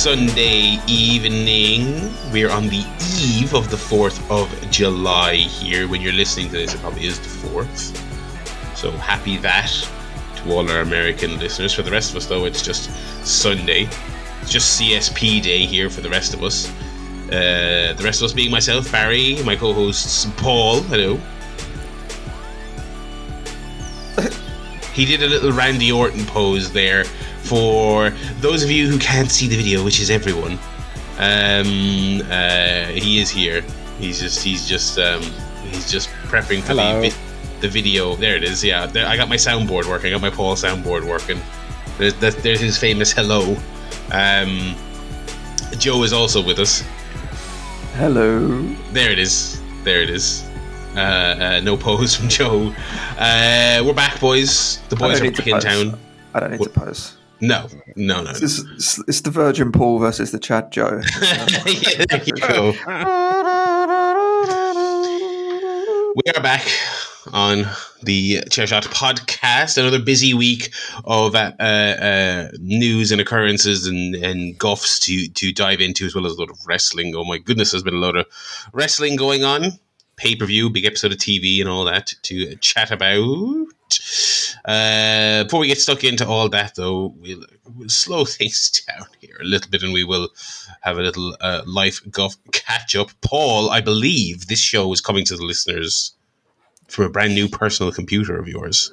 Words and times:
Sunday 0.00 0.78
evening. 0.86 2.10
We're 2.32 2.48
on 2.48 2.68
the 2.68 2.86
eve 3.22 3.52
of 3.52 3.70
the 3.70 3.76
4th 3.76 4.18
of 4.30 4.70
July 4.70 5.34
here. 5.34 5.88
When 5.88 6.00
you're 6.00 6.14
listening 6.14 6.46
to 6.46 6.52
this, 6.52 6.72
it 6.72 6.80
probably 6.80 7.04
is 7.04 7.18
the 7.18 7.48
4th. 7.48 7.94
So 8.74 8.92
happy 8.92 9.36
that 9.36 9.70
to 10.36 10.52
all 10.52 10.70
our 10.70 10.80
American 10.80 11.38
listeners. 11.38 11.74
For 11.74 11.82
the 11.82 11.90
rest 11.90 12.12
of 12.12 12.16
us, 12.16 12.24
though, 12.24 12.46
it's 12.46 12.62
just 12.62 12.90
Sunday. 13.26 13.90
It's 14.40 14.50
just 14.50 14.80
CSP 14.80 15.42
day 15.42 15.66
here 15.66 15.90
for 15.90 16.00
the 16.00 16.08
rest 16.08 16.32
of 16.32 16.42
us. 16.42 16.70
Uh, 17.26 17.92
the 17.94 18.02
rest 18.02 18.22
of 18.22 18.24
us 18.24 18.32
being 18.32 18.50
myself, 18.50 18.90
Barry, 18.90 19.42
my 19.42 19.54
co 19.54 19.74
hosts, 19.74 20.24
Paul. 20.38 20.80
Hello. 20.84 21.20
he 24.94 25.04
did 25.04 25.22
a 25.22 25.26
little 25.26 25.52
Randy 25.52 25.92
Orton 25.92 26.24
pose 26.24 26.72
there 26.72 27.04
for 27.50 28.10
those 28.40 28.62
of 28.62 28.70
you 28.70 28.88
who 28.88 28.96
can't 28.98 29.30
see 29.30 29.48
the 29.48 29.56
video, 29.56 29.82
which 29.84 29.98
is 30.00 30.08
everyone. 30.08 30.52
Um, 31.18 32.22
uh, 32.30 32.86
he 33.04 33.20
is 33.20 33.28
here. 33.28 33.62
He's 33.98 34.20
just 34.20 34.38
he's 34.44 34.68
just 34.68 34.98
um, 34.98 35.20
he's 35.64 35.90
just 35.90 36.08
prepping 36.30 36.60
for 36.60 36.68
Hello. 36.74 37.02
the 37.02 37.08
vi- 37.10 37.16
the 37.60 37.68
video. 37.68 38.14
There 38.14 38.36
it 38.36 38.44
is. 38.44 38.62
Yeah, 38.62 38.86
there, 38.86 39.04
I 39.06 39.16
got 39.16 39.28
my 39.28 39.36
soundboard 39.36 39.86
working. 39.88 40.08
I 40.08 40.12
got 40.16 40.22
my 40.22 40.30
Paul 40.30 40.54
soundboard 40.54 41.04
working. 41.06 41.40
There's 41.98 42.14
that, 42.22 42.36
there's 42.44 42.60
his 42.60 42.78
famous 42.78 43.12
hello. 43.12 43.56
Um, 44.12 44.74
Joe 45.76 46.02
is 46.04 46.12
also 46.12 46.40
with 46.42 46.58
us. 46.60 46.82
Hello. 47.96 48.62
There 48.92 49.10
it 49.10 49.18
is. 49.18 49.60
There 49.82 50.00
it 50.02 50.10
is. 50.10 50.48
Uh, 50.96 51.00
uh, 51.00 51.60
no 51.64 51.76
pose 51.76 52.14
from 52.16 52.28
Joe. 52.28 52.72
Uh, 53.18 53.82
we're 53.84 53.92
back, 54.04 54.20
boys. 54.20 54.78
The 54.88 54.96
boys 54.96 55.20
are 55.20 55.30
back 55.30 55.46
in 55.46 55.60
town. 55.60 55.98
I 56.32 56.40
don't 56.40 56.52
need 56.52 56.60
What- 56.60 56.72
to 56.74 56.80
pose. 56.80 57.16
No, 57.40 57.68
no, 57.96 58.22
no. 58.22 58.30
It's, 58.30 58.42
it's, 58.42 58.98
it's 59.08 59.20
the 59.22 59.30
Virgin 59.30 59.72
Paul 59.72 59.98
versus 59.98 60.30
the 60.30 60.38
Chad 60.38 60.70
Joe. 60.70 61.00
yeah, 61.66 62.04
there 62.08 62.22
you 62.24 62.32
go. 62.34 62.72
We 66.16 66.32
are 66.36 66.42
back 66.42 66.66
on 67.32 67.64
the 68.02 68.40
Chairshot 68.50 68.84
podcast. 68.88 69.78
Another 69.78 70.00
busy 70.00 70.34
week 70.34 70.74
of 71.04 71.34
uh, 71.34 71.52
uh, 71.58 71.62
uh, 71.62 72.48
news 72.58 73.10
and 73.10 73.20
occurrences 73.22 73.86
and, 73.86 74.14
and 74.16 74.58
guffs 74.58 74.98
to, 75.00 75.28
to 75.28 75.52
dive 75.52 75.80
into, 75.80 76.04
as 76.04 76.14
well 76.14 76.26
as 76.26 76.32
a 76.32 76.40
lot 76.40 76.50
of 76.50 76.58
wrestling. 76.66 77.14
Oh 77.14 77.24
my 77.24 77.38
goodness, 77.38 77.70
there's 77.70 77.82
been 77.82 77.94
a 77.94 77.98
lot 77.98 78.16
of 78.16 78.26
wrestling 78.74 79.16
going 79.16 79.44
on. 79.44 79.78
Pay 80.16 80.36
per 80.36 80.44
view, 80.44 80.68
big 80.68 80.84
episode 80.84 81.12
of 81.12 81.18
TV, 81.18 81.60
and 81.60 81.70
all 81.70 81.84
that 81.84 82.12
to 82.24 82.54
chat 82.56 82.90
about. 82.90 83.66
Uh, 84.64 85.44
before 85.44 85.60
we 85.60 85.68
get 85.68 85.78
stuck 85.78 86.04
into 86.04 86.26
all 86.26 86.48
that, 86.48 86.74
though, 86.74 87.14
we'll, 87.18 87.44
we'll 87.74 87.88
slow 87.88 88.24
things 88.36 88.82
down 88.86 89.06
here 89.20 89.36
a 89.40 89.44
little 89.44 89.70
bit 89.70 89.82
and 89.82 89.92
we 89.92 90.04
will 90.04 90.28
have 90.82 90.98
a 90.98 91.02
little 91.02 91.36
uh, 91.40 91.62
life 91.66 92.00
guff 92.10 92.36
catch 92.52 92.94
up. 92.96 93.10
Paul, 93.20 93.70
I 93.70 93.80
believe 93.80 94.46
this 94.46 94.60
show 94.60 94.92
is 94.92 95.00
coming 95.00 95.24
to 95.26 95.36
the 95.36 95.44
listeners 95.44 96.12
from 96.88 97.04
a 97.06 97.10
brand 97.10 97.34
new 97.34 97.48
personal 97.48 97.92
computer 97.92 98.38
of 98.38 98.48
yours. 98.48 98.92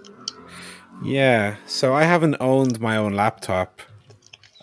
Yeah, 1.03 1.57
so 1.65 1.93
I 1.93 2.03
haven't 2.03 2.37
owned 2.39 2.79
my 2.79 2.97
own 2.97 3.13
laptop, 3.13 3.81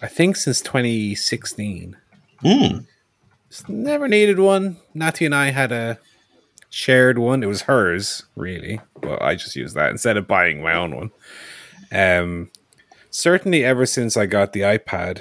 I 0.01 0.09
think 0.09 0.37
since 0.37 0.61
2016. 0.61 1.97
Hmm. 2.41 2.79
Just 3.49 3.69
never 3.69 4.09
needed 4.09 4.41
one. 4.41 4.79
Natty 4.95 5.27
and 5.27 5.35
I 5.35 5.51
had 5.51 5.71
a 5.71 5.99
shared 6.75 7.19
one. 7.19 7.45
It 7.45 7.47
was 7.47 7.63
hers, 7.63 8.25
really, 8.35 8.81
but 9.01 9.23
I 9.23 9.37
just 9.37 9.55
used 9.55 9.77
that 9.77 9.91
instead 9.91 10.17
of 10.17 10.27
buying 10.27 10.61
my 10.61 10.75
own 10.75 10.97
one. 10.97 11.11
Um, 11.93 12.51
certainly, 13.11 13.65
ever 13.65 13.87
since 13.87 14.17
I 14.17 14.27
got 14.27 14.53
the 14.53 14.63
iPad, 14.63 15.21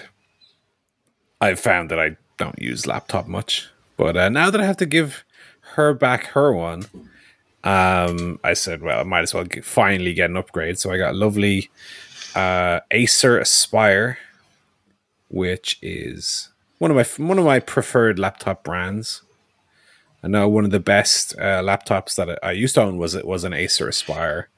I've 1.40 1.60
found 1.60 1.92
that 1.92 2.00
I 2.00 2.18
don't 2.38 2.60
use 2.60 2.88
laptop 2.88 3.28
much. 3.28 3.70
But 3.98 4.18
uh, 4.18 4.30
now 4.30 4.50
that 4.50 4.60
I 4.60 4.66
have 4.66 4.78
to 4.78 4.88
give 4.88 5.24
her 5.76 5.94
back 5.94 6.26
her 6.28 6.52
one, 6.52 6.86
um, 7.64 8.40
I 8.44 8.54
said, 8.54 8.82
well, 8.82 9.00
I 9.00 9.04
might 9.04 9.22
as 9.22 9.34
well 9.34 9.44
get, 9.44 9.64
finally 9.64 10.14
get 10.14 10.32
an 10.32 10.38
upgrade. 10.38 10.80
So 10.80 10.92
I 10.92 10.98
got 10.98 11.14
a 11.14 11.18
lovely 11.18 11.70
uh, 12.36 12.80
Acer 12.90 13.38
Aspire, 13.38 14.18
which 15.30 15.78
is 15.84 16.50
one 16.80 16.90
of 16.90 16.98
my 16.98 17.26
one 17.26 17.38
of 17.38 17.46
my 17.46 17.60
preferred 17.60 18.18
laptop 18.18 18.64
brands. 18.64 19.22
I 20.24 20.28
know 20.28 20.48
one 20.48 20.66
of 20.66 20.72
the 20.72 20.80
best 20.80 21.36
uh, 21.38 21.62
laptops 21.62 22.16
that 22.16 22.40
I, 22.42 22.52
used 22.52 22.76
to 22.76 22.82
own 22.82 22.98
was 22.98 23.14
it 23.14 23.28
was 23.28 23.44
an 23.44 23.54
Acer 23.54 23.90
Aspire, 23.90 24.50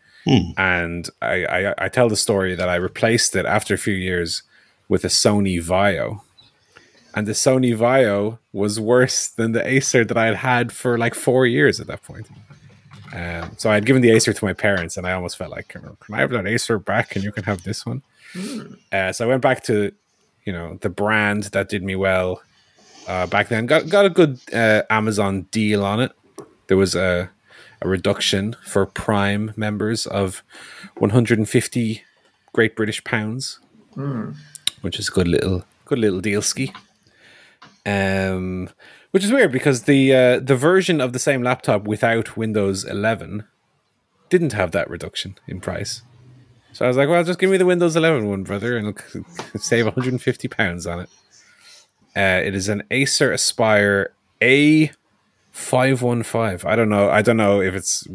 and 0.57 1.09
I, 1.21 1.45
I 1.45 1.73
I 1.85 1.89
tell 1.89 2.07
the 2.09 2.15
story 2.15 2.55
that 2.55 2.69
I 2.69 2.75
replaced 2.75 3.35
it 3.35 3.45
after 3.45 3.73
a 3.73 3.77
few 3.77 3.93
years 3.95 4.43
with 4.87 5.03
a 5.03 5.09
Sony 5.09 5.61
Vaio, 5.61 6.21
and 7.15 7.27
the 7.27 7.31
Sony 7.33 7.75
Vaio 7.75 8.37
was 8.53 8.79
worse 8.79 9.27
than 9.27 9.53
the 9.53 9.67
Acer 9.67 10.05
that 10.05 10.17
I 10.17 10.25
had 10.27 10.35
had 10.35 10.71
for 10.71 10.97
like 10.97 11.15
four 11.15 11.47
years 11.47 11.79
at 11.79 11.87
that 11.87 12.03
point. 12.03 12.27
Um, 13.13 13.51
so 13.57 13.71
I 13.71 13.75
had 13.75 13.85
given 13.85 14.01
the 14.01 14.11
Acer 14.11 14.33
to 14.33 14.45
my 14.45 14.53
parents, 14.53 14.97
and 14.97 15.07
I 15.07 15.13
almost 15.13 15.37
felt 15.37 15.51
like, 15.51 15.69
can 15.69 15.97
I 16.11 16.17
have 16.17 16.31
that 16.31 16.45
Acer 16.45 16.77
back, 16.77 17.15
and 17.15 17.23
you 17.23 17.31
can 17.31 17.43
have 17.45 17.63
this 17.63 17.85
one? 17.85 18.01
Uh, 18.91 19.11
so 19.13 19.25
I 19.25 19.27
went 19.29 19.41
back 19.41 19.63
to, 19.65 19.93
you 20.43 20.51
know, 20.53 20.77
the 20.81 20.89
brand 20.89 21.43
that 21.45 21.69
did 21.69 21.81
me 21.81 21.95
well 21.95 22.41
uh, 23.07 23.27
back 23.27 23.49
then. 23.49 23.65
Got 23.65 23.89
got 23.89 24.05
a 24.05 24.09
good 24.09 24.39
uh, 24.53 24.83
Amazon 24.89 25.43
deal 25.51 25.83
on 25.85 25.99
it. 25.99 26.11
There 26.67 26.77
was 26.77 26.95
a 26.95 27.29
a 27.81 27.87
reduction 27.87 28.55
for 28.65 28.85
Prime 28.85 29.53
members 29.55 30.07
of 30.07 30.43
150 30.97 32.03
Great 32.53 32.75
British 32.75 33.03
pounds, 33.03 33.59
which 34.81 34.97
is 34.99 35.09
a 35.09 35.11
good 35.11 35.27
little 35.27 35.65
good 35.85 35.99
little 35.99 36.21
deal 36.21 36.41
ski. 36.41 36.73
Um, 37.85 38.69
which 39.11 39.23
is 39.23 39.31
weird 39.31 39.51
because 39.51 39.83
the 39.83 40.13
uh, 40.13 40.39
the 40.39 40.55
version 40.55 40.99
of 40.99 41.13
the 41.13 41.19
same 41.19 41.43
laptop 41.43 41.83
without 41.83 42.35
Windows 42.35 42.83
11 42.83 43.45
didn't 44.29 44.53
have 44.53 44.71
that 44.71 44.89
reduction 44.89 45.35
in 45.47 45.59
price. 45.61 46.01
So 46.73 46.83
I 46.83 46.87
was 46.89 46.97
like, 46.97 47.07
well, 47.07 47.23
just 47.23 47.39
give 47.39 47.49
me 47.49 47.57
the 47.57 47.65
Windows 47.65 47.95
11 47.95 48.27
one, 48.27 48.43
brother, 48.43 48.75
and 48.75 48.99
save 49.57 49.85
150 49.85 50.47
pounds 50.49 50.85
on 50.85 50.99
it. 50.99 51.09
Uh, 52.15 52.41
it 52.43 52.55
is 52.55 52.69
an 52.69 52.83
Acer 52.91 53.33
Aspire 53.33 54.13
A515. 54.41 56.65
I 56.65 56.75
don't 56.75 56.89
know. 56.89 57.09
I 57.09 57.21
don't 57.21 57.37
know 57.37 57.61
if 57.61 57.73
it's 57.73 58.07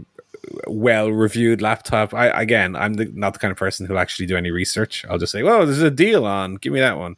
well 0.66 1.10
reviewed 1.10 1.60
laptop. 1.60 2.14
I 2.14 2.28
again, 2.28 2.76
I'm 2.76 2.94
the, 2.94 3.10
not 3.14 3.34
the 3.34 3.38
kind 3.38 3.52
of 3.52 3.58
person 3.58 3.86
who'll 3.86 3.98
actually 3.98 4.26
do 4.26 4.36
any 4.36 4.50
research. 4.50 5.04
I'll 5.08 5.18
just 5.18 5.32
say, 5.32 5.42
well, 5.42 5.66
there's 5.66 5.82
a 5.82 5.90
deal 5.90 6.24
on. 6.24 6.56
Give 6.56 6.72
me 6.72 6.80
that 6.80 6.98
one. 6.98 7.16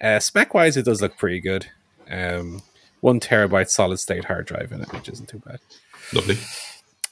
Uh, 0.00 0.20
spec 0.20 0.52
wise, 0.52 0.76
it 0.76 0.84
does 0.84 1.00
look 1.00 1.16
pretty 1.16 1.40
good. 1.40 1.66
Um, 2.10 2.62
one 3.00 3.20
terabyte 3.20 3.70
solid 3.70 3.98
state 3.98 4.24
hard 4.24 4.46
drive 4.46 4.72
in 4.72 4.82
it, 4.82 4.92
which 4.92 5.08
isn't 5.08 5.28
too 5.28 5.38
bad. 5.38 5.60
Lovely. 6.12 6.36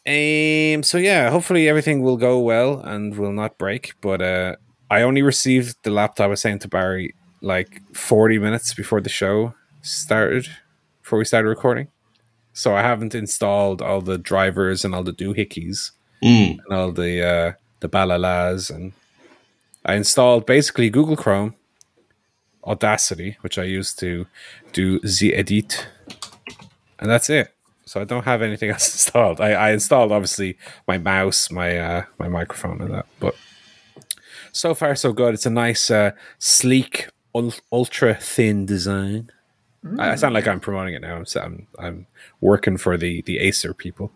Um. 0.04 0.82
So 0.82 0.98
yeah, 0.98 1.30
hopefully 1.30 1.68
everything 1.68 2.02
will 2.02 2.16
go 2.16 2.40
well 2.40 2.80
and 2.80 3.16
will 3.16 3.32
not 3.32 3.56
break. 3.56 3.94
But 4.00 4.20
uh, 4.20 4.56
I 4.90 5.02
only 5.02 5.22
received 5.22 5.76
the 5.82 5.90
laptop. 5.90 6.24
I 6.24 6.28
was 6.28 6.40
saying 6.40 6.58
to 6.60 6.68
Barry 6.68 7.14
like 7.42 7.82
forty 7.94 8.38
minutes 8.38 8.72
before 8.74 9.00
the 9.02 9.10
show 9.10 9.54
started, 9.82 10.48
before 11.02 11.18
we 11.18 11.24
started 11.26 11.48
recording. 11.48 11.88
So 12.54 12.74
I 12.74 12.82
haven't 12.82 13.14
installed 13.14 13.82
all 13.82 14.00
the 14.00 14.18
drivers 14.18 14.84
and 14.84 14.94
all 14.94 15.02
the 15.02 15.12
doohickeys 15.12 15.90
Mm. 16.22 16.58
and 16.64 16.72
all 16.78 16.92
the 16.92 17.20
uh, 17.26 17.52
the 17.80 17.88
balalas, 17.88 18.70
and 18.74 18.92
I 19.84 19.94
installed 19.94 20.46
basically 20.46 20.88
Google 20.88 21.16
Chrome, 21.16 21.56
Audacity, 22.64 23.36
which 23.40 23.58
I 23.58 23.64
use 23.64 23.92
to 23.94 24.26
do 24.72 25.00
the 25.00 25.34
edit, 25.34 25.88
and 27.00 27.10
that's 27.10 27.28
it. 27.28 27.52
So 27.84 28.00
I 28.00 28.04
don't 28.04 28.24
have 28.24 28.40
anything 28.40 28.70
else 28.74 28.92
installed. 28.94 29.40
I, 29.40 29.50
I 29.52 29.72
installed 29.72 30.12
obviously 30.12 30.56
my 30.86 30.96
mouse, 30.98 31.50
my 31.50 31.76
uh, 31.76 32.02
my 32.18 32.28
microphone, 32.28 32.80
and 32.80 32.94
that. 32.94 33.06
But 33.18 33.34
so 34.52 34.72
far 34.74 34.94
so 34.94 35.12
good. 35.12 35.34
It's 35.34 35.46
a 35.46 35.50
nice, 35.50 35.90
uh, 35.90 36.12
sleek, 36.38 37.08
ultra 37.34 38.14
thin 38.14 38.66
design. 38.66 39.30
I, 39.98 40.12
I 40.12 40.14
sound 40.14 40.34
like 40.34 40.46
I'm 40.46 40.60
promoting 40.60 40.94
it 40.94 41.02
now. 41.02 41.16
I'm, 41.16 41.26
I'm 41.40 41.66
I'm 41.78 42.06
working 42.40 42.76
for 42.76 42.96
the 42.96 43.22
the 43.22 43.38
Acer 43.38 43.74
people. 43.74 44.12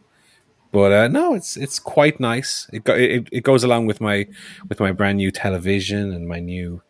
But 0.72 0.92
uh, 0.92 1.08
no, 1.08 1.34
it's 1.34 1.56
it's 1.56 1.78
quite 1.78 2.20
nice. 2.20 2.68
It, 2.72 2.84
go, 2.84 2.94
it 2.94 3.28
it 3.32 3.42
goes 3.42 3.64
along 3.64 3.86
with 3.86 4.00
my 4.00 4.26
with 4.68 4.80
my 4.80 4.92
brand 4.92 5.18
new 5.18 5.30
television 5.30 6.12
and 6.12 6.28
my 6.28 6.40
new 6.40 6.82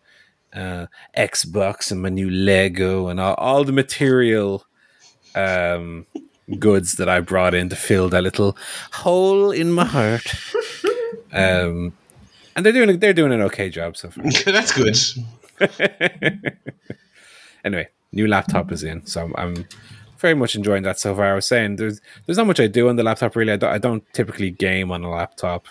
uh, 0.52 0.86
Xbox 1.16 1.90
and 1.90 2.02
my 2.02 2.08
new 2.08 2.30
Lego 2.30 3.08
and 3.08 3.20
all, 3.20 3.34
all 3.34 3.64
the 3.64 3.72
material 3.72 4.64
um, 5.34 6.06
goods 6.58 6.94
that 6.94 7.08
I 7.08 7.20
brought 7.20 7.54
in 7.54 7.68
to 7.68 7.76
fill 7.76 8.08
that 8.08 8.22
little 8.22 8.56
hole 8.92 9.50
in 9.50 9.72
my 9.72 9.84
heart. 9.84 10.34
um, 11.32 11.92
and 12.54 12.64
they're 12.64 12.72
doing 12.72 12.98
they're 12.98 13.12
doing 13.12 13.32
an 13.32 13.42
okay 13.42 13.68
job 13.68 13.96
so 13.96 14.10
far. 14.10 14.24
That's 14.46 14.72
good. 14.72 14.96
anyway, 17.64 17.88
new 18.12 18.26
laptop 18.26 18.72
is 18.72 18.82
in, 18.82 19.06
so 19.06 19.30
I'm, 19.36 19.66
very 20.18 20.34
much 20.34 20.54
enjoying 20.54 20.82
that 20.82 20.98
so 20.98 21.14
far. 21.14 21.32
I 21.32 21.34
was 21.34 21.46
saying 21.46 21.76
there's 21.76 22.00
there's 22.24 22.38
not 22.38 22.46
much 22.46 22.60
I 22.60 22.66
do 22.66 22.88
on 22.88 22.96
the 22.96 23.02
laptop 23.02 23.36
really. 23.36 23.52
I 23.52 23.56
don't, 23.56 23.72
I 23.72 23.78
don't 23.78 24.04
typically 24.12 24.50
game 24.50 24.90
on 24.90 25.04
a 25.04 25.10
laptop. 25.10 25.66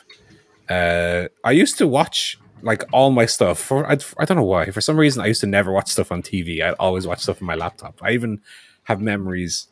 Uh, 0.70 1.28
I 1.44 1.52
used 1.52 1.78
to 1.80 1.88
watch 1.88 2.40
like 2.62 2.84
all 2.92 3.12
my 3.12 3.26
stuff. 3.26 3.60
For 3.60 3.90
I, 3.90 3.98
I 4.18 4.26
don't 4.26 4.38
know 4.38 4.44
why. 4.44 4.70
For 4.72 4.82
some 4.82 4.98
reason, 4.98 5.22
I 5.24 5.28
used 5.28 5.42
to 5.42 5.48
never 5.48 5.72
watch 5.72 5.90
stuff 5.90 6.12
on 6.12 6.22
TV. 6.22 6.62
I 6.62 6.72
always 6.74 7.08
watch 7.08 7.22
stuff 7.22 7.42
on 7.42 7.48
my 7.48 7.56
laptop. 7.56 8.00
I 8.02 8.12
even 8.12 8.42
have 8.84 9.02
memories 9.02 9.68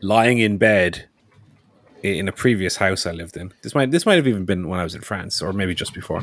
lying 0.00 0.38
in 0.38 0.58
bed 0.58 1.08
in 2.02 2.28
a 2.28 2.32
previous 2.32 2.76
house 2.76 3.06
I 3.06 3.12
lived 3.12 3.36
in. 3.36 3.52
This 3.62 3.74
might 3.74 3.90
this 3.90 4.06
might 4.06 4.16
have 4.16 4.26
even 4.26 4.44
been 4.44 4.68
when 4.68 4.80
I 4.80 4.84
was 4.84 4.94
in 4.94 5.02
France, 5.02 5.42
or 5.42 5.52
maybe 5.52 5.74
just 5.74 5.94
before. 5.94 6.22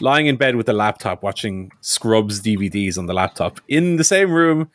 Lying 0.00 0.26
in 0.26 0.36
bed 0.36 0.56
with 0.56 0.66
the 0.66 0.72
laptop, 0.72 1.22
watching 1.22 1.70
Scrubs 1.80 2.40
DVDs 2.40 2.98
on 2.98 3.06
the 3.06 3.14
laptop 3.14 3.60
in 3.68 3.96
the 3.96 4.04
same 4.04 4.32
room 4.32 4.70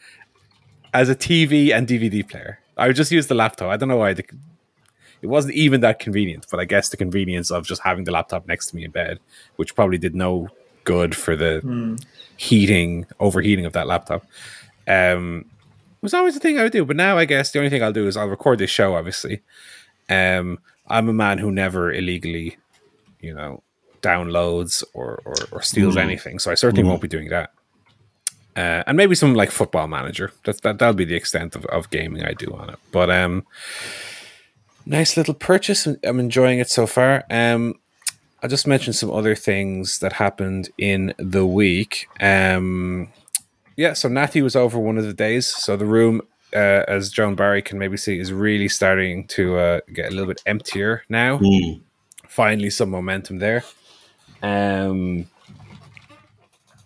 as 0.93 1.09
a 1.09 1.15
TV 1.15 1.73
and 1.73 1.87
DVD 1.87 2.27
player. 2.27 2.59
I 2.77 2.87
would 2.87 2.95
just 2.95 3.11
use 3.11 3.27
the 3.27 3.35
laptop. 3.35 3.69
I 3.69 3.77
don't 3.77 3.89
know 3.89 3.97
why. 3.97 4.13
The, 4.13 4.23
it 5.21 5.27
wasn't 5.27 5.55
even 5.55 5.81
that 5.81 5.99
convenient, 5.99 6.47
but 6.49 6.59
I 6.59 6.65
guess 6.65 6.89
the 6.89 6.97
convenience 6.97 7.51
of 7.51 7.65
just 7.65 7.81
having 7.83 8.05
the 8.05 8.11
laptop 8.11 8.47
next 8.47 8.67
to 8.67 8.75
me 8.75 8.85
in 8.85 8.91
bed, 8.91 9.19
which 9.57 9.75
probably 9.75 9.97
did 9.97 10.15
no 10.15 10.47
good 10.85 11.15
for 11.15 11.35
the 11.35 11.97
heating, 12.37 13.05
overheating 13.19 13.65
of 13.65 13.73
that 13.73 13.87
laptop, 13.87 14.25
um, 14.87 15.45
was 16.01 16.13
always 16.13 16.33
the 16.33 16.39
thing 16.39 16.57
I 16.57 16.63
would 16.63 16.71
do. 16.71 16.85
But 16.85 16.95
now 16.95 17.17
I 17.17 17.25
guess 17.25 17.51
the 17.51 17.59
only 17.59 17.69
thing 17.69 17.83
I'll 17.83 17.91
do 17.91 18.07
is 18.07 18.15
I'll 18.15 18.29
record 18.29 18.59
this 18.59 18.69
show, 18.69 18.95
obviously. 18.95 19.41
Um, 20.09 20.59
I'm 20.87 21.09
a 21.09 21.13
man 21.13 21.37
who 21.37 21.51
never 21.51 21.91
illegally, 21.91 22.57
you 23.19 23.33
know, 23.33 23.61
downloads 24.01 24.83
or, 24.93 25.21
or, 25.25 25.35
or 25.51 25.61
steals 25.61 25.97
anything. 25.97 26.39
So 26.39 26.51
I 26.51 26.55
certainly 26.55 26.83
won't 26.83 27.01
be 27.01 27.07
doing 27.07 27.29
that. 27.29 27.51
Uh, 28.55 28.83
and 28.87 28.97
maybe 28.97 29.15
some 29.15 29.35
like 29.35 29.51
football 29.51 29.87
manager. 29.87 30.31
That, 30.43 30.61
that 30.63 30.79
that'll 30.79 30.93
be 30.93 31.05
the 31.05 31.15
extent 31.15 31.55
of, 31.55 31.65
of 31.65 31.89
gaming 31.89 32.25
I 32.25 32.33
do 32.33 32.53
on 32.53 32.69
it. 32.69 32.79
But 32.91 33.09
um, 33.09 33.45
nice 34.85 35.15
little 35.15 35.33
purchase. 35.33 35.85
I'm 35.85 36.19
enjoying 36.19 36.59
it 36.59 36.69
so 36.69 36.85
far. 36.85 37.23
Um, 37.29 37.75
I'll 38.41 38.49
just 38.49 38.67
mention 38.67 38.93
some 38.93 39.11
other 39.11 39.35
things 39.35 39.99
that 39.99 40.13
happened 40.13 40.69
in 40.77 41.13
the 41.17 41.45
week. 41.45 42.07
Um, 42.19 43.09
yeah, 43.75 43.93
so 43.93 44.09
Natty 44.09 44.41
was 44.41 44.55
over 44.55 44.77
one 44.79 44.97
of 44.97 45.05
the 45.05 45.13
days. 45.13 45.47
So 45.47 45.77
the 45.77 45.85
room, 45.85 46.21
uh, 46.53 46.83
as 46.87 47.11
Joan 47.11 47.35
Barry 47.35 47.61
can 47.61 47.77
maybe 47.79 47.97
see, 47.97 48.19
is 48.19 48.33
really 48.33 48.67
starting 48.67 49.27
to 49.27 49.57
uh, 49.57 49.79
get 49.93 50.07
a 50.07 50.11
little 50.11 50.27
bit 50.27 50.41
emptier 50.45 51.03
now. 51.07 51.37
Mm. 51.37 51.81
Finally, 52.27 52.71
some 52.71 52.89
momentum 52.89 53.39
there. 53.39 53.63
Um, 54.41 55.25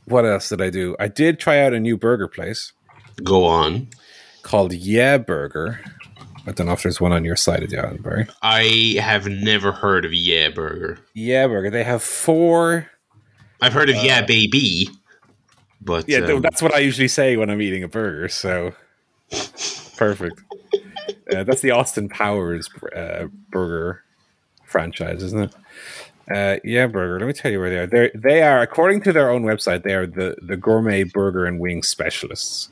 what 0.05 0.25
else 0.25 0.49
did 0.49 0.61
I 0.61 0.69
do? 0.69 0.95
I 0.99 1.07
did 1.07 1.39
try 1.39 1.59
out 1.59 1.73
a 1.73 1.79
new 1.79 1.97
burger 1.97 2.27
place 2.27 2.73
Go 3.23 3.45
on. 3.45 3.87
called 4.41 4.73
Yeah 4.73 5.17
Burger. 5.17 5.79
I 6.45 6.51
don't 6.51 6.67
know 6.67 6.73
if 6.73 6.83
there's 6.83 6.99
one 6.99 7.13
on 7.13 7.23
your 7.23 7.37
side 7.37 7.63
of 7.63 7.69
the 7.69 7.77
island, 7.79 8.03
Barry. 8.03 8.27
I 8.41 8.97
have 8.99 9.27
never 9.27 9.71
heard 9.71 10.03
of 10.03 10.13
Yeah 10.13 10.49
Burger. 10.49 10.99
Yeah 11.13 11.47
Burger. 11.47 11.69
They 11.69 11.83
have 11.83 12.03
four. 12.03 12.89
I've 13.61 13.71
heard 13.73 13.89
of 13.89 13.95
Yeah 14.03 14.25
Baby, 14.25 14.89
but 15.79 16.09
Yeah, 16.09 16.17
um, 16.19 16.41
that's 16.41 16.61
what 16.61 16.73
I 16.75 16.79
usually 16.79 17.07
say 17.07 17.37
when 17.37 17.49
I'm 17.49 17.61
eating 17.61 17.83
a 17.83 17.87
burger. 17.87 18.27
So 18.27 18.73
perfect. 19.95 20.41
Uh, 21.33 21.43
that's 21.45 21.61
the 21.61 21.71
Austin 21.71 22.09
Powers 22.09 22.67
uh, 22.93 23.27
burger 23.49 24.03
franchise, 24.65 25.23
isn't 25.23 25.43
it? 25.43 25.55
Uh, 26.31 26.57
yeah, 26.63 26.87
burger. 26.87 27.19
Let 27.19 27.27
me 27.27 27.33
tell 27.33 27.51
you 27.51 27.59
where 27.59 27.69
they 27.69 27.77
are. 27.79 27.87
They 27.87 28.11
they 28.15 28.41
are 28.41 28.61
according 28.61 29.01
to 29.01 29.13
their 29.13 29.29
own 29.29 29.43
website. 29.43 29.83
They 29.83 29.93
are 29.93 30.07
the 30.07 30.37
the 30.41 30.55
gourmet 30.55 31.03
burger 31.03 31.45
and 31.45 31.59
wing 31.59 31.83
specialists, 31.83 32.69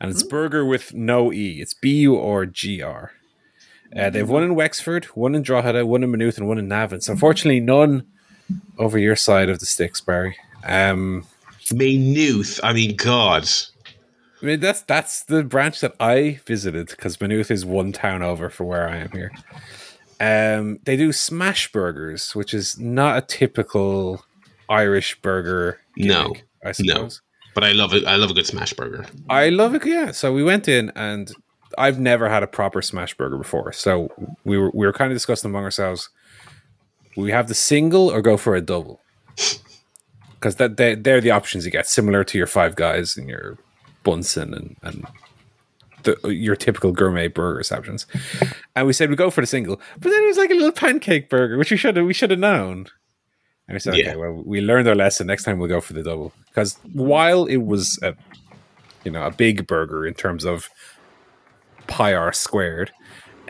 and 0.00 0.10
it's 0.10 0.22
burger 0.22 0.64
with 0.64 0.94
no 0.94 1.32
e. 1.32 1.60
It's 1.60 1.74
B 1.74 1.96
U 2.02 2.14
or 2.14 2.46
G 2.46 2.80
R. 2.80 3.12
Uh, 3.96 4.08
they 4.08 4.20
have 4.20 4.30
one 4.30 4.44
in 4.44 4.54
Wexford, 4.54 5.06
one 5.16 5.34
in 5.34 5.42
Drogheda, 5.42 5.84
one 5.84 6.04
in 6.04 6.12
Maynooth, 6.12 6.38
and 6.38 6.46
one 6.46 6.58
in 6.58 6.68
Navan. 6.68 7.00
So 7.00 7.12
unfortunately, 7.12 7.58
none 7.58 8.06
over 8.78 8.98
your 8.98 9.16
side 9.16 9.48
of 9.48 9.58
the 9.58 9.66
sticks, 9.66 10.00
Barry. 10.00 10.36
Um, 10.64 11.26
Maynooth. 11.74 12.60
I 12.62 12.72
mean, 12.72 12.94
God. 12.94 13.48
I 14.40 14.46
mean, 14.46 14.60
that's 14.60 14.82
that's 14.82 15.24
the 15.24 15.42
branch 15.42 15.80
that 15.80 15.96
I 15.98 16.40
visited 16.46 16.88
because 16.88 17.20
Maynooth 17.20 17.50
is 17.50 17.66
one 17.66 17.92
town 17.92 18.22
over 18.22 18.48
for 18.48 18.64
where 18.64 18.88
I 18.88 18.96
am 18.96 19.10
here. 19.10 19.32
Um, 20.20 20.78
they 20.84 20.96
do 20.96 21.12
smash 21.12 21.72
burgers, 21.72 22.34
which 22.36 22.52
is 22.52 22.78
not 22.78 23.16
a 23.16 23.22
typical 23.22 24.22
Irish 24.68 25.20
burger. 25.22 25.80
No, 25.96 26.34
I 26.64 26.72
suppose. 26.72 27.22
But 27.54 27.64
I 27.64 27.72
love 27.72 27.94
it. 27.94 28.04
I 28.04 28.16
love 28.16 28.30
a 28.30 28.34
good 28.34 28.46
smash 28.46 28.74
burger. 28.74 29.06
I 29.28 29.48
love 29.48 29.74
it. 29.74 29.84
Yeah. 29.84 30.12
So 30.12 30.32
we 30.32 30.44
went 30.44 30.68
in, 30.68 30.92
and 30.94 31.32
I've 31.78 31.98
never 31.98 32.28
had 32.28 32.42
a 32.42 32.46
proper 32.46 32.82
smash 32.82 33.14
burger 33.16 33.38
before. 33.38 33.72
So 33.72 34.10
we 34.44 34.58
were 34.58 34.70
we 34.74 34.86
were 34.86 34.92
kind 34.92 35.10
of 35.10 35.16
discussing 35.16 35.50
among 35.50 35.64
ourselves: 35.64 36.10
we 37.16 37.30
have 37.30 37.48
the 37.48 37.54
single 37.54 38.10
or 38.10 38.20
go 38.22 38.36
for 38.36 38.54
a 38.54 38.60
double? 38.60 39.00
Because 40.34 40.56
that 40.56 40.78
they, 40.78 40.94
they're 40.94 41.20
the 41.20 41.32
options 41.32 41.66
you 41.66 41.70
get, 41.70 41.86
similar 41.86 42.24
to 42.24 42.38
your 42.38 42.46
Five 42.46 42.74
Guys 42.74 43.14
and 43.18 43.28
your 43.28 43.58
Bunsen 44.04 44.54
and 44.54 44.74
and 44.82 45.06
the, 46.02 46.16
your 46.28 46.56
typical 46.56 46.92
gourmet 46.92 47.28
burger 47.28 47.62
options. 47.74 48.06
And 48.76 48.86
we 48.86 48.92
said 48.92 49.10
we 49.10 49.16
go 49.16 49.30
for 49.30 49.40
the 49.40 49.46
single, 49.46 49.76
but 49.98 50.10
then 50.10 50.22
it 50.22 50.26
was 50.26 50.36
like 50.38 50.50
a 50.50 50.54
little 50.54 50.72
pancake 50.72 51.28
burger, 51.28 51.58
which 51.58 51.70
we 51.70 51.76
should 51.76 51.96
have 51.96 52.06
we 52.06 52.14
should 52.14 52.30
have 52.30 52.40
known. 52.40 52.86
And 53.68 53.74
we 53.76 53.78
said, 53.78 53.96
Yeah. 53.96 54.08
okay, 54.10 54.16
well, 54.16 54.42
we 54.44 54.60
learned 54.60 54.88
our 54.88 54.94
lesson. 54.94 55.26
Next 55.26 55.44
time 55.44 55.58
we'll 55.58 55.68
go 55.68 55.80
for 55.80 55.92
the 55.92 56.02
double. 56.02 56.32
Because 56.48 56.76
while 56.92 57.44
it 57.46 57.58
was 57.58 57.98
a 58.02 58.14
you 59.04 59.10
know 59.10 59.24
a 59.24 59.30
big 59.30 59.66
burger 59.66 60.06
in 60.06 60.14
terms 60.14 60.44
of 60.44 60.68
pi 61.86 62.14
r 62.14 62.32
squared, 62.32 62.92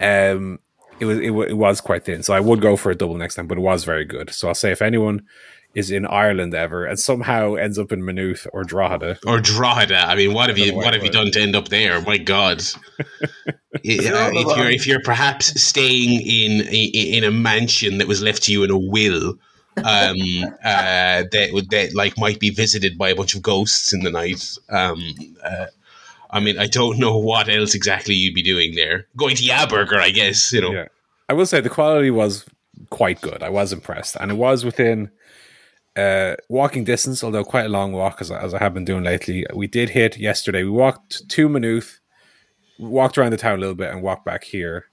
um, 0.00 0.58
it 0.98 1.04
was 1.06 1.18
it, 1.18 1.30
wa- 1.30 1.44
it 1.44 1.56
was 1.56 1.80
quite 1.80 2.04
thin. 2.04 2.22
So 2.22 2.34
I 2.34 2.40
would 2.40 2.60
go 2.60 2.76
for 2.76 2.90
a 2.90 2.94
double 2.94 3.16
next 3.16 3.34
time, 3.36 3.46
but 3.46 3.58
it 3.58 3.62
was 3.62 3.84
very 3.84 4.04
good. 4.04 4.30
So 4.30 4.48
I'll 4.48 4.54
say 4.54 4.70
if 4.72 4.82
anyone 4.82 5.22
is 5.74 5.90
in 5.90 6.04
Ireland 6.06 6.54
ever 6.54 6.84
and 6.84 6.98
somehow 6.98 7.54
ends 7.54 7.78
up 7.78 7.92
in 7.92 8.04
Maynooth 8.04 8.46
or 8.52 8.64
Drogheda, 8.64 9.18
Or 9.26 9.40
Drogheda. 9.40 9.98
I 9.98 10.16
mean, 10.16 10.34
what 10.34 10.48
have 10.48 10.58
you 10.58 10.74
what 10.74 10.94
have 10.94 11.04
you 11.04 11.10
done 11.10 11.30
to 11.32 11.40
end 11.40 11.54
up 11.54 11.68
there? 11.68 12.00
My 12.02 12.18
God. 12.18 12.62
Uh, 13.72 14.30
if 14.34 14.56
you're 14.56 14.70
if 14.70 14.86
you're 14.86 15.02
perhaps 15.02 15.58
staying 15.62 16.20
in 16.20 16.66
in 16.66 17.22
a 17.22 17.30
mansion 17.30 17.98
that 17.98 18.08
was 18.08 18.20
left 18.20 18.42
to 18.42 18.52
you 18.52 18.64
in 18.64 18.70
a 18.70 18.76
will, 18.76 19.38
um, 19.76 20.16
uh, 20.64 21.22
that 21.30 21.50
would 21.52 21.70
that 21.70 21.94
like 21.94 22.18
might 22.18 22.40
be 22.40 22.50
visited 22.50 22.98
by 22.98 23.10
a 23.10 23.14
bunch 23.14 23.34
of 23.34 23.42
ghosts 23.42 23.92
in 23.92 24.00
the 24.00 24.10
night. 24.10 24.58
Um, 24.70 25.00
uh, 25.44 25.66
I 26.30 26.40
mean, 26.40 26.58
I 26.58 26.66
don't 26.66 26.98
know 26.98 27.16
what 27.16 27.48
else 27.48 27.74
exactly 27.74 28.14
you'd 28.14 28.34
be 28.34 28.42
doing 28.42 28.74
there. 28.74 29.06
Going 29.16 29.36
to 29.36 29.44
Yeah 29.44 29.66
Burger, 29.66 30.00
I 30.00 30.10
guess. 30.10 30.52
You 30.52 30.62
know. 30.62 30.72
Yeah. 30.72 30.88
I 31.28 31.32
will 31.32 31.46
say 31.46 31.60
the 31.60 31.70
quality 31.70 32.10
was 32.10 32.44
quite 32.90 33.20
good. 33.20 33.40
I 33.42 33.50
was 33.50 33.72
impressed, 33.72 34.16
and 34.16 34.32
it 34.32 34.36
was 34.36 34.64
within 34.64 35.10
uh, 35.96 36.36
walking 36.48 36.84
distance, 36.84 37.22
although 37.24 37.44
quite 37.44 37.66
a 37.66 37.68
long 37.68 37.92
walk 37.92 38.20
as, 38.20 38.30
I- 38.30 38.40
as 38.40 38.54
I 38.54 38.58
have 38.58 38.74
been 38.74 38.84
doing 38.84 39.04
lately. 39.04 39.44
We 39.54 39.66
did 39.66 39.90
hit 39.90 40.16
yesterday. 40.18 40.62
We 40.62 40.70
walked 40.70 41.28
to 41.28 41.48
Maynooth, 41.48 42.00
walked 42.78 43.18
around 43.18 43.32
the 43.32 43.36
town 43.36 43.56
a 43.58 43.60
little 43.60 43.74
bit, 43.74 43.90
and 43.90 44.02
walked 44.02 44.24
back 44.24 44.44
here. 44.44 44.86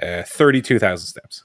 Uh, 0.00 0.22
Thirty-two 0.22 0.78
thousand 0.78 1.06
steps 1.08 1.44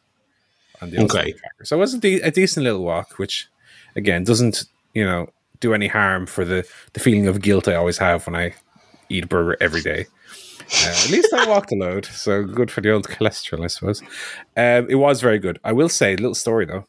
on 0.82 0.92
the 0.92 0.98
Okay. 0.98 1.06
okay. 1.20 1.32
tracker. 1.32 1.66
So 1.66 1.78
it 1.78 1.80
was 1.80 1.94
a, 1.96 2.00
de- 2.00 2.22
a 2.22 2.30
decent 2.32 2.64
little 2.66 2.84
walk, 2.84 3.18
which 3.18 3.48
again 3.96 4.24
doesn't 4.24 4.66
you 4.94 5.04
know 5.04 5.28
do 5.60 5.74
any 5.74 5.88
harm 5.88 6.28
for 6.28 6.46
the 6.46 6.64
the 6.94 7.00
feeling 7.00 7.28
of 7.28 7.42
guilt 7.42 7.68
I 7.68 7.74
always 7.76 7.98
have 7.98 8.28
when 8.28 8.36
I 8.36 8.54
eat 9.10 9.24
a 9.24 9.28
burger 9.28 9.58
every 9.60 9.82
day. 9.82 10.06
Uh, 10.62 11.04
at 11.04 11.10
least 11.10 11.34
I 11.34 11.48
walked 11.50 11.72
a 11.72 11.76
load, 11.76 12.06
so 12.06 12.44
good 12.44 12.70
for 12.72 12.82
the 12.82 12.92
old 12.92 13.08
cholesterol, 13.08 13.64
I 13.64 13.68
suppose. 13.68 14.02
Um, 14.56 14.88
it 14.90 14.96
was 14.96 15.20
very 15.20 15.40
good. 15.40 15.60
I 15.64 15.72
will 15.74 15.90
say, 15.90 16.14
a 16.14 16.18
little 16.18 16.36
story 16.36 16.66
though. 16.66 16.86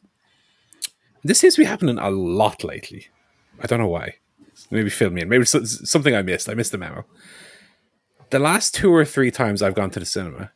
This 1.24 1.38
seems 1.40 1.54
to 1.54 1.62
be 1.62 1.64
happening 1.64 1.98
a 1.98 2.10
lot 2.10 2.62
lately. 2.62 3.08
I 3.60 3.66
don't 3.66 3.78
know 3.78 3.88
why. 3.88 4.16
Maybe 4.70 4.90
fill 4.90 5.10
me 5.10 5.22
in. 5.22 5.28
Maybe 5.28 5.44
something 5.44 6.14
I 6.14 6.22
missed. 6.22 6.48
I 6.48 6.54
missed 6.54 6.72
the 6.72 6.78
memo. 6.78 7.04
The 8.30 8.38
last 8.38 8.74
two 8.74 8.92
or 8.92 9.04
three 9.04 9.30
times 9.30 9.62
I've 9.62 9.74
gone 9.74 9.90
to 9.90 10.00
the 10.00 10.06
cinema, 10.06 10.50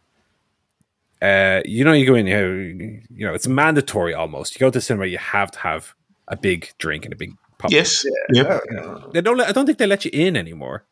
uh, 1.20 1.62
you 1.64 1.84
know, 1.84 1.92
you 1.92 2.06
go 2.06 2.14
in, 2.14 2.26
you, 2.26 2.34
know, 2.34 3.00
you 3.10 3.26
know, 3.26 3.34
it's 3.34 3.48
mandatory 3.48 4.14
almost. 4.14 4.54
You 4.54 4.60
go 4.60 4.70
to 4.70 4.78
the 4.78 4.80
cinema, 4.80 5.06
you 5.06 5.18
have 5.18 5.50
to 5.52 5.58
have 5.60 5.94
a 6.28 6.37
big 6.37 6.70
drink 6.78 7.04
and 7.04 7.12
a 7.12 7.16
big 7.16 7.32
pop. 7.58 7.70
Yes. 7.70 8.04
Yep. 8.30 8.62
They 9.12 9.20
don't. 9.20 9.37
Let, 9.37 9.48
I 9.48 9.52
don't 9.52 9.66
think 9.66 9.78
they 9.78 9.87
let 9.87 10.04
you 10.04 10.10
in 10.12 10.37
anymore 10.37 10.84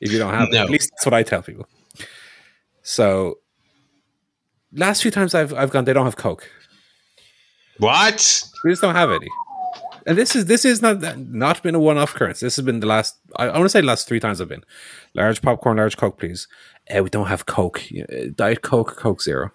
if 0.00 0.12
you 0.12 0.18
don't 0.18 0.32
have 0.32 0.48
it. 0.48 0.54
At 0.54 0.70
least 0.70 0.90
that's 0.92 1.04
what 1.04 1.14
I 1.14 1.22
tell 1.22 1.42
people. 1.42 1.68
So, 2.82 3.38
last 4.72 5.02
few 5.02 5.10
times 5.10 5.34
I've 5.34 5.52
I've 5.52 5.70
gone, 5.70 5.84
they 5.84 5.92
don't 5.92 6.04
have 6.04 6.16
Coke. 6.16 6.48
What? 7.78 8.42
We 8.64 8.70
just 8.70 8.82
don't 8.82 8.94
have 8.94 9.10
any. 9.10 9.28
And 10.06 10.16
this 10.16 10.36
is 10.36 10.46
this 10.46 10.64
is 10.64 10.80
not 10.80 11.18
not 11.18 11.62
been 11.62 11.74
a 11.74 11.80
one 11.80 11.98
off 11.98 12.14
occurrence. 12.14 12.40
This 12.40 12.56
has 12.56 12.64
been 12.64 12.80
the 12.80 12.86
last. 12.86 13.16
I, 13.36 13.46
I 13.46 13.52
want 13.58 13.64
to 13.64 13.68
say 13.70 13.80
the 13.80 13.86
last 13.86 14.06
three 14.06 14.20
times 14.20 14.40
I've 14.40 14.48
been. 14.48 14.64
Large 15.14 15.42
popcorn, 15.42 15.78
large 15.78 15.96
Coke, 15.96 16.18
please. 16.18 16.46
Uh, 16.94 17.02
we 17.02 17.10
don't 17.10 17.26
have 17.26 17.46
Coke. 17.46 17.82
Uh, 17.92 18.26
Diet 18.34 18.62
Coke, 18.62 18.96
Coke 18.96 19.20
Zero. 19.20 19.50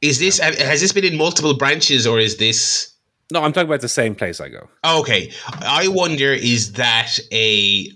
Is 0.00 0.18
this 0.18 0.38
has 0.38 0.80
this 0.80 0.92
been 0.92 1.04
in 1.04 1.18
multiple 1.18 1.56
branches 1.56 2.06
or 2.06 2.18
is 2.18 2.38
this? 2.38 2.94
No, 3.30 3.42
I'm 3.42 3.52
talking 3.52 3.68
about 3.68 3.82
the 3.82 3.88
same 3.88 4.14
place 4.14 4.40
I 4.40 4.48
go. 4.48 4.68
Okay, 4.84 5.32
I 5.60 5.88
wonder 5.88 6.32
is 6.32 6.72
that 6.72 7.18
a 7.30 7.92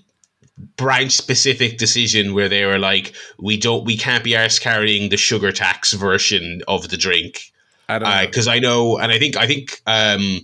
branch 0.77 1.13
specific 1.13 1.79
decision 1.79 2.35
where 2.35 2.51
they 2.51 2.67
were 2.67 2.79
like, 2.79 3.15
we 3.39 3.57
don't, 3.57 3.85
we 3.85 3.97
can't 3.97 4.23
be 4.23 4.37
arse 4.37 4.59
carrying 4.59 5.09
the 5.09 5.17
sugar 5.17 5.51
tax 5.51 5.95
version 5.95 6.61
of 6.69 6.91
the 6.91 6.99
drink 6.99 7.52
I 7.89 7.99
don't 7.99 8.09
know. 8.09 8.27
because 8.27 8.49
I 8.49 8.59
know, 8.59 8.99
and 8.99 9.13
I 9.13 9.19
think 9.19 9.37
I 9.37 9.47
think 9.47 9.81
um, 9.87 10.41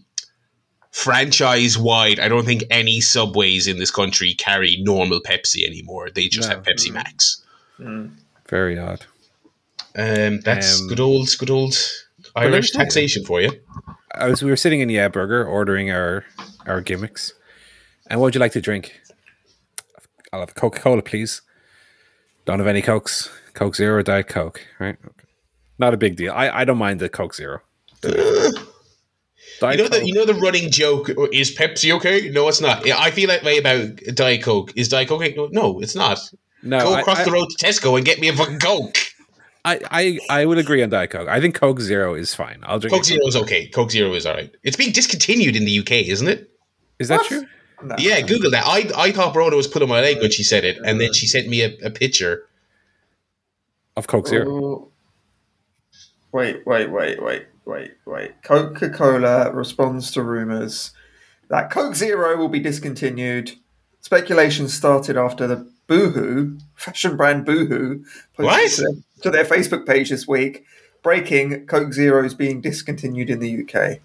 franchise 0.91 1.79
wide, 1.79 2.19
I 2.21 2.29
don't 2.29 2.45
think 2.45 2.65
any 2.71 3.01
subways 3.01 3.67
in 3.67 3.79
this 3.79 3.91
country 3.91 4.35
carry 4.35 4.77
normal 4.81 5.21
Pepsi 5.21 5.65
anymore. 5.67 6.11
They 6.11 6.29
just 6.29 6.49
No. 6.49 6.57
have 6.57 6.65
Pepsi 6.65 6.93
Max. 6.93 7.43
Very 8.49 8.79
odd. 8.79 9.05
Um, 9.97 10.41
that's 10.41 10.81
Um, 10.81 10.89
good 10.89 11.01
old, 11.01 11.29
good 11.39 11.51
old 11.51 11.75
Irish 12.37 12.71
taxation 12.73 13.25
for 13.25 13.41
you. 13.41 13.53
I 14.15 14.29
was 14.29 14.43
we 14.43 14.51
were 14.51 14.57
sitting 14.57 14.81
in 14.81 14.89
Yeah 14.91 15.09
Burger 15.09 15.45
ordering 15.45 15.91
our 15.91 16.25
our 16.67 16.81
gimmicks. 16.81 17.33
And 18.11 18.21
what 18.21 18.27
would 18.27 18.35
you 18.35 18.41
like 18.41 18.53
to 18.53 18.61
drink? 18.61 19.01
I'll 20.33 20.41
have 20.41 20.51
a 20.51 20.55
Coca 20.55 20.81
Cola, 20.81 21.03
please. 21.03 21.43
Don't 22.47 22.59
have 22.59 22.67
any 22.69 22.83
Cokes. 22.83 23.31
Coke 23.55 23.75
Zero 23.77 23.99
or 23.99 24.03
Diet 24.03 24.29
Coke, 24.29 24.61
right? 24.79 24.97
Okay. 25.05 25.28
Not 25.79 25.95
a 25.95 25.97
big 25.97 26.17
deal. 26.17 26.33
I, 26.33 26.51
I 26.61 26.65
don't 26.65 26.79
mind 26.79 27.01
the 27.01 27.09
Coke 27.09 27.35
Zero. 27.35 27.61
Diet 28.03 28.15
You 29.63 29.77
know 29.77 29.89
the 29.89 30.07
you 30.07 30.15
know 30.15 30.25
the 30.25 30.35
running 30.35 30.71
joke 30.71 31.11
is 31.33 31.55
Pepsi 31.55 31.93
okay? 31.97 32.31
No, 32.31 32.49
it's 32.49 32.61
not. 32.61 32.87
Yeah, 32.87 32.99
I 32.99 33.11
feel 33.11 33.29
that 33.29 33.43
way 33.45 33.59
about 33.59 33.97
Diet 34.15 34.43
Coke. 34.43 34.73
Is 34.77 34.89
Diet 34.89 35.09
Coke? 35.09 35.23
okay? 35.23 35.37
No, 35.53 35.81
it's 35.81 35.95
not. 35.95 36.19
no, 36.63 36.81
Go 36.81 36.99
across 36.99 37.21
I, 37.21 37.25
the 37.25 37.33
road 37.33 37.49
to 37.51 37.67
Tesco 37.67 37.97
and 37.97 38.05
get 38.05 38.21
me 38.21 38.29
a 38.29 38.33
fucking 38.33 38.59
Coke. 38.61 38.97
I, 39.65 39.81
I, 39.91 40.41
I 40.41 40.47
would 40.47 40.57
agree 40.59 40.83
on 40.83 40.89
Diet 40.89 41.11
Coke. 41.11 41.29
I 41.29 41.41
think 41.41 41.55
Coke 41.55 41.81
Zero 41.81 42.15
is 42.15 42.35
fine. 42.35 42.61
I'll 42.63 42.79
drink 42.79 42.93
Coke 42.93 43.03
a 43.03 43.05
Zero 43.05 43.27
is 43.27 43.37
okay. 43.37 43.67
Coke 43.67 43.91
Zero 43.91 44.15
is 44.15 44.25
alright. 44.27 44.55
It's 44.63 44.77
being 44.77 44.93
discontinued 44.93 45.57
in 45.57 45.65
the 45.65 45.79
UK, 45.81 45.93
isn't 46.09 46.29
it? 46.29 46.51
Is 46.99 47.09
that 47.09 47.19
What? 47.19 47.27
true? 47.27 47.47
No. 47.83 47.95
Yeah, 47.99 48.21
Google 48.23 48.51
that. 48.53 48.65
I 48.67 48.91
I 48.97 49.13
thought 49.13 49.37
Rhoda 49.37 49.57
was 49.57 49.69
pulling 49.69 49.89
my 49.89 50.01
leg 50.01 50.21
when 50.21 50.31
she 50.33 50.43
said 50.43 50.65
it, 50.65 50.79
and 50.85 51.01
then 51.01 51.13
she 51.13 51.27
sent 51.29 51.49
me 51.49 51.63
a, 51.63 51.77
a 51.85 51.91
picture. 51.91 52.49
Of 53.97 54.07
Coke 54.09 54.27
Zero. 54.27 54.49
Oh. 54.49 54.93
Wait, 56.33 56.67
wait, 56.67 56.91
wait, 56.91 57.23
wait, 57.23 57.47
wait, 57.65 57.93
wait. 58.05 58.43
Coca 58.43 58.91
Cola 58.91 59.51
responds 59.53 60.11
to 60.13 60.23
rumors 60.23 60.93
that 61.49 61.71
Coke 61.71 61.95
Zero 61.95 62.37
will 62.37 62.49
be 62.49 62.61
discontinued. 62.61 63.53
Speculation 64.01 64.69
started 64.69 65.17
after 65.17 65.47
the 65.47 65.71
Boohoo, 65.87 66.59
fashion 66.75 67.17
brand 67.17 67.47
Boohoo, 67.47 68.05
posted? 68.37 68.77
To, 68.77 68.83
their, 68.83 69.23
to 69.23 69.31
their 69.31 69.45
Facebook 69.45 69.87
page 69.87 70.11
this 70.11 70.29
week, 70.29 70.65
breaking 71.03 71.67
Coke 71.67 71.95
Zero 71.95 72.25
is 72.25 72.35
being 72.35 72.61
discontinued 72.61 73.31
in 73.31 73.41
the 73.41 73.63
UK. 73.63 74.01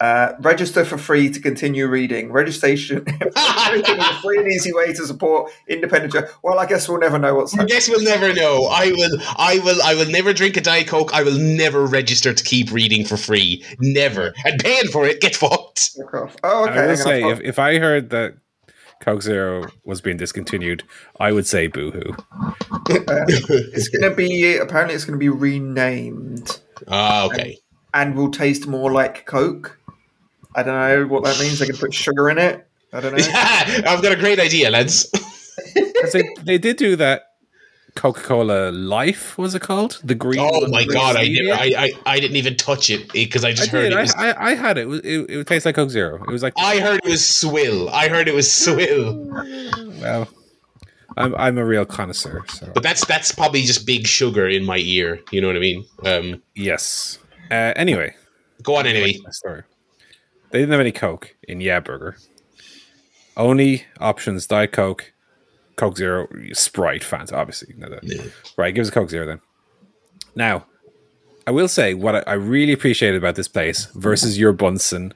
Uh, 0.00 0.32
register 0.40 0.84
for 0.84 0.96
free 0.96 1.28
to 1.28 1.40
continue 1.40 1.86
reading. 1.88 2.30
Registration 2.30 2.98
is 3.08 3.32
a 3.36 4.20
free 4.22 4.38
and 4.38 4.46
easy 4.46 4.72
way 4.72 4.92
to 4.92 5.04
support 5.06 5.50
independent. 5.66 6.12
jo- 6.12 6.26
Well, 6.44 6.58
I 6.60 6.66
guess 6.66 6.88
we'll 6.88 7.00
never 7.00 7.18
know 7.18 7.34
what's 7.34 7.58
I 7.58 7.64
guess 7.64 7.88
we'll 7.88 8.04
never 8.04 8.32
know. 8.32 8.66
I 8.70 8.92
will. 8.92 9.18
I 9.36 9.58
will. 9.64 9.82
I 9.82 9.94
will 9.96 10.08
never 10.10 10.32
drink 10.32 10.56
a 10.56 10.60
Diet 10.60 10.86
Coke. 10.86 11.12
I 11.12 11.24
will 11.24 11.36
never 11.38 11.84
register 11.84 12.32
to 12.32 12.44
keep 12.44 12.70
reading 12.70 13.04
for 13.04 13.16
free. 13.16 13.64
Never. 13.80 14.32
And 14.44 14.60
paying 14.62 14.86
for 14.92 15.04
it. 15.04 15.20
Get 15.20 15.34
fucked. 15.34 15.90
Oh, 16.14 16.18
okay. 16.22 16.30
I 16.44 16.64
okay. 16.68 16.86
will 16.86 16.96
say, 16.96 17.22
if, 17.30 17.40
if 17.40 17.58
I 17.58 17.78
heard 17.78 18.10
that 18.10 18.34
Coke 19.00 19.22
Zero 19.22 19.66
was 19.84 20.00
being 20.00 20.16
discontinued, 20.16 20.84
I 21.18 21.32
would 21.32 21.46
say 21.46 21.66
boohoo. 21.66 22.14
It's 22.88 23.88
going 23.88 24.08
to 24.10 24.14
be 24.16 24.56
apparently 24.56 24.94
it's 24.94 25.04
going 25.04 25.18
to 25.18 25.22
be 25.22 25.28
renamed 25.28 26.60
Ah, 26.86 27.26
okay. 27.26 27.58
and 27.94 28.14
will 28.16 28.30
taste 28.30 28.66
more 28.66 28.90
like 28.92 29.26
Coke. 29.26 29.77
I 30.58 30.62
don't 30.62 30.74
know 30.74 31.06
what 31.06 31.24
that 31.24 31.38
means. 31.40 31.58
They 31.58 31.66
can 31.66 31.76
put 31.76 31.94
sugar 31.94 32.28
in 32.30 32.38
it. 32.38 32.66
I 32.92 33.00
don't 33.00 33.16
know. 33.16 33.24
I've 33.34 34.02
got 34.02 34.12
a 34.12 34.16
great 34.16 34.40
idea, 34.40 34.70
lads. 34.70 35.10
'Cause 36.00 36.12
they, 36.12 36.22
they 36.42 36.58
did 36.58 36.76
do 36.76 36.96
that 36.96 37.22
Coca 37.96 38.20
Cola 38.22 38.70
Life, 38.70 39.36
was 39.36 39.54
it 39.56 39.60
called? 39.62 40.00
The 40.04 40.14
green. 40.14 40.40
Oh 40.40 40.66
my 40.68 40.84
with 40.86 40.92
god! 40.94 41.16
I, 41.16 41.26
stevia? 41.26 41.48
never, 41.48 41.60
I 41.60 41.72
I 41.76 41.90
I 42.06 42.20
didn't 42.20 42.36
even 42.36 42.56
touch 42.56 42.90
it 42.90 43.12
because 43.12 43.44
I 43.44 43.48
I 43.48 43.52
just 43.52 43.70
heard 43.70 43.82
did. 43.82 43.92
it 43.92 43.96
I, 43.98 44.00
was. 44.02 44.14
I, 44.14 44.50
I 44.50 44.54
had 44.54 44.78
it. 44.78 44.86
It, 44.88 45.04
it. 45.04 45.30
it 45.30 45.36
would 45.36 45.46
taste 45.48 45.66
like 45.66 45.74
Coke 45.74 45.90
Zero. 45.90 46.22
It 46.22 46.30
was 46.30 46.42
like, 46.42 46.54
I 46.56 46.78
heard 46.78 47.00
it 47.04 47.10
was 47.10 47.26
swill. 47.28 47.88
I 47.90 48.08
heard 48.08 48.28
it 48.28 48.34
was 48.34 48.50
swill. 48.50 49.26
well, 50.00 50.28
I'm, 51.16 51.34
I'm 51.34 51.58
a 51.58 51.64
real 51.64 51.84
connoisseur. 51.84 52.44
So 52.48 52.70
But 52.72 52.82
that's 52.84 53.04
that's 53.04 53.32
probably 53.32 53.62
just 53.62 53.84
big 53.84 54.06
sugar 54.06 54.48
in 54.48 54.64
my 54.64 54.78
ear. 54.78 55.20
You 55.32 55.40
know 55.40 55.48
what 55.48 55.56
I 55.56 55.60
mean? 55.60 55.84
Um, 56.04 56.42
yes. 56.54 57.18
Uh, 57.50 57.72
anyway, 57.74 58.14
go 58.62 58.76
on 58.76 58.86
anyway. 58.86 59.18
my 59.24 59.30
story. 59.30 59.62
They 60.50 60.60
didn't 60.60 60.72
have 60.72 60.80
any 60.80 60.92
Coke 60.92 61.36
in 61.46 61.60
Yeah 61.60 61.80
Burger. 61.80 62.16
Only 63.36 63.84
options: 64.00 64.46
Diet 64.46 64.72
Coke, 64.72 65.12
Coke 65.76 65.96
Zero, 65.96 66.28
Sprite, 66.52 67.02
Fanta. 67.02 67.34
Obviously. 67.34 67.74
Yeah. 68.02 68.22
Right, 68.56 68.74
give 68.74 68.82
us 68.82 68.88
a 68.88 68.92
Coke 68.92 69.10
Zero 69.10 69.26
then. 69.26 69.40
Now, 70.34 70.66
I 71.46 71.50
will 71.50 71.68
say 71.68 71.94
what 71.94 72.14
I, 72.14 72.18
I 72.26 72.34
really 72.34 72.72
appreciated 72.72 73.16
about 73.16 73.34
this 73.34 73.48
place 73.48 73.86
versus 73.94 74.38
your 74.38 74.52
Bunsen. 74.52 75.14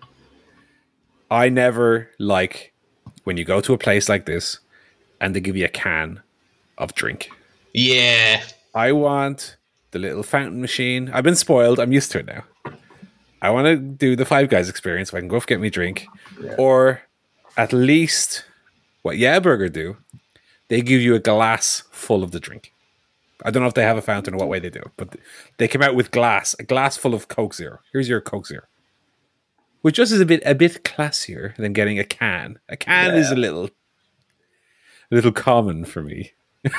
I 1.30 1.48
never 1.48 2.10
like 2.18 2.72
when 3.24 3.36
you 3.36 3.44
go 3.44 3.60
to 3.60 3.72
a 3.72 3.78
place 3.78 4.08
like 4.08 4.26
this 4.26 4.58
and 5.20 5.34
they 5.34 5.40
give 5.40 5.56
you 5.56 5.64
a 5.64 5.68
can 5.68 6.20
of 6.78 6.94
drink. 6.94 7.30
Yeah. 7.72 8.42
I 8.74 8.92
want 8.92 9.56
the 9.92 9.98
little 9.98 10.22
fountain 10.22 10.60
machine. 10.60 11.10
I've 11.12 11.24
been 11.24 11.36
spoiled. 11.36 11.78
I'm 11.78 11.92
used 11.92 12.10
to 12.12 12.18
it 12.18 12.26
now. 12.26 12.44
I 13.42 13.50
want 13.50 13.66
to 13.66 13.76
do 13.76 14.14
the 14.16 14.25
Five 14.25 14.49
Guys 14.49 14.68
experience. 14.68 15.12
Where 15.12 15.18
I 15.18 15.22
can 15.22 15.28
go 15.28 15.40
get 15.40 15.61
me 15.61 15.66
a 15.68 15.70
drink, 15.70 16.06
or 16.56 17.02
at 17.56 17.72
least 17.72 18.44
what 19.02 19.18
Yeah 19.18 19.40
Burger 19.40 19.68
do. 19.68 19.96
They 20.68 20.80
give 20.80 21.02
you 21.02 21.14
a 21.14 21.18
glass 21.18 21.82
full 21.90 22.22
of 22.22 22.30
the 22.30 22.40
drink. 22.40 22.72
I 23.44 23.50
don't 23.50 23.62
know 23.62 23.68
if 23.68 23.75
they 23.75 23.82
have 23.82 23.99
a 23.99 24.02
fountain 24.02 24.34
or 24.34 24.38
what 24.38 24.49
way 24.49 24.61
they 24.61 24.70
do 24.70 24.78
it, 24.78 24.92
but 24.96 25.16
they 25.58 25.68
come 25.68 25.82
out 25.82 25.94
with 25.96 26.12
glass, 26.12 26.54
a 26.58 26.62
glass 26.62 26.96
full 26.96 27.12
of 27.12 27.28
Coke 27.28 27.54
Zero. 27.54 27.80
Here's 27.92 28.08
your 28.08 28.20
Coke 28.20 28.46
Zero, 28.46 28.62
which 29.82 29.96
just 29.96 30.12
is 30.12 30.20
a 30.20 30.25
bit 30.25 30.42
a 30.46 30.54
bit 30.54 30.84
classier 30.84 31.56
than 31.56 31.72
getting 31.72 31.99
a 31.99 32.04
can. 32.04 32.61
A 32.68 32.76
can 32.76 33.16
is 33.16 33.30
a 33.30 33.37
little, 33.37 33.66
a 33.66 33.70
little 35.11 35.32
common 35.32 35.84
for 35.84 36.02
me. 36.02 36.32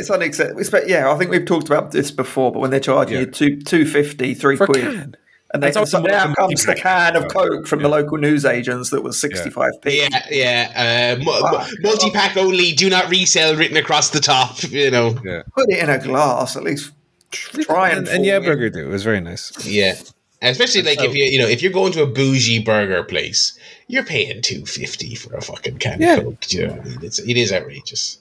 It's 0.00 0.10
unacceptable. 0.10 0.62
But 0.70 0.88
yeah, 0.88 1.10
I 1.12 1.16
think 1.16 1.30
we've 1.30 1.44
talked 1.44 1.66
about 1.68 1.92
this 1.92 2.10
before. 2.10 2.50
But 2.52 2.58
when 2.60 2.70
they're 2.70 2.80
charging 2.80 3.14
Yeah. 3.14 3.20
you 3.20 3.26
two 3.30 3.60
two 3.60 3.84
fifty, 3.86 4.34
three 4.34 4.56
For 4.56 4.64
a 4.64 4.66
quid, 4.66 4.82
can. 4.84 5.16
and 5.54 5.62
they, 5.62 5.68
That's 5.68 5.76
also 5.76 5.98
so 5.98 6.04
now 6.04 6.34
comes 6.34 6.64
the 6.64 6.74
can 6.74 7.16
of 7.16 7.28
Coke 7.28 7.66
from 7.66 7.82
the 7.82 7.88
local 7.88 8.18
news 8.18 8.44
agents 8.44 8.90
that 8.90 9.02
was 9.02 9.20
sixty 9.20 9.50
five 9.50 9.72
p. 9.82 9.98
Yeah, 10.02 10.26
yeah. 10.30 11.16
Uh, 11.20 11.24
mu- 11.24 11.40
Fuck. 11.40 11.68
multi 11.80 12.10
pack 12.10 12.36
only. 12.36 12.72
Do 12.72 12.88
not 12.90 13.08
resell. 13.10 13.54
Written 13.56 13.76
across 13.76 14.10
the 14.10 14.20
top. 14.20 14.62
You 14.64 14.90
know. 14.90 15.16
Yeah. 15.24 15.42
Put 15.54 15.66
it 15.70 15.78
in 15.78 15.90
a 15.90 15.98
glass 15.98 16.56
at 16.56 16.64
least. 16.64 16.92
Try 17.32 17.90
and, 17.90 17.98
and, 18.00 18.08
and 18.08 18.24
yeah, 18.26 18.38
fool 18.38 18.46
burger 18.48 18.70
do. 18.70 18.86
It 18.86 18.90
was 18.90 19.04
very 19.04 19.20
nice. 19.20 19.52
Yeah. 19.64 19.94
Especially 20.42 20.80
like 20.82 21.00
if 21.00 21.14
you 21.14 21.24
you 21.24 21.38
know 21.38 21.46
if 21.46 21.60
you're 21.62 21.70
going 21.70 21.92
to 21.92 22.02
a 22.02 22.06
bougie 22.06 22.60
burger 22.64 23.04
place, 23.04 23.58
you're 23.88 24.02
paying 24.04 24.40
two 24.40 24.64
fifty 24.64 25.14
for 25.14 25.34
a 25.34 25.42
fucking 25.42 25.76
can 25.78 26.00
Yeah. 26.00 26.16
of 26.16 26.24
coke. 26.24 26.40
Do 26.40 26.56
you 26.56 26.66
know 26.66 26.72
what 26.72 26.80
I 26.80 26.88
mean? 26.88 26.98
It's 27.02 27.18
it 27.18 27.36
is 27.36 27.52
outrageous. 27.52 28.18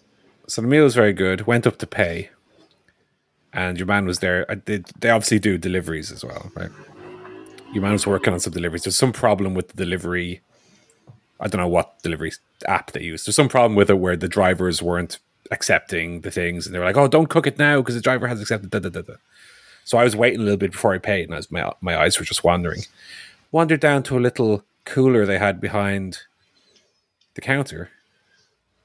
So 0.50 0.62
the 0.62 0.68
meal 0.68 0.84
was 0.84 0.96
very 0.96 1.14
good. 1.14 1.46
Went 1.46 1.68
up 1.68 1.78
to 1.78 1.88
pay, 1.88 2.30
and 3.54 3.78
your 3.78 3.86
man 3.86 4.06
was 4.06 4.20
there. 4.20 4.46
Did. 4.46 4.88
They 5.00 5.12
obviously 5.12 5.38
do 5.38 5.58
deliveries 5.60 6.12
as 6.12 6.26
well, 6.26 6.52
right? 6.56 6.72
Your 7.72 7.84
man 7.84 7.94
was 7.94 8.08
working 8.08 8.34
on 8.34 8.40
some 8.40 8.54
deliveries. 8.54 8.84
There's 8.84 8.96
some 8.96 9.14
problem 9.14 9.54
with 9.54 9.70
the 9.70 9.76
delivery. 9.86 10.42
I 11.40 11.48
don't 11.48 11.62
know 11.62 11.68
what 11.68 12.02
delivery 12.02 12.32
app 12.68 12.92
they 12.92 13.04
use. 13.04 13.26
There's 13.26 13.36
some 13.36 13.48
problem 13.48 13.76
with 13.76 13.92
it 13.92 14.00
where 14.00 14.18
the 14.18 14.28
drivers 14.28 14.82
weren't 14.82 15.20
accepting 15.52 16.22
the 16.22 16.32
things, 16.32 16.66
and 16.66 16.74
they 16.74 16.80
were 16.80 16.86
like, 16.86 16.98
"Oh, 16.98 17.08
don't 17.08 17.30
cook 17.30 17.46
it 17.46 17.60
now 17.60 17.78
because 17.82 17.94
the 17.96 18.02
driver 18.02 18.28
has 18.28 18.42
accepted." 18.42 18.72
Da, 18.72 18.80
da, 18.80 18.90
da, 18.90 19.02
da. 19.02 19.14
So 19.86 20.00
I 20.00 20.04
was 20.04 20.16
waiting 20.16 20.40
a 20.40 20.44
little 20.44 20.58
bit 20.58 20.72
before 20.72 20.94
I 20.96 20.98
paid, 20.98 21.26
and 21.26 21.36
I 21.36 21.38
was, 21.38 21.52
my 21.52 21.72
my 21.80 21.96
eyes 21.96 22.18
were 22.18 22.26
just 22.26 22.44
wandering. 22.44 22.82
Wandered 23.52 23.82
down 23.82 24.02
to 24.04 24.18
a 24.18 24.20
little 24.20 24.64
cooler 24.86 25.28
they 25.28 25.38
had 25.38 25.62
behind 25.62 26.22
the 27.36 27.42
counter, 27.42 27.92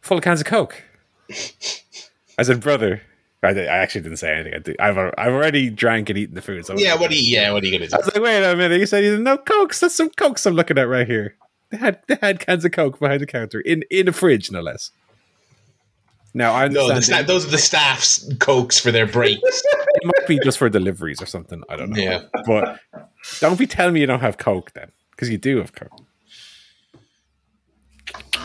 full 0.02 0.18
of 0.18 0.25
cans 0.25 0.40
of 0.40 0.47
Coke. 0.47 0.83
I 2.38 2.42
said, 2.42 2.60
brother. 2.60 3.02
I, 3.42 3.48
I 3.50 3.76
actually 3.76 4.00
didn't 4.00 4.16
say 4.18 4.32
anything. 4.34 4.54
I 4.54 4.58
did, 4.58 4.80
I've, 4.80 4.96
I've 5.18 5.32
already 5.32 5.68
drank 5.68 6.08
and 6.08 6.18
eaten 6.18 6.34
the 6.34 6.40
food. 6.42 6.64
So 6.64 6.74
Yeah. 6.78 6.94
What 6.96 7.10
are 7.10 7.14
you? 7.14 7.20
Yeah. 7.22 7.52
What 7.52 7.62
are 7.62 7.66
you 7.66 7.72
gonna 7.72 7.88
do? 7.88 7.94
I 7.94 7.98
was 7.98 8.06
like, 8.06 8.22
wait 8.22 8.42
a 8.42 8.56
minute. 8.56 8.80
You 8.80 8.86
said 8.86 9.04
you 9.04 9.18
no 9.18 9.36
cokes. 9.36 9.80
That's 9.80 9.94
some 9.94 10.10
cokes 10.10 10.46
I'm 10.46 10.54
looking 10.54 10.78
at 10.78 10.88
right 10.88 11.06
here. 11.06 11.36
They 11.70 11.76
had 11.76 12.00
they 12.08 12.16
had 12.20 12.40
cans 12.40 12.64
of 12.64 12.72
coke 12.72 12.98
behind 12.98 13.20
the 13.20 13.26
counter 13.26 13.60
in 13.60 13.82
in 13.90 14.08
a 14.08 14.12
fridge, 14.12 14.50
no 14.50 14.60
less. 14.60 14.90
Now 16.32 16.52
I 16.52 16.68
No, 16.68 16.88
the 16.92 17.00
sta- 17.02 17.22
those 17.22 17.46
are 17.46 17.50
the 17.50 17.58
staff's 17.58 18.28
cokes 18.38 18.78
for 18.80 18.90
their 18.90 19.06
breaks. 19.06 19.40
it 19.72 20.04
might 20.04 20.26
be 20.26 20.38
just 20.42 20.58
for 20.58 20.68
deliveries 20.68 21.22
or 21.22 21.26
something. 21.26 21.62
I 21.68 21.76
don't 21.76 21.90
know. 21.90 22.02
Yeah. 22.02 22.22
But 22.46 22.80
don't 23.40 23.58
be 23.58 23.66
telling 23.66 23.94
me 23.94 24.00
you 24.00 24.06
don't 24.06 24.20
have 24.20 24.36
coke 24.36 24.72
then, 24.72 24.90
because 25.12 25.30
you 25.30 25.38
do 25.38 25.58
have 25.58 25.72
coke. 25.72 25.92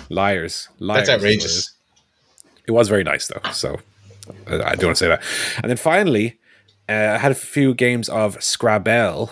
Liars, 0.10 0.70
liars. 0.80 1.08
That's 1.08 1.10
outrageous. 1.10 1.56
liars. 1.56 1.74
It 2.70 2.74
was 2.74 2.88
very 2.88 3.04
nice 3.04 3.26
though, 3.28 3.42
so 3.52 3.80
uh, 4.48 4.62
I 4.64 4.76
do 4.76 4.86
want 4.86 4.98
to 4.98 5.04
say 5.04 5.08
that. 5.08 5.24
And 5.64 5.70
then 5.72 5.78
finally, 5.78 6.38
uh, 6.88 7.16
I 7.16 7.18
had 7.18 7.32
a 7.32 7.36
few 7.36 7.74
games 7.74 8.08
of 8.10 8.42
Scrabble 8.44 9.32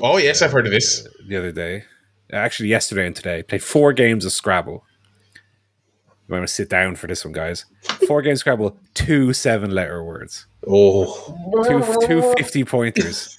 Oh 0.00 0.16
yes, 0.16 0.40
I've 0.40 0.50
heard 0.52 0.64
of 0.66 0.72
this. 0.72 1.06
the 1.28 1.36
other 1.36 1.52
day. 1.52 1.84
Actually, 2.32 2.70
yesterday 2.70 3.06
and 3.06 3.14
today, 3.14 3.42
played 3.42 3.62
four 3.62 3.92
games 3.92 4.24
of 4.24 4.32
Scrabble. 4.32 4.82
Want 6.28 6.42
to 6.48 6.48
sit 6.48 6.70
down 6.70 6.96
for 6.96 7.06
this 7.06 7.22
one, 7.22 7.32
guys? 7.32 7.66
Four 8.08 8.22
games 8.22 8.40
Scrabble, 8.40 8.78
two 8.94 9.34
seven-letter 9.34 10.02
words, 10.02 10.46
Oh, 10.66 11.04
two 11.66 12.06
two 12.06 12.34
fifty 12.38 12.64
pointers. 12.64 13.36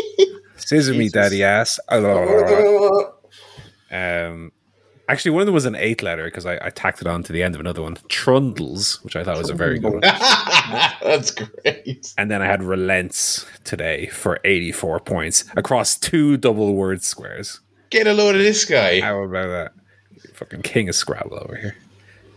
Scissor 0.56 0.94
me, 0.94 1.10
daddy 1.10 1.44
ass. 1.44 1.78
Um, 3.92 4.52
actually, 5.10 5.32
one 5.32 5.42
of 5.42 5.46
them 5.46 5.54
was 5.54 5.64
an 5.66 5.74
eight 5.74 6.02
letter 6.02 6.24
because 6.24 6.46
I, 6.46 6.58
I 6.62 6.70
tacked 6.70 7.00
it 7.00 7.06
on 7.06 7.22
to 7.24 7.32
the 7.32 7.42
end 7.42 7.54
of 7.54 7.60
another 7.60 7.82
one. 7.82 7.96
Trundles, 8.08 9.02
which 9.02 9.16
I 9.16 9.24
thought 9.24 9.38
was 9.38 9.50
a 9.50 9.54
very 9.54 9.78
good 9.78 9.92
one. 9.92 10.00
That's 10.00 11.32
great. 11.32 12.14
And 12.16 12.30
then 12.30 12.42
I 12.42 12.46
had 12.46 12.62
relents 12.62 13.46
today 13.64 14.06
for 14.06 14.38
84 14.44 15.00
points 15.00 15.44
across 15.56 15.98
two 15.98 16.36
double 16.36 16.74
word 16.74 17.02
squares. 17.02 17.60
Get 17.90 18.06
a 18.06 18.12
load 18.12 18.36
of 18.36 18.42
this 18.42 18.64
guy. 18.64 19.00
How 19.00 19.22
about 19.22 19.48
that? 19.48 19.72
Fucking 20.34 20.62
king 20.62 20.88
of 20.88 20.94
Scrabble 20.94 21.38
over 21.38 21.56
here. 21.56 21.76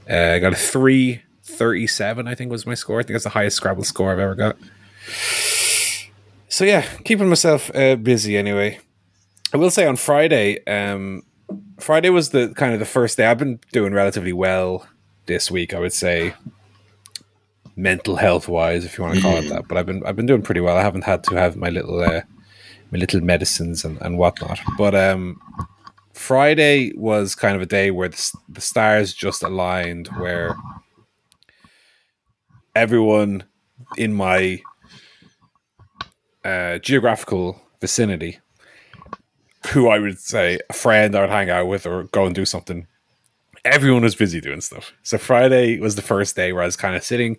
Uh, 0.09 0.35
I 0.35 0.39
got 0.39 0.53
a 0.53 0.57
337, 0.57 2.27
I 2.27 2.35
think 2.35 2.51
was 2.51 2.65
my 2.65 2.73
score. 2.73 2.99
I 2.99 3.03
think 3.03 3.13
that's 3.13 3.23
the 3.23 3.29
highest 3.29 3.57
Scrabble 3.57 3.83
score 3.83 4.11
I've 4.11 4.19
ever 4.19 4.35
got. 4.35 4.57
So 6.49 6.65
yeah, 6.65 6.85
keeping 7.03 7.29
myself 7.29 7.73
uh, 7.75 7.95
busy 7.95 8.37
anyway. 8.37 8.79
I 9.53 9.57
will 9.57 9.71
say 9.71 9.85
on 9.85 9.95
Friday, 9.95 10.63
um, 10.65 11.23
Friday 11.79 12.09
was 12.09 12.29
the 12.29 12.53
kind 12.55 12.73
of 12.73 12.79
the 12.79 12.85
first 12.85 13.17
day 13.17 13.25
I've 13.25 13.37
been 13.37 13.59
doing 13.71 13.93
relatively 13.93 14.33
well 14.33 14.87
this 15.25 15.51
week. 15.51 15.73
I 15.73 15.79
would 15.79 15.93
say, 15.93 16.33
mental 17.75 18.15
health 18.15 18.47
wise, 18.47 18.85
if 18.85 18.97
you 18.97 19.03
want 19.03 19.15
to 19.15 19.21
call 19.21 19.37
it 19.37 19.49
that. 19.49 19.67
But 19.67 19.77
I've 19.77 19.85
been 19.85 20.05
I've 20.05 20.15
been 20.15 20.25
doing 20.25 20.41
pretty 20.41 20.61
well. 20.61 20.77
I 20.77 20.81
haven't 20.81 21.03
had 21.03 21.23
to 21.25 21.35
have 21.35 21.55
my 21.55 21.69
little 21.69 22.01
uh, 22.01 22.21
my 22.91 22.97
little 22.97 23.21
medicines 23.21 23.83
and, 23.83 24.01
and 24.01 24.17
whatnot. 24.17 24.59
But 24.77 24.95
um, 24.95 25.39
Friday 26.13 26.93
was 26.95 27.35
kind 27.35 27.55
of 27.55 27.61
a 27.61 27.65
day 27.65 27.91
where 27.91 28.09
the, 28.09 28.37
the 28.49 28.61
stars 28.61 29.13
just 29.13 29.43
aligned, 29.43 30.07
where 30.09 30.55
everyone 32.75 33.43
in 33.97 34.13
my 34.13 34.61
uh, 36.45 36.77
geographical 36.79 37.61
vicinity, 37.81 38.39
who 39.67 39.89
I 39.89 39.99
would 39.99 40.19
say 40.19 40.59
a 40.69 40.73
friend 40.73 41.15
I 41.15 41.21
would 41.21 41.29
hang 41.29 41.49
out 41.49 41.67
with 41.67 41.85
or 41.85 42.03
go 42.05 42.25
and 42.25 42.35
do 42.35 42.45
something, 42.45 42.87
everyone 43.65 44.03
was 44.03 44.15
busy 44.15 44.41
doing 44.41 44.61
stuff. 44.61 44.93
So 45.03 45.17
Friday 45.17 45.79
was 45.79 45.95
the 45.95 46.01
first 46.01 46.35
day 46.35 46.51
where 46.53 46.63
I 46.63 46.65
was 46.65 46.75
kind 46.75 46.95
of 46.95 47.03
sitting 47.03 47.37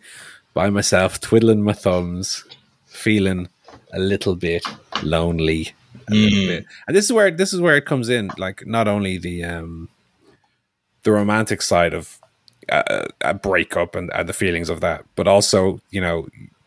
by 0.54 0.70
myself, 0.70 1.20
twiddling 1.20 1.62
my 1.62 1.72
thumbs, 1.72 2.44
feeling 2.86 3.48
a 3.92 3.98
little 3.98 4.36
bit 4.36 4.64
lonely. 5.02 5.72
A 6.08 6.14
little 6.14 6.46
bit. 6.46 6.66
And 6.86 6.96
this 6.96 7.04
is 7.04 7.12
where 7.12 7.30
this 7.30 7.52
is 7.52 7.60
where 7.60 7.76
it 7.76 7.86
comes 7.86 8.08
in. 8.08 8.30
Like 8.38 8.66
not 8.66 8.88
only 8.88 9.18
the 9.18 9.44
um 9.44 9.88
the 11.02 11.12
romantic 11.12 11.62
side 11.62 11.94
of 11.94 12.18
uh, 12.70 13.06
a 13.20 13.34
breakup 13.34 13.94
and, 13.94 14.10
and 14.14 14.28
the 14.28 14.32
feelings 14.32 14.70
of 14.70 14.80
that, 14.80 15.04
but 15.16 15.28
also 15.28 15.80
you 15.90 16.00
know 16.00 16.26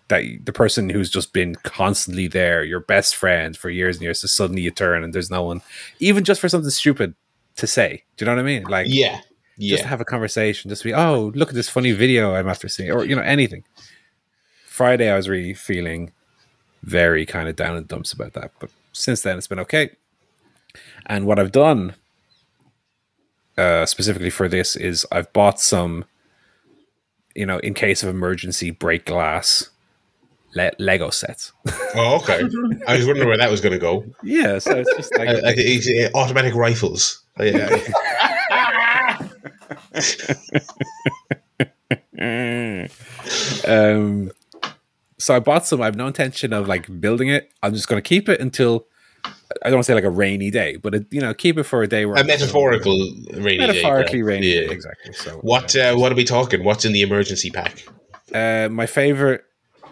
that 0.09 0.23
the 0.43 0.53
person 0.53 0.89
who's 0.89 1.09
just 1.09 1.33
been 1.33 1.55
constantly 1.55 2.27
there, 2.27 2.63
your 2.63 2.79
best 2.79 3.15
friend 3.15 3.57
for 3.57 3.69
years 3.69 3.97
and 3.97 4.03
years, 4.03 4.19
so 4.19 4.27
suddenly 4.27 4.61
you 4.61 4.71
turn 4.71 5.03
and 5.03 5.13
there's 5.13 5.29
no 5.31 5.43
one, 5.43 5.61
even 5.99 6.23
just 6.23 6.39
for 6.39 6.47
something 6.49 6.69
stupid 6.69 7.13
to 7.57 7.67
say. 7.67 8.03
Do 8.15 8.23
you 8.23 8.29
know 8.29 8.35
what 8.35 8.41
I 8.41 8.45
mean? 8.45 8.63
Like 8.63 8.87
Yeah. 9.57 9.71
just 9.71 9.83
to 9.83 9.89
have 9.89 10.01
a 10.01 10.05
conversation, 10.05 10.69
just 10.69 10.83
be, 10.83 10.93
oh, 10.93 11.31
look 11.35 11.49
at 11.49 11.55
this 11.55 11.69
funny 11.69 11.91
video 11.91 12.35
I'm 12.35 12.47
after 12.47 12.69
seeing, 12.69 12.91
or 12.91 13.03
you 13.03 13.15
know, 13.15 13.21
anything. 13.21 13.63
Friday, 14.65 15.09
I 15.09 15.15
was 15.15 15.27
really 15.27 15.53
feeling 15.53 16.11
very 16.83 17.25
kind 17.25 17.49
of 17.49 17.55
down 17.55 17.75
the 17.75 17.81
dumps 17.81 18.13
about 18.13 18.33
that, 18.33 18.51
but 18.59 18.69
since 18.93 19.23
then, 19.23 19.37
it's 19.37 19.47
been 19.47 19.59
okay. 19.59 19.89
And 21.07 21.25
what 21.25 21.39
I've 21.39 21.51
done, 21.51 21.95
uh, 23.57 23.85
specifically 23.87 24.29
for 24.29 24.48
this, 24.48 24.75
is 24.75 25.05
I've 25.11 25.33
bought 25.33 25.59
some, 25.59 26.05
you 27.35 27.46
know, 27.46 27.57
in 27.59 27.74
case 27.74 28.03
of 28.03 28.09
emergency, 28.09 28.70
break 28.70 29.05
glass 29.05 29.70
le- 30.57 30.72
Lego 30.79 31.09
sets. 31.09 31.53
Oh, 31.96 32.17
okay. 32.22 32.41
I 32.87 32.98
was 32.98 33.05
wondering 33.05 33.27
where 33.27 33.37
that 33.37 33.50
was 33.51 33.61
going 33.61 33.74
to 33.74 33.79
go. 33.79 34.03
yeah, 34.24 34.59
so 34.59 34.72
it's 34.77 34.93
just 34.96 35.17
like 35.17 35.27
Uh, 35.33 35.33
uh, 35.33 35.53
it's, 35.55 35.87
uh, 35.87 36.17
automatic 36.17 36.53
rifles. 36.55 37.24
Oh, 37.39 37.43
yeah. 37.43 37.70
um, 43.67 44.31
so 45.20 45.35
I 45.35 45.39
bought 45.39 45.65
some. 45.65 45.81
I 45.81 45.85
have 45.85 45.96
no 45.96 46.07
intention 46.07 46.53
of 46.53 46.67
like 46.67 47.00
building 47.01 47.29
it. 47.29 47.51
I'm 47.63 47.74
just 47.74 47.87
going 47.87 48.01
to 48.01 48.07
keep 48.07 48.29
it 48.29 48.39
until 48.39 48.87
I 49.25 49.70
don't 49.70 49.74
want 49.75 49.85
to 49.85 49.91
say 49.91 49.93
like 49.93 50.03
a 50.03 50.09
rainy 50.09 50.51
day, 50.51 50.75
but 50.75 50.93
it, 50.93 51.07
you 51.11 51.22
know, 51.22 51.33
keep 51.33 51.57
it 51.57 51.63
for 51.63 51.81
a 51.81 51.87
day 51.87 52.05
where 52.05 52.22
a 52.22 52.24
metaphorical 52.24 52.96
rainy 53.33 53.57
day. 53.57 53.67
metaphorically 53.67 54.20
yeah. 54.20 54.25
rainy 54.25 54.53
Yeah. 54.53 54.72
exactly. 54.72 55.13
So 55.13 55.37
What 55.41 55.75
uh, 55.75 55.96
What 55.96 56.11
are 56.11 56.15
we 56.15 56.24
talking? 56.24 56.63
What's 56.63 56.85
in 56.85 56.91
the 56.91 57.01
emergency 57.01 57.50
pack? 57.50 57.87
Uh, 58.33 58.67
my 58.70 58.85
favorite 58.85 59.43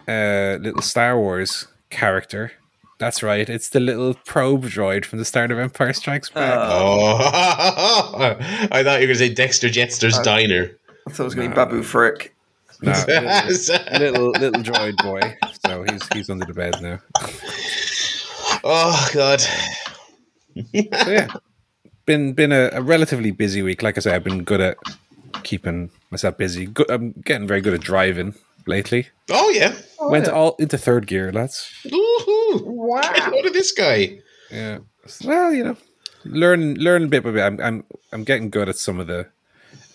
uh, 0.08 0.58
little 0.60 0.82
Star 0.82 1.18
Wars 1.18 1.66
character. 1.90 2.52
That's 2.98 3.22
right. 3.22 3.48
It's 3.48 3.68
the 3.68 3.80
little 3.80 4.14
probe 4.14 4.64
droid 4.64 5.04
from 5.04 5.18
the 5.18 5.24
start 5.24 5.50
of 5.50 5.58
Empire 5.58 5.92
Strikes 5.92 6.30
Back. 6.30 6.54
Oh, 6.54 7.18
I 7.20 8.82
thought 8.82 8.82
you 8.82 8.82
were 8.82 8.98
going 8.98 9.08
to 9.08 9.14
say 9.16 9.34
Dexter 9.34 9.68
Jettster's 9.68 10.18
Diner. 10.20 10.70
I 11.06 11.10
thought 11.10 11.24
it 11.24 11.24
was 11.24 11.34
going 11.34 11.50
to 11.50 11.54
be 11.54 11.56
Babu 11.56 11.82
Frick. 11.82 12.34
No, 12.82 12.92
little, 13.08 13.48
little 13.98 14.30
little 14.30 14.62
droid 14.62 14.96
boy. 15.02 15.36
So 15.64 15.84
he's 15.90 16.08
he's 16.12 16.30
under 16.30 16.46
the 16.46 16.54
bed 16.54 16.74
now. 16.82 16.98
oh 18.64 19.08
God. 19.14 19.40
So 19.40 19.50
yeah, 20.72 21.28
been 22.06 22.32
been 22.32 22.52
a, 22.52 22.70
a 22.72 22.82
relatively 22.82 23.30
busy 23.30 23.62
week. 23.62 23.82
Like 23.82 23.96
I 23.96 24.00
said, 24.00 24.14
I've 24.14 24.24
been 24.24 24.44
good 24.44 24.60
at 24.60 24.76
keeping 25.42 25.90
myself 26.10 26.36
busy. 26.36 26.66
Good, 26.66 26.90
I'm 26.90 27.12
getting 27.24 27.46
very 27.46 27.60
good 27.60 27.74
at 27.74 27.80
driving 27.80 28.34
lately. 28.66 29.08
Oh 29.30 29.50
yeah. 29.50 29.74
Oh, 29.98 30.10
Went 30.10 30.28
all 30.28 30.56
into 30.58 30.78
third 30.78 31.06
gear, 31.06 31.32
lads. 31.32 31.72
Woohoo! 31.84 32.62
Wow. 32.62 33.30
Look 33.30 33.46
at 33.46 33.52
this 33.52 33.72
guy. 33.72 34.18
Yeah. 34.50 34.78
Well, 35.24 35.52
you 35.52 35.64
know, 35.64 35.76
learn 36.24 36.74
learn 36.74 37.04
a 37.04 37.08
bit 37.08 37.22
by 37.24 37.30
bit. 37.30 37.42
I'm 37.42 37.60
I'm 37.60 37.84
I'm 38.12 38.24
getting 38.24 38.50
good 38.50 38.68
at 38.68 38.76
some 38.76 39.00
of 39.00 39.06
the 39.06 39.28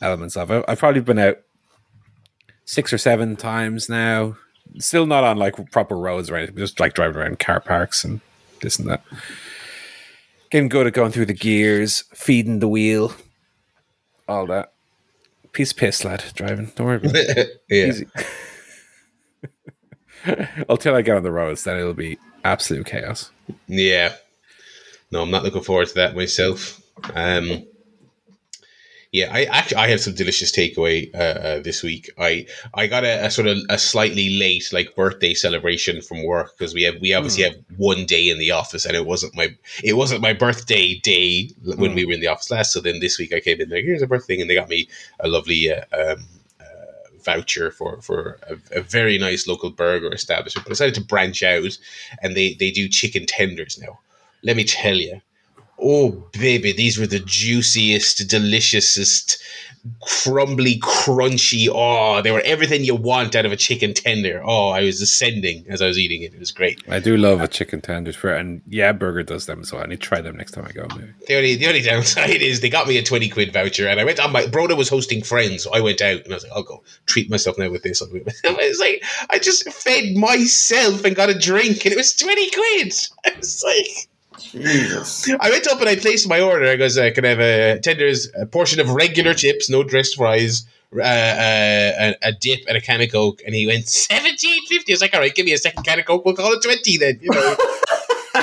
elements 0.02 0.36
of 0.38 0.52
it. 0.52 0.66
I've 0.68 0.80
probably 0.80 1.02
been 1.02 1.20
out 1.20 1.38
six 2.66 2.92
or 2.94 2.98
seven 2.98 3.36
times 3.36 3.90
now. 3.90 4.38
Still 4.80 5.06
not 5.06 5.24
on 5.24 5.38
like 5.38 5.72
proper 5.72 5.98
roads 5.98 6.30
or 6.30 6.36
anything. 6.36 6.56
Just 6.58 6.80
like 6.80 6.94
driving 6.94 7.18
around 7.18 7.40
car 7.40 7.60
parks 7.60 8.04
and 8.04 8.22
this 8.62 8.80
and 8.80 8.90
that. 8.90 9.04
Getting 10.50 10.70
good 10.70 10.88
at 10.88 10.94
going 10.94 11.12
through 11.12 11.26
the 11.28 11.34
gears, 11.34 12.04
feeding 12.14 12.60
the 12.60 12.68
wheel, 12.68 13.14
all 14.28 14.46
that. 14.48 14.74
Piece 15.54 15.72
of 15.72 15.78
piss, 15.78 16.06
lad. 16.06 16.24
Driving. 16.34 16.72
Don't 16.76 16.88
worry 16.88 16.98
about 16.98 17.16
it. 17.16 17.62
yeah. 17.70 17.92
Until 20.70 20.96
I 20.96 21.02
get 21.02 21.16
on 21.16 21.24
the 21.24 21.32
roads, 21.32 21.64
then 21.64 21.78
it'll 21.78 21.94
be 21.94 22.18
absolute 22.44 22.86
chaos. 22.86 23.32
Yeah. 23.68 24.14
No, 25.12 25.22
I'm 25.22 25.32
not 25.32 25.44
looking 25.44 25.62
forward 25.62 25.88
to 25.90 25.94
that 25.96 26.16
myself. 26.16 26.82
Um, 27.16 27.66
yeah, 29.12 29.30
I 29.30 29.44
actually 29.44 29.78
I 29.78 29.90
have 29.90 30.00
some 30.00 30.16
delicious 30.16 30.54
takeaway 30.54 31.14
uh, 31.14 31.18
uh, 31.18 31.60
this 31.60 31.84
week. 31.84 32.10
I 32.18 32.46
I 32.74 32.88
got 32.88 33.04
a, 33.04 33.26
a 33.26 33.30
sort 33.30 33.48
of 33.48 33.58
a 33.70 33.78
slightly 33.78 34.40
late 34.40 34.72
like 34.72 34.96
birthday 34.96 35.34
celebration 35.34 36.02
from 36.02 36.24
work 36.24 36.58
because 36.58 36.74
we 36.74 36.84
have 36.84 36.96
we 37.02 37.14
obviously 37.14 37.44
have 37.44 37.56
one 37.76 38.06
day 38.06 38.30
in 38.30 38.40
the 38.40 38.52
office 38.52 38.86
and 38.86 38.96
it 38.96 39.06
wasn't 39.06 39.36
my 39.36 39.54
it 39.84 39.98
wasn't 39.98 40.22
my 40.22 40.32
birthday 40.32 40.98
day 41.00 41.50
when 41.76 41.94
we 41.94 42.06
were 42.06 42.14
in 42.14 42.22
the 42.22 42.28
office 42.28 42.50
last. 42.52 42.72
So 42.72 42.80
then 42.80 43.02
this 43.02 43.20
week 43.20 43.34
I 43.34 43.42
came 43.42 43.60
in 43.60 43.70
like 43.70 43.84
here's 43.84 44.02
a 44.02 44.08
birthday 44.08 44.40
and 44.40 44.50
they 44.50 44.56
got 44.56 44.70
me 44.70 44.88
a 45.20 45.28
lovely 45.28 45.70
uh, 45.70 45.84
um, 45.92 46.26
voucher 47.24 47.72
for 47.72 48.02
for 48.02 48.40
a, 48.50 48.80
a 48.80 48.82
very 48.82 49.18
nice 49.18 49.48
local 49.48 49.70
burger 49.70 50.14
establishment. 50.14 50.66
But 50.66 50.72
decided 50.72 50.96
to 50.96 51.04
branch 51.04 51.44
out 51.44 51.78
and 52.22 52.36
they 52.36 52.54
they 52.54 52.72
do 52.72 52.88
chicken 52.88 53.26
tenders 53.26 53.80
now. 53.80 54.00
Let 54.44 54.56
me 54.56 54.64
tell 54.64 54.96
you. 54.96 55.22
Oh, 55.84 56.12
baby, 56.34 56.72
these 56.72 57.00
were 57.00 57.08
the 57.08 57.20
juiciest, 57.20 58.28
deliciousest, 58.28 59.42
crumbly, 60.02 60.80
crunchy. 60.80 61.68
Oh, 61.72 62.22
they 62.22 62.32
were 62.32 62.42
everything 62.42 62.84
you 62.84 62.96
want 62.96 63.36
out 63.36 63.46
of 63.46 63.52
a 63.52 63.58
chicken 63.58 63.94
tender. 63.94 64.42
Oh, 64.44 64.70
I 64.70 64.84
was 64.84 65.02
ascending 65.02 65.66
as 65.70 65.82
I 65.82 65.88
was 65.88 65.98
eating 65.98 66.22
it. 66.22 66.34
It 66.34 66.40
was 66.40 66.52
great. 66.52 66.82
I 66.90 67.00
do 67.00 67.18
love 67.18 67.42
a 67.42 67.48
chicken 67.48 67.82
tender, 67.82 68.14
for 68.14 68.34
and 68.34 68.62
yeah, 68.68 68.92
Burger 68.92 69.24
does 69.24 69.46
them 69.46 69.62
as 69.62 69.72
well. 69.72 69.84
I 69.84 69.88
need 69.88 70.02
to 70.02 70.08
try 70.08 70.22
them 70.22 70.38
next 70.38 70.52
time 70.52 70.66
I 70.68 70.72
go. 70.72 70.88
Maybe. 70.96 71.14
The 71.28 71.36
only 71.36 71.56
the 71.56 71.68
only 71.68 71.82
downside 71.82 72.42
is 72.42 72.62
they 72.62 72.70
got 72.70 72.88
me 72.88 72.98
a 72.98 73.04
twenty 73.04 73.30
quid 73.30 73.54
voucher, 73.54 73.88
and 73.88 74.00
I 74.00 74.04
went 74.04 74.20
on 74.20 74.32
my 74.32 74.44
Broda 74.44 74.78
was 74.78 74.90
hosting 74.90 75.24
friends, 75.24 75.64
so 75.64 75.72
I 75.74 75.80
went 75.80 76.02
out 76.02 76.24
and 76.24 76.32
I 76.32 76.36
was 76.36 76.44
like, 76.44 76.54
I'll 76.54 76.64
go 76.64 76.84
treat 77.06 77.30
myself 77.30 77.58
now 77.58 77.70
with 77.70 77.84
this. 77.84 78.02
I 78.46 78.52
was 78.52 78.80
like, 78.80 79.04
I 79.30 79.40
just 79.40 79.72
fed 79.72 80.16
myself 80.16 81.04
and 81.06 81.16
got 81.16 81.30
a 81.30 81.38
drink, 81.38 81.86
and 81.86 81.94
it 81.94 81.98
was 81.98 82.14
twenty 82.14 82.50
quid. 82.50 82.94
I 83.26 83.38
was 83.38 83.64
like. 83.64 84.08
Jesus. 84.44 85.30
I 85.40 85.50
went 85.50 85.68
up 85.68 85.80
and 85.80 85.90
I 85.90 85.96
placed 85.96 86.28
my 86.28 86.42
order. 86.42 86.66
I 86.66 86.76
goes, 86.76 86.98
uh, 86.98 87.12
can 87.14 87.26
I 87.26 87.30
have 87.30 87.40
a 87.40 87.80
tenders, 87.80 88.30
a 88.40 88.46
portion 88.46 88.80
of 88.80 88.90
regular 88.90 89.34
chips, 89.34 89.70
no 89.70 89.84
dressed 89.84 90.16
fries, 90.16 90.66
uh, 90.96 91.02
uh, 91.02 91.04
a, 92.00 92.16
a 92.22 92.32
dip, 92.34 92.60
and 92.68 92.78
a 92.78 92.82
can 92.82 93.02
of 93.02 93.12
Coke? 93.12 93.42
And 93.46 93.56
he 93.56 93.68
went 93.68 93.88
seventeen 93.88 94.66
fifty. 94.68 94.92
I 94.92 94.96
was 94.96 95.02
like, 95.02 95.14
all 95.14 95.20
right, 95.20 95.34
give 95.34 95.46
me 95.46 95.54
a 95.54 95.58
second 95.58 95.84
can 95.84 96.00
of 96.00 96.06
Coke. 96.06 96.26
We'll 96.26 96.36
call 96.36 96.54
it 96.54 96.64
twenty 96.64 96.98
then. 96.98 97.20
You 97.22 97.32
know. 97.32 97.56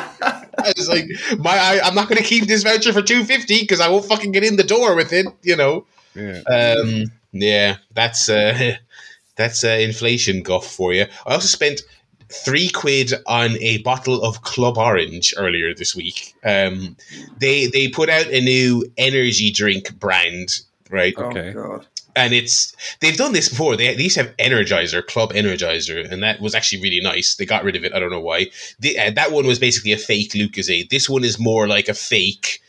I 0.60 0.72
was 0.76 0.88
like, 0.88 1.04
my, 1.38 1.56
I, 1.56 1.80
I'm 1.84 1.94
not 1.94 2.08
going 2.08 2.20
to 2.20 2.26
keep 2.26 2.46
this 2.46 2.62
voucher 2.62 2.92
for 2.92 3.02
two 3.02 3.24
fifty 3.24 3.60
because 3.60 3.80
I 3.80 3.88
won't 3.88 4.04
fucking 4.06 4.32
get 4.32 4.44
in 4.44 4.56
the 4.56 4.64
door 4.64 4.94
with 4.96 5.12
it. 5.12 5.26
You 5.42 5.56
know. 5.56 5.86
Yeah. 6.14 6.42
Um, 6.50 7.04
yeah, 7.32 7.76
that's 7.94 8.28
uh, 8.28 8.76
that's 9.36 9.64
uh, 9.64 9.68
inflation 9.68 10.42
guff 10.42 10.66
for 10.66 10.92
you. 10.92 11.06
I 11.26 11.34
also 11.34 11.46
spent 11.46 11.82
three 12.30 12.68
quid 12.68 13.12
on 13.26 13.56
a 13.60 13.78
bottle 13.78 14.22
of 14.22 14.42
Club 14.42 14.78
Orange 14.78 15.34
earlier 15.36 15.74
this 15.74 15.96
week. 15.96 16.34
Um, 16.44 16.96
they 17.38 17.66
they 17.66 17.88
put 17.88 18.08
out 18.08 18.28
a 18.28 18.40
new 18.40 18.84
energy 18.96 19.50
drink 19.50 19.98
brand, 19.98 20.60
right? 20.90 21.16
Okay. 21.16 21.54
Oh 21.56 21.68
god. 21.68 21.86
and 22.16 22.32
it's 22.34 22.74
they've 23.00 23.16
done 23.16 23.32
this 23.32 23.48
before. 23.48 23.76
They, 23.76 23.94
they 23.94 24.02
used 24.04 24.16
to 24.16 24.24
have 24.24 24.36
Energizer, 24.36 25.06
Club 25.06 25.32
Energizer, 25.32 26.10
and 26.10 26.22
that 26.22 26.40
was 26.40 26.54
actually 26.54 26.82
really 26.82 27.00
nice. 27.00 27.36
They 27.36 27.46
got 27.46 27.64
rid 27.64 27.76
of 27.76 27.84
it. 27.84 27.94
I 27.94 27.98
don't 28.00 28.10
know 28.10 28.20
why. 28.20 28.46
The, 28.80 28.98
uh, 28.98 29.10
that 29.12 29.32
one 29.32 29.46
was 29.46 29.58
basically 29.58 29.92
a 29.92 29.98
fake 29.98 30.32
Lucozade. 30.32 30.90
This 30.90 31.08
one 31.08 31.24
is 31.24 31.38
more 31.38 31.66
like 31.68 31.88
a 31.88 31.94
fake 31.94 32.60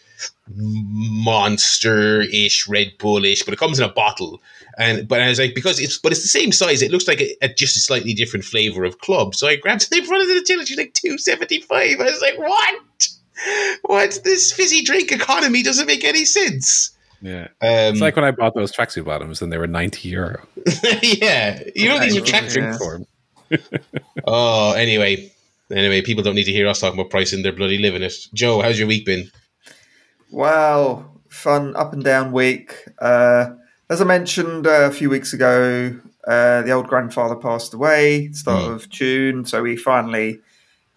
monster-ish, 0.55 2.67
Red 2.67 2.93
Bull-ish, 2.97 3.43
but 3.43 3.53
it 3.53 3.59
comes 3.59 3.79
in 3.79 3.85
a 3.85 3.93
bottle. 3.93 4.41
And 4.79 5.07
but 5.07 5.21
I 5.21 5.27
was 5.27 5.37
like, 5.39 5.53
because 5.53 5.79
it's 5.79 5.97
but 5.97 6.11
it's 6.13 6.21
the 6.21 6.29
same 6.29 6.51
size. 6.53 6.81
It 6.81 6.89
looks 6.89 7.07
like 7.07 7.19
a, 7.19 7.35
a 7.41 7.49
just 7.49 7.75
a 7.75 7.79
slightly 7.79 8.13
different 8.13 8.45
flavor 8.45 8.85
of 8.85 8.97
Club. 8.99 9.35
So 9.35 9.45
I 9.47 9.57
grabbed 9.57 9.83
it 9.83 9.95
in 9.95 10.05
front 10.05 10.23
of 10.23 10.29
the 10.29 10.41
till. 10.47 10.63
She's 10.65 10.77
like 10.77 10.93
two 10.93 11.17
seventy 11.17 11.59
five. 11.61 11.99
I 11.99 12.05
was 12.05 12.21
like, 12.21 12.39
what? 12.39 13.07
What? 13.83 14.19
This 14.23 14.51
fizzy 14.53 14.81
drink 14.81 15.11
economy 15.11 15.63
doesn't 15.63 15.85
make 15.85 16.03
any 16.05 16.23
sense. 16.25 16.91
Yeah. 17.21 17.49
Um, 17.61 17.91
It's 17.91 17.99
like 18.01 18.15
when 18.15 18.23
I 18.25 18.31
bought 18.31 18.55
those 18.55 18.71
tracksuit 18.71 19.03
bottoms 19.03 19.41
and 19.41 19.51
they 19.51 19.57
were 19.57 19.67
90 19.67 20.07
euro. 20.07 20.47
yeah, 21.03 21.61
you 21.75 21.89
know 21.89 21.99
these 21.99 22.15
are 22.15 22.21
Okay, 22.21 22.29
track 22.31 22.43
yeah. 22.43 22.49
drink. 22.49 22.77
Form. 22.77 23.05
Oh, 24.25 24.73
anyway, 24.73 25.29
anyway, 25.71 26.01
people 26.01 26.23
don't 26.23 26.35
need 26.35 26.45
to 26.45 26.51
hear 26.53 26.67
us 26.67 26.79
talking 26.79 26.97
about 26.97 27.09
pricing; 27.11 27.43
they're 27.43 27.51
bloody 27.51 27.77
living 27.79 28.03
it. 28.03 28.13
Joe, 28.33 28.61
how's 28.61 28.79
your 28.79 28.87
week 28.87 29.05
been? 29.05 29.29
Wow, 30.31 31.11
fun 31.29 31.75
up 31.75 31.91
and 31.93 32.03
down 32.03 32.31
week. 32.31 32.73
Uh, 32.99 33.51
as 33.89 34.01
I 34.01 34.05
mentioned 34.05 34.67
uh, 34.67 34.81
a 34.87 34.91
few 34.91 35.09
weeks 35.09 35.33
ago, 35.33 35.95
uh, 36.27 36.61
the 36.61 36.71
old 36.71 36.87
grandfather 36.87 37.35
passed 37.35 37.73
away 37.73 38.31
start 38.33 38.63
Mm. 38.65 38.75
of 38.75 38.89
June, 38.89 39.45
so 39.45 39.61
we 39.63 39.75
finally 39.75 40.41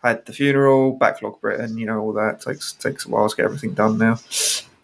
had 0.02 0.26
the 0.26 0.32
funeral. 0.32 0.92
Backlog 0.92 1.40
Britain, 1.40 1.78
you 1.78 1.86
know, 1.86 2.00
all 2.00 2.12
that 2.14 2.40
takes 2.40 2.72
takes 2.72 3.06
a 3.06 3.08
while 3.08 3.28
to 3.28 3.36
get 3.36 3.44
everything 3.44 3.72
done 3.74 3.98
now. 3.98 4.18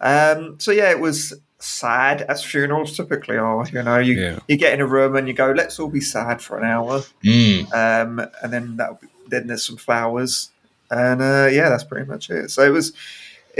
Um, 0.01 0.55
so 0.59 0.71
yeah, 0.71 0.89
it 0.91 0.99
was 0.99 1.33
sad 1.59 2.21
as 2.23 2.41
funerals 2.43 2.95
typically 2.95 3.37
are. 3.37 3.67
You 3.71 3.83
know, 3.83 3.97
you 3.99 4.13
Yeah. 4.15 4.39
you 4.47 4.55
get 4.55 4.73
in 4.73 4.79
a 4.81 4.87
room 4.87 5.15
and 5.17 5.27
you 5.27 5.33
go, 5.33 5.51
let's 5.51 5.77
all 5.79 5.89
be 5.89 6.01
sad 6.01 6.41
for 6.41 6.57
an 6.57 6.63
hour, 6.65 7.03
Mm. 7.23 7.73
um, 7.73 8.25
and 8.41 8.53
then 8.53 8.77
that 8.77 8.91
then 9.27 9.47
there's 9.47 9.65
some 9.65 9.77
flowers, 9.77 10.49
and 10.89 11.21
uh, 11.21 11.47
yeah, 11.51 11.69
that's 11.69 11.83
pretty 11.83 12.07
much 12.09 12.29
it. 12.31 12.49
So 12.49 12.63
it 12.63 12.69
was, 12.71 12.93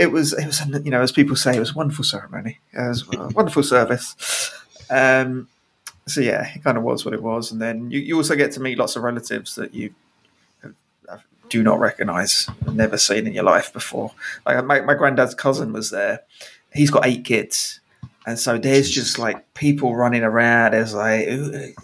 it 0.00 0.10
was, 0.10 0.32
it 0.32 0.46
was, 0.46 0.60
you 0.84 0.90
know, 0.90 1.02
as 1.02 1.12
people 1.12 1.36
say, 1.36 1.54
it 1.56 1.60
was 1.60 1.72
a 1.72 1.74
wonderful 1.74 2.04
ceremony, 2.04 2.58
it 2.72 2.88
was 2.88 3.04
a 3.14 3.28
wonderful 3.28 3.62
service. 3.62 4.50
Um, 4.88 5.48
so 6.06 6.20
yeah, 6.20 6.50
it 6.54 6.64
kind 6.64 6.76
of 6.76 6.82
was 6.82 7.04
what 7.04 7.14
it 7.14 7.22
was, 7.22 7.52
and 7.52 7.60
then 7.60 7.90
you, 7.90 8.00
you 8.00 8.16
also 8.16 8.34
get 8.34 8.50
to 8.52 8.60
meet 8.60 8.78
lots 8.78 8.96
of 8.96 9.02
relatives 9.02 9.54
that 9.54 9.74
you 9.74 9.94
do 11.50 11.62
not 11.62 11.80
recognise, 11.80 12.48
never 12.72 12.96
seen 12.96 13.26
in 13.26 13.34
your 13.34 13.44
life 13.44 13.72
before. 13.72 14.12
Like 14.46 14.64
my, 14.64 14.80
my 14.80 14.94
granddad's 14.94 15.34
cousin 15.34 15.72
was 15.72 15.90
there. 15.90 16.20
He's 16.72 16.90
got 16.90 17.06
eight 17.06 17.24
kids, 17.24 17.80
and 18.26 18.38
so 18.38 18.56
there's 18.56 18.90
just 18.90 19.18
like 19.18 19.52
people 19.54 19.94
running 19.94 20.22
around. 20.22 20.72
There's 20.72 20.94
like 20.94 21.28
"Ooh, 21.28 21.74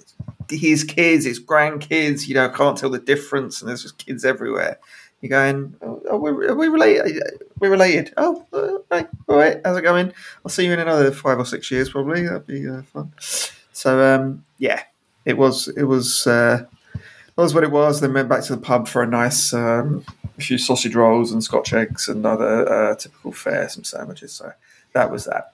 his 0.48 0.85
kids, 0.85 1.26
his 1.26 1.40
grandkids. 1.40 2.26
You 2.29 2.35
know, 2.35 2.48
can't 2.48 2.79
tell 2.79 2.90
the 2.90 2.98
difference, 3.00 3.61
and 3.61 3.68
there's 3.68 3.83
just 3.83 3.98
kids 3.98 4.24
everywhere. 4.24 4.79
You're 5.20 5.31
going, 5.31 5.74
oh, 5.83 6.02
are 6.11 6.18
we, 6.18 6.46
are 6.46 6.55
we 6.55 6.68
related? 6.68 7.22
We're 7.59 7.70
related. 7.70 8.12
Oh, 8.16 8.44
uh, 8.52 8.79
right, 8.90 9.09
all 9.29 9.37
right. 9.37 9.61
How's 9.64 9.79
it 9.79 9.83
going? 9.83 10.12
I'll 10.44 10.50
see 10.50 10.66
you 10.66 10.72
in 10.72 10.79
another 10.79 11.11
five 11.11 11.38
or 11.38 11.44
six 11.44 11.70
years, 11.70 11.90
probably. 11.90 12.26
That'd 12.26 12.46
be 12.46 12.68
uh, 12.68 12.83
fun. 12.83 13.12
So, 13.18 14.02
um, 14.02 14.44
yeah, 14.59 14.83
it 15.24 15.38
was. 15.38 15.68
It 15.68 15.85
was. 15.85 16.26
Uh, 16.26 16.66
it 16.94 17.40
was 17.40 17.55
what 17.55 17.64
it 17.64 17.70
was. 17.70 18.00
Then 18.00 18.14
went 18.14 18.29
back 18.29 18.44
to 18.44 18.55
the 18.55 18.61
pub 18.61 18.88
for 18.88 19.02
a 19.02 19.07
nice 19.07 19.52
um, 19.52 20.05
few 20.38 20.59
sausage 20.59 20.94
rolls 20.94 21.33
and 21.33 21.42
Scotch 21.42 21.72
eggs 21.72 22.09
and 22.09 22.24
other 22.24 22.70
uh, 22.70 22.94
typical 22.94 23.33
fare, 23.33 23.68
some 23.68 23.85
sandwiches. 23.85 24.33
So 24.33 24.52
that 24.92 25.11
was 25.11 25.24
that. 25.24 25.52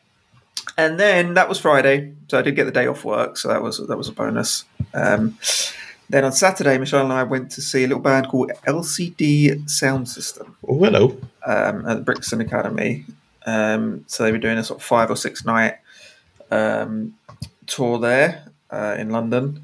And 0.76 0.98
then 0.98 1.34
that 1.34 1.48
was 1.48 1.58
Friday, 1.58 2.14
so 2.28 2.38
I 2.38 2.42
did 2.42 2.56
get 2.56 2.64
the 2.64 2.72
day 2.72 2.86
off 2.86 3.04
work, 3.04 3.36
so 3.36 3.48
that 3.48 3.62
was 3.62 3.84
that 3.86 3.96
was 3.96 4.08
a 4.08 4.12
bonus. 4.12 4.64
Um, 4.94 5.38
then 6.12 6.24
on 6.24 6.32
Saturday, 6.32 6.78
Michelle 6.78 7.02
and 7.02 7.12
I 7.12 7.22
went 7.24 7.50
to 7.52 7.60
see 7.62 7.84
a 7.84 7.86
little 7.88 8.02
band 8.02 8.28
called 8.28 8.52
LCD 8.66 9.64
Soundsystem 9.66 10.54
Oh, 10.68 10.78
hello. 10.84 11.16
um, 11.44 11.86
at 11.88 11.96
the 11.96 12.02
Brixton 12.02 12.40
Academy. 12.40 13.04
Um, 13.46 14.04
so 14.06 14.22
they 14.22 14.30
were 14.32 14.38
doing 14.38 14.58
a 14.58 14.62
sort 14.64 14.80
of 14.80 14.84
five 14.84 15.10
or 15.10 15.16
six 15.16 15.44
night 15.44 15.74
um, 16.50 17.14
tour 17.66 17.98
there 17.98 18.44
uh, 18.70 18.94
in 18.98 19.10
London. 19.10 19.62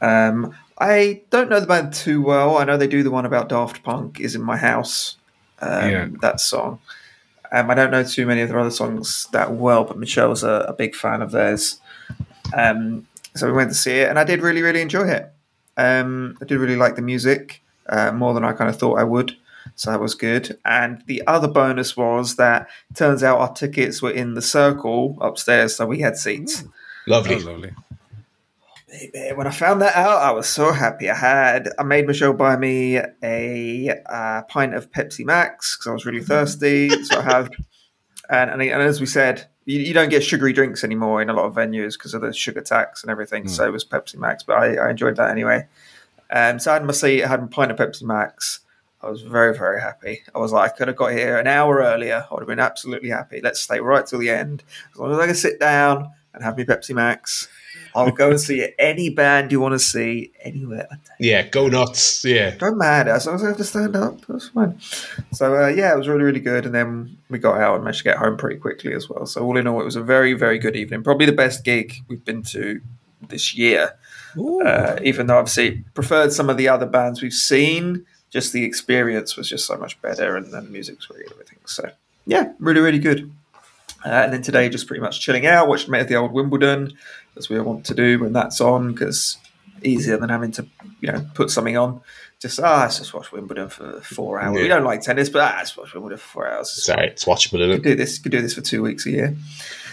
Um, 0.00 0.54
I 0.78 1.22
don't 1.30 1.48
know 1.48 1.60
the 1.60 1.66
band 1.66 1.94
too 1.94 2.20
well. 2.22 2.58
I 2.58 2.64
know 2.64 2.76
they 2.76 2.88
do 2.88 3.02
the 3.04 3.10
one 3.10 3.24
about 3.26 3.48
Daft 3.48 3.82
Punk 3.84 4.18
is 4.18 4.34
in 4.34 4.42
my 4.42 4.56
house. 4.56 5.16
Um, 5.60 5.90
Yeah. 5.90 6.08
That 6.20 6.40
song. 6.40 6.80
Um, 7.52 7.70
I 7.70 7.74
don't 7.74 7.90
know 7.90 8.02
too 8.02 8.26
many 8.26 8.40
of 8.40 8.48
their 8.48 8.58
other 8.58 8.70
songs 8.70 9.28
that 9.32 9.52
well, 9.52 9.84
but 9.84 9.98
Michelle's 9.98 10.42
a, 10.42 10.64
a 10.68 10.72
big 10.72 10.94
fan 10.96 11.20
of 11.22 11.30
theirs. 11.32 11.80
Um, 12.56 13.06
so 13.36 13.46
we 13.46 13.52
went 13.52 13.70
to 13.70 13.74
see 13.76 13.98
it, 14.00 14.08
and 14.08 14.18
I 14.18 14.24
did 14.24 14.40
really, 14.40 14.62
really 14.62 14.80
enjoy 14.80 15.06
it. 15.08 15.30
Um, 15.82 16.36
I 16.40 16.44
did 16.44 16.58
really 16.58 16.76
like 16.76 16.96
the 16.96 17.02
music 17.02 17.62
uh, 17.88 18.12
more 18.12 18.34
than 18.34 18.44
I 18.44 18.52
kind 18.52 18.70
of 18.70 18.78
thought 18.78 18.98
I 18.98 19.04
would. 19.04 19.36
So 19.74 19.90
that 19.90 20.00
was 20.00 20.14
good. 20.14 20.58
And 20.64 21.02
the 21.06 21.22
other 21.26 21.48
bonus 21.48 21.96
was 21.96 22.36
that 22.36 22.68
turns 22.94 23.22
out 23.22 23.38
our 23.38 23.52
tickets 23.52 24.02
were 24.02 24.10
in 24.10 24.34
the 24.34 24.42
circle 24.42 25.16
upstairs, 25.20 25.76
so 25.76 25.86
we 25.86 26.00
had 26.00 26.16
seats. 26.16 26.64
Lovely. 27.06 27.36
Oh, 27.36 27.38
lovely. 27.38 27.72
Baby, 28.88 29.32
When 29.34 29.46
I 29.46 29.50
found 29.50 29.80
that 29.80 29.96
out, 29.96 30.20
I 30.20 30.30
was 30.32 30.46
so 30.46 30.72
happy. 30.72 31.08
I 31.08 31.14
had 31.14 31.70
I 31.78 31.82
made 31.82 32.06
Michelle 32.06 32.34
buy 32.34 32.56
me 32.56 33.00
a 33.22 33.90
uh, 34.06 34.42
pint 34.42 34.74
of 34.74 34.90
Pepsi 34.92 35.24
Max 35.24 35.76
because 35.76 35.90
I 35.90 35.92
was 35.94 36.04
really 36.04 36.22
thirsty. 36.22 36.90
so 37.04 37.18
I 37.18 37.22
have, 37.22 37.50
and, 38.28 38.50
and 38.50 38.62
and 38.62 38.82
as 38.82 39.00
we 39.00 39.06
said, 39.06 39.46
you, 39.64 39.80
you 39.80 39.94
don't 39.94 40.08
get 40.08 40.24
sugary 40.24 40.52
drinks 40.52 40.84
anymore 40.84 41.22
in 41.22 41.30
a 41.30 41.32
lot 41.32 41.44
of 41.44 41.54
venues 41.54 41.94
because 41.94 42.14
of 42.14 42.22
the 42.22 42.32
sugar 42.32 42.60
tax 42.60 43.02
and 43.02 43.10
everything. 43.10 43.48
So 43.48 43.66
it 43.66 43.72
was 43.72 43.84
Pepsi 43.84 44.16
Max, 44.16 44.42
but 44.42 44.54
I, 44.54 44.76
I 44.76 44.90
enjoyed 44.90 45.16
that 45.16 45.30
anyway. 45.30 45.66
Um, 46.30 46.58
so 46.58 46.70
I 46.70 46.74
had 46.74 46.84
my 46.84 46.92
seat. 46.92 47.22
I 47.22 47.28
had 47.28 47.40
a 47.40 47.46
pint 47.46 47.70
of 47.70 47.76
Pepsi 47.76 48.02
Max. 48.02 48.60
I 49.00 49.10
was 49.10 49.22
very 49.22 49.56
very 49.56 49.80
happy. 49.80 50.22
I 50.34 50.38
was 50.38 50.52
like, 50.52 50.72
I 50.72 50.76
could 50.76 50.88
have 50.88 50.96
got 50.96 51.12
here 51.12 51.36
an 51.36 51.46
hour 51.46 51.78
earlier. 51.78 52.26
I 52.30 52.34
would 52.34 52.40
have 52.40 52.48
been 52.48 52.60
absolutely 52.60 53.10
happy. 53.10 53.40
Let's 53.42 53.60
stay 53.60 53.80
right 53.80 54.06
till 54.06 54.20
the 54.20 54.30
end 54.30 54.62
as 54.92 54.98
long 54.98 55.12
as 55.12 55.18
I 55.18 55.26
can 55.26 55.34
sit 55.34 55.58
down 55.60 56.10
and 56.32 56.42
have 56.42 56.56
my 56.56 56.64
Pepsi 56.64 56.94
Max. 56.94 57.48
I'll 57.94 58.10
go 58.10 58.30
and 58.30 58.40
see 58.40 58.68
any 58.78 59.10
band 59.10 59.52
you 59.52 59.60
want 59.60 59.72
to 59.72 59.78
see 59.78 60.32
anywhere. 60.40 60.88
Yeah, 61.18 61.42
go 61.42 61.68
nuts. 61.68 62.24
Yeah. 62.24 62.54
Go 62.56 62.74
mad 62.74 63.08
as 63.08 63.26
long 63.26 63.36
as 63.36 63.44
I 63.44 63.48
have 63.48 63.56
to 63.58 63.64
stand 63.64 63.96
up. 63.96 64.24
That's 64.26 64.48
fine. 64.48 64.80
So 65.32 65.64
uh, 65.64 65.68
yeah, 65.68 65.92
it 65.92 65.98
was 65.98 66.08
really 66.08 66.24
really 66.24 66.40
good. 66.40 66.64
And 66.64 66.74
then 66.74 67.16
we 67.28 67.38
got 67.38 67.60
out 67.60 67.76
and 67.76 67.84
managed 67.84 67.98
to 67.98 68.04
get 68.04 68.16
home 68.16 68.36
pretty 68.36 68.58
quickly 68.58 68.94
as 68.94 69.08
well. 69.08 69.26
So 69.26 69.44
all 69.44 69.56
in 69.56 69.66
all, 69.66 69.80
it 69.80 69.84
was 69.84 69.96
a 69.96 70.02
very 70.02 70.32
very 70.32 70.58
good 70.58 70.76
evening. 70.76 71.02
Probably 71.02 71.26
the 71.26 71.32
best 71.32 71.64
gig 71.64 71.96
we've 72.08 72.24
been 72.24 72.42
to 72.44 72.80
this 73.28 73.54
year. 73.54 73.94
Uh, 74.64 74.98
even 75.02 75.26
though 75.26 75.36
obviously 75.36 75.84
preferred 75.92 76.32
some 76.32 76.48
of 76.48 76.56
the 76.56 76.68
other 76.68 76.86
bands 76.86 77.20
we've 77.20 77.34
seen, 77.34 78.06
just 78.30 78.54
the 78.54 78.64
experience 78.64 79.36
was 79.36 79.46
just 79.48 79.66
so 79.66 79.76
much 79.76 80.00
better, 80.00 80.36
and 80.36 80.50
the 80.50 80.62
music 80.62 80.96
was 80.96 81.06
great 81.06 81.24
and 81.24 81.32
everything. 81.32 81.58
So 81.66 81.90
yeah, 82.24 82.52
really 82.58 82.80
really 82.80 82.98
good. 82.98 83.30
Uh, 84.04 84.08
and 84.08 84.32
then 84.32 84.42
today, 84.42 84.68
just 84.68 84.86
pretty 84.86 85.00
much 85.00 85.20
chilling 85.20 85.46
out, 85.46 85.68
of 85.70 86.08
the 86.08 86.16
Old 86.16 86.32
Wimbledon, 86.32 86.92
as 87.36 87.48
we 87.48 87.60
want 87.60 87.86
to 87.86 87.94
do 87.94 88.18
when 88.18 88.32
that's 88.32 88.60
on, 88.60 88.92
because 88.92 89.38
easier 89.84 90.16
than 90.16 90.28
having 90.28 90.52
to, 90.52 90.66
you 91.00 91.10
know, 91.10 91.26
put 91.34 91.50
something 91.50 91.76
on. 91.76 92.00
Just 92.40 92.58
ah, 92.60 92.80
let's 92.82 92.98
just 92.98 93.14
watch 93.14 93.30
Wimbledon 93.30 93.68
for 93.68 94.00
four 94.00 94.40
hours. 94.40 94.56
We 94.60 94.66
don't 94.66 94.84
like 94.84 95.02
tennis, 95.02 95.28
but 95.28 95.42
ah, 95.42 95.54
let's 95.58 95.76
watch 95.76 95.94
Wimbledon 95.94 96.18
for 96.18 96.26
four 96.28 96.48
hours. 96.48 96.84
Sorry, 96.84 97.06
it's 97.08 97.24
watchable, 97.24 97.72
Could 97.72 97.82
do 97.84 97.94
this. 97.94 98.18
Could 98.18 98.32
do 98.32 98.42
this 98.42 98.54
for 98.54 98.60
two 98.62 98.82
weeks 98.82 99.06
a 99.06 99.10
year. 99.10 99.36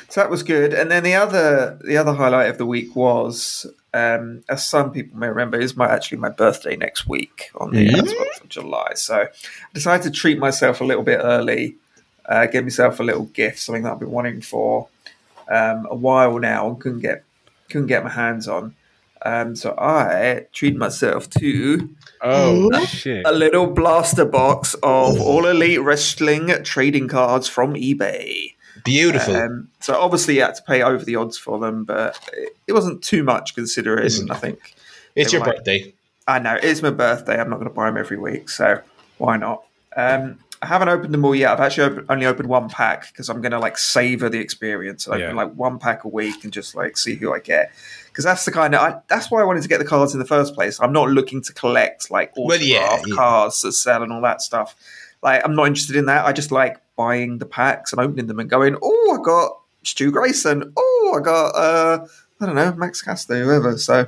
So 0.09 0.21
that 0.21 0.31
was 0.31 0.41
good. 0.41 0.73
And 0.73 0.89
then 0.89 1.03
the 1.03 1.13
other, 1.13 1.77
the 1.83 1.97
other 1.97 2.13
highlight 2.13 2.49
of 2.49 2.57
the 2.57 2.65
week 2.65 2.95
was, 2.95 3.67
um, 3.93 4.43
as 4.49 4.65
some 4.67 4.91
people 4.91 5.19
may 5.19 5.27
remember, 5.27 5.59
is 5.59 5.77
my 5.77 5.87
actually 5.87 6.17
my 6.17 6.29
birthday 6.29 6.75
next 6.75 7.07
week 7.07 7.51
on 7.55 7.71
the 7.71 7.87
Mhm. 7.89 8.11
12th 8.11 8.41
of 8.41 8.49
July. 8.49 8.93
So 8.95 9.15
I 9.21 9.27
decided 9.75 10.03
to 10.05 10.11
treat 10.11 10.39
myself 10.39 10.81
a 10.81 10.83
little 10.83 11.03
bit 11.03 11.19
early, 11.21 11.75
uh, 12.29 12.45
give 12.45 12.63
myself 12.63 12.99
a 13.01 13.03
little 13.03 13.25
gift, 13.25 13.59
something 13.59 13.83
that 13.83 13.91
I've 13.93 13.99
been 13.99 14.11
wanting 14.11 14.39
for 14.41 14.87
um, 15.49 15.87
a 15.89 15.95
while 15.95 16.39
now 16.39 16.67
and 16.69 16.79
couldn't 16.79 17.01
get 17.01 17.23
couldn't 17.69 17.87
get 17.87 18.03
my 18.03 18.09
hands 18.09 18.47
on. 18.47 18.75
Um, 19.25 19.55
so 19.55 19.75
I 19.77 20.45
treated 20.53 20.79
myself 20.79 21.29
to 21.31 21.89
Oh, 22.21 22.85
shit. 22.85 23.25
a 23.25 23.33
little 23.33 23.67
blaster 23.67 24.23
box 24.25 24.75
of 24.75 25.19
all 25.19 25.45
elite 25.45 25.81
wrestling 25.81 26.47
trading 26.63 27.09
cards 27.09 27.47
from 27.49 27.73
eBay. 27.73 28.53
Beautiful. 28.85 29.35
Um, 29.35 29.67
so 29.81 29.99
obviously, 29.99 30.35
you 30.35 30.41
had 30.43 30.55
to 30.55 30.63
pay 30.63 30.81
over 30.81 31.03
the 31.03 31.17
odds 31.17 31.37
for 31.37 31.59
them, 31.59 31.83
but 31.83 32.17
it- 32.31 32.55
it 32.67 32.73
wasn't 32.73 33.03
too 33.03 33.23
much 33.23 33.55
considering. 33.55 34.03
Listen. 34.03 34.31
I 34.31 34.35
think 34.35 34.73
it's 35.15 35.31
they 35.31 35.37
your 35.37 35.41
were 35.41 35.47
like- 35.47 35.57
birthday. 35.57 35.93
I 36.27 36.39
know 36.39 36.57
it's 36.61 36.81
my 36.81 36.91
birthday. 36.91 37.39
I'm 37.41 37.49
not 37.49 37.57
going 37.57 37.67
to 37.69 37.73
buy 37.75 37.87
them 37.87 37.97
every 37.97 38.17
week, 38.17 38.49
so 38.49 38.79
why 39.17 39.35
not? 39.37 39.63
Um, 39.97 40.37
I 40.61 40.67
haven't 40.67 40.89
opened 40.89 41.13
them 41.13 41.23
all 41.23 41.33
yet. 41.35 41.51
I've 41.51 41.59
actually 41.61 42.03
only 42.09 42.25
opened 42.25 42.49
one 42.49 42.69
pack 42.69 43.07
because 43.07 43.29
I'm 43.29 43.41
going 43.41 43.53
to 43.53 43.59
like 43.59 43.77
savor 43.77 44.27
the 44.27 44.39
experience. 44.39 45.07
I 45.07 45.21
open 45.21 45.35
like 45.35 45.53
one 45.53 45.79
pack 45.79 46.03
a 46.03 46.09
week 46.09 46.43
and 46.43 46.51
just 46.51 46.75
like 46.75 46.97
see 46.97 47.15
who 47.15 47.33
I 47.33 47.39
get. 47.39 47.71
Because 48.07 48.25
that's 48.25 48.43
the 48.43 48.51
kind 48.51 48.75
of 48.75 48.81
I, 48.81 48.99
that's 49.07 49.31
why 49.31 49.39
I 49.41 49.45
wanted 49.45 49.63
to 49.63 49.69
get 49.69 49.77
the 49.79 49.85
cards 49.85 50.13
in 50.13 50.19
the 50.19 50.25
first 50.25 50.53
place. 50.55 50.79
I'm 50.81 50.91
not 50.91 51.09
looking 51.09 51.41
to 51.43 51.53
collect 51.53 52.11
like 52.11 52.33
Well, 52.35 52.47
autograph 52.47 52.61
yeah, 52.67 53.01
yeah. 53.05 53.15
cards 53.15 53.61
that 53.61 53.71
sell 53.71 54.03
and 54.03 54.11
all 54.11 54.21
that 54.21 54.41
stuff. 54.41 54.75
Like 55.21 55.41
I'm 55.45 55.55
not 55.55 55.67
interested 55.67 55.95
in 55.95 56.05
that. 56.07 56.25
I 56.25 56.33
just 56.33 56.51
like 56.51 56.77
buying 56.97 57.37
the 57.37 57.45
packs 57.45 57.93
and 57.93 58.01
opening 58.01 58.27
them 58.27 58.39
and 58.39 58.49
going, 58.49 58.75
oh, 58.81 59.17
I 59.19 59.23
got 59.23 59.59
Stu 59.83 60.11
Grayson. 60.11 60.73
Oh, 60.75 61.15
I 61.17 61.23
got 61.23 61.49
uh, 61.55 62.05
I 62.41 62.45
don't 62.45 62.55
know 62.55 62.73
Max 62.73 63.01
Caster, 63.01 63.43
whoever. 63.43 63.77
So 63.77 64.07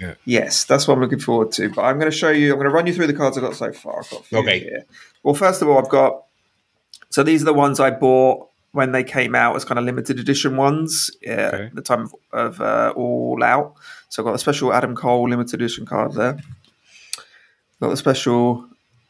Yeah. 0.00 0.14
yes, 0.24 0.64
that's 0.64 0.88
what 0.88 0.94
I'm 0.94 1.00
looking 1.00 1.20
forward 1.20 1.52
to. 1.52 1.68
But 1.70 1.82
I'm 1.82 1.98
going 1.98 2.10
to 2.10 2.16
show 2.16 2.30
you. 2.30 2.52
I'm 2.52 2.58
going 2.58 2.68
to 2.68 2.74
run 2.74 2.86
you 2.86 2.94
through 2.94 3.06
the 3.06 3.14
cards 3.14 3.36
I've 3.38 3.44
got 3.44 3.54
so 3.56 3.72
far. 3.72 4.00
I've 4.00 4.10
got 4.10 4.20
a 4.20 4.24
few 4.24 4.38
Okay. 4.38 4.58
here. 4.60 4.84
Well, 5.22 5.34
first 5.34 5.62
of 5.62 5.68
all, 5.68 5.78
I've 5.78 5.88
got. 5.88 6.24
So 7.10 7.22
these 7.22 7.42
are 7.42 7.46
the 7.46 7.54
ones 7.54 7.78
I 7.80 7.90
bought 7.90 8.48
when 8.72 8.92
they 8.92 9.02
came 9.04 9.34
out 9.34 9.56
as 9.56 9.64
kind 9.64 9.78
of 9.78 9.84
limited 9.84 10.18
edition 10.20 10.56
ones 10.56 11.10
uh, 11.26 11.30
Okay. 11.30 11.64
at 11.66 11.74
the 11.74 11.82
time 11.82 12.02
of, 12.02 12.14
of 12.32 12.60
uh, 12.60 12.92
All 12.96 13.42
Out. 13.42 13.74
So 14.08 14.22
I've 14.22 14.26
got 14.26 14.34
a 14.34 14.38
special 14.38 14.72
Adam 14.72 14.94
Cole 14.94 15.28
limited 15.28 15.54
edition 15.60 15.86
card 15.86 16.12
there. 16.14 16.38
Got 17.80 17.88
the 17.90 17.96
special 17.96 18.66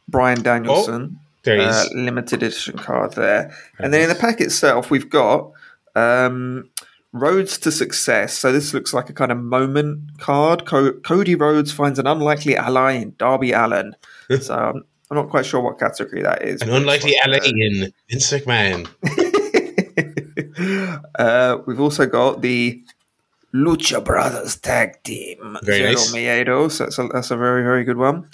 Bryan 0.08 0.42
Danielson 0.42 1.18
There 1.42 1.60
uh, 1.60 1.84
limited 1.94 2.42
edition 2.42 2.78
card 2.78 3.14
there. 3.14 3.54
And 3.78 3.92
then 3.92 4.02
in 4.02 4.08
the 4.08 4.14
pack 4.14 4.40
itself, 4.40 4.90
we've 4.90 5.10
got 5.10 5.50
um, 5.94 6.70
Roads 7.12 7.58
to 7.58 7.72
Success. 7.72 8.34
So 8.34 8.52
this 8.52 8.72
looks 8.72 8.94
like 8.94 9.10
a 9.10 9.12
kind 9.12 9.32
of 9.32 9.38
moment 9.38 10.18
card. 10.18 10.66
Co- 10.66 10.92
Cody 10.92 11.34
Rhodes 11.34 11.72
finds 11.72 11.98
an 11.98 12.06
unlikely 12.06 12.56
ally 12.56 12.92
in 12.92 13.14
Darby 13.18 13.52
Allin. 13.52 13.96
so 14.40 14.54
um, 14.54 14.84
I'm 15.10 15.16
not 15.16 15.28
quite 15.30 15.44
sure 15.44 15.60
what 15.60 15.78
category 15.78 16.22
that 16.22 16.42
is. 16.42 16.62
An 16.62 16.70
unlikely 16.70 17.16
ally 17.24 17.38
in 17.38 17.60
alien, 17.60 17.92
Vince 18.08 18.32
McMahon. 18.32 18.88
uh, 21.18 21.58
we've 21.66 21.80
also 21.80 22.06
got 22.06 22.42
the 22.42 22.82
Lucha 23.52 24.04
Brothers 24.04 24.56
tag 24.56 25.02
team. 25.02 25.58
Very 25.62 25.94
nice. 25.94 26.12
Miedo, 26.12 26.70
so 26.70 26.84
that's 26.84 26.98
a, 26.98 27.08
that's 27.08 27.30
a 27.32 27.36
very, 27.36 27.62
very 27.62 27.82
good 27.82 27.96
one. 27.96 28.28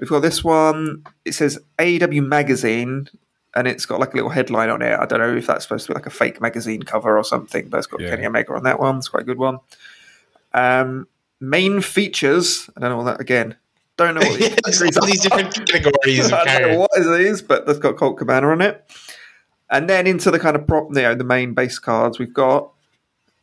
We've 0.00 0.10
got 0.10 0.20
this 0.20 0.42
one. 0.42 1.04
It 1.24 1.34
says 1.34 1.58
AEW 1.78 2.26
Magazine, 2.26 3.08
and 3.56 3.66
it's 3.66 3.86
got 3.86 3.98
like 3.98 4.12
a 4.12 4.16
little 4.16 4.30
headline 4.30 4.70
on 4.70 4.82
it. 4.82 4.96
I 4.96 5.04
don't 5.06 5.18
know 5.18 5.34
if 5.36 5.46
that's 5.48 5.64
supposed 5.64 5.86
to 5.86 5.92
be 5.92 5.94
like 5.94 6.06
a 6.06 6.10
fake 6.10 6.40
magazine 6.40 6.82
cover 6.84 7.18
or 7.18 7.24
something, 7.24 7.68
but 7.68 7.78
it's 7.78 7.86
got 7.88 8.00
Yeah. 8.00 8.10
Kenny 8.10 8.26
Omega 8.26 8.52
on 8.54 8.62
that 8.62 8.78
one. 8.78 8.98
It's 8.98 9.08
quite 9.08 9.22
a 9.22 9.26
good 9.26 9.38
one. 9.38 9.58
Um, 10.54 11.08
main 11.40 11.80
features. 11.80 12.68
I 12.76 12.80
don't 12.80 12.90
know 12.90 12.96
what 12.98 13.04
that 13.04 13.20
again. 13.20 13.56
Don't 13.96 14.14
know 14.14 14.20
what 14.20 14.38
these 14.38 14.48
It's 14.66 14.78
categories 14.78 14.96
all 14.98 15.06
these 15.06 15.26
are. 15.26 15.28
different 15.30 15.54
categories 15.68 16.32
I 16.32 16.44
don't 16.44 16.62
know 16.62 16.66
cards. 16.68 16.78
what 16.78 16.90
is 17.00 17.18
these, 17.18 17.42
but 17.42 17.66
that's 17.66 17.78
got 17.78 17.96
Colt 17.96 18.18
Cabana 18.18 18.48
on 18.48 18.60
it. 18.60 18.84
And 19.70 19.88
then 19.90 20.06
into 20.06 20.30
the 20.30 20.38
kind 20.38 20.54
of 20.54 20.66
prop, 20.66 20.88
you 20.94 21.02
know, 21.02 21.14
the 21.14 21.24
main 21.24 21.54
base 21.54 21.78
cards, 21.78 22.18
we've 22.18 22.32
got 22.34 22.70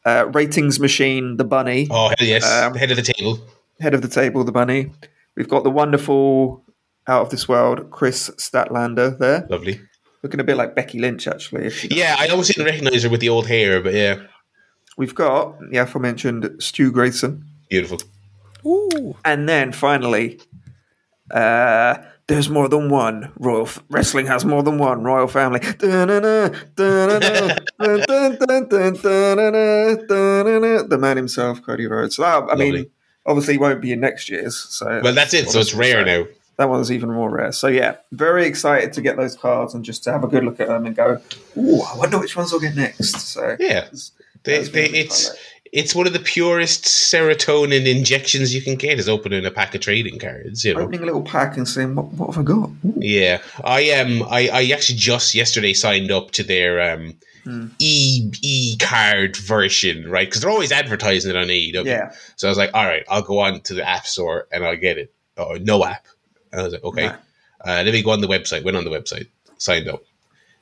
uh, 0.05 0.27
ratings 0.33 0.79
machine, 0.79 1.37
the 1.37 1.43
bunny, 1.43 1.87
Oh 1.89 2.07
hell 2.09 2.27
yes, 2.27 2.45
Um, 2.49 2.75
head 2.75 2.91
of 2.91 2.97
the 2.97 3.03
table. 3.03 3.39
head 3.81 3.93
of 3.93 4.01
the 4.01 4.07
table, 4.07 4.43
the 4.43 4.51
bunny. 4.51 4.91
We've 5.35 5.49
got 5.49 5.63
the 5.63 5.71
wonderful, 5.71 6.63
out 7.07 7.23
of 7.23 7.29
this 7.29 7.47
world, 7.49 7.89
Kris 7.91 8.29
Statlander 8.37 9.17
there, 9.17 9.47
Lovely. 9.49 9.81
Looking 10.23 10.39
a 10.39 10.43
bit 10.43 10.57
like 10.57 10.73
Becky 10.75 10.97
Lynch 10.99 11.27
actually. 11.27 11.65
if 11.65 11.83
Yeah, 11.91 12.15
I 12.17 12.27
almost 12.29 12.47
didn't 12.49 12.65
recognize 12.65 13.03
her 13.03 13.09
with 13.09 13.19
the 13.19 13.29
old 13.29 13.47
hair, 13.47 13.81
but 13.81 13.93
yeah, 13.93 14.15
We've 14.95 15.15
got 15.15 15.59
the 15.71 15.77
aforementioned 15.77 16.57
Stu 16.59 16.91
Grayson, 16.91 17.43
beautiful. 17.69 17.99
Ooh. 18.65 19.15
and 19.25 19.49
then 19.49 19.71
finally, 19.71 20.39
uh, 21.31 21.97
there's 22.27 22.47
more 22.47 22.69
than 22.69 22.89
one 22.89 23.31
royal 23.37 23.65
f- 23.65 23.83
wrestling 23.89 24.27
has 24.27 24.45
more 24.45 24.61
than 24.63 24.77
one 24.77 25.03
royal 25.03 25.27
family. 25.27 25.59
The 29.67 30.97
man 30.99 31.17
himself, 31.17 31.61
Cody 31.63 31.87
Rhodes. 31.87 32.15
So 32.15 32.21
that, 32.23 32.43
I 32.51 32.55
mean, 32.55 32.73
Lovely. 32.73 32.91
obviously, 33.25 33.57
won't 33.57 33.81
be 33.81 33.91
in 33.91 33.99
next 33.99 34.29
year's. 34.29 34.55
So 34.57 35.01
Well, 35.03 35.13
that's 35.13 35.33
it. 35.33 35.49
So 35.49 35.59
it's 35.59 35.73
rare 35.73 36.05
now. 36.05 36.25
That 36.57 36.69
one's 36.69 36.91
even 36.91 37.09
more 37.11 37.29
rare. 37.31 37.51
So 37.51 37.67
yeah, 37.67 37.95
very 38.11 38.45
excited 38.45 38.93
to 38.93 39.01
get 39.01 39.17
those 39.17 39.35
cards 39.35 39.73
and 39.73 39.83
just 39.83 40.03
to 40.03 40.11
have 40.11 40.23
a 40.23 40.27
good 40.27 40.43
look 40.43 40.59
at 40.59 40.67
them 40.67 40.85
and 40.85 40.95
go, 40.95 41.19
"Ooh, 41.57 41.81
I 41.81 41.97
wonder 41.97 42.19
which 42.19 42.35
ones 42.35 42.53
I'll 42.53 42.59
get 42.59 42.75
next." 42.75 43.19
So 43.21 43.57
Yeah, 43.59 43.87
they, 44.43 44.57
that's 44.57 44.69
they, 44.69 44.85
it's 44.89 45.27
highlight. 45.29 45.39
it's 45.71 45.95
one 45.95 46.05
of 46.05 46.13
the 46.13 46.19
purest 46.19 46.83
serotonin 46.85 47.87
injections 47.87 48.53
you 48.53 48.61
can 48.61 48.75
get 48.75 48.99
is 48.99 49.09
opening 49.09 49.45
a 49.45 49.51
pack 49.51 49.73
of 49.73 49.81
trading 49.81 50.19
cards. 50.19 50.63
You 50.63 50.75
know. 50.75 50.81
opening 50.81 51.01
a 51.01 51.05
little 51.05 51.23
pack 51.23 51.57
and 51.57 51.67
saying, 51.67 51.95
"What, 51.95 52.13
what 52.13 52.27
have 52.35 52.39
I 52.39 52.43
got?" 52.43 52.69
Ooh. 52.85 52.93
Yeah, 52.97 53.41
I 53.63 53.91
um, 53.91 54.23
I, 54.29 54.49
I 54.49 54.63
actually 54.73 54.97
just 54.99 55.33
yesterday 55.33 55.73
signed 55.73 56.11
up 56.11 56.31
to 56.31 56.43
their 56.43 56.93
um, 56.93 57.15
Hmm. 57.45 57.67
e 57.77 58.31
e 58.41 58.77
card 58.77 59.35
version, 59.35 60.09
right? 60.09 60.25
Because 60.29 60.39
they're 60.41 60.49
always 60.49 60.71
advertising 60.71 61.29
it 61.31 61.35
on 61.35 61.47
AEW. 61.47 61.83
Yeah, 61.83 62.13
So 62.37 62.47
I 62.47 62.51
was 62.51 62.57
like, 62.57 62.69
all 62.73 62.85
right, 62.85 63.03
I'll 63.09 63.21
go 63.21 63.39
on 63.39 63.59
to 63.61 63.73
the 63.73 63.85
app 63.85 64.05
store 64.07 64.47
and 64.53 64.63
I'll 64.65 64.77
get 64.77 64.97
it. 64.97 65.13
Oh, 65.35 65.57
no 65.59 65.83
app. 65.83 66.05
And 66.53 66.61
I 66.61 66.63
was 66.63 66.73
like, 66.73 66.83
okay. 66.85 67.07
Uh, 67.65 67.81
let 67.83 67.87
me 67.93 68.01
go 68.03 68.11
on 68.11 68.21
the 68.21 68.27
website. 68.27 68.63
Went 68.63 68.77
on 68.77 68.83
the 68.85 68.89
website, 68.91 69.27
signed 69.57 69.87
up, 69.89 70.03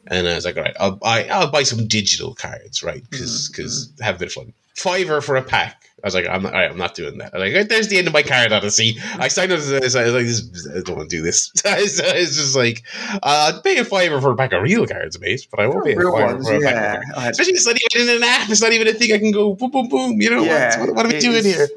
and 0.08 0.28
I 0.28 0.36
was 0.36 0.46
like, 0.46 0.56
all 0.58 0.64
right, 0.64 0.76
I'll 0.80 0.96
buy 0.96 1.28
I'll 1.28 1.52
buy 1.52 1.64
some 1.64 1.88
digital 1.88 2.34
cards, 2.34 2.82
right? 2.84 3.04
Because 3.10 3.52
Mm-hmm. 3.52 4.04
have 4.04 4.16
a 4.16 4.20
bit 4.20 4.28
of 4.30 4.34
fun. 4.34 4.54
Fiver 4.76 5.20
for 5.22 5.36
a 5.36 5.42
pack. 5.44 5.90
I 6.04 6.08
was 6.08 6.16
like, 6.16 6.26
I'm 6.28 6.42
not, 6.44 6.54
all 6.54 6.60
right, 6.60 6.72
I'm 6.72 6.78
not 6.78 6.96
doing 6.96 7.18
that. 7.20 7.34
I 7.36 7.38
was 7.38 7.54
like, 7.54 7.68
there's 7.70 7.88
the 7.90 7.98
end 8.00 8.08
of 8.08 8.14
my 8.14 8.24
card 8.24 8.52
odyssey. 8.52 8.98
I 9.20 9.28
signed 9.28 9.52
up. 9.52 9.60
as 9.60 9.70
a- 9.72 9.78
I 9.78 10.06
was 10.06 10.14
like, 10.14 10.26
this, 10.26 10.68
I 10.76 10.82
don't 10.82 10.98
want 10.98 11.10
to 11.12 11.16
do 11.18 11.22
this. 11.22 11.52
it's 11.66 11.98
just 12.36 12.56
like, 12.56 12.84
uh, 13.22 13.52
I'd 13.54 13.64
pay 13.64 13.78
a 13.78 13.86
fiver 13.86 14.20
for 14.22 14.32
a 14.32 14.36
pack 14.36 14.54
of 14.54 14.64
real 14.64 14.88
cards, 14.88 15.20
mate, 15.20 15.48
but 15.52 15.60
I 15.60 15.68
won't 15.68 15.86
pay 15.86 15.94
a 15.94 15.98
real 15.98 16.12
fiver 16.12 16.34
ones. 16.36 16.48
for 16.48 16.56
a 16.56 16.60
pack 16.62 16.74
Yeah, 16.76 17.02
I 17.18 17.30
Especially 17.30 17.54
it's 17.54 17.66
not 17.68 17.78
even 17.94 18.10
in 18.10 18.16
an 18.18 18.24
app. 18.24 18.50
It's 18.50 18.62
not 18.62 18.72
even 18.74 18.88
a 18.88 18.94
thing 18.94 19.12
I 19.14 19.20
can 19.20 19.32
go 19.32 19.54
boom, 19.56 19.70
boom, 19.72 19.90
boom. 19.90 20.22
You 20.22 20.30
know 20.32 20.44
Yeah, 20.44 20.80
what? 20.80 20.88
What, 20.90 20.96
what 20.98 21.06
are 21.08 21.10
we 21.10 21.20
doing 21.20 21.44
here? 21.44 21.68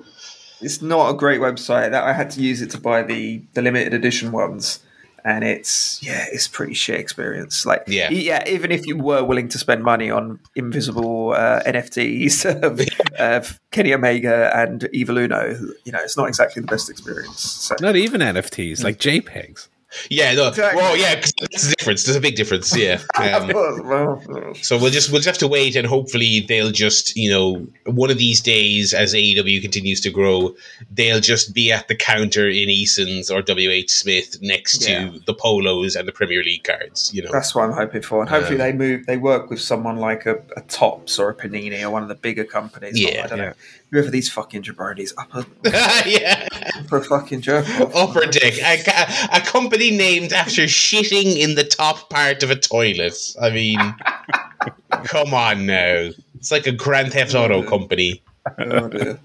It's 0.64 0.83
not 0.83 1.11
a 1.11 1.14
great 1.14 1.40
website. 1.40 1.90
That 1.90 2.05
I 2.05 2.12
had 2.12 2.31
to 2.31 2.40
use 2.40 2.62
it 2.62 2.70
to 2.70 2.79
buy 2.79 3.03
the 3.03 3.42
the 3.55 3.62
limited 3.62 3.94
edition 3.94 4.33
ones, 4.33 4.81
and 5.24 5.44
it's 5.44 6.00
yeah, 6.03 6.27
it's 6.33 6.48
pretty 6.48 6.74
shit 6.74 7.00
experience. 7.00 7.64
Like 7.64 7.85
Yeah. 7.87 8.11
yeah, 8.11 8.46
even 8.48 8.70
if 8.70 8.87
you 8.87 8.96
were 8.96 9.24
willing 9.24 9.48
to 9.48 9.59
spend 9.59 9.83
money 9.83 10.11
on 10.11 10.38
invisible 10.55 11.33
uh, 11.33 11.62
NFTs 11.64 12.44
of, 12.62 12.81
of 13.18 13.61
Kenny 13.70 13.94
Omega 13.94 14.50
and 14.57 14.88
Evil 14.92 15.18
Uno, 15.18 15.57
you 15.85 15.92
know, 15.92 16.00
it's 16.00 16.16
not 16.16 16.29
exactly 16.29 16.61
the 16.61 16.68
best 16.68 16.90
experience. 16.90 17.40
So 17.40 17.74
Not 17.81 17.96
even 17.96 18.20
NFTs, 18.20 18.85
like 18.85 18.98
JPEGs. 18.98 19.68
Yeah, 20.11 20.33
no. 20.35 20.48
Exactly. 20.48 20.80
Well, 20.83 20.96
yeah, 20.96 21.14
because 21.16 21.33
that's 21.40 21.68
the 21.68 21.74
difference. 21.76 22.04
There's 22.04 22.16
a 22.16 22.20
big 22.20 22.37
difference. 22.37 22.76
Yeah. 22.76 23.00
Um, 23.24 24.54
so 24.62 24.78
we'll 24.78 24.90
just 24.90 25.11
we'll 25.11 25.20
just 25.20 25.26
have 25.26 25.38
to 25.38 25.48
wait, 25.48 25.76
and 25.76 25.87
hopefully 25.87 26.40
they'll 26.40 26.70
just 26.70 27.16
you 27.16 27.30
know 27.30 27.66
one 27.87 28.11
of 28.11 28.18
these 28.18 28.40
days 28.40 28.92
as 28.94 29.14
AEW 29.14 29.61
continues 29.62 30.00
to 30.02 30.11
grow, 30.11 30.54
they'll 30.90 31.20
just 31.20 31.54
be 31.54 31.72
at 31.72 31.88
the 31.88 31.94
counter 31.96 32.48
in 32.48 32.68
Eason's 32.68 33.30
or 33.30 33.40
WH 33.42 33.88
Smith 33.88 34.38
next 34.42 34.87
Yeah. 34.87 35.11
to 35.11 35.18
the 35.26 35.35
polos 35.35 35.96
and 35.96 36.07
the 36.09 36.12
Premier 36.12 36.42
League 36.42 36.64
cards. 36.64 37.12
You 37.14 37.22
know. 37.22 37.30
That's 37.33 37.54
what 37.54 37.64
I'm 37.64 37.72
hoping 37.72 38.02
for, 38.02 38.20
and 38.20 38.28
hopefully 38.28 38.61
Um, 38.61 38.66
they 38.66 38.72
move. 38.72 39.07
They 39.07 39.16
work 39.16 39.50
with 39.50 39.61
someone 39.61 39.96
like 39.96 40.26
a, 40.26 40.37
a 40.57 40.61
Topps 40.62 41.18
or 41.18 41.30
a 41.30 41.35
Panini 41.35 41.83
or 41.83 41.90
one 41.90 42.02
of 42.02 42.09
the 42.09 42.14
bigger 42.14 42.44
companies. 42.44 42.98
Yeah, 43.00 43.24
I 43.24 43.26
don't 43.26 43.38
yeah. 43.38 43.44
know 43.46 43.54
whoever 43.90 44.11
these 44.11 44.28
fucking 44.30 44.62
jabronis 44.62 45.12
upper 45.16 45.46
yeah. 46.09 46.48
For 46.88 46.98
a 46.98 47.05
fucking 47.05 47.40
jerk. 47.40 47.68
off. 47.81 47.94
Upper 47.94 48.27
Deck, 48.27 48.55
a, 48.59 48.90
a, 48.90 49.38
a 49.38 49.40
company 49.40 49.90
named 49.90 50.33
after 50.33 50.62
shitting 50.62 51.37
in 51.37 51.55
the 51.55 51.64
top 51.64 52.11
part 52.11 52.42
of 52.42 52.50
a 52.50 52.57
toilet. 52.57 53.35
I 53.40 53.50
mean, 53.50 53.79
come 55.05 55.35
on 55.35 55.66
now. 55.66 56.11
It's 56.35 56.50
like 56.50 56.66
a 56.66 56.72
Grand 56.72 57.12
Theft 57.12 57.35
Auto 57.35 57.62
company. 57.62 58.22
Oh, 58.59 58.88
dear. 58.88 59.18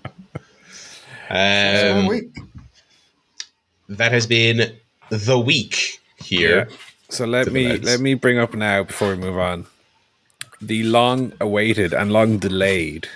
Um, 1.32 2.32
that 3.90 4.12
has 4.12 4.26
been 4.26 4.76
the 5.10 5.40
week 5.40 6.00
here. 6.18 6.70
So 7.10 7.26
let 7.26 7.52
me 7.52 7.70
lads. 7.70 7.86
let 7.86 8.00
me 8.00 8.14
bring 8.14 8.38
up 8.38 8.54
now 8.54 8.84
before 8.84 9.10
we 9.10 9.16
move 9.16 9.38
on 9.38 9.66
the 10.62 10.84
long 10.84 11.34
awaited 11.40 11.94
and 11.94 12.12
long 12.12 12.38
delayed 12.38 13.08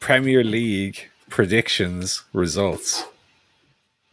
Premier 0.00 0.44
League 0.44 1.08
predictions 1.32 2.24
results. 2.34 3.04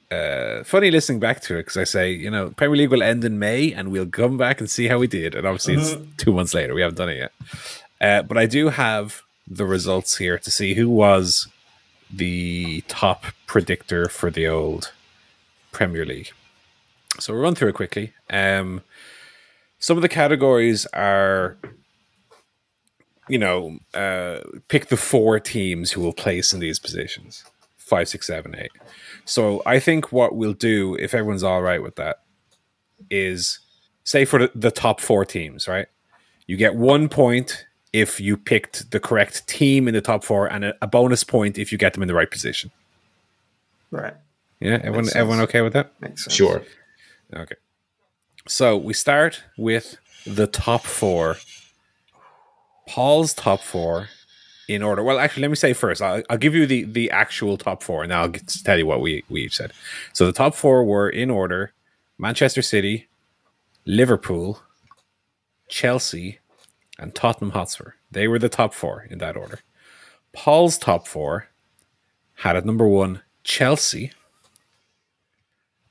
Uh, 0.10 0.64
funny 0.64 0.90
listening 0.90 1.20
back 1.20 1.42
to 1.42 1.56
it 1.56 1.64
because 1.64 1.76
I 1.76 1.84
say, 1.84 2.14
you 2.14 2.32
know, 2.32 2.52
Premier 2.52 2.78
League 2.78 2.92
will 2.92 3.04
end 3.04 3.26
in 3.26 3.38
May 3.38 3.74
and 3.74 3.92
we'll 3.92 4.08
come 4.08 4.38
back 4.38 4.62
and 4.62 4.70
see 4.70 4.88
how 4.88 4.98
we 5.00 5.08
did. 5.08 5.36
And 5.36 5.46
obviously, 5.46 5.76
it's 5.76 5.98
two 6.16 6.32
months 6.32 6.54
later. 6.54 6.74
We 6.74 6.82
haven't 6.82 6.98
done 6.98 7.10
it 7.10 7.18
yet. 7.18 7.34
Uh, 8.00 8.22
but 8.24 8.38
I 8.38 8.46
do 8.46 8.70
have 8.70 9.22
the 9.46 9.66
results 9.66 10.18
here 10.18 10.40
to 10.40 10.50
see 10.50 10.76
who 10.76 10.90
was 10.90 11.50
the 12.10 12.86
top 12.88 13.26
predictor 13.48 14.08
for 14.08 14.32
the 14.32 14.48
old 14.48 14.94
Premier 15.74 16.06
League. 16.06 16.32
So 17.20 17.34
we'll 17.34 17.44
run 17.44 17.54
through 17.54 17.70
it 17.70 17.76
quickly. 17.76 18.14
Um, 18.30 18.82
some 19.78 19.98
of 19.98 20.04
the 20.04 20.10
categories 20.10 20.86
are, 20.94 21.58
you 23.30 23.38
know, 23.38 23.80
uh, 23.94 24.40
pick 24.68 24.88
the 24.88 24.98
four 24.98 25.40
teams 25.40 25.92
who 25.92 26.02
will 26.02 26.14
place 26.14 26.54
in 26.54 26.60
these 26.60 26.80
positions 26.80 27.46
five, 27.78 28.08
six, 28.08 28.28
seven, 28.28 28.56
eight. 28.56 28.72
So 29.26 29.64
I 29.66 29.80
think 29.80 30.12
what 30.12 30.36
we'll 30.36 30.54
do, 30.54 30.96
if 30.96 31.14
everyone's 31.14 31.44
all 31.44 31.62
right 31.62 31.82
with 31.82 31.96
that, 31.96 32.22
is 33.10 33.60
say 34.04 34.26
for 34.26 34.40
the, 34.40 34.52
the 34.54 34.72
top 34.72 35.02
four 35.02 35.26
teams, 35.26 35.68
right? 35.68 35.88
You 36.46 36.56
get 36.56 36.76
one 36.76 37.10
point 37.10 37.66
if 37.92 38.20
you 38.20 38.38
picked 38.38 38.92
the 38.92 39.00
correct 39.00 39.48
team 39.48 39.88
in 39.88 39.94
the 39.94 40.02
top 40.02 40.24
four, 40.24 40.46
and 40.48 40.66
a, 40.66 40.76
a 40.82 40.88
bonus 40.88 41.24
point 41.24 41.58
if 41.58 41.72
you 41.72 41.78
get 41.78 41.94
them 41.94 42.04
in 42.04 42.08
the 42.08 42.14
right 42.14 42.30
position. 42.30 42.72
Right. 43.92 44.14
Yeah, 44.60 44.80
everyone, 44.84 45.10
everyone 45.16 45.40
okay 45.42 45.62
with 45.62 45.74
that? 45.74 45.94
Makes 46.00 46.26
sense. 46.26 46.36
Sure. 46.36 46.62
Okay. 47.34 47.56
So 48.48 48.78
we 48.78 48.94
start 48.94 49.44
with 49.58 49.98
the 50.26 50.48
top 50.48 50.84
four. 50.84 51.38
Paul's 52.90 53.36
top 53.36 53.62
four 53.62 54.10
in 54.68 54.82
order. 54.82 55.04
Well, 55.04 55.20
actually, 55.20 55.42
let 55.44 55.52
me 55.52 55.56
say 55.56 55.74
first. 55.74 56.02
I'll, 56.02 56.24
I'll 56.28 56.40
give 56.40 56.56
you 56.56 56.66
the 56.66 56.86
the 56.86 57.12
actual 57.12 57.56
top 57.56 57.84
four, 57.84 58.04
and 58.04 58.12
I'll 58.12 58.32
tell 58.32 58.80
you 58.80 58.88
what 58.88 59.00
we 59.00 59.24
we 59.30 59.42
each 59.42 59.58
said. 59.58 59.74
So 60.12 60.26
the 60.26 60.34
top 60.34 60.56
four 60.56 60.84
were 60.84 61.08
in 61.08 61.30
order: 61.30 61.72
Manchester 62.18 62.64
City, 62.64 63.08
Liverpool, 63.86 64.64
Chelsea, 65.68 66.40
and 66.98 67.14
Tottenham 67.14 67.52
Hotspur. 67.52 67.92
They 68.10 68.28
were 68.28 68.40
the 68.40 68.50
top 68.50 68.74
four 68.74 69.06
in 69.08 69.20
that 69.20 69.38
order. 69.38 69.60
Paul's 70.34 70.80
top 70.80 71.08
four 71.08 71.50
had 72.38 72.56
at 72.56 72.66
number 72.66 72.88
one 72.88 73.22
Chelsea, 73.44 74.14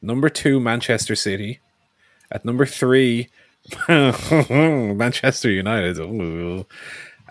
number 0.03 0.29
two 0.29 0.59
Manchester 0.59 1.15
City, 1.15 1.61
at 2.33 2.45
number 2.45 2.67
three 2.67 3.29
Manchester 3.89 5.51
United, 5.51 5.99
Ooh. 5.99 6.67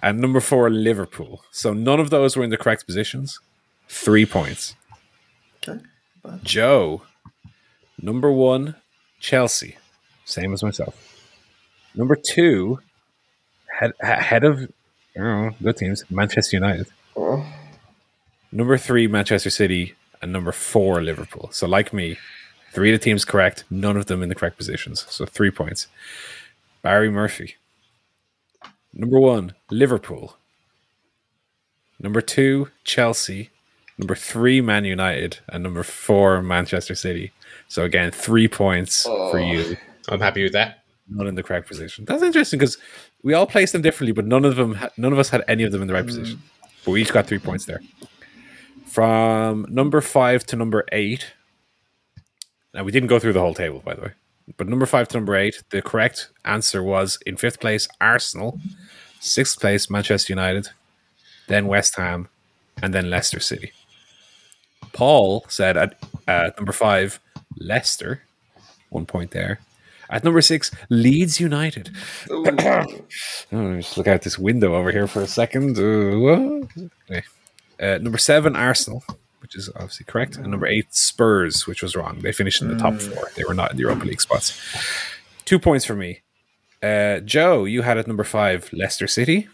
and 0.01 0.19
number 0.19 0.39
four 0.39 0.69
Liverpool. 0.69 1.43
So 1.51 1.73
none 1.73 1.99
of 1.99 2.09
those 2.09 2.35
were 2.35 2.43
in 2.43 2.49
the 2.49 2.57
correct 2.57 2.85
positions. 2.85 3.39
Three 3.87 4.25
points. 4.25 4.75
Okay. 5.67 5.79
Joe, 6.43 7.03
number 8.01 8.31
one 8.31 8.75
Chelsea, 9.19 9.77
same 10.25 10.53
as 10.53 10.61
myself. 10.63 10.95
Number 11.95 12.17
two, 12.17 12.79
head 13.79 13.93
head 14.01 14.43
of 14.43 14.69
know, 15.17 15.51
good 15.61 15.77
teams, 15.77 16.03
Manchester 16.09 16.57
United. 16.57 16.87
Oh, 17.15 17.45
Number 18.51 18.77
three, 18.77 19.07
Manchester 19.07 19.49
City, 19.49 19.95
and 20.21 20.31
number 20.31 20.51
four, 20.51 21.01
Liverpool. 21.01 21.49
So, 21.51 21.67
like 21.67 21.91
me, 21.91 22.17
three 22.73 22.93
of 22.93 22.99
the 22.99 23.03
teams 23.03 23.25
correct, 23.25 23.63
none 23.69 23.97
of 23.97 24.05
them 24.05 24.23
in 24.23 24.29
the 24.29 24.35
correct 24.35 24.57
positions. 24.57 25.05
So, 25.09 25.25
three 25.25 25.51
points. 25.51 25.87
Barry 26.81 27.09
Murphy. 27.09 27.55
Number 28.93 29.19
one, 29.19 29.53
Liverpool. 29.69 30.37
Number 31.99 32.21
two, 32.21 32.69
Chelsea. 32.83 33.49
Number 33.97 34.15
three, 34.15 34.61
Man 34.61 34.85
United. 34.85 35.39
And 35.49 35.63
number 35.63 35.83
four, 35.83 36.41
Manchester 36.41 36.95
City. 36.95 37.31
So, 37.67 37.83
again, 37.83 38.11
three 38.11 38.47
points 38.47 39.03
for 39.03 39.39
oh, 39.39 39.51
you, 39.51 39.77
I'm 40.09 40.21
happy 40.21 40.43
with 40.43 40.53
that. 40.53 40.83
none 41.09 41.27
in 41.27 41.35
the 41.35 41.43
correct 41.43 41.67
position. 41.67 42.05
That's 42.05 42.23
interesting 42.23 42.59
because 42.59 42.77
we 43.23 43.33
all 43.33 43.47
placed 43.47 43.73
them 43.73 43.81
differently, 43.81 44.13
but 44.13 44.25
none 44.25 44.45
of 44.45 44.55
them, 44.55 44.77
none 44.97 45.13
of 45.13 45.19
us 45.19 45.29
had 45.29 45.43
any 45.47 45.63
of 45.63 45.71
them 45.71 45.81
in 45.81 45.87
the 45.87 45.93
right 45.93 46.03
mm. 46.03 46.07
position. 46.07 46.41
But 46.85 46.91
we 46.91 47.01
each 47.01 47.11
got 47.11 47.27
three 47.27 47.39
points 47.39 47.65
there. 47.65 47.81
From 48.85 49.65
number 49.69 50.01
five 50.01 50.45
to 50.47 50.55
number 50.55 50.85
eight. 50.91 51.33
Now 52.77 52.83
we 52.83 52.91
didn't 52.91 53.09
go 53.09 53.17
through 53.17 53.33
the 53.33 53.39
whole 53.39 53.55
table, 53.55 53.81
by 53.83 53.95
the 53.95 54.01
way. 54.01 54.11
But 54.55 54.69
number 54.69 54.85
five 54.85 55.07
to 55.07 55.17
number 55.17 55.35
eight, 55.35 55.63
the 55.71 55.81
correct 55.81 56.29
answer 56.45 56.83
was 56.83 57.17
in 57.25 57.35
fifth 57.35 57.59
place 57.59 57.87
Arsenal, 57.99 58.59
sixth 59.19 59.59
place 59.59 59.89
Manchester 59.89 60.31
United, 60.31 60.69
then 61.47 61.65
West 61.65 61.95
Ham, 61.95 62.29
and 62.79 62.93
then 62.93 63.09
Leicester 63.09 63.39
City. 63.39 63.71
Paul 64.93 65.43
said 65.49 65.75
at 65.75 65.99
uh, 66.27 66.51
number 66.55 66.71
five 66.71 67.19
Leicester, 67.57 68.21
one 68.89 69.07
point 69.07 69.31
there. 69.31 69.59
At 70.11 70.23
number 70.23 70.41
six, 70.41 70.69
Leeds 70.89 71.39
United. 71.39 71.89
Oh, 73.49 73.77
just 73.77 73.97
look 73.97 74.07
out 74.07 74.21
this 74.21 74.37
window 74.37 74.75
over 74.75 74.91
here 74.91 75.07
for 75.07 75.21
a 75.21 75.27
second. 75.27 75.77
Uh. 75.79 76.89
Okay. 77.09 77.23
Uh, 77.79 77.97
number 77.99 78.17
seven, 78.17 78.55
Arsenal, 78.55 79.03
which 79.39 79.55
is 79.55 79.69
obviously 79.75 80.05
correct. 80.05 80.35
And 80.37 80.47
number 80.47 80.67
eight, 80.67 80.93
Spurs, 80.93 81.67
which 81.67 81.81
was 81.81 81.95
wrong. 81.95 82.19
They 82.19 82.31
finished 82.31 82.61
in 82.61 82.67
the 82.69 82.77
top 82.77 82.95
four. 82.95 83.29
They 83.35 83.43
were 83.43 83.53
not 83.53 83.71
in 83.71 83.77
the 83.77 83.81
Europa 83.81 84.05
League 84.05 84.21
spots. 84.21 84.59
Two 85.45 85.59
points 85.59 85.85
for 85.85 85.95
me. 85.95 86.21
Uh, 86.81 87.19
Joe, 87.19 87.65
you 87.65 87.81
had 87.81 87.97
at 87.97 88.07
number 88.07 88.23
five, 88.23 88.69
Leicester 88.71 89.07
City 89.07 89.47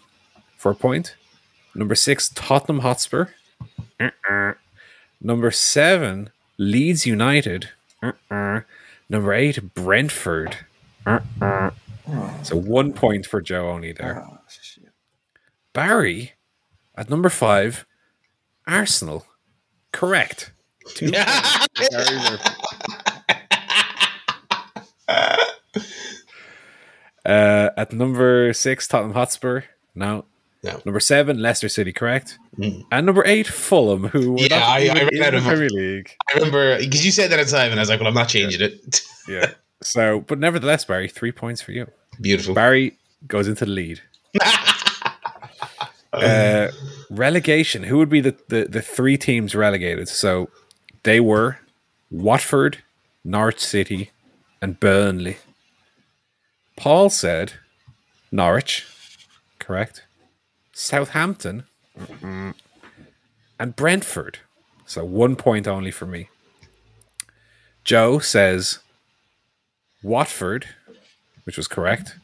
for 0.57 0.71
a 0.71 0.75
point. 0.75 1.15
Number 1.75 1.95
six, 1.95 2.29
Tottenham 2.29 2.79
Hotspur. 2.79 3.27
Uh-uh. 3.99 4.53
Number 5.21 5.51
seven, 5.51 6.29
Leeds 6.57 7.05
United. 7.05 7.69
Uh-uh. 8.01 8.61
Number 9.09 9.33
eight, 9.33 9.73
Brentford. 9.73 10.57
Uh-uh. 11.05 11.71
So 12.43 12.57
one 12.57 12.91
point 12.93 13.25
for 13.25 13.41
Joe 13.41 13.69
only 13.69 13.93
there. 13.93 14.25
Ah. 14.27 14.39
Barry 15.71 16.33
at 16.95 17.09
number 17.09 17.29
five, 17.29 17.85
Arsenal. 18.67 19.25
Correct. 19.93 20.51
Two 20.95 21.11
points 21.11 21.67
for 21.77 21.87
Barry 21.91 22.17
Murphy. 22.17 22.49
Uh, 27.25 27.69
at 27.77 27.93
number 27.93 28.51
six, 28.53 28.87
Tottenham 28.87 29.13
Hotspur. 29.13 29.61
No. 29.95 30.25
No. 30.61 30.81
Number 30.85 30.99
seven, 30.99 31.41
Leicester 31.41 31.69
City. 31.69 31.93
Correct. 31.93 32.37
Mm. 32.57 32.83
And 32.91 33.05
number 33.05 33.23
eight, 33.25 33.47
Fulham, 33.47 34.05
who 34.05 34.35
Yeah, 34.39 34.65
I- 34.65 34.77
I 34.77 34.81
even 34.81 34.97
read 34.97 35.13
in 35.13 35.19
that 35.19 35.31
the 35.31 35.41
Premier 35.41 35.69
League. 35.69 36.11
I 36.29 36.33
remember 36.37 36.77
because 36.79 37.05
you 37.05 37.11
said 37.11 37.31
that 37.31 37.39
at 37.39 37.45
the 37.47 37.51
time, 37.51 37.71
and 37.71 37.79
I 37.79 37.81
was 37.81 37.89
like, 37.89 37.99
"Well, 37.99 38.07
I'm 38.07 38.13
not 38.13 38.29
changing 38.29 38.61
it." 38.61 39.01
Yeah. 39.27 39.51
So, 39.81 40.19
but 40.19 40.37
nevertheless, 40.37 40.83
Barry, 40.83 41.07
three 41.07 41.31
points 41.31 41.61
for 41.61 41.71
you. 41.71 41.87
Beautiful. 42.19 42.53
Barry 42.53 42.97
goes 43.25 43.47
into 43.47 43.63
the 43.63 43.71
lead. 43.71 44.01
uh, 46.13 46.67
relegation. 47.17 47.83
Who 47.83 47.97
would 47.97 48.09
be 48.09 48.21
the, 48.21 48.35
the, 48.49 48.65
the 48.65 48.81
three 48.81 49.17
teams 49.17 49.55
relegated? 49.55 50.07
So 50.07 50.49
they 51.03 51.19
were 51.19 51.59
Watford, 52.09 52.83
Norwich 53.23 53.59
City, 53.59 54.11
and 54.61 54.79
Burnley. 54.79 55.37
Paul 56.75 57.09
said 57.09 57.53
Norwich, 58.31 58.85
correct. 59.59 60.03
Southampton, 60.71 61.65
mm-mm, 61.97 62.53
and 63.59 63.75
Brentford. 63.75 64.39
So 64.85 65.05
one 65.05 65.35
point 65.35 65.67
only 65.67 65.91
for 65.91 66.05
me. 66.05 66.29
Joe 67.83 68.19
says 68.19 68.79
Watford, 70.01 70.67
which 71.43 71.57
was 71.57 71.67
correct. 71.67 72.15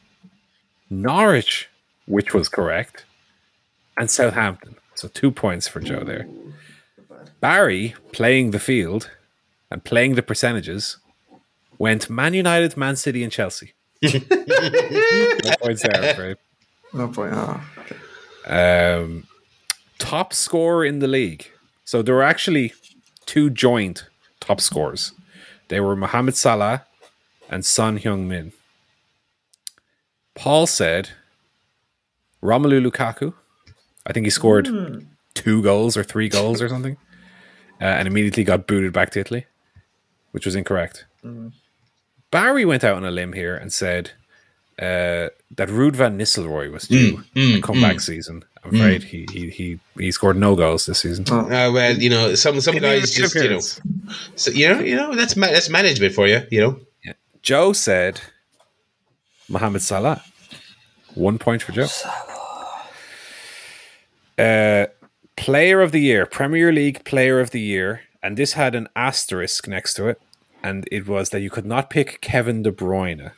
Norwich, 0.88 1.68
which 2.06 2.34
was 2.34 2.48
correct, 2.48 3.04
and 3.96 4.10
Southampton. 4.10 4.76
So 5.00 5.08
two 5.08 5.30
points 5.30 5.66
for 5.66 5.80
Joe 5.80 6.04
there. 6.04 6.28
Barry, 7.40 7.94
playing 8.12 8.50
the 8.50 8.58
field 8.58 9.08
and 9.70 9.82
playing 9.82 10.14
the 10.14 10.22
percentages, 10.22 10.98
went 11.78 12.10
Man 12.10 12.34
United, 12.34 12.76
Man 12.76 12.96
City, 12.96 13.22
and 13.22 13.32
Chelsea. 13.32 13.72
no 14.02 14.10
points 15.62 15.84
there, 15.84 15.96
I'm 15.96 16.04
afraid. 16.04 16.36
No 16.92 17.08
point. 17.08 17.32
Okay. 17.32 17.96
Um, 18.44 19.24
top 19.96 20.34
scorer 20.34 20.84
in 20.84 20.98
the 20.98 21.08
league. 21.08 21.50
So 21.86 22.02
there 22.02 22.14
were 22.14 22.22
actually 22.22 22.74
two 23.24 23.48
joint 23.48 24.04
top 24.38 24.60
scorers. 24.60 25.14
They 25.68 25.80
were 25.80 25.96
Mohamed 25.96 26.36
Salah 26.36 26.84
and 27.48 27.64
Son 27.64 27.98
Heung 27.98 28.26
Min. 28.26 28.52
Paul 30.34 30.66
said 30.66 31.08
Romelu 32.42 32.86
Lukaku. 32.86 33.32
I 34.10 34.12
think 34.12 34.26
he 34.26 34.30
scored 34.30 34.68
two 35.34 35.62
goals 35.62 35.96
or 35.96 36.02
three 36.02 36.28
goals 36.28 36.60
or 36.60 36.68
something, 36.68 36.96
uh, 37.80 37.84
and 37.84 38.08
immediately 38.08 38.42
got 38.42 38.66
booted 38.66 38.92
back 38.92 39.10
to 39.10 39.20
Italy, 39.20 39.46
which 40.32 40.44
was 40.44 40.56
incorrect. 40.56 41.04
Barry 42.32 42.64
went 42.64 42.82
out 42.82 42.96
on 42.96 43.04
a 43.04 43.12
limb 43.12 43.34
here 43.34 43.54
and 43.56 43.72
said 43.72 44.10
uh, 44.80 45.30
that 45.54 45.68
Ruud 45.68 45.94
van 45.94 46.18
Nistelrooy 46.18 46.72
was 46.72 46.88
due 46.88 47.22
mm, 47.36 47.58
a 47.58 47.60
comeback 47.60 48.00
season. 48.00 48.42
I'm 48.64 48.74
afraid 48.74 49.04
he, 49.04 49.28
he 49.30 49.48
he 49.48 49.80
he 49.96 50.10
scored 50.10 50.36
no 50.36 50.56
goals 50.56 50.86
this 50.86 50.98
season. 50.98 51.24
Oh. 51.30 51.42
Uh, 51.42 51.70
well, 51.72 51.96
you 51.96 52.10
know, 52.10 52.34
some 52.34 52.60
some 52.60 52.74
He 52.74 52.80
made 52.80 52.98
guys 52.98 53.12
just 53.12 53.36
you 53.36 53.48
know, 53.48 53.60
so, 54.34 54.50
you 54.50 54.68
know, 54.68 54.80
you 54.80 54.96
know, 54.96 55.14
that's 55.14 55.36
ma- 55.36 55.52
that's 55.52 55.70
management 55.70 56.14
for 56.14 56.26
you. 56.26 56.42
You 56.50 56.60
know, 56.60 56.80
Joe 57.42 57.72
said 57.72 58.20
Mohamed 59.48 59.82
Salah. 59.82 60.24
One 61.14 61.38
point 61.38 61.62
for 61.62 61.70
Joe. 61.70 61.86
Uh, 64.40 64.86
player 65.36 65.82
of 65.82 65.92
the 65.92 66.00
year, 66.00 66.24
Premier 66.24 66.72
League 66.72 67.04
Player 67.04 67.40
of 67.40 67.50
the 67.50 67.60
Year, 67.60 68.02
and 68.22 68.38
this 68.38 68.54
had 68.54 68.74
an 68.74 68.88
asterisk 68.96 69.68
next 69.68 69.92
to 69.94 70.08
it, 70.08 70.18
and 70.62 70.88
it 70.90 71.06
was 71.06 71.28
that 71.28 71.40
you 71.40 71.50
could 71.50 71.66
not 71.66 71.90
pick 71.90 72.22
Kevin 72.22 72.62
De 72.62 72.72
Bruyne. 72.72 73.32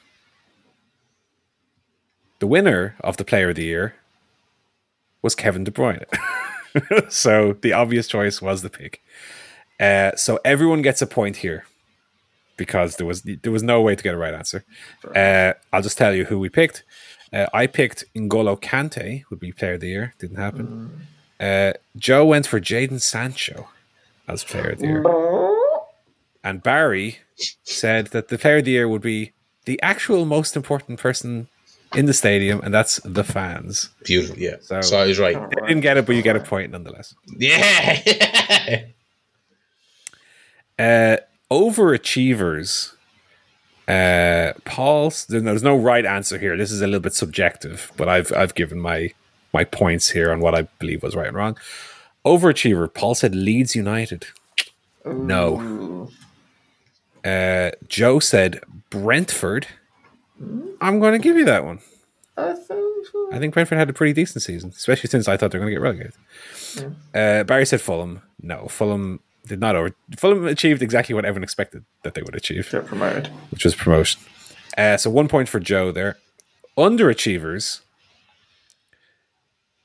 The 2.39 2.47
winner 2.47 2.95
of 3.01 3.17
the 3.17 3.25
Player 3.25 3.51
of 3.51 3.57
the 3.57 3.65
Year 3.65 3.97
was 5.23 5.35
Kevin 5.35 5.65
De 5.65 5.73
Bruyne. 5.73 6.05
so 7.11 7.55
the 7.63 7.73
obvious 7.73 8.07
choice 8.07 8.41
was 8.41 8.63
the 8.63 8.71
pick. 8.71 9.03
Uh, 9.81 10.13
so 10.15 10.39
everyone 10.45 10.83
gets 10.83 11.03
a 11.03 11.07
point 11.07 11.39
here 11.39 11.65
because 12.57 12.95
there 12.97 13.07
was 13.07 13.23
there 13.23 13.51
was 13.51 13.65
no 13.65 13.81
way 13.81 13.97
to 13.97 14.03
get 14.05 14.15
a 14.15 14.19
right 14.19 14.35
answer. 14.35 14.65
Uh, 15.17 15.55
I'll 15.73 15.83
just 15.83 15.99
tell 15.99 16.15
you 16.15 16.27
who 16.27 16.39
we 16.39 16.49
picked. 16.49 16.85
Uh, 17.33 17.47
I 17.55 17.66
picked 17.66 18.05
N'Golo 18.14 18.61
Kante 18.61 19.22
would 19.30 19.41
be 19.41 19.53
player 19.53 19.74
of 19.74 19.80
the 19.80 19.89
year. 19.89 20.14
Didn't 20.18 20.37
happen. 20.37 21.07
Uh, 21.41 21.72
Joe 21.97 22.24
went 22.26 22.47
for 22.47 22.61
Jadon 22.61 23.01
Sancho 23.01 23.68
as 24.28 24.45
player 24.45 24.70
of 24.70 24.78
the 24.78 24.87
year, 24.87 25.03
and 26.45 26.62
Barry 26.62 27.18
said 27.64 28.09
that 28.09 28.28
the 28.28 28.39
player 28.39 28.59
of 28.59 28.64
the 28.64 28.72
year 28.72 28.89
would 28.89 29.03
be 29.03 29.33
the 29.64 29.80
actual 29.83 30.24
most 30.24 30.57
important 30.57 30.99
person 31.01 31.49
in 31.95 32.07
the 32.07 32.14
stadium, 32.14 32.61
and 32.62 32.72
that's 32.72 33.01
the 33.05 33.24
fans. 33.24 33.91
Beautiful. 34.05 34.39
Yeah. 34.39 34.57
So- 34.61 34.80
So, 34.83 34.99
I 34.99 35.07
was 35.07 35.18
right. 35.18 35.35
They 35.51 35.66
didn't 35.68 35.80
get 35.83 35.97
it, 35.97 36.07
but 36.07 36.16
you 36.16 36.22
get 36.22 36.37
a 36.37 36.41
point 36.41 36.70
nonetheless. 36.72 37.14
Yeah. 37.39 38.83
Uh, 40.78 41.16
overachievers. 41.51 42.93
Uh, 43.93 44.53
Paul's. 44.64 45.26
There's 45.26 45.62
no 45.62 45.76
right 45.76 46.07
answer 46.07 46.38
here. 46.38 46.57
This 46.57 46.70
is 46.70 46.80
a 46.80 46.86
little 46.86 47.01
bit 47.01 47.14
subjective, 47.14 47.93
but 47.97 48.09
I've 48.09 48.32
I've 48.32 48.55
given 48.55 48.80
my 48.80 49.12
my 49.53 49.64
points 49.64 50.11
here 50.11 50.32
on 50.32 50.40
what 50.40 50.55
I 50.55 50.62
believe 50.78 51.03
was 51.03 51.14
right 51.14 51.26
and 51.28 51.36
wrong. 51.36 51.59
Overachiever. 52.24 52.93
Paul 52.93 53.14
said 53.14 53.34
Leeds 53.34 53.74
United. 53.74 54.26
No. 55.05 56.09
Uh, 57.24 57.70
Joe 57.88 58.18
said 58.18 58.61
Brentford. 58.90 59.66
I'm 60.80 60.99
going 61.01 61.12
to 61.12 61.18
give 61.18 61.36
you 61.36 61.45
that 61.45 61.64
one. 61.64 61.80
I 62.36 62.55
think 62.55 63.07
I 63.32 63.38
think 63.38 63.53
Brentford 63.55 63.78
had 63.78 63.90
a 63.90 63.93
pretty 63.93 64.12
decent 64.12 64.43
season, 64.43 64.70
especially 64.70 65.11
since 65.11 65.28
I 65.28 65.36
thought 65.36 65.51
they 65.51 65.59
were 65.59 65.64
going 65.66 65.74
to 65.74 65.80
get 65.80 65.82
relegated. 65.82 66.14
Uh, 67.14 67.45
Barry 67.45 67.66
said 67.66 67.80
Fulham. 67.80 68.22
No, 68.40 68.66
Fulham 68.68 69.20
did 69.47 69.61
not 69.61 69.74
over. 69.76 69.95
Fulham 70.16 70.47
achieved 70.47 70.82
exactly 70.82 71.14
what 71.14 71.24
everyone 71.24 71.43
expected 71.45 71.84
that 72.05 72.14
they 72.14 72.22
would 72.22 72.34
achieve. 72.36 72.70
get 72.70 72.86
promoted. 72.86 73.28
which 73.51 73.64
was 73.64 73.74
promotion. 73.74 74.20
Uh, 74.76 74.97
so 74.97 75.11
one 75.11 75.28
point 75.28 75.49
for 75.49 75.61
Joe 75.61 75.93
there. 75.93 76.16
Underachievers. 76.78 77.80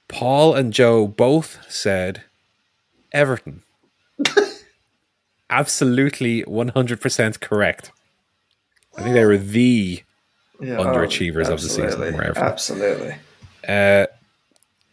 Paul 0.07 0.55
and 0.55 0.71
Joe 0.71 1.07
both 1.07 1.59
said 1.67 2.23
Everton. 3.11 3.63
Absolutely 5.49 6.43
100% 6.43 7.39
correct. 7.39 7.91
I 8.97 9.01
think 9.03 9.13
they 9.13 9.25
were 9.25 9.37
the. 9.37 10.03
Yeah, 10.59 10.77
Underachievers 10.77 11.49
of 11.49 11.61
the 11.61 11.69
season, 11.69 11.83
absolutely, 11.85 12.13
wherever. 12.15 12.39
Absolutely. 12.39 13.15
Uh, 13.67 14.07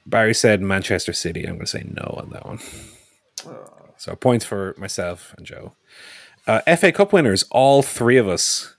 Barry 0.05 0.35
said 0.35 0.61
Manchester 0.61 1.15
City. 1.15 1.45
I'm 1.45 1.55
going 1.55 1.61
to 1.61 1.67
say 1.67 1.85
no 1.87 2.21
on 2.23 2.29
that 2.31 2.45
one. 2.45 2.59
So 4.05 4.15
points 4.15 4.45
for 4.45 4.75
myself 4.77 5.35
and 5.39 5.47
Joe. 5.47 5.73
Uh, 6.47 6.61
FA 6.77 6.93
Cup 6.93 7.15
winners, 7.15 7.45
all 7.51 7.81
three 7.81 8.19
of 8.19 8.29
us 8.29 8.77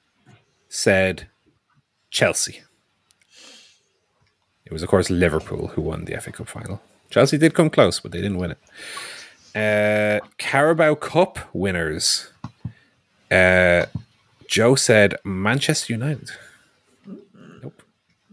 said 0.70 1.28
Chelsea. 2.12 2.62
It 4.66 4.72
was, 4.72 4.84
of 4.84 4.90
course, 4.90 5.10
Liverpool 5.10 5.70
who 5.70 5.82
won 5.82 6.06
the 6.06 6.16
FA 6.22 6.32
Cup 6.32 6.48
final. 6.48 6.80
Chelsea 7.10 7.40
did 7.40 7.56
come 7.56 7.72
close, 7.72 8.00
but 8.00 8.12
they 8.12 8.22
didn't 8.22 8.38
win 8.38 8.52
it. 8.52 8.60
Uh, 9.56 10.24
Carabao 10.38 10.94
Cup 10.94 11.40
winners. 11.54 12.32
Uh, 13.32 13.88
Joe 14.48 14.76
said 14.76 15.16
Manchester 15.24 15.92
United. 15.92 16.30
Nope. 17.64 17.82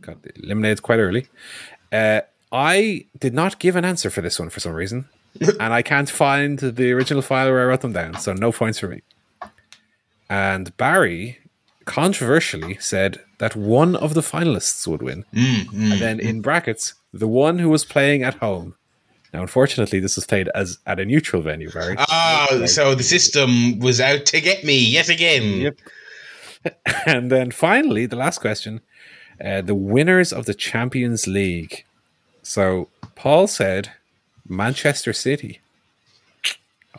Got 0.03 0.19
eliminated 0.37 0.83
quite 0.83 0.99
early. 0.99 1.29
Uh, 1.91 2.21
I 2.53 3.07
did 3.19 3.33
not 3.33 3.59
give 3.59 3.77
an 3.77 3.87
answer 3.87 4.11
for 4.11 4.21
this 4.21 4.39
one 4.39 4.51
for 4.51 4.61
some 4.61 4.75
reason. 4.75 5.09
and 5.61 5.73
I 5.73 5.83
can't 5.83 6.11
find 6.11 6.59
the 6.59 6.93
original 6.93 7.23
file 7.23 7.51
where 7.51 7.63
I 7.63 7.65
wrote 7.67 7.81
them 7.81 7.93
down, 7.93 8.19
so 8.19 8.33
no 8.33 8.53
points 8.53 8.79
for 8.79 8.89
me. 8.89 9.03
And 10.29 10.77
Barry 10.77 11.39
controversially 11.85 12.79
said 12.79 13.21
that 13.39 13.57
one 13.57 13.97
of 13.97 14.15
the 14.15 14.21
finalists 14.21 14.87
would 14.87 15.03
win. 15.03 15.25
Mm, 15.33 15.65
mm, 15.65 15.93
and 15.93 16.01
then 16.01 16.21
in 16.21 16.39
mm. 16.39 16.43
brackets, 16.43 16.95
the 17.13 17.29
one 17.29 17.59
who 17.59 17.69
was 17.69 17.85
playing 17.85 18.23
at 18.23 18.35
home. 18.35 18.75
Now, 19.33 19.41
unfortunately, 19.41 19.99
this 19.99 20.17
was 20.17 20.27
played 20.27 20.49
as 20.55 20.79
at 20.87 21.01
a 21.01 21.05
neutral 21.05 21.43
venue, 21.43 21.71
Barry. 21.71 21.97
Oh, 21.99 22.67
so 22.67 22.95
the 22.95 23.03
system 23.03 23.79
was 23.79 24.01
out 24.01 24.27
to 24.27 24.41
get 24.41 24.63
me 24.63 24.77
yet 24.77 25.09
again. 25.09 25.61
Yep. 25.61 25.79
and 27.07 27.31
then 27.31 27.51
finally, 27.51 28.07
the 28.07 28.17
last 28.17 28.41
question 28.41 28.81
uh, 29.43 29.63
the 29.63 29.75
winners 29.75 30.33
of 30.33 30.47
the 30.47 30.55
Champions 30.55 31.27
League. 31.27 31.85
So 32.43 32.89
Paul 33.15 33.47
said 33.47 33.91
Manchester 34.49 35.13
City. 35.13 35.61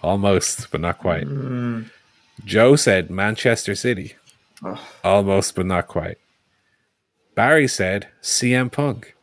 Almost, 0.02 0.72
but 0.72 0.82
not 0.82 1.00
quite. 1.00 1.28
Joe 2.46 2.76
said 2.76 3.10
Manchester 3.10 3.76
City. 3.76 4.16
Almost, 5.04 5.56
but 5.56 5.66
not 5.66 5.88
quite. 5.88 6.18
Barry 7.36 7.68
said 7.68 8.08
CM 8.22 8.72
Punk. 8.72 9.16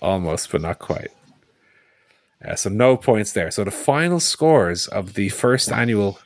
Almost, 0.00 0.50
but 0.52 0.60
not 0.60 0.78
quite. 0.78 1.10
Uh, 2.44 2.54
so 2.54 2.70
no 2.70 2.96
points 2.96 3.32
there. 3.32 3.50
So 3.50 3.64
the 3.64 3.70
final 3.70 4.20
scores 4.20 4.86
of 4.86 5.14
the 5.14 5.30
first 5.30 5.72
annual 5.72 6.18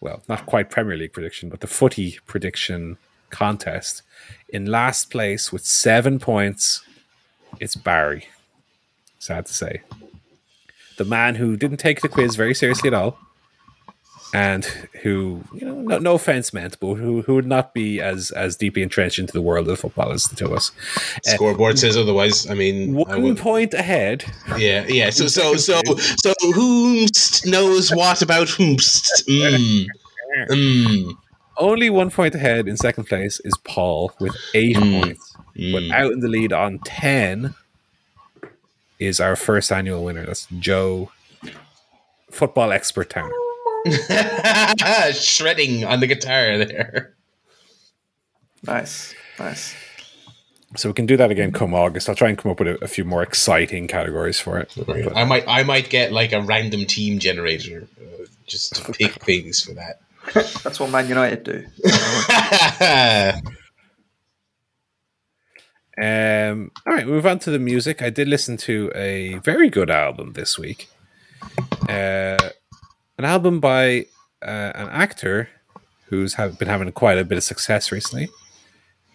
well, 0.00 0.22
not 0.28 0.46
quite 0.46 0.70
Premier 0.70 0.96
League 0.96 1.12
prediction, 1.12 1.48
but 1.48 1.60
the 1.60 1.66
footy 1.66 2.18
prediction 2.26 2.98
contest. 3.30 4.02
In 4.48 4.66
last 4.66 5.10
place 5.10 5.52
with 5.52 5.64
seven 5.64 6.18
points, 6.18 6.82
it's 7.60 7.74
Barry. 7.74 8.28
Sad 9.18 9.46
to 9.46 9.52
say. 9.52 9.82
The 10.96 11.04
man 11.04 11.34
who 11.36 11.56
didn't 11.56 11.76
take 11.78 12.00
the 12.00 12.08
quiz 12.08 12.36
very 12.36 12.54
seriously 12.54 12.88
at 12.88 12.94
all, 12.94 13.18
and 14.34 14.64
who, 15.02 15.44
you 15.54 15.66
know, 15.66 15.74
no, 15.74 15.98
no 15.98 16.14
offense 16.14 16.52
meant, 16.52 16.78
but 16.80 16.94
who, 16.94 17.22
who 17.22 17.34
would 17.34 17.46
not 17.46 17.74
be 17.74 18.00
as 18.00 18.30
as 18.30 18.56
deeply 18.56 18.82
entrenched 18.82 19.18
into 19.18 19.32
the 19.32 19.42
world 19.42 19.68
of 19.68 19.78
football 19.78 20.10
as 20.12 20.24
the 20.24 20.36
two 20.36 20.46
of 20.46 20.52
us. 20.52 20.72
Scoreboard 21.24 21.78
says 21.78 21.96
otherwise. 21.96 22.48
I 22.50 22.54
mean, 22.54 22.96
I 22.96 23.00
One 23.02 23.22
would- 23.22 23.38
point 23.38 23.74
ahead. 23.74 24.24
yeah, 24.56 24.86
yeah. 24.88 25.10
So, 25.10 25.26
so, 25.28 25.54
so, 25.56 25.80
so, 26.22 26.32
whomst 26.54 27.46
knows 27.46 27.90
what 27.94 28.22
about 28.22 28.48
whomst? 28.48 29.10
Mm. 29.28 29.86
Mm. 30.50 31.12
Only 31.58 31.88
one 31.88 32.10
point 32.10 32.34
ahead 32.34 32.68
in 32.68 32.76
second 32.76 33.04
place 33.04 33.40
is 33.44 33.54
Paul 33.64 34.12
with 34.20 34.36
eight 34.54 34.76
points. 34.76 35.34
But 35.72 35.90
out 35.90 36.12
in 36.12 36.20
the 36.20 36.28
lead 36.28 36.52
on 36.52 36.78
10 36.80 37.54
is 38.98 39.20
our 39.20 39.36
first 39.36 39.70
annual 39.72 40.04
winner. 40.04 40.24
That's 40.24 40.46
Joe, 40.58 41.10
football 42.30 42.72
expert 42.72 43.10
town. 43.10 43.30
Shredding 45.12 45.84
on 45.84 46.00
the 46.00 46.06
guitar 46.06 46.58
there. 46.58 47.14
Nice. 48.64 49.14
Nice. 49.38 49.74
So 50.74 50.88
we 50.90 50.94
can 50.94 51.06
do 51.06 51.16
that 51.16 51.30
again 51.30 51.52
come 51.52 51.74
August. 51.74 52.08
I'll 52.08 52.14
try 52.14 52.28
and 52.28 52.36
come 52.36 52.50
up 52.50 52.58
with 52.58 52.68
a, 52.68 52.84
a 52.84 52.88
few 52.88 53.04
more 53.04 53.22
exciting 53.22 53.86
categories 53.86 54.40
for 54.40 54.58
it. 54.58 54.72
But 54.86 55.16
I 55.16 55.24
might, 55.24 55.44
I 55.46 55.62
might 55.62 55.88
get 55.88 56.12
like 56.12 56.32
a 56.32 56.42
random 56.42 56.84
team 56.84 57.18
generator 57.18 57.86
uh, 58.00 58.24
just 58.46 58.74
to 58.76 58.92
pick 58.92 59.12
things 59.24 59.62
for 59.62 59.72
that. 59.74 60.00
That's 60.64 60.80
what 60.80 60.90
Man 60.90 61.08
United 61.08 61.44
do. 61.44 61.64
Um, 66.00 66.70
all 66.86 66.92
right, 66.92 67.06
move 67.06 67.26
on 67.26 67.38
to 67.40 67.50
the 67.50 67.58
music. 67.58 68.02
I 68.02 68.10
did 68.10 68.28
listen 68.28 68.56
to 68.58 68.92
a 68.94 69.38
very 69.38 69.70
good 69.70 69.90
album 69.90 70.34
this 70.34 70.58
week. 70.58 70.88
Uh, 71.88 72.50
an 73.18 73.24
album 73.24 73.60
by 73.60 74.06
uh, 74.42 74.72
an 74.74 74.88
actor 74.88 75.48
who's 76.06 76.34
have, 76.34 76.58
been 76.58 76.68
having 76.68 76.92
quite 76.92 77.18
a 77.18 77.24
bit 77.24 77.38
of 77.38 77.44
success 77.44 77.90
recently. 77.90 78.28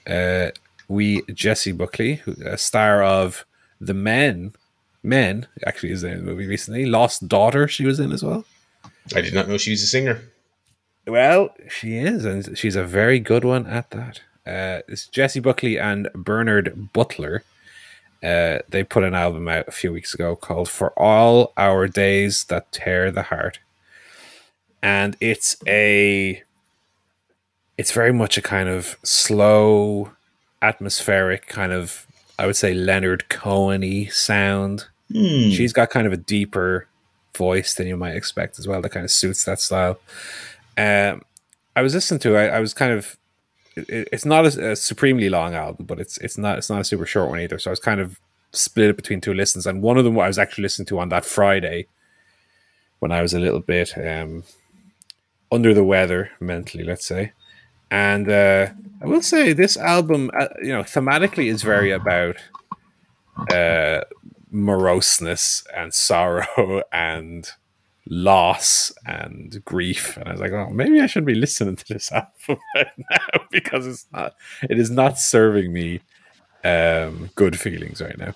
Uh, 0.07 0.49
we 0.87 1.21
Jessie 1.33 1.71
Buckley, 1.71 2.15
who, 2.15 2.35
a 2.45 2.57
star 2.57 3.03
of 3.03 3.45
The 3.79 3.93
Men. 3.93 4.53
Men 5.03 5.47
actually 5.65 5.91
is 5.91 6.03
in 6.03 6.17
the 6.17 6.23
movie 6.23 6.47
recently. 6.47 6.85
Lost 6.85 7.27
Daughter, 7.27 7.67
she 7.67 7.85
was 7.85 7.99
in 7.99 8.11
as 8.11 8.23
well. 8.23 8.45
I 9.15 9.21
did 9.21 9.33
not 9.33 9.47
know 9.47 9.57
she 9.57 9.71
was 9.71 9.83
a 9.83 9.87
singer. 9.87 10.21
Well, 11.07 11.49
she 11.69 11.97
is, 11.97 12.25
and 12.25 12.57
she's 12.57 12.75
a 12.75 12.83
very 12.83 13.19
good 13.19 13.43
one 13.43 13.65
at 13.65 13.89
that. 13.91 14.21
Uh, 14.45 14.81
it's 14.87 15.07
Jessie 15.07 15.39
Buckley 15.39 15.77
and 15.77 16.09
Bernard 16.13 16.89
Butler. 16.93 17.43
Uh, 18.23 18.59
they 18.69 18.83
put 18.83 19.03
an 19.03 19.13
album 19.15 19.47
out 19.47 19.67
a 19.67 19.71
few 19.71 19.91
weeks 19.91 20.13
ago 20.13 20.35
called 20.35 20.69
"For 20.69 20.91
All 20.99 21.53
Our 21.57 21.87
Days 21.87 22.43
That 22.45 22.71
Tear 22.71 23.11
the 23.11 23.23
Heart," 23.23 23.59
and 24.81 25.15
it's 25.19 25.57
a, 25.67 26.43
it's 27.77 27.91
very 27.91 28.13
much 28.13 28.37
a 28.37 28.41
kind 28.41 28.69
of 28.69 28.97
slow, 29.03 30.11
atmospheric 30.61 31.47
kind 31.47 31.71
of, 31.71 32.05
I 32.37 32.45
would 32.45 32.55
say 32.55 32.73
Leonard 32.73 33.29
Cohen-y 33.29 34.09
sound. 34.11 34.85
She's 35.51 35.73
got 35.73 35.89
kind 35.89 36.07
of 36.07 36.13
a 36.13 36.17
deeper 36.17 36.87
voice 37.35 37.73
than 37.73 37.87
you 37.87 37.97
might 37.97 38.15
expect 38.15 38.59
as 38.59 38.67
well. 38.67 38.81
That 38.81 38.89
kind 38.89 39.03
of 39.03 39.11
suits 39.11 39.43
that 39.45 39.59
style. 39.59 39.99
Um, 40.77 41.23
I 41.75 41.81
was 41.81 41.93
listening 41.93 42.19
to. 42.21 42.37
I 42.37 42.59
was 42.59 42.73
kind 42.73 42.91
of. 42.93 43.17
It, 43.87 44.09
it's 44.11 44.25
not 44.25 44.45
a, 44.45 44.71
a 44.71 44.75
supremely 44.75 45.29
long 45.29 45.53
album, 45.53 45.85
but 45.85 45.99
it's 45.99 46.17
it's 46.17 46.37
not 46.37 46.57
it's 46.57 46.69
not 46.69 46.81
a 46.81 46.85
super 46.85 47.05
short 47.05 47.29
one 47.29 47.39
either. 47.39 47.59
So 47.59 47.69
I 47.69 47.73
was 47.73 47.79
kind 47.79 47.99
of 47.99 48.19
split 48.53 48.89
it 48.89 48.95
between 48.97 49.21
two 49.21 49.33
listens, 49.33 49.65
and 49.65 49.81
one 49.81 49.97
of 49.97 50.03
them 50.03 50.19
I 50.19 50.27
was 50.27 50.39
actually 50.39 50.63
listening 50.63 50.87
to 50.87 50.99
on 50.99 51.09
that 51.09 51.25
Friday 51.25 51.87
when 52.99 53.11
I 53.11 53.21
was 53.21 53.33
a 53.33 53.39
little 53.39 53.59
bit 53.59 53.97
um, 53.97 54.43
under 55.51 55.73
the 55.73 55.83
weather 55.83 56.31
mentally, 56.39 56.83
let's 56.83 57.05
say. 57.05 57.33
And 57.89 58.29
uh, 58.29 58.69
I 59.01 59.05
will 59.05 59.21
say 59.21 59.51
this 59.51 59.75
album, 59.75 60.31
uh, 60.39 60.47
you 60.61 60.69
know, 60.69 60.83
thematically 60.83 61.47
is 61.47 61.61
very 61.61 61.91
about 61.91 62.37
uh, 63.51 64.01
moroseness 64.51 65.65
and 65.75 65.93
sorrow 66.09 66.83
and 66.91 67.49
loss 68.09 68.91
and 69.05 69.63
grief. 69.65 70.17
And 70.17 70.27
I 70.27 70.31
was 70.31 70.41
like, 70.41 70.51
oh, 70.51 70.69
maybe 70.69 70.99
I 71.01 71.07
should 71.07 71.25
be 71.25 71.35
listening 71.35 71.75
to 71.75 71.85
this 71.87 72.11
album 72.11 72.61
right 72.75 72.87
now 72.97 73.43
because 73.51 73.87
it's 73.87 74.05
not, 74.11 74.35
it 74.69 74.79
is 74.79 74.89
not 74.89 75.19
serving 75.19 75.71
me 75.71 76.01
um, 76.63 77.29
good 77.35 77.59
feelings 77.59 78.01
right 78.01 78.17
now. 78.17 78.33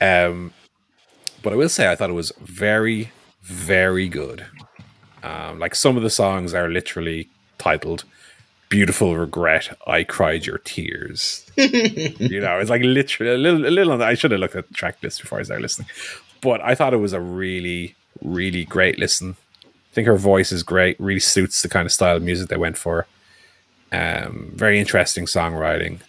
Um, 0.00 0.52
but 1.42 1.52
I 1.52 1.56
will 1.56 1.68
say, 1.68 1.90
I 1.90 1.96
thought 1.96 2.10
it 2.10 2.14
was 2.14 2.32
very, 2.40 3.10
very 3.42 4.08
good. 4.08 4.46
Um, 5.22 5.58
like 5.58 5.74
some 5.74 5.96
of 5.96 6.02
the 6.02 6.10
songs 6.10 6.54
are 6.54 6.68
literally 6.68 7.28
titled 7.58 8.04
"Beautiful 8.68 9.16
Regret." 9.16 9.76
I 9.86 10.04
cried 10.04 10.46
your 10.46 10.58
tears. 10.58 11.46
you 11.56 12.40
know, 12.40 12.58
it's 12.58 12.70
like 12.70 12.82
literally 12.82 13.32
a 13.32 13.38
little, 13.38 13.66
a 13.66 13.70
little. 13.70 14.02
I 14.02 14.14
should 14.14 14.30
have 14.30 14.40
looked 14.40 14.56
at 14.56 14.68
the 14.68 14.74
track 14.74 14.96
list 15.02 15.20
before 15.20 15.40
I 15.40 15.42
started 15.42 15.62
listening, 15.62 15.88
but 16.40 16.60
I 16.62 16.74
thought 16.74 16.94
it 16.94 16.98
was 16.98 17.12
a 17.12 17.20
really, 17.20 17.94
really 18.22 18.64
great 18.64 18.98
listen. 18.98 19.36
I 19.64 19.94
think 19.94 20.06
her 20.06 20.16
voice 20.16 20.52
is 20.52 20.62
great. 20.62 20.98
Really 21.00 21.20
suits 21.20 21.62
the 21.62 21.68
kind 21.68 21.86
of 21.86 21.92
style 21.92 22.16
of 22.16 22.22
music 22.22 22.48
they 22.48 22.56
went 22.56 22.78
for. 22.78 23.06
Um, 23.92 24.52
very 24.54 24.78
interesting 24.78 25.26
songwriting. 25.26 26.00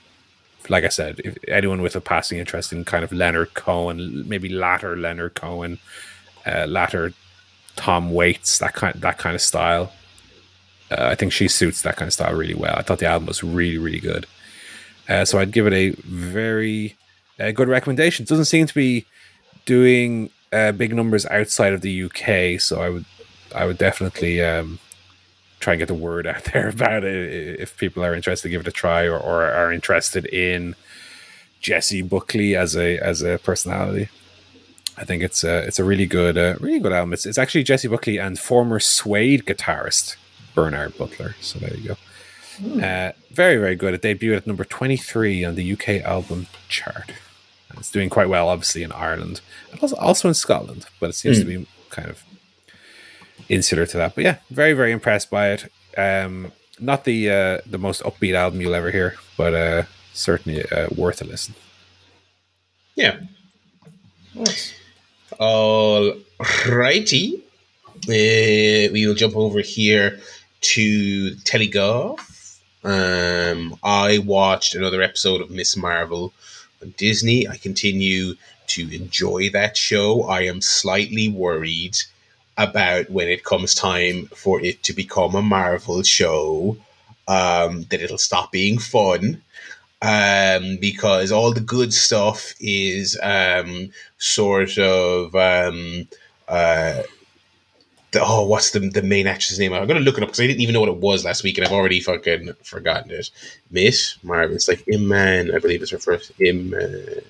Like 0.69 0.83
I 0.83 0.89
said, 0.89 1.19
if 1.23 1.37
anyone 1.47 1.81
with 1.81 1.95
a 1.95 2.01
passing 2.01 2.37
interest 2.37 2.71
in 2.71 2.85
kind 2.85 3.03
of 3.03 3.11
Leonard 3.11 3.55
Cohen, 3.55 4.27
maybe 4.29 4.49
latter 4.49 4.95
Leonard 4.95 5.33
Cohen, 5.33 5.79
uh, 6.45 6.67
latter 6.67 7.13
Tom 7.75 8.11
Waits, 8.11 8.59
that 8.59 8.73
kind 8.73 8.93
that 9.01 9.17
kind 9.17 9.35
of 9.35 9.41
style. 9.41 9.91
Uh, 10.91 11.05
I 11.05 11.15
think 11.15 11.31
she 11.31 11.47
suits 11.47 11.81
that 11.81 11.95
kind 11.95 12.07
of 12.07 12.13
style 12.13 12.35
really 12.35 12.53
well. 12.53 12.75
I 12.75 12.83
thought 12.83 12.99
the 12.99 13.07
album 13.07 13.27
was 13.27 13.43
really 13.43 13.79
really 13.79 13.99
good. 13.99 14.27
Uh, 15.09 15.25
so 15.25 15.39
I'd 15.39 15.51
give 15.51 15.65
it 15.65 15.73
a 15.73 15.89
very 16.05 16.95
uh, 17.39 17.51
good 17.51 17.67
recommendation. 17.67 18.23
It 18.23 18.29
doesn't 18.29 18.45
seem 18.45 18.67
to 18.67 18.73
be 18.73 19.05
doing 19.65 20.29
uh, 20.51 20.71
big 20.71 20.93
numbers 20.93 21.25
outside 21.27 21.73
of 21.73 21.81
the 21.81 22.03
UK, 22.03 22.59
so 22.59 22.81
I 22.81 22.89
would 22.89 23.05
I 23.53 23.65
would 23.65 23.77
definitely 23.77 24.41
um, 24.41 24.79
try 25.59 25.73
and 25.73 25.79
get 25.79 25.87
the 25.87 25.93
word 25.93 26.27
out 26.27 26.43
there 26.53 26.69
about 26.69 27.03
it 27.03 27.59
if 27.59 27.77
people 27.77 28.03
are 28.03 28.13
interested. 28.13 28.47
To 28.47 28.51
give 28.51 28.61
it 28.61 28.67
a 28.67 28.71
try 28.71 29.03
or, 29.05 29.17
or 29.17 29.43
are 29.43 29.71
interested 29.71 30.25
in 30.25 30.75
Jessie 31.61 32.01
Buckley 32.01 32.55
as 32.55 32.75
a 32.75 32.97
as 32.99 33.21
a 33.21 33.37
personality. 33.39 34.09
I 34.97 35.05
think 35.05 35.23
it's 35.23 35.43
a 35.43 35.59
it's 35.59 35.79
a 35.79 35.83
really 35.83 36.05
good 36.05 36.37
uh, 36.37 36.55
really 36.59 36.79
good 36.79 36.91
album. 36.91 37.13
It's, 37.13 37.25
it's 37.25 37.37
actually 37.37 37.63
Jessie 37.63 37.87
Buckley 37.87 38.17
and 38.17 38.37
former 38.37 38.79
Suede 38.79 39.45
guitarist 39.45 40.17
Bernard 40.53 40.97
Butler. 40.97 41.35
So 41.39 41.59
there 41.59 41.75
you 41.75 41.89
go. 41.89 41.97
Mm. 42.57 42.83
Uh, 42.83 43.13
very 43.31 43.57
very 43.57 43.75
good. 43.75 43.93
It 43.93 44.01
debuted 44.01 44.37
at 44.37 44.47
number 44.47 44.65
twenty 44.65 44.97
three 44.97 45.45
on 45.45 45.55
the 45.55 45.73
UK 45.73 46.01
album 46.03 46.47
chart. 46.67 47.13
And 47.71 47.79
it's 47.79 47.91
doing 47.91 48.09
quite 48.09 48.29
well, 48.29 48.49
obviously 48.49 48.83
in 48.83 48.91
Ireland, 48.91 49.41
also, 49.81 49.95
also 49.95 50.27
in 50.27 50.33
Scotland, 50.33 50.85
but 50.99 51.09
it 51.09 51.13
seems 51.13 51.37
mm. 51.37 51.41
to 51.41 51.45
be 51.45 51.67
kind 51.89 52.09
of 52.09 52.23
insular 53.49 53.85
to 53.85 53.97
that. 53.97 54.15
But 54.15 54.23
yeah, 54.23 54.37
very 54.49 54.73
very 54.73 54.91
impressed 54.91 55.29
by 55.29 55.49
it. 55.51 55.71
Um, 55.97 56.51
not 56.79 57.03
the 57.05 57.29
uh, 57.29 57.57
the 57.65 57.77
most 57.77 58.03
upbeat 58.03 58.33
album 58.33 58.61
you'll 58.61 58.75
ever 58.75 58.91
hear, 58.91 59.15
but 59.37 59.53
uh, 59.53 59.83
certainly 60.13 60.63
uh, 60.69 60.87
worth 60.95 61.21
a 61.21 61.25
listen. 61.25 61.55
Yeah. 62.95 63.17
Nice. 64.35 64.73
All 65.39 66.13
righty. 66.67 67.43
Uh, 68.07 68.89
we 68.91 69.05
will 69.05 69.15
jump 69.15 69.35
over 69.35 69.61
here 69.61 70.19
to 70.61 71.35
Telegraph. 71.35 72.59
Um, 72.83 73.77
I 73.83 74.19
watched 74.19 74.75
another 74.75 75.01
episode 75.01 75.41
of 75.41 75.51
Miss 75.51 75.77
Marvel 75.77 76.33
Disney. 76.89 77.47
I 77.47 77.57
continue 77.57 78.35
to 78.67 78.95
enjoy 78.95 79.49
that 79.51 79.77
show. 79.77 80.23
I 80.23 80.41
am 80.41 80.61
slightly 80.61 81.29
worried 81.29 81.97
about 82.57 83.09
when 83.09 83.27
it 83.27 83.43
comes 83.43 83.73
time 83.73 84.27
for 84.27 84.61
it 84.61 84.83
to 84.83 84.93
become 84.93 85.35
a 85.35 85.41
Marvel 85.41 86.03
show 86.03 86.77
um, 87.27 87.83
that 87.83 88.01
it'll 88.01 88.17
stop 88.17 88.51
being 88.51 88.77
fun 88.77 89.41
um, 90.01 90.77
because 90.77 91.31
all 91.31 91.53
the 91.53 91.61
good 91.61 91.93
stuff 91.93 92.53
is 92.59 93.17
um, 93.21 93.91
sort 94.17 94.77
of 94.77 95.35
um, 95.35 96.07
uh, 96.47 97.03
the, 98.11 98.21
oh, 98.21 98.45
what's 98.45 98.71
the 98.71 98.79
the 98.79 99.01
main 99.01 99.27
actress 99.27 99.57
name? 99.57 99.73
I'm 99.73 99.87
gonna 99.87 100.01
look 100.01 100.17
it 100.17 100.23
up 100.23 100.29
because 100.29 100.41
I 100.41 100.47
didn't 100.47 100.61
even 100.61 100.73
know 100.73 100.81
what 100.81 100.89
it 100.89 100.97
was 100.97 101.23
last 101.25 101.43
week, 101.43 101.57
and 101.57 101.65
I've 101.65 101.73
already 101.73 102.01
fucking 102.01 102.53
forgotten 102.63 103.11
it. 103.11 103.29
Miss 103.69 104.17
Marvel. 104.23 104.55
It's 104.55 104.67
like 104.67 104.83
Iman, 104.93 105.53
I 105.55 105.59
believe 105.59 105.81
is 105.81 105.91
her 105.91 105.97
first. 105.97 106.31
Im. 106.39 106.73
Uh, 106.73 107.21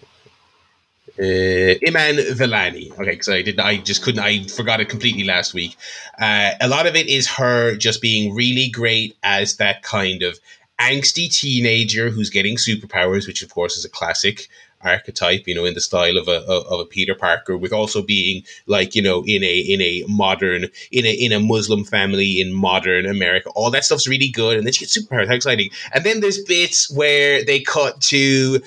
Iman 1.20 2.16
Vellani. 2.34 2.92
Okay, 2.94 3.12
because 3.12 3.30
I 3.30 3.42
did 3.44 3.60
I 3.60 3.78
just 3.78 4.02
couldn't. 4.02 4.22
I 4.22 4.44
forgot 4.46 4.80
it 4.80 4.90
completely 4.90 5.24
last 5.24 5.54
week. 5.54 5.76
Uh, 6.20 6.52
a 6.60 6.68
lot 6.68 6.88
of 6.88 6.96
it 6.96 7.08
is 7.08 7.28
her 7.28 7.76
just 7.76 8.02
being 8.02 8.34
really 8.34 8.70
great 8.70 9.16
as 9.22 9.58
that 9.58 9.84
kind 9.84 10.24
of 10.24 10.40
angsty 10.80 11.32
teenager 11.32 12.10
who's 12.10 12.32
getting 12.32 12.56
superpowers, 12.56 13.28
which 13.28 13.44
of 13.44 13.54
course 13.54 13.78
is 13.78 13.86
a 13.86 13.90
classic 13.90 14.48
archetype, 14.84 15.48
you 15.48 15.56
know, 15.56 15.66
in 15.66 15.74
the 15.74 15.82
style 15.82 16.18
of 16.18 16.28
a 16.28 16.42
of 16.46 16.80
a 16.80 16.86
Peter 16.86 17.16
Parker, 17.16 17.58
with 17.58 17.74
also 17.74 18.02
being 18.02 18.44
like 18.68 18.96
you 18.96 19.02
know 19.02 19.24
in 19.26 19.44
a 19.44 19.60
in 19.60 19.82
a 19.82 20.04
modern 20.08 20.66
in 20.92 21.06
a 21.06 21.14
in 21.14 21.32
a 21.32 21.40
Muslim 21.40 21.84
family 21.84 22.42
in 22.42 22.54
modern 22.54 23.06
America. 23.06 23.50
All 23.56 23.72
that 23.72 23.86
stuff's 23.86 24.08
really 24.08 24.30
good, 24.30 24.58
and 24.58 24.66
then 24.66 24.74
she 24.74 24.86
gets 24.86 24.98
superpowers. 24.98 25.28
How 25.28 25.36
exciting! 25.36 25.70
And 25.94 26.04
then 26.04 26.22
there's 26.22 26.44
bits 26.44 26.92
where 26.92 27.44
they 27.44 27.60
cut 27.62 28.02
to 28.02 28.62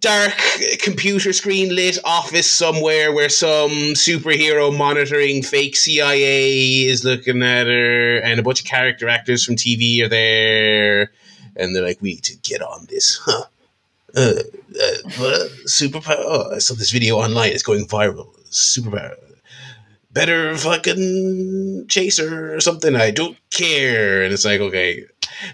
dark 0.00 0.34
computer 0.80 1.32
screen 1.32 1.74
lit 1.74 1.98
office 2.04 2.50
somewhere 2.50 3.12
where 3.12 3.28
some 3.28 3.70
superhero 3.94 4.76
monitoring 4.76 5.42
fake 5.42 5.76
CIA 5.76 6.84
is 6.84 7.04
looking 7.04 7.42
at 7.42 7.66
her, 7.66 8.18
and 8.18 8.38
a 8.40 8.42
bunch 8.42 8.60
of 8.60 8.66
character 8.66 9.08
actors 9.08 9.44
from 9.44 9.56
TV 9.56 10.02
are 10.02 10.08
there, 10.08 11.12
and 11.56 11.74
they're 11.74 11.82
like, 11.82 12.00
"We 12.00 12.14
need 12.14 12.24
to 12.24 12.36
get 12.36 12.62
on 12.62 12.86
this, 12.88 13.20
huh?" 13.24 13.46
Uh, 14.16 14.32
uh, 14.80 15.48
superpower. 15.66 16.16
Oh, 16.18 16.54
I 16.54 16.58
saw 16.58 16.74
this 16.74 16.90
video 16.90 17.16
online. 17.16 17.52
It's 17.52 17.62
going 17.62 17.86
viral. 17.86 18.34
Superpower. 18.50 19.14
Better 20.10 20.56
fucking 20.56 21.86
chaser 21.88 22.54
or 22.54 22.60
something. 22.60 22.96
I 22.96 23.10
don't 23.10 23.36
care. 23.50 24.22
And 24.22 24.32
it's 24.32 24.46
like, 24.46 24.60
okay. 24.60 25.04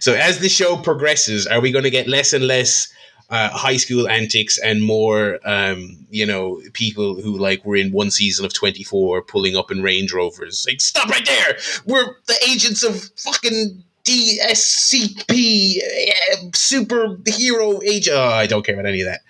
So 0.01 0.15
as 0.15 0.39
the 0.39 0.49
show 0.49 0.77
progresses, 0.77 1.49
are 1.49 1.61
we 1.61 1.73
going 1.73 1.83
to 1.83 1.91
get 1.91 2.07
less 2.07 2.33
and 2.33 2.47
less 2.47 2.93
uh, 3.33 3.49
high 3.49 3.79
school 3.79 4.07
antics 4.09 4.59
and 4.59 4.83
more, 4.83 5.41
um, 5.45 6.07
you 6.11 6.27
know, 6.27 6.61
people 6.75 7.21
who 7.21 7.39
like 7.39 7.65
were 7.65 7.77
in 7.77 7.91
one 7.91 8.11
season 8.11 8.45
of 8.45 8.53
24 8.53 9.23
pulling 9.23 9.57
up 9.57 9.71
in 9.71 9.83
Range 9.83 10.13
Rovers. 10.13 10.67
Like, 10.69 10.83
stop 10.83 11.09
right 11.09 11.25
there! 11.25 11.57
We're 11.87 12.15
the 12.27 12.37
agents 12.47 12.83
of 12.83 13.11
fucking 13.17 13.83
DSCP, 14.05 15.79
uh, 15.79 16.37
superhero 16.51 17.83
agent. 17.85 18.17
Oh, 18.17 18.29
I 18.29 18.47
don't 18.47 18.65
care 18.65 18.75
about 18.75 18.87
any 18.87 19.03
of 19.03 19.09
that. 19.09 19.21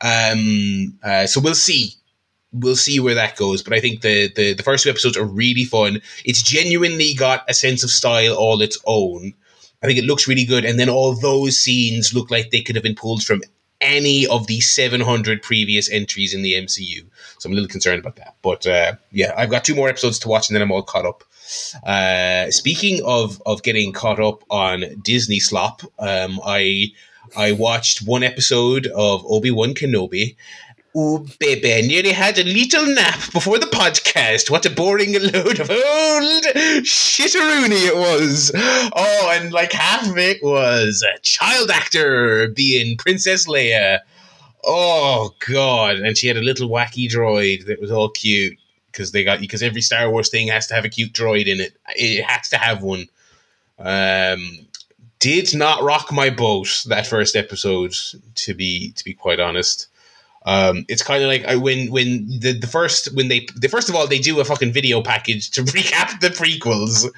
Um, 0.00 0.98
uh, 1.02 1.26
so 1.26 1.40
we'll 1.40 1.54
see. 1.54 1.94
We'll 2.52 2.76
see 2.76 3.00
where 3.00 3.14
that 3.14 3.36
goes. 3.36 3.62
But 3.62 3.72
I 3.72 3.80
think 3.80 4.02
the, 4.02 4.30
the, 4.34 4.54
the 4.54 4.62
first 4.62 4.84
two 4.84 4.90
episodes 4.90 5.16
are 5.16 5.24
really 5.24 5.64
fun. 5.64 6.00
It's 6.24 6.42
genuinely 6.42 7.14
got 7.14 7.44
a 7.48 7.54
sense 7.54 7.84
of 7.84 7.90
style 7.90 8.34
all 8.34 8.60
its 8.62 8.78
own. 8.86 9.34
I 9.82 9.86
think 9.86 9.98
it 9.98 10.04
looks 10.04 10.26
really 10.26 10.44
good. 10.44 10.64
And 10.64 10.78
then 10.78 10.88
all 10.88 11.14
those 11.14 11.58
scenes 11.58 12.14
look 12.14 12.30
like 12.30 12.50
they 12.50 12.62
could 12.62 12.76
have 12.76 12.82
been 12.82 12.94
pulled 12.94 13.22
from 13.22 13.42
any 13.80 14.26
of 14.26 14.46
the 14.46 14.60
700 14.60 15.42
previous 15.42 15.90
entries 15.90 16.34
in 16.34 16.42
the 16.42 16.54
MCU. 16.54 17.04
So 17.38 17.46
I'm 17.46 17.52
a 17.52 17.54
little 17.54 17.68
concerned 17.68 18.00
about 18.00 18.16
that. 18.16 18.34
But 18.42 18.66
uh, 18.66 18.94
yeah, 19.12 19.32
I've 19.36 19.50
got 19.50 19.64
two 19.64 19.74
more 19.74 19.88
episodes 19.88 20.18
to 20.20 20.28
watch 20.28 20.48
and 20.48 20.54
then 20.54 20.62
I'm 20.62 20.72
all 20.72 20.82
caught 20.82 21.06
up. 21.06 21.22
Uh, 21.84 22.50
speaking 22.50 23.02
of, 23.04 23.40
of 23.46 23.62
getting 23.62 23.92
caught 23.92 24.20
up 24.20 24.44
on 24.50 24.84
Disney 25.02 25.40
slop, 25.40 25.82
um, 25.98 26.40
I 26.44 26.92
I 27.36 27.52
watched 27.52 28.06
one 28.06 28.22
episode 28.22 28.86
of 28.86 29.22
Obi 29.26 29.50
Wan 29.50 29.74
Kenobi 29.74 30.36
Oh, 31.00 31.24
baby, 31.38 31.74
I 31.74 31.82
nearly 31.82 32.12
had 32.12 32.38
a 32.38 32.44
little 32.44 32.86
nap 32.86 33.20
before 33.32 33.58
the 33.58 33.66
podcast. 33.66 34.50
What 34.50 34.64
a 34.64 34.70
boring 34.70 35.12
load 35.12 35.60
of 35.60 35.70
old 35.70 36.44
shitteroony 36.82 37.86
it 37.86 37.94
was. 37.94 38.50
Oh, 38.54 39.30
and 39.32 39.52
like 39.52 39.72
half 39.72 40.08
of 40.08 40.16
it 40.16 40.42
was 40.42 41.04
a 41.04 41.18
child 41.20 41.70
actor 41.70 42.48
being 42.48 42.96
Princess 42.96 43.46
Leia. 43.46 44.00
Oh, 44.64 45.34
God. 45.46 45.98
And 45.98 46.16
she 46.16 46.26
had 46.26 46.38
a 46.38 46.42
little 46.42 46.70
wacky 46.70 47.08
droid 47.08 47.66
that 47.66 47.80
was 47.80 47.92
all 47.92 48.08
cute 48.08 48.58
because 48.98 49.12
they 49.12 49.22
got 49.22 49.38
because 49.38 49.62
every 49.62 49.80
Star 49.80 50.10
Wars 50.10 50.28
thing 50.28 50.48
has 50.48 50.66
to 50.66 50.74
have 50.74 50.84
a 50.84 50.88
cute 50.88 51.12
droid 51.12 51.46
in 51.46 51.60
it. 51.60 51.76
It 51.90 52.24
has 52.24 52.48
to 52.48 52.58
have 52.58 52.82
one. 52.82 53.06
Um, 53.78 54.66
did 55.20 55.54
not 55.54 55.84
rock 55.84 56.10
my 56.10 56.30
boat 56.30 56.82
that 56.88 57.06
first 57.06 57.36
episode, 57.36 57.94
to 58.34 58.54
be 58.54 58.90
to 58.92 59.04
be 59.04 59.14
quite 59.14 59.38
honest. 59.38 59.86
Um, 60.44 60.84
it's 60.88 61.02
kind 61.02 61.22
of 61.22 61.28
like 61.28 61.44
I, 61.44 61.54
when 61.56 61.90
when 61.92 62.26
the, 62.40 62.58
the 62.58 62.66
first 62.66 63.14
when 63.14 63.28
they 63.28 63.46
the 63.54 63.68
first 63.68 63.88
of 63.88 63.94
all 63.94 64.08
they 64.08 64.18
do 64.18 64.40
a 64.40 64.44
fucking 64.44 64.72
video 64.72 65.00
package 65.00 65.50
to 65.52 65.62
recap 65.76 66.18
the 66.20 66.30
prequels, 66.30 67.08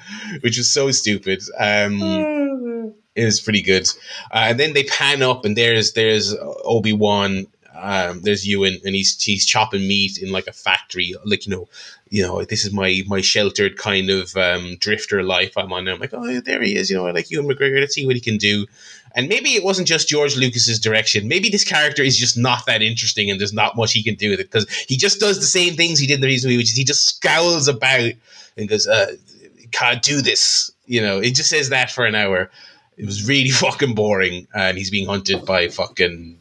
which 0.43 0.59
is 0.59 0.71
so 0.71 0.91
stupid. 0.91 1.41
Um, 1.57 2.61
It 3.13 3.25
was 3.25 3.41
pretty 3.41 3.61
good. 3.61 3.89
Uh, 4.31 4.45
and 4.49 4.59
then 4.59 4.71
they 4.71 4.83
pan 4.85 5.21
up, 5.21 5.43
and 5.43 5.57
there's 5.57 5.91
there's 5.93 6.33
Obi 6.63 6.93
Wan. 6.93 7.45
Um, 7.81 8.21
there's 8.21 8.47
Ewan, 8.47 8.77
and 8.85 8.95
he's 8.95 9.21
he's 9.21 9.45
chopping 9.45 9.87
meat 9.87 10.21
in 10.21 10.31
like 10.31 10.47
a 10.47 10.53
factory, 10.53 11.15
like 11.25 11.45
you 11.47 11.55
know, 11.55 11.67
you 12.09 12.21
know, 12.21 12.43
this 12.43 12.65
is 12.65 12.73
my 12.73 13.01
my 13.07 13.21
sheltered 13.21 13.77
kind 13.77 14.09
of 14.09 14.35
um, 14.37 14.75
drifter 14.79 15.23
life 15.23 15.57
I'm 15.57 15.73
on. 15.73 15.87
And 15.87 15.89
I'm 15.89 15.99
like, 15.99 16.13
oh, 16.13 16.41
there 16.41 16.61
he 16.61 16.75
is. 16.75 16.89
You 16.91 16.97
know, 16.97 17.07
I 17.07 17.11
like 17.11 17.31
Ewan 17.31 17.47
McGregor. 17.47 17.79
Let's 17.79 17.95
see 17.95 18.05
what 18.05 18.15
he 18.15 18.21
can 18.21 18.37
do. 18.37 18.67
And 19.15 19.27
maybe 19.27 19.51
it 19.51 19.63
wasn't 19.63 19.87
just 19.87 20.07
George 20.07 20.37
Lucas's 20.37 20.79
direction. 20.79 21.27
Maybe 21.27 21.49
this 21.49 21.63
character 21.63 22.03
is 22.03 22.17
just 22.17 22.37
not 22.37 22.65
that 22.65 22.81
interesting, 22.81 23.31
and 23.31 23.39
there's 23.39 23.53
not 23.53 23.75
much 23.75 23.93
he 23.93 24.03
can 24.03 24.15
do 24.15 24.29
with 24.29 24.39
it 24.39 24.51
because 24.51 24.69
he 24.87 24.97
just 24.97 25.19
does 25.19 25.39
the 25.39 25.45
same 25.45 25.75
things 25.75 25.99
he 25.99 26.07
did 26.07 26.15
in 26.15 26.21
the 26.21 26.27
reason, 26.27 26.55
which 26.55 26.71
is 26.71 26.77
he 26.77 26.83
just 26.83 27.07
scowls 27.07 27.67
about 27.67 28.11
and 28.57 28.69
goes, 28.69 28.87
uh, 28.87 29.15
"Can't 29.71 30.01
do 30.01 30.21
this." 30.21 30.71
You 30.85 31.01
know, 31.01 31.19
it 31.19 31.33
just 31.35 31.49
says 31.49 31.69
that 31.69 31.91
for 31.91 32.05
an 32.05 32.15
hour. 32.15 32.51
It 32.97 33.05
was 33.05 33.27
really 33.27 33.49
fucking 33.65 33.95
boring, 33.95 34.47
and 34.53 34.77
he's 34.77 34.91
being 34.91 35.07
hunted 35.07 35.45
by 35.45 35.69
fucking 35.69 36.37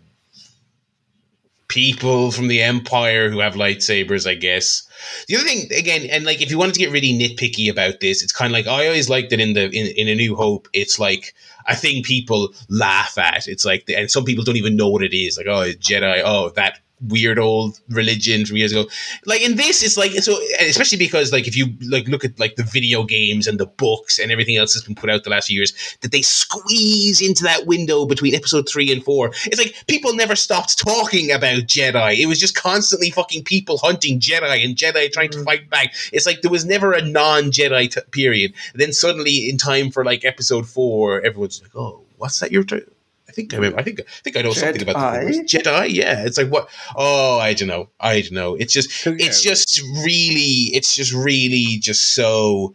people 1.71 2.33
from 2.33 2.49
the 2.49 2.61
Empire 2.61 3.31
who 3.31 3.39
have 3.39 3.55
lightsabers, 3.55 4.29
I 4.29 4.35
guess. 4.35 4.83
The 5.29 5.37
other 5.37 5.45
thing, 5.45 5.73
again, 5.73 6.07
and 6.11 6.25
like 6.25 6.43
if 6.43 6.51
you 6.51 6.59
wanted 6.59 6.75
to 6.75 6.81
get 6.81 6.93
really 6.93 7.19
nitpicky 7.19 7.71
about 7.71 8.01
this, 8.01 8.23
it's 8.23 8.33
kind 8.33 8.51
of 8.51 8.53
like 8.53 8.67
I 8.67 8.87
always 8.87 9.09
liked 9.09 9.31
that 9.31 9.41
in 9.41 9.55
the 9.55 9.71
in, 9.71 9.87
in 9.97 10.09
A 10.09 10.15
New 10.15 10.37
Hope, 10.37 10.69
it's 10.75 10.99
like 10.99 11.35
a 11.67 11.75
thing 11.75 12.03
people 12.03 12.53
laugh 12.69 13.17
at. 13.17 13.47
It's 13.49 13.65
like, 13.65 13.89
and 13.89 14.11
some 14.11 14.25
people 14.25 14.45
don't 14.45 14.57
even 14.57 14.77
know 14.77 14.89
what 14.89 15.03
it 15.03 15.17
is. 15.17 15.39
Like, 15.39 15.47
oh, 15.47 15.73
Jedi, 15.79 16.21
oh, 16.25 16.51
that 16.57 16.81
weird 17.09 17.39
old 17.39 17.81
religion 17.89 18.45
from 18.45 18.57
years 18.57 18.73
ago. 18.73 18.87
Like 19.27 19.43
in 19.43 19.57
this, 19.57 19.83
it's 19.83 19.97
like 19.97 20.13
so, 20.13 20.39
especially 20.61 20.99
because 20.99 21.33
like 21.33 21.49
if 21.49 21.57
you 21.57 21.75
like 21.89 22.07
look 22.09 22.25
at 22.25 22.39
like 22.39 22.57
the 22.57 22.63
video 22.63 23.05
games 23.05 23.47
and 23.47 23.59
the 23.59 23.67
books 23.67 24.19
and 24.19 24.31
everything 24.31 24.57
else 24.57 24.75
that's 24.75 24.87
been 24.87 24.95
put 24.95 25.11
out 25.11 25.25
the 25.25 25.31
last 25.31 25.49
few 25.49 25.57
years, 25.57 25.97
that 26.01 26.13
they 26.13 26.23
squeeze 26.23 27.21
into 27.21 27.43
that 27.45 27.67
window 27.67 28.07
between 28.07 28.35
episode 28.35 28.69
three 28.69 28.93
and 28.93 29.05
four. 29.05 29.29
It's 29.47 29.59
like 29.59 29.75
people 29.87 30.15
never 30.15 30.37
stopped 30.37 30.79
talking 30.79 31.31
about 31.31 31.63
Jedi. 31.63 32.19
It 32.19 32.27
was 32.27 32.39
just 32.39 32.55
constantly 32.55 33.11
fucking 33.11 33.45
people 33.45 33.79
hunting 33.79 34.21
Jedi 34.21 34.65
and 34.65 34.77
Jedi 34.77 35.11
trying 35.13 35.31
to 35.31 35.39
mm. 35.39 35.45
fight 35.45 35.71
back. 35.71 35.95
It's 36.13 36.27
like 36.27 36.43
there 36.43 36.51
was 36.51 36.65
never 36.65 36.93
a 36.93 37.03
non-Jedi 37.03 37.91
t- 37.93 38.01
period. 38.11 38.55
then 38.75 38.93
suddenly, 38.93 39.49
in 39.49 39.57
time 39.57 39.91
for 39.91 40.05
like 40.05 40.25
episode 40.25 40.69
four, 40.69 41.21
everyone's 41.23 41.63
like, 41.63 41.75
"Oh, 41.75 42.03
what's 42.17 42.41
that 42.41 42.53
you're?" 42.53 42.65
T- 42.65 42.83
I 43.31 43.33
think 43.33 43.55
I 43.55 43.59
remember. 43.59 43.79
I 43.79 43.83
think 43.85 44.01
I 44.01 44.05
think 44.25 44.37
I 44.37 44.43
know 44.43 44.53
something 44.53 44.83
about 44.83 44.97
the 45.23 45.45
Jedi. 45.45 45.95
Yeah, 45.95 46.25
it's 46.27 46.37
like 46.37 46.49
what? 46.49 46.69
Oh, 46.97 47.39
I 47.39 47.55
don't 47.55 47.69
know. 47.69 47.89
I 48.01 48.23
don't 48.23 48.33
know. 48.33 48.57
It's 48.57 48.73
just 48.73 49.07
Yeah. 49.07 49.13
it's 49.19 49.41
just 49.41 49.81
really 50.05 50.75
it's 50.75 50.97
just 50.97 51.13
really 51.13 51.79
just 51.79 52.13
so 52.15 52.75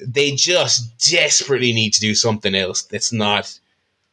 they 0.00 0.32
just 0.32 0.98
desperately 1.10 1.72
need 1.72 1.94
to 1.94 2.00
do 2.00 2.14
something 2.14 2.54
else 2.54 2.82
that's 2.82 3.12
not 3.12 3.58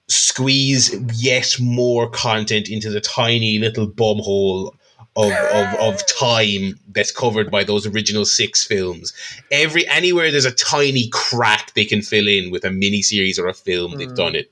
squeeze 0.07 0.95
yet 1.21 1.55
more 1.59 2.09
content 2.09 2.69
into 2.69 2.89
the 2.89 3.01
tiny 3.01 3.59
little 3.59 3.87
bum 3.87 4.19
hole 4.19 4.73
of, 5.17 5.31
of, 5.31 5.73
of 5.79 6.07
time 6.07 6.79
that's 6.93 7.11
covered 7.11 7.51
by 7.51 7.65
those 7.65 7.85
original 7.85 8.23
six 8.23 8.65
films. 8.65 9.11
Every 9.51 9.85
anywhere 9.89 10.31
there's 10.31 10.45
a 10.45 10.51
tiny 10.51 11.09
crack 11.09 11.73
they 11.73 11.83
can 11.83 12.01
fill 12.01 12.29
in 12.29 12.49
with 12.49 12.63
a 12.63 12.71
mini 12.71 13.01
series 13.01 13.37
or 13.37 13.47
a 13.47 13.53
film, 13.53 13.97
they've 13.97 14.15
done 14.15 14.35
it. 14.35 14.49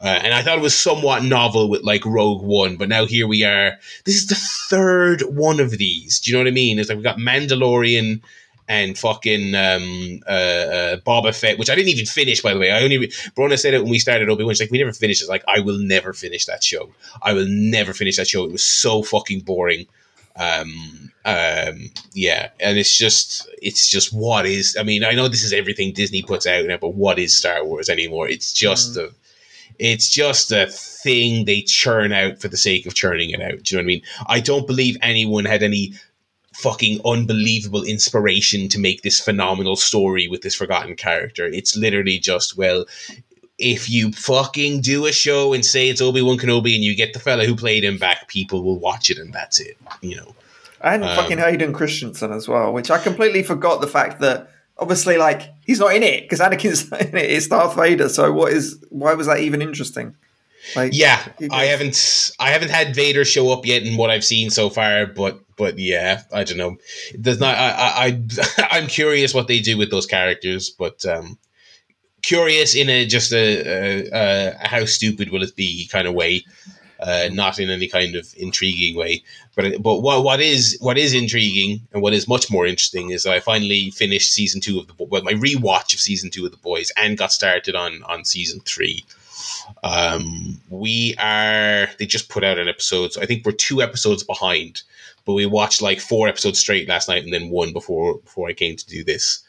Uh, 0.00 0.20
and 0.22 0.32
I 0.32 0.42
thought 0.42 0.58
it 0.58 0.62
was 0.62 0.78
somewhat 0.78 1.24
novel 1.24 1.68
with 1.68 1.82
like 1.82 2.04
Rogue 2.04 2.42
One, 2.42 2.76
but 2.76 2.88
now 2.88 3.04
here 3.04 3.26
we 3.26 3.42
are. 3.42 3.78
This 4.04 4.14
is 4.14 4.26
the 4.28 4.36
third 4.36 5.22
one 5.22 5.58
of 5.58 5.72
these. 5.72 6.20
Do 6.20 6.30
you 6.30 6.36
know 6.36 6.44
what 6.44 6.48
I 6.48 6.52
mean? 6.52 6.78
It's 6.78 6.88
like 6.88 6.98
we 6.98 7.02
got 7.02 7.18
Mandalorian 7.18 8.20
and 8.68 8.98
fucking 8.98 9.54
um, 9.54 10.20
uh, 10.28 10.30
uh, 10.30 10.96
Boba 10.98 11.34
Fett, 11.34 11.58
which 11.58 11.70
I 11.70 11.74
didn't 11.74 11.88
even 11.88 12.06
finish, 12.06 12.42
by 12.42 12.52
the 12.52 12.60
way. 12.60 12.70
I 12.70 12.82
only 12.82 12.98
Brona 13.36 13.58
said 13.58 13.74
it 13.74 13.82
when 13.82 13.90
we 13.90 13.98
started 13.98 14.28
Obi 14.28 14.44
Wan. 14.44 14.54
She's 14.54 14.60
like, 14.60 14.70
we 14.70 14.78
never 14.78 14.92
finished. 14.92 15.22
It's 15.22 15.30
like 15.30 15.44
I 15.48 15.60
will 15.60 15.78
never 15.78 16.12
finish 16.12 16.44
that 16.46 16.62
show. 16.62 16.90
I 17.22 17.32
will 17.32 17.48
never 17.48 17.92
finish 17.92 18.18
that 18.18 18.28
show. 18.28 18.44
It 18.44 18.52
was 18.52 18.62
so 18.62 19.02
fucking 19.02 19.40
boring. 19.40 19.86
Um, 20.36 21.10
um, 21.24 21.90
yeah, 22.12 22.50
and 22.60 22.78
it's 22.78 22.96
just, 22.96 23.48
it's 23.60 23.90
just 23.90 24.12
what 24.12 24.46
is. 24.46 24.76
I 24.78 24.84
mean, 24.84 25.02
I 25.02 25.12
know 25.12 25.26
this 25.26 25.42
is 25.42 25.52
everything 25.52 25.92
Disney 25.92 26.22
puts 26.22 26.46
out 26.46 26.64
now, 26.66 26.76
but 26.76 26.94
what 26.94 27.18
is 27.18 27.36
Star 27.36 27.64
Wars 27.64 27.88
anymore? 27.88 28.28
It's 28.28 28.52
just 28.52 28.96
a 28.96 29.12
it's 29.78 30.10
just 30.10 30.50
a 30.52 30.66
thing 30.66 31.44
they 31.44 31.62
churn 31.62 32.12
out 32.12 32.40
for 32.40 32.48
the 32.48 32.56
sake 32.56 32.86
of 32.86 32.94
churning 32.94 33.30
it 33.30 33.40
out. 33.40 33.62
Do 33.62 33.74
you 33.74 33.76
know 33.76 33.80
what 33.80 33.84
I 33.84 33.86
mean? 33.86 34.02
I 34.26 34.40
don't 34.40 34.66
believe 34.66 34.96
anyone 35.02 35.44
had 35.44 35.62
any 35.62 35.92
fucking 36.54 37.00
unbelievable 37.04 37.84
inspiration 37.84 38.68
to 38.68 38.80
make 38.80 39.02
this 39.02 39.20
phenomenal 39.20 39.76
story 39.76 40.26
with 40.26 40.42
this 40.42 40.56
forgotten 40.56 40.96
character. 40.96 41.46
It's 41.46 41.76
literally 41.76 42.18
just, 42.18 42.56
well, 42.56 42.84
if 43.58 43.88
you 43.88 44.12
fucking 44.12 44.80
do 44.80 45.06
a 45.06 45.12
show 45.12 45.52
and 45.52 45.64
say 45.64 45.88
it's 45.88 46.00
Obi 46.00 46.22
Wan 46.22 46.38
Kenobi 46.38 46.74
and 46.74 46.82
you 46.82 46.96
get 46.96 47.12
the 47.12 47.20
fella 47.20 47.44
who 47.44 47.54
played 47.54 47.84
him 47.84 47.98
back, 47.98 48.28
people 48.28 48.62
will 48.62 48.78
watch 48.78 49.10
it 49.10 49.18
and 49.18 49.32
that's 49.32 49.60
it. 49.60 49.76
You 50.00 50.16
know. 50.16 50.34
And 50.80 51.04
Um, 51.04 51.16
fucking 51.16 51.38
Hayden 51.38 51.72
Christensen 51.72 52.32
as 52.32 52.48
well, 52.48 52.72
which 52.72 52.90
I 52.90 52.98
completely 52.98 53.42
forgot 53.42 53.80
the 53.80 53.88
fact 53.88 54.20
that 54.20 54.50
obviously, 54.78 55.16
like, 55.16 55.42
he's 55.66 55.80
not 55.80 55.94
in 55.94 56.02
it 56.02 56.22
because 56.22 56.40
Anakin's 56.40 56.90
not 56.90 57.02
in 57.02 57.16
it. 57.16 57.30
It's 57.30 57.48
Darth 57.48 57.76
Vader. 57.76 58.08
So 58.08 58.32
what 58.32 58.52
is? 58.52 58.82
Why 58.90 59.14
was 59.14 59.26
that 59.26 59.40
even 59.40 59.62
interesting? 59.62 60.14
Like, 60.76 60.92
Yeah, 60.94 61.24
I 61.50 61.64
haven't 61.64 62.30
I 62.38 62.50
haven't 62.50 62.70
had 62.70 62.94
Vader 62.94 63.24
show 63.24 63.52
up 63.52 63.64
yet 63.64 63.82
in 63.82 63.96
what 63.96 64.10
I've 64.10 64.24
seen 64.24 64.50
so 64.50 64.68
far, 64.70 65.06
but 65.06 65.40
but 65.56 65.78
yeah, 65.78 66.22
I 66.32 66.44
don't 66.44 66.58
know. 66.58 66.76
There's 67.14 67.40
not 67.40 67.56
I 67.56 67.70
I, 67.70 68.06
I 68.06 68.68
I'm 68.78 68.86
curious 68.86 69.34
what 69.34 69.48
they 69.48 69.60
do 69.60 69.78
with 69.78 69.90
those 69.90 70.06
characters, 70.06 70.70
but 70.70 71.04
um 71.06 71.38
curious 72.22 72.74
in 72.74 72.88
a 72.88 73.06
just 73.06 73.32
a, 73.32 73.36
a, 73.36 74.08
a 74.12 74.68
how 74.68 74.84
stupid 74.84 75.30
will 75.30 75.42
it 75.42 75.56
be 75.56 75.88
kind 75.88 76.06
of 76.06 76.14
way, 76.14 76.44
uh, 77.00 77.28
not 77.32 77.58
in 77.58 77.70
any 77.70 77.88
kind 77.88 78.14
of 78.14 78.32
intriguing 78.36 78.96
way. 78.96 79.22
But 79.54 79.82
but 79.82 80.00
what 80.00 80.24
what 80.24 80.40
is 80.40 80.76
what 80.80 80.98
is 80.98 81.14
intriguing 81.14 81.80
and 81.92 82.02
what 82.02 82.14
is 82.14 82.28
much 82.28 82.50
more 82.50 82.66
interesting 82.66 83.10
is 83.10 83.22
that 83.22 83.32
I 83.32 83.40
finally 83.40 83.90
finished 83.90 84.32
season 84.32 84.60
two 84.60 84.78
of 84.78 84.86
the 84.86 84.94
well 85.04 85.22
my 85.22 85.32
rewatch 85.32 85.94
of 85.94 86.00
season 86.00 86.30
two 86.30 86.44
of 86.44 86.52
the 86.52 86.58
boys 86.58 86.92
and 86.96 87.18
got 87.18 87.32
started 87.32 87.74
on 87.74 88.02
on 88.04 88.24
season 88.24 88.60
three. 88.60 89.04
Um, 89.84 90.60
we 90.70 91.14
are 91.18 91.88
they 91.98 92.06
just 92.06 92.28
put 92.28 92.44
out 92.44 92.58
an 92.58 92.68
episode, 92.68 93.12
so 93.12 93.22
I 93.22 93.26
think 93.26 93.44
we're 93.44 93.52
two 93.52 93.82
episodes 93.82 94.22
behind. 94.22 94.82
But 95.24 95.34
we 95.34 95.44
watched 95.44 95.82
like 95.82 96.00
four 96.00 96.26
episodes 96.26 96.58
straight 96.58 96.88
last 96.88 97.08
night 97.08 97.22
and 97.22 97.32
then 97.32 97.50
one 97.50 97.72
before 97.72 98.18
before 98.18 98.48
I 98.48 98.54
came 98.54 98.76
to 98.76 98.86
do 98.86 99.04
this. 99.04 99.44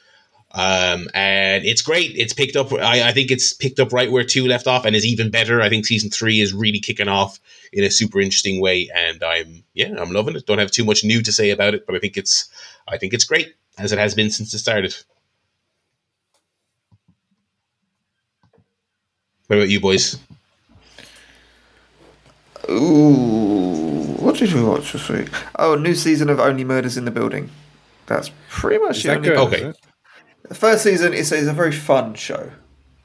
Um, 0.52 1.08
and 1.14 1.64
it's 1.64 1.82
great. 1.84 2.12
It's 2.16 2.34
picked 2.34 2.56
up. 2.56 2.74
I, 2.74 3.10
I 3.10 3.12
think 3.12 3.30
it's 3.30 3.54
picked 3.54 3.80
up 3.80 3.94
right 3.94 4.12
where 4.12 4.24
two 4.24 4.48
left 4.48 4.66
off, 4.66 4.84
and 4.86 4.96
is 4.96 5.06
even 5.06 5.30
better. 5.30 5.62
I 5.62 5.70
think 5.70 5.86
season 5.86 6.10
three 6.10 6.40
is 6.42 6.54
really 6.54 6.80
kicking 6.80 7.08
off 7.08 7.40
in 7.72 7.84
a 7.84 7.92
super 7.92 8.20
interesting 8.20 8.60
way, 8.60 8.90
and 8.96 9.24
I'm 9.24 9.64
yeah, 9.76 9.94
I'm 10.00 10.12
loving 10.12 10.36
it. 10.36 10.48
Don't 10.48 10.58
have 10.58 10.72
too 10.72 10.86
much 10.86 11.04
new 11.04 11.22
to 11.22 11.32
say 11.32 11.52
about 11.52 11.76
it, 11.76 11.86
but 11.86 11.96
I 11.96 12.00
think 12.00 12.18
it's 12.18 12.50
I 12.88 12.98
think 12.98 13.14
it's 13.14 13.26
great 13.26 13.54
as 13.78 13.92
it 13.92 14.00
has 14.00 14.16
been 14.16 14.32
since 14.32 14.54
it 14.54 14.60
started. 14.60 14.96
What 19.48 19.58
about 19.58 19.70
you 19.70 19.80
boys? 19.80 20.18
Ooh, 22.70 24.16
what 24.20 24.36
did 24.36 24.54
we 24.54 24.64
watch 24.64 24.94
this 24.94 25.10
week? 25.10 25.30
Oh, 25.58 25.76
new 25.76 25.96
season 25.96 26.30
of 26.30 26.40
Only 26.40 26.64
Murders 26.64 26.98
in 26.98 27.06
the 27.06 27.12
Building. 27.12 27.50
That's 28.06 28.30
pretty 28.50 28.84
much 28.84 28.98
Is 28.98 29.04
the 29.04 29.10
that 29.10 29.18
only. 29.18 29.30
good? 29.30 29.38
Okay. 29.38 29.74
The 30.50 30.56
first 30.56 30.84
season 30.84 31.14
is, 31.14 31.32
is 31.32 31.48
a 31.48 31.54
very 31.54 31.72
fun 31.72 32.16
show. 32.16 32.52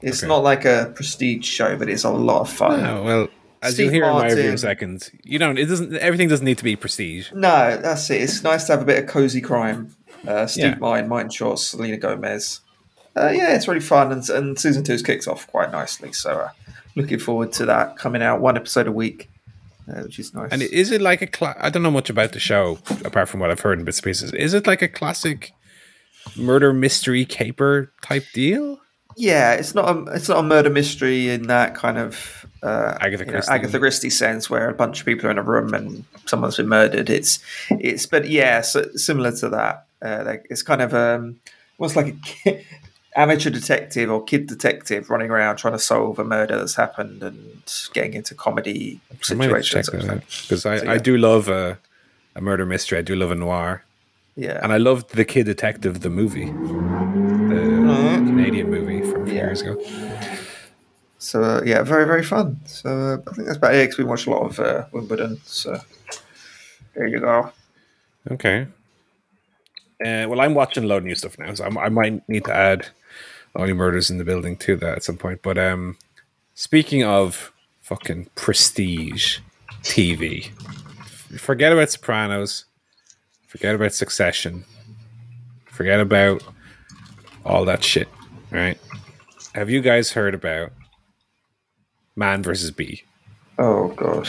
It's 0.01 0.21
Okay. 0.23 0.27
not 0.27 0.43
like 0.43 0.65
a 0.65 0.91
prestige 0.95 1.45
show, 1.47 1.77
but 1.77 1.89
it's 1.89 2.03
a 2.03 2.09
lot 2.09 2.41
of 2.41 2.49
fun. 2.49 2.83
Oh, 2.85 3.03
well, 3.03 3.27
as 3.61 3.73
Steve 3.75 3.85
you'll 3.85 3.93
hear 3.93 4.03
in 4.05 4.11
my 4.13 4.27
review 4.27 4.49
in 4.49 4.53
a 4.55 4.57
second, 4.57 5.09
you 5.23 5.39
don't. 5.39 5.57
It 5.57 5.65
doesn't. 5.65 5.95
Everything 5.97 6.27
doesn't 6.27 6.45
need 6.45 6.57
to 6.57 6.63
be 6.63 6.75
prestige. 6.75 7.31
No, 7.33 7.77
that's 7.77 8.09
it. 8.09 8.21
It's 8.21 8.43
nice 8.43 8.65
to 8.65 8.73
have 8.73 8.81
a 8.81 8.85
bit 8.85 9.03
of 9.03 9.09
cozy 9.09 9.41
crime. 9.41 9.95
Uh, 10.27 10.45
Steve 10.47 10.63
Yeah. 10.65 10.75
Martin, 10.79 11.07
Martin 11.07 11.29
Short, 11.31 11.59
Selena 11.59 11.97
Gomez. 11.97 12.59
Uh, 13.15 13.29
yeah, 13.33 13.55
it's 13.55 13.67
really 13.67 13.79
fun, 13.79 14.11
and, 14.11 14.29
and 14.29 14.59
season 14.59 14.83
two's 14.83 15.01
kicks 15.01 15.27
off 15.27 15.47
quite 15.47 15.71
nicely. 15.71 16.11
So, 16.11 16.31
uh, 16.31 16.49
looking 16.95 17.19
forward 17.19 17.53
to 17.53 17.65
that 17.67 17.95
coming 17.97 18.21
out 18.21 18.41
one 18.41 18.57
episode 18.57 18.87
a 18.87 18.91
week, 18.91 19.29
uh, 19.89 20.01
which 20.01 20.19
is 20.19 20.33
nice. 20.33 20.51
And 20.51 20.61
is 20.61 20.91
it 20.91 21.01
like 21.01 21.21
a? 21.21 21.27
Cla- 21.27 21.55
I 21.59 21.69
don't 21.69 21.83
know 21.83 21.91
much 21.91 22.09
about 22.09 22.33
the 22.33 22.39
show 22.39 22.79
apart 23.05 23.29
from 23.29 23.39
what 23.39 23.51
I've 23.51 23.61
heard 23.61 23.79
in 23.79 23.85
bits 23.85 23.99
and 23.99 24.03
pieces. 24.03 24.33
Is 24.33 24.53
it 24.53 24.67
like 24.67 24.81
a 24.81 24.87
classic 24.89 25.53
murder 26.35 26.73
mystery 26.73 27.25
caper 27.25 27.91
type 28.01 28.25
deal? 28.33 28.79
yeah, 29.17 29.53
it's 29.53 29.73
not 29.73 29.95
a 29.95 30.03
it's 30.13 30.27
not 30.27 30.39
a 30.39 30.43
murder 30.43 30.69
mystery 30.69 31.29
in 31.29 31.43
that 31.47 31.73
kind 31.75 31.97
of 31.97 32.45
uh, 32.61 32.97
Agatha 32.99 33.23
you 33.23 33.27
know, 33.27 33.31
Christie. 33.33 33.51
Agatha 33.51 33.79
Christie 33.79 34.09
sense 34.09 34.49
where 34.49 34.69
a 34.69 34.73
bunch 34.73 34.99
of 34.99 35.05
people 35.05 35.27
are 35.27 35.31
in 35.31 35.37
a 35.37 35.43
room 35.43 35.73
and 35.73 36.03
someone's 36.25 36.57
been 36.57 36.67
murdered. 36.67 37.09
It's 37.09 37.39
it's 37.69 38.05
but 38.05 38.27
yeah, 38.27 38.61
so, 38.61 38.89
similar 38.95 39.31
to 39.33 39.49
that. 39.49 39.85
Uh, 40.01 40.23
like, 40.25 40.45
it's 40.49 40.61
kind 40.61 40.81
of 40.81 40.93
um, 40.93 41.39
almost 41.79 41.95
like 41.95 42.07
a 42.07 42.11
ki- 42.11 42.65
amateur 43.15 43.49
detective 43.49 44.11
or 44.11 44.23
kid 44.23 44.47
detective 44.47 45.09
running 45.09 45.31
around 45.31 45.55
trying 45.55 45.73
to 45.73 45.79
solve 45.79 46.19
a 46.19 46.23
murder 46.23 46.57
that's 46.57 46.75
happened 46.75 47.23
and 47.23 47.63
getting 47.93 48.13
into 48.13 48.35
comedy 48.35 48.99
I 49.29 49.33
might 49.35 49.49
have 49.49 49.57
to 49.57 49.63
check 49.63 49.85
situations. 49.85 50.41
because 50.41 50.65
I, 50.65 50.77
So, 50.77 50.89
I 50.91 50.97
do 50.97 51.17
love 51.17 51.47
a, 51.47 51.79
a 52.35 52.41
murder 52.41 52.65
mystery. 52.65 52.97
I 52.97 53.01
do 53.01 53.15
love 53.15 53.31
a 53.31 53.35
noir, 53.35 53.83
Yeah, 54.35 54.59
and 54.61 54.73
I 54.73 54.77
loved 54.77 55.15
the 55.15 55.23
Kid 55.25 55.45
Detective, 55.45 56.01
the 56.01 56.09
movie, 56.09 56.45
the 56.45 58.23
Canadian 58.27 58.69
movie 58.69 59.01
from 59.09 59.21
a 59.23 59.25
few 59.25 59.35
Yeah. 59.35 59.45
years 59.45 59.61
ago. 59.61 59.81
So 61.19 61.41
uh, 61.43 61.61
yeah, 61.65 61.81
very 61.83 62.05
very 62.05 62.23
fun. 62.23 62.59
So 62.65 62.89
uh, 62.89 63.17
I 63.29 63.33
think 63.33 63.47
that's 63.47 63.57
about 63.57 63.73
it. 63.75 63.87
Cause 63.89 63.97
we 63.97 64.03
watched 64.03 64.27
a 64.27 64.31
lot 64.31 64.43
of 64.45 64.59
uh, 64.59 64.85
Wimbledon. 64.91 65.39
So 65.45 65.79
there 66.95 67.07
you 67.07 67.19
go. 67.19 67.51
Okay. 68.29 68.67
Uh, 70.03 70.27
well, 70.27 70.41
I'm 70.41 70.53
watching 70.53 70.83
a 70.83 70.87
load 70.87 70.97
of 70.97 71.03
new 71.05 71.15
stuff 71.15 71.39
now, 71.39 71.53
so 71.53 71.63
I'm, 71.63 71.77
I 71.77 71.87
might 71.89 72.27
need 72.27 72.43
to 72.45 72.53
add 72.53 72.87
Only 73.55 73.71
Murders 73.73 74.09
in 74.09 74.17
the 74.17 74.25
Building 74.25 74.57
to 74.57 74.75
that 74.77 74.97
at 74.97 75.03
some 75.03 75.15
point. 75.17 75.41
But 75.41 75.57
um, 75.57 75.97
speaking 76.53 77.03
of 77.05 77.53
fucking 77.81 78.27
prestige 78.35 79.39
TV, 79.83 80.49
forget 81.39 81.71
about 81.71 81.89
Sopranos, 81.91 82.65
forget 83.55 83.73
about 83.73 83.93
Succession, 83.93 84.65
forget 85.71 86.01
about 86.01 86.43
all 87.45 87.63
that 87.63 87.85
shit. 87.85 88.09
Right? 88.51 88.77
Have 89.53 89.69
you 89.69 89.79
guys 89.79 90.11
heard 90.11 90.35
about 90.35 90.73
Man 92.17 92.43
versus 92.43 92.69
Bee? 92.71 93.03
Oh 93.57 93.87
god. 93.95 94.27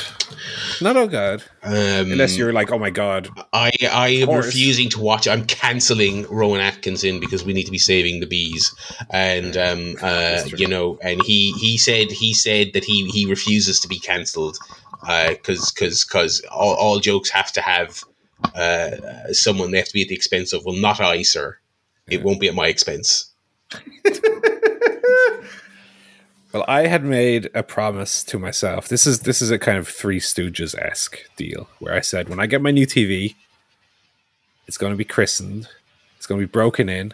Not 0.81 0.97
oh 0.97 1.09
god, 1.09 1.43
Um, 1.64 2.12
unless 2.12 2.37
you're 2.37 2.53
like, 2.53 2.70
oh 2.70 2.79
my 2.79 2.91
god, 2.91 3.29
I 3.53 3.72
I 3.91 4.09
am 4.11 4.31
refusing 4.31 4.89
to 4.91 5.01
watch. 5.01 5.27
I'm 5.27 5.45
canceling 5.47 6.24
Rowan 6.31 6.61
Atkinson 6.61 7.18
because 7.18 7.45
we 7.45 7.53
need 7.53 7.64
to 7.64 7.72
be 7.72 7.79
saving 7.79 8.20
the 8.20 8.27
bees, 8.27 8.72
and 9.11 9.57
um, 9.57 9.97
uh, 10.03 10.45
you 10.57 10.68
know, 10.68 11.01
and 11.03 11.20
he 11.24 11.51
he 11.55 11.77
said 11.77 12.12
he 12.12 12.33
said 12.33 12.74
that 12.74 12.85
he 12.85 13.07
he 13.11 13.27
refuses 13.27 13.81
to 13.81 13.89
be 13.89 13.99
cancelled, 13.99 14.57
because 15.01 15.72
because 15.72 16.05
because 16.05 16.41
all, 16.53 16.74
all 16.77 17.01
jokes 17.01 17.31
have 17.31 17.51
to 17.51 17.61
have 17.61 18.05
uh 18.55 19.32
someone 19.32 19.70
they 19.70 19.78
have 19.78 19.89
to 19.89 19.93
be 19.93 20.03
at 20.03 20.09
the 20.09 20.14
expense 20.14 20.53
of. 20.53 20.64
Well, 20.64 20.76
not 20.76 21.01
I, 21.01 21.22
sir. 21.22 21.59
It 22.09 22.22
won't 22.22 22.41
be 22.41 22.49
at 22.49 22.55
my 22.55 22.68
expense. 22.68 23.32
Well, 26.57 26.64
I 26.66 26.87
had 26.87 27.05
made 27.05 27.51
a 27.55 27.62
promise 27.62 28.24
to 28.24 28.39
myself. 28.39 28.89
This 28.89 29.07
is 29.07 29.20
this 29.20 29.43
is 29.43 29.51
a 29.51 29.59
kind 29.59 29.76
of 29.76 29.87
Three 29.87 30.18
Stooges 30.18 30.74
esque 30.74 31.18
deal 31.37 31.68
where 31.80 31.93
I 31.93 32.01
said 32.01 32.30
when 32.30 32.41
I 32.41 32.47
get 32.47 32.62
my 32.62 32.70
new 32.70 32.87
TV, 32.87 33.34
it's 34.66 34.78
going 34.78 34.91
to 34.91 34.97
be 34.97 35.05
christened. 35.05 35.68
It's 36.16 36.26
going 36.26 36.41
to 36.41 36.47
be 36.47 36.51
broken 36.51 36.89
in 36.89 37.12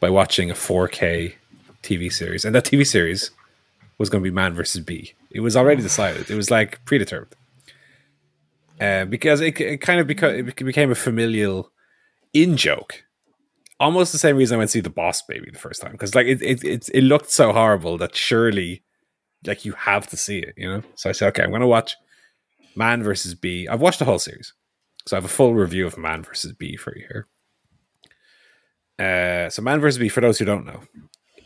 by 0.00 0.10
watching 0.10 0.50
a 0.50 0.54
4K 0.54 1.32
TV 1.82 2.12
series, 2.12 2.44
and 2.44 2.54
that 2.54 2.66
TV 2.66 2.86
series 2.86 3.30
was 3.96 4.10
going 4.10 4.22
to 4.22 4.30
be 4.30 4.34
Man 4.34 4.52
versus 4.52 4.84
Bee. 4.84 5.14
It 5.30 5.40
was 5.40 5.56
already 5.56 5.80
decided. 5.80 6.30
It 6.30 6.36
was 6.36 6.50
like 6.50 6.84
predetermined, 6.84 7.34
uh, 8.80 9.04
because 9.04 9.40
it, 9.40 9.60
it 9.60 9.80
kind 9.80 10.00
of 10.00 10.06
beca- 10.06 10.48
it 10.48 10.64
became 10.64 10.90
a 10.90 10.94
familial 10.94 11.70
in 12.32 12.56
joke 12.56 13.04
almost 13.80 14.12
the 14.12 14.18
same 14.18 14.36
reason 14.36 14.56
I 14.56 14.58
went 14.58 14.68
to 14.68 14.72
see 14.72 14.80
the 14.80 14.90
Boss 14.90 15.22
Baby 15.22 15.50
the 15.50 15.58
first 15.58 15.80
time 15.80 15.92
because 15.92 16.14
like 16.14 16.26
it 16.26 16.40
it 16.42 16.62
it, 16.62 16.88
it 16.92 17.02
looked 17.02 17.30
so 17.30 17.52
horrible 17.52 17.98
that 17.98 18.14
surely 18.14 18.84
like 19.46 19.64
you 19.64 19.72
have 19.72 20.06
to 20.08 20.16
see 20.16 20.38
it, 20.38 20.54
you 20.56 20.68
know. 20.68 20.82
So 20.94 21.08
I 21.08 21.12
said, 21.12 21.28
okay, 21.28 21.42
I'm 21.42 21.48
going 21.48 21.62
to 21.62 21.66
watch 21.66 21.96
Man 22.76 23.02
versus 23.02 23.34
Bee. 23.34 23.66
I've 23.66 23.80
watched 23.80 23.98
the 23.98 24.04
whole 24.04 24.18
series, 24.18 24.52
so 25.06 25.16
I 25.16 25.18
have 25.18 25.24
a 25.24 25.28
full 25.28 25.54
review 25.54 25.86
of 25.86 25.96
Man 25.96 26.22
versus 26.22 26.52
Bee 26.52 26.76
for 26.76 26.96
you 26.96 27.06
here. 27.08 27.26
Uh, 28.98 29.48
so 29.48 29.62
Man 29.62 29.80
versus 29.80 29.98
Bee, 29.98 30.10
for 30.10 30.20
those 30.20 30.38
who 30.38 30.44
don't 30.44 30.66
know, 30.66 30.82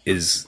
is 0.05 0.47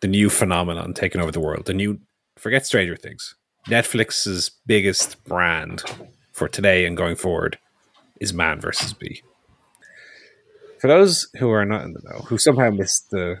the 0.00 0.08
new 0.08 0.30
phenomenon 0.30 0.94
taking 0.94 1.20
over 1.20 1.32
the 1.32 1.40
world. 1.40 1.66
The 1.66 1.74
new 1.74 1.98
forget 2.38 2.64
Stranger 2.64 2.96
Things. 2.96 3.34
Netflix's 3.68 4.52
biggest 4.64 5.24
brand 5.24 5.82
for 6.36 6.48
today 6.48 6.84
and 6.84 6.96
going 6.96 7.16
forward 7.16 7.58
is 8.20 8.34
Man 8.34 8.60
versus 8.60 8.92
Bee 8.92 9.22
for 10.78 10.88
those 10.88 11.28
who 11.38 11.50
are 11.50 11.64
not 11.64 11.84
in 11.84 11.94
the 11.94 12.00
know, 12.04 12.20
who 12.20 12.38
somehow 12.38 12.70
missed 12.70 13.10
the, 13.10 13.40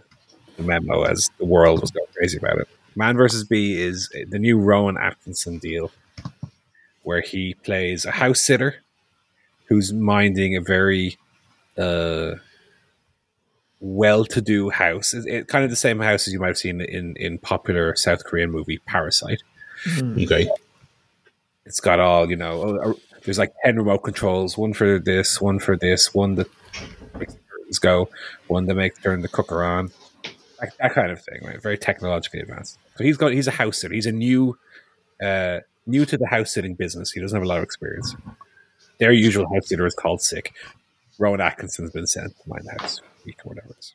the 0.56 0.62
memo 0.62 1.02
as 1.02 1.30
the 1.38 1.44
world 1.44 1.80
was 1.80 1.90
going 1.90 2.06
crazy 2.14 2.38
about 2.38 2.58
it, 2.58 2.68
Man 2.94 3.16
versus 3.16 3.44
Bee 3.44 3.80
is 3.80 4.10
the 4.28 4.38
new 4.38 4.58
Rowan 4.58 4.96
Atkinson 4.96 5.58
deal, 5.58 5.90
where 7.02 7.20
he 7.20 7.54
plays 7.54 8.04
a 8.04 8.10
house 8.10 8.40
sitter 8.40 8.76
who's 9.66 9.92
minding 9.92 10.56
a 10.56 10.60
very 10.60 11.18
uh, 11.76 12.36
well-to-do 13.80 14.70
house. 14.70 15.12
It's 15.12 15.26
it, 15.26 15.48
kind 15.48 15.64
of 15.64 15.70
the 15.70 15.76
same 15.76 16.00
house 16.00 16.26
as 16.26 16.32
you 16.32 16.40
might 16.40 16.48
have 16.48 16.58
seen 16.58 16.80
in 16.80 17.16
in 17.16 17.38
popular 17.38 17.94
South 17.96 18.24
Korean 18.24 18.50
movie 18.50 18.78
Parasite. 18.78 19.42
Okay. 20.00 20.48
It's 21.66 21.80
got 21.80 22.00
all 22.00 22.30
you 22.30 22.36
know. 22.36 22.94
There's 23.24 23.38
like 23.38 23.52
ten 23.64 23.76
remote 23.76 23.98
controls, 23.98 24.56
one 24.56 24.72
for 24.72 25.00
this, 25.00 25.40
one 25.40 25.58
for 25.58 25.76
this, 25.76 26.14
one 26.14 26.36
that 26.36 26.48
makes 27.18 27.34
the 27.34 27.78
go, 27.80 28.08
one 28.46 28.66
that 28.66 28.74
makes 28.76 29.00
turn 29.00 29.22
the 29.22 29.28
cooker 29.28 29.64
on, 29.64 29.90
that, 30.60 30.72
that 30.78 30.94
kind 30.94 31.10
of 31.10 31.20
thing. 31.20 31.40
Right, 31.42 31.60
very 31.60 31.76
technologically 31.76 32.40
advanced. 32.40 32.78
So 32.96 33.02
he's 33.02 33.16
got 33.16 33.32
he's 33.32 33.48
a 33.48 33.52
house 33.52 33.78
sitter. 33.78 33.94
He's 33.94 34.06
a 34.06 34.12
new, 34.12 34.56
uh, 35.20 35.60
new 35.86 36.06
to 36.06 36.16
the 36.16 36.26
house 36.26 36.52
sitting 36.52 36.74
business. 36.74 37.10
He 37.10 37.20
doesn't 37.20 37.36
have 37.36 37.44
a 37.44 37.48
lot 37.48 37.58
of 37.58 37.64
experience. 37.64 38.14
Their 38.98 39.12
usual 39.12 39.52
house 39.52 39.68
sitter 39.68 39.86
is 39.86 39.94
called 39.94 40.22
sick. 40.22 40.54
Rowan 41.18 41.40
Atkinson's 41.40 41.90
been 41.90 42.06
sent 42.06 42.28
to 42.28 42.42
the 42.46 42.76
house 42.78 43.00
week 43.24 43.40
or 43.44 43.50
whatever 43.50 43.70
it 43.70 43.78
is. 43.80 43.94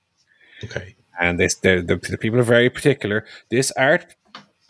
Okay. 0.63 0.95
And 1.19 1.39
this 1.39 1.55
the, 1.55 1.81
the 1.81 1.95
the 1.95 2.17
people 2.17 2.39
are 2.39 2.43
very 2.43 2.69
particular. 2.69 3.25
This 3.49 3.71
art 3.71 4.15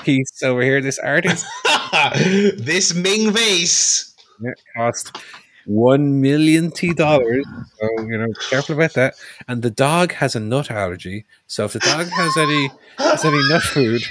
piece 0.04 0.44
over 0.44 0.62
here, 0.62 0.82
this 0.82 1.00
artist, 1.00 1.46
this 2.16 2.94
Ming 2.94 3.32
vase. 3.32 4.16
it 4.42 4.60
cost 4.76 5.18
one 5.66 6.22
million 6.22 6.72
T 6.72 6.94
dollars. 6.94 7.46
So 7.80 7.88
you 8.04 8.18
know, 8.18 8.28
careful 8.50 8.76
about 8.76 8.94
that. 8.94 9.16
And 9.48 9.62
the 9.62 9.70
dog 9.70 10.14
has 10.14 10.36
a 10.36 10.40
nut 10.40 10.72
allergy. 10.72 11.26
So 11.48 11.66
if 11.66 11.74
the 11.74 11.80
dog 11.80 12.08
has 12.08 12.38
any 12.38 12.70
has 12.98 13.26
any 13.26 13.50
nut 13.50 13.62
food, 13.64 14.02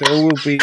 there 0.00 0.22
will 0.22 0.30
be 0.44 0.58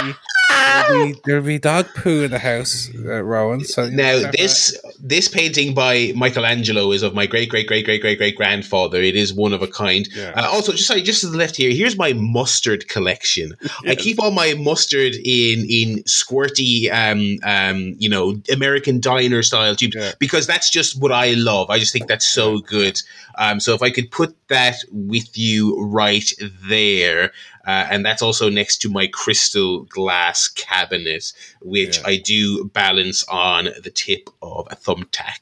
be, 0.94 1.20
there'll 1.26 1.44
be 1.46 1.60
dog 1.60 1.88
poo 1.96 2.24
in 2.24 2.32
the 2.32 2.40
house, 2.40 2.90
uh, 2.96 3.24
Rowan. 3.24 3.64
So 3.66 3.90
Now 3.90 4.30
this 4.38 4.78
this 5.00 5.28
painting 5.28 5.74
by 5.74 6.14
Michelangelo 6.16 6.92
is 6.92 7.04
of 7.04 7.14
my 7.14 7.26
great 7.26 7.50
great 7.50 7.68
great 7.68 7.86
great 7.86 8.02
great 8.02 8.18
great 8.18 8.36
grandfather. 8.36 9.02
It 9.02 9.16
is 9.16 9.34
one 9.34 9.54
of 9.54 9.62
a 9.62 9.68
kind. 9.68 10.08
Yeah. 10.16 10.32
Uh, 10.36 10.50
also, 10.50 10.72
just 10.74 10.88
sorry, 10.88 11.02
just 11.02 11.22
to 11.22 11.28
the 11.28 11.38
left 11.38 11.56
here. 11.56 11.72
Here's 11.72 11.98
my 11.98 12.14
mustard 12.14 12.88
collection. 12.88 13.54
I 13.88 13.96
keep 13.96 14.20
all 14.22 14.32
my 14.32 14.54
mustard 14.56 15.16
in 15.16 15.66
in 15.70 16.04
squirty, 16.04 16.92
um, 16.92 17.40
um, 17.44 17.96
you 17.98 18.10
know, 18.10 18.42
American 18.52 19.00
diner 19.00 19.44
style 19.44 19.76
tubes 19.76 19.96
Yeah. 19.96 20.12
because 20.20 20.48
that's 20.48 20.70
just 20.70 21.00
what 21.02 21.12
I 21.12 21.32
love. 21.34 21.70
I 21.70 21.80
just 21.80 21.94
think 21.94 22.08
that's 22.08 22.26
so 22.26 22.60
good. 22.60 23.00
Um, 23.38 23.60
so 23.60 23.74
if 23.74 23.82
I 23.82 23.90
could 23.90 24.12
put 24.12 24.36
that 24.50 24.84
with 24.92 25.38
you 25.38 25.80
right 25.82 26.30
there, 26.68 27.32
uh, 27.66 27.88
and 27.92 28.06
that's 28.06 28.22
also 28.22 28.50
next 28.50 28.78
to 28.80 28.90
my 28.90 29.08
crystal 29.08 29.84
glass 29.84 30.48
cabinet, 30.80 31.34
which 31.62 31.98
Yeah. 32.00 32.08
I 32.08 32.18
do 32.18 32.66
balance 32.66 33.24
on 33.30 33.66
the 33.84 33.90
tip 33.92 34.30
of 34.42 34.68
a 34.72 34.76
thumbtack. 34.76 35.40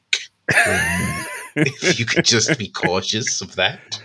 if 1.56 1.98
you 1.98 2.06
could 2.06 2.24
just 2.24 2.58
be 2.58 2.68
cautious 2.68 3.40
of 3.40 3.54
that. 3.56 4.00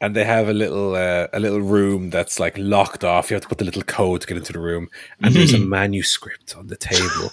and 0.00 0.14
they 0.16 0.24
have 0.24 0.48
a 0.48 0.52
little 0.52 0.94
uh, 0.94 1.26
a 1.32 1.38
little 1.40 1.60
room 1.60 2.10
that's 2.10 2.38
like 2.40 2.56
locked 2.58 3.04
off. 3.04 3.30
You 3.30 3.34
have 3.34 3.42
to 3.42 3.48
put 3.48 3.58
the 3.58 3.64
little 3.64 3.82
code 3.84 4.20
to 4.22 4.26
get 4.26 4.36
into 4.36 4.52
the 4.52 4.58
room, 4.60 4.88
and 5.22 5.34
there's 5.34 5.54
a 5.54 5.58
manuscript 5.58 6.56
on 6.56 6.66
the 6.68 6.76
table. 6.76 7.30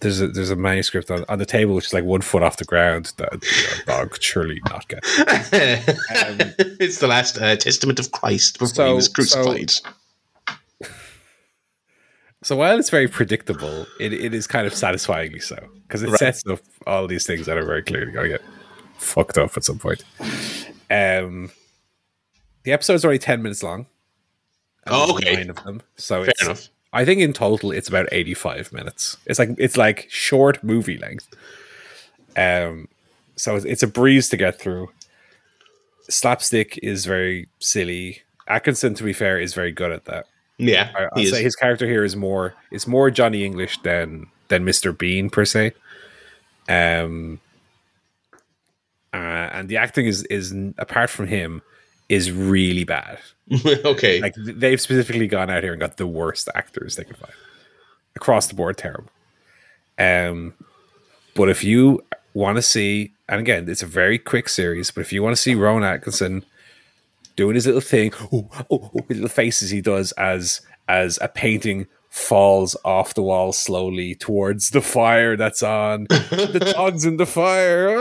There's 0.00 0.20
a 0.20 0.28
there's 0.28 0.50
a 0.50 0.56
manuscript 0.56 1.10
on, 1.10 1.24
on 1.28 1.38
the 1.38 1.46
table 1.46 1.74
which 1.74 1.86
is 1.86 1.94
like 1.94 2.04
one 2.04 2.20
foot 2.20 2.42
off 2.42 2.56
the 2.58 2.64
ground 2.64 3.12
that 3.16 3.32
a 3.32 3.84
dog 3.86 4.10
could 4.10 4.22
surely 4.22 4.60
not 4.68 4.86
get. 4.88 5.00
it's 6.80 6.98
the 6.98 7.06
last 7.06 7.38
uh, 7.38 7.56
testament 7.56 7.98
of 7.98 8.10
Christ 8.12 8.58
before 8.58 8.86
he 8.86 8.92
was 8.92 9.08
crucified. 9.08 9.70
So 9.70 9.90
while 12.56 12.78
it's 12.78 12.90
very 12.90 13.08
predictable, 13.08 13.86
it, 13.98 14.12
it 14.12 14.34
is 14.34 14.46
kind 14.46 14.66
of 14.66 14.74
satisfyingly 14.74 15.40
so 15.40 15.56
because 15.86 16.02
it 16.02 16.10
Right. 16.10 16.18
sets 16.18 16.46
up 16.46 16.60
all 16.86 17.06
these 17.06 17.26
things 17.26 17.46
that 17.46 17.56
are 17.56 17.64
very 17.64 17.82
clearly 17.82 18.12
going 18.12 18.30
to 18.32 18.38
get 18.38 18.46
fucked 18.98 19.38
up 19.38 19.56
at 19.56 19.64
some 19.64 19.78
point. 19.78 20.04
Um, 20.90 21.50
the 22.64 22.72
episode's 22.72 23.04
only 23.04 23.18
ten 23.18 23.42
minutes 23.42 23.62
long. 23.62 23.86
Oh, 24.86 25.14
okay. 25.16 25.34
nine 25.36 25.48
of 25.50 25.62
them. 25.64 25.80
So 25.96 26.20
Fair 26.22 26.30
it's, 26.30 26.42
enough. 26.42 26.68
I 26.92 27.04
think 27.06 27.20
in 27.20 27.32
total 27.32 27.70
it's 27.72 27.88
about 27.88 28.08
eighty-five 28.12 28.72
minutes. 28.72 29.16
It's 29.26 29.38
like 29.38 29.50
it's 29.56 29.76
like 29.78 30.06
short 30.10 30.62
movie 30.62 30.98
length. 30.98 31.28
Um, 32.36 32.88
so 33.36 33.56
it's, 33.56 33.64
it's 33.64 33.82
a 33.82 33.86
breeze 33.86 34.28
to 34.28 34.36
get 34.36 34.60
through. 34.60 34.90
Slapstick 36.10 36.78
is 36.82 37.06
very 37.06 37.48
silly. 37.60 38.20
Atkinson, 38.46 38.94
to 38.94 39.04
be 39.04 39.14
fair, 39.14 39.40
is 39.40 39.54
very 39.54 39.72
good 39.72 39.90
at 39.90 40.04
that. 40.04 40.26
Yeah, 40.58 40.90
I, 40.96 41.08
I'll 41.16 41.26
say 41.26 41.42
his 41.42 41.56
character 41.56 41.86
here 41.86 42.04
is 42.04 42.14
more 42.14 42.54
is 42.70 42.86
more 42.86 43.10
Johnny 43.10 43.44
English 43.44 43.78
than 43.82 44.26
than 44.48 44.64
Mr. 44.64 44.96
Bean 44.96 45.30
per 45.30 45.44
se. 45.44 45.72
Um, 46.68 47.40
uh, 49.12 49.16
and 49.16 49.68
the 49.68 49.76
acting 49.76 50.06
is 50.06 50.22
is 50.24 50.54
apart 50.78 51.10
from 51.10 51.26
him 51.26 51.62
is 52.08 52.30
really 52.30 52.84
bad. 52.84 53.18
okay. 53.66 54.20
Like 54.20 54.34
they've 54.36 54.80
specifically 54.80 55.26
gone 55.26 55.50
out 55.50 55.62
here 55.62 55.72
and 55.72 55.80
got 55.80 55.96
the 55.96 56.06
worst 56.06 56.48
actors 56.54 56.96
they 56.96 57.04
could 57.04 57.16
find 57.16 57.32
across 58.16 58.46
the 58.46 58.54
board. 58.54 58.76
Terrible. 58.76 59.10
Um, 59.98 60.54
but 61.34 61.48
if 61.48 61.64
you 61.64 62.04
want 62.32 62.56
to 62.56 62.62
see, 62.62 63.12
and 63.28 63.40
again, 63.40 63.68
it's 63.68 63.82
a 63.82 63.86
very 63.86 64.18
quick 64.18 64.48
series, 64.48 64.90
but 64.90 65.00
if 65.00 65.12
you 65.12 65.22
want 65.22 65.36
to 65.36 65.40
see 65.40 65.54
Rowan 65.54 65.84
Atkinson 65.84 66.44
doing 67.36 67.54
his 67.54 67.66
little 67.66 67.80
thing, 67.80 68.12
oh, 68.32 68.48
oh, 68.70 68.90
oh, 68.94 69.00
little 69.08 69.28
faces 69.28 69.70
he 69.70 69.80
does 69.80 70.12
as 70.12 70.60
as 70.88 71.18
a 71.22 71.28
painting 71.28 71.86
falls 72.10 72.76
off 72.84 73.14
the 73.14 73.22
wall 73.22 73.52
slowly 73.52 74.14
towards 74.14 74.70
the 74.70 74.80
fire 74.80 75.36
that's 75.36 75.64
on. 75.64 76.04
the 76.04 76.72
dog's 76.76 77.04
in 77.04 77.16
the 77.16 77.26
fire. 77.26 77.98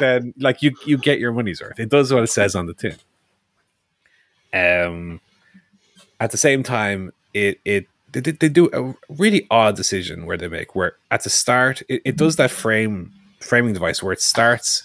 then, 0.00 0.34
like 0.38 0.62
you, 0.62 0.72
you 0.84 0.98
get 0.98 1.18
your 1.18 1.32
money's 1.32 1.62
worth. 1.62 1.80
It 1.80 1.88
does 1.88 2.12
what 2.12 2.22
it 2.22 2.26
says 2.26 2.54
on 2.54 2.66
the 2.66 2.74
tin. 2.74 2.96
Um, 4.52 5.20
at 6.18 6.30
the 6.30 6.36
same 6.36 6.62
time, 6.62 7.12
it 7.32 7.60
it 7.64 7.86
they, 8.12 8.20
they 8.20 8.48
do 8.48 8.68
a 8.72 8.94
really 9.12 9.46
odd 9.50 9.76
decision 9.76 10.26
where 10.26 10.36
they 10.36 10.48
make 10.48 10.74
where 10.74 10.96
at 11.10 11.22
the 11.22 11.30
start 11.30 11.82
it, 11.88 12.02
it 12.04 12.16
does 12.16 12.36
that 12.36 12.50
frame 12.50 13.12
framing 13.40 13.72
device 13.72 14.02
where 14.02 14.12
it 14.12 14.20
starts 14.20 14.82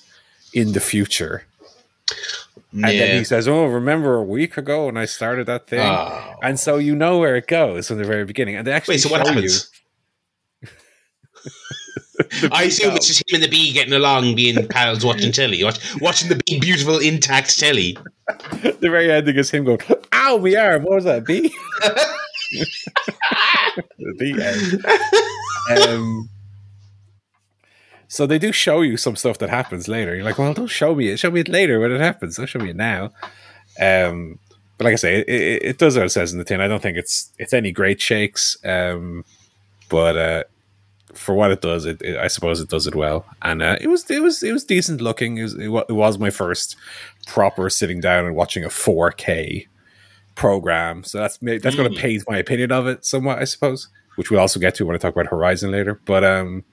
in 0.53 0.73
the 0.73 0.79
future 0.79 1.43
and 2.83 2.99
then 2.99 3.17
he 3.17 3.23
says, 3.23 3.47
"Oh, 3.47 3.65
remember 3.65 4.15
a 4.15 4.23
week 4.23 4.57
ago 4.57 4.87
when 4.87 4.97
I 4.97 5.05
started 5.05 5.47
that 5.47 5.67
thing?" 5.67 5.79
Oh. 5.79 6.35
And 6.43 6.59
so 6.59 6.77
you 6.77 6.95
know 6.95 7.19
where 7.19 7.35
it 7.35 7.47
goes 7.47 7.87
from 7.87 7.97
the 7.97 8.03
very 8.03 8.25
beginning. 8.25 8.55
And 8.57 8.67
they 8.67 8.71
actually 8.71 8.95
Wait, 8.95 9.01
so 9.01 9.09
what 9.09 9.25
happens? 9.25 9.71
I 12.51 12.63
assume 12.63 12.89
go. 12.89 12.95
it's 12.95 13.07
just 13.07 13.23
him 13.29 13.35
and 13.35 13.43
the 13.43 13.49
bee 13.49 13.71
getting 13.73 13.93
along, 13.93 14.35
being 14.35 14.67
pals, 14.67 15.05
watching 15.05 15.31
telly, 15.31 15.63
watch, 15.63 15.79
watching 16.01 16.29
the 16.29 16.41
big, 16.45 16.61
beautiful, 16.61 16.99
intact 16.99 17.57
telly. 17.59 17.97
the 18.61 18.77
very 18.81 19.11
ending 19.11 19.35
is 19.35 19.49
him 19.51 19.63
going, 19.65 19.79
"Ow, 20.13 20.37
my 20.37 20.55
arm! 20.55 20.83
What 20.83 20.95
was 20.95 21.03
that, 21.05 21.25
bee?" 21.25 21.53
the 24.17 24.79
end. 25.71 25.79
Um, 25.87 26.29
so 28.07 28.25
they 28.25 28.39
do 28.39 28.51
show 28.51 28.81
you 28.81 28.97
some 28.97 29.15
stuff 29.15 29.37
that 29.39 29.49
happens 29.49 29.87
later. 29.87 30.15
You're 30.15 30.23
like, 30.23 30.37
well, 30.37 30.53
don't 30.53 30.67
show 30.67 30.95
me 30.95 31.09
it. 31.09 31.19
Show 31.19 31.31
me 31.31 31.41
it 31.41 31.49
later 31.49 31.79
when 31.79 31.91
it 31.91 32.01
happens. 32.01 32.37
Don't 32.37 32.47
show 32.47 32.59
me 32.59 32.69
it 32.69 32.75
now. 32.75 33.11
Um, 33.79 34.39
but 34.77 34.85
like 34.85 34.93
I 34.93 34.97
say, 34.97 35.19
it, 35.19 35.29
it, 35.29 35.63
it, 35.63 35.77
does 35.77 35.95
what 35.95 36.05
it 36.05 36.09
says 36.09 36.31
in 36.31 36.37
the 36.37 36.43
tin. 36.43 36.61
I 36.61 36.67
don't 36.67 36.81
think 36.81 36.97
it's 36.97 37.31
it's 37.39 37.53
any 37.53 37.71
great 37.71 38.01
shakes, 38.01 38.57
um, 38.65 39.23
but 39.89 40.17
uh, 40.17 40.43
for 41.13 41.33
what 41.33 41.51
it 41.51 41.61
does, 41.61 41.85
it, 41.85 42.01
it, 42.01 42.17
I 42.17 42.27
suppose 42.27 42.59
it 42.59 42.69
does 42.69 42.87
it 42.87 42.95
well. 42.95 43.25
And 43.41 43.61
uh, 43.61 43.77
it 43.79 43.87
was 43.87 44.09
it 44.11 44.21
was 44.21 44.43
it 44.43 44.51
was 44.51 44.63
decent 44.65 45.01
looking. 45.01 45.37
It 45.37 45.43
was, 45.43 45.55
it 45.55 45.93
was 45.93 46.17
my 46.17 46.29
first 46.29 46.75
proper 47.27 47.69
sitting 47.69 48.01
down 48.01 48.25
and 48.25 48.35
watching 48.35 48.63
a 48.63 48.69
4K 48.69 49.67
program. 50.35 51.03
So 51.03 51.19
that's 51.19 51.37
that's 51.37 51.75
going 51.75 51.91
to 51.91 51.97
mm. 51.97 52.01
paint 52.01 52.23
my 52.27 52.37
opinion 52.37 52.71
of 52.71 52.87
it 52.87 53.05
somewhat, 53.05 53.39
I 53.39 53.45
suppose. 53.45 53.87
Which 54.15 54.31
we'll 54.31 54.39
also 54.39 54.59
get 54.59 54.75
to 54.75 54.85
when 54.85 54.95
I 54.95 54.99
talk 54.99 55.13
about 55.13 55.27
Horizon 55.27 55.71
later. 55.71 55.99
But 56.05 56.23
um, 56.23 56.63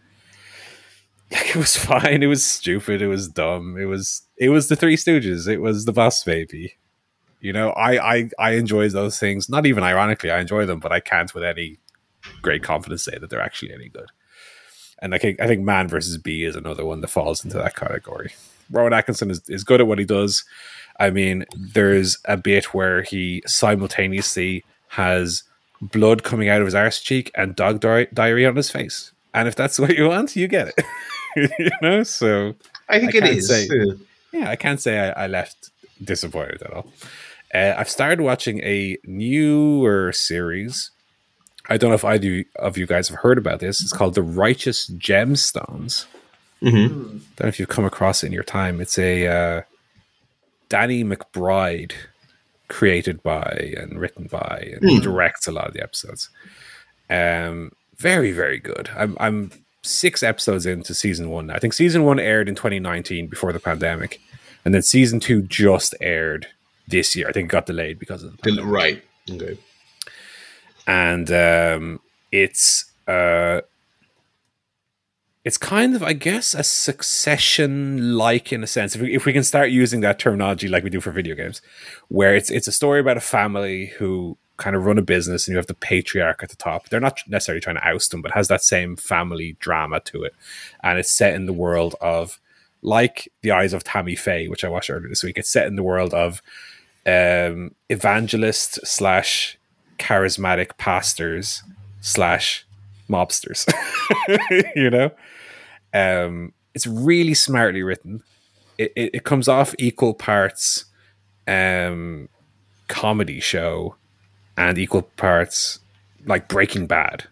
it 1.48 1.56
was 1.56 1.76
fine. 1.76 2.22
It 2.22 2.26
was 2.26 2.44
stupid. 2.44 3.00
It 3.00 3.08
was 3.08 3.26
dumb. 3.26 3.78
It 3.78 3.86
was 3.86 4.22
it 4.36 4.50
was 4.50 4.68
the 4.68 4.76
Three 4.76 4.96
Stooges. 4.96 5.48
It 5.48 5.62
was 5.62 5.86
the 5.86 5.92
Boss 5.92 6.22
Baby. 6.22 6.74
You 7.40 7.54
know, 7.54 7.70
I 7.70 8.14
I 8.16 8.30
I 8.38 8.50
enjoy 8.52 8.90
those 8.90 9.18
things. 9.18 9.48
Not 9.48 9.64
even 9.64 9.82
ironically, 9.82 10.30
I 10.30 10.40
enjoy 10.40 10.66
them, 10.66 10.78
but 10.78 10.92
I 10.92 11.00
can't 11.00 11.32
with 11.34 11.42
any 11.42 11.78
great 12.42 12.62
confidence 12.62 13.04
say 13.04 13.16
that 13.18 13.30
they're 13.30 13.40
actually 13.40 13.72
any 13.72 13.88
good. 13.88 14.10
And 15.00 15.14
I 15.14 15.18
think 15.18 15.40
I 15.40 15.46
think 15.46 15.62
Man 15.62 15.88
versus 15.88 16.18
Bee 16.18 16.44
is 16.44 16.54
another 16.54 16.84
one 16.84 17.00
that 17.00 17.08
falls 17.08 17.42
into 17.42 17.56
that 17.56 17.76
category. 17.76 18.32
Rowan 18.70 18.92
Atkinson 18.92 19.30
is, 19.30 19.42
is 19.48 19.64
good 19.64 19.80
at 19.80 19.86
what 19.86 19.98
he 19.98 20.04
does. 20.04 20.44
I 21.00 21.10
mean, 21.10 21.46
there's 21.56 22.18
a 22.26 22.36
bit 22.36 22.74
where 22.74 23.02
he 23.02 23.42
simultaneously 23.46 24.64
has 24.88 25.44
blood 25.80 26.22
coming 26.24 26.50
out 26.50 26.60
of 26.60 26.66
his 26.66 26.74
arse 26.74 27.00
cheek 27.00 27.30
and 27.34 27.56
dog 27.56 27.80
di- 27.80 28.08
diarrhea 28.12 28.48
on 28.48 28.56
his 28.56 28.70
face. 28.70 29.12
And 29.32 29.48
if 29.48 29.56
that's 29.56 29.78
what 29.80 29.96
you 29.96 30.08
want, 30.08 30.36
you 30.36 30.46
get 30.46 30.68
it. 30.68 30.84
you 31.58 31.70
know, 31.80 32.02
so 32.02 32.54
I 32.88 32.98
think 32.98 33.14
I 33.14 33.18
it 33.18 33.24
is. 33.24 33.48
Say, 33.48 33.68
yeah, 34.32 34.50
I 34.50 34.56
can't 34.56 34.80
say 34.80 34.98
I, 34.98 35.24
I 35.24 35.26
left 35.26 35.70
disappointed 36.02 36.62
at 36.62 36.72
all. 36.72 36.86
Uh, 37.54 37.74
I've 37.76 37.90
started 37.90 38.20
watching 38.20 38.60
a 38.60 38.96
newer 39.04 40.12
series. 40.12 40.90
I 41.68 41.76
don't 41.76 41.90
know 41.90 41.94
if 41.94 42.04
either 42.04 42.44
of 42.56 42.76
you 42.76 42.86
guys 42.86 43.08
have 43.08 43.18
heard 43.18 43.38
about 43.38 43.60
this. 43.60 43.82
It's 43.82 43.92
called 43.92 44.14
The 44.14 44.22
Righteous 44.22 44.88
Gemstones. 44.88 46.06
Mm-hmm. 46.62 47.18
Don't 47.36 47.40
know 47.40 47.48
if 47.48 47.58
you've 47.58 47.68
come 47.68 47.84
across 47.84 48.22
it 48.22 48.26
in 48.26 48.32
your 48.32 48.42
time. 48.42 48.80
It's 48.80 48.98
a 48.98 49.26
uh, 49.26 49.62
Danny 50.68 51.04
McBride 51.04 51.92
created 52.68 53.22
by 53.22 53.74
and 53.76 54.00
written 54.00 54.26
by, 54.26 54.70
and 54.72 54.82
mm. 54.82 54.88
he 54.88 55.00
directs 55.00 55.46
a 55.46 55.52
lot 55.52 55.66
of 55.66 55.74
the 55.74 55.82
episodes. 55.82 56.30
Um, 57.10 57.72
very, 57.96 58.32
very 58.32 58.58
good. 58.58 58.88
I'm, 58.96 59.16
I'm 59.20 59.50
six 59.82 60.22
episodes 60.22 60.66
into 60.66 60.94
season 60.94 61.30
one. 61.30 61.50
I 61.50 61.58
think 61.58 61.72
season 61.72 62.04
one 62.04 62.18
aired 62.18 62.48
in 62.48 62.54
2019 62.54 63.26
before 63.26 63.52
the 63.52 63.60
pandemic, 63.60 64.20
and 64.64 64.74
then 64.74 64.82
season 64.82 65.20
two 65.20 65.42
just 65.42 65.94
aired 66.00 66.46
this 66.88 67.16
year. 67.16 67.28
I 67.28 67.32
think 67.32 67.46
it 67.46 67.52
got 67.52 67.66
delayed 67.66 67.98
because 67.98 68.22
of 68.22 68.32
the 68.32 68.38
pandemic. 68.38 68.72
right. 68.72 69.02
Okay. 69.30 69.58
And 70.86 71.30
um, 71.30 72.00
it's 72.30 72.90
uh, 73.06 73.60
it's 75.44 75.58
kind 75.58 75.96
of, 75.96 76.02
I 76.02 76.12
guess, 76.12 76.54
a 76.54 76.62
succession 76.62 78.16
like 78.16 78.52
in 78.52 78.62
a 78.62 78.66
sense. 78.66 78.94
If 78.94 79.02
we, 79.02 79.14
if 79.14 79.26
we 79.26 79.32
can 79.32 79.42
start 79.42 79.70
using 79.70 80.00
that 80.00 80.18
terminology 80.18 80.68
like 80.68 80.84
we 80.84 80.90
do 80.90 81.00
for 81.00 81.10
video 81.10 81.34
games, 81.34 81.60
where 82.08 82.36
it's 82.36 82.50
it's 82.50 82.68
a 82.68 82.72
story 82.72 83.00
about 83.00 83.16
a 83.16 83.20
family 83.20 83.86
who 83.98 84.38
kind 84.62 84.76
of 84.76 84.86
run 84.86 84.96
a 84.96 85.02
business 85.02 85.48
and 85.48 85.52
you 85.52 85.56
have 85.56 85.66
the 85.66 85.74
patriarch 85.74 86.40
at 86.40 86.48
the 86.48 86.56
top. 86.56 86.88
They're 86.88 87.00
not 87.00 87.18
necessarily 87.26 87.60
trying 87.60 87.76
to 87.76 87.88
oust 87.88 88.14
him, 88.14 88.22
but 88.22 88.30
has 88.30 88.46
that 88.46 88.62
same 88.62 88.94
family 88.94 89.56
drama 89.58 89.98
to 90.00 90.22
it. 90.22 90.34
And 90.84 91.00
it's 91.00 91.10
set 91.10 91.34
in 91.34 91.46
the 91.46 91.52
world 91.52 91.96
of, 92.00 92.38
like 92.80 93.30
The 93.42 93.50
Eyes 93.50 93.72
of 93.72 93.82
Tammy 93.82 94.14
Faye, 94.14 94.46
which 94.46 94.64
I 94.64 94.68
watched 94.68 94.88
earlier 94.88 95.08
this 95.08 95.24
week, 95.24 95.36
it's 95.36 95.50
set 95.50 95.66
in 95.66 95.74
the 95.74 95.82
world 95.82 96.14
of 96.14 96.42
um, 97.04 97.74
evangelist 97.88 98.86
slash 98.86 99.58
charismatic 99.98 100.78
pastors 100.78 101.64
slash 102.00 102.64
mobsters. 103.10 103.68
you 104.76 104.90
know? 104.90 105.10
Um, 105.92 106.52
it's 106.72 106.86
really 106.86 107.34
smartly 107.34 107.82
written. 107.82 108.22
It, 108.78 108.92
it, 108.94 109.10
it 109.14 109.24
comes 109.24 109.48
off 109.48 109.74
equal 109.78 110.14
parts 110.14 110.84
um, 111.48 112.28
comedy 112.86 113.40
show 113.40 113.96
and 114.56 114.78
equal 114.78 115.02
parts 115.02 115.80
like 116.26 116.48
Breaking 116.48 116.86
Bad. 116.86 117.24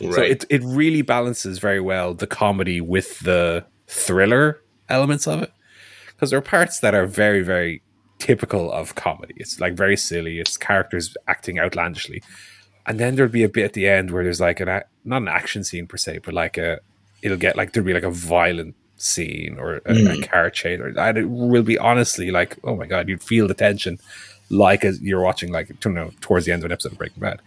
Right. 0.00 0.14
So 0.14 0.22
it 0.22 0.44
it 0.50 0.62
really 0.64 1.02
balances 1.02 1.58
very 1.58 1.80
well 1.80 2.14
the 2.14 2.26
comedy 2.26 2.80
with 2.80 3.20
the 3.20 3.64
thriller 3.86 4.60
elements 4.88 5.26
of 5.26 5.42
it 5.42 5.52
because 6.08 6.30
there 6.30 6.38
are 6.38 6.42
parts 6.42 6.80
that 6.80 6.94
are 6.94 7.06
very 7.06 7.42
very 7.42 7.82
typical 8.18 8.72
of 8.72 8.94
comedy. 8.94 9.34
It's 9.36 9.60
like 9.60 9.74
very 9.74 9.96
silly. 9.96 10.38
It's 10.38 10.56
characters 10.56 11.16
acting 11.28 11.58
outlandishly, 11.58 12.22
and 12.86 12.98
then 12.98 13.16
there'll 13.16 13.30
be 13.30 13.42
a 13.42 13.48
bit 13.48 13.64
at 13.64 13.72
the 13.74 13.86
end 13.88 14.10
where 14.10 14.24
there's 14.24 14.40
like 14.40 14.60
an 14.60 14.82
not 15.04 15.22
an 15.22 15.28
action 15.28 15.64
scene 15.64 15.86
per 15.86 15.96
se, 15.96 16.18
but 16.24 16.34
like 16.34 16.58
a 16.58 16.80
it'll 17.22 17.36
get 17.36 17.56
like 17.56 17.72
there'll 17.72 17.86
be 17.86 17.94
like 17.94 18.02
a 18.02 18.10
violent 18.10 18.74
scene 18.96 19.56
or 19.58 19.76
a, 19.76 19.80
mm. 19.82 20.22
a 20.22 20.26
car 20.26 20.50
chase, 20.50 20.80
or 20.80 20.88
and 20.98 21.18
it 21.18 21.28
will 21.28 21.62
be 21.62 21.78
honestly 21.78 22.30
like 22.30 22.56
oh 22.64 22.76
my 22.76 22.86
god, 22.86 23.08
you'd 23.08 23.22
feel 23.22 23.46
the 23.46 23.54
tension 23.54 23.98
like 24.52 24.84
as 24.84 25.00
you're 25.00 25.22
watching 25.22 25.50
like 25.50 25.70
you 25.84 25.90
know, 25.90 26.12
towards 26.20 26.46
the 26.46 26.52
end 26.52 26.62
of 26.62 26.66
an 26.66 26.72
episode 26.72 26.92
of 26.92 26.98
Breaking 26.98 27.20
Bad. 27.20 27.40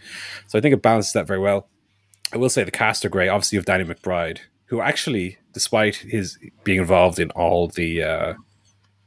So 0.47 0.57
I 0.57 0.61
think 0.61 0.73
it 0.73 0.81
balances 0.81 1.13
that 1.13 1.27
very 1.27 1.39
well. 1.39 1.67
I 2.33 2.37
will 2.37 2.49
say 2.49 2.63
the 2.63 2.71
cast 2.71 3.05
are 3.05 3.09
great. 3.09 3.29
Obviously, 3.29 3.57
of 3.57 3.65
Danny 3.65 3.85
McBride, 3.85 4.39
who 4.65 4.81
actually, 4.81 5.37
despite 5.53 5.97
his 5.97 6.37
being 6.63 6.79
involved 6.79 7.19
in 7.19 7.29
all 7.31 7.67
the 7.67 8.03
uh, 8.03 8.33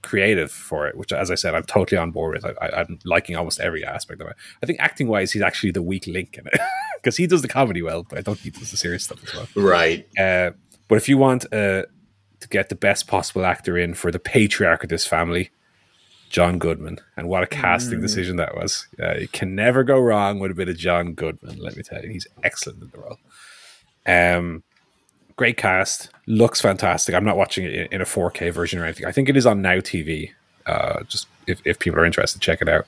creative 0.03 0.51
for 0.51 0.87
it, 0.87 0.97
which, 0.97 1.13
as 1.13 1.31
I 1.31 1.35
said, 1.35 1.55
I'm 1.55 1.65
totally 1.65 1.99
on 1.99 2.13
board 2.13 2.35
with. 2.35 2.57
I, 2.61 2.81
am 2.81 2.99
liking 3.05 3.37
almost 3.37 3.61
every 3.61 3.85
aspect 3.85 4.21
of 4.21 4.29
it. 4.29 4.37
I 4.63 4.67
think 4.67 4.79
acting 4.81 5.09
wise, 5.09 5.33
he's 5.33 5.43
actually 5.43 5.73
the 5.73 5.83
weak 5.83 6.07
link 6.07 6.39
in 6.39 6.47
it 6.47 6.61
because 7.03 7.17
he 7.17 7.27
does 7.27 7.43
the 7.43 7.49
comedy 7.49 7.83
well, 7.83 8.05
but 8.09 8.19
I 8.19 8.23
don't 8.23 8.39
think 8.39 8.55
he 8.55 8.61
does 8.61 8.71
the 8.71 8.77
serious 8.77 9.05
stuff 9.05 9.23
as 9.25 9.35
well. 9.35 9.49
Right. 9.57 10.07
Uh, 10.19 10.53
but 10.87 10.97
if 10.97 11.09
you 11.09 11.19
want 11.19 11.45
uh, 11.47 11.83
to 12.41 12.49
get 12.49 12.69
the 12.69 12.77
best 12.77 13.07
possible 13.07 13.45
actor 13.45 13.77
in 13.77 13.95
for 13.95 14.11
the 14.11 14.19
patriarch 14.19 14.85
of 14.85 14.91
this 14.91 15.07
family, 15.07 15.51
John 16.29 16.59
Goodman, 16.59 16.99
and 17.17 17.29
what 17.29 17.43
a 17.43 17.47
casting 17.47 17.99
mm. 17.99 18.03
decision 18.03 18.37
that 18.37 18.55
was. 18.55 18.87
Uh, 19.03 19.15
you 19.15 19.29
can 19.29 19.55
never 19.55 19.83
go 19.83 19.99
wrong 19.99 20.39
with 20.39 20.51
a 20.51 20.55
bit 20.55 20.69
of 20.69 20.77
John 20.77 21.15
Goodman. 21.15 21.59
Let 21.59 21.77
me 21.77 21.83
tell 21.83 22.03
you, 22.03 22.11
he's 22.11 22.27
excellent 22.43 22.83
in 22.83 22.91
the 22.91 22.99
role. 22.99 23.19
Um, 24.07 24.63
great 25.37 25.57
cast, 25.57 26.11
looks 26.27 26.61
fantastic. 26.61 27.15
I'm 27.15 27.25
not 27.25 27.37
watching 27.37 27.65
it 27.65 27.91
in 27.93 28.01
a 28.01 28.05
4K 28.05 28.53
version 28.53 28.79
or 28.79 28.85
anything. 28.85 29.07
I 29.07 29.13
think 29.13 29.29
it 29.29 29.37
is 29.37 29.47
on 29.47 29.63
Now 29.63 29.77
TV. 29.77 30.31
Uh, 30.67 31.03
just 31.05 31.29
if, 31.47 31.61
if 31.65 31.79
people 31.79 31.99
are 31.99 32.05
interested, 32.05 32.43
check 32.43 32.61
it 32.61 32.69
out. 32.69 32.87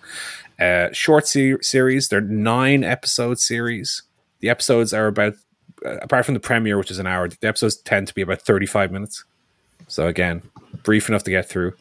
Uh, 0.58 0.92
short 0.92 1.26
se- 1.26 1.62
series. 1.62 2.08
They're 2.08 2.20
nine 2.20 2.84
episode 2.84 3.38
series. 3.38 4.02
The 4.40 4.50
episodes 4.50 4.92
are 4.92 5.06
about, 5.06 5.34
uh, 5.84 5.96
apart 6.02 6.26
from 6.26 6.34
the 6.34 6.40
premiere, 6.40 6.76
which 6.76 6.90
is 6.90 6.98
an 6.98 7.06
hour, 7.06 7.28
the 7.28 7.48
episodes 7.48 7.76
tend 7.76 8.08
to 8.08 8.14
be 8.14 8.20
about 8.20 8.42
35 8.42 8.92
minutes. 8.92 9.24
So 9.88 10.06
again, 10.06 10.42
brief 10.82 11.08
enough 11.08 11.22
to 11.24 11.30
get 11.30 11.48
through 11.48 11.72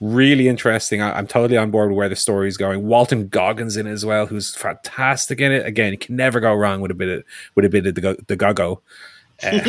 really 0.00 0.48
interesting. 0.48 1.00
I, 1.00 1.18
am 1.18 1.26
totally 1.26 1.56
on 1.56 1.70
board 1.70 1.90
with 1.90 1.96
where 1.96 2.08
the 2.08 2.16
story 2.16 2.48
is 2.48 2.56
going. 2.56 2.86
Walton 2.86 3.28
Goggins 3.28 3.76
in 3.76 3.86
it 3.86 3.92
as 3.92 4.04
well, 4.04 4.26
who's 4.26 4.54
fantastic 4.54 5.40
in 5.40 5.52
it. 5.52 5.66
Again, 5.66 5.92
you 5.92 5.98
can 5.98 6.16
never 6.16 6.40
go 6.40 6.54
wrong 6.54 6.80
with 6.80 6.90
a 6.90 6.94
bit 6.94 7.08
of 7.08 7.24
with 7.54 7.64
a 7.64 7.68
bit 7.68 7.86
of 7.86 7.94
the 7.94 8.24
the 8.26 8.36
go 8.36 8.82
Uh, 9.42 9.60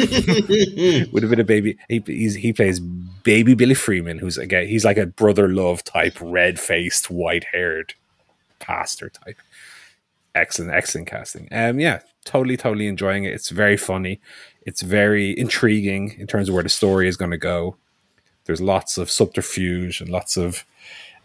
would 1.12 1.24
have 1.24 1.30
been 1.30 1.40
a 1.40 1.44
baby. 1.44 1.78
He 1.90 2.02
he's, 2.06 2.36
he 2.36 2.54
plays 2.54 2.80
baby 2.80 3.54
Billy 3.54 3.74
Freeman, 3.74 4.18
who's 4.18 4.38
again 4.38 4.68
he's 4.68 4.86
like 4.86 4.98
a 4.98 5.06
brother 5.06 5.50
love 5.50 5.84
type, 5.84 6.18
red 6.22 6.60
faced, 6.60 7.10
white 7.10 7.46
haired 7.52 7.94
pastor 8.60 9.10
type. 9.10 9.38
Excellent, 10.36 10.72
excellent 10.72 11.08
casting. 11.08 11.48
Um, 11.52 11.80
yeah, 11.80 12.00
totally, 12.24 12.58
totally 12.58 12.88
enjoying 12.88 13.24
it. 13.24 13.34
It's 13.34 13.50
very 13.50 13.76
funny. 13.76 14.22
It's 14.62 14.82
very 14.82 15.38
intriguing 15.38 16.16
in 16.20 16.28
terms 16.28 16.48
of 16.48 16.54
where 16.54 16.64
the 16.64 16.70
story 16.70 17.08
is 17.08 17.18
going 17.18 17.32
to 17.32 17.38
go. 17.38 17.76
There's 18.48 18.62
lots 18.62 18.98
of 18.98 19.12
subterfuge 19.12 20.02
and 20.02 20.10
lots 20.10 20.38
of 20.38 20.66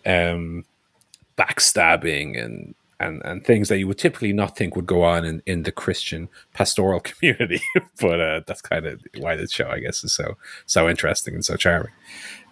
um, 0.04 0.64
backstabbing 1.38 2.42
and 2.42 2.74
and 3.00 3.22
and 3.24 3.44
things 3.44 3.68
that 3.68 3.78
you 3.78 3.88
would 3.88 3.98
typically 3.98 4.32
not 4.32 4.56
think 4.56 4.76
would 4.76 4.86
go 4.86 5.02
on 5.02 5.24
in, 5.24 5.42
in 5.46 5.62
the 5.64 5.72
Christian 5.72 6.28
pastoral 6.54 7.00
community. 7.08 7.60
but 8.00 8.20
uh, 8.20 8.40
that's 8.46 8.62
kind 8.62 8.86
of 8.86 9.00
why 9.18 9.36
this 9.36 9.52
show, 9.52 9.68
I 9.68 9.80
guess, 9.80 10.04
is 10.04 10.12
so 10.12 10.36
so 10.66 10.88
interesting 10.88 11.34
and 11.34 11.44
so 11.44 11.56
charming. 11.56 11.92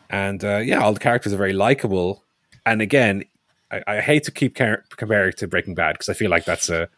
And 0.08 0.44
uh, 0.44 0.58
yeah, 0.58 0.80
all 0.80 0.92
the 0.92 1.00
characters 1.00 1.32
are 1.32 1.38
very 1.38 1.52
likable. 1.52 2.24
And 2.66 2.82
again, 2.82 3.24
I, 3.70 3.82
I 3.86 4.00
hate 4.00 4.24
to 4.24 4.32
keep 4.32 4.56
car- 4.56 4.84
comparing 4.96 5.32
to 5.34 5.46
Breaking 5.46 5.74
Bad 5.74 5.92
because 5.92 6.08
I 6.08 6.14
feel 6.14 6.30
like 6.30 6.44
that's 6.44 6.68
a 6.68 6.88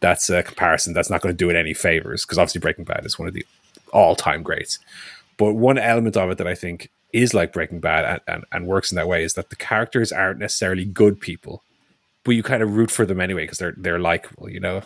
that's 0.00 0.30
a 0.30 0.42
comparison 0.42 0.94
that's 0.94 1.10
not 1.10 1.20
going 1.20 1.32
to 1.32 1.36
do 1.36 1.50
it 1.50 1.56
any 1.56 1.74
favors 1.74 2.24
because 2.24 2.38
obviously 2.38 2.60
Breaking 2.60 2.84
Bad 2.84 3.04
is 3.04 3.18
one 3.18 3.28
of 3.28 3.34
the 3.34 3.46
all 3.92 4.16
time 4.16 4.42
greats. 4.42 4.78
But 5.36 5.54
one 5.54 5.78
element 5.78 6.16
of 6.16 6.30
it 6.30 6.38
that 6.38 6.46
I 6.46 6.54
think 6.54 6.90
is 7.12 7.34
like 7.34 7.52
Breaking 7.52 7.80
Bad 7.80 8.04
and, 8.04 8.20
and, 8.26 8.44
and 8.52 8.66
works 8.66 8.92
in 8.92 8.96
that 8.96 9.08
way 9.08 9.24
is 9.24 9.34
that 9.34 9.50
the 9.50 9.56
characters 9.56 10.12
aren't 10.12 10.38
necessarily 10.38 10.84
good 10.84 11.20
people 11.20 11.62
but 12.24 12.32
you 12.32 12.42
kind 12.42 12.62
of 12.62 12.76
root 12.76 12.90
for 12.90 13.06
them 13.06 13.20
anyway 13.20 13.44
because 13.44 13.58
they're 13.58 13.74
they're 13.76 13.98
likable, 13.98 14.48
you 14.48 14.60
know. 14.60 14.82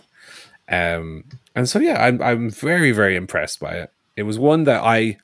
Um, 0.68 1.24
and 1.54 1.68
so 1.68 1.78
yeah, 1.78 2.02
I'm 2.02 2.22
I'm 2.22 2.50
very 2.50 2.92
very 2.92 3.16
impressed 3.16 3.60
by 3.60 3.74
it. 3.74 3.92
It 4.16 4.22
was 4.22 4.38
one 4.38 4.64
that 4.64 4.82
I 4.82 5.18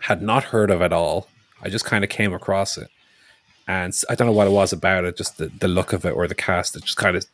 had 0.00 0.22
not 0.22 0.44
heard 0.44 0.70
of 0.70 0.82
at 0.82 0.92
all. 0.92 1.28
I 1.62 1.68
just 1.68 1.84
kind 1.84 2.04
of 2.04 2.10
came 2.10 2.32
across 2.32 2.76
it, 2.78 2.88
and 3.68 3.94
I 4.08 4.14
don't 4.14 4.26
know 4.26 4.32
what 4.32 4.46
it 4.46 4.50
was 4.52 4.72
about 4.72 5.04
it, 5.04 5.16
just 5.16 5.38
the, 5.38 5.46
the 5.48 5.68
look 5.68 5.92
of 5.92 6.04
it 6.04 6.10
or 6.10 6.26
the 6.26 6.34
cast. 6.34 6.74
that 6.74 6.84
just 6.84 6.96
kind 6.96 7.16
of 7.16 7.26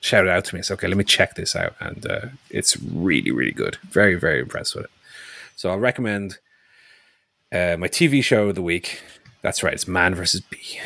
shouted 0.00 0.30
out 0.30 0.44
to 0.46 0.54
me. 0.54 0.62
So 0.62 0.74
okay, 0.74 0.86
let 0.86 0.96
me 0.96 1.04
check 1.04 1.34
this 1.34 1.56
out, 1.56 1.74
and 1.80 2.06
uh, 2.06 2.26
it's 2.50 2.76
really 2.80 3.30
really 3.30 3.52
good. 3.52 3.78
Very 3.88 4.14
very 4.14 4.40
impressed 4.40 4.74
with 4.74 4.84
it. 4.84 4.90
So 5.56 5.70
I'll 5.70 5.78
recommend 5.78 6.38
uh, 7.52 7.76
my 7.78 7.88
TV 7.88 8.22
show 8.22 8.48
of 8.48 8.54
the 8.54 8.62
week. 8.62 9.02
That's 9.42 9.62
right, 9.62 9.74
it's 9.74 9.88
Man 9.88 10.14
versus 10.14 10.40
Bee 10.40 10.78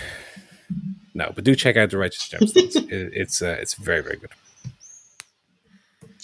no, 1.15 1.33
but 1.35 1.45
do 1.45 1.55
check 1.55 1.77
out 1.77 1.91
the 1.91 1.99
Righteous 1.99 2.29
Gemstones. 2.29 2.77
it, 2.93 3.12
it's 3.15 3.41
uh, 3.41 3.57
it's 3.61 3.75
very 3.75 4.03
very 4.03 4.17
good. 4.17 4.31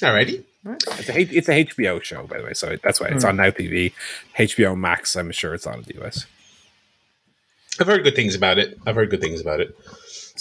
Alrighty. 0.01 0.45
It's 0.64 1.09
a 1.09 1.20
it's 1.20 1.49
a 1.49 1.64
HBO 1.64 2.03
show, 2.03 2.26
by 2.26 2.38
the 2.38 2.45
way, 2.45 2.55
so 2.55 2.76
that's 2.82 3.01
why 3.01 3.09
it's 3.09 3.24
on 3.24 3.36
Now 3.36 3.51
TV, 3.51 3.93
HBO 4.36 4.76
Max. 4.76 5.16
I'm 5.16 5.30
sure 5.30 5.55
it's 5.55 5.66
on 5.66 5.78
in 5.78 5.82
the 5.82 6.05
US. 6.05 6.26
I've 7.78 7.86
heard 7.86 8.03
good 8.03 8.16
things 8.16 8.34
about 8.34 8.59
it. 8.59 8.78
I've 8.86 8.95
heard 8.95 9.11
good 9.11 9.20
things 9.20 9.41
about 9.41 9.61
it. 9.61 9.74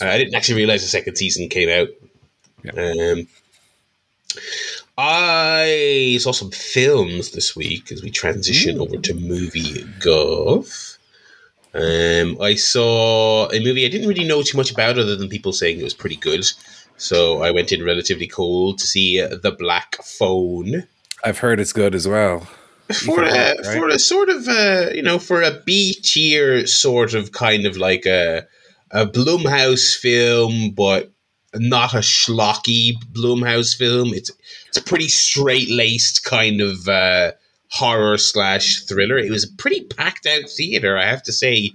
Uh, 0.01 0.05
I 0.05 0.17
didn't 0.17 0.35
actually 0.35 0.55
realize 0.55 0.81
the 0.81 0.87
second 0.87 1.15
season 1.15 1.47
came 1.47 1.69
out. 1.69 1.89
Yeah. 2.63 2.71
Um, 2.71 3.27
I 5.01 6.17
saw 6.19 6.33
some 6.33 6.51
films 6.51 7.31
this 7.31 7.55
week 7.55 7.89
as 7.89 8.03
we 8.03 8.09
transition 8.09 8.77
Ooh. 8.77 8.81
over 8.81 8.97
to 8.97 9.13
movie 9.13 9.85
guff. 10.01 10.97
Um, 11.73 12.37
I 12.41 12.55
saw 12.55 13.49
a 13.49 13.63
movie 13.63 13.85
I 13.85 13.89
didn't 13.89 14.09
really 14.09 14.25
know 14.25 14.41
too 14.41 14.57
much 14.57 14.71
about, 14.71 14.99
other 14.99 15.15
than 15.15 15.29
people 15.29 15.53
saying 15.53 15.79
it 15.79 15.85
was 15.85 15.93
pretty 15.93 16.17
good. 16.17 16.45
So 16.97 17.41
I 17.41 17.51
went 17.51 17.71
in 17.71 17.85
relatively 17.85 18.27
cold 18.27 18.79
to 18.79 18.85
see 18.85 19.21
uh, 19.21 19.37
The 19.41 19.53
Black 19.53 19.95
Phone. 20.03 20.83
I've 21.23 21.39
heard 21.39 21.61
it's 21.61 21.71
good 21.71 21.95
as 21.95 22.05
well. 22.05 22.49
For 22.91 23.23
a, 23.23 23.29
right? 23.29 23.65
for 23.65 23.87
a 23.87 23.99
sort 23.99 24.27
of 24.27 24.49
uh, 24.49 24.89
you 24.93 25.03
know 25.03 25.17
for 25.17 25.41
a 25.43 25.61
B 25.65 25.93
tier 25.93 26.67
sort 26.67 27.13
of 27.13 27.31
kind 27.31 27.65
of 27.65 27.77
like 27.77 28.05
a 28.05 28.47
a 28.91 29.05
Blumhouse 29.05 29.95
film, 29.95 30.71
but 30.71 31.09
not 31.55 31.93
a 31.93 31.99
schlocky 31.99 32.93
Blumhouse 33.11 33.75
film. 33.75 34.13
It's 34.13 34.31
it's 34.67 34.77
a 34.77 34.83
pretty 34.83 35.07
straight 35.07 35.69
laced 35.69 36.23
kind 36.23 36.61
of 36.61 36.87
uh, 36.87 37.31
horror 37.69 38.17
slash 38.17 38.81
thriller. 38.83 39.17
It 39.17 39.31
was 39.31 39.43
a 39.43 39.53
pretty 39.57 39.85
packed 39.85 40.25
out 40.25 40.49
theater, 40.49 40.97
I 40.97 41.05
have 41.05 41.23
to 41.23 41.31
say. 41.31 41.71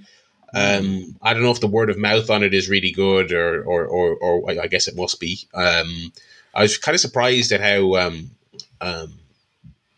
Um, 0.54 1.16
I 1.20 1.34
don't 1.34 1.42
know 1.42 1.50
if 1.50 1.60
the 1.60 1.66
word 1.66 1.90
of 1.90 1.98
mouth 1.98 2.30
on 2.30 2.44
it 2.44 2.54
is 2.54 2.68
really 2.68 2.92
good, 2.92 3.32
or 3.32 3.62
or 3.64 3.86
or, 3.86 4.14
or 4.16 4.50
I 4.50 4.68
guess 4.68 4.86
it 4.86 4.96
must 4.96 5.18
be. 5.18 5.40
Um, 5.52 6.12
I 6.54 6.62
was 6.62 6.78
kind 6.78 6.94
of 6.94 7.00
surprised 7.00 7.50
at 7.50 7.60
how 7.60 7.96
um, 7.96 8.30
um, 8.80 9.14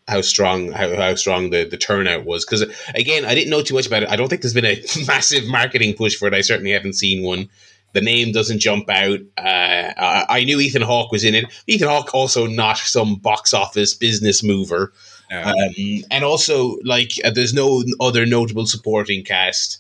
how 0.09 0.21
strong 0.21 0.73
how, 0.73 0.95
how 0.97 1.15
strong 1.15 1.51
the, 1.51 1.65
the 1.65 1.77
turnout 1.77 2.25
was 2.25 2.45
because 2.45 2.63
again 2.95 3.25
I 3.25 3.35
didn't 3.35 3.51
know 3.51 3.63
too 3.63 3.75
much 3.75 3.87
about 3.87 4.05
it. 4.05 4.09
I 4.09 4.17
don't 4.17 4.29
think 4.29 4.43
there's 4.43 4.55
been 4.55 4.65
a 4.65 4.81
massive 5.07 5.47
marketing 5.47 5.95
push 5.95 6.17
for 6.17 6.29
it. 6.29 6.35
I 6.35 6.41
certainly 6.41 6.71
haven't 6.71 6.95
seen 6.95 7.23
one. 7.23 7.49
The 7.97 8.03
name 8.03 8.31
doesn't 8.31 8.59
jump 8.59 8.91
out. 8.91 9.21
Uh, 9.39 9.91
I, 9.97 10.27
I 10.29 10.45
knew 10.45 10.61
Ethan 10.61 10.83
Hawke 10.83 11.11
was 11.11 11.25
in 11.25 11.35
it. 11.35 11.47
Ethan 11.67 11.89
Hawke 11.89 12.15
also 12.15 12.47
not 12.47 12.77
some 12.77 13.15
box 13.15 13.55
office 13.55 13.95
business 13.95 14.43
mover. 14.43 14.93
Um, 15.31 16.05
and 16.11 16.23
also, 16.23 16.77
like, 16.85 17.13
uh, 17.25 17.31
there's 17.31 17.55
no 17.55 17.83
other 17.99 18.27
notable 18.27 18.67
supporting 18.67 19.25
cast. 19.25 19.79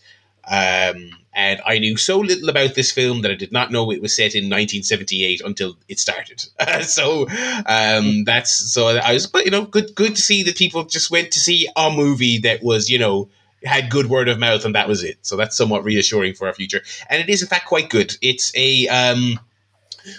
Um, 0.48 1.10
and 1.34 1.60
I 1.66 1.78
knew 1.78 1.98
so 1.98 2.18
little 2.18 2.48
about 2.48 2.74
this 2.74 2.90
film 2.90 3.20
that 3.20 3.30
I 3.30 3.34
did 3.34 3.52
not 3.52 3.70
know 3.70 3.92
it 3.92 4.00
was 4.00 4.16
set 4.16 4.34
in 4.34 4.44
1978 4.44 5.42
until 5.44 5.76
it 5.86 5.98
started. 5.98 6.42
so 6.84 7.26
um, 7.66 8.24
that's 8.24 8.50
so 8.50 8.88
I 8.96 9.12
was, 9.12 9.26
but 9.26 9.44
you 9.44 9.50
know, 9.50 9.66
good 9.66 9.94
good 9.94 10.16
to 10.16 10.22
see 10.22 10.42
that 10.44 10.56
people 10.56 10.84
just 10.84 11.10
went 11.10 11.32
to 11.32 11.40
see 11.40 11.68
a 11.76 11.90
movie 11.90 12.38
that 12.38 12.62
was, 12.62 12.88
you 12.88 12.98
know, 12.98 13.28
had 13.66 13.90
good 13.90 14.06
word 14.06 14.28
of 14.28 14.38
mouth 14.38 14.64
and 14.64 14.74
that 14.74 14.88
was 14.88 15.02
it. 15.02 15.18
So 15.22 15.36
that's 15.36 15.56
somewhat 15.56 15.84
reassuring 15.84 16.34
for 16.34 16.46
our 16.46 16.54
future. 16.54 16.82
And 17.10 17.20
it 17.20 17.28
is 17.28 17.42
in 17.42 17.48
fact 17.48 17.66
quite 17.66 17.90
good. 17.90 18.16
It's 18.22 18.52
a 18.54 18.88
um, 18.88 19.38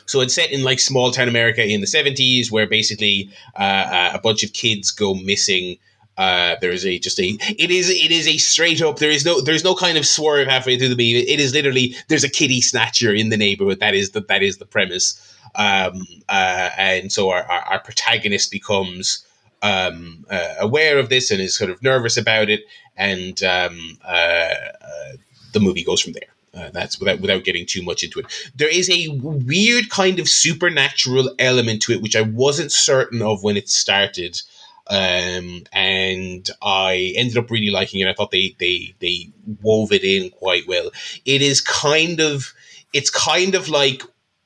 so 0.06 0.22
it's 0.22 0.34
set 0.34 0.52
in 0.52 0.64
like 0.64 0.80
small 0.80 1.12
town 1.12 1.28
America 1.28 1.66
in 1.66 1.82
the 1.82 1.88
70s, 1.88 2.52
where 2.52 2.68
basically 2.68 3.30
uh, 3.58 3.62
uh, 3.62 4.12
a 4.14 4.20
bunch 4.20 4.44
of 4.44 4.54
kids 4.54 4.92
go 4.92 5.14
missing. 5.14 5.78
Uh, 6.18 6.56
there 6.62 6.72
is 6.72 6.84
a 6.84 6.98
just 6.98 7.20
a 7.20 7.38
it 7.60 7.70
is 7.70 7.92
it 7.92 8.10
is 8.10 8.28
a 8.28 8.38
straight 8.40 8.82
up 8.82 8.98
there 8.98 9.12
is 9.12 9.24
no 9.24 9.40
there's 9.40 9.64
no 9.64 9.76
kind 9.76 10.00
of 10.00 10.06
swerve 10.06 10.48
halfway 10.48 10.76
through 10.76 10.88
the 10.88 10.96
movie 10.96 11.16
it 11.16 11.40
is 11.40 11.54
literally 11.54 11.96
there's 12.08 12.24
a 12.24 12.30
kitty 12.30 12.60
snatcher 12.60 13.14
in 13.14 13.30
the 13.30 13.38
neighborhood 13.38 13.80
that 13.80 13.94
is 13.94 14.10
the 14.10 14.22
that 14.22 14.42
is 14.42 14.58
the 14.58 14.66
premise 14.66 15.22
um, 15.54 16.08
uh, 16.28 16.72
and 16.76 17.12
so 17.12 17.30
our, 17.30 17.44
our, 17.44 17.62
our 17.62 17.80
protagonist 17.80 18.52
becomes 18.52 19.27
um, 19.62 20.26
uh, 20.30 20.56
aware 20.60 21.00
of 21.00 21.10
this 21.10 21.32
and 21.32 21.42
is 21.42 21.56
sort 21.56 21.72
of 21.72 21.82
nervous 21.82 22.18
about 22.18 22.50
it 22.50 22.62
and 22.96 23.44
um, 23.44 23.98
uh, 24.04 24.54
uh, 24.82 25.14
the 25.54 25.60
movie 25.60 25.84
goes 25.84 26.02
from 26.02 26.14
there 26.14 26.30
uh, 26.58 26.70
that's 26.72 27.00
without 27.00 27.20
without 27.20 27.44
getting 27.44 27.66
too 27.66 27.84
much 27.84 28.04
into 28.04 28.20
it. 28.20 28.52
There 28.56 28.74
is 28.74 28.90
a 28.90 29.10
weird 29.20 29.90
kind 29.90 30.20
of 30.20 30.28
supernatural 30.28 31.34
element 31.40 31.82
to 31.84 31.94
it, 31.94 32.02
which 32.02 32.16
I 32.16 32.22
wasn't 32.22 32.72
certain 32.72 33.22
of 33.22 33.44
when 33.44 33.58
it 33.58 33.70
started, 33.70 34.42
um, 34.88 35.64
and 35.72 36.50
I 36.62 37.14
ended 37.16 37.38
up 37.38 37.52
really 37.52 37.70
liking 37.70 38.00
it. 38.00 38.08
I 38.08 38.14
thought 38.14 38.32
they 38.32 38.56
they 38.60 38.96
they 39.00 39.30
wove 39.62 39.92
it 39.92 40.04
in 40.04 40.30
quite 40.32 40.68
well. 40.68 40.90
It 41.26 41.42
is 41.42 41.62
kind 41.62 42.20
of 42.20 42.54
it's 42.94 43.10
kind 43.10 43.54
of 43.54 43.70
like 43.70 44.02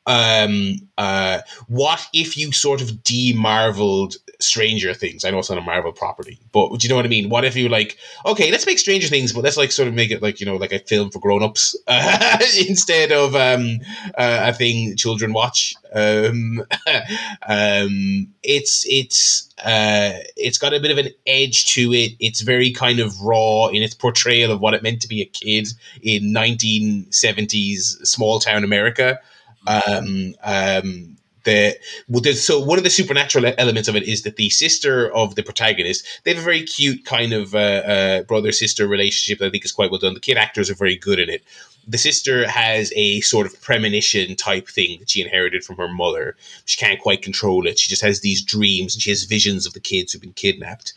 um 0.08 0.76
uh 0.98 1.40
what 1.68 2.08
if 2.14 2.36
you 2.38 2.52
sort 2.52 2.82
of 2.82 3.04
de-marveled 3.04 4.16
Stranger 4.44 4.94
Things. 4.94 5.24
I 5.24 5.32
know 5.32 5.40
it's 5.40 5.50
not 5.50 5.58
a 5.58 5.62
Marvel 5.62 5.92
property, 5.92 6.40
but 6.52 6.70
do 6.70 6.86
you 6.86 6.90
know 6.90 6.96
what 6.96 7.06
I 7.06 7.10
mean? 7.10 7.30
What 7.30 7.46
if 7.46 7.56
you 7.56 7.70
like, 7.70 7.98
okay, 8.26 8.52
let's 8.52 8.66
make 8.66 8.80
Stranger 8.80 9.08
Things, 9.08 9.34
but 9.34 9.44
let's 9.44 9.58
like 9.58 9.72
sort 9.72 9.88
of 9.88 9.94
make 9.94 10.12
it 10.12 10.22
like 10.22 10.40
you 10.40 10.46
know 10.46 10.56
like 10.56 10.72
a 10.72 10.80
film 10.80 11.10
for 11.12 11.20
grown 11.20 11.44
ups 11.44 11.76
uh, 11.88 12.38
instead 12.68 13.12
of 13.12 13.36
um, 13.36 13.80
uh, 14.18 14.46
a 14.48 14.54
thing 14.54 14.96
children 14.96 15.34
watch. 15.34 15.76
Um, 15.94 16.64
um, 17.48 18.28
it's 18.44 18.86
it's 18.90 19.50
uh, 19.64 20.14
it's 20.36 20.58
got 20.58 20.74
a 20.74 20.80
bit 20.80 20.92
of 20.92 20.98
an 20.98 21.12
edge 21.28 21.66
to 21.74 21.94
it. 21.94 22.14
It's 22.20 22.42
very 22.42 22.72
kind 22.72 23.00
of 23.00 23.20
raw 23.22 23.68
in 23.68 23.84
its 23.84 23.96
portrayal 23.96 24.52
of 24.52 24.60
what 24.60 24.74
it 24.74 24.84
meant 24.84 25.02
to 25.02 25.08
be 25.08 25.22
a 25.22 25.26
kid 25.26 25.68
in 26.02 26.34
1970s 26.34 28.06
small 28.06 28.40
town 28.40 28.64
America. 28.64 29.20
Um, 29.68 30.36
um, 30.44 31.18
the 31.44 31.78
well, 32.08 32.24
so 32.34 32.60
one 32.60 32.78
of 32.78 32.84
the 32.84 32.90
supernatural 32.90 33.54
elements 33.58 33.90
of 33.90 33.96
it 33.96 34.04
is 34.04 34.24
that 34.24 34.36
the 34.36 34.50
sister 34.50 35.12
of 35.14 35.36
the 35.36 35.44
protagonist 35.44 36.06
they 36.24 36.34
have 36.34 36.42
a 36.42 36.46
very 36.46 36.64
cute 36.64 37.06
kind 37.06 37.34
of 37.34 37.56
uh, 37.56 37.58
uh, 37.58 38.24
brother 38.24 38.52
sister 38.52 38.88
relationship 38.88 39.40
that 39.40 39.48
I 39.48 39.50
think 39.50 39.66
is 39.66 39.72
quite 39.72 39.92
well 39.92 40.00
done. 40.00 40.14
The 40.14 40.20
kid 40.20 40.38
actors 40.38 40.70
are 40.70 40.76
very 40.76 40.96
good 40.96 41.20
in 41.20 41.30
it. 41.30 41.44
The 41.88 41.98
sister 41.98 42.48
has 42.48 42.94
a 42.96 43.22
sort 43.22 43.48
of 43.48 43.60
premonition 43.62 44.36
type 44.36 44.68
thing 44.68 45.00
that 45.00 45.10
she 45.10 45.22
inherited 45.22 45.64
from 45.64 45.78
her 45.78 45.88
mother. 45.88 46.36
She 46.66 46.78
can't 46.78 47.02
quite 47.02 47.24
control 47.24 47.66
it. 47.66 47.80
She 47.80 47.90
just 47.90 48.04
has 48.04 48.22
these 48.22 48.44
dreams 48.44 48.94
and 48.94 49.02
she 49.02 49.10
has 49.10 49.24
visions 49.24 49.66
of 49.66 49.74
the 49.74 49.80
kids 49.80 50.14
who've 50.14 50.22
been 50.22 50.34
kidnapped. 50.34 50.94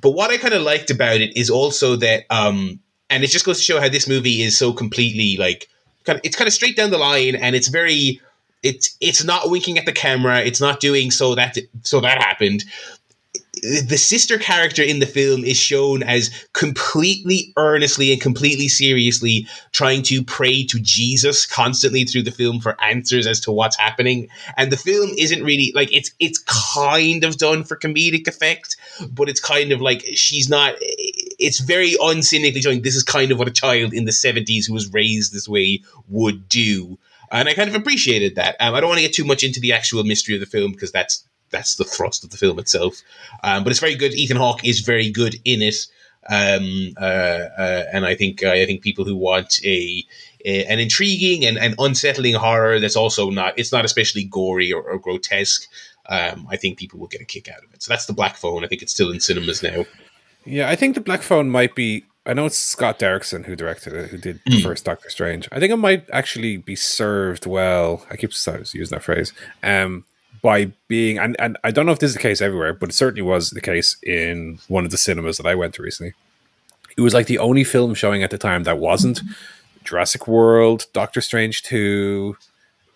But 0.00 0.12
what 0.12 0.30
I 0.30 0.38
kind 0.38 0.54
of 0.54 0.62
liked 0.62 0.90
about 0.90 1.20
it 1.20 1.36
is 1.36 1.50
also 1.50 1.96
that, 1.96 2.24
um, 2.30 2.80
and 3.10 3.22
it 3.22 3.26
just 3.26 3.44
goes 3.44 3.58
to 3.58 3.64
show 3.64 3.80
how 3.80 3.90
this 3.90 4.08
movie 4.08 4.40
is 4.40 4.56
so 4.56 4.72
completely 4.72 5.36
like, 5.36 5.68
kind 6.04 6.18
of, 6.18 6.20
it's 6.24 6.36
kind 6.36 6.48
of 6.48 6.54
straight 6.54 6.76
down 6.76 6.90
the 6.90 6.98
line 6.98 7.34
and 7.34 7.56
it's 7.56 7.68
very 7.68 8.20
it's 8.62 8.96
it's 9.00 9.22
not 9.24 9.50
winking 9.50 9.78
at 9.78 9.86
the 9.86 9.92
camera. 9.92 10.40
It's 10.40 10.60
not 10.60 10.80
doing 10.80 11.10
so 11.10 11.34
that 11.34 11.58
so 11.82 12.00
that 12.00 12.22
happened. 12.22 12.64
the 13.62 13.96
sister 13.96 14.36
character 14.36 14.82
in 14.82 14.98
the 14.98 15.06
film 15.06 15.44
is 15.44 15.56
shown 15.56 16.02
as 16.02 16.30
completely 16.52 17.52
earnestly 17.56 18.12
and 18.12 18.20
completely 18.20 18.68
seriously 18.68 19.46
trying 19.72 20.02
to 20.02 20.22
pray 20.22 20.64
to 20.64 20.78
Jesus 20.80 21.46
constantly 21.46 22.04
through 22.04 22.24
the 22.24 22.30
film 22.30 22.60
for 22.60 22.78
answers 22.82 23.26
as 23.26 23.40
to 23.40 23.52
what's 23.52 23.76
happening. 23.76 24.28
And 24.56 24.70
the 24.70 24.76
film 24.76 25.10
isn't 25.16 25.42
really 25.42 25.72
like 25.74 25.94
it's 25.94 26.10
it's 26.20 26.38
kind 26.40 27.24
of 27.24 27.38
done 27.38 27.64
for 27.64 27.76
comedic 27.76 28.28
effect, 28.28 28.76
but 29.10 29.28
it's 29.28 29.40
kind 29.40 29.72
of 29.72 29.80
like 29.80 30.04
she's 30.14 30.48
not 30.48 30.74
it's 30.80 31.60
very 31.60 31.92
uncynically 31.94 32.62
showing 32.62 32.82
this 32.82 32.94
is 32.94 33.02
kind 33.02 33.32
of 33.32 33.38
what 33.38 33.48
a 33.48 33.52
child 33.52 33.92
in 33.92 34.04
the 34.04 34.12
70s 34.12 34.66
who 34.66 34.74
was 34.74 34.92
raised 34.92 35.32
this 35.32 35.48
way 35.48 35.82
would 36.08 36.48
do. 36.48 36.98
And 37.30 37.48
I 37.48 37.54
kind 37.54 37.68
of 37.68 37.74
appreciated 37.74 38.36
that. 38.36 38.56
Um, 38.60 38.74
I 38.74 38.80
don't 38.80 38.88
want 38.88 38.98
to 38.98 39.06
get 39.06 39.14
too 39.14 39.24
much 39.24 39.42
into 39.42 39.60
the 39.60 39.72
actual 39.72 40.04
mystery 40.04 40.34
of 40.34 40.40
the 40.40 40.46
film 40.46 40.72
because 40.72 40.92
that's 40.92 41.26
that's 41.50 41.76
the 41.76 41.84
thrust 41.84 42.24
of 42.24 42.30
the 42.30 42.36
film 42.36 42.58
itself. 42.58 43.02
Um, 43.42 43.64
but 43.64 43.70
it's 43.70 43.80
very 43.80 43.94
good. 43.94 44.14
Ethan 44.14 44.36
Hawke 44.36 44.64
is 44.64 44.80
very 44.80 45.10
good 45.10 45.36
in 45.44 45.62
it, 45.62 45.86
um, 46.28 46.94
uh, 47.00 47.04
uh, 47.58 47.84
and 47.92 48.04
I 48.04 48.14
think 48.14 48.42
uh, 48.42 48.50
I 48.50 48.66
think 48.66 48.82
people 48.82 49.04
who 49.04 49.16
want 49.16 49.60
a, 49.64 50.04
a, 50.44 50.64
an 50.66 50.78
intriguing 50.78 51.44
and, 51.44 51.58
and 51.58 51.74
unsettling 51.78 52.34
horror 52.34 52.80
that's 52.80 52.96
also 52.96 53.30
not 53.30 53.58
it's 53.58 53.72
not 53.72 53.84
especially 53.84 54.24
gory 54.24 54.72
or, 54.72 54.82
or 54.82 54.98
grotesque. 54.98 55.68
Um, 56.06 56.46
I 56.50 56.56
think 56.56 56.78
people 56.78 57.00
will 57.00 57.06
get 57.06 57.20
a 57.20 57.24
kick 57.24 57.48
out 57.48 57.64
of 57.64 57.72
it. 57.72 57.82
So 57.82 57.92
that's 57.92 58.06
the 58.06 58.12
Black 58.12 58.36
Phone. 58.36 58.64
I 58.64 58.68
think 58.68 58.82
it's 58.82 58.92
still 58.92 59.10
in 59.10 59.20
cinemas 59.20 59.62
now. 59.62 59.86
Yeah, 60.44 60.68
I 60.68 60.76
think 60.76 60.94
the 60.94 61.00
Black 61.00 61.22
Phone 61.22 61.50
might 61.50 61.74
be. 61.74 62.04
I 62.26 62.32
know 62.32 62.46
it's 62.46 62.56
Scott 62.56 62.98
Derrickson 62.98 63.44
who 63.44 63.54
directed 63.54 63.92
it, 63.92 64.10
who 64.10 64.18
did 64.18 64.40
the 64.46 64.62
first 64.62 64.84
Doctor 64.84 65.10
Strange. 65.10 65.48
I 65.52 65.60
think 65.60 65.72
it 65.72 65.76
might 65.76 66.08
actually 66.10 66.56
be 66.56 66.74
served 66.74 67.44
well. 67.44 68.06
I 68.10 68.16
keep 68.16 68.30
using 68.32 68.86
that 68.90 69.02
phrase. 69.02 69.32
Um, 69.62 70.04
by 70.44 70.72
being 70.88 71.18
and, 71.18 71.36
and 71.38 71.56
I 71.64 71.70
don't 71.70 71.86
know 71.86 71.92
if 71.92 71.98
this 71.98 72.10
is 72.10 72.16
the 72.16 72.22
case 72.22 72.42
everywhere, 72.42 72.74
but 72.74 72.90
it 72.90 72.92
certainly 72.92 73.22
was 73.22 73.50
the 73.50 73.62
case 73.62 73.96
in 74.02 74.58
one 74.68 74.84
of 74.84 74.90
the 74.90 74.98
cinemas 74.98 75.38
that 75.38 75.46
I 75.46 75.54
went 75.54 75.74
to 75.74 75.82
recently. 75.82 76.12
It 76.96 77.00
was 77.00 77.14
like 77.14 77.26
the 77.26 77.38
only 77.38 77.64
film 77.64 77.94
showing 77.94 78.22
at 78.22 78.30
the 78.30 78.38
time 78.38 78.64
that 78.64 78.78
wasn't 78.78 79.22
Jurassic 79.84 80.28
World, 80.28 80.86
Doctor 80.92 81.22
Strange 81.22 81.62
2, 81.62 82.36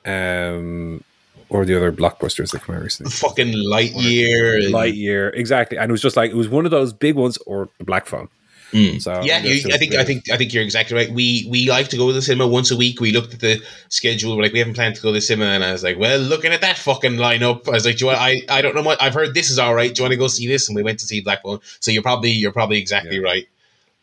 um, 0.04 1.02
or 1.50 1.64
the 1.64 1.76
other 1.76 1.90
blockbusters 1.92 2.50
that 2.52 2.62
come 2.62 2.74
out 2.76 2.82
recently. 2.82 3.10
Fucking 3.12 3.52
Lightyear. 3.52 4.64
and- 4.64 4.74
Lightyear, 4.74 5.34
exactly. 5.34 5.78
And 5.78 5.90
it 5.90 5.92
was 5.92 6.02
just 6.02 6.16
like 6.16 6.30
it 6.30 6.36
was 6.36 6.48
one 6.48 6.64
of 6.64 6.70
those 6.70 6.92
big 6.92 7.14
ones 7.14 7.36
or 7.46 7.68
the 7.78 7.84
Black 7.84 8.06
Phone. 8.06 8.28
Mm. 8.72 9.00
So 9.00 9.22
yeah, 9.22 9.38
you, 9.38 9.62
I 9.72 9.78
think 9.78 9.94
I 9.94 10.04
think 10.04 10.30
I 10.30 10.36
think 10.36 10.52
you're 10.52 10.62
exactly 10.62 10.94
right. 10.94 11.10
We 11.10 11.46
we 11.50 11.70
like 11.70 11.88
to 11.88 11.96
go 11.96 12.08
to 12.08 12.12
the 12.12 12.20
cinema 12.20 12.46
once 12.46 12.70
a 12.70 12.76
week. 12.76 13.00
We 13.00 13.12
looked 13.12 13.32
at 13.32 13.40
the 13.40 13.62
schedule. 13.88 14.36
We're 14.36 14.42
like, 14.42 14.52
we 14.52 14.58
haven't 14.58 14.74
planned 14.74 14.94
to 14.96 15.00
go 15.00 15.08
to 15.08 15.14
the 15.14 15.20
cinema, 15.22 15.52
and 15.52 15.64
I 15.64 15.72
was 15.72 15.82
like, 15.82 15.98
well, 15.98 16.18
looking 16.18 16.52
at 16.52 16.60
that 16.60 16.76
fucking 16.76 17.12
lineup, 17.12 17.66
I 17.66 17.70
was 17.70 17.86
like, 17.86 17.96
do 17.96 18.04
you 18.04 18.06
want, 18.08 18.20
I 18.20 18.42
I 18.50 18.60
don't 18.60 18.74
know 18.74 18.82
what 18.82 19.00
I've 19.00 19.14
heard. 19.14 19.32
This 19.32 19.48
is 19.48 19.58
all 19.58 19.74
right. 19.74 19.94
Do 19.94 20.00
you 20.00 20.04
want 20.04 20.12
to 20.12 20.18
go 20.18 20.28
see 20.28 20.46
this? 20.46 20.68
And 20.68 20.76
we 20.76 20.82
went 20.82 20.98
to 21.00 21.06
see 21.06 21.22
Black 21.22 21.42
Phone. 21.42 21.60
So 21.80 21.90
you're 21.90 22.02
probably 22.02 22.30
you're 22.32 22.52
probably 22.52 22.76
exactly 22.76 23.16
Yeah. 23.16 23.22
right. 23.22 23.48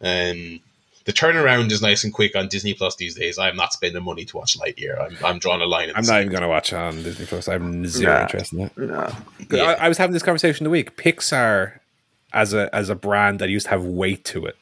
Um, 0.02 0.60
the 1.06 1.14
turnaround 1.14 1.72
is 1.72 1.82
nice 1.82 2.04
and 2.04 2.12
quick 2.14 2.36
on 2.36 2.48
Disney 2.48 2.74
Plus 2.74 2.96
these 2.96 3.16
days. 3.16 3.38
I'm 3.38 3.56
not 3.56 3.74
spending 3.74 4.04
money 4.04 4.26
to 4.26 4.38
watch 4.38 4.58
Lightyear. 4.60 5.00
I'm 5.00 5.18
I'm 5.26 5.40
drawing 5.40 5.62
a 5.62 5.66
line. 5.66 5.90
in 5.90 5.96
I'm 5.96 6.06
not 6.06 6.20
even 6.22 6.32
going 6.32 6.42
to 6.42 6.48
watch 6.50 6.74
on 6.74 7.02
Disney 7.04 7.26
Plus. 7.26 7.48
I 7.48 7.54
have 7.54 7.88
zero 7.88 8.14
Nah. 8.14 8.22
interest 8.24 8.54
in 8.54 8.60
that. 8.60 8.78
No. 8.78 9.12
Yeah. 9.52 9.64
I, 9.64 9.86
I 9.86 9.88
was 9.88 9.98
having 9.98 10.14
this 10.14 10.24
conversation 10.24 10.64
the 10.64 10.70
week. 10.70 10.98
Pixar 10.98 11.80
as 12.34 12.54
a 12.54 12.74
as 12.76 12.90
a 12.90 12.96
brand 12.96 13.40
that 13.40 13.50
used 13.50 13.66
to 13.68 13.70
have 13.70 13.84
weight 13.86 14.26
to 14.26 14.46
it. 14.46 14.58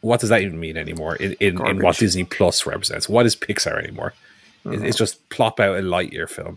What 0.00 0.20
does 0.20 0.30
that 0.30 0.40
even 0.40 0.58
mean 0.58 0.78
anymore 0.78 1.16
in, 1.16 1.32
in, 1.40 1.64
in 1.66 1.82
what 1.82 1.98
Disney 1.98 2.24
Plus 2.24 2.64
represents? 2.64 3.06
What 3.08 3.26
is 3.26 3.36
Pixar 3.36 3.78
anymore? 3.82 4.14
It- 4.64 4.72
It's 4.72 4.80
uh-huh. 4.82 4.90
just 4.92 5.28
plop 5.28 5.60
out 5.60 5.76
a 5.78 5.82
Lightyear 5.82 6.28
film. 6.28 6.56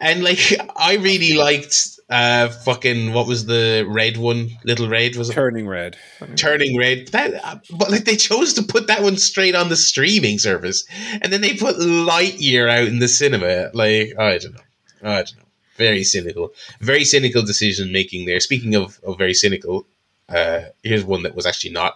And 0.00 0.24
like 0.24 0.40
I 0.76 0.96
really 0.96 1.34
liked 1.34 2.00
uh 2.14 2.48
fucking 2.48 3.12
what 3.12 3.26
was 3.26 3.46
the 3.46 3.84
red 3.88 4.16
one? 4.16 4.40
Little 4.64 4.88
Red 4.88 5.16
was 5.16 5.30
it? 5.30 5.34
Turning 5.34 5.66
Red. 5.68 5.96
Turning 6.36 6.78
Red. 6.78 7.08
That 7.08 7.34
uh, 7.44 7.56
but 7.80 7.90
like 7.90 8.04
they 8.04 8.16
chose 8.16 8.54
to 8.54 8.62
put 8.62 8.86
that 8.86 9.02
one 9.02 9.16
straight 9.16 9.54
on 9.54 9.68
the 9.68 9.76
streaming 9.76 10.38
service, 10.38 10.84
and 11.20 11.32
then 11.32 11.40
they 11.40 11.54
put 11.56 11.76
Lightyear 11.76 12.70
out 12.70 12.88
in 12.88 12.98
the 13.00 13.08
cinema. 13.08 13.70
Like 13.74 14.12
I 14.18 14.38
don't 14.38 14.54
know, 14.54 14.60
I 15.02 15.22
don't 15.26 15.36
know. 15.38 15.48
Very 15.76 16.04
cynical, 16.04 16.52
very 16.80 17.04
cynical 17.04 17.42
decision 17.42 17.90
making 17.92 18.26
there. 18.26 18.40
Speaking 18.40 18.74
of 18.76 19.00
of 19.02 19.18
very 19.18 19.34
cynical, 19.34 19.86
uh 20.28 20.60
here's 20.82 21.04
one 21.04 21.22
that 21.24 21.34
was 21.34 21.46
actually 21.46 21.72
not. 21.72 21.94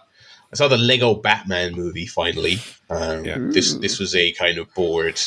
I 0.51 0.55
saw 0.55 0.67
the 0.67 0.77
Lego 0.77 1.13
Batman 1.13 1.73
movie 1.75 2.07
finally. 2.07 2.57
Um, 2.89 3.23
Yeah. 3.23 3.37
This 3.39 3.75
this 3.75 3.99
was 3.99 4.13
a 4.15 4.33
kind 4.33 4.57
of 4.57 4.73
bored 4.73 5.19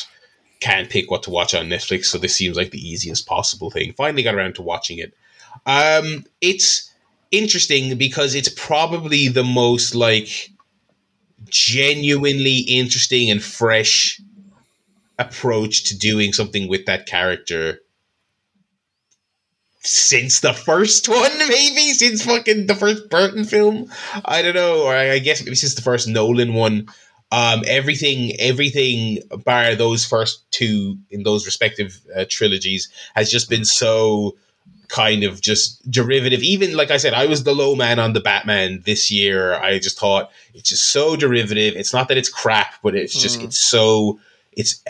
can't 0.63 0.89
pick 0.89 1.11
what 1.11 1.23
to 1.23 1.29
watch 1.29 1.53
on 1.53 1.67
Netflix, 1.67 2.05
so 2.05 2.17
this 2.17 2.35
seems 2.35 2.55
like 2.55 2.71
the 2.71 2.89
easiest 2.89 3.27
possible 3.27 3.69
thing. 3.69 3.93
Finally 3.93 4.23
got 4.23 4.35
around 4.35 4.55
to 4.55 4.61
watching 4.61 4.97
it. 4.97 5.13
Um, 5.65 6.25
it's 6.39 6.89
interesting 7.31 7.97
because 7.97 8.33
it's 8.33 8.49
probably 8.49 9.27
the 9.27 9.43
most 9.43 9.93
like 9.93 10.51
genuinely 11.49 12.59
interesting 12.59 13.29
and 13.29 13.43
fresh 13.43 14.21
approach 15.19 15.83
to 15.85 15.97
doing 15.97 16.31
something 16.31 16.69
with 16.69 16.85
that 16.85 17.07
character 17.07 17.79
since 19.81 20.39
the 20.39 20.53
first 20.53 21.09
one, 21.09 21.37
maybe 21.39 21.91
since 21.91 22.23
fucking 22.23 22.67
the 22.67 22.75
first 22.75 23.09
Burton 23.09 23.43
film. 23.43 23.91
I 24.23 24.41
don't 24.41 24.55
know, 24.55 24.83
or 24.83 24.95
I 24.95 25.19
guess 25.19 25.43
maybe 25.43 25.55
since 25.55 25.75
the 25.75 25.81
first 25.81 26.07
Nolan 26.07 26.53
one. 26.53 26.87
Um, 27.33 27.63
everything, 27.67 28.39
everything, 28.39 29.19
bar 29.43 29.73
those 29.75 30.05
first 30.05 30.43
two 30.51 30.97
in 31.09 31.23
those 31.23 31.45
respective 31.47 31.99
uh, 32.15 32.25
trilogies, 32.29 32.89
has 33.15 33.31
just 33.31 33.49
been 33.49 33.65
so 33.65 34.35
kind 34.87 35.23
of 35.23 35.41
just 35.41 35.89
derivative. 35.89 36.43
Even 36.43 36.77
like 36.77 36.91
I 36.91 36.97
said, 36.97 37.13
I 37.15 37.25
was 37.25 37.43
the 37.43 37.55
low 37.55 37.75
man 37.75 37.97
on 37.97 38.13
the 38.13 38.19
Batman 38.19 38.83
this 38.85 39.09
year. 39.09 39.55
I 39.55 39.79
just 39.79 39.97
thought 39.97 40.29
it's 40.53 40.69
just 40.69 40.91
so 40.91 41.15
derivative. 41.15 41.73
It's 41.75 41.93
not 41.93 42.07
that 42.09 42.17
it's 42.17 42.29
crap, 42.29 42.75
but 42.83 42.93
it's 42.93 43.19
just 43.19 43.39
Mm. 43.39 43.45
it's 43.45 43.57
so 43.59 44.19
it's 44.57 44.83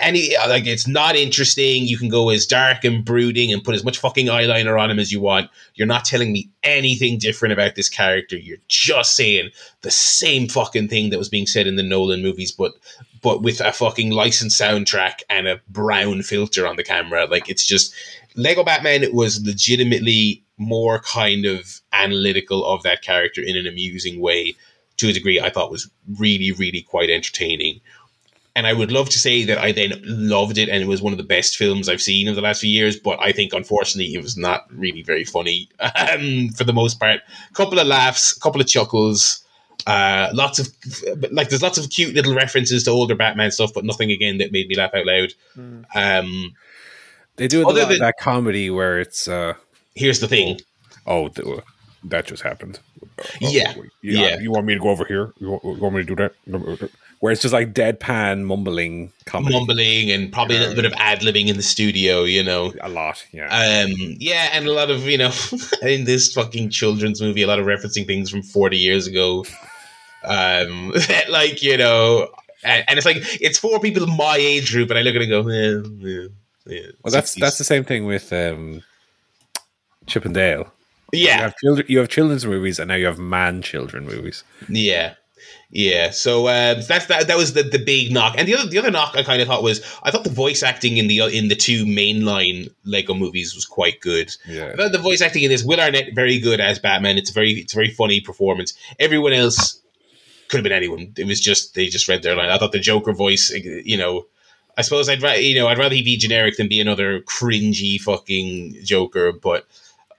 any 0.00 0.36
like 0.48 0.66
it's 0.66 0.86
not 0.86 1.16
interesting. 1.16 1.86
You 1.86 1.98
can 1.98 2.08
go 2.08 2.30
as 2.30 2.46
dark 2.46 2.84
and 2.84 3.04
brooding 3.04 3.52
and 3.52 3.62
put 3.62 3.74
as 3.74 3.84
much 3.84 3.98
fucking 3.98 4.26
eyeliner 4.26 4.80
on 4.80 4.90
him 4.90 4.98
as 4.98 5.12
you 5.12 5.20
want. 5.20 5.50
You're 5.74 5.86
not 5.86 6.04
telling 6.04 6.32
me 6.32 6.50
anything 6.62 7.18
different 7.18 7.52
about 7.52 7.74
this 7.74 7.88
character. 7.88 8.36
You're 8.36 8.58
just 8.68 9.16
saying 9.16 9.50
the 9.82 9.90
same 9.90 10.48
fucking 10.48 10.88
thing 10.88 11.10
that 11.10 11.18
was 11.18 11.28
being 11.28 11.46
said 11.46 11.66
in 11.66 11.76
the 11.76 11.82
Nolan 11.82 12.22
movies, 12.22 12.52
but 12.52 12.72
but 13.22 13.42
with 13.42 13.60
a 13.60 13.72
fucking 13.72 14.10
licensed 14.10 14.60
soundtrack 14.60 15.20
and 15.30 15.46
a 15.46 15.60
brown 15.68 16.22
filter 16.22 16.66
on 16.66 16.76
the 16.76 16.84
camera. 16.84 17.26
Like 17.26 17.48
it's 17.48 17.66
just 17.66 17.94
Lego 18.34 18.64
Batman 18.64 19.04
was 19.14 19.44
legitimately 19.44 20.44
more 20.58 21.00
kind 21.00 21.44
of 21.44 21.80
analytical 21.92 22.64
of 22.66 22.82
that 22.82 23.02
character 23.02 23.42
in 23.42 23.56
an 23.56 23.66
amusing 23.66 24.20
way 24.20 24.54
to 24.96 25.08
a 25.08 25.12
degree 25.12 25.40
I 25.40 25.50
thought 25.50 25.70
was 25.70 25.90
really, 26.18 26.52
really 26.52 26.82
quite 26.82 27.10
entertaining. 27.10 27.80
And 28.54 28.66
I 28.66 28.74
would 28.74 28.92
love 28.92 29.08
to 29.08 29.18
say 29.18 29.44
that 29.44 29.56
I 29.58 29.72
then 29.72 29.92
loved 30.04 30.58
it 30.58 30.68
and 30.68 30.82
it 30.82 30.86
was 30.86 31.00
one 31.00 31.12
of 31.14 31.16
the 31.16 31.24
best 31.24 31.56
films 31.56 31.88
I've 31.88 32.02
seen 32.02 32.28
in 32.28 32.34
the 32.34 32.42
last 32.42 32.60
few 32.60 32.68
years, 32.70 32.98
but 32.98 33.18
I 33.18 33.32
think 33.32 33.54
unfortunately 33.54 34.12
it 34.14 34.22
was 34.22 34.36
not 34.36 34.66
really 34.70 35.02
very 35.02 35.24
funny 35.24 35.70
um, 35.80 36.50
for 36.50 36.64
the 36.64 36.72
most 36.74 37.00
part. 37.00 37.20
A 37.50 37.54
couple 37.54 37.78
of 37.78 37.86
laughs, 37.86 38.36
a 38.36 38.40
couple 38.40 38.60
of 38.60 38.66
chuckles, 38.66 39.42
uh, 39.86 40.28
lots 40.34 40.58
of 40.58 40.68
like 41.32 41.48
there's 41.48 41.62
lots 41.62 41.78
of 41.78 41.88
cute 41.88 42.14
little 42.14 42.34
references 42.34 42.84
to 42.84 42.90
older 42.90 43.14
Batman 43.14 43.50
stuff, 43.50 43.72
but 43.74 43.84
nothing 43.86 44.10
again 44.12 44.36
that 44.38 44.52
made 44.52 44.68
me 44.68 44.76
laugh 44.76 44.94
out 44.94 45.06
loud. 45.06 45.32
Mm. 45.56 45.84
Um, 45.94 46.54
They 47.36 47.48
do 47.48 47.62
a 47.62 47.66
Other 47.66 47.80
lot 47.80 47.84
than- 47.88 47.92
of 47.94 48.00
that 48.00 48.14
comedy 48.20 48.68
where 48.68 49.00
it's 49.00 49.26
uh 49.28 49.54
here's 49.94 50.20
the 50.20 50.28
thing. 50.28 50.60
oh 51.06 51.28
th- 51.28 51.60
that 52.04 52.26
just 52.26 52.42
happened. 52.42 52.80
Oh, 53.02 53.24
Yeah. 53.40 53.72
yeah. 54.02 54.28
Yeah. 54.28 54.38
You 54.40 54.50
want 54.50 54.66
me 54.66 54.74
to 54.74 54.80
go 54.80 54.90
over 54.90 55.04
here? 55.06 55.32
You 55.38 55.50
want, 55.52 55.64
you 55.64 55.82
want 55.82 55.94
me 55.96 56.02
to 56.04 56.06
do 56.06 56.16
that? 56.16 56.90
Where 57.22 57.30
it's 57.30 57.40
just 57.40 57.52
like 57.52 57.72
deadpan 57.72 58.42
mumbling 58.42 59.12
comedy 59.26 59.54
mumbling 59.54 60.10
and 60.10 60.32
probably 60.32 60.56
a 60.56 60.58
little 60.58 60.74
bit 60.74 60.84
of 60.84 60.92
ad 60.96 61.20
libbing 61.20 61.46
in 61.46 61.56
the 61.56 61.62
studio, 61.62 62.24
you 62.24 62.42
know. 62.42 62.72
a 62.80 62.88
lot. 62.88 63.24
Yeah. 63.30 63.46
Um, 63.46 63.92
yeah, 64.18 64.48
and 64.52 64.66
a 64.66 64.72
lot 64.72 64.90
of 64.90 65.06
you 65.06 65.18
know, 65.18 65.30
in 65.82 66.02
this 66.02 66.32
fucking 66.32 66.70
children's 66.70 67.22
movie, 67.22 67.42
a 67.42 67.46
lot 67.46 67.60
of 67.60 67.66
referencing 67.66 68.08
things 68.08 68.28
from 68.28 68.42
forty 68.42 68.76
years 68.76 69.06
ago. 69.06 69.44
Um, 70.24 70.92
like 71.28 71.62
you 71.62 71.76
know, 71.76 72.28
and, 72.64 72.84
and 72.88 72.98
it's 72.98 73.06
like 73.06 73.18
it's 73.40 73.56
for 73.56 73.78
people 73.78 74.04
my 74.08 74.36
age 74.36 74.72
group, 74.72 74.90
and 74.90 74.98
I 74.98 75.02
look 75.02 75.14
at 75.14 75.22
it 75.22 75.30
and 75.30 75.44
go, 75.44 75.48
yeah, 75.48 76.08
yeah, 76.10 76.26
yeah. 76.66 76.90
well, 77.04 77.12
that's 77.12 77.36
60s. 77.36 77.40
that's 77.40 77.58
the 77.58 77.62
same 77.62 77.84
thing 77.84 78.04
with 78.04 78.32
um, 78.32 78.82
Chip 80.08 80.24
and 80.24 80.34
Dale. 80.34 80.72
You 81.12 81.26
yeah, 81.26 81.38
have 81.38 81.56
children. 81.58 81.86
You 81.88 81.98
have 82.00 82.08
children's 82.08 82.44
movies, 82.46 82.80
and 82.80 82.88
now 82.88 82.96
you 82.96 83.06
have 83.06 83.20
man 83.20 83.62
children 83.62 84.06
movies. 84.06 84.42
Yeah. 84.68 85.14
Yeah, 85.74 86.10
so 86.10 86.48
uh, 86.48 86.82
that's 86.86 87.06
that. 87.06 87.28
That 87.28 87.38
was 87.38 87.54
the, 87.54 87.62
the 87.62 87.78
big 87.78 88.12
knock, 88.12 88.34
and 88.36 88.46
the 88.46 88.54
other 88.54 88.68
the 88.68 88.76
other 88.76 88.90
knock 88.90 89.16
I 89.16 89.22
kind 89.22 89.40
of 89.40 89.48
thought 89.48 89.62
was 89.62 89.80
I 90.02 90.10
thought 90.10 90.22
the 90.22 90.28
voice 90.28 90.62
acting 90.62 90.98
in 90.98 91.08
the 91.08 91.20
in 91.20 91.48
the 91.48 91.54
two 91.54 91.86
mainline 91.86 92.70
Lego 92.84 93.14
movies 93.14 93.54
was 93.54 93.64
quite 93.64 94.00
good. 94.00 94.36
Yeah. 94.46 94.72
I 94.74 94.76
thought 94.76 94.92
the 94.92 94.98
voice 94.98 95.22
acting 95.22 95.44
in 95.44 95.48
this 95.48 95.64
Will 95.64 95.80
Arnett 95.80 96.14
very 96.14 96.38
good 96.38 96.60
as 96.60 96.78
Batman. 96.78 97.16
It's 97.16 97.30
a 97.30 97.32
very 97.32 97.52
it's 97.52 97.72
a 97.72 97.76
very 97.76 97.88
funny 97.88 98.20
performance. 98.20 98.74
Everyone 98.98 99.32
else 99.32 99.80
could 100.48 100.58
have 100.58 100.64
been 100.64 100.72
anyone. 100.72 101.14
It 101.16 101.26
was 101.26 101.40
just 101.40 101.74
they 101.74 101.86
just 101.86 102.06
read 102.06 102.22
their 102.22 102.36
line. 102.36 102.50
I 102.50 102.58
thought 102.58 102.72
the 102.72 102.78
Joker 102.78 103.14
voice, 103.14 103.50
you 103.50 103.96
know, 103.96 104.26
I 104.76 104.82
suppose 104.82 105.08
I'd 105.08 105.22
rather 105.22 105.40
you 105.40 105.58
know 105.58 105.68
I'd 105.68 105.78
rather 105.78 105.94
he 105.94 106.02
be 106.02 106.18
generic 106.18 106.58
than 106.58 106.68
be 106.68 106.80
another 106.80 107.20
cringy 107.20 107.98
fucking 107.98 108.76
Joker. 108.84 109.32
But 109.32 109.66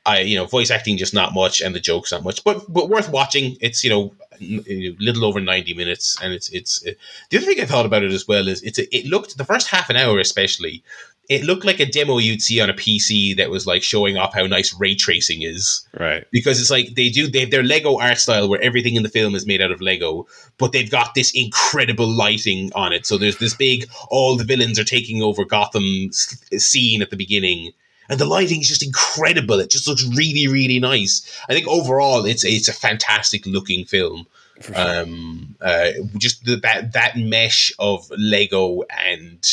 I 0.05 0.19
you 0.19 0.37
know 0.37 0.45
voice 0.45 0.71
acting 0.71 0.97
just 0.97 1.13
not 1.13 1.33
much 1.33 1.61
and 1.61 1.73
the 1.73 1.79
jokes 1.79 2.11
not 2.11 2.23
much, 2.23 2.43
but 2.43 2.71
but 2.71 2.89
worth 2.89 3.09
watching. 3.09 3.57
It's 3.61 3.83
you 3.83 3.89
know 3.89 4.13
a 4.41 4.95
little 4.99 5.25
over 5.25 5.39
ninety 5.39 5.73
minutes, 5.73 6.17
and 6.21 6.33
it's 6.33 6.49
it's 6.49 6.83
it, 6.83 6.97
the 7.29 7.37
other 7.37 7.45
thing 7.45 7.61
I 7.61 7.65
thought 7.65 7.85
about 7.85 8.03
it 8.03 8.11
as 8.11 8.27
well 8.27 8.47
is 8.47 8.61
it's 8.63 8.79
a, 8.79 8.95
it 8.95 9.05
looked 9.05 9.37
the 9.37 9.45
first 9.45 9.67
half 9.67 9.89
an 9.89 9.95
hour 9.95 10.19
especially 10.19 10.83
it 11.29 11.43
looked 11.43 11.63
like 11.63 11.79
a 11.79 11.85
demo 11.85 12.17
you'd 12.17 12.41
see 12.41 12.59
on 12.59 12.69
a 12.69 12.73
PC 12.73 13.35
that 13.37 13.49
was 13.49 13.65
like 13.65 13.81
showing 13.81 14.17
off 14.17 14.33
how 14.33 14.45
nice 14.45 14.73
ray 14.77 14.93
tracing 14.93 15.41
is. 15.41 15.87
Right. 15.97 16.25
Because 16.31 16.59
it's 16.59 16.69
like 16.69 16.95
they 16.95 17.09
do 17.09 17.27
they 17.27 17.41
have 17.41 17.51
their 17.51 17.63
Lego 17.63 17.97
art 17.97 18.17
style 18.17 18.49
where 18.49 18.61
everything 18.61 18.95
in 18.95 19.03
the 19.03 19.09
film 19.09 19.33
is 19.33 19.45
made 19.45 19.61
out 19.61 19.71
of 19.71 19.81
Lego, 19.81 20.27
but 20.57 20.73
they've 20.73 20.91
got 20.91 21.15
this 21.15 21.31
incredible 21.33 22.07
lighting 22.07 22.71
on 22.75 22.91
it. 22.91 23.05
So 23.05 23.17
there's 23.17 23.37
this 23.37 23.53
big 23.53 23.89
all 24.09 24.35
the 24.35 24.43
villains 24.43 24.77
are 24.77 24.83
taking 24.83 25.21
over 25.23 25.45
Gotham 25.45 26.11
scene 26.11 27.01
at 27.01 27.09
the 27.09 27.17
beginning. 27.17 27.71
And 28.09 28.19
the 28.19 28.25
lighting 28.25 28.61
is 28.61 28.67
just 28.67 28.83
incredible. 28.83 29.59
It 29.59 29.69
just 29.69 29.87
looks 29.87 30.05
really, 30.15 30.47
really 30.47 30.79
nice. 30.79 31.21
I 31.49 31.53
think 31.53 31.67
overall, 31.67 32.25
it's 32.25 32.43
it's 32.43 32.67
a 32.67 32.73
fantastic 32.73 33.45
looking 33.45 33.85
film. 33.85 34.27
Sure. 34.61 34.75
Um, 34.77 35.55
uh, 35.61 35.91
just 36.17 36.45
the, 36.45 36.57
that 36.57 36.93
that 36.93 37.17
mesh 37.17 37.73
of 37.79 38.09
Lego 38.17 38.83
and 38.89 39.45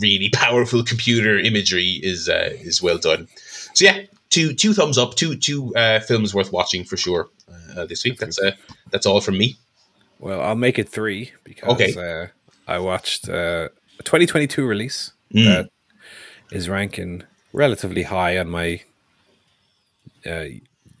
really 0.00 0.28
powerful 0.32 0.82
computer 0.82 1.38
imagery 1.38 2.00
is 2.02 2.28
uh, 2.28 2.50
is 2.52 2.82
well 2.82 2.98
done. 2.98 3.28
So 3.74 3.84
yeah, 3.84 4.02
two 4.30 4.54
two 4.54 4.72
thumbs 4.72 4.98
up, 4.98 5.14
two 5.14 5.36
two 5.36 5.74
uh, 5.74 6.00
films 6.00 6.34
worth 6.34 6.52
watching 6.52 6.84
for 6.84 6.96
sure 6.96 7.28
uh, 7.76 7.86
this 7.86 8.04
week. 8.04 8.18
That's 8.18 8.38
uh, 8.38 8.52
that's 8.90 9.06
all 9.06 9.20
from 9.20 9.38
me. 9.38 9.56
Well, 10.18 10.40
I'll 10.40 10.56
make 10.56 10.78
it 10.78 10.88
three 10.88 11.32
because 11.44 11.70
okay. 11.74 11.94
uh, 11.96 12.26
I 12.70 12.78
watched 12.78 13.28
uh, 13.28 13.68
a 13.98 14.02
2022 14.02 14.66
release 14.66 15.12
mm. 15.34 15.44
that 15.44 15.70
is 16.52 16.68
ranking 16.68 17.24
relatively 17.52 18.04
high 18.04 18.38
on 18.38 18.48
my 18.48 18.82
uh, 20.26 20.44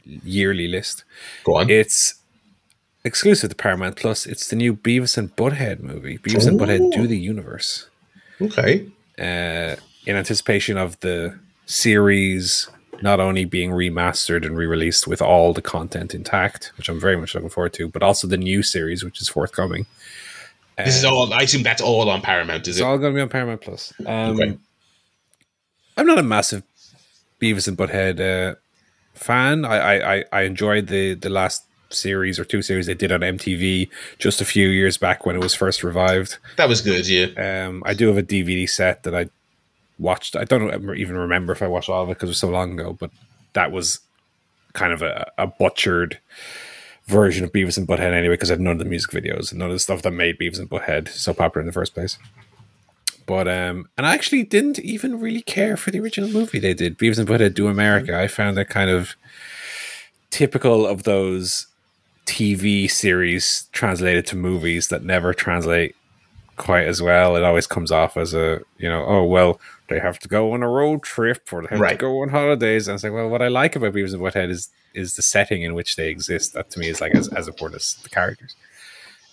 yearly 0.04 0.68
list. 0.68 1.04
Go 1.44 1.56
on. 1.56 1.70
It's 1.70 2.14
exclusive 3.04 3.50
to 3.50 3.56
Paramount 3.56 3.96
Plus. 3.96 4.26
It's 4.26 4.48
the 4.48 4.56
new 4.56 4.74
Beavis 4.74 5.16
and 5.16 5.34
Butthead 5.36 5.80
movie. 5.80 6.18
Beavis 6.18 6.46
and 6.46 6.58
Butthead 6.58 6.92
Do 6.92 7.06
the 7.06 7.18
Universe. 7.18 7.88
Okay. 8.40 8.88
Uh, 9.18 9.76
in 10.06 10.16
anticipation 10.16 10.76
of 10.76 10.98
the 11.00 11.38
series 11.66 12.68
not 13.02 13.20
only 13.20 13.44
being 13.44 13.70
remastered 13.70 14.44
and 14.44 14.56
re-released 14.56 15.06
with 15.06 15.22
all 15.22 15.52
the 15.52 15.62
content 15.62 16.14
intact, 16.14 16.72
which 16.76 16.88
I'm 16.88 17.00
very 17.00 17.16
much 17.16 17.34
looking 17.34 17.48
forward 17.48 17.72
to, 17.74 17.88
but 17.88 18.02
also 18.02 18.26
the 18.26 18.36
new 18.36 18.62
series, 18.62 19.02
which 19.02 19.20
is 19.20 19.28
forthcoming. 19.28 19.86
This 20.76 20.96
is 20.96 21.04
all. 21.04 21.32
I 21.34 21.42
assume 21.42 21.62
that's 21.62 21.82
all 21.82 22.08
on 22.08 22.22
Paramount. 22.22 22.66
Is 22.66 22.68
it's 22.68 22.78
it? 22.78 22.80
It's 22.80 22.86
all 22.86 22.98
going 22.98 23.12
to 23.12 23.16
be 23.18 23.20
on 23.20 23.28
Paramount 23.28 23.60
Plus. 23.60 23.92
Um, 24.00 24.40
okay. 24.40 24.58
I'm 26.00 26.06
not 26.06 26.18
a 26.18 26.22
massive 26.22 26.62
Beavis 27.42 27.68
and 27.68 27.76
Butthead 27.76 28.20
uh, 28.20 28.54
fan. 29.12 29.66
I, 29.66 30.20
I 30.20 30.24
I 30.32 30.42
enjoyed 30.44 30.86
the 30.86 31.12
the 31.12 31.28
last 31.28 31.66
series 31.90 32.38
or 32.38 32.44
two 32.46 32.62
series 32.62 32.86
they 32.86 32.94
did 32.94 33.12
on 33.12 33.20
MTV 33.20 33.90
just 34.18 34.40
a 34.40 34.46
few 34.46 34.68
years 34.68 34.96
back 34.96 35.26
when 35.26 35.36
it 35.36 35.42
was 35.42 35.54
first 35.54 35.84
revived. 35.84 36.38
That 36.56 36.70
was 36.70 36.80
good, 36.80 37.06
yeah. 37.06 37.66
Um, 37.66 37.82
I 37.84 37.92
do 37.92 38.06
have 38.08 38.16
a 38.16 38.22
DVD 38.22 38.66
set 38.66 39.02
that 39.02 39.14
I 39.14 39.28
watched. 39.98 40.36
I 40.36 40.44
don't 40.44 40.96
even 40.96 41.18
remember 41.18 41.52
if 41.52 41.60
I 41.60 41.68
watched 41.68 41.90
all 41.90 42.04
of 42.04 42.08
it 42.08 42.14
because 42.14 42.28
it 42.28 42.30
was 42.30 42.38
so 42.38 42.48
long 42.48 42.80
ago, 42.80 42.96
but 42.98 43.10
that 43.52 43.70
was 43.70 44.00
kind 44.72 44.94
of 44.94 45.02
a, 45.02 45.30
a 45.36 45.48
butchered 45.48 46.18
version 47.04 47.44
of 47.44 47.52
Beavis 47.52 47.76
and 47.76 47.86
Butthead 47.86 48.14
anyway 48.14 48.34
because 48.34 48.50
I 48.50 48.54
had 48.54 48.60
none 48.60 48.72
of 48.72 48.78
the 48.78 48.84
music 48.86 49.10
videos 49.10 49.50
and 49.50 49.58
none 49.58 49.68
of 49.68 49.74
the 49.74 49.80
stuff 49.80 50.00
that 50.00 50.12
made 50.12 50.38
Beavis 50.38 50.58
and 50.58 50.70
Butthead 50.70 51.08
so 51.08 51.34
popular 51.34 51.60
in 51.60 51.66
the 51.66 51.74
first 51.74 51.92
place. 51.92 52.16
But 53.30 53.46
um, 53.46 53.88
and 53.96 54.08
I 54.08 54.14
actually 54.14 54.42
didn't 54.42 54.80
even 54.80 55.20
really 55.20 55.42
care 55.42 55.76
for 55.76 55.92
the 55.92 56.00
original 56.00 56.28
movie 56.28 56.58
they 56.58 56.74
did, 56.74 56.98
Beavis 56.98 57.16
and 57.16 57.28
Butthead 57.28 57.54
Do 57.54 57.68
America. 57.68 58.18
I 58.18 58.26
found 58.26 58.56
that 58.56 58.68
kind 58.68 58.90
of 58.90 59.14
typical 60.30 60.84
of 60.84 61.04
those 61.04 61.68
TV 62.26 62.90
series 62.90 63.68
translated 63.70 64.26
to 64.26 64.36
movies 64.36 64.88
that 64.88 65.04
never 65.04 65.32
translate 65.32 65.94
quite 66.56 66.88
as 66.88 67.00
well. 67.00 67.36
It 67.36 67.44
always 67.44 67.68
comes 67.68 67.92
off 67.92 68.16
as 68.16 68.34
a, 68.34 68.62
you 68.78 68.88
know, 68.88 69.04
oh, 69.06 69.22
well, 69.22 69.60
they 69.88 70.00
have 70.00 70.18
to 70.18 70.28
go 70.28 70.50
on 70.52 70.64
a 70.64 70.68
road 70.68 71.04
trip 71.04 71.52
or 71.52 71.62
they 71.62 71.68
have 71.68 71.78
right. 71.78 71.90
to 71.92 71.98
go 71.98 72.22
on 72.22 72.30
holidays. 72.30 72.88
And 72.88 72.96
it's 72.96 73.04
like, 73.04 73.12
well, 73.12 73.28
what 73.28 73.42
I 73.42 73.46
like 73.46 73.76
about 73.76 73.94
Beavis 73.94 74.12
and 74.12 74.20
Butthead 74.20 74.50
is 74.50 74.70
is 74.92 75.14
the 75.14 75.22
setting 75.22 75.62
in 75.62 75.74
which 75.74 75.94
they 75.94 76.08
exist. 76.08 76.54
That 76.54 76.68
to 76.70 76.80
me 76.80 76.88
is 76.88 77.00
like 77.00 77.14
as, 77.14 77.28
as 77.28 77.46
important 77.46 77.80
as 77.80 77.94
the 78.02 78.08
characters. 78.08 78.56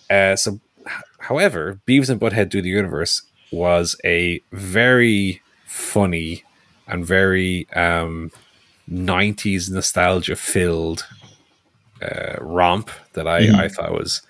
Uh, 0.08 0.36
so, 0.36 0.60
however, 1.18 1.80
Beavis 1.84 2.10
and 2.10 2.20
Butthead 2.20 2.48
Do 2.48 2.62
the 2.62 2.68
Universe 2.68 3.22
was 3.50 3.96
a 4.04 4.40
very 4.52 5.42
funny 5.66 6.44
and 6.86 7.04
very 7.04 7.68
um, 7.74 8.30
90s 8.90 9.70
nostalgia 9.70 10.36
filled 10.36 11.06
uh, 12.02 12.36
romp 12.40 12.90
that 13.12 13.26
I, 13.26 13.42
mm. 13.42 13.54
I 13.54 13.68
thought 13.68 13.92
was 13.92 14.22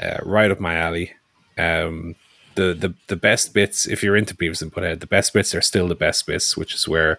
uh, 0.00 0.18
right 0.22 0.50
up 0.50 0.60
my 0.60 0.74
alley. 0.74 1.12
Um, 1.58 2.14
the, 2.54 2.74
the 2.74 2.94
the 3.06 3.16
best 3.16 3.54
bits, 3.54 3.86
if 3.86 4.02
you're 4.02 4.16
into 4.16 4.34
Beavis 4.34 4.62
and 4.62 4.72
Butthead, 4.72 5.00
the 5.00 5.06
best 5.06 5.32
bits 5.32 5.54
are 5.54 5.60
still 5.60 5.88
the 5.88 5.94
best 5.94 6.26
bits, 6.26 6.56
which 6.56 6.74
is 6.74 6.88
where 6.88 7.18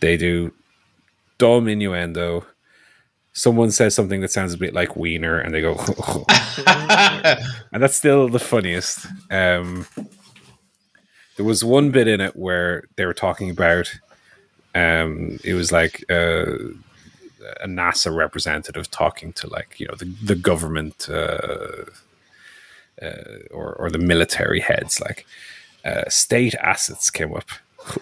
they 0.00 0.16
do 0.16 0.52
dumb 1.36 1.68
innuendo. 1.68 2.46
Someone 3.32 3.70
says 3.70 3.94
something 3.94 4.20
that 4.20 4.30
sounds 4.30 4.54
a 4.54 4.58
bit 4.58 4.74
like 4.74 4.96
Wiener, 4.96 5.38
and 5.38 5.52
they 5.52 5.60
go, 5.60 5.74
and 6.66 7.82
that's 7.82 7.96
still 7.96 8.28
the 8.28 8.38
funniest. 8.38 9.06
Um, 9.30 9.86
there 11.38 11.46
was 11.46 11.64
one 11.64 11.92
bit 11.92 12.08
in 12.08 12.20
it 12.20 12.34
where 12.34 12.82
they 12.96 13.06
were 13.06 13.14
talking 13.14 13.48
about, 13.48 13.94
um, 14.74 15.38
it 15.44 15.54
was 15.54 15.70
like 15.70 16.04
uh, 16.10 16.46
a 17.60 17.68
NASA 17.68 18.12
representative 18.14 18.90
talking 18.90 19.32
to 19.34 19.46
like 19.48 19.78
you 19.78 19.86
know 19.86 19.94
the 19.94 20.06
the 20.22 20.34
government 20.34 21.08
uh, 21.08 21.84
uh, 23.00 23.38
or 23.52 23.72
or 23.74 23.88
the 23.88 24.00
military 24.00 24.58
heads. 24.58 25.00
Like 25.00 25.26
uh, 25.84 26.08
state 26.08 26.56
assets 26.56 27.08
came 27.08 27.32
up. 27.32 27.48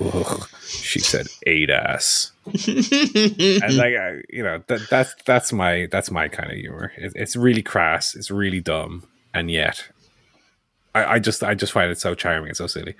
she 0.67 0.99
said 0.99 1.27
ADAS, 1.47 2.31
and 2.47 3.77
like 3.77 3.95
uh, 3.97 4.23
you 4.31 4.43
know 4.43 4.63
that 4.69 4.89
that's 4.89 5.15
that's 5.27 5.53
my 5.53 5.89
that's 5.93 6.11
my 6.11 6.29
kind 6.29 6.51
of 6.51 6.57
humor. 6.57 6.91
It, 6.97 7.13
it's 7.15 7.37
really 7.37 7.63
crass. 7.63 8.15
It's 8.15 8.31
really 8.31 8.61
dumb, 8.61 9.03
and 9.35 9.51
yet 9.51 9.89
I, 10.97 11.15
I 11.15 11.19
just 11.19 11.43
I 11.43 11.55
just 11.55 11.73
find 11.73 11.91
it 11.91 12.01
so 12.01 12.15
charming 12.15 12.49
and 12.49 12.57
so 12.57 12.67
silly. 12.67 12.95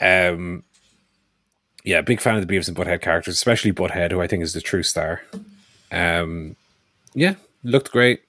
Um, 0.00 0.64
yeah, 1.84 2.00
big 2.00 2.20
fan 2.20 2.36
of 2.36 2.46
the 2.46 2.52
Beavis 2.52 2.68
and 2.68 2.76
Butthead 2.76 3.00
characters, 3.00 3.34
especially 3.34 3.72
Butthead, 3.72 4.10
who 4.10 4.20
I 4.20 4.26
think 4.26 4.42
is 4.42 4.52
the 4.52 4.60
true 4.60 4.82
star. 4.82 5.22
Um, 5.92 6.56
yeah, 7.14 7.36
looked 7.62 7.92
great. 7.92 8.22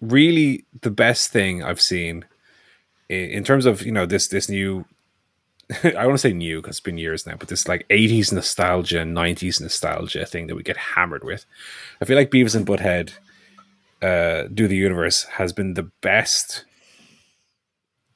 Really, 0.00 0.64
the 0.80 0.90
best 0.90 1.30
thing 1.30 1.62
I've 1.62 1.80
seen 1.80 2.24
in, 3.08 3.30
in 3.30 3.44
terms 3.44 3.66
of 3.66 3.82
you 3.82 3.92
know 3.92 4.06
this 4.06 4.28
this 4.28 4.48
new. 4.48 4.84
I 5.84 6.04
want 6.04 6.14
to 6.14 6.18
say 6.18 6.32
new 6.32 6.60
because 6.60 6.76
it's 6.76 6.80
been 6.80 6.98
years 6.98 7.26
now, 7.26 7.36
but 7.38 7.48
this 7.48 7.68
like 7.68 7.88
80s 7.88 8.32
nostalgia, 8.32 8.98
90s 8.98 9.62
nostalgia 9.62 10.26
thing 10.26 10.46
that 10.48 10.56
we 10.56 10.62
get 10.62 10.76
hammered 10.76 11.24
with. 11.24 11.46
I 12.02 12.04
feel 12.04 12.16
like 12.16 12.30
Beavis 12.30 12.54
and 12.54 12.66
Butthead 12.66 13.12
uh, 14.02 14.48
Do 14.52 14.68
the 14.68 14.76
Universe 14.76 15.24
has 15.24 15.54
been 15.54 15.72
the 15.72 15.90
best 16.02 16.66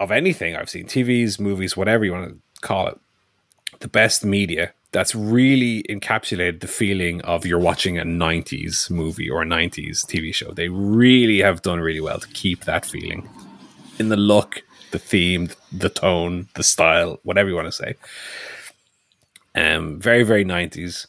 of 0.00 0.10
anything 0.10 0.56
I've 0.56 0.70
seen 0.70 0.86
TVs, 0.86 1.40
movies, 1.40 1.76
whatever 1.76 2.04
you 2.04 2.12
want 2.12 2.30
to 2.30 2.60
call 2.60 2.88
it 2.88 2.98
the 3.80 3.88
best 3.88 4.24
media 4.24 4.72
that's 4.90 5.14
really 5.14 5.82
encapsulated 5.90 6.60
the 6.60 6.66
feeling 6.66 7.20
of 7.22 7.44
you're 7.44 7.58
watching 7.58 7.98
a 7.98 8.04
90s 8.04 8.90
movie 8.90 9.28
or 9.28 9.42
a 9.42 9.46
90s 9.46 10.06
TV 10.06 10.34
show. 10.34 10.50
They 10.50 10.68
really 10.68 11.40
have 11.40 11.62
done 11.62 11.80
really 11.80 12.00
well 12.00 12.18
to 12.18 12.28
keep 12.28 12.64
that 12.64 12.86
feeling 12.86 13.28
in 13.98 14.08
the 14.08 14.16
look, 14.16 14.62
the 14.90 14.98
theme, 14.98 15.50
the 15.70 15.90
tone, 15.90 16.48
the 16.54 16.62
style, 16.62 17.20
whatever 17.22 17.50
you 17.50 17.54
want 17.54 17.68
to 17.68 17.72
say. 17.72 17.94
Um, 19.54 20.00
very, 20.00 20.22
very 20.22 20.44
90s. 20.44 21.06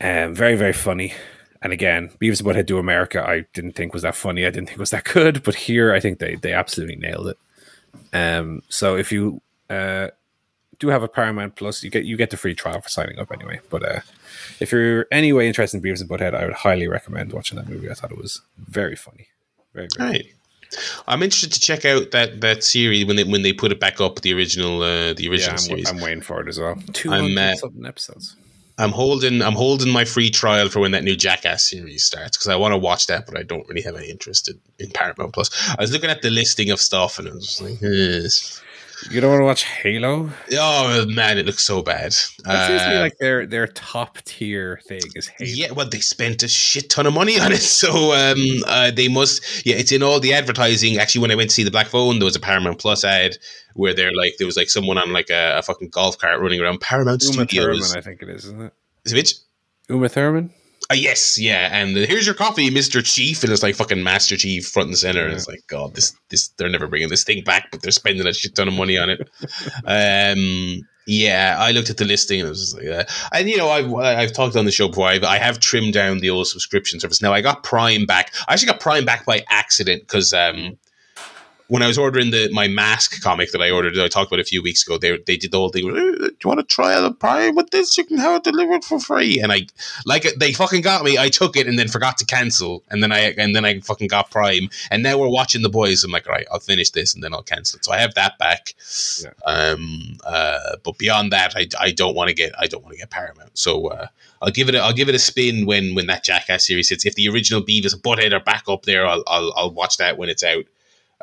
Um, 0.00 0.34
very, 0.34 0.56
very 0.56 0.72
funny. 0.72 1.14
And 1.62 1.72
again, 1.72 2.10
Beavis 2.20 2.40
and 2.40 2.48
Butthead 2.48 2.66
Do 2.66 2.78
America, 2.78 3.26
I 3.26 3.46
didn't 3.54 3.72
think 3.72 3.94
was 3.94 4.02
that 4.02 4.16
funny. 4.16 4.44
I 4.44 4.50
didn't 4.50 4.66
think 4.68 4.80
was 4.80 4.90
that 4.90 5.04
good. 5.04 5.42
But 5.42 5.54
here, 5.54 5.94
I 5.94 6.00
think 6.00 6.18
they, 6.18 6.34
they 6.34 6.52
absolutely 6.52 6.96
nailed 6.96 7.28
it. 7.28 7.38
Um, 8.12 8.62
so 8.68 8.96
if 8.96 9.12
you 9.12 9.40
uh, 9.70 10.08
do 10.82 10.88
have 10.88 11.02
a 11.02 11.08
Paramount 11.08 11.54
Plus. 11.56 11.82
You 11.82 11.90
get 11.90 12.04
you 12.04 12.16
get 12.16 12.30
the 12.30 12.36
free 12.36 12.54
trial 12.54 12.80
for 12.80 12.88
signing 12.88 13.18
up 13.18 13.32
anyway. 13.32 13.60
But 13.70 13.82
uh, 13.84 14.00
if 14.60 14.72
you're 14.72 15.06
anyway 15.10 15.46
interested 15.46 15.76
in 15.78 15.82
Beavis 15.82 16.00
and 16.00 16.10
Butthead, 16.10 16.34
I 16.34 16.44
would 16.44 16.54
highly 16.54 16.88
recommend 16.88 17.32
watching 17.32 17.56
that 17.56 17.68
movie. 17.68 17.88
I 17.88 17.94
thought 17.94 18.10
it 18.10 18.18
was 18.18 18.42
very 18.58 18.96
funny. 18.96 19.28
Very, 19.72 19.88
very 19.96 20.10
right. 20.10 20.26
I'm 21.06 21.22
interested 21.22 21.52
to 21.52 21.60
check 21.60 21.84
out 21.84 22.10
that 22.10 22.40
that 22.40 22.64
series 22.64 23.06
when 23.06 23.16
they 23.16 23.24
when 23.24 23.42
they 23.42 23.52
put 23.52 23.72
it 23.72 23.80
back 23.80 24.00
up 24.00 24.20
the 24.22 24.34
original 24.34 24.82
uh, 24.82 25.12
the 25.14 25.28
original 25.28 25.52
yeah, 25.52 25.52
I'm, 25.52 25.58
series. 25.58 25.90
I'm 25.90 26.00
waiting 26.00 26.22
for 26.22 26.40
it 26.40 26.48
as 26.48 26.58
well. 26.58 26.76
Two 26.92 27.10
hundred 27.10 27.38
uh, 27.38 27.86
episodes. 27.86 28.36
I'm 28.78 28.90
holding 28.90 29.42
I'm 29.42 29.54
holding 29.54 29.90
my 29.90 30.04
free 30.04 30.30
trial 30.30 30.68
for 30.68 30.80
when 30.80 30.92
that 30.92 31.04
new 31.04 31.16
Jackass 31.16 31.68
series 31.68 32.04
starts 32.04 32.36
because 32.36 32.48
I 32.48 32.56
want 32.56 32.72
to 32.72 32.78
watch 32.78 33.06
that, 33.06 33.26
but 33.26 33.38
I 33.38 33.42
don't 33.42 33.68
really 33.68 33.82
have 33.82 33.96
any 33.96 34.08
interest 34.08 34.48
in, 34.48 34.60
in 34.78 34.90
Paramount 34.90 35.32
Plus. 35.32 35.50
I 35.70 35.80
was 35.80 35.92
looking 35.92 36.10
at 36.10 36.22
the 36.22 36.30
listing 36.30 36.70
of 36.70 36.80
stuff 36.80 37.18
and 37.18 37.28
I 37.28 37.32
was 37.32 37.60
like, 37.60 37.82
eh, 37.82 38.28
You 39.10 39.20
don't 39.20 39.30
want 39.30 39.40
to 39.40 39.44
watch 39.44 39.64
Halo? 39.64 40.30
Oh 40.52 41.06
man, 41.06 41.36
it 41.38 41.46
looks 41.46 41.62
so 41.64 41.82
bad. 41.82 42.12
That 42.44 42.66
seems 42.68 42.82
to 42.82 42.88
be 42.88 42.94
Uh, 42.96 43.00
like 43.00 43.18
their 43.18 43.46
their 43.46 43.66
top 43.66 44.18
tier 44.24 44.80
thing 44.86 45.00
is 45.14 45.26
Halo. 45.28 45.50
Yeah, 45.50 45.72
well, 45.72 45.88
they 45.88 46.00
spent 46.00 46.42
a 46.42 46.48
shit 46.48 46.88
ton 46.90 47.06
of 47.06 47.14
money 47.14 47.38
on 47.40 47.52
it, 47.52 47.56
so 47.62 48.12
um, 48.12 48.38
uh, 48.66 48.90
they 48.90 49.08
must. 49.08 49.66
Yeah, 49.66 49.76
it's 49.76 49.92
in 49.92 50.02
all 50.02 50.20
the 50.20 50.32
advertising. 50.32 50.98
Actually, 50.98 51.22
when 51.22 51.30
I 51.30 51.34
went 51.34 51.50
to 51.50 51.54
see 51.54 51.64
the 51.64 51.70
Black 51.70 51.88
Phone, 51.88 52.18
there 52.18 52.26
was 52.26 52.36
a 52.36 52.40
Paramount 52.40 52.78
Plus 52.78 53.04
ad 53.04 53.36
where 53.74 53.94
they're 53.94 54.14
like, 54.14 54.34
there 54.38 54.46
was 54.46 54.56
like 54.56 54.68
someone 54.70 54.98
on 54.98 55.12
like 55.12 55.30
a, 55.30 55.58
a 55.58 55.62
fucking 55.62 55.88
golf 55.88 56.18
cart 56.18 56.40
running 56.40 56.60
around 56.60 56.80
Paramount 56.80 57.22
Uma 57.22 57.32
Studios. 57.46 57.90
Thurman, 57.92 57.98
I 57.98 58.00
think 58.02 58.22
it 58.22 58.28
is, 58.28 58.44
isn't 58.44 58.62
it? 58.62 58.72
Is 59.04 59.12
it 59.12 59.16
Mitch? 59.16 59.34
Uma 59.88 60.08
Thurman. 60.08 60.50
Uh, 60.90 60.94
yes, 60.94 61.38
yeah, 61.38 61.68
and 61.72 61.96
uh, 61.96 62.00
here's 62.00 62.26
your 62.26 62.34
coffee, 62.34 62.68
Mister 62.70 63.00
Chief, 63.00 63.42
and 63.42 63.52
it's 63.52 63.62
like 63.62 63.74
fucking 63.74 64.02
Master 64.02 64.36
Chief 64.36 64.66
front 64.66 64.88
and 64.88 64.98
center. 64.98 65.24
And 65.24 65.32
it's 65.32 65.48
like, 65.48 65.62
God, 65.66 65.94
this, 65.94 66.12
this, 66.28 66.48
they're 66.56 66.68
never 66.68 66.86
bringing 66.86 67.08
this 67.08 67.24
thing 67.24 67.44
back, 67.44 67.70
but 67.70 67.82
they're 67.82 67.92
spending 67.92 68.26
a 68.26 68.32
shit 68.34 68.54
ton 68.54 68.68
of 68.68 68.74
money 68.74 68.98
on 68.98 69.08
it. 69.08 69.20
um, 69.86 70.86
yeah, 71.06 71.56
I 71.58 71.72
looked 71.72 71.90
at 71.90 71.96
the 71.96 72.04
listing 72.04 72.40
and 72.40 72.46
it 72.46 72.50
was 72.50 72.60
just 72.60 72.76
like, 72.76 72.86
uh, 72.86 73.04
and 73.32 73.48
you 73.48 73.56
know, 73.56 73.68
I've 73.68 73.92
I've 73.94 74.32
talked 74.32 74.56
on 74.56 74.66
the 74.66 74.70
show 74.70 74.88
before. 74.88 75.08
I've, 75.08 75.24
I 75.24 75.38
have 75.38 75.58
trimmed 75.58 75.94
down 75.94 76.18
the 76.18 76.30
old 76.30 76.46
subscription 76.46 77.00
service. 77.00 77.22
Now 77.22 77.32
I 77.32 77.40
got 77.40 77.62
Prime 77.62 78.06
back. 78.06 78.32
I 78.46 78.52
actually 78.52 78.68
got 78.68 78.80
Prime 78.80 79.04
back 79.04 79.24
by 79.26 79.44
accident 79.48 80.02
because 80.02 80.32
um, 80.32 80.78
when 81.72 81.82
I 81.82 81.86
was 81.86 81.96
ordering 81.96 82.32
the 82.32 82.50
my 82.52 82.68
mask 82.68 83.22
comic 83.22 83.50
that 83.52 83.62
I 83.62 83.70
ordered, 83.70 83.94
that 83.94 84.04
I 84.04 84.08
talked 84.08 84.30
about 84.30 84.40
a 84.40 84.44
few 84.44 84.62
weeks 84.62 84.86
ago, 84.86 84.98
they 84.98 85.16
they 85.26 85.38
did 85.38 85.52
the 85.52 85.56
whole 85.56 85.70
thing. 85.70 85.88
"Uh, 85.88 85.94
Do 85.94 86.36
you 86.44 86.48
want 86.50 86.60
to 86.60 86.66
try 86.66 87.00
the 87.00 87.10
Prime 87.10 87.54
with 87.54 87.70
this? 87.70 87.96
You 87.96 88.04
can 88.04 88.18
have 88.18 88.36
it 88.36 88.44
delivered 88.44 88.84
for 88.84 89.00
free. 89.00 89.40
And 89.40 89.50
I 89.50 89.66
like 90.04 90.26
it. 90.26 90.38
They 90.38 90.52
fucking 90.52 90.82
got 90.82 91.02
me. 91.02 91.16
I 91.16 91.30
took 91.30 91.56
it 91.56 91.66
and 91.66 91.78
then 91.78 91.88
forgot 91.88 92.18
to 92.18 92.26
cancel, 92.26 92.84
and 92.90 93.02
then 93.02 93.10
I 93.10 93.20
and 93.38 93.56
then 93.56 93.64
I 93.64 93.80
fucking 93.80 94.08
got 94.08 94.30
Prime. 94.30 94.68
And 94.90 95.02
now 95.02 95.16
we're 95.16 95.30
watching 95.30 95.62
the 95.62 95.70
boys. 95.70 96.04
I'm 96.04 96.10
like, 96.10 96.26
all 96.26 96.34
right, 96.34 96.46
I'll 96.52 96.60
finish 96.60 96.90
this 96.90 97.14
and 97.14 97.24
then 97.24 97.32
I'll 97.32 97.42
cancel 97.42 97.78
it. 97.78 97.86
So 97.86 97.92
I 97.92 97.98
have 97.98 98.12
that 98.16 98.36
back. 98.36 98.74
Yeah. 99.22 99.30
Um. 99.46 100.18
Uh. 100.26 100.76
But 100.84 100.98
beyond 100.98 101.32
that, 101.32 101.54
I, 101.56 101.68
I 101.80 101.90
don't 101.92 102.14
want 102.14 102.28
to 102.28 102.34
get 102.34 102.52
I 102.58 102.66
don't 102.66 102.82
want 102.82 102.92
to 102.92 102.98
get 102.98 103.08
Paramount. 103.08 103.56
So 103.56 103.86
uh, 103.86 104.08
I'll 104.42 104.50
give 104.50 104.68
it 104.68 104.74
a, 104.74 104.80
I'll 104.80 104.92
give 104.92 105.08
it 105.08 105.14
a 105.14 105.18
spin 105.18 105.64
when 105.64 105.94
when 105.94 106.06
that 106.08 106.22
Jackass 106.22 106.66
series 106.66 106.90
hits. 106.90 107.06
If 107.06 107.14
the 107.14 107.28
original 107.30 107.62
Beavis 107.62 107.94
and 107.94 108.02
Butthead 108.02 108.34
are 108.34 108.44
back 108.44 108.64
up 108.68 108.82
there, 108.82 109.06
I'll 109.06 109.24
I'll, 109.26 109.54
I'll 109.56 109.72
watch 109.72 109.96
that 109.96 110.18
when 110.18 110.28
it's 110.28 110.44
out. 110.44 110.66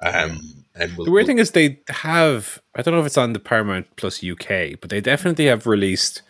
Um. 0.01 0.39
And 0.75 0.95
we'll, 0.95 1.05
The 1.05 1.11
weird 1.11 1.25
thing 1.25 1.39
is 1.39 1.51
they 1.51 1.79
have 1.89 2.61
I 2.75 2.81
don't 2.81 2.93
know 2.93 3.01
if 3.01 3.05
it's 3.05 3.17
on 3.17 3.33
the 3.33 3.39
Paramount 3.39 3.87
Plus 3.97 4.23
UK, 4.23 4.79
but 4.79 4.89
they 4.89 5.01
definitely 5.01 5.45
have 5.45 5.67
released 5.67 6.21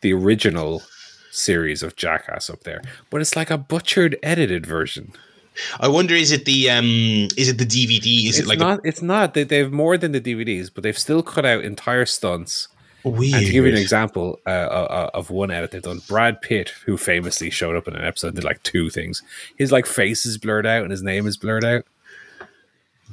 the 0.00 0.12
original 0.14 0.82
series 1.30 1.82
of 1.82 1.96
Jackass 1.96 2.48
up 2.50 2.64
there. 2.64 2.80
But 3.10 3.20
it's 3.20 3.36
like 3.36 3.50
a 3.50 3.58
butchered 3.58 4.16
edited 4.22 4.66
version. 4.66 5.12
I 5.80 5.88
wonder 5.88 6.14
is 6.14 6.30
it 6.30 6.44
the 6.44 6.70
um 6.70 7.28
is 7.36 7.48
it 7.48 7.58
the 7.58 7.66
DVD? 7.66 8.28
Is 8.28 8.38
it's 8.38 8.40
it 8.40 8.46
like 8.46 8.58
not 8.58 8.80
it's 8.84 9.02
not 9.02 9.34
they 9.34 9.44
they've 9.44 9.72
more 9.72 9.98
than 9.98 10.12
the 10.12 10.20
DVDs, 10.20 10.70
but 10.72 10.82
they've 10.82 10.98
still 10.98 11.22
cut 11.22 11.44
out 11.44 11.64
entire 11.64 12.06
stunts. 12.06 12.68
a 13.04 13.08
weird? 13.08 13.34
And 13.34 13.46
to 13.46 13.52
give 13.52 13.64
you 13.64 13.72
an 13.72 13.78
example 13.78 14.38
uh, 14.46 14.50
uh, 14.50 15.10
of 15.14 15.30
one 15.30 15.50
edit 15.50 15.72
they've 15.72 15.82
done, 15.82 16.00
Brad 16.08 16.40
Pitt, 16.42 16.70
who 16.86 16.96
famously 16.96 17.50
showed 17.50 17.76
up 17.76 17.88
in 17.88 17.96
an 17.96 18.04
episode, 18.04 18.34
did 18.34 18.44
like 18.44 18.62
two 18.62 18.88
things. 18.88 19.22
His 19.56 19.72
like 19.72 19.86
face 19.86 20.24
is 20.24 20.38
blurred 20.38 20.66
out 20.66 20.82
and 20.82 20.90
his 20.90 21.02
name 21.02 21.26
is 21.26 21.36
blurred 21.36 21.64
out. 21.64 21.84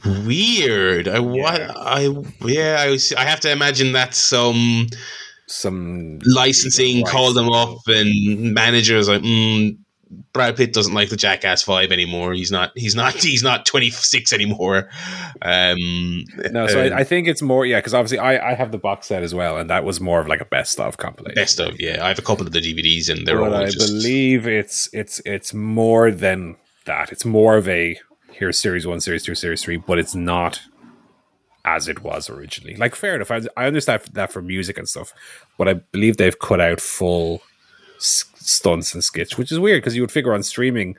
Weird. 0.03 1.07
I 1.07 1.19
what 1.19 1.59
Yeah. 1.59 1.71
I 1.75 2.23
yeah. 2.45 2.77
I 2.79 2.89
was, 2.89 3.13
I 3.13 3.23
have 3.23 3.39
to 3.41 3.51
imagine 3.51 3.91
that's 3.91 4.17
some 4.17 4.87
Some 5.47 6.19
licensing 6.25 7.05
called 7.05 7.35
them 7.35 7.49
up 7.49 7.77
and 7.87 8.53
managers 8.53 9.07
like 9.07 9.21
mm, 9.21 9.77
Brad 10.33 10.55
Pitt 10.55 10.73
doesn't 10.73 10.93
like 10.93 11.09
the 11.09 11.15
Jackass 11.15 11.63
Five 11.63 11.91
anymore. 11.91 12.33
He's 12.33 12.51
not. 12.51 12.71
He's 12.75 12.95
not. 12.95 13.13
He's 13.23 13.43
not 13.43 13.65
twenty 13.65 13.89
six 13.89 14.31
anymore. 14.33 14.89
Um, 15.41 16.23
No, 16.51 16.67
so 16.67 16.79
uh, 16.81 16.89
I, 16.89 16.99
I 16.99 17.03
think 17.03 17.27
it's 17.27 17.41
more, 17.41 17.65
yeah, 17.65 17.79
because 17.79 17.93
obviously 17.93 18.19
I, 18.19 18.51
I 18.51 18.53
have 18.53 18.71
the 18.71 18.77
box 18.77 19.07
set 19.07 19.23
as 19.23 19.33
well, 19.33 19.57
and 19.57 19.69
that 19.69 19.83
was 19.83 19.99
more 19.99 20.19
of 20.19 20.27
like 20.27 20.41
a 20.41 20.45
best 20.45 20.79
of 20.79 20.97
compilation. 20.97 21.35
best 21.35 21.59
of 21.59 21.79
yeah. 21.79 22.03
I 22.03 22.07
have 22.09 22.19
a 22.19 22.23
couple 22.23 22.45
of 22.45 22.53
the 22.53 22.59
DVDs 22.59 23.09
and 23.09 23.27
they're 23.27 23.39
but 23.39 23.53
all 23.53 23.55
I 23.55 23.65
just 23.65 23.87
believe 23.87 24.47
it's 24.47 24.89
it's 24.93 25.21
it's 25.25 25.53
more 25.53 26.11
than 26.11 26.55
that. 26.85 27.11
It's 27.11 27.25
more 27.25 27.57
of 27.57 27.67
a 27.67 27.97
here's 28.37 28.57
series 28.57 28.85
one, 28.85 28.99
series 28.99 29.23
two, 29.23 29.35
series 29.35 29.63
three, 29.63 29.77
but 29.77 29.97
it's 29.97 30.13
not 30.15 30.61
as 31.63 31.87
it 31.87 32.03
was 32.03 32.29
originally. 32.29 32.75
Like 32.75 32.95
fair 32.95 33.15
enough, 33.15 33.31
I, 33.31 33.41
I 33.57 33.65
understand 33.65 34.01
that 34.13 34.31
for 34.31 34.41
music 34.41 34.77
and 34.77 34.87
stuff, 34.87 35.13
but 35.57 35.67
I 35.67 35.73
believe 35.73 36.17
they've 36.17 36.37
cut 36.37 36.61
out 36.61 36.79
full 36.79 37.41
s- 37.97 38.25
stunts 38.35 38.93
and 38.93 39.03
skits, 39.03 39.37
which 39.37 39.51
is 39.51 39.59
weird 39.59 39.81
because 39.81 39.95
you 39.95 40.01
would 40.01 40.11
figure 40.11 40.33
on 40.33 40.43
streaming. 40.43 40.97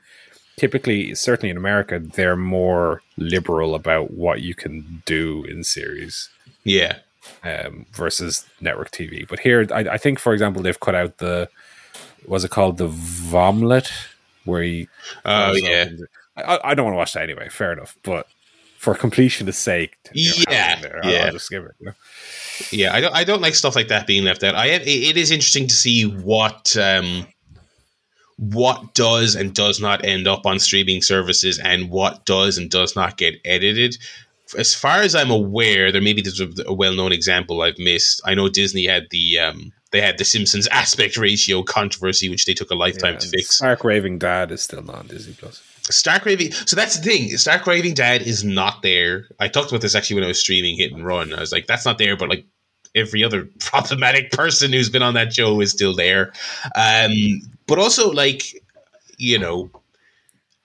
Typically, 0.57 1.15
certainly 1.15 1.51
in 1.51 1.59
America, 1.59 1.99
they're 1.99 2.35
more 2.37 3.03
liberal 3.19 3.75
about 3.75 4.11
what 4.13 4.41
you 4.41 4.55
can 4.55 5.03
do 5.05 5.45
in 5.45 5.63
series 5.63 6.31
yeah. 6.65 7.01
um, 7.45 7.85
versus 7.93 8.47
network 8.59 8.91
TV. 8.91 9.29
But 9.29 9.41
here, 9.41 9.67
I, 9.71 9.81
I 9.81 9.99
think, 9.99 10.19
for 10.19 10.33
example, 10.33 10.63
they've 10.63 10.81
cut 10.81 10.95
out 10.95 11.19
the 11.19 11.51
was 12.27 12.43
it 12.43 12.51
called 12.51 12.79
the 12.79 12.89
Vomlet, 12.89 13.93
where 14.47 14.63
he. 14.63 14.89
Oh 15.27 15.51
up 15.51 15.57
yeah. 15.59 15.83
and- 15.83 16.09
I, 16.37 16.59
I 16.65 16.75
don't 16.75 16.85
want 16.85 16.95
to 16.95 16.99
watch 16.99 17.13
that 17.15 17.23
anyway. 17.23 17.49
Fair 17.49 17.73
enough, 17.73 17.97
but 18.03 18.27
for 18.79 18.95
completionist 18.95 19.55
sake, 19.55 19.97
you 20.13 20.31
know, 20.31 20.45
Yeah, 20.51 20.81
there, 20.81 21.01
I'll, 21.03 21.11
yeah. 21.11 21.25
I'll 21.25 21.33
just 21.33 21.47
skip 21.47 21.65
it. 21.65 21.75
You 21.81 21.87
know? 21.87 21.93
Yeah, 22.71 22.95
I 22.95 23.01
don't. 23.01 23.15
I 23.15 23.25
don't 23.25 23.43
like 23.43 23.55
stuff 23.55 23.77
like 23.77 23.89
that 23.89 24.07
being 24.07 24.25
left 24.25 24.43
out. 24.43 24.55
I 24.55 24.67
it, 24.67 24.87
it 24.87 25.17
is 25.17 25.31
interesting 25.31 25.67
to 25.67 25.75
see 25.75 26.05
what 26.05 26.77
um, 26.77 27.27
what 28.39 28.95
does 28.95 29.35
and 29.35 29.55
does 29.55 29.81
not 29.81 30.05
end 30.05 30.29
up 30.29 30.47
on 30.47 30.59
streaming 30.59 31.03
services, 31.03 31.59
and 31.59 31.91
what 31.91 32.25
does 32.27 32.59
and 32.59 32.71
does 32.71 32.95
not 32.95 33.17
get 33.17 33.35
edited. 33.45 33.97
As 34.57 34.75
far 34.75 34.99
as 35.01 35.17
I'm 35.17 35.31
aware, 35.31 35.91
there 35.91 36.01
maybe 36.01 36.23
there's 36.23 36.41
a, 36.41 36.49
a 36.67 36.73
well-known 36.73 37.11
example 37.11 37.63
I've 37.63 37.79
missed. 37.79 38.21
I 38.25 38.35
know 38.35 38.49
Disney 38.49 38.87
had 38.87 39.09
the 39.11 39.39
um, 39.41 39.73
they 39.91 40.01
had 40.01 40.19
the 40.19 40.25
Simpsons 40.25 40.67
aspect 40.71 41.17
ratio 41.17 41.63
controversy, 41.63 42.29
which 42.29 42.45
they 42.45 42.55
took 42.55 42.71
a 42.71 42.75
lifetime 42.75 43.15
Yeah, 43.15 43.21
to 43.21 43.29
fix. 43.29 43.57
Stark 43.57 43.83
Raving 43.83 44.19
Dad 44.19 44.53
is 44.53 44.63
still 44.63 44.83
not 44.83 44.97
on 44.97 45.07
Disney 45.09 45.35
Plus. 45.35 45.63
Stark 45.93 46.25
Raving. 46.25 46.53
So 46.53 46.77
that's 46.77 46.99
the 46.99 47.03
thing. 47.03 47.29
Stark 47.37 47.67
Raving 47.67 47.95
Dad 47.95 48.23
is 48.23 48.45
not 48.45 48.83
there. 48.83 49.27
I 49.41 49.49
talked 49.49 49.71
about 49.71 49.81
this 49.83 49.95
actually 49.95 50.17
when 50.17 50.25
I 50.25 50.29
was 50.29 50.41
streaming 50.41 50.77
Hit 50.77 50.93
and 50.93 51.05
Run. 51.07 51.33
I 51.33 51.41
was 51.41 51.53
like, 51.53 51.67
that's 51.67 51.85
not 51.85 51.99
there, 51.99 52.17
but 52.17 52.29
like 52.29 52.45
every 52.95 53.23
other 53.23 53.49
problematic 53.61 54.33
person 54.33 54.73
who's 54.73 54.91
been 54.91 55.03
on 55.03 55.15
that 55.15 55.33
show 55.33 55.61
is 55.61 55.71
still 55.71 55.95
there. 55.95 56.33
Um, 56.75 57.13
but 57.67 57.79
also, 57.79 58.11
like, 58.11 58.43
you 59.19 59.39
know, 59.39 59.71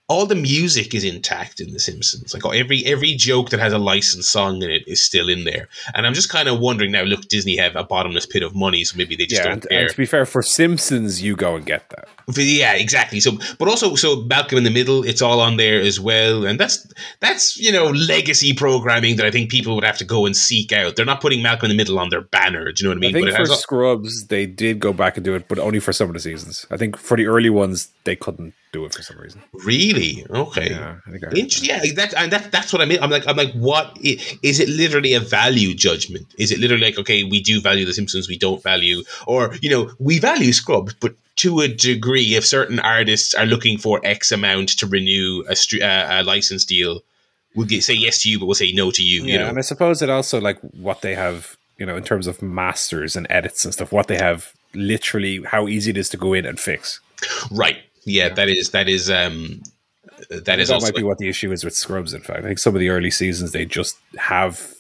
all 0.07 0.25
the 0.25 0.35
music 0.35 0.93
is 0.93 1.05
intact 1.05 1.61
in 1.61 1.71
The 1.71 1.79
Simpsons. 1.79 2.33
Like 2.33 2.43
every 2.53 2.85
every 2.85 3.13
joke 3.15 3.49
that 3.51 3.61
has 3.61 3.71
a 3.71 3.77
licensed 3.77 4.29
song 4.29 4.61
in 4.61 4.69
it 4.69 4.83
is 4.85 5.01
still 5.01 5.29
in 5.29 5.45
there. 5.45 5.69
And 5.95 6.05
I'm 6.05 6.13
just 6.13 6.29
kind 6.29 6.49
of 6.49 6.59
wondering 6.59 6.91
now. 6.91 7.03
Look, 7.03 7.29
Disney 7.29 7.55
have 7.55 7.77
a 7.77 7.83
bottomless 7.85 8.25
pit 8.25 8.43
of 8.43 8.53
money, 8.53 8.83
so 8.83 8.97
maybe 8.97 9.15
they 9.15 9.25
just 9.25 9.39
Yeah, 9.41 9.45
don't 9.45 9.53
and, 9.53 9.69
care. 9.69 9.79
and 9.83 9.89
to 9.89 9.95
be 9.97 10.05
fair, 10.05 10.25
for 10.25 10.43
Simpsons, 10.43 11.21
you 11.21 11.37
go 11.37 11.55
and 11.55 11.65
get 11.65 11.89
that. 11.91 12.09
Yeah, 12.35 12.73
exactly. 12.73 13.19
So, 13.19 13.37
but 13.57 13.67
also, 13.67 13.95
so 13.95 14.21
Malcolm 14.23 14.57
in 14.57 14.63
the 14.63 14.69
Middle, 14.71 15.03
it's 15.03 15.21
all 15.21 15.39
on 15.39 15.57
there 15.57 15.79
as 15.79 15.99
well, 15.99 16.45
and 16.45 16.59
that's 16.59 16.91
that's 17.19 17.57
you 17.57 17.71
know 17.71 17.85
legacy 17.87 18.53
programming 18.53 19.15
that 19.17 19.25
I 19.25 19.31
think 19.31 19.49
people 19.49 19.75
would 19.75 19.83
have 19.83 19.97
to 19.97 20.05
go 20.05 20.25
and 20.25 20.35
seek 20.35 20.71
out. 20.71 20.95
They're 20.95 21.05
not 21.05 21.21
putting 21.21 21.41
Malcolm 21.41 21.69
in 21.69 21.77
the 21.77 21.81
Middle 21.81 21.99
on 21.99 22.09
their 22.09 22.21
banner. 22.21 22.71
Do 22.71 22.83
you 22.83 22.89
know 22.89 22.95
what 22.95 23.05
I 23.05 23.07
mean? 23.07 23.15
I 23.15 23.19
think 23.19 23.37
but 23.37 23.47
for 23.47 23.55
Scrubs, 23.55 24.27
they 24.27 24.45
did 24.45 24.79
go 24.79 24.93
back 24.93 25.17
and 25.17 25.25
do 25.25 25.35
it, 25.35 25.47
but 25.47 25.59
only 25.59 25.79
for 25.79 25.93
some 25.93 26.07
of 26.09 26.13
the 26.13 26.19
seasons. 26.19 26.65
I 26.71 26.77
think 26.77 26.97
for 26.97 27.17
the 27.17 27.27
early 27.27 27.49
ones, 27.49 27.89
they 28.03 28.15
couldn't 28.15 28.53
do 28.71 28.85
it 28.85 28.93
for 28.93 29.01
some 29.01 29.17
reason. 29.17 29.41
really 29.65 30.25
okay. 30.29 30.71
Yeah, 30.71 30.97
I 31.05 31.11
think 31.11 31.23
I 31.25 31.29
Inter- 31.31 31.59
that. 31.59 31.85
yeah, 31.85 31.93
that 31.95 32.13
and 32.15 32.31
that 32.31 32.51
that's 32.51 32.71
what 32.71 32.81
I 32.81 32.85
mean. 32.85 32.99
I'm 33.01 33.09
like, 33.09 33.27
I'm 33.27 33.35
like, 33.35 33.53
what 33.53 33.97
is, 34.01 34.37
is 34.43 34.59
it? 34.59 34.69
Literally 34.69 35.13
a 35.13 35.19
value 35.19 35.73
judgment? 35.73 36.33
Is 36.37 36.51
it 36.51 36.59
literally 36.59 36.83
like, 36.85 36.97
okay, 36.97 37.23
we 37.23 37.41
do 37.41 37.61
value 37.61 37.85
The 37.85 37.93
Simpsons, 37.93 38.29
we 38.29 38.37
don't 38.37 38.63
value, 38.63 39.03
or 39.27 39.55
you 39.61 39.69
know, 39.69 39.91
we 39.99 40.19
value 40.19 40.53
Scrubs, 40.53 40.93
but 40.95 41.13
to 41.37 41.61
a 41.61 41.67
degree, 41.67 42.35
if 42.35 42.45
certain 42.45 42.79
artists 42.79 43.33
are 43.33 43.45
looking 43.45 43.77
for 43.77 43.99
X 44.03 44.31
amount 44.31 44.69
to 44.79 44.87
renew 44.87 45.43
a, 45.47 45.55
str- 45.55 45.81
uh, 45.81 46.21
a 46.21 46.23
license 46.23 46.65
deal, 46.65 47.01
we'll 47.55 47.67
get, 47.67 47.83
say 47.83 47.93
yes 47.93 48.21
to 48.23 48.29
you, 48.29 48.39
but 48.39 48.45
we'll 48.45 48.55
say 48.55 48.71
no 48.71 48.91
to 48.91 49.03
you. 49.03 49.23
Yeah, 49.23 49.33
you 49.33 49.39
know, 49.39 49.47
and 49.47 49.57
I 49.57 49.61
suppose 49.61 50.01
it 50.01 50.09
also 50.09 50.39
like 50.39 50.59
what 50.59 51.01
they 51.01 51.15
have, 51.15 51.57
you 51.77 51.85
know, 51.85 51.95
in 51.95 52.03
terms 52.03 52.27
of 52.27 52.41
masters 52.41 53.15
and 53.15 53.27
edits 53.29 53.65
and 53.65 53.73
stuff. 53.73 53.91
What 53.91 54.07
they 54.07 54.17
have, 54.17 54.53
literally, 54.73 55.43
how 55.43 55.67
easy 55.67 55.91
it 55.91 55.97
is 55.97 56.09
to 56.09 56.17
go 56.17 56.33
in 56.33 56.45
and 56.45 56.59
fix. 56.59 56.99
right? 57.49 57.77
Yeah, 58.03 58.29
that 58.29 58.49
is 58.49 58.71
that 58.71 58.89
is 58.89 59.09
um 59.09 59.61
that 60.29 60.59
is 60.59 60.67
that 60.67 60.73
also 60.75 60.87
might 60.87 60.95
be 60.95 61.03
what 61.03 61.17
the 61.17 61.29
issue 61.29 61.51
is 61.51 61.63
with 61.63 61.75
Scrubs. 61.75 62.13
In 62.13 62.21
fact, 62.21 62.39
I 62.39 62.43
think 62.43 62.59
some 62.59 62.75
of 62.75 62.79
the 62.79 62.89
early 62.89 63.11
seasons 63.11 63.51
they 63.51 63.65
just 63.65 63.97
have, 64.17 64.73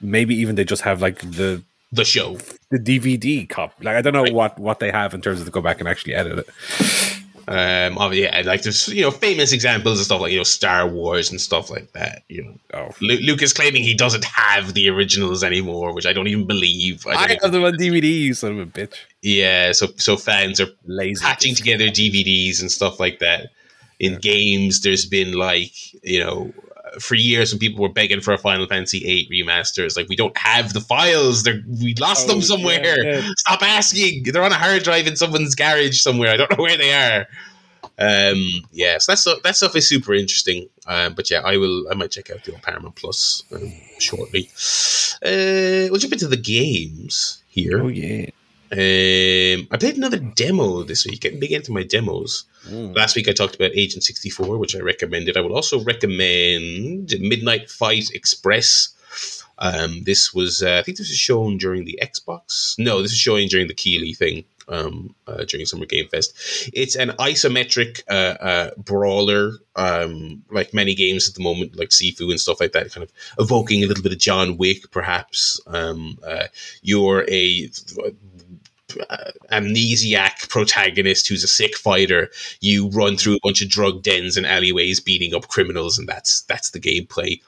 maybe 0.00 0.34
even 0.34 0.56
they 0.56 0.64
just 0.64 0.82
have 0.82 1.00
like 1.00 1.20
the 1.20 1.62
the 1.94 2.04
show. 2.04 2.36
the 2.70 2.78
DVD 2.78 3.48
cop. 3.48 3.74
Like 3.82 3.96
I 3.96 4.02
don't 4.02 4.12
know 4.12 4.32
what 4.32 4.58
what 4.58 4.80
they 4.80 4.90
have 4.90 5.14
in 5.14 5.20
terms 5.20 5.40
of 5.40 5.46
to 5.46 5.52
go 5.52 5.60
back 5.60 5.80
and 5.80 5.88
actually 5.88 6.14
edit 6.14 6.38
it. 6.40 6.48
Um, 7.46 7.98
obviously, 7.98 8.22
yeah, 8.32 8.42
like 8.46 8.62
there's 8.62 8.88
you 8.88 9.02
know 9.02 9.10
famous 9.10 9.52
examples 9.52 10.00
of 10.00 10.06
stuff 10.06 10.22
like 10.22 10.32
you 10.32 10.38
know 10.38 10.44
Star 10.44 10.88
Wars 10.88 11.30
and 11.30 11.38
stuff 11.38 11.68
like 11.68 11.92
that. 11.92 12.22
You 12.30 12.44
know, 12.44 12.54
Oh, 12.72 12.90
Lu- 13.02 13.18
Lucas 13.20 13.52
claiming 13.52 13.82
he 13.82 13.92
doesn't 13.92 14.24
have 14.24 14.72
the 14.72 14.88
originals 14.88 15.44
anymore, 15.44 15.92
which 15.92 16.06
I 16.06 16.14
don't 16.14 16.26
even 16.26 16.46
believe. 16.46 17.06
I 17.06 17.10
I 17.12 17.38
have 17.42 17.52
them 17.52 17.64
on 17.64 17.74
DVD. 17.74 18.04
You 18.04 18.32
son 18.34 18.52
of 18.52 18.58
a 18.60 18.66
bitch. 18.70 18.94
yeah, 19.20 19.72
so 19.72 19.88
so 19.96 20.16
fans 20.16 20.58
are 20.58 20.68
Lazy. 20.86 21.22
patching 21.22 21.54
together 21.54 21.84
DVDs 21.88 22.62
and 22.62 22.72
stuff 22.72 22.98
like 22.98 23.18
that. 23.18 23.48
In 24.00 24.16
games, 24.18 24.80
there's 24.80 25.04
been 25.04 25.32
like 25.34 25.74
you 26.02 26.24
know 26.24 26.50
for 27.00 27.14
years 27.14 27.52
when 27.52 27.58
people 27.58 27.82
were 27.82 27.88
begging 27.88 28.20
for 28.20 28.32
a 28.34 28.38
Final 28.38 28.66
Fantasy 28.66 29.00
VIII 29.00 29.28
remaster, 29.30 29.84
it's 29.84 29.96
like 29.96 30.08
we 30.08 30.16
don't 30.16 30.36
have 30.36 30.72
the 30.72 30.80
files. 30.80 31.42
They're 31.42 31.62
we 31.82 31.94
lost 32.00 32.28
Oh, 32.28 32.32
them 32.32 32.42
somewhere. 32.42 32.82
yeah, 33.04 33.20
yeah. 33.20 33.30
Stop 33.36 33.62
asking. 33.62 34.24
They're 34.24 34.42
on 34.44 34.52
a 34.52 34.56
hard 34.56 34.82
drive 34.82 35.06
in 35.06 35.16
someone's 35.16 35.54
garage 35.54 36.00
somewhere. 36.00 36.30
I 36.30 36.36
don't 36.36 36.50
know 36.56 36.62
where 36.62 36.76
they 36.78 36.92
are. 36.92 37.26
Um, 37.96 38.42
yeah, 38.72 38.98
so 38.98 39.12
that 39.12 39.18
stuff 39.18 39.42
that 39.44 39.56
stuff 39.56 39.76
is 39.76 39.88
super 39.88 40.14
interesting. 40.14 40.68
Um, 40.86 41.14
but 41.14 41.30
yeah, 41.30 41.40
I 41.44 41.56
will. 41.58 41.86
I 41.90 41.94
might 41.94 42.10
check 42.10 42.30
out 42.30 42.42
the 42.44 42.52
old 42.52 42.62
Paramount 42.62 42.96
Plus 42.96 43.42
um, 43.52 43.72
shortly. 43.98 44.48
Uh, 45.24 45.88
we'll 45.90 45.98
jump 45.98 46.12
into 46.14 46.26
the 46.28 46.36
games 46.36 47.42
here. 47.48 47.80
Oh 47.82 47.88
yeah. 47.88 48.30
Um, 48.72 49.68
I 49.70 49.76
played 49.78 49.96
another 49.96 50.18
demo 50.18 50.82
this 50.82 51.06
week. 51.06 51.20
Getting 51.20 51.38
big 51.38 51.52
into 51.52 51.70
my 51.72 51.84
demos. 51.84 52.44
Mm. 52.68 52.96
Last 52.96 53.16
week 53.16 53.28
I 53.28 53.32
talked 53.32 53.54
about 53.54 53.72
Agent 53.74 54.04
64, 54.04 54.58
which 54.58 54.76
I 54.76 54.80
recommended. 54.80 55.36
I 55.36 55.40
would 55.40 55.52
also 55.52 55.82
recommend 55.84 57.14
Midnight 57.20 57.70
Fight 57.70 58.10
Express. 58.12 58.94
Um, 59.58 60.02
this 60.02 60.34
was, 60.34 60.62
uh, 60.62 60.78
I 60.78 60.82
think 60.82 60.98
this 60.98 61.08
was 61.08 61.18
shown 61.18 61.58
during 61.58 61.84
the 61.84 61.98
Xbox. 62.02 62.76
No, 62.78 63.02
this 63.02 63.12
is 63.12 63.18
showing 63.18 63.48
during 63.48 63.68
the 63.68 63.74
Keighley 63.74 64.12
thing 64.12 64.44
um, 64.68 65.14
uh, 65.26 65.44
during 65.44 65.66
Summer 65.66 65.86
Game 65.86 66.08
Fest. 66.08 66.70
It's 66.72 66.96
an 66.96 67.10
isometric 67.10 68.02
uh, 68.10 68.36
uh, 68.42 68.70
brawler, 68.76 69.52
um, 69.76 70.42
like 70.50 70.74
many 70.74 70.94
games 70.94 71.28
at 71.28 71.34
the 71.34 71.42
moment, 71.42 71.76
like 71.76 71.90
Sifu 71.90 72.30
and 72.30 72.40
stuff 72.40 72.60
like 72.60 72.72
that, 72.72 72.92
kind 72.92 73.04
of 73.04 73.12
evoking 73.38 73.84
a 73.84 73.86
little 73.86 74.02
bit 74.02 74.12
of 74.12 74.18
John 74.18 74.56
Wick, 74.56 74.90
perhaps. 74.90 75.60
Um, 75.66 76.18
uh, 76.26 76.46
you're 76.82 77.24
a 77.28 77.70
uh, 79.10 79.30
amnesiac 79.52 80.48
protagonist 80.48 81.28
who's 81.28 81.44
a 81.44 81.48
sick 81.48 81.76
fighter. 81.76 82.30
You 82.60 82.88
run 82.88 83.16
through 83.16 83.36
a 83.36 83.40
bunch 83.42 83.62
of 83.62 83.68
drug 83.68 84.02
dens 84.02 84.36
and 84.36 84.46
alleyways, 84.46 85.00
beating 85.00 85.34
up 85.34 85.48
criminals, 85.48 85.98
and 85.98 86.08
that's 86.08 86.42
that's 86.42 86.70
the 86.70 86.80
gameplay. 86.80 87.40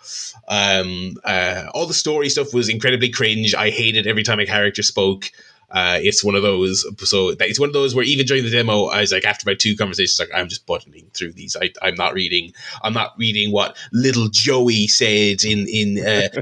Um, 0.49 1.17
uh, 1.25 1.67
all 1.75 1.87
the 1.87 1.95
story 1.95 2.29
stuff 2.29 2.55
was 2.55 2.69
incredibly 2.69 3.09
cringe. 3.09 3.55
I 3.55 3.71
hated 3.71 4.07
every 4.07 4.23
time 4.23 4.41
a 4.41 4.47
character 4.47 4.83
spoke. 4.83 5.31
Uh, 5.71 5.99
it's 6.01 6.23
one 6.23 6.35
of 6.35 6.43
those. 6.43 6.87
So 7.09 7.35
it's 7.41 7.59
one 7.59 7.69
of 7.69 7.73
those 7.73 7.95
where 7.95 8.05
even 8.05 8.27
during 8.27 8.45
the 8.45 8.51
demo, 8.51 8.85
I 8.85 9.01
was 9.01 9.13
like, 9.13 9.25
after 9.25 9.49
my 9.49 9.55
two 9.55 9.77
conversations, 9.77 10.19
like 10.19 10.31
I'm 10.35 10.49
just 10.49 10.65
buttoning 10.67 11.11
through 11.13 11.33
these. 11.33 11.57
I, 11.61 11.73
I'm 11.83 11.97
not 11.97 12.15
reading. 12.15 12.53
I'm 12.83 12.93
not 12.93 13.15
reading 13.19 13.51
what 13.51 13.77
little 13.93 14.29
Joey 14.29 14.87
said 14.87 15.45
in 15.45 15.67
in 15.69 15.99
uh, 15.99 16.29
uh, 16.37 16.41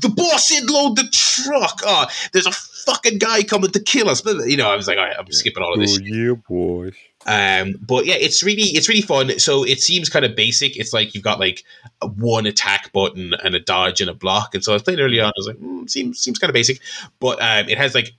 the 0.00 0.12
boss 0.14 0.48
said 0.48 0.70
load 0.70 0.96
the 0.96 1.08
truck. 1.12 1.80
Oh, 1.84 2.06
there's 2.32 2.46
a 2.46 2.52
fucking 2.86 3.18
guy 3.18 3.42
coming 3.42 3.70
to 3.70 3.80
kill 3.80 4.08
us. 4.08 4.24
You 4.24 4.56
know, 4.56 4.70
I 4.70 4.76
was 4.76 4.86
like, 4.86 4.96
right, 4.96 5.14
I'm 5.18 5.30
skipping 5.32 5.62
all 5.62 5.74
of 5.74 5.80
this. 5.80 5.98
Oh 5.98 6.04
yeah, 6.04 6.34
boy. 6.48 6.92
Um, 7.26 7.74
but 7.80 8.06
yeah, 8.06 8.14
it's 8.14 8.42
really 8.42 8.62
it's 8.62 8.88
really 8.88 9.02
fun. 9.02 9.38
So 9.38 9.64
it 9.64 9.80
seems 9.80 10.08
kind 10.08 10.24
of 10.24 10.36
basic. 10.36 10.76
It's 10.76 10.92
like 10.92 11.14
you've 11.14 11.24
got 11.24 11.40
like 11.40 11.64
one 12.00 12.46
attack 12.46 12.92
button 12.92 13.34
and 13.42 13.54
a 13.54 13.60
dodge 13.60 14.00
and 14.00 14.08
a 14.08 14.14
block. 14.14 14.54
And 14.54 14.62
so 14.62 14.72
I 14.72 14.74
was 14.74 14.82
playing 14.82 15.00
early 15.00 15.20
on. 15.20 15.26
I 15.26 15.32
was 15.36 15.48
like, 15.48 15.56
mm, 15.56 15.90
seems 15.90 16.20
seems 16.20 16.38
kind 16.38 16.48
of 16.48 16.54
basic, 16.54 16.80
but 17.20 17.40
um, 17.42 17.68
it 17.68 17.76
has 17.76 17.94
like 17.94 18.12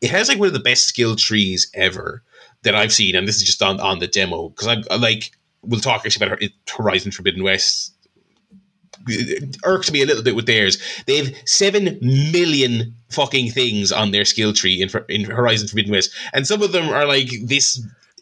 it 0.00 0.10
has 0.10 0.28
like 0.28 0.38
one 0.38 0.48
of 0.48 0.54
the 0.54 0.60
best 0.60 0.84
skill 0.84 1.16
trees 1.16 1.70
ever 1.74 2.22
that 2.62 2.74
I've 2.74 2.92
seen. 2.92 3.14
And 3.14 3.26
this 3.26 3.36
is 3.36 3.44
just 3.44 3.62
on 3.62 3.78
on 3.80 4.00
the 4.00 4.08
demo 4.08 4.48
because 4.48 4.66
I'm 4.66 4.84
I 4.90 4.96
like 4.96 5.32
we'll 5.62 5.80
talk 5.80 6.04
actually 6.04 6.26
about 6.26 6.42
Horizon 6.68 7.12
Forbidden 7.12 7.42
West. 7.42 7.94
It 9.08 9.56
irked 9.64 9.92
me 9.92 10.02
a 10.02 10.06
little 10.06 10.22
bit 10.22 10.36
with 10.36 10.46
theirs. 10.46 10.78
They 11.06 11.16
have 11.16 11.34
seven 11.44 11.98
million 12.00 12.94
fucking 13.10 13.50
things 13.52 13.90
on 13.92 14.10
their 14.10 14.24
skill 14.24 14.52
tree 14.52 14.82
in, 14.82 14.90
in 15.08 15.24
Horizon 15.24 15.68
Forbidden 15.68 15.92
West, 15.92 16.10
and 16.32 16.46
some 16.46 16.62
of 16.62 16.72
them 16.72 16.88
are 16.88 17.06
like 17.06 17.30
this 17.44 17.80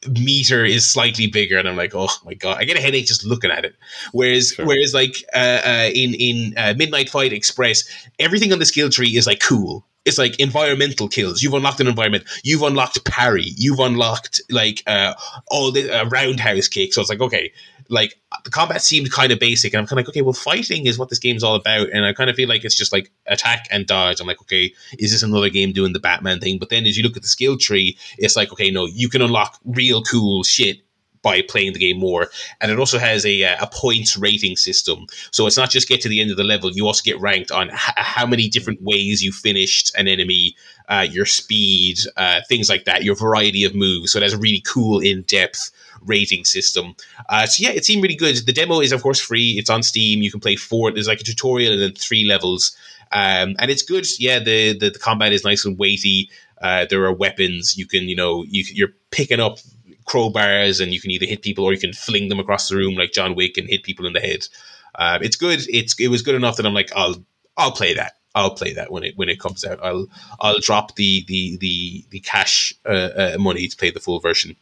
meter 0.09 0.65
is 0.65 0.89
slightly 0.89 1.27
bigger, 1.27 1.59
and 1.59 1.69
I'm 1.69 1.77
like, 1.77 1.93
oh 1.95 2.09
my 2.25 2.35
god, 2.35 2.59
I 2.61 2.65
get 2.65 2.77
a 2.79 2.81
headache 2.81 3.07
just 3.07 3.25
looking 3.25 3.51
at 3.51 3.65
it. 3.65 3.75
Whereas, 4.13 4.53
Sure. 4.53 4.67
whereas 4.67 4.95
like 4.95 5.25
uh, 5.35 5.61
uh, 5.65 5.91
in 5.95 6.15
in 6.15 6.55
uh, 6.57 6.75
Midnight 6.77 7.09
Fight 7.11 7.33
Express, 7.33 7.85
everything 8.19 8.53
on 8.53 8.59
the 8.59 8.67
skill 8.67 8.91
tree 8.91 9.17
is 9.17 9.27
like 9.27 9.41
cool. 9.41 9.85
It's 10.05 10.19
like 10.19 10.39
environmental 10.39 11.09
kills. 11.09 11.43
You've 11.43 11.55
unlocked 11.55 11.81
an 11.81 11.89
environment. 11.89 12.23
You've 12.45 12.63
unlocked 12.63 13.05
parry. 13.05 13.47
You've 13.57 13.81
unlocked 13.81 14.41
like 14.51 14.85
uh, 14.87 15.15
all 15.49 15.73
the 15.73 15.91
uh, 15.91 16.05
roundhouse 16.09 16.69
kick. 16.69 16.95
So 16.95 17.01
it's 17.01 17.11
like 17.11 17.21
okay, 17.21 17.53
like 17.89 18.19
the 18.45 18.51
combat 18.51 18.83
seemed 18.83 19.11
kind 19.13 19.33
of 19.33 19.39
basic, 19.39 19.73
and 19.73 19.81
I'm 19.81 19.87
kind 19.87 19.99
of 19.99 20.05
like, 20.05 20.09
okay, 20.11 20.23
well, 20.23 20.33
fighting 20.33 20.87
is 20.87 20.99
what 20.99 21.09
this 21.09 21.19
game's 21.19 21.43
all 21.43 21.55
about, 21.55 21.89
and 21.91 22.05
I 22.05 22.13
kind 22.13 22.31
of 22.31 22.37
feel 22.37 22.49
like 22.49 22.65
it's 22.65 22.77
just 22.77 22.93
like 22.93 23.11
attack 23.27 23.67
and 23.71 23.87
dodge. 23.87 24.21
I'm 24.21 24.27
like, 24.27 24.41
okay, 24.43 24.73
is 24.99 25.13
this 25.13 25.23
another 25.23 25.51
game 25.51 25.73
doing 25.73 25.93
the 25.93 26.01
Batman 26.01 26.41
thing? 26.41 26.59
But 26.59 26.71
then 26.71 26.87
as 26.87 26.97
you 26.97 27.03
look 27.03 27.17
at 27.17 27.23
the 27.23 27.29
skill 27.29 27.57
tree, 27.57 27.97
it's 28.19 28.37
like, 28.37 28.53
okay, 28.53 28.71
no, 28.71 28.87
you 28.87 29.09
can 29.09 29.23
unlock 29.23 29.59
real 29.65 30.03
cool 30.03 30.43
shit 30.43 30.81
by 31.23 31.43
playing 31.43 31.73
the 31.73 31.79
game 31.81 31.99
more, 31.99 32.29
and 32.61 32.71
it 32.71 32.79
also 32.79 32.99
has 32.99 33.27
a 33.27 33.43
uh, 33.43 33.57
a 33.61 33.67
points 33.67 34.17
rating 34.17 34.57
system. 34.57 35.07
So 35.33 35.47
it's 35.47 35.57
not 35.57 35.71
just 35.71 35.89
get 35.89 36.01
to 36.03 36.09
the 36.09 36.21
end 36.21 36.31
of 36.31 36.37
the 36.37 36.45
level; 36.45 36.71
you 36.71 36.87
also 36.87 37.03
get 37.05 37.21
ranked 37.21 37.51
on 37.51 37.69
h- 37.71 37.97
how 37.97 38.27
many 38.27 38.49
different 38.49 38.81
ways 38.83 39.25
you 39.25 39.33
finished 39.33 39.93
an 39.97 40.07
enemy, 40.07 40.55
uh, 40.89 41.07
your 41.11 41.27
speed, 41.27 41.99
uh, 42.17 42.43
things 42.49 42.69
like 42.69 42.85
that, 42.85 43.03
your 43.03 43.17
variety 43.17 43.65
of 43.65 43.75
moves. 43.75 44.13
So 44.13 44.19
it 44.19 44.23
has 44.23 44.35
a 44.35 44.39
really 44.39 44.61
cool 44.61 45.01
in 45.01 45.23
depth 45.23 45.73
rating 46.07 46.45
system. 46.45 46.95
Uh, 47.29 47.47
so 47.47 47.63
yeah, 47.67 47.75
it 47.75 47.85
seemed 47.85 48.03
really 48.03 48.17
good. 48.17 48.37
The 48.47 48.53
demo 48.53 48.81
is 48.81 48.93
of 48.93 49.03
course 49.03 49.21
free. 49.21 49.53
It's 49.59 49.71
on 49.71 49.83
Steam. 49.83 50.23
You 50.23 50.31
can 50.31 50.41
play 50.41 50.57
four. 50.57 50.91
There's 50.91 51.09
like 51.09 51.21
a 51.21 51.25
tutorial 51.25 51.73
and 51.73 51.83
then 51.83 51.93
three 51.93 52.25
levels, 52.25 52.77
um, 53.13 53.57
and 53.59 53.71
it's 53.71 53.83
good. 53.83 54.07
Yeah, 54.19 54.39
the, 54.39 54.77
the 54.79 54.91
the 54.91 54.99
combat 54.99 55.33
is 55.33 55.45
nice 55.45 55.65
and 55.65 55.79
weighty. 55.79 56.31
Uh, 56.61 56.87
there 56.89 57.05
are 57.05 57.13
weapons 57.13 57.77
you 57.77 57.87
can 57.87 58.09
you 58.09 58.17
know 58.17 58.45
you, 58.49 58.65
you're 58.73 58.95
picking 59.11 59.41
up 59.41 59.59
crowbars 60.07 60.81
and 60.81 60.93
you 60.93 61.01
can 61.01 61.11
either 61.11 61.27
hit 61.27 61.43
people 61.43 61.65
or 61.65 61.73
you 61.73 61.79
can 61.79 61.93
fling 61.93 62.29
them 62.29 62.39
across 62.39 62.69
the 62.69 62.77
room 62.77 62.95
like 62.95 63.13
John 63.13 63.35
Wick 63.35 63.59
and 63.59 63.69
hit 63.69 63.83
people 63.83 64.07
in 64.07 64.13
the 64.13 64.21
head. 64.21 64.47
Um, 64.95 65.23
it's 65.23 65.37
good. 65.37 65.61
It's 65.69 65.99
it 66.01 66.09
was 66.09 66.23
good 66.23 66.35
enough 66.35 66.57
that 66.57 66.67
I'm 66.67 66.75
like 66.75 66.91
I'll 66.97 67.17
I'll 67.57 67.73
play 67.73 67.95
that. 67.95 68.15
I'll 68.35 68.55
play 68.55 68.75
that 68.75 68.93
when 68.93 69.03
it 69.03 69.17
when 69.17 69.29
it 69.29 69.41
comes 69.41 69.65
out. 69.65 69.81
I'll 69.83 70.07
I'll 70.41 70.61
drop 70.61 70.95
the 70.97 71.25
the 71.27 71.57
the 71.59 72.05
the 72.11 72.21
cash 72.21 72.73
uh, 72.87 73.35
uh, 73.35 73.37
money 73.39 73.67
to 73.67 73.77
play 73.77 73.91
the 73.91 74.01
full 74.01 74.21
version. 74.21 74.57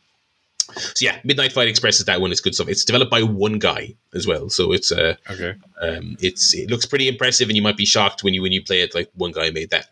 So 0.74 1.04
yeah, 1.04 1.18
Midnight 1.24 1.52
Fight 1.52 1.68
Express 1.68 1.98
is 1.98 2.06
that 2.06 2.20
one. 2.20 2.32
It's 2.32 2.40
good 2.40 2.54
stuff. 2.54 2.68
It's 2.68 2.84
developed 2.84 3.10
by 3.10 3.22
one 3.22 3.58
guy 3.58 3.94
as 4.14 4.26
well, 4.26 4.48
so 4.48 4.72
it's 4.72 4.90
uh, 4.90 5.14
Okay. 5.30 5.54
um, 5.80 6.16
it's 6.20 6.54
it 6.54 6.70
looks 6.70 6.86
pretty 6.86 7.08
impressive, 7.08 7.48
and 7.48 7.56
you 7.56 7.62
might 7.62 7.76
be 7.76 7.84
shocked 7.86 8.24
when 8.24 8.34
you 8.34 8.42
when 8.42 8.52
you 8.52 8.62
play 8.62 8.80
it. 8.80 8.94
Like 8.94 9.10
one 9.14 9.32
guy 9.32 9.50
made 9.50 9.70
that. 9.70 9.86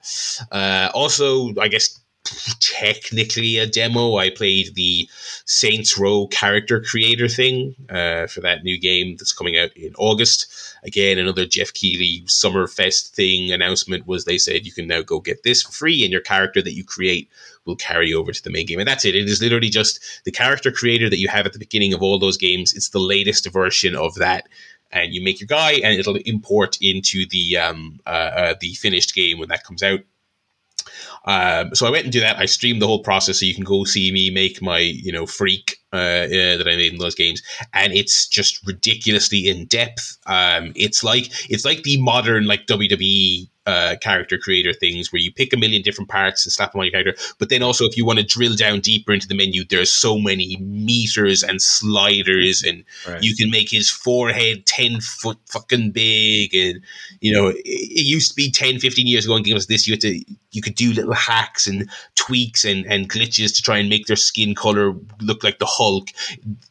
Uh, 0.50 0.90
also, 0.94 1.54
I 1.60 1.68
guess 1.68 1.98
technically 2.60 3.58
a 3.58 3.66
demo. 3.66 4.16
I 4.16 4.30
played 4.30 4.74
the 4.74 5.08
Saints 5.44 5.98
Row 5.98 6.26
character 6.28 6.80
creator 6.80 7.28
thing 7.28 7.74
uh, 7.90 8.26
for 8.26 8.40
that 8.40 8.62
new 8.64 8.78
game 8.78 9.16
that's 9.16 9.32
coming 9.32 9.56
out 9.58 9.76
in 9.76 9.92
August. 9.98 10.46
Again, 10.84 11.18
another 11.18 11.46
Jeff 11.46 11.72
Keighley 11.72 12.22
Summerfest 12.26 13.10
thing 13.10 13.52
announcement 13.52 14.06
was 14.06 14.24
they 14.24 14.38
said 14.38 14.64
you 14.66 14.72
can 14.72 14.86
now 14.86 15.02
go 15.02 15.20
get 15.20 15.42
this 15.42 15.62
for 15.62 15.72
free, 15.72 16.02
and 16.04 16.12
your 16.12 16.20
character 16.20 16.62
that 16.62 16.74
you 16.74 16.84
create 16.84 17.28
will 17.64 17.76
carry 17.76 18.12
over 18.12 18.32
to 18.32 18.42
the 18.42 18.50
main 18.50 18.66
game. 18.66 18.78
And 18.78 18.88
that's 18.88 19.04
it. 19.04 19.14
It 19.14 19.28
is 19.28 19.40
literally 19.40 19.68
just 19.68 20.00
the 20.24 20.32
character 20.32 20.72
creator 20.72 21.08
that 21.08 21.18
you 21.18 21.28
have 21.28 21.46
at 21.46 21.52
the 21.52 21.58
beginning 21.58 21.92
of 21.92 22.02
all 22.02 22.18
those 22.18 22.36
games. 22.36 22.74
It's 22.74 22.90
the 22.90 22.98
latest 22.98 23.50
version 23.52 23.96
of 23.96 24.14
that. 24.16 24.48
And 24.90 25.14
you 25.14 25.22
make 25.22 25.40
your 25.40 25.46
guy, 25.46 25.72
and 25.72 25.98
it'll 25.98 26.16
import 26.16 26.76
into 26.82 27.24
the 27.30 27.56
um, 27.56 27.98
uh, 28.06 28.10
uh, 28.10 28.54
the 28.60 28.74
finished 28.74 29.14
game 29.14 29.38
when 29.38 29.48
that 29.48 29.64
comes 29.64 29.82
out. 29.82 30.00
Um, 31.24 31.74
so 31.74 31.86
I 31.86 31.90
went 31.90 32.04
and 32.04 32.12
do 32.12 32.20
that. 32.20 32.38
I 32.38 32.46
streamed 32.46 32.82
the 32.82 32.86
whole 32.86 33.02
process, 33.02 33.40
so 33.40 33.46
you 33.46 33.54
can 33.54 33.64
go 33.64 33.84
see 33.84 34.12
me 34.12 34.30
make 34.30 34.60
my 34.60 34.78
you 34.78 35.12
know 35.12 35.24
freak 35.24 35.78
uh, 35.92 35.96
uh, 35.96 36.56
that 36.58 36.66
I 36.66 36.76
made 36.76 36.92
in 36.92 36.98
those 36.98 37.14
games, 37.14 37.42
and 37.72 37.92
it's 37.92 38.26
just 38.26 38.66
ridiculously 38.66 39.48
in 39.48 39.66
depth. 39.66 40.18
Um, 40.26 40.72
it's 40.74 41.04
like 41.04 41.30
it's 41.50 41.64
like 41.64 41.84
the 41.84 42.00
modern 42.02 42.46
like 42.46 42.66
WWE 42.66 43.48
uh, 43.66 43.94
character 44.00 44.38
creator 44.38 44.72
things 44.72 45.12
where 45.12 45.20
you 45.20 45.32
pick 45.32 45.52
a 45.52 45.56
million 45.56 45.82
different 45.82 46.10
parts 46.10 46.44
and 46.44 46.52
slap 46.52 46.72
them 46.72 46.80
on 46.80 46.86
your 46.86 46.92
character. 46.92 47.14
But 47.38 47.48
then 47.48 47.62
also, 47.62 47.84
if 47.84 47.96
you 47.96 48.04
want 48.04 48.18
to 48.18 48.24
drill 48.24 48.56
down 48.56 48.80
deeper 48.80 49.12
into 49.12 49.28
the 49.28 49.36
menu, 49.36 49.64
there's 49.64 49.92
so 49.92 50.18
many 50.18 50.56
meters 50.56 51.42
and 51.42 51.62
sliders, 51.62 52.62
and 52.62 52.84
Right. 53.06 53.22
you 53.22 53.36
can 53.36 53.50
make 53.50 53.70
his 53.70 53.90
forehead 53.90 54.66
10 54.66 55.00
foot 55.00 55.38
fucking 55.48 55.92
big. 55.92 56.54
And, 56.54 56.80
you 57.20 57.32
know, 57.32 57.48
it, 57.48 57.62
it 57.64 58.04
used 58.04 58.30
to 58.30 58.34
be 58.34 58.50
10, 58.50 58.78
15 58.80 59.06
years 59.06 59.24
ago 59.24 59.36
in 59.36 59.42
games 59.42 59.62
like 59.62 59.68
this, 59.68 59.86
you 59.86 59.92
had 59.94 60.00
to, 60.00 60.24
you 60.50 60.60
could 60.62 60.74
do 60.74 60.92
little 60.92 61.14
hacks 61.14 61.66
and 61.66 61.88
tweaks 62.14 62.64
and, 62.64 62.84
and 62.86 63.08
glitches 63.08 63.54
to 63.56 63.62
try 63.62 63.78
and 63.78 63.88
make 63.88 64.06
their 64.06 64.16
skin 64.16 64.54
color 64.54 64.94
look 65.20 65.42
like 65.44 65.58
the 65.58 65.66
Hulk. 65.66 66.08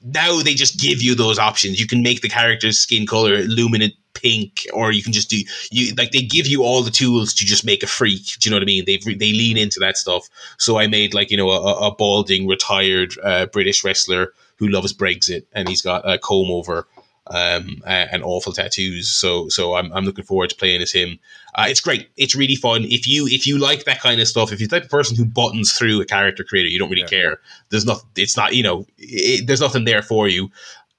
Now 0.03 0.41
they 0.41 0.53
just 0.53 0.79
give 0.79 1.01
you 1.01 1.15
those 1.15 1.39
options. 1.39 1.79
You 1.79 1.87
can 1.87 2.03
make 2.03 2.21
the 2.21 2.29
character's 2.29 2.79
skin 2.79 3.05
color 3.07 3.43
luminant 3.43 3.93
pink, 4.13 4.65
or 4.73 4.91
you 4.91 5.03
can 5.03 5.13
just 5.13 5.29
do 5.29 5.37
you 5.71 5.93
like 5.95 6.11
they 6.11 6.21
give 6.21 6.47
you 6.47 6.63
all 6.63 6.81
the 6.83 6.91
tools 6.91 7.33
to 7.35 7.45
just 7.45 7.65
make 7.65 7.83
a 7.83 7.87
freak. 7.87 8.25
Do 8.39 8.49
you 8.49 8.51
know 8.51 8.57
what 8.57 8.63
I 8.63 8.65
mean? 8.65 8.85
They 8.85 8.97
they 8.97 9.31
lean 9.33 9.57
into 9.57 9.79
that 9.79 9.97
stuff. 9.97 10.29
So 10.57 10.77
I 10.79 10.87
made 10.87 11.13
like 11.13 11.31
you 11.31 11.37
know 11.37 11.49
a, 11.49 11.87
a 11.87 11.95
balding 11.95 12.47
retired 12.47 13.13
uh, 13.23 13.45
British 13.47 13.83
wrestler 13.83 14.33
who 14.57 14.67
loves 14.67 14.93
Brexit, 14.93 15.43
and 15.53 15.67
he's 15.67 15.81
got 15.81 16.07
a 16.07 16.17
comb 16.19 16.51
over 16.51 16.87
um, 17.27 17.81
and 17.85 18.23
awful 18.23 18.53
tattoos. 18.53 19.09
So 19.09 19.47
so 19.49 19.75
I'm, 19.75 19.91
I'm 19.93 20.05
looking 20.05 20.25
forward 20.25 20.49
to 20.51 20.55
playing 20.55 20.81
as 20.81 20.91
him. 20.91 21.19
Uh, 21.55 21.65
it's 21.67 21.81
great. 21.81 22.09
It's 22.17 22.35
really 22.35 22.55
fun. 22.55 22.83
If 22.85 23.07
you 23.07 23.27
if 23.27 23.45
you 23.45 23.57
like 23.57 23.83
that 23.85 23.99
kind 24.01 24.21
of 24.21 24.27
stuff, 24.27 24.51
if 24.51 24.59
you're 24.59 24.67
the 24.67 24.77
type 24.77 24.85
of 24.85 24.91
person 24.91 25.17
who 25.17 25.25
buttons 25.25 25.73
through 25.73 25.99
a 26.01 26.05
character 26.05 26.43
creator, 26.43 26.69
you 26.69 26.79
don't 26.79 26.89
really 26.89 27.01
Yeah. 27.01 27.07
care. 27.07 27.39
There's 27.69 27.85
not. 27.85 28.01
It's 28.15 28.37
not. 28.37 28.53
You 28.55 28.63
know. 28.63 28.85
It, 28.97 29.47
there's 29.47 29.61
nothing 29.61 29.85
there 29.85 30.01
for 30.01 30.27
you. 30.27 30.49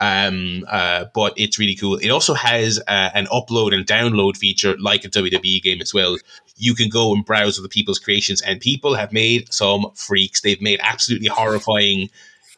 Um, 0.02 0.64
uh, 0.68 1.04
but 1.14 1.34
it's 1.36 1.60
really 1.60 1.76
cool. 1.76 1.96
It 1.96 2.08
also 2.08 2.34
has 2.34 2.80
uh, 2.88 3.10
an 3.14 3.26
upload 3.26 3.72
and 3.72 3.86
download 3.86 4.36
feature 4.36 4.76
like 4.78 5.04
a 5.04 5.08
WWE 5.08 5.62
game 5.62 5.80
as 5.80 5.94
well. 5.94 6.16
You 6.56 6.74
can 6.74 6.88
go 6.88 7.14
and 7.14 7.24
browse 7.24 7.56
other 7.56 7.68
people's 7.68 8.00
creations, 8.00 8.42
and 8.42 8.60
people 8.60 8.96
have 8.96 9.12
made 9.12 9.54
some 9.54 9.86
freaks. 9.94 10.40
They've 10.40 10.60
made 10.60 10.80
absolutely 10.82 11.28
horrifying 11.28 12.10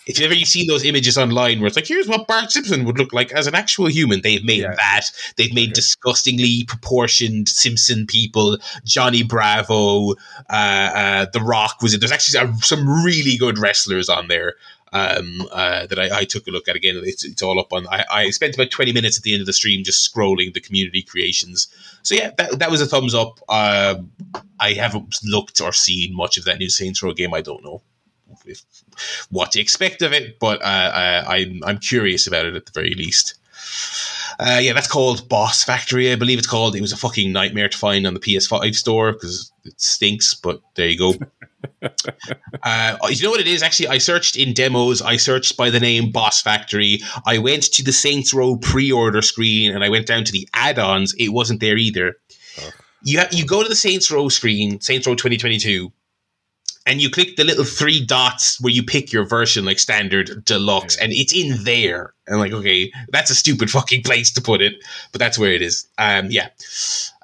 if 0.07 0.19
you've 0.19 0.31
ever 0.31 0.39
seen 0.41 0.67
those 0.67 0.85
images 0.85 1.17
online 1.17 1.61
where 1.61 1.67
it's 1.67 1.77
like, 1.77 1.87
here's 1.87 2.09
what 2.09 2.27
Bart 2.27 2.53
Simpson 2.53 2.85
would 2.85 2.99
look 2.99 3.13
like 3.13 3.33
as 3.33 3.47
an 3.47 3.55
actual 3.55 3.87
human, 3.87 4.21
they've 4.23 4.45
made 4.45 4.63
yeah. 4.63 4.75
that. 4.77 5.11
They've 5.37 5.55
made 5.55 5.71
okay. 5.71 5.75
disgustingly 5.75 6.65
proportioned 6.65 7.49
Simpson 7.49 8.07
people. 8.07 8.59
Johnny 8.85 9.23
Bravo, 9.23 10.13
uh, 10.51 10.53
uh, 10.53 11.27
The 11.33 11.41
Rock 11.41 11.81
was 11.83 11.95
it. 11.95 12.01
There's 12.01 12.13
actually 12.13 12.53
some 12.61 13.05
really 13.05 13.37
good 13.37 13.59
wrestlers 13.59 14.09
on 14.09 14.29
there. 14.29 14.55
Um, 14.93 15.49
uh, 15.51 15.89
that 15.89 15.99
I, 15.99 16.19
I, 16.19 16.25
took 16.25 16.47
a 16.47 16.53
look 16.53 16.69
at 16.69 16.77
again. 16.77 17.01
It's, 17.03 17.25
it's 17.25 17.43
all 17.43 17.59
up 17.59 17.73
on. 17.73 17.85
I, 17.89 18.05
I, 18.13 18.31
spent 18.31 18.55
about 18.55 18.71
twenty 18.71 18.93
minutes 18.93 19.17
at 19.17 19.25
the 19.25 19.33
end 19.33 19.41
of 19.41 19.47
the 19.47 19.53
stream 19.53 19.83
just 19.83 20.09
scrolling 20.09 20.55
the 20.55 20.61
community 20.61 21.03
creations. 21.03 21.67
So 22.05 22.15
yeah, 22.15 22.31
that, 22.39 22.61
that 22.61 22.71
was 22.71 22.81
a 22.81 22.87
thumbs 22.87 23.13
up. 23.13 23.41
Uh, 23.49 23.97
I 24.61 24.75
haven't 24.75 25.17
looked 25.25 25.61
or 25.61 25.73
seen 25.73 26.15
much 26.15 26.37
of 26.37 26.45
that 26.45 26.61
new 26.61 26.71
Saints 26.71 27.03
Row 27.03 27.13
game. 27.13 27.35
I 27.35 27.41
don't 27.41 27.65
know 27.65 27.83
if, 28.47 28.63
what 29.31 29.53
to 29.53 29.61
expect 29.61 30.03
of 30.03 30.12
it, 30.12 30.39
but 30.39 30.62
uh, 30.62 30.65
uh, 30.65 31.25
I, 31.27 31.37
I'm 31.37 31.65
I'm 31.65 31.79
curious 31.79 32.27
about 32.27 32.47
it 32.47 32.55
at 32.55 32.66
the 32.66 32.73
very 32.73 32.95
least. 32.95 33.35
Uh, 34.39 34.59
yeah, 34.61 34.73
that's 34.73 34.89
called 34.89 35.29
Boss 35.29 35.62
Factory, 35.62 36.11
I 36.11 36.16
believe 36.16 36.39
it's 36.39 36.47
called. 36.47 36.75
It 36.75 36.81
was 36.81 36.93
a 36.93 36.97
fucking 36.97 37.33
nightmare 37.33 37.69
to 37.69 37.79
find 37.79 38.07
on 38.07 38.15
the 38.15 38.21
PS5 38.21 38.75
store 38.75 39.12
because 39.12 39.53
it 39.65 39.81
stinks, 39.81 40.35
but 40.35 40.61
there 40.75 40.89
you 40.89 40.99
go. 40.99 41.15
uh, 42.62 42.97
you 43.09 43.23
know 43.23 43.31
what 43.31 43.41
it 43.41 43.47
is? 43.47 43.62
Actually, 43.62 43.89
I 43.89 43.99
searched 43.99 44.37
in 44.37 44.53
demos. 44.53 45.03
I 45.03 45.16
searched 45.16 45.57
by 45.57 45.71
the 45.71 45.81
name 45.81 46.11
Boss 46.11 46.43
Factory. 46.43 47.01
I 47.27 47.39
went 47.39 47.65
to 47.65 47.85
the 47.85 47.93
Saints 47.93 48.35
Row 48.35 48.57
pre-order 48.57 49.23
screen 49.23 49.75
and 49.75 49.85
I 49.85 49.89
went 49.89 50.07
down 50.07 50.25
to 50.25 50.33
the 50.33 50.49
add-ons. 50.53 51.15
It 51.19 51.29
wasn't 51.29 51.61
there 51.61 51.77
either. 51.77 52.16
Oh. 52.61 52.71
You 53.03 53.21
ha- 53.21 53.29
you 53.31 53.47
go 53.47 53.62
to 53.62 53.69
the 53.69 53.77
Saints 53.77 54.11
Row 54.11 54.29
screen, 54.29 54.81
Saints 54.81 55.07
Row 55.07 55.15
2022 55.15 55.93
and 56.86 57.01
you 57.01 57.09
click 57.09 57.36
the 57.36 57.44
little 57.44 57.65
three 57.65 58.05
dots 58.05 58.61
where 58.61 58.73
you 58.73 58.82
pick 58.82 59.12
your 59.12 59.24
version, 59.24 59.65
like 59.65 59.78
standard, 59.78 60.44
deluxe, 60.44 60.97
and 60.97 61.12
it's 61.12 61.32
in 61.32 61.65
there. 61.65 62.12
And 62.27 62.39
like, 62.39 62.52
okay, 62.52 62.93
that's 63.09 63.31
a 63.31 63.35
stupid 63.35 63.70
fucking 63.70 64.02
place 64.02 64.31
to 64.32 64.43
put 64.43 64.61
it, 64.61 64.85
but 65.11 65.19
that's 65.19 65.39
where 65.39 65.52
it 65.52 65.62
is. 65.62 65.86
Um, 65.97 66.31
yeah. 66.31 66.48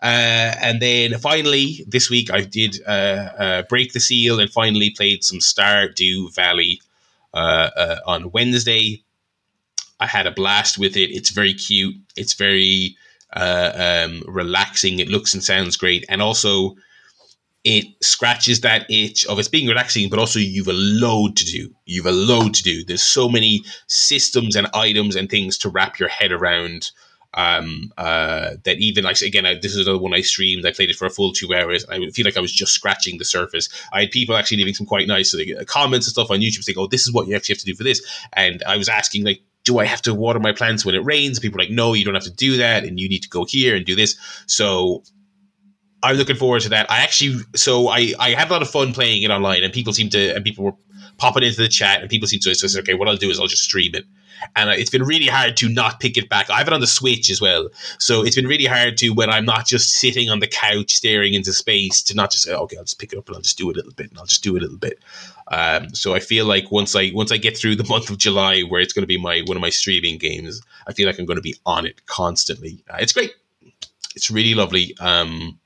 Uh, 0.03 0.57
and 0.63 0.81
then 0.81 1.19
finally, 1.19 1.85
this 1.87 2.09
week 2.09 2.33
I 2.33 2.41
did 2.41 2.79
uh, 2.87 3.29
uh, 3.39 3.63
break 3.65 3.93
the 3.93 4.01
seal 4.01 4.41
and 4.41 4.51
finally 4.51 4.91
played 4.91 5.25
some 5.25 5.41
Stardew 5.41 6.35
Valley 6.35 6.81
uh, 7.35 7.71
uh, 7.77 7.97
on 8.07 8.33
Wednesday. 8.33 9.03
I 10.01 10.07
had 10.07 10.27
a 10.27 10.31
blast 10.31 10.79
with 10.79 10.97
it. 10.97 11.11
It's 11.11 11.31
very 11.31 11.53
cute. 11.53 11.97
It's 12.17 12.33
very 12.33 12.97
uh, 13.35 14.07
um, 14.07 14.25
relaxing. 14.27 15.01
It 15.01 15.09
looks 15.09 15.35
and 15.35 15.45
sounds 15.45 15.77
great, 15.77 16.07
and 16.09 16.23
also 16.23 16.77
it 17.65 17.85
scratches 18.03 18.63
that 18.63 18.87
itch 18.91 19.27
of 19.27 19.39
it's 19.39 19.49
being 19.49 19.69
relaxing, 19.69 20.09
but 20.09 20.19
also 20.19 20.39
you've 20.39 20.69
a 20.69 20.73
load 20.73 21.37
to 21.37 21.45
do. 21.45 21.75
You've 21.85 22.07
a 22.07 22.13
load 22.13 22.55
to 22.55 22.63
do. 22.63 22.85
There's 22.85 23.03
so 23.03 23.29
many 23.29 23.63
systems 23.87 24.57
and 24.57 24.67
items 24.73 25.15
and 25.15 25.29
things 25.29 25.59
to 25.59 25.69
wrap 25.69 25.99
your 25.99 26.09
head 26.09 26.33
around. 26.33 26.91
Um, 27.33 27.93
uh, 27.97 28.57
that 28.65 28.79
even 28.79 29.05
like 29.05 29.21
again, 29.21 29.47
I, 29.47 29.55
this 29.55 29.77
is 29.77 29.87
another 29.87 30.03
one 30.03 30.13
I 30.13 30.21
streamed. 30.21 30.67
I 30.67 30.73
played 30.73 30.91
it 30.91 30.97
for 30.97 31.07
a 31.07 31.11
full 31.11 31.33
two 31.33 31.55
hours. 31.55 31.85
I 31.89 32.11
feel 32.11 32.25
like 32.25 32.37
I 32.37 32.41
was 32.41 32.53
just 32.53 32.73
scratching 32.73 33.19
the 33.19 33.25
surface. 33.25 33.69
I 33.93 34.01
had 34.01 34.11
people 34.11 34.35
actually 34.35 34.57
leaving 34.57 34.75
some 34.75 34.87
quite 34.87 35.07
nice 35.07 35.33
comments 35.67 36.09
and 36.09 36.13
stuff 36.13 36.33
on 36.33 36.41
YouTube 36.41 36.65
saying, 36.65 36.77
"Oh, 36.77 36.89
this 36.89 37.07
is 37.07 37.13
what 37.13 37.29
you 37.29 37.37
actually 37.37 37.53
have 37.53 37.61
to 37.61 37.67
do 37.67 37.77
for 37.77 37.85
this." 37.85 38.03
And 38.33 38.65
I 38.65 38.77
was 38.77 38.89
asking 38.89 39.25
like, 39.25 39.43
do 39.63 39.79
I 39.79 39.85
have 39.85 40.03
to 40.03 40.15
water 40.15 40.41
my 40.41 40.53
plants 40.53 40.85
when 40.85 40.95
it 40.95 41.05
rains? 41.05 41.39
People 41.39 41.61
are 41.61 41.65
like, 41.65 41.71
no, 41.71 41.93
you 41.93 42.05
don't 42.05 42.15
have 42.15 42.25
to 42.25 42.33
do 42.33 42.57
that, 42.57 42.85
and 42.85 42.99
you 42.99 43.09
need 43.09 43.23
to 43.23 43.29
go 43.29 43.45
here 43.45 43.77
and 43.77 43.85
do 43.85 43.95
this. 43.95 44.17
So 44.47 45.05
I'm 46.03 46.17
looking 46.17 46.37
forward 46.37 46.63
to 46.63 46.69
that. 46.71 46.91
I 46.91 47.01
actually, 47.01 47.41
so 47.55 47.89
I, 47.89 48.13
I 48.19 48.31
had 48.31 48.49
a 48.49 48.53
lot 48.53 48.63
of 48.63 48.71
fun 48.71 48.93
playing 48.93 49.23
it 49.23 49.31
online, 49.31 49.63
and 49.63 49.73
people 49.73 49.93
seem 49.93 50.09
to, 50.11 50.35
and 50.35 50.45
people 50.45 50.65
were 50.65 50.75
popping 51.19 51.43
into 51.43 51.61
the 51.61 51.69
chat, 51.69 52.01
and 52.01 52.09
people 52.09 52.27
seem 52.27 52.41
to 52.41 52.55
So 52.55 52.67
say, 52.67 52.81
okay, 52.81 52.95
what 52.95 53.09
I'll 53.09 53.17
do 53.17 53.31
is 53.31 53.39
I'll 53.39 53.47
just 53.47 53.65
stream 53.65 53.95
it. 53.95 54.05
And 54.57 54.71
it's 54.71 54.89
been 54.89 55.03
really 55.03 55.27
hard 55.27 55.59
to 55.59 55.69
not 55.69 56.01
pick 56.01 56.17
it 56.17 56.31
back. 56.31 56.49
I 56.49 56.57
have 56.57 56.67
it 56.67 56.73
on 56.73 56.81
the 56.81 56.87
Switch 56.87 57.31
as 57.31 57.43
well, 57.43 57.69
so 57.99 58.25
it's 58.25 58.37
been 58.37 58.47
really 58.47 58.65
hard 58.65 58.97
to 58.99 59.11
when 59.11 59.29
I'm 59.29 59.45
not 59.45 59.67
just 59.67 59.93
sitting 59.93 60.31
on 60.31 60.41
the 60.41 60.47
couch 60.47 60.95
staring 60.95 61.35
into 61.35 61.53
space 61.53 62.03
to 62.05 62.15
not 62.15 62.31
just 62.31 62.45
say, 62.45 62.55
okay, 62.55 62.79
I'll 62.79 62.85
just 62.85 62.99
pick 62.99 63.13
it 63.13 63.19
up 63.19 63.27
and 63.29 63.37
I'll 63.37 63.43
just 63.43 63.59
do 63.59 63.71
a 63.71 63.73
little 63.73 63.93
bit, 63.93 64.09
and 64.09 64.19
I'll 64.19 64.25
just 64.25 64.43
do 64.43 64.57
a 64.57 64.61
little 64.61 64.79
bit. 64.79 65.01
Um, 65.49 65.95
so 65.95 66.15
I 66.15 66.21
feel 66.21 66.47
like 66.47 66.71
once 66.71 66.97
I 66.97 67.11
once 67.13 67.31
I 67.31 67.37
get 67.37 67.59
through 67.59 67.77
the 67.77 67.85
month 67.89 68.09
of 68.09 68.17
July, 68.17 68.63
where 68.63 68.81
it's 68.81 68.95
going 68.95 69.03
to 69.03 69.07
be 69.07 69.19
my 69.19 69.43
one 69.45 69.59
of 69.59 69.61
my 69.61 69.71
streaming 69.71 70.17
games, 70.17 70.63
I 70.87 70.95
feel 70.95 71.07
like 71.07 71.19
I'm 71.19 71.27
going 71.27 71.37
to 71.37 71.43
be 71.43 71.57
on 71.67 71.85
it 71.85 72.07
constantly. 72.07 72.83
Uh, 72.89 72.97
it's 72.99 73.13
great. 73.13 73.35
It's 74.17 74.31
really 74.31 74.55
lovely. 74.55 74.97
Um, 74.99 75.60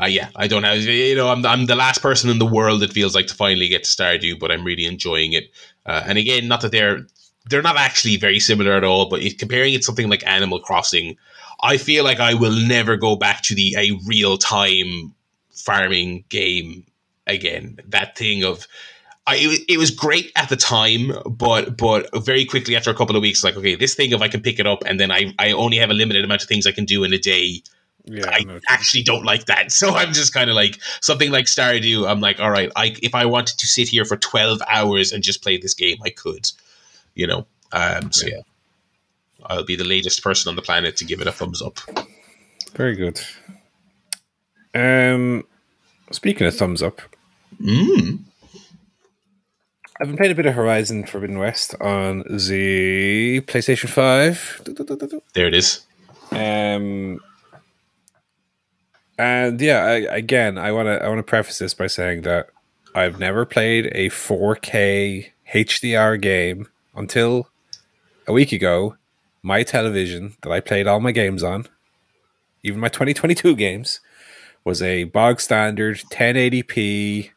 uh, 0.00 0.06
yeah, 0.06 0.28
I 0.36 0.46
don't 0.46 0.64
have 0.64 0.78
you 0.82 1.14
know 1.14 1.28
I'm 1.28 1.44
I'm 1.46 1.66
the 1.66 1.74
last 1.74 2.02
person 2.02 2.28
in 2.28 2.38
the 2.38 2.46
world 2.46 2.80
that 2.80 2.92
feels 2.92 3.14
like 3.14 3.26
to 3.28 3.34
finally 3.34 3.68
get 3.68 3.84
to 3.84 3.90
Stardew, 3.90 4.38
but 4.38 4.50
I'm 4.50 4.64
really 4.64 4.86
enjoying 4.86 5.32
it. 5.32 5.50
Uh, 5.86 6.02
and 6.06 6.18
again, 6.18 6.48
not 6.48 6.60
that 6.60 6.72
they're 6.72 7.06
they're 7.48 7.62
not 7.62 7.76
actually 7.76 8.16
very 8.16 8.38
similar 8.38 8.72
at 8.72 8.84
all, 8.84 9.08
but 9.08 9.22
comparing 9.38 9.74
it 9.74 9.78
to 9.78 9.84
something 9.84 10.10
like 10.10 10.26
Animal 10.26 10.60
Crossing, 10.60 11.16
I 11.62 11.78
feel 11.78 12.04
like 12.04 12.20
I 12.20 12.34
will 12.34 12.56
never 12.66 12.96
go 12.96 13.16
back 13.16 13.42
to 13.44 13.54
the 13.54 13.74
a 13.78 13.98
real 14.06 14.36
time 14.36 15.14
farming 15.50 16.24
game 16.28 16.84
again. 17.26 17.78
That 17.86 18.18
thing 18.18 18.44
of 18.44 18.66
I, 19.26 19.36
it, 19.36 19.64
it, 19.68 19.78
was 19.78 19.90
great 19.90 20.30
at 20.36 20.50
the 20.50 20.56
time, 20.56 21.12
but 21.28 21.76
but 21.76 22.08
very 22.22 22.44
quickly 22.44 22.76
after 22.76 22.90
a 22.90 22.94
couple 22.94 23.16
of 23.16 23.22
weeks, 23.22 23.42
like 23.42 23.56
okay, 23.56 23.76
this 23.76 23.94
thing 23.94 24.12
if 24.12 24.20
I 24.20 24.28
can 24.28 24.42
pick 24.42 24.58
it 24.58 24.66
up 24.66 24.82
and 24.84 25.00
then 25.00 25.10
I, 25.10 25.34
I 25.38 25.52
only 25.52 25.78
have 25.78 25.90
a 25.90 25.94
limited 25.94 26.22
amount 26.22 26.42
of 26.42 26.48
things 26.48 26.66
I 26.66 26.72
can 26.72 26.84
do 26.84 27.02
in 27.02 27.14
a 27.14 27.18
day 27.18 27.62
yeah, 28.06 28.30
I 28.30 28.44
no, 28.44 28.60
actually 28.68 29.02
don't 29.02 29.24
like 29.24 29.46
that. 29.46 29.72
So 29.76 29.94
I'm 29.94 30.12
just 30.12 30.32
kind 30.32 30.48
of 30.48 30.56
like 30.56 30.78
something 31.00 31.30
like 31.30 31.46
Stardew. 31.46 32.08
I'm 32.08 32.20
like, 32.20 32.40
all 32.40 32.50
right, 32.50 32.70
I 32.76 32.96
if 33.02 33.14
I 33.14 33.26
wanted 33.26 33.58
to 33.58 33.66
sit 33.66 33.88
here 33.88 34.04
for 34.04 34.16
12 34.16 34.60
hours 34.68 35.12
and 35.12 35.22
just 35.22 35.42
play 35.42 35.58
this 35.58 35.74
game, 35.74 35.98
I 36.04 36.10
could, 36.10 36.50
you 37.14 37.26
know. 37.26 37.46
Um, 37.72 38.12
so 38.12 38.26
yeah. 38.26 38.36
yeah, 38.36 39.46
I'll 39.46 39.64
be 39.64 39.76
the 39.76 39.84
latest 39.84 40.22
person 40.22 40.48
on 40.48 40.56
the 40.56 40.62
planet 40.62 40.96
to 40.98 41.04
give 41.04 41.20
it 41.20 41.26
a 41.26 41.32
thumbs 41.32 41.60
up. 41.60 41.78
Very 42.74 42.94
good. 42.94 43.20
Um, 44.74 45.44
speaking 46.10 46.46
of 46.46 46.56
thumbs 46.56 46.82
up, 46.82 47.02
mm. 47.60 48.18
I've 50.00 50.06
been 50.08 50.16
playing 50.16 50.32
a 50.32 50.36
bit 50.36 50.46
of 50.46 50.54
Horizon 50.54 51.04
Forbidden 51.06 51.38
West 51.38 51.74
on 51.80 52.18
the 52.28 53.40
PlayStation 53.42 53.88
Five. 53.88 54.62
There 55.34 55.46
it 55.46 55.54
is. 55.54 55.80
Um, 56.30 57.20
and 59.18 59.60
yeah, 59.60 59.84
I, 59.84 59.94
again, 60.14 60.58
I 60.58 60.72
want 60.72 60.86
to 60.86 61.02
I 61.02 61.08
want 61.08 61.18
to 61.18 61.22
preface 61.22 61.58
this 61.58 61.74
by 61.74 61.86
saying 61.86 62.22
that 62.22 62.50
I've 62.94 63.18
never 63.18 63.44
played 63.44 63.86
a 63.92 64.10
4K 64.10 65.30
HDR 65.52 66.20
game 66.20 66.68
until 66.94 67.48
a 68.26 68.32
week 68.32 68.52
ago. 68.52 68.96
My 69.42 69.62
television 69.62 70.36
that 70.42 70.50
I 70.50 70.58
played 70.58 70.88
all 70.88 70.98
my 70.98 71.12
games 71.12 71.44
on, 71.44 71.68
even 72.64 72.80
my 72.80 72.88
2022 72.88 73.54
games, 73.54 74.00
was 74.64 74.82
a 74.82 75.04
bog 75.04 75.40
standard 75.40 75.98
1080p 76.10 77.30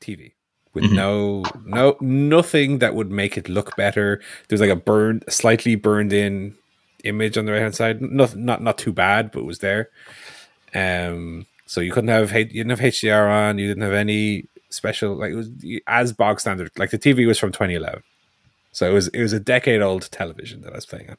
TV 0.00 0.32
with 0.74 0.84
mm-hmm. 0.84 0.94
no 0.94 1.42
no 1.64 1.96
nothing 2.00 2.78
that 2.80 2.94
would 2.94 3.10
make 3.10 3.38
it 3.38 3.48
look 3.48 3.76
better. 3.76 4.20
There's 4.48 4.60
like 4.60 4.70
a 4.70 4.76
burned, 4.76 5.24
slightly 5.28 5.74
burned 5.74 6.12
in 6.12 6.56
image 7.06 7.38
on 7.38 7.46
the 7.46 7.52
right 7.52 7.62
hand 7.62 7.74
side. 7.74 8.00
Not 8.00 8.36
not 8.36 8.62
not 8.62 8.78
too 8.78 8.92
bad, 8.92 9.30
but 9.30 9.40
it 9.40 9.46
was 9.46 9.60
there. 9.60 9.90
Um, 10.74 11.46
so 11.66 11.80
you 11.80 11.92
couldn't 11.92 12.08
have 12.08 12.32
you 12.32 12.44
didn't 12.44 12.70
have 12.70 12.80
HDR 12.80 13.28
on. 13.28 13.58
You 13.58 13.66
didn't 13.68 13.82
have 13.82 13.92
any 13.92 14.46
special 14.70 15.14
like 15.14 15.32
it 15.32 15.36
was 15.36 15.50
as 15.86 16.12
bog 16.12 16.40
standard. 16.40 16.70
Like 16.76 16.90
the 16.90 16.98
TV 16.98 17.26
was 17.26 17.38
from 17.38 17.52
2011, 17.52 18.02
so 18.72 18.90
it 18.90 18.92
was 18.92 19.08
it 19.08 19.22
was 19.22 19.32
a 19.32 19.40
decade 19.40 19.82
old 19.82 20.10
television 20.10 20.62
that 20.62 20.72
I 20.72 20.76
was 20.76 20.86
playing 20.86 21.10
on. 21.10 21.16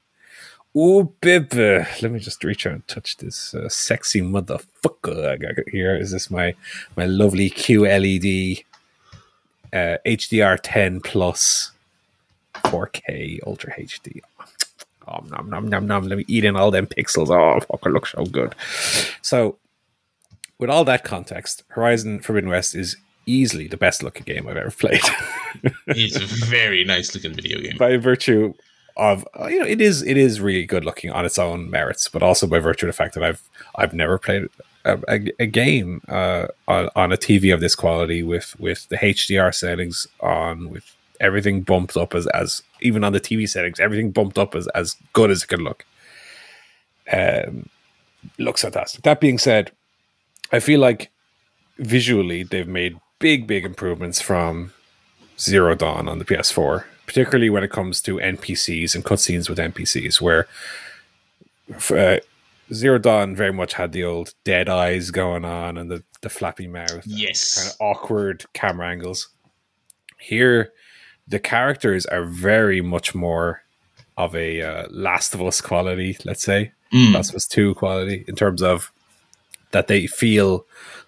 Oh, 0.80 1.04
baby. 1.22 1.86
Let 2.04 2.12
me 2.12 2.20
just 2.20 2.44
reach 2.44 2.68
out 2.68 2.74
and 2.74 2.88
touch 2.88 3.18
this 3.18 3.56
uh, 3.56 3.68
sexy 3.68 4.22
motherfucker 4.22 5.28
I 5.28 5.38
got 5.38 5.68
here. 5.70 5.96
Is 5.96 6.12
this 6.12 6.30
my 6.30 6.54
my 6.96 7.06
lovely 7.06 7.50
QLED 7.50 8.64
uh, 9.74 9.98
HDR 10.06 10.60
10 10.62 11.02
plus 11.02 11.72
4K 12.66 13.40
Ultra 13.48 13.74
HD? 13.74 14.22
Oh, 15.08 15.24
nom, 15.30 15.50
nom, 15.50 15.68
nom, 15.68 15.88
nom. 15.88 16.08
Let 16.08 16.18
me 16.18 16.26
eat 16.28 16.44
in 16.44 16.56
all 16.56 16.72
them 16.72 16.88
pixels. 16.88 17.30
Oh, 17.30 17.60
fuck, 17.60 17.86
it 17.86 17.90
looks 17.90 18.12
so 18.12 18.26
good. 18.26 18.56
So, 19.22 19.58
with 20.60 20.70
all 20.70 20.84
that 20.86 21.04
context, 21.04 21.64
Horizon 21.70 22.20
Forbidden 22.20 22.50
West 22.50 22.76
is 22.76 22.98
easily 23.26 23.68
the 23.68 23.78
best 23.78 24.02
looking 24.02 24.24
game 24.24 24.48
I've 24.48 24.58
ever 24.58 24.72
played. 24.72 25.02
it's 25.88 26.16
a 26.16 26.46
very 26.46 26.84
nice 26.84 27.14
looking 27.14 27.34
video 27.34 27.60
game. 27.60 27.78
By 27.78 27.98
virtue 27.98 28.54
of 28.96 29.28
you 29.50 29.60
know, 29.60 29.66
it 29.66 29.80
is 29.80 30.02
it 30.02 30.18
is 30.18 30.42
really 30.42 30.66
good 30.66 30.84
looking 30.84 31.12
on 31.12 31.26
its 31.26 31.38
own 31.38 31.70
merits, 31.70 32.10
but 32.10 32.24
also 32.24 32.48
by 32.48 32.60
virtue 32.60 32.88
of 32.88 32.90
the 32.90 32.98
fact 32.98 33.14
that 33.14 33.24
I've 33.24 33.48
I've 33.76 33.94
never 33.94 34.18
played 34.18 34.48
a, 34.84 35.00
a, 35.08 35.32
a 35.40 35.46
game 35.46 36.02
uh, 36.08 36.48
on, 36.68 36.90
on 36.96 37.12
a 37.12 37.18
TV 37.18 37.54
of 37.54 37.60
this 37.60 37.76
quality 37.76 38.24
with 38.24 38.60
with 38.60 38.90
the 38.90 38.98
HDR 38.98 39.54
settings 39.54 40.08
on 40.20 40.70
with 40.70 40.96
everything 41.20 41.62
bumped 41.62 41.98
up 41.98 42.14
as 42.16 42.28
as 42.28 42.62
even 42.82 43.04
on 43.04 43.14
the 43.14 43.20
TV 43.20 43.48
settings, 43.50 43.80
everything 43.80 44.12
bumped 44.12 44.38
up 44.38 44.56
as 44.56 44.68
as 44.70 44.96
good 45.14 45.32
as 45.32 45.44
it 45.44 45.48
could 45.48 45.62
look. 45.62 45.86
Um, 47.12 47.70
looks 48.38 48.62
fantastic. 48.62 49.04
That 49.04 49.20
being 49.20 49.38
said, 49.38 49.72
I 50.52 50.60
feel 50.60 50.80
like 50.80 51.12
visually 51.78 52.44
they've 52.44 52.68
made 52.68 53.00
big 53.20 53.48
big 53.48 53.66
improvements 53.66 54.22
from 54.22 54.74
Zero 55.40 55.76
Dawn 55.76 56.08
on 56.10 56.20
the 56.20 56.26
PS4, 56.26 56.84
particularly 57.06 57.50
when 57.50 57.64
it 57.64 57.72
comes 57.72 58.02
to 58.02 58.16
NPCs 58.18 58.96
and 58.96 59.06
cutscenes 59.06 59.50
with 59.50 59.58
NPCs, 59.60 60.20
where 60.20 60.48
uh, 61.92 62.18
Zero 62.74 62.98
Dawn 62.98 63.36
very 63.36 63.54
much 63.54 63.74
had 63.74 63.92
the 63.92 64.04
old 64.04 64.34
dead 64.44 64.68
eyes 64.68 65.12
going 65.12 65.46
on 65.46 65.78
and 65.78 65.90
the, 65.90 66.04
the 66.22 66.30
flappy 66.30 66.68
mouth, 66.68 67.04
Yes. 67.06 67.56
kind 67.56 67.70
of 67.70 67.76
awkward 67.80 68.46
camera 68.54 68.90
angles. 68.90 69.30
Here, 70.20 70.74
the 71.28 71.40
characters 71.40 72.06
are 72.06 72.24
very 72.24 72.82
much 72.82 73.14
more 73.14 73.64
of 74.18 74.36
a 74.36 74.62
uh, 74.62 74.88
Last 74.90 75.34
of 75.34 75.42
Us 75.42 75.62
quality, 75.62 76.18
let's 76.26 76.44
say. 76.44 76.72
Mm. 76.94 77.14
Last 77.14 77.30
of 77.30 77.36
Us 77.36 77.48
2 77.48 77.76
quality 77.76 78.26
in 78.28 78.36
terms 78.36 78.62
of 78.62 78.92
that 79.72 79.88
they 79.88 80.08
feel 80.08 80.66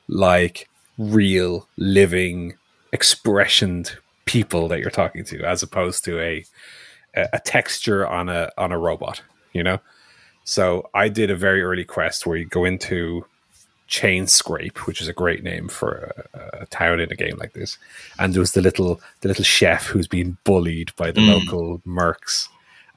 like 0.08 0.70
real, 0.98 1.68
living, 1.78 2.56
expressioned 2.92 3.98
people 4.26 4.68
that 4.68 4.80
you're 4.80 4.92
talking 4.92 5.24
to, 5.26 5.44
as 5.44 5.64
opposed 5.64 6.04
to 6.06 6.20
a 6.20 6.44
a 7.16 7.28
a 7.34 7.40
texture 7.40 8.08
on 8.08 8.30
a 8.30 8.52
on 8.58 8.72
a 8.72 8.78
robot, 8.78 9.22
you 9.54 9.64
know. 9.64 9.80
So 10.44 10.90
I 10.94 11.10
did 11.10 11.32
a 11.32 11.36
very 11.36 11.62
early 11.62 11.86
quest 11.86 12.26
where 12.26 12.38
you 12.38 12.46
go 12.46 12.66
into 12.66 13.26
Chain 13.90 14.28
Scrape, 14.28 14.86
which 14.88 15.02
is 15.02 15.08
a 15.08 15.14
great 15.14 15.44
name 15.44 15.68
for 15.68 16.14
a, 16.34 16.62
a 16.62 16.66
town 16.68 17.00
in 17.00 17.12
a 17.12 17.16
game 17.16 17.38
like 17.38 17.54
this, 17.54 17.78
and 18.20 18.34
there 18.34 18.40
was 18.40 18.52
the 18.54 18.62
little 18.62 19.02
the 19.22 19.28
little 19.28 19.44
chef 19.44 19.88
who's 19.88 20.08
being 20.08 20.38
bullied 20.44 20.96
by 20.96 21.12
the 21.12 21.22
Mm. 21.22 21.28
local 21.36 21.80
mercs. 21.86 22.48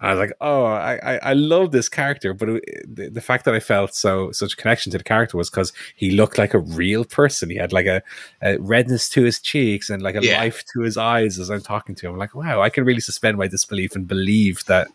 And 0.01 0.11
I 0.11 0.15
was 0.15 0.21
like, 0.21 0.33
oh, 0.41 0.65
I, 0.65 0.95
I, 0.97 1.17
I 1.31 1.33
love 1.33 1.71
this 1.71 1.89
character, 1.89 2.35
but 2.35 2.49
it, 2.49 2.97
the, 2.97 3.09
the 3.09 3.21
fact 3.21 3.45
that 3.45 3.55
I 3.55 3.61
felt 3.61 3.95
so 3.95 4.33
such 4.33 4.53
a 4.55 4.57
connection 4.57 4.91
to 4.93 4.99
the 4.99 5.05
character 5.05 5.37
was 5.39 5.49
because 5.49 5.73
he 5.97 6.11
looked 6.11 6.39
like 6.39 6.55
a 6.55 6.59
real 6.59 7.05
person. 7.05 7.49
He 7.51 7.57
had 7.57 7.73
like 7.73 7.87
a, 7.87 8.03
a 8.43 8.59
redness 8.59 9.09
to 9.11 9.23
his 9.23 9.41
cheeks 9.41 9.91
and 9.91 10.03
like 10.03 10.17
a 10.17 10.21
Yeah. 10.21 10.39
life 10.41 10.65
to 10.75 10.81
his 10.81 10.97
eyes 10.97 11.39
as 11.39 11.51
I'm 11.51 11.61
talking 11.63 11.95
to 11.95 12.07
him. 12.07 12.13
I'm 12.15 12.19
like, 12.19 12.35
wow, 12.35 12.61
I 12.61 12.69
can 12.69 12.85
really 12.85 13.01
suspend 13.01 13.39
my 13.39 13.47
disbelief 13.47 13.95
and 13.95 14.07
believe 14.09 14.65
that 14.67 14.89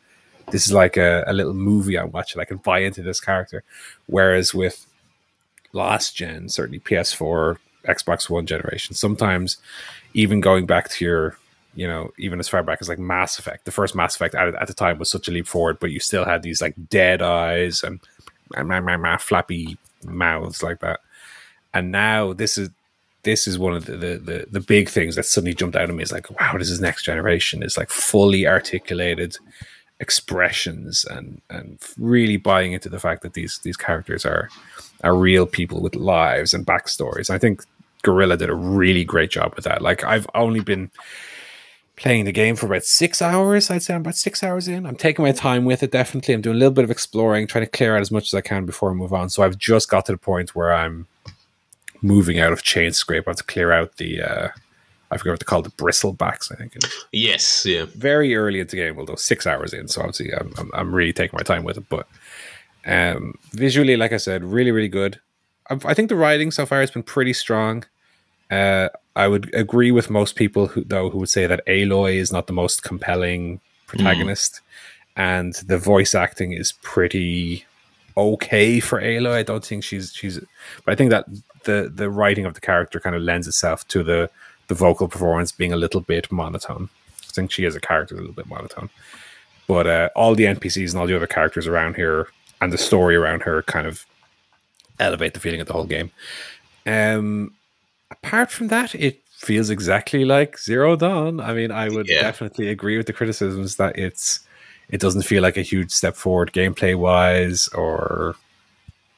this 0.52 0.65
is 0.68 0.74
like 0.74 0.98
a, 0.98 1.24
a 1.26 1.34
little 1.34 1.53
movie 1.53 1.98
I'm 1.98 2.11
watching. 2.11 2.41
I 2.41 2.45
can 2.45 2.57
buy 2.57 2.80
into 2.80 3.02
this 3.02 3.19
character. 3.22 3.64
Whereas 4.07 4.53
with 4.53 4.86
last 5.77 6.15
gen, 6.15 6.49
certainly 6.49 6.79
PS4, 6.79 7.57
Xbox 7.85 8.29
One 8.29 8.45
generation, 8.45 8.95
sometimes 8.95 9.57
even 10.13 10.41
going 10.41 10.65
back 10.65 10.89
to 10.89 11.05
your, 11.05 11.37
you 11.75 11.87
know, 11.87 12.11
even 12.17 12.39
as 12.39 12.49
far 12.49 12.63
back 12.63 12.79
as 12.81 12.89
like 12.89 12.99
Mass 12.99 13.39
Effect, 13.39 13.65
the 13.65 13.71
first 13.71 13.95
Mass 13.95 14.15
Effect 14.15 14.35
at, 14.35 14.55
at 14.55 14.67
the 14.67 14.73
time 14.73 14.97
was 14.97 15.09
such 15.09 15.27
a 15.27 15.31
leap 15.31 15.47
forward, 15.47 15.79
but 15.79 15.91
you 15.91 15.99
still 15.99 16.25
had 16.25 16.43
these 16.43 16.61
like 16.61 16.75
dead 16.89 17.21
eyes 17.21 17.83
and 17.83 17.99
mah, 18.55 18.81
mah, 18.81 18.97
mah, 18.97 19.17
flappy 19.17 19.77
mouths 20.03 20.63
like 20.63 20.79
that. 20.79 20.99
And 21.73 21.91
now 21.91 22.33
this 22.33 22.57
is 22.57 22.69
this 23.23 23.47
is 23.47 23.59
one 23.59 23.75
of 23.75 23.85
the, 23.85 23.97
the 23.97 24.17
the 24.17 24.47
the 24.51 24.59
big 24.59 24.89
things 24.89 25.15
that 25.15 25.25
suddenly 25.25 25.53
jumped 25.53 25.75
out 25.75 25.89
at 25.89 25.95
me. 25.95 26.01
Is 26.01 26.11
like, 26.11 26.29
wow, 26.39 26.55
this 26.57 26.69
is 26.69 26.79
next 26.79 27.03
generation. 27.03 27.61
It's 27.61 27.77
like 27.77 27.89
fully 27.89 28.47
articulated 28.47 29.37
expressions 29.99 31.05
and 31.05 31.41
and 31.49 31.79
really 31.97 32.37
buying 32.37 32.73
into 32.73 32.89
the 32.89 32.99
fact 32.99 33.23
that 33.23 33.33
these 33.33 33.59
these 33.59 33.77
characters 33.77 34.25
are 34.25 34.49
are 35.03 35.15
real 35.15 35.45
people 35.45 35.82
with 35.82 35.95
lives 35.95 36.53
and 36.53 36.65
backstories. 36.65 37.30
I 37.30 37.38
think 37.38 37.64
Guerrilla 38.03 38.38
did 38.38 38.49
a 38.49 38.56
really 38.56 39.03
great 39.03 39.32
job 39.32 39.53
with 39.56 39.65
that. 39.65 39.82
Like 39.82 40.03
I've 40.03 40.28
only 40.36 40.60
been 40.60 40.90
playing 41.95 42.26
the 42.26 42.32
game 42.32 42.56
for 42.56 42.68
about 42.68 42.84
six 42.84 43.22
hours. 43.22 43.72
I'd 43.72 43.82
say 43.84 43.95
I'm 43.95 44.02
about 44.02 44.15
six 44.15 44.44
hours 44.44 44.68
in. 44.68 44.86
I'm 44.86 44.95
taking 44.95 45.24
my 45.26 45.32
time 45.32 45.65
with 45.65 45.82
it. 45.84 45.91
Definitely, 45.91 46.34
I'm 46.36 46.41
doing 46.41 46.56
a 46.56 46.60
little 46.60 46.74
bit 46.74 46.84
of 46.84 46.91
exploring, 46.91 47.48
trying 47.48 47.65
to 47.65 47.72
clear 47.72 47.95
out 47.95 48.02
as 48.02 48.11
much 48.11 48.26
as 48.26 48.34
I 48.34 48.41
can 48.41 48.65
before 48.65 48.91
I 48.91 48.94
move 48.94 49.14
on. 49.14 49.30
So 49.30 49.44
I've 49.44 49.57
just 49.57 49.90
got 49.90 50.06
to 50.06 50.11
the 50.14 50.18
point 50.18 50.56
where 50.56 50.74
I'm 50.74 51.07
moving 52.02 52.40
out 52.40 52.53
of 52.53 52.61
chain 52.64 52.94
scrape. 52.94 53.28
I 53.28 53.32
have 53.32 53.38
to 53.38 53.44
clear 53.44 53.72
out 53.72 53.98
the. 53.98 54.22
uh 54.22 54.48
I 55.10 55.15
forget 55.18 55.32
what 55.32 55.40
they 55.40 55.45
call 55.45 55.61
the 55.61 55.69
bristlebacks. 55.69 56.52
I 56.52 56.56
think 56.56 56.74
Yes. 57.14 57.65
Yeah. 57.65 57.86
very 57.95 58.36
early 58.36 58.60
into 58.60 58.72
the 58.76 58.82
game, 58.82 58.99
although 58.99 59.15
six 59.15 59.48
hours 59.48 59.72
in. 59.74 59.88
So 59.88 60.02
obviously, 60.02 60.34
I'm, 60.34 60.53
I'm, 60.57 60.69
I'm 60.74 60.94
really 60.94 61.14
taking 61.14 61.38
my 61.38 61.44
time 61.44 61.64
with 61.64 61.78
it. 61.78 61.88
But 61.88 62.07
um, 62.88 63.38
visually, 63.51 63.97
like 63.97 64.14
I 64.14 64.18
said, 64.18 64.43
really, 64.43 64.72
really 64.72 64.88
good. 64.88 65.19
I, 65.69 65.77
I 65.85 65.93
think 65.93 66.09
the 66.09 66.15
writing 66.15 66.51
so 66.51 66.65
far 66.65 66.80
has 66.80 66.91
been 66.91 67.03
pretty 67.03 67.34
strong. 67.34 67.84
Uh, 68.49 68.89
I 69.15 69.27
would 69.27 69.53
agree 69.53 69.91
with 69.91 70.09
most 70.09 70.35
people 70.35 70.68
who, 70.68 70.84
though, 70.84 71.09
who 71.09 71.19
would 71.19 71.30
say 71.30 71.47
that 71.47 71.65
Aloy 71.68 72.15
is 72.15 72.31
not 72.31 72.47
the 72.47 72.53
most 72.53 72.84
compelling 72.84 73.59
protagonist, 73.88 74.61
and 75.15 75.53
the 75.65 75.77
voice 75.77 76.15
acting 76.15 76.53
is 76.53 76.72
pretty 76.81 77.65
okay 78.15 78.80
for 78.80 79.01
Aloy. 79.01 79.34
I 79.34 79.43
don't 79.43 79.65
think 79.65 79.84
she's 79.84 80.14
she's, 80.14 80.39
but 80.85 80.91
I 80.91 80.95
think 80.95 81.09
that 81.09 81.26
the 81.65 81.91
the 81.93 82.09
writing 82.09 82.45
of 82.45 82.53
the 82.53 82.61
character 82.61 82.99
kind 83.01 83.15
of 83.15 83.22
lends 83.22 83.47
itself 83.47 83.85
to 83.89 84.01
the 84.01 84.30
the 84.69 84.76
vocal 84.76 85.09
performance 85.09 85.51
being 85.51 85.73
a 85.73 85.77
little 85.77 86.01
bit 86.01 86.31
monotone. 86.31 86.89
I 87.23 87.31
think 87.34 87.51
she 87.51 87.65
is 87.65 87.76
a 87.76 87.81
character 87.81 88.15
a 88.15 88.19
little 88.19 88.34
bit 88.34 88.47
monotone. 88.47 88.89
But 89.68 89.88
uh, 89.88 90.09
all 90.15 90.34
the 90.35 90.45
NPCs 90.45 90.91
and 90.91 90.99
all 90.99 91.07
the 91.07 91.15
other 91.15 91.27
characters 91.27 91.68
around 91.68 91.97
here 91.97 92.30
and 92.61 92.71
the 92.73 92.77
story 92.77 93.15
around 93.15 93.43
her 93.43 93.61
kind 93.63 93.88
of 93.88 94.05
elevate 94.99 95.34
the 95.34 95.39
feeling 95.39 95.61
of 95.61 95.67
the 95.67 95.73
whole 95.73 95.85
game. 95.85 96.11
Um, 96.85 97.53
apart 98.11 98.51
from 98.51 98.69
that, 98.69 98.95
it 98.95 99.21
feels 99.31 99.69
exactly 99.69 100.25
like 100.25 100.57
Zero 100.59 100.95
Dawn. 100.95 101.39
I 101.39 101.53
mean, 101.53 101.71
I 101.71 101.89
would 101.89 102.07
Yeah. 102.07 102.21
definitely 102.21 102.69
agree 102.69 102.97
with 102.97 103.05
the 103.07 103.13
criticisms 103.13 103.75
that 103.75 103.97
it's 103.97 104.39
it 104.89 105.01
doesn't 105.01 105.23
feel 105.23 105.43
like 105.43 105.57
a 105.57 105.61
huge 105.61 105.91
step 105.91 106.15
forward 106.15 106.53
gameplay 106.53 106.95
wise 106.97 107.67
or 107.69 108.35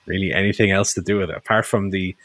really 0.07 0.33
anything 0.33 0.71
else 0.71 0.95
to 0.95 1.01
do 1.01 1.17
with 1.19 1.29
it 1.29 1.37
apart 1.37 1.63
from 1.63 1.91
the 1.91 2.15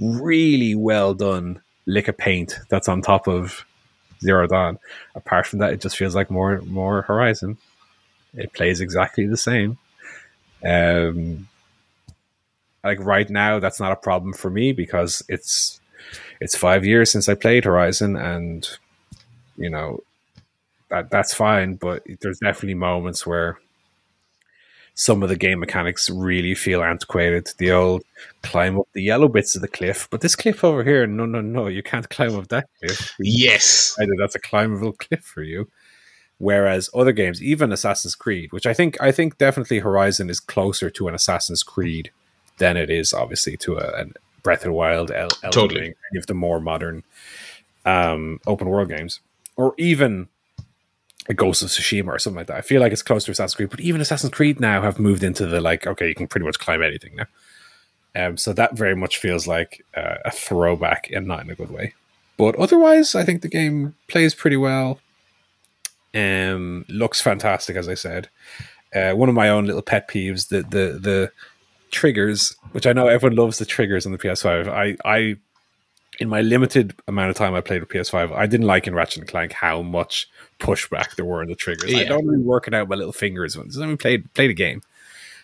really 0.00 0.74
well 0.74 1.14
done 1.14 1.60
lick 1.86 2.08
of 2.08 2.18
paint 2.18 2.58
that's 2.68 2.88
on 2.88 3.00
top 3.00 3.28
of 3.28 3.64
Zero 4.20 4.48
Dawn. 4.48 4.78
Apart 5.14 5.46
from 5.46 5.60
that, 5.60 5.72
it 5.72 5.80
just 5.80 5.96
feels 5.96 6.14
like 6.16 6.28
more 6.30 6.60
more 6.62 7.02
Horizon. 7.02 7.56
It 8.34 8.52
plays 8.52 8.80
exactly 8.80 9.26
the 9.26 9.36
same. 9.36 9.78
Um, 10.64 11.48
like 12.84 13.00
right 13.00 13.28
now, 13.28 13.58
that's 13.58 13.80
not 13.80 13.92
a 13.92 13.96
problem 13.96 14.32
for 14.32 14.50
me 14.50 14.72
because 14.72 15.22
it's 15.28 15.80
it's 16.40 16.56
five 16.56 16.84
years 16.84 17.10
since 17.10 17.28
I 17.28 17.34
played 17.34 17.64
Horizon, 17.64 18.16
and 18.16 18.68
you 19.56 19.70
know 19.70 20.00
that 20.88 21.10
that's 21.10 21.34
fine. 21.34 21.74
But 21.74 22.04
there's 22.20 22.38
definitely 22.38 22.74
moments 22.74 23.26
where 23.26 23.58
some 24.98 25.22
of 25.22 25.28
the 25.28 25.36
game 25.36 25.60
mechanics 25.60 26.10
really 26.10 26.54
feel 26.54 26.82
antiquated. 26.82 27.48
The 27.58 27.70
old 27.70 28.02
climb 28.42 28.80
up 28.80 28.88
the 28.94 29.02
yellow 29.02 29.28
bits 29.28 29.54
of 29.54 29.62
the 29.62 29.68
cliff, 29.68 30.08
but 30.10 30.22
this 30.22 30.34
cliff 30.34 30.64
over 30.64 30.82
here, 30.82 31.06
no, 31.06 31.24
no, 31.24 31.40
no, 31.40 31.68
you 31.68 31.84
can't 31.84 32.08
climb 32.10 32.34
up 32.34 32.48
that 32.48 32.68
cliff. 32.80 33.14
Yes. 33.20 33.94
Either 34.00 34.14
that's 34.18 34.34
a 34.34 34.40
climbable 34.40 34.92
cliff 34.98 35.22
for 35.22 35.42
you. 35.42 35.68
Whereas 36.38 36.88
other 36.94 37.12
games, 37.12 37.42
even 37.42 37.72
Assassin's 37.72 38.14
Creed, 38.14 38.52
which 38.52 38.66
I 38.66 38.72
think 38.72 39.00
I 39.00 39.10
think 39.10 39.38
definitely 39.38 39.80
Horizon 39.80 40.30
is 40.30 40.38
closer 40.38 40.88
to 40.90 41.08
an 41.08 41.14
Assassin's 41.14 41.64
Creed 41.64 42.12
than 42.58 42.76
it 42.76 42.90
is 42.90 43.12
obviously 43.12 43.56
to 43.58 43.76
a, 43.76 44.02
a 44.02 44.06
Breath 44.42 44.60
of 44.60 44.64
the 44.64 44.72
Wild, 44.72 45.10
El- 45.10 45.28
Totally. 45.50 45.80
Ring, 45.80 45.94
any 46.12 46.18
of 46.18 46.26
the 46.26 46.34
more 46.34 46.60
modern 46.60 47.02
um, 47.84 48.38
open 48.46 48.68
world 48.68 48.88
games, 48.88 49.20
or 49.56 49.74
even 49.78 50.28
a 51.28 51.34
Ghost 51.34 51.62
of 51.62 51.68
Tsushima 51.68 52.08
or 52.08 52.18
something 52.18 52.38
like 52.38 52.46
that. 52.46 52.56
I 52.56 52.62
feel 52.62 52.80
like 52.80 52.92
it's 52.92 53.02
closer 53.02 53.26
to 53.26 53.32
Assassin's 53.32 53.56
Creed, 53.56 53.70
but 53.70 53.80
even 53.80 54.00
Assassin's 54.00 54.32
Creed 54.32 54.60
now 54.60 54.80
have 54.82 54.98
moved 54.98 55.22
into 55.22 55.46
the 55.46 55.60
like, 55.60 55.86
okay, 55.86 56.08
you 56.08 56.14
can 56.14 56.26
pretty 56.28 56.46
much 56.46 56.58
climb 56.58 56.82
anything 56.82 57.16
now. 57.16 57.26
Um, 58.14 58.36
so 58.36 58.52
that 58.52 58.76
very 58.76 58.96
much 58.96 59.18
feels 59.18 59.46
like 59.46 59.84
uh, 59.96 60.16
a 60.24 60.30
throwback 60.30 61.10
and 61.12 61.26
not 61.26 61.44
in 61.44 61.50
a 61.50 61.54
good 61.54 61.70
way. 61.70 61.94
But 62.36 62.56
otherwise, 62.56 63.14
I 63.14 63.24
think 63.24 63.42
the 63.42 63.48
game 63.48 63.94
plays 64.06 64.34
pretty 64.34 64.56
well. 64.56 65.00
Um, 66.14 66.84
looks 66.88 67.20
fantastic, 67.20 67.76
as 67.76 67.88
I 67.88 67.94
said. 67.94 68.28
Uh, 68.94 69.12
one 69.12 69.28
of 69.28 69.34
my 69.34 69.48
own 69.48 69.66
little 69.66 69.82
pet 69.82 70.08
peeves, 70.08 70.48
the 70.48 70.62
the 70.62 70.98
the 70.98 71.32
triggers, 71.90 72.56
which 72.72 72.86
I 72.86 72.92
know 72.92 73.06
everyone 73.06 73.36
loves 73.36 73.58
the 73.58 73.66
triggers 73.66 74.06
on 74.06 74.12
the 74.12 74.18
PS5. 74.18 74.68
I 74.68 74.96
I 75.04 75.36
in 76.18 76.28
my 76.28 76.40
limited 76.40 76.94
amount 77.06 77.30
of 77.30 77.36
time 77.36 77.54
I 77.54 77.60
played 77.60 77.80
with 77.80 77.90
PS5, 77.90 78.34
I 78.34 78.46
didn't 78.46 78.66
like 78.66 78.86
in 78.86 78.94
Ratchet 78.94 79.18
and 79.18 79.28
Clank 79.28 79.52
how 79.52 79.82
much 79.82 80.28
pushback 80.58 81.14
there 81.14 81.24
were 81.24 81.42
in 81.42 81.48
the 81.48 81.54
triggers. 81.54 81.94
I 81.94 82.04
don't 82.04 82.26
really 82.26 82.42
work 82.42 82.66
it 82.66 82.74
out 82.74 82.88
with 82.88 82.90
my 82.90 82.96
little 82.96 83.12
fingers 83.12 83.56
when 83.56 83.90
I 83.90 83.96
played 83.96 84.32
played 84.34 84.50
a 84.50 84.54
game. 84.54 84.82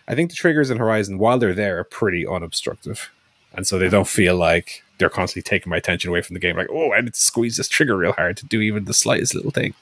I 0.07 0.15
think 0.15 0.31
the 0.31 0.36
triggers 0.36 0.70
in 0.70 0.78
Horizon, 0.78 1.19
while 1.19 1.39
they're 1.39 1.55
there, 1.55 1.78
are 1.78 1.85
pretty 1.85 2.27
unobstructive. 2.27 3.11
And 3.55 3.66
so 3.66 3.78
they 3.78 3.89
don't 3.89 4.09
feel 4.09 4.36
like 4.36 4.82
they're 4.99 5.09
constantly 5.09 5.49
taking 5.49 5.70
my 5.70 5.77
attention 5.77 6.11
away 6.11 6.23
from 6.23 6.35
the 6.35 6.41
game. 6.41 6.57
Like, 6.57 6.69
oh, 6.70 6.93
I 6.93 7.01
need 7.01 7.15
to 7.15 7.20
squeeze 7.20 7.57
this 7.57 7.69
trigger 7.69 7.97
real 7.97 8.12
hard 8.12 8.36
to 8.39 8.47
do 8.47 8.61
even 8.61 8.85
the 8.85 8.93
slightest 8.95 9.35
little 9.35 9.53
thing. 9.53 9.74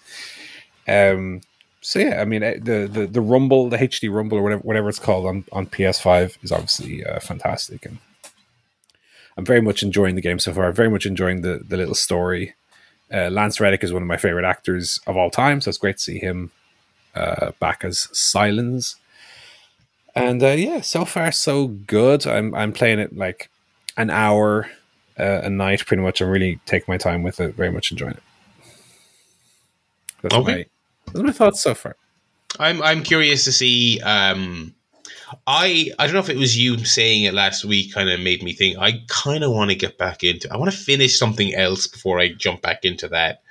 Um, 0.88 1.40
so 1.80 1.98
yeah, 1.98 2.20
I 2.20 2.24
mean, 2.24 2.42
eh, 2.42 2.58
the 2.60 2.88
the 2.90 3.06
the 3.06 3.20
Rumble, 3.20 3.68
the 3.68 3.76
HD 3.78 4.12
Rumble, 4.12 4.38
or 4.38 4.42
whatever 4.42 4.62
whatever 4.62 4.88
it's 4.88 4.98
called 4.98 5.26
on 5.26 5.44
on 5.52 5.66
PS5 5.66 6.38
is 6.42 6.52
obviously 6.52 7.04
uh, 7.04 7.20
fantastic, 7.20 7.84
and 7.86 7.98
I'm 9.36 9.44
very 9.44 9.60
much 9.62 9.82
enjoying 9.82 10.14
the 10.14 10.20
game 10.20 10.38
so 10.38 10.52
far. 10.52 10.70
Very 10.72 10.90
much 10.90 11.06
enjoying 11.06 11.42
the 11.42 11.60
the 11.66 11.76
little 11.76 11.94
story 11.94 12.54
Uh, 13.12 13.30
Lance 13.30 13.60
Reddick 13.60 13.84
is 13.84 13.92
one 13.92 14.02
of 14.02 14.08
my 14.08 14.16
favorite 14.16 14.44
actors 14.46 14.98
of 15.06 15.16
all 15.16 15.30
time, 15.30 15.60
so 15.60 15.68
it's 15.68 15.78
great 15.78 15.98
to 15.98 16.02
see 16.02 16.18
him 16.18 16.50
uh, 17.14 17.52
back 17.60 17.84
as 17.84 18.08
Sylens. 18.12 18.96
And 20.14 20.42
uh, 20.42 20.48
yeah, 20.48 20.80
so 20.82 21.04
far 21.04 21.32
so 21.32 21.68
good. 21.68 22.26
I'm 22.26 22.54
I'm 22.54 22.72
playing 22.72 23.00
it 23.00 23.16
like 23.16 23.50
an 23.96 24.10
hour 24.10 24.70
uh, 25.18 25.40
a 25.44 25.50
night, 25.50 25.84
pretty 25.86 26.02
much. 26.02 26.20
I'm 26.22 26.30
really 26.30 26.60
taking 26.66 26.92
my 26.92 26.98
time 26.98 27.22
with 27.22 27.40
it. 27.40 27.54
Very 27.54 27.70
much 27.72 27.90
enjoying 27.92 28.14
it. 28.14 28.22
That's 30.22 30.34
Okay. 30.34 30.66
That's 31.06 31.22
my 31.22 31.32
thoughts 31.32 31.60
so 31.60 31.74
far. 31.74 31.96
I'm 32.58 32.82
I'm 32.82 33.02
curious 33.02 33.44
to 33.44 33.52
see. 33.52 34.00
Um, 34.00 34.74
I 35.46 35.90
I 35.98 36.06
don't 36.06 36.14
know 36.14 36.20
if 36.20 36.28
it 36.28 36.36
was 36.36 36.58
you 36.58 36.84
saying 36.84 37.24
it 37.24 37.34
last 37.34 37.64
week. 37.64 37.94
Kind 37.94 38.10
of 38.10 38.20
made 38.20 38.42
me 38.42 38.52
think. 38.52 38.78
I 38.78 39.02
kind 39.08 39.44
of 39.44 39.52
want 39.52 39.70
to 39.70 39.76
get 39.76 39.98
back 39.98 40.22
into. 40.22 40.52
I 40.52 40.56
want 40.56 40.70
to 40.70 40.76
finish 40.76 41.18
something 41.18 41.54
else 41.54 41.86
before 41.86 42.20
I 42.20 42.32
jump 42.32 42.62
back 42.62 42.84
into 42.84 43.08
that. 43.08 43.42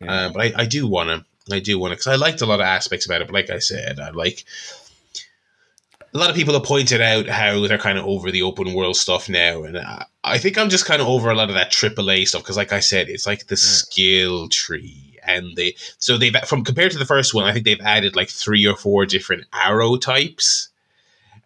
Yeah. 0.00 0.12
Uh, 0.12 0.32
but 0.32 0.42
I, 0.42 0.62
I 0.62 0.66
do 0.66 0.86
want 0.86 1.08
to. 1.08 1.54
I 1.54 1.58
do 1.58 1.78
want 1.78 1.92
to 1.92 1.96
because 1.96 2.06
I 2.06 2.16
liked 2.16 2.40
a 2.40 2.46
lot 2.46 2.60
of 2.60 2.66
aspects 2.66 3.06
about 3.06 3.20
it. 3.22 3.26
But 3.26 3.34
like 3.34 3.50
I 3.50 3.58
said, 3.58 3.98
I 3.98 4.10
like 4.10 4.44
a 6.14 6.18
lot 6.18 6.30
of 6.30 6.36
people 6.36 6.54
have 6.54 6.64
pointed 6.64 7.00
out 7.00 7.26
how 7.26 7.66
they're 7.66 7.78
kind 7.78 7.98
of 7.98 8.04
over 8.04 8.30
the 8.30 8.42
open 8.42 8.74
world 8.74 8.96
stuff 8.96 9.28
now, 9.28 9.62
and 9.62 9.78
I, 9.78 10.04
I 10.22 10.38
think 10.38 10.58
I'm 10.58 10.68
just 10.68 10.84
kind 10.84 11.00
of 11.00 11.08
over 11.08 11.30
a 11.30 11.34
lot 11.34 11.48
of 11.48 11.54
that 11.54 11.72
AAA 11.72 12.28
stuff 12.28 12.42
because, 12.42 12.56
like 12.56 12.72
I 12.72 12.80
said, 12.80 13.08
it's 13.08 13.26
like 13.26 13.46
the 13.46 13.56
skill 13.56 14.48
tree, 14.48 15.01
and 15.24 15.56
they 15.56 15.74
so 15.98 16.18
they've 16.18 16.34
from 16.46 16.64
compared 16.64 16.92
to 16.92 16.98
the 16.98 17.06
first 17.06 17.34
one, 17.34 17.44
I 17.44 17.52
think 17.52 17.64
they've 17.64 17.80
added 17.80 18.16
like 18.16 18.28
three 18.28 18.66
or 18.66 18.76
four 18.76 19.06
different 19.06 19.44
arrow 19.52 19.96
types. 19.96 20.68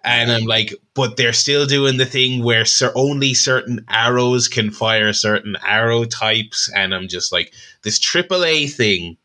And 0.04 0.30
I'm 0.30 0.44
like, 0.44 0.72
but 0.94 1.16
they're 1.16 1.32
still 1.32 1.66
doing 1.66 1.96
the 1.96 2.06
thing 2.06 2.44
where 2.44 2.64
cer- 2.64 2.92
only 2.94 3.34
certain 3.34 3.84
arrows 3.88 4.46
can 4.46 4.70
fire 4.70 5.12
certain 5.12 5.56
arrow 5.66 6.04
types. 6.04 6.70
And 6.76 6.94
I'm 6.94 7.08
just 7.08 7.32
like, 7.32 7.52
this 7.82 7.98
AAA 7.98 8.72
thing 8.72 9.16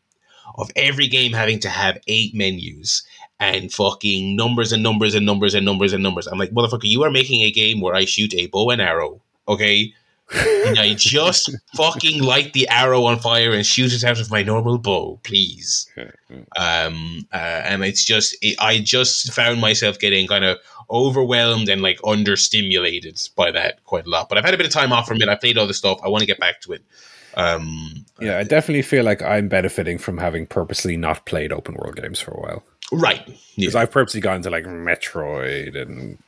of 0.56 0.72
every 0.74 1.06
game 1.06 1.32
having 1.32 1.60
to 1.60 1.68
have 1.68 1.98
eight 2.08 2.34
menus 2.34 3.04
and 3.38 3.72
fucking 3.72 4.36
numbers 4.36 4.72
and 4.72 4.82
numbers 4.82 5.14
and 5.14 5.24
numbers 5.24 5.54
and 5.54 5.64
numbers 5.64 5.92
and 5.92 6.02
numbers. 6.02 6.26
I'm 6.26 6.38
like, 6.38 6.50
motherfucker, 6.50 6.84
you 6.84 7.02
are 7.04 7.10
making 7.10 7.42
a 7.42 7.50
game 7.50 7.80
where 7.80 7.94
I 7.94 8.04
shoot 8.04 8.34
a 8.34 8.46
bow 8.46 8.70
and 8.70 8.80
arrow, 8.80 9.20
okay? 9.48 9.94
And 10.34 10.78
I 10.78 10.94
just 10.94 11.54
fucking 11.76 12.22
light 12.22 12.52
the 12.52 12.68
arrow 12.68 13.04
on 13.04 13.18
fire 13.18 13.52
and 13.52 13.64
shoot 13.66 13.92
it 13.92 14.04
out 14.04 14.20
of 14.20 14.30
my 14.30 14.42
normal 14.42 14.78
bow, 14.78 15.20
please. 15.24 15.88
Um, 16.56 17.26
uh, 17.32 17.36
and 17.36 17.84
it's 17.84 18.04
just, 18.04 18.36
it, 18.42 18.56
I 18.58 18.78
just 18.80 19.32
found 19.32 19.60
myself 19.60 19.98
getting 19.98 20.26
kind 20.26 20.44
of 20.44 20.58
overwhelmed 20.90 21.68
and 21.68 21.82
like 21.82 21.98
understimulated 22.02 23.34
by 23.34 23.50
that 23.50 23.82
quite 23.84 24.06
a 24.06 24.10
lot. 24.10 24.28
But 24.28 24.38
I've 24.38 24.44
had 24.44 24.54
a 24.54 24.56
bit 24.56 24.66
of 24.66 24.72
time 24.72 24.92
off 24.92 25.06
from 25.06 25.20
it. 25.20 25.28
I 25.28 25.34
played 25.36 25.58
all 25.58 25.66
the 25.66 25.74
stuff. 25.74 25.98
I 26.04 26.08
want 26.08 26.20
to 26.22 26.26
get 26.26 26.38
back 26.40 26.60
to 26.62 26.72
it. 26.72 26.82
Um, 27.34 28.04
Yeah, 28.20 28.38
I 28.38 28.42
definitely 28.44 28.82
feel 28.82 29.04
like 29.04 29.22
I'm 29.22 29.48
benefiting 29.48 29.98
from 29.98 30.18
having 30.18 30.46
purposely 30.46 30.96
not 30.96 31.24
played 31.24 31.52
open 31.52 31.74
world 31.74 31.96
games 31.96 32.20
for 32.20 32.32
a 32.32 32.40
while. 32.40 32.62
right. 32.92 33.24
Because 33.56 33.74
Yeah. 33.74 33.80
I've 33.80 33.90
purposely 33.90 34.20
gone 34.20 34.42
to 34.42 34.50
like 34.50 34.64
Metroid 34.64 35.80
and 35.80 36.18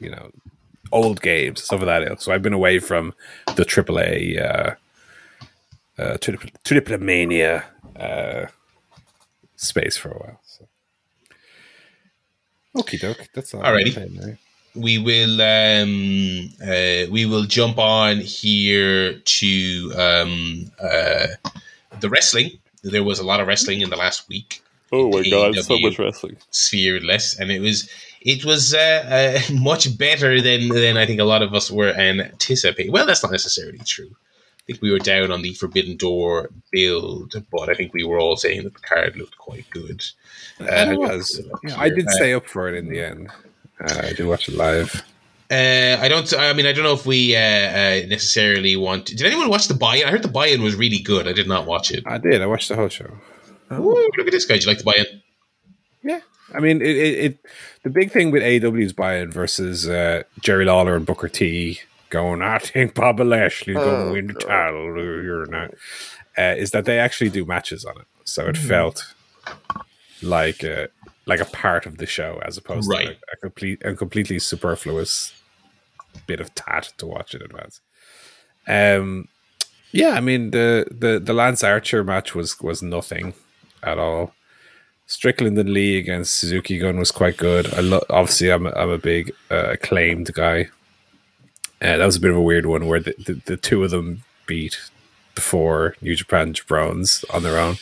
you 0.00 0.10
know 0.10 0.30
old 0.92 1.20
games 1.22 1.62
stuff 1.62 1.80
of 1.80 1.86
that 1.86 2.02
ilk. 2.02 2.20
So 2.20 2.32
I've 2.32 2.42
been 2.42 2.52
away 2.52 2.78
from 2.78 3.14
the 3.56 3.64
AAA 3.64 4.40
uh, 4.40 4.74
uh, 6.02 6.16
triple, 6.18 6.50
triple 6.64 6.98
mania 6.98 7.64
uh, 7.96 8.46
space 9.56 9.96
for 9.96 10.10
a 10.10 10.18
while. 10.18 10.40
So. 10.44 10.66
Okay, 12.78 12.96
doke. 12.98 13.28
That's 13.34 13.52
all. 13.54 13.62
I'm 13.62 13.74
Alrighty. 13.74 13.92
playing 13.94 14.14
now. 14.14 14.34
we 14.76 14.98
will 14.98 15.40
um 15.42 16.48
uh 16.62 17.10
we 17.10 17.26
will 17.26 17.44
jump 17.44 17.76
on 17.78 18.18
here 18.18 19.18
to 19.24 19.92
um 19.96 20.70
uh 20.80 21.26
the 21.98 22.08
wrestling 22.08 22.50
there 22.84 23.02
was 23.02 23.18
a 23.18 23.24
lot 23.24 23.40
of 23.40 23.48
wrestling 23.48 23.80
in 23.80 23.90
the 23.90 23.96
last 23.96 24.28
week 24.28 24.62
Oh 24.92 25.10
my 25.10 25.28
god, 25.28 25.56
so 25.56 25.76
much 25.78 25.98
wrestling. 25.98 26.36
sphere 26.52 27.00
less 27.00 27.36
and 27.40 27.50
it 27.50 27.60
was 27.60 27.90
it 28.20 28.44
was 28.44 28.74
uh, 28.74 29.38
uh 29.48 29.52
much 29.60 29.96
better 29.98 30.40
than 30.40 30.68
than 30.68 30.96
i 30.96 31.06
think 31.06 31.20
a 31.20 31.24
lot 31.24 31.42
of 31.42 31.54
us 31.54 31.70
were 31.70 31.92
anticipating 31.92 32.92
well 32.92 33.06
that's 33.06 33.22
not 33.22 33.32
necessarily 33.32 33.78
true 33.78 34.10
i 34.10 34.62
think 34.66 34.82
we 34.82 34.90
were 34.90 34.98
down 34.98 35.30
on 35.30 35.42
the 35.42 35.54
forbidden 35.54 35.96
door 35.96 36.50
build 36.70 37.42
but 37.50 37.68
i 37.68 37.74
think 37.74 37.92
we 37.94 38.04
were 38.04 38.18
all 38.18 38.36
saying 38.36 38.62
that 38.64 38.74
the 38.74 38.80
card 38.80 39.16
looked 39.16 39.38
quite 39.38 39.68
good 39.70 40.04
And 40.58 40.90
Uh, 40.90 40.92
it 40.92 40.98
was. 40.98 41.40
Yeah, 41.64 41.80
I 41.80 41.88
did 41.88 42.08
stay 42.10 42.34
up 42.34 42.46
for 42.46 42.68
it 42.68 42.74
in 42.74 42.88
the 42.88 43.00
end. 43.00 43.28
Uh, 43.80 44.02
I 44.04 44.12
did 44.12 44.26
watch 44.26 44.48
it 44.48 44.54
live. 44.56 45.02
Uh, 45.50 45.96
I 45.98 46.06
don't. 46.08 46.32
I 46.36 46.52
mean, 46.52 46.66
I 46.66 46.72
don't 46.72 46.84
know 46.84 46.92
if 46.92 47.06
we 47.06 47.34
uh, 47.34 47.40
uh, 47.40 48.06
necessarily 48.08 48.76
want. 48.76 49.06
Did 49.06 49.22
anyone 49.22 49.48
watch 49.48 49.68
the 49.68 49.74
buy-in? 49.74 50.06
I 50.06 50.10
heard 50.10 50.22
the 50.22 50.28
buy-in 50.28 50.62
was 50.62 50.74
really 50.76 50.98
good. 51.00 51.26
I 51.26 51.32
did 51.32 51.48
not 51.48 51.66
watch 51.66 51.90
it. 51.90 52.04
I 52.06 52.18
did. 52.18 52.42
I 52.42 52.46
watched 52.46 52.68
the 52.68 52.76
whole 52.76 52.88
show. 52.90 53.10
Ooh, 53.72 54.10
look 54.18 54.26
at 54.26 54.32
this 54.32 54.44
guy. 54.44 54.54
Did 54.54 54.64
you 54.64 54.70
like 54.70 54.78
the 54.78 54.84
buy-in? 54.84 55.06
Yeah, 56.02 56.20
I 56.54 56.60
mean, 56.60 56.80
it, 56.82 56.96
it, 56.96 57.18
it 57.24 57.38
the 57.82 57.90
big 57.90 58.10
thing 58.10 58.30
with 58.30 58.42
AEW's 58.42 58.92
buy-in 58.92 59.30
versus 59.30 59.88
uh, 59.88 60.22
Jerry 60.40 60.64
Lawler 60.64 60.96
and 60.96 61.06
Booker 61.06 61.28
T 61.28 61.80
going, 62.10 62.42
I 62.42 62.58
think 62.58 62.94
Bobby 62.94 63.24
Lashley's 63.24 63.76
going 63.76 63.88
to 63.88 64.08
Oh, 64.08 64.12
win 64.12 64.26
the 64.28 64.34
title 64.34 64.94
here 64.96 65.42
and 65.44 65.52
that, 65.52 65.74
uh, 66.36 66.54
is 66.60 66.72
that 66.72 66.84
they 66.84 66.98
actually 66.98 67.30
do 67.30 67.44
matches 67.44 67.84
on 67.84 67.98
it, 68.00 68.06
so 68.24 68.46
it 68.48 68.56
felt 68.56 69.14
like 70.22 70.64
uh, 70.64 70.88
like 71.26 71.40
a 71.40 71.44
part 71.44 71.86
of 71.86 71.98
the 71.98 72.06
show 72.06 72.40
as 72.44 72.58
opposed 72.58 72.90
Right. 72.90 73.02
to 73.02 73.08
like 73.10 73.18
a 73.32 73.36
complete 73.36 73.82
a 73.84 73.94
completely 73.94 74.38
superfluous 74.38 75.32
bit 76.26 76.40
of 76.40 76.54
tat 76.54 76.92
to 76.98 77.06
watch 77.06 77.34
in 77.34 77.42
advance. 77.42 77.80
Um, 78.66 79.28
yeah, 79.92 80.10
I 80.10 80.20
mean 80.20 80.50
the 80.50 80.86
the 80.90 81.18
the 81.20 81.32
Lance 81.32 81.62
Archer 81.64 82.04
match 82.04 82.34
was 82.34 82.60
was 82.60 82.82
nothing 82.82 83.34
at 83.82 83.98
all. 83.98 84.32
Strickland 85.10 85.58
and 85.58 85.70
Lee 85.70 85.98
against 85.98 86.38
Suzuki 86.38 86.78
Gun 86.78 86.96
was 86.96 87.10
quite 87.10 87.36
good. 87.36 87.74
I 87.74 87.80
lo- 87.80 88.04
obviously 88.10 88.48
I'm 88.48 88.64
a, 88.64 88.70
I'm 88.70 88.90
a 88.90 88.96
big 88.98 89.32
uh, 89.50 89.70
acclaimed 89.72 90.32
guy. 90.32 90.68
Uh, 91.82 91.96
that 91.96 92.06
was 92.06 92.14
a 92.14 92.20
bit 92.20 92.30
of 92.30 92.36
a 92.36 92.40
weird 92.40 92.66
one 92.66 92.86
where 92.86 93.00
the, 93.00 93.14
the, 93.26 93.42
the 93.44 93.56
two 93.56 93.82
of 93.82 93.90
them 93.90 94.22
beat 94.46 94.78
before 95.34 95.96
New 96.00 96.14
Japan 96.14 96.54
Jabrones 96.54 97.24
on 97.34 97.42
their 97.42 97.58
own. 97.58 97.74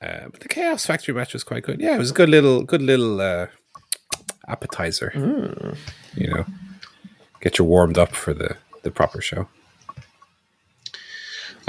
Uh, 0.00 0.28
but 0.30 0.38
the 0.38 0.48
Chaos 0.48 0.86
Factory 0.86 1.12
match 1.12 1.32
was 1.32 1.42
quite 1.42 1.64
good. 1.64 1.80
Yeah, 1.80 1.96
it 1.96 1.98
was 1.98 2.12
a 2.12 2.14
good 2.14 2.28
little 2.28 2.62
good 2.62 2.82
little 2.82 3.20
uh, 3.20 3.48
appetizer. 4.46 5.10
You 6.14 6.28
know, 6.28 6.44
get 7.40 7.58
you 7.58 7.64
warmed 7.64 7.98
up 7.98 8.14
for 8.14 8.32
the 8.32 8.56
the 8.84 8.92
proper 8.92 9.20
show. 9.20 9.48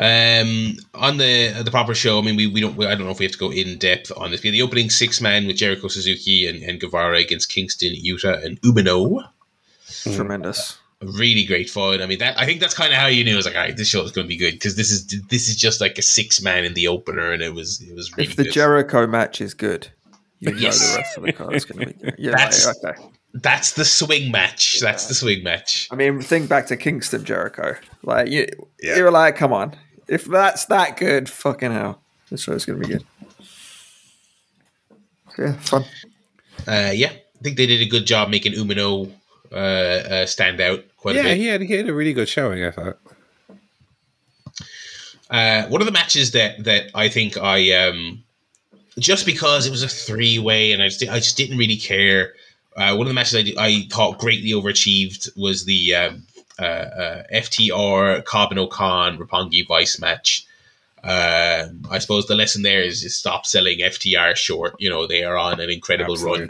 Um, 0.01 0.77
on 0.95 1.17
the 1.17 1.61
the 1.63 1.69
proper 1.69 1.93
show, 1.93 2.17
I 2.17 2.21
mean, 2.23 2.35
we, 2.35 2.47
we 2.47 2.59
don't. 2.59 2.75
We, 2.75 2.87
I 2.87 2.95
don't 2.95 3.05
know 3.05 3.11
if 3.11 3.19
we 3.19 3.25
have 3.25 3.33
to 3.33 3.37
go 3.37 3.51
in 3.51 3.77
depth 3.77 4.11
on 4.17 4.31
this. 4.31 4.41
We 4.41 4.47
had 4.49 4.55
the 4.55 4.63
opening 4.63 4.89
six 4.89 5.21
man 5.21 5.45
with 5.45 5.57
Jericho 5.57 5.87
Suzuki 5.89 6.47
and, 6.47 6.63
and 6.63 6.79
Guevara 6.79 7.17
against 7.19 7.49
Kingston, 7.49 7.93
Yuta, 7.93 8.43
and 8.43 8.59
Umino. 8.61 9.29
Tremendous. 10.15 10.79
Really 11.01 11.45
great 11.45 11.69
fight. 11.69 12.01
I 12.01 12.05
mean, 12.07 12.19
that 12.19 12.37
I 12.39 12.45
think 12.45 12.59
that's 12.61 12.73
kind 12.73 12.91
of 12.93 12.99
how 12.99 13.07
you 13.07 13.23
knew. 13.23 13.33
It 13.33 13.37
was 13.37 13.45
like, 13.45 13.55
all 13.55 13.61
right, 13.61 13.75
this 13.77 13.87
show 13.89 14.03
is 14.03 14.11
going 14.11 14.25
to 14.25 14.29
be 14.29 14.37
good 14.37 14.51
because 14.53 14.75
this 14.75 14.89
is 14.91 15.05
this 15.29 15.49
is 15.49 15.55
just 15.55 15.81
like 15.81 15.97
a 15.97 16.01
six 16.01 16.41
man 16.41 16.63
in 16.65 16.73
the 16.73 16.87
opener, 16.87 17.31
and 17.31 17.41
it 17.43 17.53
was 17.53 17.79
it 17.81 17.93
was 17.95 18.11
really 18.17 18.29
If 18.29 18.35
the 18.35 18.43
good. 18.45 18.53
Jericho 18.53 19.05
match 19.07 19.39
is 19.41 19.53
good, 19.53 19.87
you 20.39 20.55
Yes. 20.55 20.79
know 20.79 20.91
the 20.93 20.97
rest 20.97 21.17
of 21.17 21.23
the 21.23 21.33
card's 21.33 21.65
going 21.65 21.87
to 21.87 21.93
be 21.93 21.99
good. 22.05 22.15
Yeah, 22.17 22.31
That's- 22.31 22.65
like, 22.65 22.97
okay. 22.99 23.07
That's 23.33 23.71
the 23.73 23.85
swing 23.85 24.29
match. 24.29 24.79
That's 24.81 25.07
the 25.07 25.13
swing 25.13 25.41
match. 25.41 25.87
I 25.89 25.95
mean, 25.95 26.19
think 26.21 26.49
back 26.49 26.67
to 26.67 26.75
Kingston 26.75 27.23
Jericho. 27.23 27.77
Like 28.03 28.27
you, 28.29 28.45
Yeah. 28.83 28.97
you 28.97 29.03
were 29.03 29.11
like, 29.11 29.37
come 29.37 29.53
on, 29.53 29.73
if 30.11 30.25
that's 30.25 30.65
that 30.65 30.97
good, 30.97 31.29
fucking 31.29 31.71
hell, 31.71 32.01
this 32.29 32.43
show's 32.43 32.65
going 32.65 32.81
to 32.81 32.87
be 32.87 32.93
good. 32.93 33.05
Yeah, 35.37 35.53
fun. 35.53 35.85
Uh, 36.67 36.91
yeah, 36.93 37.11
I 37.11 37.43
think 37.43 37.55
they 37.55 37.65
did 37.65 37.81
a 37.81 37.85
good 37.85 38.05
job 38.05 38.29
making 38.29 38.53
Umino 38.53 39.11
uh, 39.51 39.55
uh, 39.55 40.25
stand 40.25 40.59
out 40.59 40.83
quite 40.97 41.15
a 41.15 41.23
bit. 41.23 41.29
Yeah, 41.29 41.33
he 41.35 41.45
had 41.47 41.61
he 41.61 41.73
had 41.73 41.87
a 41.87 41.93
really 41.93 42.13
good 42.13 42.27
showing. 42.27 42.63
I 42.63 42.71
thought. 42.71 42.99
Uh, 45.29 45.65
one 45.67 45.81
of 45.81 45.85
the 45.85 45.93
matches 45.93 46.31
that 46.31 46.63
that 46.65 46.91
I 46.93 47.07
think 47.07 47.37
I 47.37 47.71
um 47.71 48.21
just 48.99 49.25
because 49.25 49.65
it 49.65 49.71
was 49.71 49.81
a 49.81 49.87
three 49.87 50.37
way 50.37 50.73
and 50.73 50.83
I 50.83 50.89
just 50.89 51.01
I 51.03 51.19
just 51.19 51.37
didn't 51.37 51.57
really 51.57 51.77
care. 51.77 52.33
Uh, 52.75 52.95
one 52.95 53.01
of 53.01 53.07
the 53.07 53.13
matches 53.13 53.35
I, 53.57 53.63
I 53.63 53.87
thought 53.89 54.19
greatly 54.19 54.51
overachieved 54.51 55.29
was 55.37 55.65
the 55.65 55.95
um, 55.95 56.23
uh, 56.61 56.89
uh, 57.03 57.23
FTR 57.33 58.23
Cobb 58.25 58.51
and 58.51 58.59
O'Khan 58.59 59.17
Roppongi 59.17 59.67
Vice 59.67 59.99
match. 59.99 60.45
Um 61.03 61.87
I 61.89 61.97
suppose 61.99 62.27
the 62.27 62.35
lesson 62.35 62.61
there 62.61 62.81
is 62.81 63.01
just 63.01 63.17
stop 63.19 63.45
selling 63.47 63.79
FTR 63.79 64.35
short. 64.35 64.75
You 64.79 64.89
know 64.89 65.07
they 65.07 65.23
are 65.23 65.37
on 65.37 65.59
an 65.59 65.69
incredible 65.69 66.15
run 66.15 66.49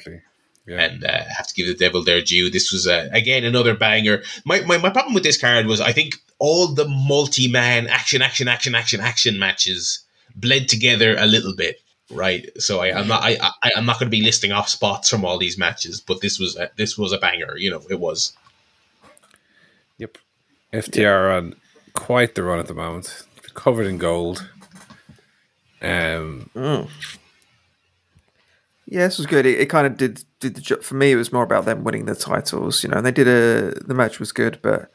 Yeah. 0.68 0.82
and 0.86 1.04
uh, 1.04 1.24
have 1.38 1.48
to 1.48 1.54
give 1.56 1.68
the 1.68 1.74
devil 1.86 2.04
their 2.04 2.22
due. 2.22 2.50
This 2.52 2.72
was 2.72 2.86
uh, 2.86 3.08
again 3.14 3.44
another 3.46 3.76
banger. 3.76 4.24
My, 4.46 4.60
my 4.62 4.78
my 4.78 4.90
problem 4.90 5.14
with 5.14 5.24
this 5.24 5.40
card 5.40 5.66
was 5.68 5.80
I 5.80 5.94
think 5.94 6.16
all 6.38 6.68
the 6.68 6.88
multi 6.88 7.48
man 7.48 7.88
action 7.88 8.22
action 8.22 8.48
action 8.50 8.76
action 8.76 9.00
action 9.00 9.40
matches 9.40 10.04
bled 10.36 10.68
together 10.68 11.16
a 11.18 11.26
little 11.26 11.56
bit. 11.56 11.78
Right, 12.14 12.50
so 12.60 12.82
I, 12.82 12.92
I'm 12.92 13.08
not 13.08 13.24
I, 13.24 13.38
I 13.64 13.72
I'm 13.78 13.86
not 13.86 13.98
going 14.00 14.12
to 14.12 14.18
be 14.18 14.22
listing 14.22 14.52
off 14.52 14.68
spots 14.68 15.08
from 15.10 15.24
all 15.24 15.38
these 15.38 15.58
matches, 15.58 16.02
but 16.02 16.20
this 16.20 16.38
was 16.40 16.58
a, 16.58 16.70
this 16.76 16.98
was 16.98 17.14
a 17.14 17.18
banger. 17.18 17.56
You 17.58 17.72
know, 17.72 17.82
it 17.90 18.02
was. 18.02 18.34
Yep. 20.02 20.18
FTR 20.74 21.38
on 21.38 21.56
quite 21.94 22.34
the 22.34 22.42
run 22.42 22.58
at 22.58 22.66
the 22.66 22.74
moment, 22.74 23.24
covered 23.54 23.86
in 23.86 24.00
gold. 24.00 24.50
Um, 25.80 26.50
Yeah, 28.88 29.06
this 29.06 29.20
was 29.20 29.28
good. 29.28 29.46
It, 29.46 29.60
it 29.60 29.70
kind 29.70 29.86
of 29.86 29.98
did 29.98 30.24
did 30.40 30.56
the 30.56 30.62
job 30.62 30.82
for 30.82 30.96
me. 30.96 31.12
It 31.12 31.18
was 31.18 31.32
more 31.32 31.44
about 31.44 31.66
them 31.66 31.84
winning 31.84 32.06
the 32.06 32.16
titles, 32.16 32.84
you 32.84 32.90
know. 32.90 32.98
And 32.98 33.06
they 33.06 33.12
did 33.12 33.28
a 33.28 33.80
the 33.86 33.94
match 33.94 34.20
was 34.20 34.32
good, 34.32 34.58
but 34.64 34.92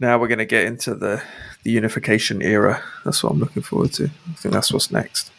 now 0.00 0.18
we're 0.18 0.28
going 0.28 0.38
to 0.38 0.46
get 0.46 0.64
into 0.64 0.94
the 0.94 1.22
the 1.62 1.70
unification 1.70 2.40
era. 2.40 2.82
That's 3.04 3.22
what 3.22 3.32
I'm 3.32 3.40
looking 3.40 3.62
forward 3.62 3.92
to. 3.94 4.04
I 4.04 4.32
think 4.36 4.54
that's 4.54 4.72
what's 4.72 4.90
next. 4.90 5.30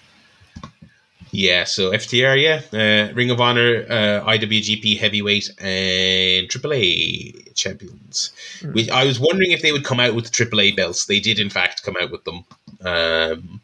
Yeah, 1.38 1.66
so 1.66 1.92
FTR, 1.92 2.42
yeah, 2.42 2.62
uh, 2.72 3.14
Ring 3.14 3.30
of 3.30 3.42
Honor, 3.42 3.86
uh, 3.90 4.24
IWGP 4.32 4.98
Heavyweight, 4.98 5.50
and 5.60 6.48
AAA 6.48 7.54
champions. 7.56 8.32
We, 8.74 8.90
I 8.90 9.04
was 9.04 9.20
wondering 9.20 9.52
if 9.52 9.62
they 9.62 9.74
would 9.74 9.84
come 9.84 10.00
out 10.00 10.16
with 10.16 10.26
the 10.26 10.32
AAA 10.46 10.78
belts. 10.78 11.08
They 11.08 11.20
did, 11.20 11.38
in 11.40 11.50
fact, 11.50 11.84
come 11.84 11.98
out 12.00 12.10
with 12.10 12.24
them. 12.24 12.46
Um, 12.86 13.60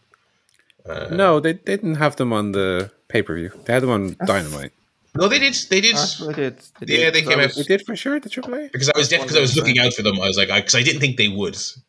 no, 1.11 1.39
they 1.39 1.53
didn't 1.53 1.95
have 1.95 2.17
them 2.17 2.33
on 2.33 2.51
the 2.51 2.91
pay 3.07 3.21
per 3.21 3.35
view. 3.35 3.51
They 3.65 3.71
had 3.73 3.83
them 3.83 3.89
on 3.91 4.17
Dynamite. 4.25 4.73
no, 5.15 5.29
they 5.29 5.39
did. 5.39 5.53
They 5.69 5.79
did. 5.79 5.95
That's 5.95 6.17
they 6.17 6.33
did. 6.33 6.57
They 6.81 6.97
Yeah, 6.99 7.05
did. 7.05 7.13
they 7.13 7.21
came 7.21 7.39
I 7.39 7.45
out- 7.45 7.53
They 7.55 7.63
did 7.63 7.85
for 7.85 7.95
sure. 7.95 8.19
The 8.19 8.29
AAA. 8.29 8.71
Because 8.73 8.89
I 8.89 8.97
was 8.97 9.07
That's 9.09 9.23
because 9.23 9.37
I 9.37 9.41
was 9.41 9.55
looking 9.55 9.79
out 9.79 9.93
for 9.93 10.01
them. 10.01 10.19
I 10.19 10.27
was 10.27 10.37
like, 10.37 10.49
because 10.49 10.75
I, 10.75 10.83
didn't 10.83 10.99
think 10.99 11.15
they 11.15 11.29
would. 11.29 11.55
I 11.55 11.79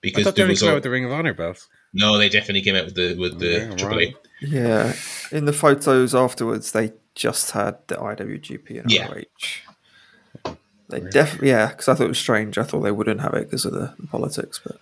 Because 0.00 0.24
thought 0.24 0.34
they 0.36 0.40
there 0.40 0.44
only 0.46 0.52
was 0.52 0.60
came 0.60 0.68
out 0.70 0.72
a, 0.72 0.76
with 0.76 0.84
the 0.84 0.90
Ring 0.90 1.04
of 1.04 1.12
Honor 1.12 1.34
belt. 1.34 1.66
No, 1.96 2.18
they 2.18 2.28
definitely 2.28 2.62
came 2.62 2.76
out 2.76 2.84
with 2.86 2.94
the 2.94 3.16
with 3.16 3.38
the 3.38 3.66
Okay, 3.72 3.82
AAA. 3.84 3.90
right. 3.90 4.16
Yeah, 4.40 4.92
in 5.32 5.46
the 5.46 5.52
photos 5.52 6.14
afterwards, 6.14 6.72
they 6.72 6.92
just 7.14 7.52
had 7.52 7.78
the 7.88 7.96
IWGP 7.96 8.80
and 8.82 8.90
Yeah. 8.90 9.08
ROH. 9.08 10.54
They 10.88 11.00
definitely, 11.00 11.48
yeah, 11.48 11.68
because 11.68 11.88
I 11.88 11.94
thought 11.94 12.04
it 12.04 12.08
was 12.08 12.18
strange. 12.18 12.58
I 12.58 12.62
thought 12.62 12.80
they 12.82 12.92
wouldn't 12.92 13.20
have 13.20 13.34
it 13.34 13.44
because 13.50 13.64
of 13.64 13.72
the, 13.72 13.94
the 13.98 14.06
politics, 14.06 14.60
but 14.64 14.76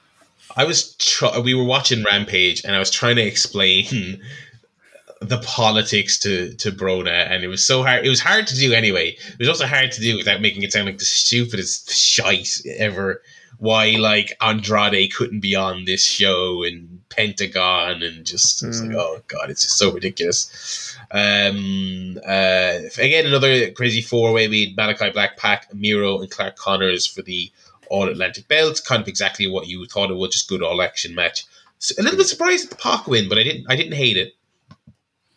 I 0.57 0.65
was 0.65 0.95
tr- 0.97 1.41
we 1.43 1.55
were 1.55 1.65
watching 1.65 2.03
Rampage 2.05 2.63
and 2.65 2.77
I 2.77 2.79
was 2.79 2.91
trying 2.91 3.17
to 3.17 3.23
explain 3.23 4.21
the 5.23 5.39
politics 5.39 6.19
to 6.19 6.53
to 6.57 6.71
Brona 6.71 7.31
and 7.31 7.43
it 7.43 7.49
was 7.49 7.65
so 7.65 7.83
hard 7.83 8.05
it 8.05 8.11
was 8.11 8.21
hard 8.21 8.47
to 8.49 8.57
do 8.57 8.75
anyway. 8.75 9.17
It 9.33 9.39
was 9.39 9.49
also 9.49 9.67
hard 9.67 9.93
to 9.93 10.01
do 10.03 10.17
without 10.19 10.43
making 10.43 10.63
it 10.63 10.73
sound 10.73 10.87
like 10.87 10.99
the 10.99 11.05
stupidest 11.07 11.91
shite 11.97 12.61
ever. 12.77 13.23
Why 13.59 13.93
like 13.93 14.37
Andrade 14.43 15.15
couldn't 15.15 15.41
be 15.41 15.55
on 15.55 15.85
this 15.87 16.05
show 16.05 16.63
and 16.65 16.94
Pentagon 17.17 18.03
and 18.03 18.25
just 18.25 18.63
it's 18.63 18.81
like 18.81 18.97
oh 18.97 19.21
god 19.29 19.51
it's 19.51 19.63
just 19.63 19.79
so 19.79 19.93
ridiculous. 19.93 20.97
Um 21.11 22.19
uh 22.27 22.79
again 22.99 23.27
another 23.27 23.71
crazy 23.73 24.03
four 24.03 24.33
way 24.33 24.49
we 24.49 24.67
had 24.67 24.77
Malachi 24.77 25.11
Black 25.11 25.37
Pac, 25.37 25.73
Miro 25.75 26.21
and 26.21 26.31
Clark 26.31 26.57
Connors 26.57 27.07
for 27.07 27.23
the 27.23 27.51
all 27.89 28.09
Atlantic 28.09 28.49
belt, 28.49 28.81
kind 28.87 29.03
of 29.03 29.09
exactly 29.09 29.47
what 29.47 29.67
you 29.67 29.85
thought 29.87 30.11
it 30.11 30.15
was, 30.15 30.33
just 30.33 30.49
good 30.49 30.63
all 30.63 30.83
action 30.83 31.15
match. 31.15 31.45
So, 31.79 31.95
a 31.99 32.03
little 32.03 32.19
bit 32.19 32.27
surprised 32.27 32.65
at 32.65 32.71
the 32.71 32.77
Pac 32.77 33.07
win, 33.07 33.29
but 33.29 33.39
I 33.39 33.43
didn't. 33.43 33.67
I 33.69 33.77
didn't 33.77 33.93
hate 33.93 34.17
it. 34.17 34.35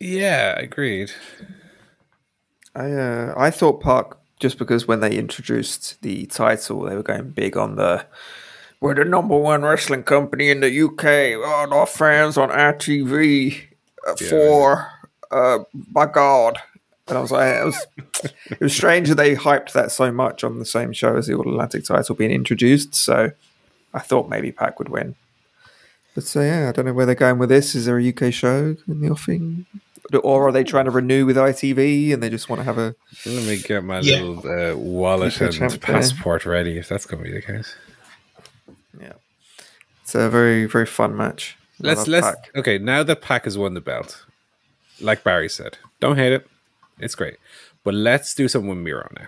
Yeah, 0.00 0.58
agreed. 0.58 1.10
I 2.74 2.90
uh, 2.90 3.34
I 3.36 3.50
thought 3.50 3.80
Park 3.80 4.18
just 4.40 4.58
because 4.58 4.86
when 4.86 5.00
they 5.00 5.16
introduced 5.16 6.00
the 6.02 6.26
title, 6.26 6.82
they 6.82 6.94
were 6.94 7.02
going 7.02 7.30
big 7.30 7.56
on 7.56 7.76
the 7.76 8.06
we're 8.80 8.94
the 8.94 9.04
number 9.04 9.36
one 9.36 9.62
wrestling 9.62 10.02
company 10.04 10.50
in 10.50 10.60
the 10.60 10.82
UK. 10.84 11.04
Oh, 11.44 11.68
our 11.72 11.86
fans 11.86 12.36
on 12.38 12.50
ITV 12.50 12.78
TV 12.78 13.62
uh, 14.06 14.14
for 14.16 14.90
uh, 15.30 15.64
by 15.74 16.06
God. 16.06 16.58
And 17.08 17.16
I 17.16 17.20
was 17.22 17.30
like, 17.30 17.54
it 17.56 17.64
was 17.64 17.86
it 18.50 18.60
was 18.60 18.74
strange 18.74 19.08
that 19.08 19.14
they 19.14 19.34
hyped 19.34 19.72
that 19.72 19.90
so 19.90 20.12
much 20.12 20.44
on 20.44 20.58
the 20.58 20.64
same 20.66 20.92
show 20.92 21.16
as 21.16 21.26
the 21.26 21.34
All 21.34 21.48
Atlantic 21.50 21.84
title 21.84 22.14
being 22.14 22.30
introduced. 22.30 22.94
So 22.94 23.32
I 23.94 23.98
thought 24.00 24.28
maybe 24.28 24.52
Pac 24.52 24.78
would 24.78 24.90
win. 24.90 25.14
But 26.14 26.24
so 26.24 26.40
yeah, 26.42 26.68
I 26.68 26.72
don't 26.72 26.84
know 26.84 26.92
where 26.92 27.06
they're 27.06 27.14
going 27.14 27.38
with 27.38 27.48
this. 27.48 27.74
Is 27.74 27.86
there 27.86 27.98
a 27.98 28.08
UK 28.08 28.32
show 28.32 28.76
in 28.86 29.00
the 29.00 29.08
offing? 29.10 29.64
Or 30.22 30.48
are 30.48 30.52
they 30.52 30.64
trying 30.64 30.86
to 30.86 30.90
renew 30.90 31.26
with 31.26 31.36
ITV 31.36 32.12
and 32.14 32.22
they 32.22 32.30
just 32.30 32.48
want 32.48 32.60
to 32.60 32.64
have 32.64 32.78
a 32.78 32.94
Let 33.26 33.44
me 33.46 33.58
get 33.58 33.84
my 33.84 34.00
Yeah. 34.00 34.20
little 34.22 34.72
uh, 34.72 34.76
wallet 34.76 35.34
Okay, 35.34 35.46
and 35.46 35.54
champ 35.54 35.70
there. 35.72 35.78
passport 35.80 36.44
ready 36.46 36.78
if 36.78 36.88
that's 36.88 37.06
going 37.06 37.22
to 37.24 37.28
be 37.30 37.34
the 37.34 37.42
case. 37.42 37.74
Yeah, 39.00 39.14
it's 40.02 40.14
a 40.14 40.28
very 40.28 40.66
very 40.66 40.86
fun 40.86 41.16
match. 41.16 41.56
I 41.82 41.86
Let's 41.88 42.06
let's 42.08 42.26
Pac. 42.26 42.50
okay. 42.56 42.78
Now 42.78 43.02
that 43.04 43.20
Pac 43.22 43.44
has 43.44 43.56
won 43.56 43.74
the 43.74 43.80
belt, 43.80 44.24
like 45.00 45.22
Barry 45.24 45.48
said, 45.48 45.78
don't 46.00 46.16
hate 46.16 46.32
it. 46.32 46.46
It's 46.98 47.14
great, 47.14 47.36
but 47.84 47.94
let's 47.94 48.34
do 48.34 48.48
something 48.48 48.68
with 48.68 48.78
Miro 48.78 49.08
now. 49.18 49.26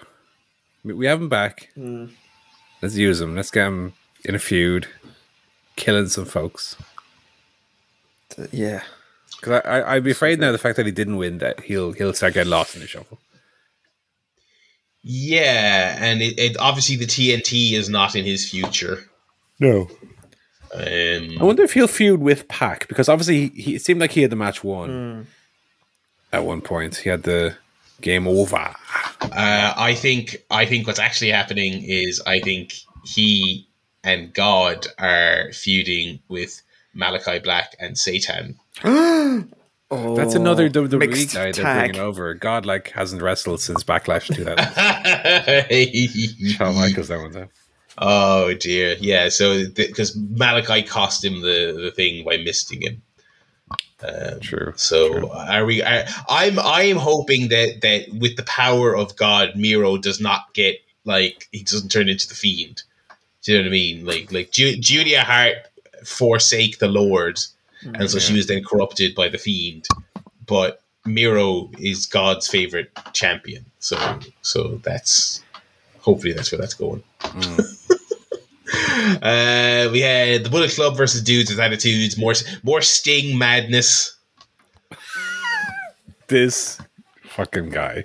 We- 0.85 0.95
We 0.95 1.07
have 1.07 1.21
him 1.21 1.29
back. 1.29 1.69
Mm. 1.77 2.11
Let's 2.83 2.97
use 2.97 3.21
him. 3.21 3.37
Let's 3.37 3.51
get 3.51 3.67
him 3.69 3.93
in 4.25 4.35
a 4.35 4.39
feud, 4.39 4.89
killing 5.77 6.09
some 6.09 6.25
folks. 6.25 6.77
Yeah, 8.53 8.83
Because 9.37 9.61
I, 9.65 9.69
I 9.81 9.95
I'd 9.97 10.05
be 10.05 10.11
afraid 10.13 10.41
now 10.41 10.51
the 10.51 10.59
fact 10.59 10.77
that 10.77 10.87
he 10.87 10.93
didn't 10.93 11.17
win 11.19 11.39
that 11.39 11.61
he'll 11.61 11.93
he'll 11.93 12.15
start 12.15 12.35
getting 12.35 12.51
lost 12.51 12.75
in 12.75 12.81
the 12.81 12.87
shuffle. 12.89 13.19
Yeah, 15.03 15.97
and 16.01 16.21
it, 16.23 16.39
it 16.39 16.57
obviously 16.59 16.97
the 16.97 17.07
TNT 17.07 17.73
is 17.73 17.89
not 17.89 18.15
in 18.17 18.25
his 18.25 18.49
future. 18.51 19.05
No. 19.61 19.89
Um, 20.75 21.37
I 21.41 21.45
wonder 21.45 21.63
if 21.65 21.73
he'll 21.75 21.87
feud 21.89 22.21
with 22.21 22.47
Pac 22.49 22.87
because 22.89 23.09
obviously 23.09 23.49
he, 23.49 23.63
he 23.63 23.75
it 23.77 23.83
seemed 23.83 24.01
like 24.01 24.13
he 24.13 24.23
had 24.23 24.31
the 24.31 24.37
match 24.37 24.63
won 24.65 25.27
at 26.33 26.45
one 26.45 26.61
point. 26.61 26.97
He 26.97 27.11
had 27.11 27.25
the 27.25 27.57
game 28.01 28.27
over. 28.27 28.57
uh, 28.57 28.75
I 29.77 29.95
think 29.95 30.37
I 30.51 30.65
think 30.67 30.87
what's 30.87 30.99
actually 31.01 31.31
happening 31.33 31.83
is 31.83 32.23
I 32.27 32.41
think 32.41 32.75
he 33.05 33.67
and 34.05 34.33
God 34.33 34.87
are 34.99 35.53
feuding 35.53 36.21
with 36.29 36.63
Malachi 36.95 37.39
Black 37.41 37.75
and 37.81 37.99
Satan. 37.99 38.57
oh, 38.85 39.45
That's 40.17 40.35
another 40.37 40.71
WWE 40.71 40.99
mixed 41.01 41.35
guy 41.35 41.51
they're 41.53 41.65
tag. 41.65 41.89
bringing 41.91 42.01
over. 42.01 42.33
God 42.35 42.65
like 42.65 42.91
hasn't 42.93 43.23
wrestled 43.23 43.61
since 43.61 43.83
Backlash 43.83 44.33
2000. 44.35 44.57
Shawn 46.53 46.75
Michaels 46.77 47.09
that 47.09 47.21
one 47.21 47.33
time. 47.33 47.49
Oh 48.01 48.55
dear, 48.55 48.97
yeah. 48.99 49.29
So 49.29 49.69
because 49.69 50.17
Malachi 50.17 50.83
cost 50.83 51.23
him 51.23 51.43
the, 51.43 51.79
the 51.81 51.91
thing 51.91 52.25
by 52.25 52.39
misting 52.39 52.81
him. 52.81 53.03
Um, 54.03 54.41
True. 54.41 54.73
So 54.77 55.13
true. 55.13 55.29
are 55.29 55.67
we? 55.67 55.83
I, 55.83 56.09
I'm 56.27 56.59
I'm 56.59 56.97
hoping 56.97 57.49
that 57.49 57.83
that 57.83 58.09
with 58.19 58.37
the 58.37 58.43
power 58.45 58.97
of 58.97 59.17
God, 59.17 59.55
Miro 59.55 59.99
does 59.99 60.19
not 60.19 60.55
get 60.55 60.77
like 61.05 61.49
he 61.53 61.63
doesn't 61.63 61.91
turn 61.91 62.09
into 62.09 62.27
the 62.27 62.35
fiend. 62.35 62.83
Do 63.43 63.53
you 63.53 63.59
know 63.59 63.65
what 63.65 63.69
I 63.69 63.73
mean? 63.73 64.07
Like 64.07 64.33
like 64.33 64.53
Ju- 64.53 64.79
Julia 64.79 65.23
Hart 65.23 65.57
forsake 66.03 66.79
the 66.79 66.89
Lord, 66.89 67.39
and 67.83 68.11
so 68.11 68.19
she 68.19 68.33
was 68.33 68.47
then 68.47 68.65
corrupted 68.65 69.15
by 69.15 69.29
the 69.29 69.37
fiend. 69.37 69.87
But 70.47 70.81
Miro 71.05 71.71
is 71.79 72.07
God's 72.07 72.49
favorite 72.49 72.91
champion. 73.13 73.67
So 73.81 74.19
so 74.41 74.81
that's 74.83 75.43
hopefully 76.01 76.33
that's 76.33 76.51
where 76.53 76.61
that's 76.61 76.75
going. 76.75 77.03
Uh, 79.23 79.89
we 79.93 80.01
had 80.01 80.45
the 80.45 80.49
Bullet 80.51 80.71
Club 80.71 80.97
versus 80.97 81.23
Dudes 81.23 81.51
with 81.51 81.59
Attitudes. 81.59 82.17
More, 82.17 82.35
more 82.63 82.81
Sting 82.81 83.37
madness. 83.37 84.17
This 86.29 86.81
fucking 87.25 87.71
guy. 87.71 88.05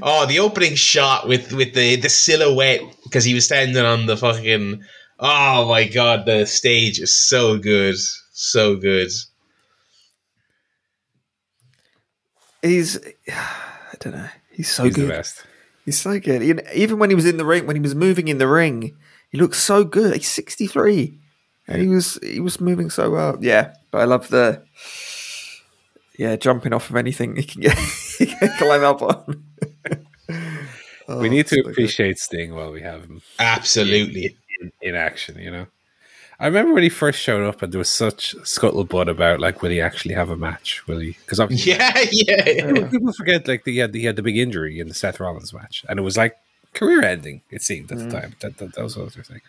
Oh, 0.00 0.24
the 0.26 0.38
opening 0.38 0.76
shot 0.76 1.26
with 1.26 1.52
with 1.52 1.74
the 1.74 1.96
the 1.96 2.08
silhouette 2.08 2.82
because 3.04 3.24
he 3.24 3.34
was 3.34 3.44
standing 3.44 3.84
on 3.84 4.06
the 4.06 4.16
fucking. 4.16 4.82
Oh 5.18 5.68
my 5.68 5.88
god, 5.88 6.26
the 6.26 6.46
stage 6.46 7.00
is 7.00 7.18
so 7.18 7.58
good, 7.58 7.96
so 8.32 8.76
good. 8.76 9.10
He's 12.62 12.98
I 13.28 13.94
don't 13.98 14.14
know. 14.14 14.28
He's 14.50 14.70
so 14.70 14.84
He's 14.84 14.94
the 14.94 15.00
good. 15.02 15.08
best. 15.08 15.42
He's 15.84 15.98
so 16.00 16.18
good. 16.20 16.42
You 16.42 16.54
know, 16.54 16.62
Even 16.74 16.98
when 16.98 17.10
he 17.10 17.16
was 17.16 17.26
in 17.26 17.36
the 17.36 17.44
ring, 17.44 17.66
when 17.66 17.76
he 17.76 17.82
was 17.82 17.94
moving 17.94 18.28
in 18.28 18.38
the 18.38 18.46
ring, 18.46 18.96
he 19.30 19.38
looked 19.38 19.56
so 19.56 19.82
good. 19.84 20.14
He's 20.14 20.28
sixty 20.28 20.66
three, 20.66 21.18
and 21.66 21.82
he 21.82 21.88
was 21.88 22.18
he 22.22 22.40
was 22.40 22.60
moving 22.60 22.88
so 22.90 23.10
well. 23.10 23.36
Yeah, 23.40 23.74
but 23.90 23.98
I 23.98 24.04
love 24.04 24.28
the 24.28 24.62
yeah 26.18 26.36
jumping 26.36 26.72
off 26.72 26.90
of 26.90 26.96
anything 26.96 27.36
he 27.36 27.42
can 27.42 27.62
get 27.62 27.76
he 28.18 28.26
can 28.26 28.48
climb 28.58 28.84
up 28.84 29.02
on. 29.02 29.44
Oh, 31.08 31.18
we 31.18 31.28
need 31.28 31.46
to 31.48 31.56
so 31.56 31.62
good. 31.62 31.72
appreciate 31.72 32.18
Sting 32.18 32.54
while 32.54 32.70
we 32.70 32.80
have 32.82 33.02
him 33.02 33.20
Absolutely. 33.40 34.36
in, 34.60 34.72
in 34.80 34.94
action, 34.94 35.36
you 35.38 35.50
know? 35.50 35.66
I 36.42 36.46
remember 36.46 36.74
when 36.74 36.82
he 36.82 36.88
first 36.88 37.20
showed 37.20 37.46
up 37.46 37.62
and 37.62 37.72
there 37.72 37.78
was 37.78 37.88
such 37.88 38.34
scuttlebutt 38.38 39.08
about, 39.08 39.38
like, 39.38 39.62
will 39.62 39.70
he 39.70 39.80
actually 39.80 40.14
have 40.14 40.28
a 40.28 40.36
match? 40.36 40.84
Will 40.88 40.98
he? 40.98 41.12
Because 41.12 41.38
obviously, 41.38 41.72
Yeah, 41.74 41.96
yeah. 42.10 42.72
people, 42.72 42.88
people 42.88 43.12
forget, 43.12 43.46
like, 43.46 43.62
that 43.62 43.70
he 43.70 43.78
had, 43.78 43.94
he 43.94 44.04
had 44.06 44.16
the 44.16 44.22
big 44.22 44.36
injury 44.36 44.80
in 44.80 44.88
the 44.88 44.94
Seth 44.94 45.20
Rollins 45.20 45.54
match. 45.54 45.84
And 45.88 46.00
it 46.00 46.02
was, 46.02 46.16
like, 46.16 46.36
career 46.74 47.04
ending, 47.04 47.42
it 47.50 47.62
seemed 47.62 47.92
at 47.92 47.98
the 47.98 48.10
time. 48.10 48.34
That, 48.40 48.58
that, 48.58 48.74
that 48.74 48.82
was 48.82 48.96
what 48.96 49.14
I 49.14 49.18
was 49.18 49.26
saying. 49.28 49.40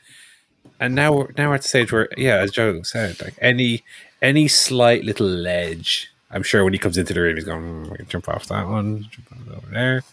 And 0.79 0.93
now 0.93 1.13
we're, 1.13 1.31
now 1.35 1.49
we're 1.49 1.55
at 1.55 1.63
the 1.63 1.67
stage 1.67 1.91
where, 1.91 2.09
yeah, 2.15 2.35
as 2.35 2.51
Joe 2.51 2.83
said, 2.83 3.19
like, 3.21 3.33
any 3.41 3.83
any 4.21 4.47
slight 4.47 5.03
little 5.03 5.27
ledge, 5.27 6.11
I'm 6.29 6.43
sure 6.43 6.63
when 6.63 6.73
he 6.73 6.79
comes 6.79 6.97
into 6.97 7.13
the 7.13 7.21
ring, 7.21 7.35
he's 7.35 7.43
going, 7.45 7.85
mm, 7.87 7.91
I 7.91 7.97
can 7.97 8.07
jump 8.07 8.29
off 8.29 8.45
that 8.47 8.67
one, 8.67 9.07
jump 9.09 9.31
off 9.31 9.57
over 9.57 9.67
there, 9.71 10.03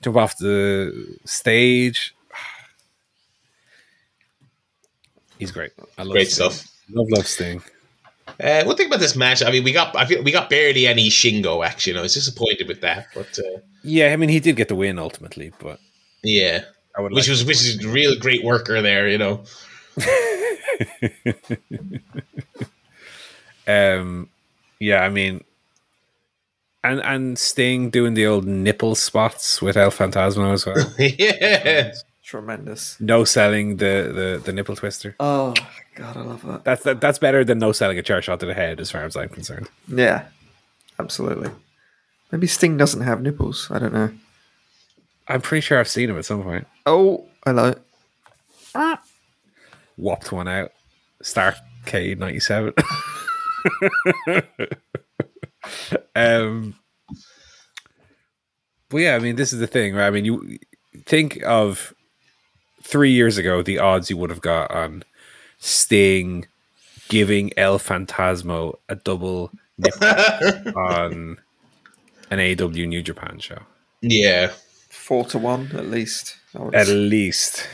jump 0.00 0.16
off 0.16 0.38
the 0.38 1.18
stage. 1.26 2.14
He's 5.42 5.50
great. 5.50 5.72
I 5.98 6.04
love 6.04 6.12
Great 6.12 6.30
Sting. 6.30 6.50
stuff. 6.50 6.68
Love, 6.90 7.08
love 7.10 7.26
Sting. 7.26 7.60
Uh, 8.40 8.62
one 8.62 8.76
thing 8.76 8.86
about 8.86 9.00
this 9.00 9.16
match, 9.16 9.42
I 9.42 9.50
mean, 9.50 9.64
we 9.64 9.72
got 9.72 9.96
I 9.96 10.04
feel 10.06 10.22
we 10.22 10.30
got 10.30 10.48
barely 10.48 10.86
any 10.86 11.10
Shingo 11.10 11.66
action. 11.66 11.96
I 11.96 12.00
was 12.00 12.14
disappointed 12.14 12.68
with 12.68 12.80
that, 12.82 13.08
but 13.12 13.36
uh, 13.40 13.58
Yeah, 13.82 14.12
I 14.12 14.16
mean, 14.16 14.28
he 14.28 14.38
did 14.38 14.54
get 14.54 14.68
the 14.68 14.76
win 14.76 15.00
ultimately, 15.00 15.52
but 15.58 15.80
yeah, 16.22 16.62
which 16.96 17.12
like 17.12 17.28
was 17.28 17.44
which 17.44 17.56
is 17.56 17.84
a 17.84 17.88
real 17.88 18.16
great 18.20 18.44
worker 18.44 18.80
there, 18.80 19.08
you 19.08 19.18
know. 19.18 19.42
Um, 23.66 24.28
yeah, 24.80 25.02
I 25.02 25.08
mean, 25.08 25.44
and 26.82 27.00
and 27.00 27.38
Sting 27.38 27.90
doing 27.90 28.14
the 28.14 28.26
old 28.26 28.46
nipple 28.46 28.94
spots 28.94 29.62
with 29.62 29.76
El 29.76 29.90
Fantasmo 29.90 30.52
as 30.52 30.66
well. 30.66 30.92
yeah, 30.98 31.92
Tremendous. 32.32 32.96
no 32.98 33.24
selling 33.24 33.76
the, 33.76 34.10
the 34.14 34.42
the 34.42 34.54
nipple 34.54 34.74
twister. 34.74 35.14
Oh 35.20 35.52
god, 35.96 36.16
I 36.16 36.22
love 36.22 36.40
that. 36.46 36.64
That's 36.64 36.82
that, 36.84 36.98
that's 36.98 37.18
better 37.18 37.44
than 37.44 37.58
no 37.58 37.72
selling 37.72 37.98
a 37.98 38.02
chair 38.02 38.22
shot 38.22 38.40
to 38.40 38.46
the 38.46 38.54
head, 38.54 38.80
as 38.80 38.90
far 38.90 39.04
as 39.04 39.18
I'm 39.18 39.28
concerned. 39.28 39.68
Yeah, 39.86 40.24
absolutely. 40.98 41.50
Maybe 42.30 42.46
Sting 42.46 42.78
doesn't 42.78 43.02
have 43.02 43.20
nipples. 43.20 43.68
I 43.70 43.78
don't 43.78 43.92
know. 43.92 44.14
I'm 45.28 45.42
pretty 45.42 45.60
sure 45.60 45.78
I've 45.78 45.88
seen 45.88 46.08
him 46.08 46.16
at 46.16 46.24
some 46.24 46.42
point. 46.42 46.66
Oh, 46.86 47.26
hello. 47.44 47.74
Whopped 49.96 50.32
one 50.32 50.48
out. 50.48 50.72
Star 51.20 51.54
K 51.84 52.14
ninety 52.14 52.40
seven. 52.40 52.72
um, 56.16 56.76
but 58.88 58.96
yeah, 58.96 59.16
I 59.16 59.18
mean, 59.18 59.36
this 59.36 59.52
is 59.52 59.60
the 59.60 59.66
thing, 59.66 59.94
right? 59.94 60.06
I 60.06 60.10
mean, 60.10 60.24
you 60.24 60.58
think 61.04 61.42
of 61.44 61.92
three 62.82 63.12
years 63.12 63.38
ago, 63.38 63.62
the 63.62 63.78
odds 63.78 64.10
you 64.10 64.16
would 64.16 64.30
have 64.30 64.40
got 64.40 64.70
on 64.70 65.04
Sting 65.58 66.46
giving 67.08 67.52
El 67.58 67.78
Fantasmo 67.78 68.78
a 68.88 68.94
double 68.96 69.50
nip 69.78 69.94
on 70.76 71.38
an 72.30 72.40
AW 72.60 72.68
New 72.68 73.02
Japan 73.02 73.38
show. 73.38 73.58
yeah. 74.00 74.50
Four 74.88 75.24
to 75.26 75.38
one 75.38 75.70
at 75.74 75.86
least. 75.86 76.36
At 76.72 76.86
say. 76.86 76.94
least. 76.94 77.68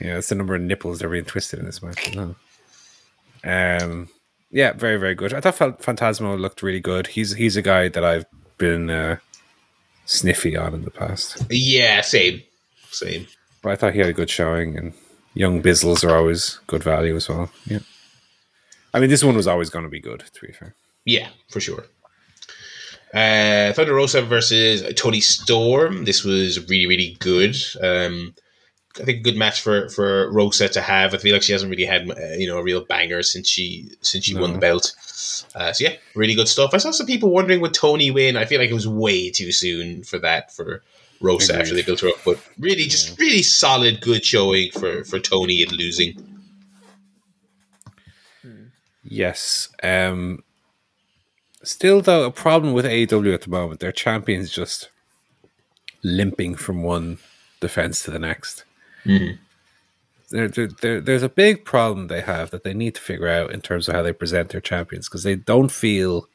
Yeah, 0.00 0.14
that's 0.14 0.30
the 0.30 0.34
number 0.34 0.54
of 0.54 0.62
nipples 0.62 0.98
that 0.98 1.06
are 1.06 1.10
being 1.10 1.24
twisted 1.26 1.58
in 1.58 1.66
this 1.66 1.82
match. 1.82 2.08
as 2.08 2.16
well. 2.16 2.36
Um, 3.44 4.08
yeah, 4.50 4.72
very, 4.72 4.96
very 4.96 5.14
good. 5.14 5.34
I 5.34 5.40
thought 5.40 5.56
Phan- 5.56 5.74
Fantasmo 5.74 6.38
looked 6.40 6.62
really 6.62 6.80
good. 6.80 7.08
He's 7.08 7.34
he's 7.34 7.56
a 7.56 7.62
guy 7.62 7.88
that 7.88 8.02
I've 8.04 8.24
been 8.56 8.88
uh, 8.88 9.16
sniffy 10.06 10.56
on 10.56 10.72
in 10.74 10.82
the 10.84 10.90
past. 10.90 11.44
Yeah, 11.50 12.00
same, 12.00 12.42
same. 12.90 13.26
But 13.62 13.72
I 13.72 13.76
thought 13.76 13.92
he 13.92 14.00
had 14.00 14.08
a 14.08 14.14
good 14.14 14.30
showing, 14.30 14.76
and 14.76 14.92
young 15.34 15.62
Bizzles 15.62 16.04
are 16.04 16.16
always 16.16 16.60
good 16.66 16.82
value 16.82 17.16
as 17.16 17.28
well. 17.28 17.50
Yeah. 17.66 17.80
I 18.92 19.00
mean, 19.00 19.10
this 19.10 19.22
one 19.22 19.36
was 19.36 19.46
always 19.46 19.70
going 19.70 19.84
to 19.84 19.90
be 19.90 20.00
good, 20.00 20.24
to 20.32 20.46
be 20.46 20.52
fair. 20.52 20.74
Yeah, 21.04 21.28
for 21.48 21.60
sure. 21.60 21.84
Uh, 23.12 23.72
Thunder 23.72 23.94
Rosa 23.94 24.22
versus 24.22 24.82
Toni 24.94 25.20
Storm. 25.20 26.04
This 26.04 26.24
was 26.24 26.68
really, 26.68 26.86
really 26.86 27.16
good. 27.18 27.56
Um, 27.82 28.34
I 29.00 29.04
think 29.04 29.18
a 29.18 29.22
good 29.22 29.36
match 29.36 29.60
for 29.60 29.88
for 29.88 30.30
Rosa 30.32 30.68
to 30.68 30.80
have. 30.80 31.14
I 31.14 31.18
feel 31.18 31.32
like 31.32 31.42
she 31.42 31.52
hasn't 31.52 31.70
really 31.70 31.84
had 31.84 32.10
uh, 32.10 32.34
you 32.36 32.46
know 32.46 32.58
a 32.58 32.62
real 32.62 32.84
banger 32.84 33.22
since 33.22 33.48
she 33.48 33.88
since 34.00 34.24
she 34.24 34.34
won 34.34 34.52
the 34.52 34.58
belt. 34.58 34.94
Uh, 35.54 35.72
so 35.72 35.84
yeah, 35.84 35.94
really 36.14 36.34
good 36.34 36.48
stuff. 36.48 36.74
I 36.74 36.78
saw 36.78 36.90
some 36.90 37.06
people 37.06 37.30
wondering 37.30 37.60
would 37.60 37.74
Toni 37.74 38.10
win. 38.10 38.36
I 38.36 38.46
feel 38.46 38.60
like 38.60 38.70
it 38.70 38.74
was 38.74 38.88
way 38.88 39.30
too 39.30 39.52
soon 39.52 40.02
for 40.02 40.18
that 40.18 40.52
for 40.52 40.82
Rosa 41.20 41.52
Agreed. 41.52 41.62
after 41.62 41.74
they 41.74 41.82
built 41.82 42.00
her 42.00 42.08
up. 42.08 42.14
But 42.24 42.38
really, 42.58 42.84
just 42.84 43.18
really 43.18 43.42
solid, 43.42 44.00
good 44.00 44.24
showing 44.24 44.70
for 44.72 45.04
for 45.04 45.18
Toni 45.18 45.62
in 45.62 45.68
losing. 45.70 46.26
Yes. 49.02 49.68
Um, 49.82 50.44
still, 51.62 52.00
though, 52.00 52.24
a 52.24 52.30
problem 52.30 52.72
with 52.74 52.84
AEW 52.84 53.34
at 53.34 53.42
the 53.42 53.50
moment. 53.50 53.80
Their 53.80 53.92
champion's 53.92 54.50
just 54.50 54.88
limping 56.02 56.54
from 56.54 56.82
one 56.82 57.18
defense 57.60 58.02
to 58.04 58.10
the 58.10 58.18
next. 58.18 58.64
Mhm. 59.04 59.38
There, 60.30 61.00
there's 61.00 61.24
a 61.24 61.28
big 61.28 61.64
problem 61.64 62.06
they 62.06 62.20
have 62.20 62.50
that 62.50 62.62
they 62.62 62.72
need 62.74 62.94
to 62.94 63.00
figure 63.00 63.26
out 63.26 63.52
in 63.52 63.60
terms 63.60 63.88
of 63.88 63.94
how 63.96 64.02
they 64.02 64.12
present 64.12 64.50
their 64.50 64.60
champions 64.60 65.08
because 65.08 65.24
they 65.24 65.34
don't 65.34 65.72
feel. 65.72 66.28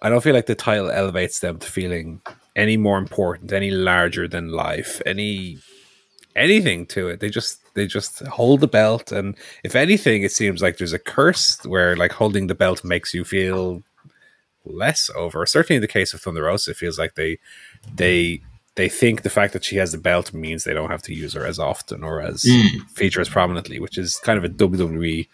I 0.00 0.08
don't 0.08 0.22
feel 0.22 0.34
like 0.34 0.46
the 0.46 0.54
title 0.54 0.90
elevates 0.90 1.40
them 1.40 1.58
to 1.58 1.70
feeling 1.70 2.22
any 2.56 2.76
more 2.76 2.98
important, 2.98 3.52
any 3.52 3.70
larger 3.70 4.28
than 4.28 4.48
life, 4.50 5.00
any 5.06 5.58
anything 6.36 6.84
to 6.86 7.08
it. 7.08 7.20
They 7.20 7.28
just 7.30 7.60
they 7.74 7.86
just 7.86 8.20
hold 8.26 8.60
the 8.60 8.68
belt, 8.68 9.12
and 9.12 9.36
if 9.62 9.74
anything, 9.74 10.22
it 10.22 10.32
seems 10.32 10.62
like 10.62 10.76
there's 10.78 10.92
a 10.92 10.98
curse 10.98 11.58
where 11.64 11.96
like 11.96 12.12
holding 12.12 12.46
the 12.46 12.54
belt 12.54 12.84
makes 12.84 13.14
you 13.14 13.24
feel 13.24 13.82
less 14.64 15.10
over. 15.14 15.44
Certainly, 15.46 15.76
in 15.76 15.82
the 15.82 15.88
case 15.88 16.14
of 16.14 16.20
Thunder 16.20 16.44
Rosa, 16.44 16.70
it 16.72 16.76
feels 16.76 16.98
like 16.98 17.14
they 17.14 17.38
they 17.94 18.40
they 18.76 18.88
think 18.88 19.22
the 19.22 19.30
fact 19.30 19.52
that 19.52 19.64
she 19.64 19.76
has 19.76 19.92
the 19.92 19.98
belt 19.98 20.32
means 20.32 20.64
they 20.64 20.74
don't 20.74 20.90
have 20.90 21.02
to 21.02 21.14
use 21.14 21.34
her 21.34 21.46
as 21.46 21.58
often 21.60 22.02
or 22.02 22.20
as 22.20 22.42
Mm. 22.44 22.88
feature 22.90 23.20
as 23.20 23.28
prominently, 23.28 23.78
which 23.78 23.96
is 23.98 24.16
kind 24.16 24.36
of 24.38 24.44
a 24.44 24.48
WWE 24.48 25.28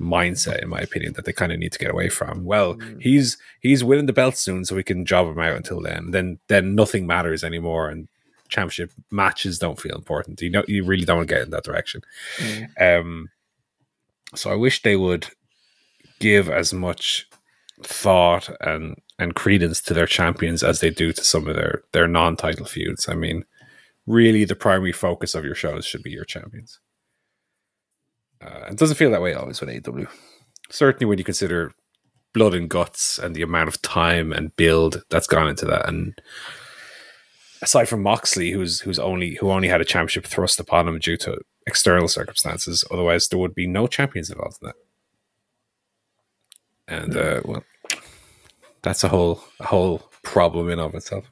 mindset, 0.00 0.62
in 0.62 0.68
my 0.68 0.80
opinion, 0.80 1.12
that 1.12 1.24
they 1.24 1.32
kind 1.32 1.52
of 1.52 1.58
need 1.58 1.72
to 1.72 1.78
get 1.78 1.90
away 1.90 2.08
from. 2.08 2.44
Well, 2.44 2.78
he's 2.98 3.36
he's 3.60 3.84
winning 3.84 4.06
the 4.06 4.12
belt 4.12 4.36
soon, 4.36 4.64
so 4.64 4.74
we 4.74 4.82
can 4.82 5.04
job 5.04 5.26
him 5.28 5.38
out 5.38 5.56
until 5.56 5.80
then. 5.80 6.10
Then 6.10 6.38
then 6.48 6.74
nothing 6.74 7.06
matters 7.06 7.44
anymore, 7.44 7.88
and 7.88 8.08
championship 8.48 8.92
matches 9.10 9.58
don't 9.58 9.80
feel 9.80 9.94
important. 9.94 10.40
You 10.40 10.50
know, 10.50 10.64
you 10.66 10.84
really 10.84 11.04
don't 11.04 11.26
get 11.26 11.42
in 11.42 11.50
that 11.50 11.64
direction. 11.64 12.02
Um, 12.80 13.30
so 14.34 14.50
I 14.50 14.54
wish 14.54 14.82
they 14.82 14.96
would 14.96 15.28
give 16.18 16.48
as 16.48 16.72
much 16.72 17.28
thought 17.82 18.50
and 18.60 19.00
and 19.18 19.34
credence 19.34 19.80
to 19.82 19.94
their 19.94 20.06
champions 20.06 20.62
as 20.62 20.80
they 20.80 20.90
do 20.90 21.12
to 21.12 21.24
some 21.24 21.46
of 21.46 21.56
their 21.56 21.82
their 21.92 22.08
non-title 22.08 22.66
feuds. 22.66 23.08
I 23.08 23.14
mean, 23.14 23.44
really, 24.06 24.44
the 24.44 24.56
primary 24.56 24.92
focus 24.92 25.34
of 25.34 25.44
your 25.44 25.54
shows 25.54 25.84
should 25.84 26.02
be 26.02 26.10
your 26.10 26.24
champions. 26.24 26.80
Uh, 28.42 28.66
it 28.70 28.76
doesn't 28.76 28.96
feel 28.96 29.10
that 29.10 29.22
way 29.22 29.34
always 29.34 29.60
with 29.60 29.68
AEW. 29.68 30.08
Certainly, 30.70 31.06
when 31.06 31.18
you 31.18 31.24
consider 31.24 31.72
blood 32.32 32.54
and 32.54 32.68
guts 32.68 33.18
and 33.18 33.34
the 33.34 33.42
amount 33.42 33.68
of 33.68 33.82
time 33.82 34.32
and 34.32 34.54
build 34.56 35.02
that's 35.10 35.26
gone 35.26 35.48
into 35.48 35.66
that, 35.66 35.88
and 35.88 36.20
aside 37.62 37.88
from 37.88 38.02
Moxley, 38.02 38.52
who's 38.52 38.80
who's 38.80 38.98
only 38.98 39.34
who 39.36 39.50
only 39.50 39.68
had 39.68 39.80
a 39.80 39.84
championship 39.84 40.26
thrust 40.26 40.60
upon 40.60 40.88
him 40.88 40.98
due 40.98 41.16
to 41.18 41.38
external 41.66 42.08
circumstances, 42.08 42.84
otherwise 42.90 43.28
there 43.28 43.38
would 43.38 43.54
be 43.54 43.66
no 43.66 43.86
champions 43.86 44.30
involved 44.30 44.58
in 44.62 44.68
that. 44.68 44.76
And 46.88 47.16
uh, 47.16 47.40
well, 47.44 47.64
that's 48.82 49.04
a 49.04 49.08
whole 49.08 49.44
a 49.58 49.66
whole 49.66 50.10
problem 50.22 50.70
in 50.70 50.78
of 50.78 50.94
itself. 50.94 51.30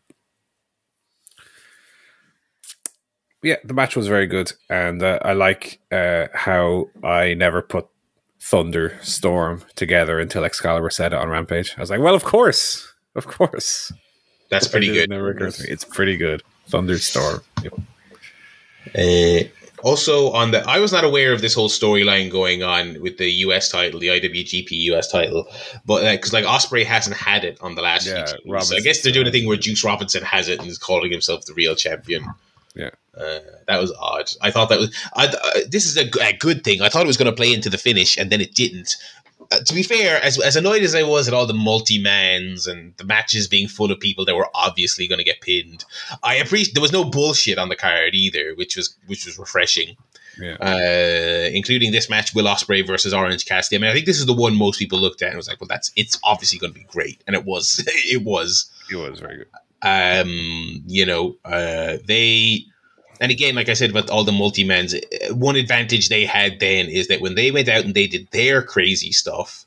Yeah, 3.42 3.56
the 3.64 3.74
match 3.74 3.94
was 3.94 4.08
very 4.08 4.26
good, 4.26 4.52
and 4.68 5.02
uh, 5.02 5.20
I 5.22 5.32
like 5.32 5.80
uh, 5.92 6.26
how 6.34 6.88
I 7.04 7.34
never 7.34 7.62
put 7.62 7.86
Thunder 8.40 8.98
Storm 9.02 9.62
together 9.76 10.18
until 10.18 10.44
Excalibur 10.44 10.90
said 10.90 11.12
it 11.12 11.18
on 11.18 11.28
Rampage. 11.28 11.74
I 11.76 11.80
was 11.80 11.90
like, 11.90 12.00
well, 12.00 12.14
of 12.14 12.24
course, 12.24 12.92
of 13.14 13.26
course. 13.26 13.92
That's 14.50 14.66
pretty 14.66 14.92
good. 14.92 15.10
Never 15.10 15.30
occurred 15.30 15.54
to 15.54 15.62
me. 15.62 15.68
It's 15.68 15.84
pretty 15.84 16.16
good. 16.16 16.42
Thunderstorm. 16.68 17.42
Yep. 17.62 17.74
Uh, 18.96 19.48
also, 19.82 20.30
on 20.32 20.50
the, 20.50 20.60
I 20.68 20.78
was 20.78 20.92
not 20.92 21.04
aware 21.04 21.32
of 21.32 21.40
this 21.40 21.54
whole 21.54 21.68
storyline 21.68 22.30
going 22.30 22.62
on 22.62 23.00
with 23.00 23.18
the 23.18 23.30
US 23.30 23.68
title, 23.68 24.00
the 24.00 24.08
IWGP 24.08 24.70
US 24.70 25.10
title, 25.10 25.46
but 25.86 26.10
because 26.10 26.32
like 26.32 26.44
Ospreay 26.44 26.84
hasn't 26.84 27.16
had 27.16 27.44
it 27.44 27.58
on 27.60 27.74
the 27.74 27.82
last 27.82 28.06
Yeah, 28.06 28.26
few. 28.26 28.60
So 28.60 28.76
I 28.76 28.80
guess 28.80 29.02
they're 29.02 29.12
doing 29.12 29.28
a 29.28 29.30
thing 29.30 29.46
where 29.46 29.56
Juice 29.56 29.84
Robinson 29.84 30.22
has 30.22 30.48
it 30.48 30.58
and 30.58 30.68
is 30.68 30.78
calling 30.78 31.12
himself 31.12 31.44
the 31.44 31.54
real 31.54 31.76
champion. 31.76 32.24
Yeah. 32.74 32.90
Uh, 33.18 33.40
that 33.66 33.80
was 33.80 33.92
odd. 33.98 34.30
I 34.42 34.50
thought 34.50 34.68
that 34.68 34.78
was. 34.78 34.94
I, 35.14 35.26
uh, 35.26 35.60
this 35.68 35.86
is 35.86 35.96
a 35.96 36.32
good 36.36 36.62
thing. 36.64 36.82
I 36.82 36.88
thought 36.88 37.02
it 37.02 37.08
was 37.08 37.16
going 37.16 37.30
to 37.30 37.36
play 37.36 37.52
into 37.52 37.68
the 37.68 37.78
finish, 37.78 38.16
and 38.16 38.30
then 38.30 38.40
it 38.40 38.54
didn't. 38.54 38.96
Uh, 39.50 39.60
to 39.60 39.74
be 39.74 39.82
fair, 39.82 40.22
as, 40.22 40.38
as 40.40 40.56
annoyed 40.56 40.82
as 40.82 40.94
I 40.94 41.02
was 41.02 41.26
at 41.26 41.32
all 41.32 41.46
the 41.46 41.54
multi 41.54 42.00
mans 42.00 42.66
and 42.66 42.94
the 42.98 43.04
matches 43.04 43.48
being 43.48 43.66
full 43.66 43.90
of 43.90 43.98
people 43.98 44.24
that 44.26 44.36
were 44.36 44.48
obviously 44.54 45.08
going 45.08 45.18
to 45.18 45.24
get 45.24 45.40
pinned, 45.40 45.84
I 46.22 46.36
appreciate 46.36 46.74
there 46.74 46.82
was 46.82 46.92
no 46.92 47.04
bullshit 47.04 47.58
on 47.58 47.70
the 47.70 47.76
card 47.76 48.14
either, 48.14 48.54
which 48.56 48.76
was 48.76 48.96
which 49.06 49.26
was 49.26 49.38
refreshing. 49.38 49.96
Yeah. 50.40 50.56
Uh, 50.60 51.50
including 51.52 51.90
this 51.90 52.08
match, 52.08 52.32
Will 52.34 52.44
Ospreay 52.44 52.86
versus 52.86 53.12
Orange 53.12 53.44
Cassidy. 53.44 53.76
I 53.76 53.80
mean, 53.80 53.90
I 53.90 53.94
think 53.94 54.06
this 54.06 54.20
is 54.20 54.26
the 54.26 54.34
one 54.34 54.54
most 54.54 54.78
people 54.78 55.00
looked 55.00 55.22
at 55.22 55.28
and 55.30 55.36
was 55.36 55.48
like, 55.48 55.60
"Well, 55.60 55.66
that's 55.66 55.90
it's 55.96 56.18
obviously 56.22 56.60
going 56.60 56.72
to 56.72 56.78
be 56.78 56.86
great," 56.86 57.24
and 57.26 57.34
it 57.34 57.44
was. 57.44 57.82
it 57.86 58.22
was 58.22 58.70
It 58.90 58.96
was 58.96 59.18
very 59.18 59.38
good. 59.38 59.48
um, 59.82 60.82
you 60.86 61.06
know, 61.06 61.36
uh, 61.44 61.96
they, 62.06 62.64
and 63.20 63.30
again, 63.30 63.54
like 63.54 63.68
I 63.68 63.74
said 63.74 63.90
about 63.90 64.10
all 64.10 64.24
the 64.24 64.32
multi 64.32 64.64
mans, 64.64 64.94
eh, 64.94 65.30
one 65.30 65.56
advantage 65.56 66.08
they 66.08 66.24
had 66.24 66.60
then 66.60 66.86
is 66.86 67.08
that 67.08 67.20
when 67.20 67.34
they 67.34 67.50
went 67.50 67.68
out 67.68 67.84
and 67.84 67.94
they 67.94 68.06
did 68.06 68.28
their 68.30 68.62
crazy 68.62 69.12
stuff, 69.12 69.66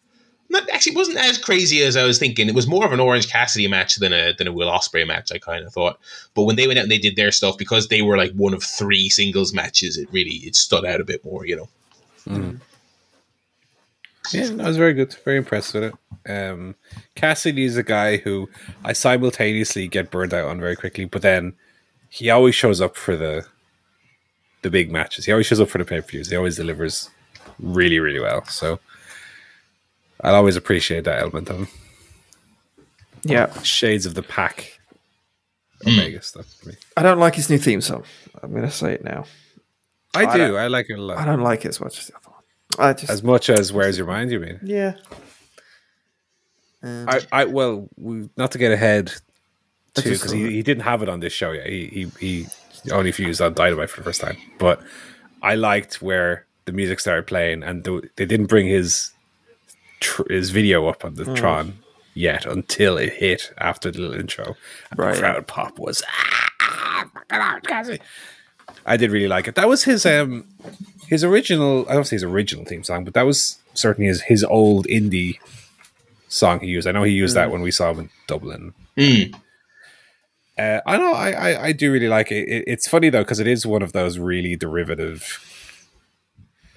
not 0.50 0.70
actually 0.70 0.94
it 0.94 0.98
wasn't 0.98 1.18
as 1.18 1.38
crazy 1.38 1.82
as 1.82 1.96
I 1.96 2.06
was 2.06 2.20
thinking. 2.20 2.48
It 2.48 2.56
was 2.56 2.68
more 2.68 2.86
of 2.86 2.92
an 2.92 3.00
Orange 3.00 3.30
Cassidy 3.30 3.68
match 3.68 3.96
than 3.96 4.14
a 4.14 4.34
than 4.34 4.48
a 4.48 4.52
Will 4.52 4.70
Ospreay 4.70 5.08
match. 5.08 5.32
I 5.32 5.38
kind 5.38 5.66
of 5.66 5.74
thought, 5.74 6.00
but 6.34 6.44
when 6.44 6.56
they 6.56 6.68
went 6.68 6.80
out 6.80 6.84
and 6.84 6.92
they 6.92 6.98
did 6.98 7.16
their 7.16 7.32
stuff 7.32 7.58
because 7.58 7.88
they 7.88 8.02
were 8.02 8.18
like 8.18 8.34
one 8.34 8.54
of 8.54 8.64
three 8.64 9.10
singles 9.10 9.54
matches, 9.54 9.98
it 9.98 10.10
really 10.12 10.36
it 10.36 10.56
stood 10.56 10.86
out 10.86 11.02
a 11.02 11.06
bit 11.06 11.24
more. 11.24 11.46
You 11.46 11.56
know. 11.58 11.70
Mm. 12.28 12.38
Mm. 12.38 12.60
Yeah, 14.32 14.50
that 14.50 14.68
was 14.68 14.78
very 14.78 14.94
good. 14.94 15.16
Very 15.26 15.38
impressed 15.38 15.74
with 15.74 15.84
it. 15.84 15.94
Um, 16.30 16.76
Cassidy 17.16 17.66
is 17.66 17.78
a 17.78 17.84
guy 17.84 18.18
who 18.18 18.50
I 18.84 18.94
simultaneously 18.94 19.88
get 19.88 20.12
burned 20.12 20.34
out 20.34 20.48
on 20.48 20.60
very 20.60 20.76
quickly, 20.76 21.06
but 21.06 21.22
then 21.22 21.54
he 22.14 22.30
always 22.30 22.54
shows 22.54 22.82
up 22.82 22.98
for 22.98 23.16
the 23.16 23.46
the 24.64 24.70
big 24.70 24.92
matches. 24.92 25.26
He 25.26 25.32
always 25.32 25.48
shows 25.48 25.62
up 25.62 25.70
for 25.70 25.78
the 25.78 25.86
pay 25.86 26.02
per 26.02 26.08
views. 26.08 26.30
He 26.30 26.36
always 26.36 26.58
delivers 26.58 27.10
really, 27.58 28.00
really 28.00 28.20
well. 28.20 28.44
So 28.46 28.80
I'll 30.20 30.36
always 30.36 30.58
appreciate 30.58 31.06
that 31.06 31.20
element 31.22 31.50
of 31.50 31.56
him. 31.58 31.68
Yeah, 33.24 33.52
Shades 33.62 34.06
of 34.06 34.14
the 34.14 34.24
pack. 34.24 34.80
Mm. 35.86 35.94
Omega 35.94 36.22
stuff 36.22 36.46
for 36.54 36.70
me. 36.70 36.76
I 36.98 37.02
don't 37.02 37.18
like 37.18 37.36
his 37.36 37.50
new 37.50 37.58
theme 37.58 37.82
song. 37.82 38.04
I'm 38.44 38.52
going 38.52 38.64
to 38.64 38.72
say 38.72 38.94
it 38.94 39.04
now. 39.04 39.24
I, 40.14 40.26
I 40.26 40.38
do. 40.38 40.58
I 40.58 40.68
like 40.68 40.88
it 40.90 40.94
a 40.94 40.98
I 40.98 41.00
lot. 41.00 41.18
I 41.18 41.26
don't 41.26 41.42
like 41.42 41.64
it 41.66 41.70
as 41.70 41.80
much 41.80 41.98
as 41.98 42.08
the 42.08 42.16
other 42.18 42.30
one. 42.30 42.90
I 42.90 42.94
just 42.94 43.10
As 43.10 43.24
much 43.24 43.50
as 43.50 43.72
Where's 43.72 43.98
Your 43.98 44.06
Mind, 44.06 44.32
you 44.32 44.40
mean? 44.42 44.60
yeah. 44.64 44.96
And 46.84 47.10
I, 47.10 47.22
I 47.32 47.46
well, 47.46 47.88
we, 47.96 48.30
not 48.38 48.52
to 48.52 48.58
get 48.58 48.72
ahead 48.72 49.14
I 49.14 49.31
too, 49.96 50.10
because 50.12 50.32
saw 50.32 50.36
he, 50.36 50.52
he 50.52 50.64
didn't 50.64 50.84
have 50.84 51.02
it 51.04 51.10
on 51.10 51.20
this 51.20 51.34
show 51.34 51.52
yet. 51.52 51.68
He 51.68 52.10
he, 52.20 52.48
he 52.84 52.92
only 52.92 53.12
fused 53.12 53.42
on 53.42 53.54
Dynamite 53.54 53.90
for 53.90 53.98
the 54.02 54.04
first 54.04 54.22
time. 54.22 54.38
But 54.58 54.82
I 55.42 55.56
liked 55.56 56.02
where 56.02 56.46
the 56.66 56.72
music 56.72 57.00
started 57.00 57.28
playing, 57.28 57.64
and 57.64 57.84
the, 57.84 58.10
they 58.16 58.26
didn't 58.26 58.46
bring 58.48 58.68
his 58.68 59.12
tr- 60.00 60.30
his 60.32 60.50
video 60.52 60.88
up 60.88 61.04
on 61.06 61.16
the 61.16 61.26
Hmm. 61.26 61.36
Tron 61.36 61.78
yet 62.14 62.46
until 62.46 62.98
it 62.98 63.14
hit 63.14 63.54
after 63.58 63.90
the 63.92 64.00
little 64.00 64.20
intro. 64.20 64.56
And 64.90 65.00
Right. 65.00 65.16
The 65.16 65.22
crowd 65.22 65.48
pop 65.48 65.80
was. 65.80 66.04
"Ah, 66.62 67.06
fucking 67.14 67.40
hell, 67.40 67.98
I 68.86 68.98
did 68.98 69.12
really 69.12 69.28
like 69.28 69.48
it. 69.48 69.56
That 69.56 69.68
was 69.68 69.84
his 69.84 70.06
um 70.06 70.46
his 71.08 71.24
original. 71.24 71.86
I 71.90 71.94
don't 71.94 72.06
say 72.06 72.16
his 72.16 72.24
original 72.24 72.66
theme 72.66 72.84
song, 72.84 73.04
but 73.04 73.14
that 73.14 73.26
was 73.26 73.58
certainly 73.74 74.08
his 74.08 74.22
his 74.24 74.44
old 74.44 74.88
indie 74.88 75.38
song 76.28 76.60
he 76.62 76.68
used. 76.68 76.88
I 76.88 76.92
know 76.92 77.04
he 77.04 77.12
used 77.14 77.36
that 77.36 77.52
when 77.52 77.62
we 77.62 77.72
saw 77.72 77.92
him 77.92 78.00
in 78.00 78.10
Dublin. 78.28 78.74
Mm. 78.98 79.36
Uh, 80.58 80.82
I 80.86 80.98
know. 80.98 81.14
I, 81.14 81.32
I 81.32 81.64
I 81.68 81.72
do 81.72 81.92
really 81.92 82.08
like 82.10 82.32
it. 82.32 82.48
it 82.48 82.64
it's 82.68 82.88
funny 82.88 83.10
though 83.10 83.24
because 83.24 83.40
it 83.40 83.48
is 83.48 83.66
one 83.66 83.82
of 83.82 83.94
those 83.94 84.20
really 84.20 84.56
derivative. 84.56 85.40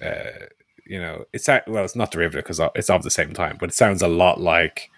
Uh, 0.03 0.45
you 0.85 0.99
know, 0.99 1.25
it's 1.33 1.47
well, 1.47 1.83
it's 1.83 1.95
not 1.95 2.11
derivative 2.11 2.43
because 2.43 2.59
it's 2.75 2.89
of 2.89 3.03
the 3.03 3.11
same 3.11 3.33
time, 3.33 3.57
but 3.59 3.69
it 3.69 3.73
sounds 3.75 4.01
a 4.01 4.07
lot 4.07 4.39
like 4.39 4.89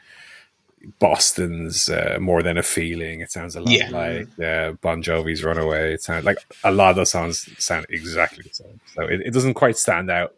Boston's 0.99 1.89
uh, 1.89 2.17
"More 2.19 2.43
Than 2.43 2.57
a 2.57 2.63
Feeling." 2.63 3.21
It 3.21 3.31
sounds 3.31 3.55
a 3.55 3.61
lot 3.61 3.71
Yeah. 3.71 3.89
like 3.89 4.39
uh, 4.39 4.71
Bon 4.81 5.01
Jovi's 5.01 5.43
"Runaway." 5.43 5.93
It 5.93 6.03
sounds 6.03 6.25
like 6.25 6.37
a 6.63 6.71
lot 6.71 6.91
of 6.91 6.95
those 6.97 7.11
songs 7.11 7.49
sound 7.63 7.85
exactly 7.89 8.43
the 8.43 8.53
same. 8.53 8.79
So 8.93 9.03
it, 9.03 9.21
it 9.21 9.33
doesn't 9.33 9.55
quite 9.55 9.77
stand 9.77 10.09
out 10.11 10.35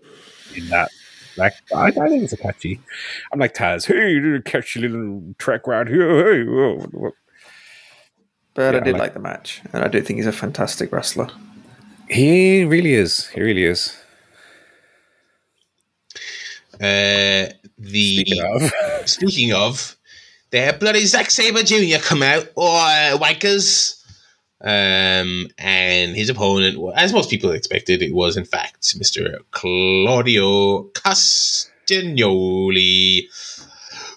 in 0.56 0.68
that. 0.70 0.90
Like 1.38 1.54
I, 1.76 1.88
I 1.88 1.92
think 1.92 2.24
it's 2.24 2.34
a 2.34 2.38
catchy. 2.38 2.80
I'm 3.32 3.40
like 3.40 3.54
Taz. 3.54 3.86
Hey, 3.86 4.12
you 4.12 4.20
did 4.22 4.36
a 4.40 4.44
catchy 4.44 4.80
little 4.82 5.24
track 5.38 5.68
round 5.68 5.90
here. 5.90 6.34
Hey, 6.34 6.44
whoa, 6.44 6.78
whoa." 6.92 7.12
But 8.60 8.74
Yeah, 8.74 8.80
I 8.80 8.82
I 8.82 8.84
did 8.84 8.94
like- 8.94 9.02
like 9.02 9.14
the 9.14 9.20
match, 9.22 9.62
and 9.72 9.84
I 9.84 9.88
do 9.88 10.02
think 10.02 10.18
he's 10.18 10.28
a 10.28 10.34
fantastic 10.34 10.92
wrestler. 10.92 11.30
He 12.10 12.66
really 12.66 12.94
is. 12.94 13.28
He 13.30 13.42
really 13.42 13.64
is. 13.64 13.96
Uh, 16.76 17.48
the 17.78 18.26
Speaking 18.26 18.44
of, 18.44 18.72
Speaking 19.10 19.54
of, 19.54 19.96
they 20.52 20.60
had 20.62 20.80
bloody 20.80 21.06
Zack 21.06 21.32
Sabre 21.32 21.64
Jr. 21.64 22.00
come 22.02 22.22
out, 22.24 22.50
or 22.56 22.70
uh, 22.76 23.18
wankers. 23.18 23.96
Um, 24.62 25.48
and 25.58 26.18
his 26.18 26.28
opponent, 26.30 26.78
as 26.98 27.14
most 27.14 27.30
people 27.30 27.52
expected, 27.52 28.02
it 28.02 28.14
was 28.14 28.36
in 28.36 28.44
fact 28.44 28.82
Mr. 28.98 29.38
Claudio 29.52 30.84
Castagnoli. 30.92 33.24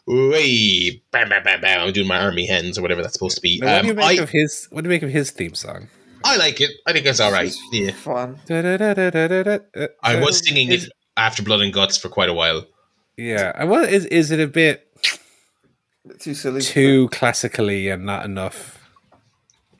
Way, 0.06 1.02
bam, 1.12 1.28
bam, 1.28 1.42
bam, 1.44 1.60
bam. 1.60 1.80
I'm 1.80 1.92
doing 1.92 2.08
my 2.08 2.18
army 2.18 2.46
hands 2.46 2.76
or 2.78 2.82
whatever 2.82 3.02
that's 3.02 3.14
supposed 3.14 3.36
to 3.36 3.40
be. 3.40 3.60
Now, 3.60 3.76
what 3.76 3.82
do 3.82 3.86
you 3.86 3.92
Um, 3.92 3.96
make 3.98 4.20
I, 4.20 4.22
of 4.22 4.30
his? 4.30 4.66
What 4.70 4.82
do 4.82 4.88
you 4.88 4.94
make 4.94 5.02
of 5.02 5.10
his 5.10 5.30
theme 5.30 5.54
song? 5.54 5.88
I 6.24 6.36
like 6.36 6.60
it. 6.60 6.70
I 6.86 6.92
think 6.92 7.06
it's 7.06 7.20
all 7.20 7.32
right. 7.32 7.52
Yeah, 7.72 7.92
Fun. 7.92 8.38
I 8.50 10.20
was 10.20 10.38
singing 10.46 10.70
Is- 10.72 10.84
it 10.86 10.92
after 11.16 11.42
Blood 11.42 11.60
and 11.60 11.72
Guts 11.72 11.96
for 11.96 12.08
quite 12.08 12.28
a 12.28 12.34
while. 12.34 12.64
Yeah, 13.16 13.52
and 13.56 13.68
what 13.70 13.90
is 13.92 14.06
is 14.06 14.30
it 14.30 14.40
a 14.40 14.46
bit 14.46 14.88
Too 16.18 16.34
silly. 16.34 16.62
too 16.62 17.08
classically 17.10 17.88
and 17.88 18.04
not 18.06 18.24
enough? 18.24 18.78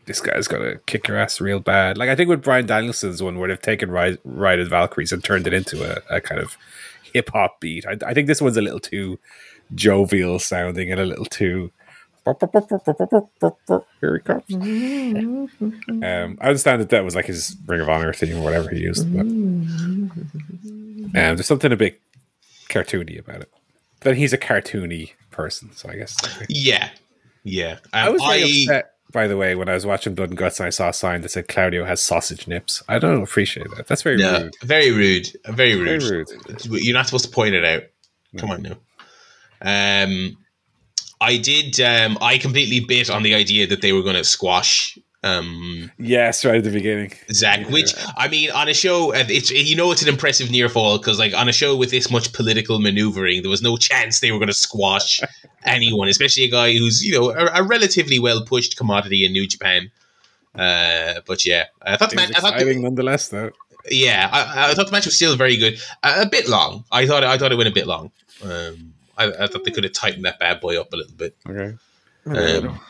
This 0.05 0.20
guy's 0.20 0.49
gonna 0.49 0.77
kick 0.86 1.09
your 1.09 1.16
ass 1.16 1.40
real 1.40 1.61
bad. 1.61 1.97
Like 1.97 2.09
I 2.11 2.15
think 2.16 2.28
with 2.28 2.43
Bryan 2.43 2.66
Danielson's 2.66 3.23
one, 3.23 3.39
where 3.39 3.49
they've 3.49 3.61
taken 3.61 3.90
Ride, 3.90 4.19
Ride 4.24 4.61
of 4.61 4.69
Valkyries 4.69 5.12
and 5.12 5.23
turned 5.24 5.47
it 5.47 5.53
into 5.55 5.82
a, 5.85 6.16
a 6.16 6.20
kind 6.20 6.40
of 6.40 6.57
hip 7.12 7.31
hop 7.32 7.61
beat. 7.61 7.86
I, 7.86 7.97
I 8.07 8.15
think 8.15 8.27
this 8.27 8.43
one's 8.43 8.57
a 8.57 8.62
little 8.62 8.81
too 8.81 9.19
jovial 9.74 10.39
sounding 10.39 10.90
and 10.90 11.01
a 11.01 11.05
little 11.05 11.24
too. 11.27 11.70
Here 14.01 14.16
he 14.16 14.20
comes. 14.20 14.44
Um, 15.61 16.39
I 16.40 16.49
understand 16.49 16.81
that 16.81 16.90
that 16.90 17.05
was 17.05 17.15
like 17.16 17.27
his 17.27 17.57
Ring 17.66 17.81
of 17.81 17.89
Honor 17.89 18.12
theme 18.12 18.39
or 18.39 18.43
whatever 18.43 18.70
he 18.70 18.81
used, 18.81 19.12
but 19.12 19.20
um, 19.23 20.11
there's 21.12 21.47
something 21.47 21.73
a 21.73 21.77
bit 21.77 22.01
cartoony 22.69 23.19
about 23.19 23.40
it. 23.43 23.51
But 24.01 24.16
he's 24.16 24.32
a 24.32 24.39
cartoony 24.39 25.12
person, 25.31 25.70
so 25.74 25.89
I 25.90 25.97
guess. 25.97 26.16
Yeah, 26.49 26.90
yeah. 27.44 27.78
I 27.93 28.07
Um, 28.09 28.15
was 28.15 28.23
very 28.23 28.43
upset, 28.43 28.93
by 29.12 29.27
the 29.28 29.36
way, 29.36 29.55
when 29.55 29.69
I 29.69 29.74
was 29.74 29.85
watching 29.86 30.15
Blood 30.15 30.31
and 30.31 30.39
Guts 30.39 30.59
and 30.61 30.66
I 30.66 30.70
saw 30.70 30.89
a 30.89 30.93
sign 30.93 31.20
that 31.23 31.31
said 31.31 31.49
Claudio 31.49 31.85
has 31.85 32.03
sausage 32.03 32.47
nips. 32.49 32.82
I 32.89 32.99
don't 32.99 33.23
appreciate 33.23 33.69
that. 33.77 33.86
That's 33.86 34.03
very 34.03 34.16
No, 34.16 34.43
rude. 34.43 34.55
very 34.62 34.90
rude. 34.90 35.28
Very 35.47 35.74
Very 35.74 35.99
rude. 35.99 36.31
rude. 36.31 36.82
You're 36.85 36.94
not 36.94 37.07
supposed 37.07 37.24
to 37.24 37.31
point 37.31 37.55
it 37.55 37.65
out. 37.65 37.82
Come 38.39 38.51
on 38.51 38.62
now. 38.62 38.77
Um, 39.62 40.36
I 41.20 41.36
did. 41.36 41.80
Um, 41.80 42.18
I 42.20 42.39
completely 42.39 42.80
bit 42.80 43.09
on 43.10 43.22
the 43.22 43.34
idea 43.34 43.66
that 43.68 43.80
they 43.80 43.93
were 43.93 44.02
going 44.02 44.16
to 44.16 44.24
squash 44.24 44.98
um, 45.24 45.90
Yes, 45.98 46.44
right 46.44 46.56
at 46.56 46.64
the 46.64 46.70
beginning. 46.70 47.12
Zack. 47.30 47.68
Which 47.68 47.94
I 48.16 48.26
mean, 48.26 48.51
on 48.51 48.68
a 48.68 48.74
show, 48.74 49.12
it's 49.14 49.51
you 49.51 49.76
know 49.76 49.93
it's 49.93 50.02
an 50.02 50.09
impressive 50.09 50.51
near 50.51 50.68
fall 50.68 50.98
because 50.98 51.18
like 51.18 51.32
on 51.32 51.48
a 51.48 51.52
show 51.52 51.76
with 51.76 51.90
this 51.90 52.10
much 52.10 52.32
political 52.32 52.80
maneuvering, 52.80 53.43
there 53.43 53.51
was 53.51 53.62
no 53.62 53.76
chance 53.76 54.18
they 54.18 54.32
were 54.32 54.39
going 54.39 54.48
to 54.48 54.55
squash 54.55 55.20
anyone, 55.64 56.09
especially 56.09 56.44
a 56.44 56.51
guy 56.51 56.72
who's 56.72 57.05
you 57.05 57.12
know 57.12 57.30
a, 57.30 57.60
a 57.60 57.62
relatively 57.62 58.18
well 58.18 58.44
pushed 58.44 58.76
commodity 58.76 59.24
in 59.24 59.32
New 59.32 59.47
Japan. 59.47 59.90
Uh, 60.56 61.20
but 61.26 61.47
yeah, 61.47 61.66
I 61.82 61.97
thought 61.97 62.12
It 62.12 62.18
was 62.18 62.28
match, 62.28 62.36
I 62.36 62.40
thought 62.40 62.59
the, 62.59 62.78
nonetheless, 62.78 63.28
though. 63.28 63.52
yeah, 63.90 64.28
I, 64.30 64.72
I 64.72 64.74
thought 64.74 64.86
the 64.86 64.93
match 64.93 65.06
was 65.06 65.14
still 65.14 65.36
very 65.36 65.56
good. 65.56 65.78
A, 66.02 66.22
a 66.22 66.26
bit 66.28 66.48
long. 66.48 66.84
I 66.90 67.06
thought 67.06 67.22
I 67.22 67.39
thought 67.39 67.52
it 67.52 67.56
went 67.56 67.68
a 67.68 67.72
bit 67.72 67.86
long. 67.86 68.10
Um, 68.43 68.91
I, 69.16 69.32
I 69.40 69.47
thought 69.47 69.64
they 69.64 69.70
could 69.70 69.84
have 69.84 69.93
tightened 69.93 70.24
that 70.24 70.39
bad 70.39 70.60
boy 70.60 70.80
up 70.80 70.93
a 70.93 70.97
little 70.97 71.16
bit. 71.16 71.36
Okay. 71.48 71.76
Um, 72.26 72.80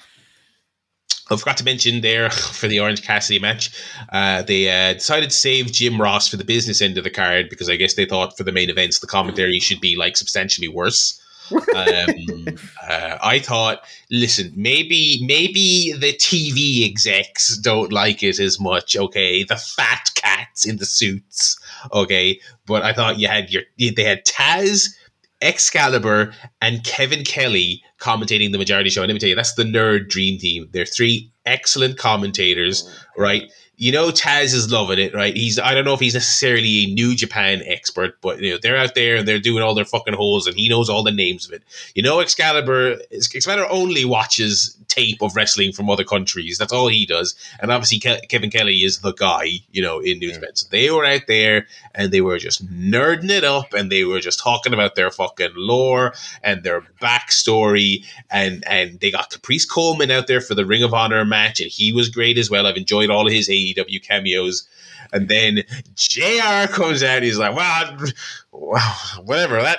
I 1.30 1.36
forgot 1.36 1.56
to 1.58 1.64
mention 1.64 2.00
there 2.00 2.30
for 2.30 2.68
the 2.68 2.80
Orange 2.80 3.02
Cassidy 3.02 3.38
match, 3.38 3.70
uh, 4.12 4.42
they 4.42 4.68
uh, 4.70 4.94
decided 4.94 5.30
to 5.30 5.36
save 5.36 5.72
Jim 5.72 6.00
Ross 6.00 6.28
for 6.28 6.36
the 6.36 6.44
business 6.44 6.82
end 6.82 6.98
of 6.98 7.04
the 7.04 7.10
card 7.10 7.48
because 7.48 7.68
I 7.68 7.76
guess 7.76 7.94
they 7.94 8.06
thought 8.06 8.36
for 8.36 8.44
the 8.44 8.52
main 8.52 8.70
events 8.70 8.98
the 8.98 9.06
commentary 9.06 9.58
should 9.58 9.80
be 9.80 9.96
like 9.96 10.16
substantially 10.16 10.68
worse. 10.68 11.18
um, 11.52 12.46
uh, 12.88 13.18
I 13.22 13.40
thought, 13.42 13.84
listen, 14.10 14.52
maybe 14.56 15.22
maybe 15.26 15.92
the 15.92 16.14
TV 16.14 16.88
execs 16.88 17.58
don't 17.58 17.92
like 17.92 18.22
it 18.22 18.38
as 18.38 18.58
much. 18.60 18.96
Okay, 18.96 19.44
the 19.44 19.56
fat 19.56 20.08
cats 20.14 20.64
in 20.64 20.76
the 20.76 20.86
suits. 20.86 21.58
Okay, 21.92 22.40
but 22.64 22.82
I 22.82 22.92
thought 22.92 23.18
you 23.18 23.28
had 23.28 23.50
your 23.50 23.64
they 23.76 24.04
had 24.04 24.24
Taz, 24.24 24.94
Excalibur, 25.42 26.32
and 26.60 26.84
Kevin 26.84 27.24
Kelly 27.24 27.82
commentating 28.00 28.52
the 28.52 28.58
majority 28.58 28.90
show. 28.90 29.02
And 29.02 29.08
let 29.08 29.14
me 29.14 29.20
tell 29.20 29.28
you, 29.28 29.34
that's 29.34 29.54
the 29.54 29.64
nerd 29.64 30.08
dream 30.08 30.38
team. 30.38 30.68
They're 30.72 30.86
three 30.86 31.30
excellent 31.44 31.98
commentators, 31.98 32.88
oh. 32.88 33.22
right? 33.22 33.52
You 33.82 33.90
know, 33.90 34.10
Taz 34.10 34.54
is 34.54 34.70
loving 34.70 35.00
it, 35.00 35.12
right? 35.12 35.36
He's 35.36 35.58
I 35.58 35.74
don't 35.74 35.84
know 35.84 35.92
if 35.94 35.98
he's 35.98 36.14
necessarily 36.14 36.84
a 36.84 36.86
New 36.94 37.16
Japan 37.16 37.62
expert, 37.66 38.20
but 38.20 38.40
you 38.40 38.52
know, 38.52 38.58
they're 38.62 38.76
out 38.76 38.94
there 38.94 39.16
and 39.16 39.26
they're 39.26 39.40
doing 39.40 39.60
all 39.60 39.74
their 39.74 39.84
fucking 39.84 40.14
holes 40.14 40.46
and 40.46 40.56
he 40.56 40.68
knows 40.68 40.88
all 40.88 41.02
the 41.02 41.10
names 41.10 41.46
of 41.48 41.52
it. 41.52 41.64
You 41.96 42.02
know, 42.04 42.20
Excalibur 42.20 42.98
Excalibur 43.10 43.66
only 43.70 44.04
watches 44.04 44.76
tape 44.86 45.20
of 45.22 45.34
wrestling 45.34 45.72
from 45.72 45.90
other 45.90 46.04
countries. 46.04 46.58
That's 46.58 46.72
all 46.72 46.86
he 46.86 47.06
does. 47.06 47.34
And 47.60 47.72
obviously 47.72 47.98
Ke- 47.98 48.28
Kevin 48.28 48.50
Kelly 48.50 48.84
is 48.84 48.98
the 48.98 49.14
guy, 49.14 49.46
you 49.72 49.82
know, 49.82 49.98
in 49.98 50.18
New 50.20 50.28
Yeah. 50.28 50.34
Japan. 50.34 50.54
So 50.54 50.66
they 50.70 50.90
were 50.90 51.04
out 51.06 51.22
there 51.26 51.66
and 51.94 52.12
they 52.12 52.20
were 52.20 52.38
just 52.38 52.64
nerding 52.70 53.30
it 53.30 53.42
up 53.42 53.72
and 53.74 53.90
they 53.90 54.04
were 54.04 54.20
just 54.20 54.38
talking 54.38 54.74
about 54.74 54.94
their 54.94 55.10
fucking 55.10 55.54
lore 55.56 56.14
and 56.44 56.62
their 56.62 56.82
backstory 57.00 58.04
and 58.30 58.62
and 58.66 59.00
they 59.00 59.10
got 59.10 59.30
Caprice 59.30 59.64
Coleman 59.64 60.10
out 60.12 60.26
there 60.28 60.40
for 60.40 60.54
the 60.54 60.66
Ring 60.66 60.84
of 60.84 60.94
Honor 60.94 61.24
match 61.24 61.58
and 61.60 61.70
he 61.70 61.92
was 61.92 62.08
great 62.08 62.38
as 62.38 62.48
well. 62.50 62.66
I've 62.66 62.76
enjoyed 62.76 63.10
all 63.10 63.26
of 63.26 63.32
his 63.32 63.48
AEW 63.48 63.71
cameos. 64.02 64.68
And 65.12 65.28
then 65.28 65.64
JR 65.94 66.72
comes 66.72 67.02
out, 67.02 67.22
he's 67.22 67.38
like, 67.38 67.54
Well, 67.54 68.08
wow, 68.52 68.96
whatever, 69.24 69.60
that 69.60 69.78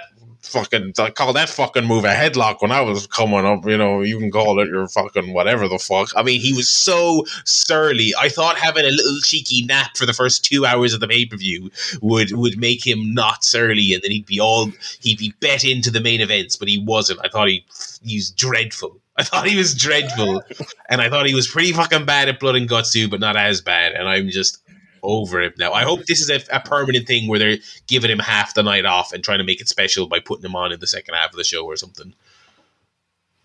fucking 0.54 0.94
I 1.00 1.10
call 1.10 1.34
that 1.34 1.50
fucking 1.50 1.86
move 1.86 2.06
a 2.06 2.10
headlock 2.10 2.62
when 2.62 2.72
I 2.72 2.82
was 2.82 3.08
coming 3.08 3.46
up. 3.46 3.66
You 3.66 3.78
know, 3.78 4.02
you 4.02 4.20
can 4.20 4.32
call 4.32 4.60
it 4.60 4.68
your 4.68 4.88
fucking 4.88 5.34
whatever 5.34 5.68
the 5.68 5.80
fuck. 5.80 6.10
I 6.16 6.24
mean, 6.24 6.40
he 6.40 6.54
was 6.54 6.70
so 6.70 7.26
surly. 7.46 8.14
I 8.20 8.30
thought 8.30 8.58
having 8.58 8.86
a 8.86 8.90
little 8.90 9.20
cheeky 9.22 9.66
nap 9.66 9.98
for 9.98 10.06
the 10.06 10.14
first 10.14 10.46
two 10.46 10.66
hours 10.66 10.94
of 10.94 11.00
the 11.00 11.08
pay 11.08 11.26
per 11.26 11.38
view 11.38 11.72
would 12.02 12.32
would 12.34 12.58
make 12.58 12.86
him 12.86 13.14
not 13.14 13.44
surly, 13.44 13.94
and 13.94 14.04
then 14.04 14.12
he'd 14.12 14.26
be 14.26 14.40
all 14.40 14.72
he'd 15.02 15.18
be 15.18 15.34
bet 15.40 15.64
into 15.64 15.90
the 15.90 16.02
main 16.02 16.22
events, 16.22 16.56
but 16.56 16.68
he 16.68 16.78
wasn't. 16.78 17.20
I 17.24 17.30
thought 17.30 17.48
he 17.48 17.66
he's 18.04 18.30
dreadful. 18.32 19.00
I 19.18 19.24
thought 19.24 19.48
he 19.48 19.58
was 19.58 19.76
dreadful, 19.76 20.42
and 20.90 21.00
I 21.00 21.10
thought 21.10 21.28
he 21.28 21.36
was 21.36 21.48
pretty 21.48 21.72
fucking 21.72 22.06
bad 22.06 22.30
at 22.30 22.40
blood 22.40 22.56
and 22.56 22.68
guts 22.68 22.92
too, 22.92 23.08
but 23.08 23.20
not 23.20 23.36
as 23.36 23.62
bad. 23.62 23.92
And 23.92 24.08
I'm 24.08 24.30
just 24.30 24.64
over 25.04 25.42
him 25.42 25.54
now. 25.60 25.72
I 25.74 25.84
hope 25.84 26.06
this 26.06 26.22
is 26.22 26.30
a, 26.30 26.42
a, 26.56 26.60
permanent 26.60 27.06
thing 27.06 27.28
where 27.28 27.38
they're 27.38 27.58
giving 27.88 28.10
him 28.10 28.20
half 28.20 28.54
the 28.54 28.64
night 28.64 28.86
off 28.86 29.12
and 29.14 29.24
trying 29.24 29.40
to 29.40 29.44
make 29.44 29.62
it 29.62 29.68
special 29.68 30.08
by 30.08 30.20
putting 30.20 30.46
him 30.46 30.56
on 30.56 30.72
in 30.72 30.80
the 30.80 30.88
second 30.88 31.14
half 31.14 31.32
of 31.32 31.36
the 31.36 31.44
show 31.44 31.66
or 31.66 31.76
something. 31.76 32.14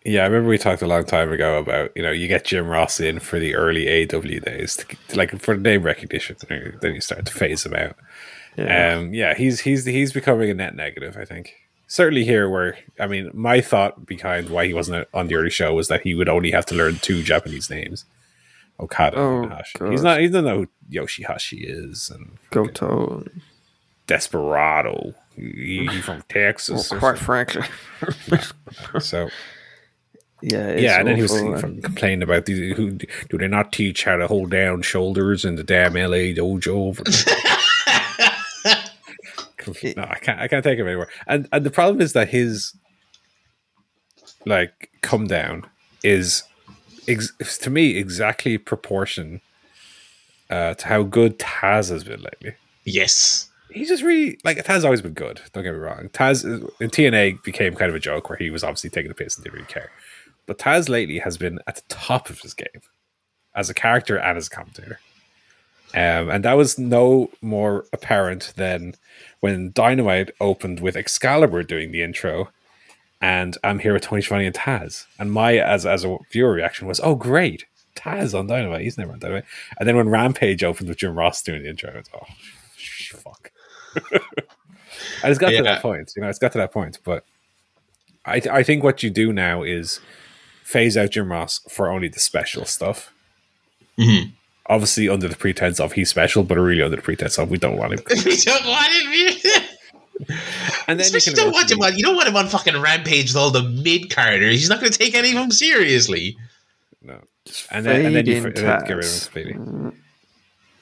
Yeah, 0.05 0.23
I 0.23 0.27
remember 0.27 0.49
we 0.49 0.59
talked 0.59 0.81
a 0.81 0.87
long 0.87 1.05
time 1.05 1.33
ago 1.33 1.59
about 1.59 1.91
you 1.95 2.03
know 2.03 2.13
you 2.13 2.29
get 2.29 2.45
Jim 2.45 2.67
Ross 2.69 3.01
in 3.01 3.19
for 3.19 3.39
the 3.39 3.55
early 3.55 3.89
AW 4.05 4.21
days, 4.21 4.77
to, 4.77 5.17
like 5.17 5.39
for 5.41 5.57
name 5.57 5.83
recognition. 5.83 6.37
Then 6.49 6.95
you 6.95 7.01
start 7.01 7.27
to 7.27 7.33
phase 7.33 7.67
him 7.67 7.75
out. 7.75 7.97
Yeah. 8.57 8.97
Um, 8.97 9.13
yeah, 9.13 9.35
he's 9.35 9.61
he's 9.61 9.85
he's 9.85 10.13
becoming 10.13 10.51
a 10.51 10.55
net 10.55 10.75
negative. 10.75 11.17
I 11.17 11.25
think 11.25 11.55
certainly 11.89 12.25
here 12.25 12.49
where 12.49 12.79
I 13.01 13.09
mean 13.09 13.31
my 13.35 13.61
thought 13.61 14.07
behind 14.07 14.51
why 14.51 14.67
he 14.67 14.75
wasn't 14.75 15.09
on 15.13 15.27
the 15.27 15.35
early 15.35 15.51
show 15.51 15.75
was 15.75 15.89
that 15.89 16.03
he 16.03 16.15
would 16.15 16.29
only 16.29 16.53
have 16.53 16.67
to 16.67 16.75
learn 16.77 16.97
two 16.97 17.23
Japanese 17.25 17.69
names. 17.69 18.05
Okada 18.81 19.17
oh, 19.17 19.43
and 19.43 19.53
Hashi. 19.53 19.79
God. 19.79 19.91
He's 19.91 20.03
not 20.03 20.21
he 20.21 20.29
doesn't 20.29 20.45
know 20.45 20.59
who 20.59 20.69
Yoshihashi 20.89 21.65
is 21.65 22.11
and 22.11 22.39
Goto 22.51 23.27
Desperado. 24.07 25.15
He, 25.35 25.89
he 25.91 26.01
from 26.03 26.23
Texas. 26.29 26.91
Well, 26.91 27.01
quite 27.01 27.19
frankly. 27.19 27.63
so 29.01 29.29
yeah, 30.41 30.77
yeah, 30.77 30.99
and 31.01 31.09
then 31.09 31.17
he 31.17 31.23
was 31.23 31.33
complaining 31.83 32.23
about 32.23 32.47
these. 32.47 32.77
Who 32.77 32.93
do 32.93 33.39
they 33.39 33.49
not 33.49 33.73
teach 33.73 34.05
how 34.05 34.17
to 34.17 34.29
hold 34.29 34.51
down 34.51 34.83
shoulders 34.83 35.45
in 35.45 35.57
the 35.57 35.65
damn 35.65 35.95
LA 35.95 36.33
dojo? 36.33 36.97
no, 39.97 40.07
I 40.09 40.19
can't. 40.19 40.41
I 40.41 40.49
can't 40.49 40.65
take 40.65 40.79
him 40.79 40.87
anywhere. 40.87 41.09
And 41.27 41.49
and 41.53 41.65
the 41.65 41.71
problem 41.71 42.01
is 42.01 42.13
that 42.13 42.29
his 42.29 42.75
like 44.47 44.91
come 45.03 45.27
down 45.27 45.65
is 46.03 46.43
ex- 47.07 47.59
to 47.59 47.71
me 47.71 47.97
exactly 47.97 48.59
proportion 48.59 49.41
uh, 50.51 50.75
to 50.75 50.87
how 50.87 51.03
good 51.03 51.39
Taz 51.39 51.91
has 51.91 52.05
been 52.05 52.21
lately. 52.21 52.55
Yes, 52.85 53.51
he's 53.71 53.89
just 53.89 54.03
really 54.03 54.39
like 54.45 54.59
Taz 54.59 54.67
has 54.67 54.85
always 54.85 55.03
been 55.03 55.15
good. 55.15 55.41
Don't 55.53 55.65
get 55.65 55.73
me 55.73 55.79
wrong. 55.79 56.09
Taz 56.13 56.45
in 56.45 56.91
TNA 56.91 57.43
became 57.43 57.75
kind 57.75 57.89
of 57.89 57.95
a 57.95 58.01
joke 58.01 58.29
where 58.29 58.39
he 58.39 58.51
was 58.51 58.65
obviously 58.65 58.91
taking 58.91 59.09
the 59.09 59.15
piss 59.15 59.37
and 59.37 59.45
didn't 59.45 59.55
really 59.55 59.67
care. 59.67 59.91
But 60.47 60.59
Taz 60.59 60.89
lately 60.89 61.19
has 61.19 61.37
been 61.37 61.59
at 61.67 61.77
the 61.77 61.83
top 61.89 62.31
of 62.31 62.41
his 62.41 62.55
game 62.55 62.83
as 63.55 63.69
a 63.69 63.75
character 63.75 64.17
and 64.17 64.39
as 64.39 64.47
a 64.47 64.51
commentator. 64.51 65.01
Um, 65.95 66.29
and 66.29 66.45
that 66.45 66.55
was 66.55 66.79
no 66.79 67.31
more 67.41 67.87
apparent 67.93 68.53
than 68.57 68.95
when 69.41 69.73
Dynamite 69.73 70.31
opened 70.41 70.81
with 70.81 70.97
Excalibur 70.97 71.63
doing 71.63 71.93
the 71.93 72.03
intro, 72.03 72.51
and 73.21 73.57
I'm 73.65 73.79
here 73.79 73.95
with 73.95 74.03
Tony 74.03 74.21
Schiavone 74.21 74.47
and 74.47 74.55
Taz. 74.55 75.07
And 75.19 75.33
my 75.33 75.57
as 75.59 75.87
as 75.87 76.05
a 76.05 76.19
viewer 76.31 76.53
reaction 76.53 76.87
was, 76.87 77.01
"Oh, 77.01 77.15
great, 77.15 77.65
Taz 77.97 78.39
on 78.39 78.47
Dynamite. 78.47 78.83
He's 78.83 78.99
never 78.99 79.13
on 79.13 79.19
Dynamite." 79.19 79.45
And 79.79 79.89
then 79.89 79.97
when 79.97 80.09
Rampage 80.09 80.63
opened 80.63 80.89
with 80.89 80.99
Jim 80.99 81.17
Ross 81.17 81.43
doing 81.43 81.63
the 81.63 81.71
intro, 81.71 81.91
I 81.91 81.97
was, 81.97 82.11
"Oh, 82.15 83.19
fuck." 83.19 83.51
and 84.13 85.31
it's 85.31 85.39
got 85.39 85.53
yeah. 85.53 85.59
to 85.59 85.65
that 85.65 85.83
point, 85.83 86.13
you 86.15 86.23
know. 86.23 86.29
It's 86.29 86.39
got 86.39 86.53
to 86.53 86.59
that 86.59 86.73
point, 86.73 86.99
but 87.03 87.25
I 88.27 88.43
I 88.51 88.63
think 88.63 88.85
what 88.85 89.03
you 89.03 89.09
do 89.09 89.33
now 89.33 89.63
is 89.63 90.01
phase 90.65 90.99
out 90.99 91.11
Jim 91.11 91.33
Ross 91.33 91.61
for 91.71 91.89
only 91.89 92.09
the 92.09 92.21
special 92.21 92.67
stuff. 92.67 93.11
Mm-hmm 93.99 94.35
obviously 94.69 95.09
under 95.09 95.29
the 95.29 95.37
pretense 95.37 95.81
of 95.81 95.93
he's 95.93 96.11
special, 96.11 96.43
but 96.43 96.59
really 96.59 96.83
under 96.83 96.97
the 96.97 97.03
pretense 97.03 97.39
of 97.39 97.51
we 97.51 97.59
don't 97.59 97.77
want 97.77 97.93
him. 97.93 98.01
we 98.25 98.37
don't 98.37 98.67
want 98.67 98.93
him. 98.93 99.63
and 100.87 100.99
then 100.99 101.07
Especially 101.07 101.33
you 101.33 101.37
don't 101.37 101.53
want 101.53 101.71
him 101.71 101.81
on. 101.81 101.97
You 101.97 102.05
don't 102.05 102.17
want 102.17 102.29
him 102.29 102.37
on 102.37 102.49
fucking 102.49 102.81
rampage 102.81 103.31
with 103.31 103.37
all 103.37 103.51
the 103.51 103.63
mid 103.63 104.11
carders. 104.11 104.59
He's 104.61 104.69
not 104.69 104.81
going 104.81 104.93
to 104.93 104.99
take 104.99 105.15
any 105.15 105.31
of 105.31 105.37
them 105.37 105.51
seriously. 105.51 106.37
No, 107.03 107.21
and 107.71 107.87
then, 107.87 108.07
and 108.07 108.17
then 108.17 108.27
you 108.27 108.39
uh, 108.39 108.81
get 108.81 108.97
rid 108.97 109.05
of 109.05 109.13
him 109.13 109.21
completely. 109.21 109.55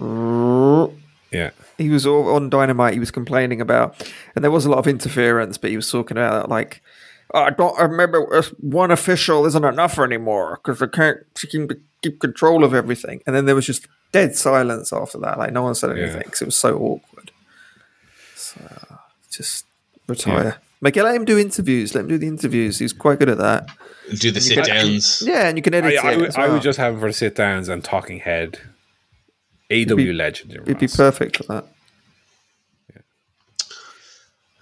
Mm-hmm. 0.00 0.96
Yeah, 1.32 1.50
he 1.76 1.90
was 1.90 2.06
all 2.06 2.34
on 2.34 2.50
Dynamite. 2.50 2.94
He 2.94 3.00
was 3.00 3.10
complaining 3.10 3.60
about, 3.60 4.10
and 4.34 4.44
there 4.44 4.50
was 4.50 4.64
a 4.64 4.70
lot 4.70 4.78
of 4.78 4.86
interference, 4.86 5.58
but 5.58 5.70
he 5.70 5.76
was 5.76 5.90
talking 5.90 6.16
about 6.16 6.48
like 6.48 6.82
Uh, 7.34 7.38
I 7.38 7.50
don't 7.50 7.78
I 7.78 7.84
remember 7.84 8.42
one 8.60 8.90
official 8.90 9.46
isn't 9.46 9.64
enough 9.64 9.98
anymore 9.98 10.60
because 10.62 10.78
they 10.78 10.86
can't 10.86 11.18
keep, 11.34 11.70
keep 12.02 12.20
control 12.20 12.64
of 12.64 12.74
everything. 12.74 13.22
And 13.26 13.34
then 13.34 13.46
there 13.46 13.54
was 13.54 13.66
just 13.66 13.88
dead 14.12 14.36
silence 14.36 14.92
after 14.92 15.18
that. 15.18 15.38
Like 15.38 15.52
no 15.52 15.62
one 15.62 15.74
said 15.74 15.90
anything 15.90 16.22
because 16.24 16.40
yeah. 16.40 16.44
it 16.44 16.46
was 16.46 16.56
so 16.56 16.78
awkward. 16.78 17.32
So 18.34 18.60
just 19.30 19.66
retire. 20.06 20.44
Yeah. 20.44 20.54
Make 20.80 20.96
let 20.96 21.14
him 21.14 21.24
do 21.24 21.38
interviews. 21.38 21.94
Let 21.94 22.02
him 22.02 22.08
do 22.08 22.18
the 22.18 22.28
interviews. 22.28 22.78
He's 22.78 22.92
quite 22.92 23.18
good 23.18 23.30
at 23.30 23.38
that. 23.38 23.68
Do 24.18 24.30
the 24.30 24.40
sit 24.40 24.64
downs. 24.66 25.22
Yeah, 25.26 25.48
and 25.48 25.56
you 25.56 25.62
can 25.62 25.74
edit 25.74 25.98
I, 26.04 26.12
I, 26.12 26.16
would, 26.16 26.36
well. 26.36 26.46
I 26.46 26.52
would 26.52 26.62
just 26.62 26.78
have 26.78 26.94
him 26.94 27.00
for 27.00 27.08
the 27.08 27.12
sit 27.12 27.34
downs 27.34 27.68
and 27.68 27.82
talking 27.82 28.20
head. 28.20 28.60
AW 29.68 29.74
it'd 29.74 29.96
be, 29.96 30.12
legend. 30.12 30.52
It'd 30.52 30.78
be 30.78 30.86
perfect 30.86 31.38
for 31.38 31.42
that. 31.44 31.66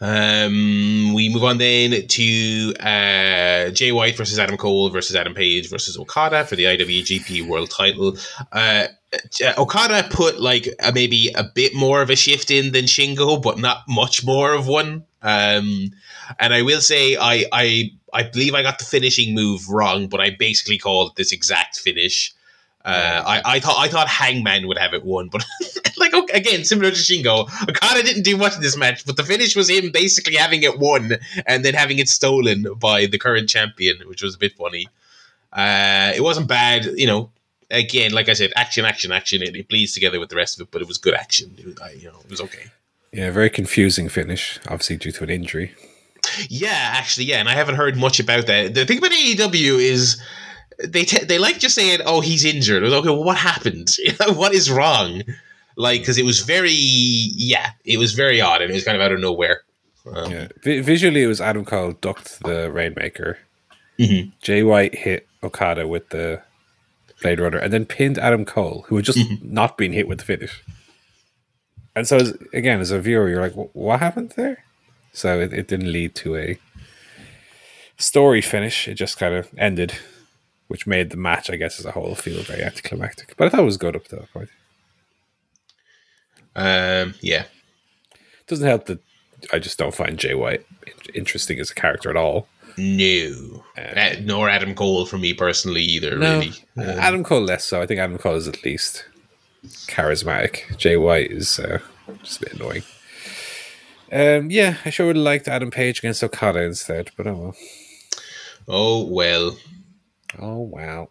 Um, 0.05 1.15
we 1.15 1.31
move 1.31 1.45
on 1.45 1.57
then 1.57 2.07
to 2.07 2.75
uh, 2.79 3.71
Jay 3.71 3.91
White 3.91 4.19
versus 4.19 4.39
Adam 4.39 4.59
Cole 4.59 4.91
versus 4.91 5.17
Adam 5.17 5.33
Page 5.33 5.71
versus 5.71 5.97
Okada 5.97 6.45
for 6.45 6.57
the 6.57 6.65
IWGP 6.65 7.47
World 7.47 7.71
Title. 7.71 8.19
Uh, 8.53 8.89
Okada 9.57 10.07
put 10.11 10.43
like 10.43 10.69
a, 10.81 10.93
maybe 10.93 11.31
a 11.35 11.45
bit 11.45 11.75
more 11.75 12.03
of 12.03 12.11
a 12.11 12.17
shift 12.17 12.51
in 12.51 12.73
than 12.73 12.85
Shingo, 12.85 13.41
but 13.41 13.59
not 13.59 13.79
much 13.89 14.23
more 14.27 14.53
of 14.53 14.67
one. 14.67 15.05
Um, 15.23 15.93
and 16.39 16.53
I 16.53 16.61
will 16.61 16.83
say 16.83 17.17
I 17.17 17.47
I 17.51 17.91
I 18.13 18.25
believe 18.25 18.55
I 18.55 18.63
got 18.63 18.79
the 18.79 18.85
finishing 18.85 19.35
move 19.35 19.71
wrong, 19.71 20.09
but 20.09 20.21
I 20.21 20.37
basically 20.39 20.77
called 20.77 21.17
this 21.17 21.33
exact 21.33 21.79
finish. 21.79 22.35
Uh, 22.85 23.23
I, 23.27 23.43
I 23.57 23.61
thought 23.61 23.77
I 23.79 23.89
thought 23.89 24.09
Hangman 24.09 24.69
would 24.69 24.77
have 24.77 24.93
it 24.93 25.05
won, 25.05 25.29
but 25.29 25.43
like 25.97 26.13
okay, 26.13 26.37
again, 26.37 26.65
similar 26.65 26.91
to 26.91 26.97
Shingo, 26.97 27.49
Okada 27.69 28.03
didn't 28.03 28.25
do 28.25 28.37
much 28.37 28.57
in 28.57 28.61
this 28.61 28.77
match, 28.77 29.07
but 29.07 29.17
the 29.17 29.23
finish 29.23 29.57
was 29.57 29.71
him 29.71 29.91
basically 29.91 30.37
having 30.37 30.63
it 30.63 30.79
won 30.79 31.13
and 31.47 31.65
then 31.65 31.73
having 31.73 31.99
it 31.99 32.11
stolen 32.11 32.67
by 32.75 33.07
the 33.07 33.19
current 33.19 33.49
champion, 33.49 33.97
which 34.07 34.23
was 34.23 34.35
a 34.35 34.39
bit 34.39 34.53
funny. 34.53 34.89
Uh, 35.51 36.13
it 36.15 36.23
wasn't 36.23 36.47
bad, 36.47 36.85
you 36.97 37.07
know. 37.07 37.31
Again, 37.71 38.13
like 38.13 38.29
I 38.29 38.35
said, 38.35 38.53
action, 38.55 38.85
action, 38.85 39.11
action. 39.11 39.43
It, 39.43 39.57
it 39.57 39.69
bleeds 39.69 39.95
together 39.95 40.21
with 40.21 40.29
the 40.29 40.37
rest 40.37 40.61
of 40.61 40.67
it, 40.67 40.71
but 40.71 40.83
it 40.83 40.87
was 40.87 40.99
good 40.99 41.15
action. 41.15 41.55
It 41.57 41.81
I, 41.81 41.93
you 41.93 42.09
know, 42.09 42.19
it 42.23 42.31
was 42.31 42.41
okay. 42.43 42.67
Yeah, 43.13 43.31
very 43.31 43.49
confusing 43.49 44.11
finish, 44.11 44.61
obviously 44.67 44.99
due 44.99 45.13
to 45.13 45.25
an 45.25 45.31
injury. 45.31 45.75
Yeah, 46.49 46.93
actually, 46.95 47.25
yeah, 47.25 47.39
and 47.39 47.49
I 47.49 47.55
haven't 47.55 47.77
heard 47.77 47.97
much 47.97 48.21
about 48.21 48.47
that. 48.47 48.75
The 48.75 48.85
thing 48.85 48.99
about 48.99 49.13
AEW 49.13 49.79
is 49.81 50.21
they 50.79 51.05
t- 51.05 51.25
they 51.25 51.39
like 51.39 51.59
just 51.59 51.75
saying, 51.75 52.01
"Oh, 52.05 52.21
he's 52.21 52.45
injured." 52.45 52.83
Was, 52.83 52.93
okay, 52.93 53.09
well, 53.09 53.25
what 53.25 53.37
happened? 53.37 53.91
what 54.35 54.55
is 54.55 54.71
wrong? 54.71 55.23
Like, 55.77 56.01
because 56.01 56.19
it 56.19 56.25
was 56.25 56.41
very, 56.41 56.73
yeah, 56.73 57.71
it 57.85 57.99
was 57.99 58.15
very 58.15 58.41
odd, 58.41 58.63
and 58.63 58.71
it 58.71 58.75
was 58.75 58.85
kind 58.85 58.97
of 58.97 59.03
out 59.03 59.13
of 59.13 59.21
nowhere. 59.21 59.63
Um, 60.07 60.31
yeah, 60.31 60.49
v- 60.63 60.81
visually, 60.81 61.23
it 61.23 61.27
was 61.27 61.41
Adam 61.41 61.65
Cole 61.65 61.93
ducked 61.93 62.43
the 62.43 62.71
Rainmaker. 62.71 63.39
Mm-hmm. 63.99 64.31
Jay 64.41 64.63
White 64.63 64.95
hit 64.95 65.27
Okada 65.43 65.89
with 65.89 66.11
the 66.11 66.43
Blade 67.23 67.41
Runner, 67.41 67.59
and 67.59 67.73
then 67.73 67.87
pinned 67.87 68.19
Adam 68.19 68.45
Cole, 68.45 68.85
who 68.89 68.97
had 68.97 69.05
just 69.05 69.19
mm-hmm. 69.19 69.53
not 69.53 69.77
been 69.77 69.93
hit 69.93 70.09
with 70.09 70.19
the 70.19 70.25
finish. 70.25 70.63
And 71.97 72.07
so, 72.07 72.17
as, 72.17 72.37
again, 72.53 72.81
as 72.81 72.91
a 72.91 73.01
viewer, 73.01 73.29
you're 73.29 73.41
like, 73.41 73.55
"What 73.73 74.01
happened 74.01 74.35
there?" 74.37 74.65
So 75.13 75.41
it, 75.41 75.53
it 75.53 75.69
didn't 75.69 75.93
lead 75.93 76.15
to 76.17 76.37
a 76.37 76.59
story 77.97 78.41
finish; 78.41 78.89
it 78.89 78.95
just 78.95 79.19
kind 79.19 79.35
of 79.35 79.49
ended 79.57 79.95
which 80.69 80.87
made 80.87 81.11
the 81.11 81.17
match, 81.17 81.51
I 81.51 81.57
guess, 81.57 81.79
as 81.79 81.87
a 81.87 81.93
whole 81.93 82.15
feel 82.15 82.43
very 82.43 82.63
anticlimactic. 82.63 83.37
But 83.37 83.47
I 83.47 83.49
thought 83.51 83.61
it 83.61 83.65
was 83.65 83.77
good 83.77 83.97
up 83.97 84.05
to 84.09 84.17
that 84.17 84.33
point. 84.33 84.49
Um, 86.57 87.15
yeah. 87.21 87.45
Doesn't 88.47 88.67
help 88.67 88.87
that 88.87 89.01
I 89.53 89.59
just 89.59 89.79
don't 89.79 89.95
find 89.95 90.19
Jay 90.19 90.35
White 90.35 90.65
interesting 91.15 91.59
as 91.59 91.71
a 91.71 91.75
character 91.75 92.11
at 92.11 92.17
all. 92.17 92.49
No, 92.77 93.65
um, 93.79 93.85
uh, 93.97 94.15
nor 94.23 94.49
Adam 94.49 94.75
Cole 94.75 95.07
for 95.07 95.17
me 95.17 95.33
personally 95.33 95.83
either. 95.83 96.19
No, 96.19 96.41
really, 96.41 96.53
um, 96.77 96.99
Adam 96.99 97.25
Cole 97.25 97.43
less 97.43 97.65
so. 97.65 97.81
I 97.81 97.87
think 97.87 98.01
Adam 98.01 98.19
Cole 98.19 98.35
is 98.35 98.49
at 98.49 98.65
least 98.65 99.05
charismatic. 99.87 100.77
Jay 100.77 100.97
White 100.97 101.31
is 101.31 101.61
uh, 101.61 101.79
just 102.23 102.43
a 102.43 102.47
bit 102.47 102.55
annoying. 102.55 102.83
Um, 104.11 104.51
yeah, 104.51 104.77
I 104.85 104.91
sure 104.91 105.07
would 105.07 105.17
have 105.17 105.25
liked 105.25 105.47
Adam 105.47 105.71
Page 105.71 106.01
against 106.01 106.25
Okada 106.25 106.63
instead, 106.63 107.11
but 107.17 107.27
oh 107.27 107.37
well. 107.37 107.55
Oh 108.67 109.05
well. 109.05 109.57
Oh 110.39 110.59
wow! 110.59 111.09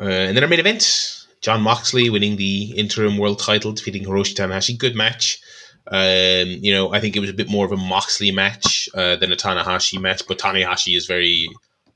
Uh, 0.00 0.04
and 0.04 0.36
then 0.36 0.42
our 0.42 0.48
main 0.48 0.60
event: 0.60 1.26
Jon 1.40 1.62
Moxley 1.62 2.10
winning 2.10 2.36
the 2.36 2.72
interim 2.76 3.18
world 3.18 3.38
title, 3.38 3.72
defeating 3.72 4.04
Hiroshi 4.04 4.34
Tanahashi. 4.34 4.78
Good 4.78 4.94
match. 4.94 5.40
Um, 5.88 6.48
you 6.60 6.72
know, 6.72 6.94
I 6.94 7.00
think 7.00 7.16
it 7.16 7.20
was 7.20 7.30
a 7.30 7.34
bit 7.34 7.50
more 7.50 7.66
of 7.66 7.72
a 7.72 7.76
Moxley 7.76 8.30
match 8.30 8.88
uh, 8.94 9.16
than 9.16 9.32
a 9.32 9.36
Tanahashi 9.36 10.00
match, 10.00 10.22
but 10.28 10.38
Tanahashi 10.38 10.96
is 10.96 11.06
very 11.06 11.48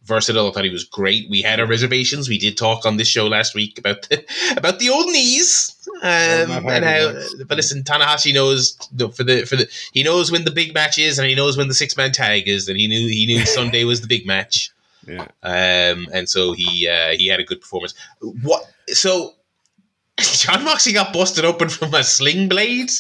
versatile. 0.07 0.49
I 0.49 0.53
thought 0.53 0.65
he 0.65 0.71
was 0.71 0.85
great. 0.85 1.31
We 1.31 1.43
had 1.43 1.61
our 1.61 1.67
reservations. 1.67 2.29
We 2.29 2.39
did 2.39 2.57
talk 2.57 2.85
on 2.85 2.97
this 2.97 3.09
show 3.09 3.27
last 3.27 3.55
week 3.55 3.79
about 3.79 4.09
the, 4.09 4.25
about 4.57 4.79
the 4.79 4.91
old 4.91 5.07
knees. 5.07 5.73
Um, 6.03 6.69
and 6.69 6.85
how, 6.85 7.15
but 7.47 7.57
listen, 7.57 7.83
Tanahashi 7.83 8.35
knows 8.35 8.77
for 9.15 9.25
the 9.25 9.47
for 9.47 9.57
the 9.57 9.69
he 9.93 10.03
knows 10.03 10.31
when 10.31 10.45
the 10.45 10.51
big 10.51 10.75
match 10.75 10.99
is, 10.99 11.19
and 11.19 11.29
he 11.29 11.35
knows 11.35 11.57
when 11.57 11.69
the 11.69 11.75
six 11.75 11.97
man 11.97 12.13
tag 12.13 12.49
is, 12.49 12.69
and 12.69 12.77
he 12.77 12.87
knew 12.87 13.09
he 13.09 13.25
knew 13.27 13.47
Sunday 13.47 13.85
was 13.85 14.01
the 14.01 14.07
big 14.07 14.27
match. 14.27 14.71
Yeah. 15.07 15.29
Um, 15.43 16.09
and 16.13 16.29
so 16.29 16.53
he 16.53 16.89
uh, 16.89 17.17
he 17.17 17.27
had 17.27 17.41
a 17.41 17.45
good 17.45 17.61
performance. 17.61 17.95
What 18.21 18.65
so 18.89 19.35
Jon 20.21 20.65
Moxley 20.65 20.93
got 20.93 21.13
busted 21.13 21.45
open 21.45 21.69
from 21.69 21.95
a 21.95 22.03
sling 22.03 22.49
blade. 22.49 22.91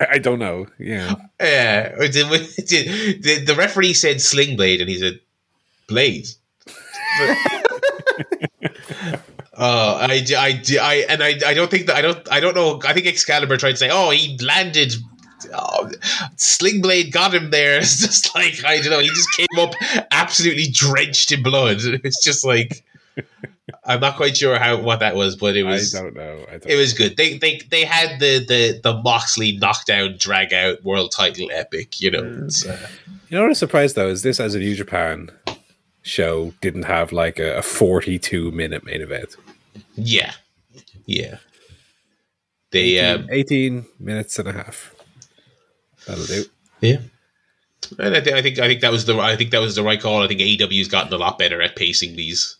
I 0.00 0.18
don't 0.18 0.38
know. 0.38 0.66
Yeah. 0.78 1.14
Yeah, 1.40 1.96
did, 1.98 2.12
did, 2.66 3.22
the, 3.22 3.44
the 3.44 3.54
referee 3.54 3.94
said 3.94 4.20
sling 4.20 4.56
blade, 4.56 4.80
and 4.80 4.90
he 4.90 4.98
said 4.98 5.20
blade. 5.88 6.26
Uh, 7.18 7.34
I, 9.56 10.24
I, 10.36 10.62
I, 10.80 11.06
and 11.08 11.22
I, 11.22 11.38
I 11.46 11.54
don't 11.54 11.70
think 11.70 11.86
that 11.86 11.96
I 11.96 12.02
don't, 12.02 12.32
I 12.32 12.40
don't 12.40 12.54
know. 12.54 12.80
I 12.84 12.92
think 12.92 13.06
Excalibur 13.06 13.56
tried 13.56 13.72
to 13.72 13.76
say, 13.76 13.88
"Oh, 13.90 14.10
he 14.10 14.36
landed." 14.38 14.94
Oh, 15.56 15.90
Sling 16.36 16.82
Blade 16.82 17.12
got 17.12 17.34
him 17.34 17.50
there. 17.50 17.78
It's 17.84 18.00
just 18.00 18.34
like 18.34 18.64
I 18.64 18.80
don't 18.80 18.90
know. 18.90 19.00
He 19.00 19.08
just 19.08 19.32
came 19.36 19.58
up 19.58 19.74
absolutely 20.10 20.66
drenched 20.70 21.32
in 21.32 21.42
blood. 21.42 21.78
It's 22.04 22.22
just 22.22 22.44
like 22.44 22.84
I'm 23.84 24.00
not 24.00 24.16
quite 24.16 24.36
sure 24.36 24.58
how 24.58 24.80
what 24.80 25.00
that 25.00 25.14
was, 25.16 25.36
but 25.36 25.56
it 25.56 25.62
was 25.62 25.94
I 25.94 26.02
don't 26.02 26.14
know. 26.14 26.44
I 26.48 26.52
don't 26.58 26.66
it 26.66 26.76
was 26.76 26.92
good. 26.92 27.16
They 27.16 27.38
they 27.38 27.60
they 27.70 27.84
had 27.84 28.20
the 28.20 28.44
the 28.44 28.80
the 28.82 28.94
Moxley 29.02 29.52
knockdown 29.56 30.16
drag 30.18 30.52
out 30.52 30.82
world 30.84 31.12
title 31.12 31.48
epic. 31.52 32.00
You 32.00 32.10
know, 32.10 32.44
it's, 32.44 32.66
uh, 32.66 32.88
You 33.28 33.36
know 33.36 33.42
what 33.42 33.48
I'm 33.48 33.54
surprised 33.54 33.96
though 33.96 34.08
is 34.08 34.22
this 34.22 34.40
as 34.40 34.54
a 34.54 34.58
New 34.58 34.74
Japan 34.74 35.30
show 36.02 36.52
didn't 36.60 36.82
have 36.82 37.12
like 37.12 37.38
a, 37.38 37.58
a 37.58 37.62
42 37.62 38.50
minute 38.52 38.84
main 38.84 39.00
event. 39.00 39.36
yeah, 39.94 40.32
yeah. 41.06 41.38
They 42.70 42.98
18, 42.98 43.20
um, 43.22 43.28
18 43.30 43.86
minutes 44.00 44.38
and 44.38 44.48
a 44.48 44.52
half. 44.52 44.93
That'll 46.06 46.24
do. 46.26 46.44
Yeah. 46.80 46.98
And 47.98 48.14
I 48.16 48.20
think 48.20 48.36
I 48.36 48.42
think 48.42 48.58
I 48.58 48.66
think 48.66 48.80
that 48.80 48.92
was 48.92 49.04
the 49.04 49.18
I 49.18 49.36
think 49.36 49.50
that 49.50 49.60
was 49.60 49.74
the 49.74 49.82
right 49.82 50.00
call. 50.00 50.22
I 50.22 50.28
think 50.28 50.40
AEW's 50.40 50.88
gotten 50.88 51.12
a 51.12 51.18
lot 51.18 51.38
better 51.38 51.60
at 51.62 51.76
pacing 51.76 52.16
these. 52.16 52.56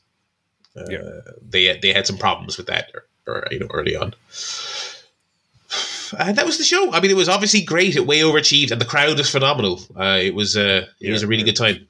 Uh, 0.76 0.84
Yeah. 0.90 1.20
They 1.42 1.78
they 1.78 1.92
had 1.92 2.06
some 2.06 2.18
problems 2.18 2.56
with 2.58 2.66
that, 2.66 2.90
or, 2.94 3.04
or 3.26 3.44
you 3.50 3.58
know, 3.60 3.68
early 3.72 3.96
on. 3.96 4.14
And 6.18 6.36
that 6.36 6.46
was 6.46 6.58
the 6.58 6.64
show. 6.64 6.92
I 6.92 7.00
mean, 7.00 7.10
it 7.10 7.16
was 7.16 7.28
obviously 7.28 7.62
great. 7.62 7.96
It 7.96 8.06
way 8.06 8.20
overachieved, 8.20 8.70
and 8.70 8.80
the 8.80 8.84
crowd 8.84 9.18
was 9.18 9.30
phenomenal. 9.30 9.80
Uh, 9.96 10.18
it 10.22 10.34
was 10.34 10.56
uh, 10.56 10.86
it 11.00 11.10
was 11.10 11.22
a 11.22 11.26
really 11.26 11.42
good 11.42 11.56
time. 11.56 11.88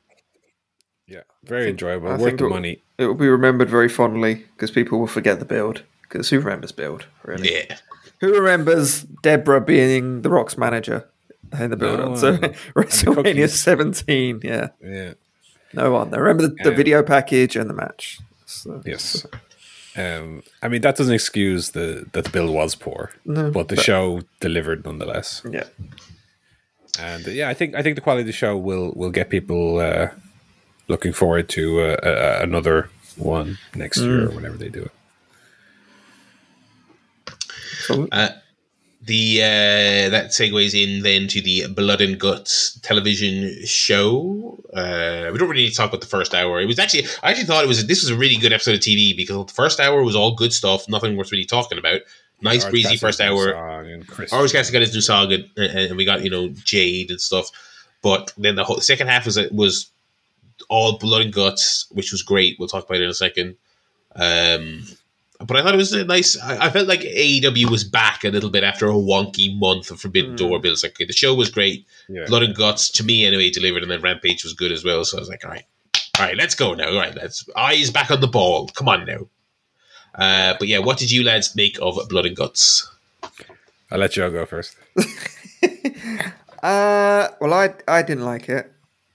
Yeah. 1.06 1.22
Very 1.44 1.68
enjoyable. 1.70 2.09
I 2.09 2.16
Worth 2.16 2.39
the 2.39 2.47
it- 2.47 2.51
money. 2.51 2.81
It 2.97 3.06
will 3.06 3.14
be 3.14 3.28
remembered 3.28 3.68
very 3.68 3.89
fondly 3.89 4.44
because 4.55 4.70
people 4.70 5.01
will 5.01 5.09
forget 5.09 5.40
the 5.40 5.44
build. 5.44 5.82
Because 6.02 6.31
who 6.31 6.39
remembers 6.39 6.70
build, 6.70 7.06
really? 7.24 7.52
Yeah, 7.52 7.76
Who 8.20 8.32
remembers 8.39 9.02
Debra 9.02 9.60
being 9.62 10.22
The 10.22 10.31
Rock's 10.31 10.56
manager 10.56 11.09
in 11.60 11.70
the 11.70 11.76
build 11.76 11.98
No 12.01 12.12
up? 12.12 12.18
So 12.18 12.32
one. 12.32 12.40
WrestleMania 12.76 13.48
17, 13.48 14.40
yeah. 14.43 14.68
Yeah. 14.82 15.14
No 15.72 15.90
one. 15.93 16.10
They 16.10 16.18
remember 16.18 16.43
the, 16.48 16.55
the 16.62 16.70
Yeah. 16.70 16.76
video 16.76 17.02
package 17.02 17.56
and 17.56 17.68
the 17.68 17.74
match. 17.74 18.18
So, 18.47 18.82
Yes. 18.85 19.26
Um, 19.97 20.43
I 20.62 20.66
mean, 20.68 20.81
that 20.82 20.97
doesn't 20.97 21.14
excuse 21.14 21.70
the 21.70 22.05
that 22.12 22.24
the 22.24 22.31
bill 22.31 22.52
was 22.52 22.74
poor, 22.74 23.10
No, 23.24 23.51
but 23.52 23.68
the 23.68 23.76
but- 23.76 23.85
show 23.85 24.22
delivered 24.40 24.85
nonetheless. 24.85 25.43
Yeah. 25.48 25.64
And 26.98 27.26
uh, 27.26 27.31
yeah, 27.31 27.48
I 27.48 27.55
think 27.55 27.74
I 27.76 27.82
think 27.82 27.94
the 27.94 28.01
quality 28.02 28.22
of 28.22 28.26
the 28.26 28.32
show 28.32 28.56
will 28.56 28.93
will 28.97 29.10
get 29.12 29.31
people 29.31 29.78
uh, 29.78 30.09
looking 30.89 31.12
forward 31.12 31.48
to 31.51 31.81
uh, 31.81 31.85
uh, 32.02 32.39
another 32.43 32.89
one 33.16 33.59
next 33.76 33.98
year 34.01 34.26
or 34.26 34.31
whenever 34.31 34.56
they 34.56 34.68
do 34.68 34.82
it. 34.82 34.93
So, 37.86 38.09
uh, 38.12 38.31
the 39.05 39.43
uh, 39.43 40.09
that 40.10 40.31
segues 40.31 40.74
in 40.74 41.02
then 41.02 41.28
to 41.28 41.40
the 41.43 41.66
Blood 41.68 42.01
and 42.01 42.18
Guts 42.18 42.78
television 42.81 43.55
show. 43.66 44.59
Uh, 44.72 45.31
we 45.32 45.39
don't 45.39 45.48
really 45.48 45.64
need 45.64 45.70
to 45.70 45.76
talk 45.76 45.90
about 45.90 46.01
the 46.01 46.06
first 46.06 46.35
hour. 46.35 46.60
It 46.60 46.66
was 46.66 46.78
actually 46.78 47.05
I 47.22 47.31
actually 47.31 47.44
thought 47.44 47.64
it 47.64 47.68
was 47.68 47.86
this 47.86 48.02
was 48.02 48.10
a 48.10 48.16
really 48.16 48.36
good 48.36 48.52
episode 48.52 48.74
of 48.74 48.81
TV 48.81 49.16
because 49.16 49.47
the 49.47 49.52
first 49.52 49.78
hour 49.78 50.02
was 50.02 50.16
all 50.16 50.35
good 50.35 50.52
stuff, 50.52 50.89
nothing 50.89 51.16
worth 51.16 51.32
really 51.32 51.44
talking 51.44 51.78
about. 51.78 52.01
Nice 52.40 52.64
breezy 52.64 52.97
first 52.97 53.20
hour. 53.20 53.52
song 53.52 53.90
and 53.90 54.06
Chris- 54.06 54.32
Orange 54.32 54.52
Cassidy 54.52 54.72
got 54.72 54.81
his 54.82 54.94
new 54.94 55.01
song, 55.01 55.32
and, 55.32 55.48
and 55.56 55.97
we 55.97 56.05
got 56.05 56.22
you 56.22 56.31
know 56.31 56.48
Jade 56.48 57.10
and 57.10 57.20
stuff. 57.20 57.51
But 58.02 58.32
then 58.36 58.55
the 58.55 58.64
whole 58.64 58.81
second 58.81 59.09
half 59.09 59.26
was 59.26 59.39
was 59.51 59.90
all 60.68 60.98
blood 60.98 61.22
and 61.22 61.32
guts, 61.32 61.86
which 61.90 62.12
was 62.12 62.22
great. 62.22 62.56
We'll 62.59 62.68
talk 62.68 62.85
about 62.85 63.01
it 63.01 63.05
in 63.05 63.10
a 63.10 63.14
second. 63.14 63.56
Um, 64.16 64.85
but 65.40 65.56
I 65.56 65.62
thought 65.62 65.74
it 65.74 65.78
was 65.78 65.93
a 65.93 66.05
nice. 66.05 66.40
I, 66.40 66.66
I 66.66 66.70
felt 66.70 66.89
like 66.89 67.01
AEW 67.01 67.70
was 67.70 67.85
back 67.85 68.24
a 68.24 68.31
little 68.31 68.51
bit 68.51 68.65
after 68.65 68.89
a 68.89 68.94
wonky 68.94 69.59
month 69.59 69.90
of 69.90 70.01
Forbidden 70.01 70.36
Door. 70.36 70.61
But 70.61 70.70
it's 70.70 70.82
like 70.82 70.93
okay, 70.93 71.05
the 71.05 71.12
show 71.12 71.35
was 71.35 71.51
great. 71.51 71.86
Yeah. 72.09 72.24
Blood 72.27 72.43
and 72.43 72.55
guts 72.55 72.90
to 72.93 73.05
me 73.05 73.27
anyway 73.27 73.51
delivered, 73.51 73.82
and 73.82 73.90
then 73.90 74.01
Rampage 74.01 74.44
was 74.44 74.52
good 74.52 74.73
as 74.73 74.85
well. 74.85 75.05
So 75.05 75.16
I 75.16 75.20
was 75.20 75.28
like, 75.28 75.44
all 75.44 75.51
right, 75.51 75.65
all 76.19 76.27
right, 76.27 76.36
let's 76.36 76.55
go 76.55 76.74
now. 76.74 76.89
All 76.89 76.97
right, 76.98 77.15
let's 77.15 77.48
eyes 77.56 77.90
back 77.90 78.11
on 78.11 78.20
the 78.20 78.28
ball. 78.28 78.69
Come 78.69 78.89
on 78.89 79.06
now. 79.06 79.27
Uh, 80.15 80.55
but 80.59 80.69
yeah, 80.69 80.78
what 80.78 80.98
did 80.98 81.11
you 81.11 81.24
lads 81.24 81.56
make 81.56 81.78
of 81.82 81.98
Blood 82.09 82.27
and 82.27 82.36
Guts? 82.36 82.89
I'll 83.90 83.98
let 83.98 84.16
you 84.16 84.24
all 84.24 84.31
go 84.31 84.47
first. 84.47 84.77
uh, 86.62 87.28
well, 87.40 87.52
I 87.52 87.74
I 87.89 88.02
didn't 88.02 88.24
like 88.24 88.48
it 88.48 88.70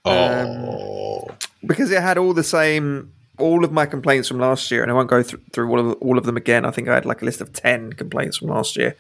Oh, 0.06 1.28
because 1.66 1.92
it 1.92 2.02
had 2.02 2.18
all 2.18 2.34
the 2.34 2.44
same, 2.44 3.12
all 3.40 3.64
of 3.64 3.72
my 3.72 3.86
complaints 3.86 4.28
from 4.28 4.40
last 4.40 4.70
year, 4.72 4.82
and 4.82 4.92
I 4.92 4.94
won't 4.94 5.10
go 5.10 5.24
through, 5.24 5.42
through 5.52 5.70
all 5.70 5.80
of 5.80 5.98
all 6.02 6.18
of 6.18 6.26
them 6.26 6.38
again. 6.38 6.66
I 6.66 6.72
think 6.72 6.88
I 6.88 6.96
had 6.96 7.06
like 7.06 7.22
a 7.22 7.26
list 7.26 7.42
of 7.42 7.54
ten 7.54 7.94
complaints 7.94 8.38
from 8.38 8.50
last 8.50 8.76
year. 8.76 8.96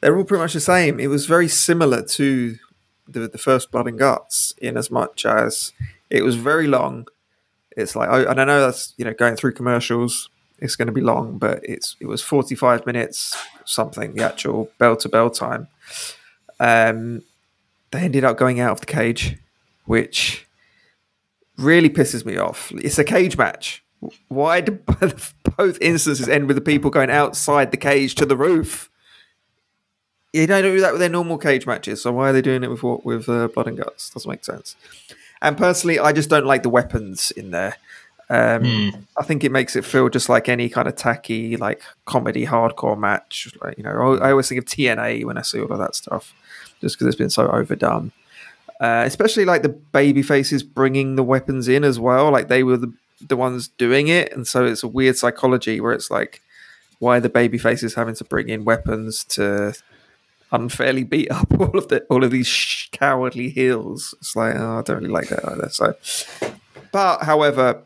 They're 0.00 0.16
all 0.16 0.24
pretty 0.24 0.42
much 0.42 0.54
the 0.54 0.60
same. 0.60 0.98
It 0.98 1.06
was 1.06 1.26
very 1.26 1.48
similar 1.48 2.02
to 2.02 2.58
the 3.06 3.28
the 3.28 3.38
first 3.38 3.70
Blood 3.70 3.88
and 3.88 3.98
Guts, 3.98 4.54
in 4.58 4.76
as 4.76 4.90
much 4.90 5.24
as 5.24 5.72
it 6.10 6.22
was 6.24 6.36
very 6.36 6.66
long. 6.66 7.06
It's 7.76 7.96
like, 7.96 8.08
I, 8.08 8.22
and 8.30 8.40
I 8.40 8.44
know 8.44 8.60
that's 8.60 8.94
you 8.96 9.04
know 9.04 9.14
going 9.14 9.36
through 9.36 9.52
commercials. 9.52 10.28
It's 10.58 10.76
going 10.76 10.86
to 10.86 10.92
be 10.92 11.00
long, 11.00 11.38
but 11.38 11.60
it's 11.62 11.96
it 12.00 12.06
was 12.06 12.22
forty 12.22 12.54
five 12.54 12.86
minutes 12.86 13.36
something 13.64 14.14
the 14.14 14.24
actual 14.24 14.70
bell 14.78 14.96
to 14.96 15.08
bell 15.08 15.30
time. 15.30 15.68
Um, 16.60 17.22
they 17.90 18.00
ended 18.00 18.24
up 18.24 18.36
going 18.36 18.60
out 18.60 18.72
of 18.72 18.80
the 18.80 18.86
cage, 18.86 19.38
which 19.84 20.46
really 21.58 21.90
pisses 21.90 22.24
me 22.24 22.36
off. 22.36 22.72
It's 22.76 22.98
a 22.98 23.04
cage 23.04 23.36
match. 23.36 23.84
Why 24.28 24.60
do 24.60 24.72
both 25.56 25.78
instances 25.80 26.28
end 26.28 26.46
with 26.46 26.56
the 26.56 26.62
people 26.62 26.90
going 26.90 27.10
outside 27.10 27.70
the 27.70 27.76
cage 27.76 28.14
to 28.16 28.26
the 28.26 28.36
roof? 28.36 28.90
You 30.32 30.46
don't 30.46 30.62
do 30.62 30.80
that 30.80 30.92
with 30.92 31.00
their 31.00 31.10
normal 31.10 31.36
cage 31.36 31.66
matches, 31.66 32.02
so 32.02 32.10
why 32.12 32.30
are 32.30 32.32
they 32.32 32.40
doing 32.40 32.64
it 32.64 32.70
with 32.70 32.82
what 32.82 33.04
with 33.04 33.28
uh, 33.28 33.48
blood 33.48 33.68
and 33.68 33.76
guts? 33.76 34.10
Doesn't 34.10 34.30
make 34.30 34.44
sense. 34.44 34.76
And 35.42 35.58
personally, 35.58 35.98
I 35.98 36.12
just 36.12 36.30
don't 36.30 36.46
like 36.46 36.62
the 36.62 36.70
weapons 36.70 37.32
in 37.32 37.50
there. 37.50 37.76
Um, 38.30 39.06
I 39.18 39.24
think 39.24 39.44
it 39.44 39.52
makes 39.52 39.76
it 39.76 39.84
feel 39.84 40.08
just 40.08 40.30
like 40.30 40.48
any 40.48 40.70
kind 40.70 40.88
of 40.88 40.96
tacky, 40.96 41.58
like 41.58 41.82
comedy 42.06 42.46
hardcore 42.46 42.98
match. 42.98 43.52
Like 43.60 43.76
you 43.76 43.84
know, 43.84 43.90
I 43.90 44.28
I 44.28 44.30
always 44.30 44.48
think 44.48 44.58
of 44.58 44.64
TNA 44.64 45.26
when 45.26 45.36
I 45.36 45.42
see 45.42 45.60
all 45.60 45.70
of 45.70 45.78
that 45.78 45.94
stuff, 45.94 46.32
just 46.80 46.96
because 46.96 47.08
it's 47.08 47.16
been 47.16 47.28
so 47.28 47.48
overdone. 47.48 48.10
Uh, 48.82 49.04
especially 49.06 49.44
like 49.44 49.62
the 49.62 49.68
baby 49.68 50.22
faces 50.22 50.62
bringing 50.64 51.14
the 51.14 51.22
weapons 51.22 51.68
in 51.68 51.84
as 51.84 52.00
well. 52.00 52.30
Like 52.32 52.48
they 52.48 52.62
were 52.64 52.76
the 52.76 52.92
the 53.28 53.36
ones 53.36 53.68
doing 53.78 54.08
it, 54.08 54.32
and 54.32 54.44
so 54.46 54.64
it's 54.66 54.82
a 54.82 54.88
weird 54.88 55.16
psychology 55.16 55.80
where 55.80 55.92
it's 55.92 56.10
like, 56.10 56.40
why 56.98 57.18
are 57.18 57.20
the 57.20 57.28
baby 57.28 57.58
faces 57.58 57.94
having 57.94 58.16
to 58.16 58.24
bring 58.24 58.48
in 58.48 58.64
weapons 58.64 59.22
to 59.36 59.74
unfairly 60.50 61.04
beat 61.04 61.30
up 61.30 61.46
all 61.60 61.78
of 61.78 61.86
the 61.88 62.00
all 62.10 62.24
of 62.24 62.32
these 62.32 62.48
sh- 62.48 62.88
cowardly 62.90 63.50
heels? 63.50 64.14
It's 64.18 64.34
like, 64.34 64.56
oh, 64.56 64.78
I 64.78 64.82
don't 64.82 64.96
really 64.96 65.08
like 65.08 65.28
that 65.28 65.48
either. 65.48 65.68
So, 65.68 65.94
but 66.90 67.22
however, 67.22 67.82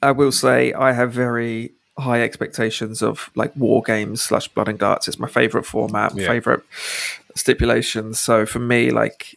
I 0.00 0.12
will 0.12 0.30
say 0.32 0.72
I 0.72 0.92
have 0.92 1.12
very 1.12 1.72
high 1.98 2.22
expectations 2.22 3.02
of 3.02 3.30
like 3.34 3.56
war 3.56 3.82
games 3.82 4.22
slash 4.22 4.46
blood 4.46 4.68
and 4.68 4.78
guts. 4.78 5.08
It's 5.08 5.18
my 5.18 5.26
favorite 5.28 5.64
format, 5.66 6.14
my 6.14 6.22
Yeah. 6.22 6.28
favorite 6.28 6.62
stipulations. 7.34 8.20
So 8.20 8.46
for 8.46 8.58
me, 8.60 8.90
like 8.90 9.36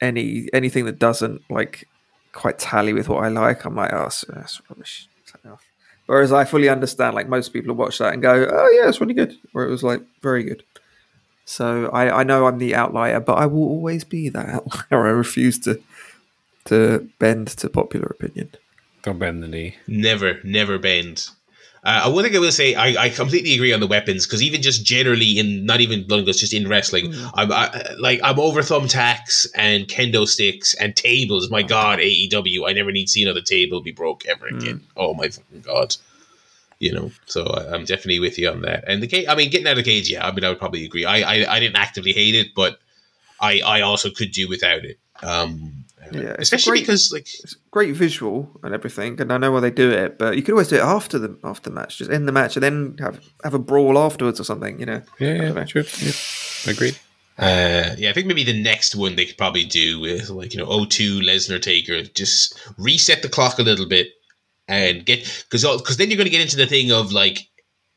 any 0.00 0.48
anything 0.52 0.84
that 0.86 0.98
doesn't 0.98 1.42
like 1.50 1.86
quite 2.32 2.58
tally 2.58 2.92
with 2.92 3.08
what 3.08 3.24
I 3.24 3.28
like, 3.28 3.64
I'm 3.64 3.76
like, 3.76 3.92
oh, 3.92 4.02
that's, 4.02 4.24
that's 4.28 4.60
rubbish. 4.68 5.08
Turn 5.26 5.40
it 5.44 5.54
off. 5.54 5.64
Whereas 6.06 6.32
I 6.32 6.44
fully 6.44 6.68
understand, 6.68 7.14
like 7.14 7.28
most 7.28 7.52
people 7.52 7.74
watch 7.74 7.98
that 7.98 8.12
and 8.12 8.22
go, 8.22 8.46
oh 8.50 8.70
yeah, 8.70 8.88
it's 8.88 9.00
really 9.00 9.14
good, 9.14 9.36
or 9.54 9.64
it 9.64 9.70
was 9.70 9.82
like 9.82 10.02
very 10.22 10.42
good. 10.42 10.62
So 11.44 11.88
I, 11.92 12.20
I 12.20 12.22
know 12.24 12.46
I'm 12.46 12.58
the 12.58 12.74
outlier, 12.74 13.20
but 13.20 13.34
I 13.34 13.46
will 13.46 13.62
always 13.62 14.04
be 14.04 14.28
that 14.28 14.48
outlier. 14.48 14.84
I 15.06 15.10
refuse 15.10 15.58
to 15.60 15.82
to 16.66 17.08
bend 17.18 17.48
to 17.48 17.68
popular 17.68 18.06
opinion. 18.18 18.50
Don't 19.02 19.18
bend 19.18 19.42
the 19.42 19.48
knee. 19.48 19.76
never, 19.86 20.40
never 20.44 20.78
bend. 20.78 21.30
Uh, 21.82 22.10
one 22.10 22.24
thing 22.24 22.36
I 22.36 22.38
will 22.38 22.52
say, 22.52 22.74
I, 22.74 23.04
I 23.04 23.08
completely 23.08 23.54
agree 23.54 23.72
on 23.72 23.80
the 23.80 23.86
weapons 23.86 24.26
because 24.26 24.42
even 24.42 24.60
just 24.60 24.84
generally 24.84 25.38
in 25.38 25.64
not 25.64 25.80
even 25.80 26.06
blood 26.06 26.26
guts, 26.26 26.38
just 26.38 26.52
in 26.52 26.68
wrestling, 26.68 27.12
Mm. 27.12 27.30
I'm 27.34 27.50
I, 27.52 27.94
like 27.98 28.20
I'm 28.22 28.38
over 28.38 28.60
thumbtacks 28.60 29.46
and 29.54 29.88
kendo 29.88 30.26
sticks 30.28 30.74
and 30.74 30.94
tables. 30.94 31.50
My 31.50 31.62
God, 31.62 31.98
AEW, 31.98 32.68
I 32.68 32.74
never 32.74 32.92
need 32.92 33.06
to 33.06 33.10
see 33.10 33.22
another 33.22 33.40
table 33.40 33.80
be 33.80 33.92
broke 33.92 34.26
ever 34.26 34.46
again. 34.46 34.82
Oh 34.94 35.14
my 35.14 35.28
fucking 35.28 35.62
god, 35.62 35.96
you 36.78 36.92
know. 36.92 37.10
So 37.24 37.46
I, 37.46 37.72
I'm 37.74 37.86
definitely 37.86 38.20
with 38.20 38.38
you 38.38 38.50
on 38.50 38.60
that. 38.62 38.84
And 38.86 39.02
the 39.02 39.06
cage, 39.06 39.26
I 39.26 39.34
mean, 39.34 39.50
getting 39.50 39.66
out 39.66 39.78
of 39.78 39.84
the 39.84 39.90
cage, 39.90 40.10
yeah, 40.10 40.26
I 40.26 40.32
mean, 40.32 40.44
I 40.44 40.50
would 40.50 40.58
probably 40.58 40.84
agree. 40.84 41.06
I 41.06 41.20
I, 41.20 41.56
I 41.56 41.60
didn't 41.60 41.76
actively 41.76 42.12
hate 42.12 42.34
it, 42.34 42.48
but 42.54 42.78
I 43.40 43.62
I 43.62 43.80
also 43.80 44.10
could 44.10 44.32
do 44.32 44.48
without 44.50 44.84
it. 44.84 44.98
Um, 45.22 45.79
Yeah, 46.12 46.20
it's 46.30 46.42
especially 46.42 46.78
great- 46.78 46.86
because 46.86 47.12
like 47.12 47.26
It's 47.42 47.56
great 47.70 47.94
visual 47.94 48.50
and 48.62 48.74
everything, 48.74 49.20
and 49.20 49.32
I 49.32 49.38
know 49.38 49.52
why 49.52 49.60
they 49.60 49.70
do 49.70 49.90
it. 49.90 50.18
But 50.18 50.36
you 50.36 50.42
could 50.42 50.52
always 50.52 50.68
do 50.68 50.76
it 50.76 50.82
after 50.82 51.18
the 51.18 51.36
after 51.44 51.70
the 51.70 51.74
match, 51.76 51.98
just 51.98 52.10
end 52.10 52.26
the 52.28 52.32
match 52.32 52.56
and 52.56 52.62
then 52.62 52.96
have 53.00 53.20
have 53.44 53.54
a 53.54 53.58
brawl 53.58 53.98
afterwards 53.98 54.40
or 54.40 54.44
something. 54.44 54.80
You 54.80 54.86
know, 54.86 55.02
Yeah, 55.18 55.52
yeah, 55.52 55.64
true. 55.64 55.84
Yeah. 56.00 56.12
Agreed. 56.66 56.98
Uh, 57.38 57.94
yeah, 57.96 58.10
I 58.10 58.12
think 58.12 58.26
maybe 58.26 58.44
the 58.44 58.62
next 58.62 58.94
one 58.94 59.16
they 59.16 59.24
could 59.24 59.38
probably 59.38 59.64
do 59.64 59.98
with 59.98 60.28
like 60.28 60.52
you 60.52 60.58
know 60.60 60.66
O2 60.66 61.22
Lesnar 61.22 61.60
Taker, 61.60 62.02
just 62.02 62.58
reset 62.76 63.22
the 63.22 63.30
clock 63.30 63.58
a 63.58 63.62
little 63.62 63.86
bit 63.86 64.08
and 64.68 65.04
get 65.06 65.20
because 65.48 65.64
because 65.78 65.96
then 65.96 66.10
you're 66.10 66.18
going 66.18 66.26
to 66.26 66.30
get 66.30 66.42
into 66.42 66.56
the 66.56 66.66
thing 66.66 66.92
of 66.92 67.12
like 67.12 67.48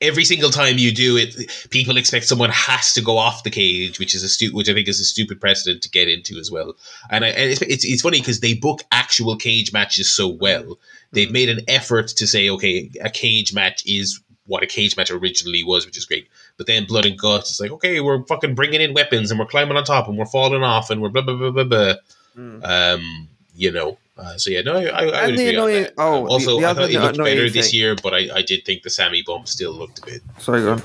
every 0.04 0.26
single 0.26 0.50
time 0.50 0.78
you 0.78 0.92
do 0.92 1.18
it, 1.18 1.36
people 1.70 1.98
expect 1.98 2.26
someone 2.26 2.50
has 2.52 2.94
to 2.94 3.02
go 3.02 3.18
off 3.18 3.44
the 3.44 3.50
cage, 3.50 3.98
which 4.00 4.14
is 4.14 4.24
a 4.24 4.30
stu- 4.30 4.54
which 4.54 4.70
I 4.70 4.74
think 4.74 4.88
is 4.88 5.00
a 5.00 5.06
stupid 5.06 5.42
precedent 5.42 5.82
to 5.84 5.90
get 5.90 6.08
into 6.08 6.38
as 6.38 6.52
well. 6.52 6.76
And, 7.10 7.26
I, 7.26 7.30
and 7.30 7.52
it's, 7.52 7.62
it's 7.62 7.86
it's 7.86 8.02
funny 8.02 8.20
because 8.20 8.42
they 8.42 8.54
book 8.54 8.84
actual 8.92 9.36
cage 9.38 9.74
matches 9.74 10.12
so 10.12 10.28
well. 10.28 10.78
They've 11.12 11.32
made 11.32 11.50
an 11.50 11.62
effort 11.68 12.08
to 12.08 12.28
say, 12.28 12.50
okay, 12.50 12.90
a 13.02 13.10
cage 13.10 13.54
match 13.54 13.86
is 13.86 14.20
what 14.46 14.64
a 14.64 14.68
cage 14.68 14.98
match 14.98 15.12
originally 15.12 15.64
was, 15.64 15.86
which 15.86 15.98
is 15.98 16.06
great. 16.06 16.28
But 16.58 16.68
then 16.68 16.86
blood 16.86 17.06
and 17.06 17.18
guts, 17.18 17.52
it's 17.52 17.60
like, 17.60 17.72
okay, 17.72 18.00
we're 18.00 18.24
fucking 18.24 18.56
bringing 18.56 18.82
in 18.82 18.94
weapons 18.94 19.32
and 19.32 19.40
we're 19.40 19.46
climbing 19.46 19.78
on 19.78 19.84
top 19.84 20.08
and 20.08 20.18
we're 20.18 20.26
falling 20.26 20.64
off 20.64 20.90
and 20.90 21.02
we're 21.02 21.10
blah 21.10 21.22
blah 21.22 21.36
blah 21.36 21.52
blah 21.52 21.64
blah. 21.64 21.94
Mm. 22.36 22.64
Um, 22.64 23.28
you 23.56 23.72
know. 23.72 23.98
Uh, 24.16 24.38
so 24.38 24.52
yeah, 24.52 24.62
no, 24.62 24.76
I, 24.76 24.84
I, 24.84 25.04
I 25.06 25.26
would 25.26 25.34
agree 25.34 25.50
annoying- 25.50 25.88
oh, 25.98 26.18
Um, 26.18 26.24
the- 26.26 26.30
also, 26.30 26.60
the 26.60 26.66
I 26.68 26.74
thought 26.74 26.90
it 26.92 27.00
looked 27.00 27.18
better 27.18 27.50
this 27.50 27.72
thing- 27.72 27.80
year, 27.80 27.96
but 27.96 28.14
I, 28.14 28.30
I 28.36 28.42
did 28.44 28.64
think 28.66 28.84
the 28.84 28.90
Sammy 28.92 29.24
bump 29.24 29.48
still 29.48 29.72
looked 29.74 30.00
a 30.00 30.06
bit. 30.06 30.22
sorry, 30.40 30.62
go 30.62 30.74
on. 30.74 30.84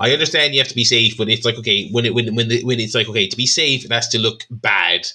I 0.00 0.12
understand 0.12 0.54
you 0.54 0.60
have 0.60 0.68
to 0.68 0.74
be 0.76 0.84
safe, 0.84 1.16
but 1.16 1.28
it's 1.28 1.44
like 1.44 1.56
okay, 1.56 1.88
when 1.90 2.06
it 2.06 2.14
when 2.14 2.32
when 2.36 2.46
the, 2.48 2.62
when 2.62 2.78
it's 2.78 2.94
like 2.94 3.08
okay 3.08 3.26
to 3.26 3.36
be 3.36 3.46
safe, 3.46 3.84
it 3.84 3.90
has 3.90 4.06
to 4.10 4.18
look 4.18 4.44
bad. 4.50 5.08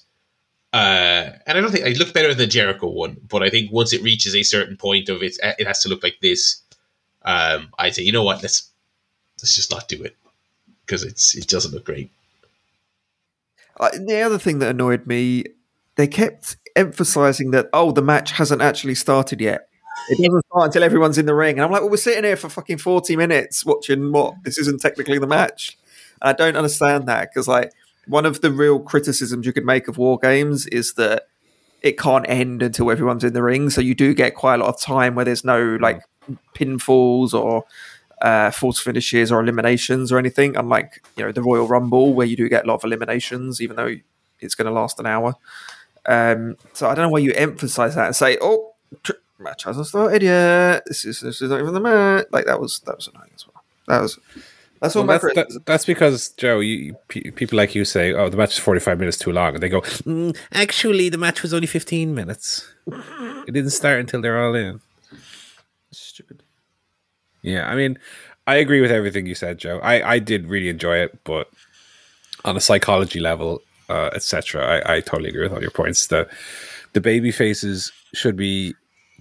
Uh, 0.74 1.32
and 1.48 1.58
I 1.58 1.62
don't 1.62 1.72
think 1.72 1.86
it 1.86 1.98
looked 1.98 2.14
better 2.14 2.28
than 2.30 2.40
the 2.40 2.48
Jericho 2.48 2.88
one, 2.90 3.16
but 3.30 3.42
I 3.44 3.50
think 3.50 3.72
once 3.72 3.94
it 3.94 4.02
reaches 4.04 4.36
a 4.36 4.44
certain 4.44 4.76
point 4.76 5.08
of 5.08 5.24
it, 5.24 5.38
it 5.42 5.68
has 5.68 5.82
to 5.84 5.90
look 5.90 6.04
like 6.04 6.18
this. 6.22 6.62
Um, 7.22 7.70
I'd 7.80 7.96
say 7.96 8.02
you 8.04 8.12
know 8.12 8.24
what, 8.24 8.42
let's 8.42 8.70
let's 9.42 9.56
just 9.56 9.72
not 9.72 9.88
do 9.88 10.04
it 10.04 10.18
because 10.86 11.04
it's 11.04 11.34
it 11.38 11.48
doesn't 11.48 11.72
look 11.74 11.86
great. 11.86 12.12
Uh, 13.80 13.90
the 14.06 14.20
other 14.22 14.38
thing 14.38 14.60
that 14.60 14.70
annoyed 14.72 15.08
me, 15.08 15.46
they 15.96 16.08
kept 16.08 16.58
emphasizing 16.76 17.52
that 17.52 17.70
oh, 17.74 17.92
the 17.92 18.02
match 18.02 18.32
hasn't 18.32 18.62
actually 18.62 18.96
started 18.96 19.42
yet. 19.42 19.68
It 20.10 20.18
doesn't 20.18 20.46
start 20.48 20.66
until 20.66 20.84
everyone's 20.84 21.18
in 21.18 21.26
the 21.26 21.36
ring, 21.36 21.56
and 21.56 21.62
I'm 21.62 21.72
like, 21.72 21.82
well, 21.82 21.92
we're 21.92 21.98
sitting 21.98 22.24
here 22.24 22.36
for 22.36 22.50
fucking 22.50 22.80
forty 22.80 23.16
minutes 23.16 23.66
watching 23.66 24.12
what? 24.12 24.36
This 24.44 24.58
isn't 24.58 24.82
technically 24.82 25.18
the 25.18 25.28
match. 25.28 25.78
And 26.22 26.30
I 26.30 26.34
don't 26.34 26.58
understand 26.58 27.08
that 27.08 27.30
because 27.30 27.48
like 27.48 27.72
one 28.08 28.26
of 28.26 28.42
the 28.42 28.52
real 28.52 28.80
criticisms 28.80 29.46
you 29.46 29.54
could 29.54 29.66
make 29.66 29.88
of 29.88 29.98
war 29.98 30.18
games 30.18 30.66
is 30.68 30.94
that 30.96 31.28
it 31.82 31.98
can't 31.98 32.26
end 32.28 32.62
until 32.62 32.90
everyone's 32.92 33.24
in 33.24 33.34
the 33.34 33.44
ring, 33.44 33.70
so 33.70 33.82
you 33.82 33.96
do 33.96 34.14
get 34.14 34.36
quite 34.36 34.56
a 34.56 34.58
lot 34.58 34.70
of 34.70 34.80
time 34.80 35.16
where 35.16 35.26
there's 35.26 35.46
no 35.46 35.78
like 35.80 36.02
pinfalls 36.56 37.34
or 37.34 37.66
uh, 38.22 38.52
false 38.52 38.80
finishes 38.80 39.32
or 39.32 39.42
eliminations 39.42 40.12
or 40.12 40.18
anything. 40.18 40.56
Unlike 40.56 41.04
you 41.18 41.26
know 41.26 41.32
the 41.32 41.42
Royal 41.42 41.68
Rumble, 41.68 42.14
where 42.14 42.26
you 42.26 42.36
do 42.36 42.50
get 42.50 42.66
a 42.66 42.68
lot 42.68 42.76
of 42.76 42.84
eliminations, 42.84 43.62
even 43.62 43.76
though 43.76 43.96
it's 44.40 44.56
going 44.56 44.66
to 44.66 44.72
last 44.72 45.00
an 45.00 45.06
hour. 45.06 45.36
Um, 46.06 46.58
so 46.74 46.88
I 46.90 46.96
don't 46.96 47.04
know 47.06 47.10
why 47.10 47.20
you 47.20 47.34
emphasize 47.34 47.96
that 47.96 48.08
and 48.08 48.16
say, 48.16 48.38
"Oh, 48.42 48.74
tr- 49.04 49.14
match 49.40 49.64
hasn't 49.64 49.88
started 49.88 50.22
yet. 50.22 50.84
This 50.86 51.06
is 51.06 51.22
this 51.22 51.42
is 51.42 51.50
not 51.50 51.60
even 51.62 51.74
the 51.74 51.80
match." 51.80 52.26
Like 52.32 52.46
that 52.46 52.60
was 52.60 52.80
that 52.82 52.96
was 52.96 53.08
annoying 53.08 53.32
as 53.36 53.46
well. 53.48 53.64
That 53.88 54.02
was 54.02 54.20
that's 54.82 54.96
all 54.98 55.06
Well, 55.06 55.18
my 55.18 55.30
that's, 55.34 55.54
that, 55.54 55.66
that's 55.66 55.86
because 55.86 56.30
Joe, 56.32 56.60
you, 56.60 56.98
you- 57.14 57.32
people 57.32 57.58
like 57.58 57.74
you 57.74 57.86
say, 57.86 58.12
"Oh, 58.14 58.28
the 58.30 58.36
match 58.38 58.52
is 58.54 58.60
forty-five 58.60 59.00
minutes 59.00 59.18
too 59.18 59.32
long," 59.32 59.54
and 59.54 59.64
they 59.64 59.70
go, 59.70 59.82
"Mm, 59.82 60.36
"Actually, 60.52 61.08
the 61.10 61.18
match 61.18 61.42
was 61.42 61.54
only 61.54 61.68
fifteen 61.68 62.14
minutes. 62.14 62.68
It 63.46 63.52
didn't 63.52 63.72
start 63.72 64.00
until 64.00 64.22
they're 64.22 64.42
all 64.42 64.56
in." 64.56 64.80
Stupid. 65.92 66.44
Yeah, 67.42 67.70
I 67.70 67.76
mean, 67.76 68.00
I 68.48 68.56
agree 68.56 68.80
with 68.82 68.92
everything 68.92 69.26
you 69.26 69.36
said, 69.36 69.58
Joe. 69.58 69.80
I, 69.80 70.14
I 70.14 70.20
did 70.20 70.48
really 70.48 70.70
enjoy 70.70 70.98
it, 70.98 71.20
but 71.26 71.50
on 72.46 72.56
a 72.56 72.62
psychology 72.62 73.20
level, 73.20 73.62
uh, 73.90 74.10
etc., 74.14 74.82
I, 74.86 74.96
I 74.96 75.00
totally 75.02 75.30
agree 75.30 75.44
with 75.44 75.54
all 75.54 75.62
your 75.62 75.72
points. 75.72 76.08
The 76.08 76.28
the 76.94 77.02
baby 77.02 77.32
faces 77.32 77.92
should 78.14 78.36
be 78.36 78.76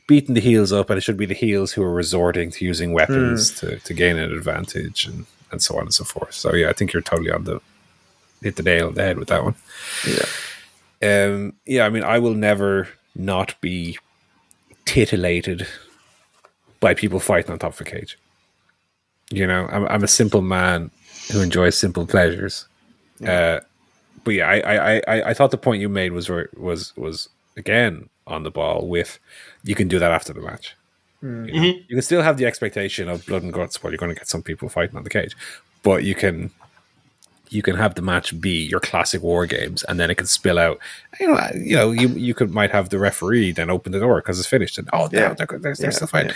beating 0.06 0.34
the 0.34 0.40
heels 0.40 0.72
up, 0.72 0.90
and 0.90 0.98
it 0.98 1.02
should 1.02 1.16
be 1.16 1.26
the 1.26 1.34
heels 1.34 1.72
who 1.72 1.82
are 1.82 1.92
resorting 1.92 2.50
to 2.50 2.64
using 2.64 2.92
weapons 2.92 3.58
to, 3.60 3.78
to 3.78 3.94
gain 3.94 4.18
an 4.18 4.32
advantage, 4.32 5.06
and, 5.06 5.26
and 5.50 5.62
so 5.62 5.76
on 5.76 5.82
and 5.82 5.94
so 5.94 6.04
forth. 6.04 6.34
So 6.34 6.54
yeah, 6.54 6.68
I 6.68 6.72
think 6.72 6.92
you're 6.92 7.02
totally 7.02 7.30
on 7.30 7.44
the 7.44 7.60
hit 8.42 8.56
the 8.56 8.62
nail 8.62 8.88
on 8.88 8.94
the 8.94 9.02
head 9.02 9.18
with 9.18 9.28
that 9.28 9.44
one. 9.44 9.54
Yeah. 10.06 10.26
Um, 11.02 11.54
yeah, 11.66 11.86
I 11.86 11.88
mean, 11.88 12.04
I 12.04 12.18
will 12.18 12.34
never 12.34 12.88
not 13.14 13.60
be 13.60 13.98
titillated 14.84 15.66
by 16.80 16.94
people 16.94 17.20
fighting 17.20 17.52
on 17.52 17.58
top 17.58 17.74
of 17.74 17.80
a 17.80 17.84
cage. 17.84 18.18
You 19.30 19.46
know, 19.46 19.66
I'm, 19.70 19.86
I'm 19.86 20.04
a 20.04 20.08
simple 20.08 20.42
man 20.42 20.90
who 21.32 21.40
enjoys 21.40 21.76
simple 21.76 22.06
pleasures. 22.06 22.66
Uh, 23.26 23.60
but 24.24 24.32
yeah, 24.34 24.48
I, 24.48 24.56
I, 24.56 25.02
I, 25.08 25.30
I 25.30 25.34
thought 25.34 25.50
the 25.50 25.58
point 25.58 25.80
you 25.80 25.88
made 25.88 26.12
was 26.12 26.28
was 26.28 26.96
was 26.96 27.28
again 27.56 28.08
on 28.26 28.42
the 28.42 28.50
ball 28.50 28.86
with 28.86 29.18
you 29.64 29.74
can 29.74 29.88
do 29.88 29.98
that 29.98 30.10
after 30.10 30.32
the 30.32 30.40
match. 30.40 30.76
Hmm. 31.20 31.44
You, 31.46 31.52
know, 31.52 31.60
mm-hmm. 31.60 31.78
you 31.88 31.96
can 31.96 32.02
still 32.02 32.22
have 32.22 32.36
the 32.36 32.46
expectation 32.46 33.08
of 33.08 33.26
blood 33.26 33.42
and 33.42 33.52
guts 33.52 33.82
where 33.82 33.92
you're 33.92 33.98
going 33.98 34.12
to 34.14 34.18
get 34.18 34.28
some 34.28 34.42
people 34.42 34.68
fighting 34.68 34.96
on 34.96 35.04
the 35.04 35.10
cage, 35.10 35.36
but 35.82 36.04
you 36.04 36.14
can 36.14 36.50
you 37.50 37.60
can 37.62 37.76
have 37.76 37.94
the 37.94 38.02
match 38.02 38.40
be 38.40 38.64
your 38.64 38.80
classic 38.80 39.22
war 39.22 39.44
games, 39.46 39.84
and 39.84 40.00
then 40.00 40.10
it 40.10 40.14
can 40.16 40.26
spill 40.26 40.58
out. 40.58 40.78
You 41.20 41.28
know, 41.28 41.48
you 41.54 41.76
know, 41.76 41.90
you 41.90 42.08
you 42.08 42.34
could 42.34 42.50
might 42.50 42.70
have 42.70 42.88
the 42.88 42.98
referee 42.98 43.52
then 43.52 43.70
open 43.70 43.92
the 43.92 44.00
door 44.00 44.20
because 44.20 44.38
it's 44.38 44.48
finished, 44.48 44.78
and 44.78 44.88
oh, 44.92 45.08
Yeah. 45.12 45.20
yeah, 45.20 45.34
they're, 45.34 45.46
they're, 45.46 45.58
they're 45.58 45.76
Yeah, 45.78 45.90
still 45.90 46.06
fighting. 46.06 46.32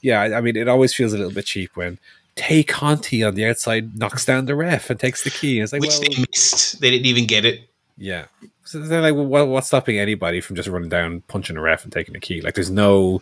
Yeah, 0.00 0.20
I- 0.22 0.38
I 0.38 0.40
mean, 0.40 0.56
it 0.56 0.68
always 0.68 0.94
feels 0.94 1.12
a 1.12 1.16
little 1.18 1.32
bit 1.32 1.46
cheap 1.46 1.72
when 1.74 1.98
Tay 2.36 2.62
Conti 2.62 3.22
on 3.22 3.34
the 3.34 3.46
outside 3.46 3.98
knocks 3.98 4.24
down 4.24 4.46
the 4.46 4.54
ref 4.54 4.88
and 4.90 4.98
takes 4.98 5.24
the 5.24 5.30
key. 5.30 5.60
It's 5.60 5.72
like, 5.72 5.80
Which 5.82 5.90
well, 5.90 6.00
they 6.02 6.24
missed. 6.30 6.80
They 6.80 6.90
didn't 6.90 7.06
even 7.06 7.26
get 7.26 7.44
it. 7.44 7.68
yeah. 7.96 8.26
So 8.64 8.78
they're 8.78 9.00
like, 9.00 9.14
well, 9.16 9.48
what's 9.48 9.66
stopping 9.66 9.98
anybody 9.98 10.40
from 10.40 10.54
just 10.54 10.68
running 10.68 10.88
down, 10.90 11.22
punching 11.26 11.56
a 11.56 11.60
ref, 11.60 11.82
and 11.82 11.92
taking 11.92 12.12
the 12.12 12.20
key? 12.20 12.40
Like, 12.40 12.54
there's 12.54 12.70
no 12.70 13.20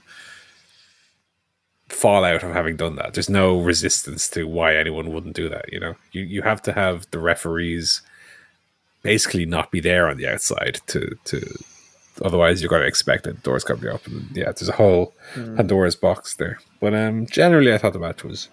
fallout 1.89 2.43
of 2.43 2.53
having 2.53 2.77
done 2.77 2.97
that. 2.97 3.15
There's 3.15 3.31
no 3.31 3.59
resistance 3.59 4.29
to 4.31 4.45
why 4.47 4.77
anyone 4.77 5.11
wouldn't 5.13 5.35
do 5.35 5.49
that. 5.49 5.73
You 5.73 5.81
know, 5.81 5.95
you 6.13 6.23
you 6.23 6.43
have 6.43 6.61
to 6.63 6.73
have 6.75 7.07
the 7.13 7.19
referees 7.19 8.03
basically 9.03 9.47
not 9.47 9.71
be 9.71 9.81
there 9.81 10.09
on 10.09 10.19
the 10.19 10.29
outside 10.29 10.81
to 10.89 11.17
to. 11.25 11.41
Otherwise, 12.21 12.61
you're 12.61 12.69
going 12.69 12.83
to 12.83 12.89
expect 12.89 13.23
that 13.25 13.43
doors 13.45 13.63
going 13.63 13.79
to 13.79 13.87
be 13.87 13.93
open. 13.93 14.29
Yeah, 14.35 14.47
there's 14.53 14.69
a 14.69 14.73
whole 14.73 15.15
Pandora's 15.35 15.95
box 15.95 16.35
there. 16.35 16.59
But 16.81 16.93
um, 16.93 17.27
generally, 17.27 17.73
I 17.73 17.79
thought 17.79 17.93
the 17.93 18.01
match 18.01 18.25
was 18.25 18.49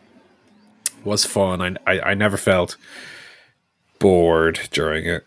was 1.06 1.26
fun. 1.26 1.62
I, 1.62 1.76
I 1.92 2.12
I 2.12 2.14
never 2.14 2.38
felt 2.38 2.78
bored 4.00 4.60
during 4.72 5.06
it. 5.06 5.26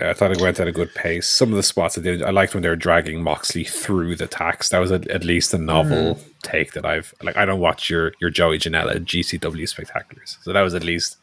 I 0.00 0.14
thought 0.14 0.32
it 0.32 0.40
went 0.40 0.58
at 0.58 0.66
a 0.66 0.72
good 0.72 0.94
pace. 0.94 1.28
Some 1.28 1.50
of 1.50 1.56
the 1.56 1.62
spots 1.62 1.96
I 1.96 2.00
did, 2.00 2.22
I 2.22 2.30
liked 2.30 2.54
when 2.54 2.62
they 2.62 2.68
were 2.68 2.76
dragging 2.76 3.22
Moxley 3.22 3.64
through 3.64 4.16
the 4.16 4.26
tacks. 4.26 4.68
That 4.70 4.80
was 4.80 4.90
at, 4.90 5.06
at 5.08 5.22
least 5.22 5.54
a 5.54 5.58
novel 5.58 6.18
take 6.42 6.72
that 6.72 6.84
I've 6.84 7.14
like. 7.22 7.36
I 7.36 7.44
don't 7.44 7.60
watch 7.60 7.88
your 7.88 8.12
your 8.20 8.30
Joey 8.30 8.58
Janela 8.58 8.96
GCW 8.96 9.62
spectaculars, 9.62 10.36
so 10.42 10.52
that 10.52 10.62
was 10.62 10.74
at 10.74 10.84
least 10.84 11.16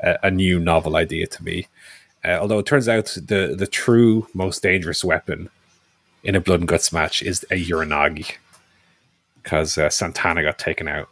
a, 0.00 0.18
a 0.24 0.30
new 0.30 0.58
novel 0.58 0.96
idea 0.96 1.26
to 1.26 1.44
me. 1.44 1.68
Uh, 2.24 2.38
although 2.40 2.58
it 2.58 2.66
turns 2.66 2.88
out 2.88 3.06
the 3.16 3.54
the 3.56 3.66
true 3.66 4.26
most 4.34 4.62
dangerous 4.62 5.04
weapon 5.04 5.48
in 6.22 6.34
a 6.34 6.40
blood 6.40 6.60
and 6.60 6.68
guts 6.68 6.92
match 6.92 7.22
is 7.22 7.44
a 7.44 7.64
uranage, 7.64 8.36
because 9.42 9.78
uh, 9.78 9.88
Santana 9.88 10.42
got 10.42 10.58
taken 10.58 10.88
out 10.88 11.08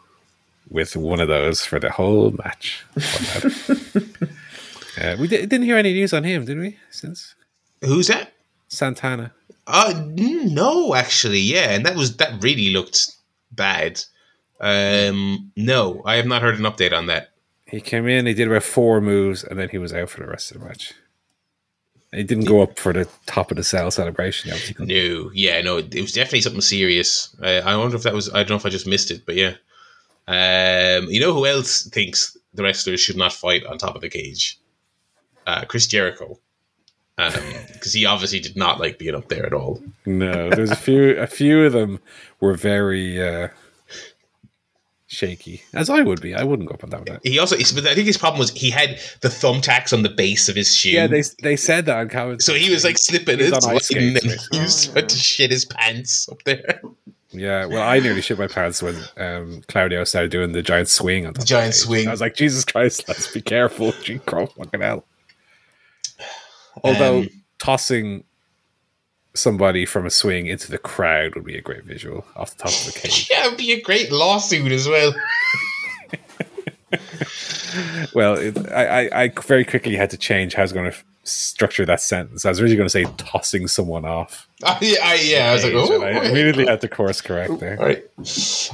with 0.68 0.96
one 0.96 1.20
of 1.20 1.28
those 1.28 1.64
for 1.64 1.78
the 1.78 1.90
whole 1.90 2.30
match. 2.32 2.84
uh, 5.00 5.16
we 5.18 5.28
di- 5.28 5.46
didn't 5.46 5.62
hear 5.62 5.76
any 5.76 5.92
news 5.92 6.12
on 6.12 6.24
him, 6.24 6.44
did 6.44 6.58
we? 6.58 6.76
Since 6.90 7.34
Who's 7.84 8.08
that? 8.08 8.32
Santana. 8.68 9.32
Uh 9.66 10.02
no, 10.06 10.94
actually, 10.94 11.40
yeah, 11.40 11.70
and 11.72 11.84
that 11.86 11.96
was 11.96 12.16
that 12.18 12.42
really 12.42 12.70
looked 12.70 13.12
bad. 13.52 14.02
Um, 14.60 15.52
no, 15.56 16.02
I 16.04 16.16
have 16.16 16.26
not 16.26 16.40
heard 16.42 16.58
an 16.58 16.64
update 16.64 16.92
on 16.96 17.06
that. 17.06 17.30
He 17.66 17.80
came 17.80 18.06
in, 18.06 18.26
he 18.26 18.34
did 18.34 18.46
about 18.48 18.62
four 18.62 19.00
moves, 19.00 19.42
and 19.44 19.58
then 19.58 19.68
he 19.68 19.78
was 19.78 19.92
out 19.92 20.08
for 20.10 20.20
the 20.20 20.28
rest 20.28 20.52
of 20.52 20.60
the 20.60 20.66
match. 20.66 20.94
It 22.12 22.28
didn't 22.28 22.44
go 22.44 22.62
up 22.62 22.78
for 22.78 22.92
the 22.92 23.08
top 23.26 23.50
of 23.50 23.56
the 23.56 23.64
cell 23.64 23.90
celebration. 23.90 24.50
Obviously, 24.52 24.74
couldn't- 24.74 24.96
No, 24.96 25.30
yeah, 25.34 25.60
no, 25.60 25.78
it 25.78 26.00
was 26.00 26.12
definitely 26.12 26.40
something 26.42 26.60
serious. 26.60 27.34
Uh, 27.42 27.62
I 27.64 27.76
wonder 27.76 27.96
if 27.96 28.04
that 28.04 28.14
was. 28.14 28.30
I 28.32 28.38
don't 28.38 28.50
know 28.50 28.56
if 28.56 28.66
I 28.66 28.70
just 28.70 28.86
missed 28.86 29.10
it, 29.10 29.26
but 29.26 29.34
yeah. 29.34 29.54
Um, 30.28 31.08
you 31.08 31.20
know 31.20 31.32
who 31.32 31.46
else 31.46 31.88
thinks 31.88 32.36
the 32.54 32.62
wrestlers 32.62 33.00
should 33.00 33.16
not 33.16 33.32
fight 33.32 33.64
on 33.64 33.78
top 33.78 33.94
of 33.94 34.00
the 34.00 34.08
cage? 34.08 34.58
Uh, 35.46 35.64
Chris 35.64 35.86
Jericho, 35.86 36.40
because 37.16 37.92
he 37.92 38.04
obviously 38.04 38.40
did 38.40 38.56
not 38.56 38.80
like 38.80 38.98
being 38.98 39.14
up 39.14 39.28
there 39.28 39.46
at 39.46 39.52
all. 39.52 39.80
No, 40.04 40.50
there's 40.50 40.72
a 40.72 40.76
few. 40.76 41.10
A 41.18 41.28
few 41.28 41.64
of 41.64 41.72
them 41.72 42.00
were 42.40 42.54
very 42.54 43.22
uh, 43.22 43.48
shaky, 45.06 45.62
as 45.72 45.88
I 45.88 46.02
would 46.02 46.20
be. 46.20 46.34
I 46.34 46.42
wouldn't 46.42 46.68
go 46.68 46.74
up 46.74 46.82
on 46.82 46.90
that. 46.90 47.06
That. 47.06 47.20
He 47.22 47.38
also, 47.38 47.56
but 47.74 47.86
I 47.86 47.94
think 47.94 48.08
his 48.08 48.18
problem 48.18 48.40
was 48.40 48.50
he 48.50 48.70
had 48.70 48.98
the 49.20 49.28
thumbtacks 49.28 49.92
on 49.92 50.02
the 50.02 50.08
base 50.10 50.48
of 50.48 50.56
his 50.56 50.74
shoe. 50.74 50.90
Yeah, 50.90 51.06
they 51.06 51.22
they 51.42 51.56
said 51.56 51.86
that 51.86 51.98
on 51.98 52.08
comment. 52.08 52.42
so 52.42 52.54
he 52.54 52.70
was 52.70 52.82
like 52.84 52.98
slipping 52.98 53.38
He 53.38 53.44
it, 53.44 53.54
was 53.54 53.64
on 53.64 53.76
ice 53.76 53.86
sliding, 53.86 54.16
and 54.16 54.40
he 54.50 54.58
was 54.58 54.88
about 54.88 55.08
to 55.08 55.16
shit 55.16 55.52
his 55.52 55.64
pants 55.64 56.28
up 56.28 56.42
there. 56.42 56.80
Yeah, 57.38 57.66
well, 57.66 57.82
I 57.82 57.98
nearly 57.98 58.22
shit 58.22 58.38
my 58.38 58.46
pants 58.46 58.82
when 58.82 58.96
um, 59.16 59.62
Claudio 59.68 60.04
started 60.04 60.30
doing 60.30 60.52
the 60.52 60.62
giant 60.62 60.88
swing 60.88 61.26
on 61.26 61.34
The 61.34 61.44
giant 61.44 61.74
stage. 61.74 61.86
swing. 61.86 62.08
I 62.08 62.10
was 62.10 62.20
like, 62.20 62.34
Jesus 62.34 62.64
Christ, 62.64 63.04
let's 63.08 63.32
be 63.32 63.40
careful. 63.40 63.92
Gee, 64.02 64.18
crow, 64.20 64.46
fucking 64.46 64.80
hell. 64.80 65.04
Although 66.84 67.20
Um, 67.20 67.28
tossing 67.58 68.24
somebody 69.34 69.84
from 69.84 70.06
a 70.06 70.10
swing 70.10 70.46
into 70.46 70.70
the 70.70 70.78
crowd 70.78 71.34
would 71.34 71.44
be 71.44 71.58
a 71.58 71.60
great 71.60 71.84
visual 71.84 72.24
off 72.36 72.56
the 72.56 72.62
top 72.64 72.72
of 72.72 72.84
the 72.86 72.92
cage. 73.00 73.28
Yeah, 73.30 73.46
it'd 73.46 73.58
be 73.58 73.72
a 73.72 73.80
great 73.82 74.10
lawsuit 74.10 74.72
as 74.72 74.88
well. 74.88 75.14
well, 78.14 78.34
it, 78.34 78.56
I, 78.72 79.06
I, 79.08 79.22
I 79.24 79.28
very 79.42 79.64
quickly 79.64 79.96
had 79.96 80.10
to 80.10 80.16
change 80.16 80.54
how 80.54 80.62
I 80.62 80.64
was 80.64 80.72
going 80.72 80.90
to 80.90 80.96
structure 81.26 81.84
that 81.86 82.00
sentence. 82.00 82.44
I 82.44 82.48
was 82.48 82.62
really 82.62 82.76
going 82.76 82.86
to 82.86 82.90
say 82.90 83.04
tossing 83.16 83.66
someone 83.66 84.04
off. 84.04 84.48
I, 84.64 84.96
I, 85.02 85.14
yeah, 85.22 85.50
I 85.50 85.52
was 85.52 85.64
like, 85.64 85.74
oh, 85.74 86.02
I 86.02 86.18
wait. 86.18 86.30
immediately 86.30 86.66
had 86.66 86.80
to 86.80 86.88
course 86.88 87.20
correct 87.20 87.60
there. 87.60 87.78
all 87.78 87.86
right. 87.86 88.04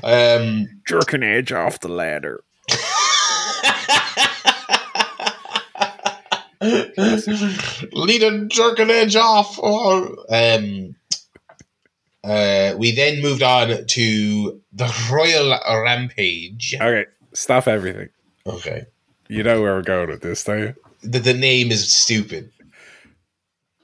Um, 0.05 0.69
Jerking 0.87 1.23
edge 1.23 1.53
off 1.53 1.81
the 1.81 1.89
ladder. 1.89 2.43
lead 7.93 8.23
a 8.23 8.47
jerking 8.47 8.91
edge 8.91 9.17
off. 9.17 9.59
Oh. 9.61 10.15
Um, 10.29 10.95
uh, 12.25 12.75
we 12.79 12.95
then 12.95 13.21
moved 13.21 13.43
on 13.43 13.85
to 13.87 14.61
the 14.73 15.09
Royal 15.11 15.59
Rampage. 15.83 16.77
Okay, 16.81 17.07
stop 17.33 17.67
everything. 17.67 18.11
Okay. 18.47 18.85
You 19.29 19.43
know 19.43 19.61
where 19.61 19.75
we're 19.75 19.83
going 19.83 20.09
with 20.09 20.21
this, 20.21 20.45
don't 20.45 20.61
you? 20.61 20.75
The, 21.03 21.19
the 21.19 21.35
name 21.35 21.71
is 21.71 21.91
stupid. 21.93 22.51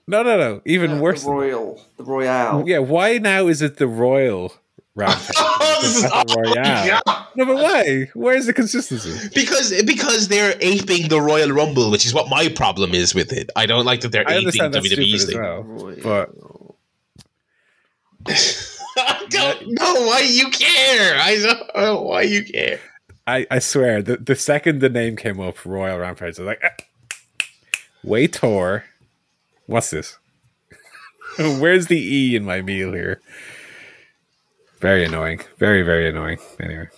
No, 0.07 0.23
no, 0.23 0.39
no. 0.39 0.63
Even 0.65 1.01
worse. 1.01 1.25
The 1.25 1.31
Royal, 1.31 1.83
the 1.99 2.05
Royale. 2.05 2.65
yeah, 2.67 2.79
why 2.79 3.19
now 3.19 3.47
is 3.47 3.61
it 3.61 3.77
the 3.77 3.87
Royal 3.89 4.53
Rampage? 4.95 5.37
Oh, 5.61 5.81
it's 5.83 6.03
the 6.03 6.09
Battle 6.13 6.43
Royale. 6.43 6.87
Yeah. 6.87 7.01
No, 7.37 7.45
but 7.45 7.57
why? 7.57 8.11
Where's 8.15 8.47
the 8.47 8.53
consistency? 8.53 9.29
Because 9.35 9.71
because 9.85 10.29
they're 10.29 10.57
aping 10.61 11.09
the 11.09 11.21
Royal 11.21 11.51
Rumble, 11.51 11.91
which 11.91 12.05
is 12.07 12.13
what 12.15 12.29
my 12.29 12.49
problem 12.49 12.95
is 12.95 13.15
with 13.15 13.33
it. 13.33 13.51
I 13.55 13.67
don't 13.67 13.85
like 13.85 14.01
that 14.01 14.11
they're 14.13 14.27
I 14.27 14.33
aping 14.33 14.47
understand 14.47 14.75
that's 14.75 14.87
stupid 14.87 15.05
WWE's 15.05 15.25
as 15.25 15.31
thing. 15.31 15.41
well, 15.41 15.95
but 16.03 16.35
I 18.97 19.27
don't 19.29 19.67
know 19.69 19.95
why 20.07 20.21
you 20.21 20.51
care. 20.51 21.17
I 21.21 21.37
don't 21.41 21.77
know 21.77 22.03
why 22.03 22.23
you 22.23 22.45
care. 22.45 22.81
I, 23.27 23.47
I 23.51 23.59
swear, 23.59 24.03
the, 24.03 24.17
the 24.17 24.35
second 24.35 24.81
the 24.81 24.89
name 24.89 25.15
came 25.17 25.39
up, 25.39 25.65
Royal 25.67 25.99
Rampage, 25.99 26.39
I 26.39 26.43
was 26.43 26.47
like, 26.47 26.61
ah, 26.65 26.85
ah, 28.09 28.11
wait, 28.11 28.33
Tor, 28.33 28.85
what's 29.67 29.91
this? 29.91 30.19
Where's 31.39 31.87
the 31.87 31.99
E 31.99 32.35
in 32.35 32.45
my 32.45 32.63
meal 32.63 32.93
here? 32.93 33.21
Very 34.81 35.05
annoying. 35.05 35.41
Very, 35.59 35.83
very 35.83 36.09
annoying. 36.09 36.39
Anyway. 36.61 36.89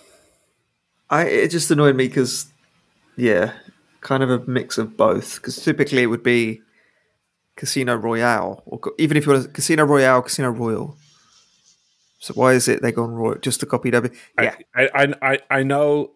I 1.09 1.25
it 1.25 1.47
just 1.49 1.69
annoyed 1.71 1.95
me 1.95 2.07
because, 2.07 2.51
yeah, 3.17 3.53
kind 4.01 4.23
of 4.23 4.29
a 4.29 4.39
mix 4.39 4.77
of 4.77 4.95
both. 4.95 5.35
Because 5.35 5.61
typically 5.61 6.03
it 6.03 6.07
would 6.07 6.23
be 6.23 6.61
Casino 7.55 7.95
Royale, 7.95 8.63
or 8.65 8.79
even 8.97 9.17
if 9.17 9.25
you 9.25 9.33
want 9.33 9.53
Casino 9.53 9.83
Royale, 9.83 10.21
Casino 10.21 10.49
Royal. 10.49 10.95
So 12.19 12.33
why 12.35 12.53
is 12.53 12.67
it 12.67 12.81
they 12.81 12.91
gone 12.91 13.11
Royal 13.11 13.39
just 13.39 13.59
to 13.61 13.65
copy 13.65 13.89
W? 13.91 14.13
Yeah, 14.39 14.55
I, 14.75 14.89
I, 14.93 15.13
I, 15.21 15.39
I 15.49 15.63
know 15.63 16.11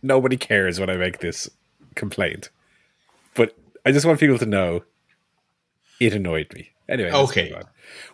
nobody 0.00 0.36
cares 0.36 0.78
when 0.78 0.88
I 0.88 0.96
make 0.96 1.18
this 1.18 1.50
complaint, 1.96 2.50
but 3.34 3.56
I 3.86 3.92
just 3.92 4.06
want 4.06 4.20
people 4.20 4.38
to 4.38 4.46
know 4.46 4.82
it 6.00 6.14
annoyed 6.14 6.52
me. 6.54 6.70
Anyway, 6.88 7.10
Okay. 7.12 7.52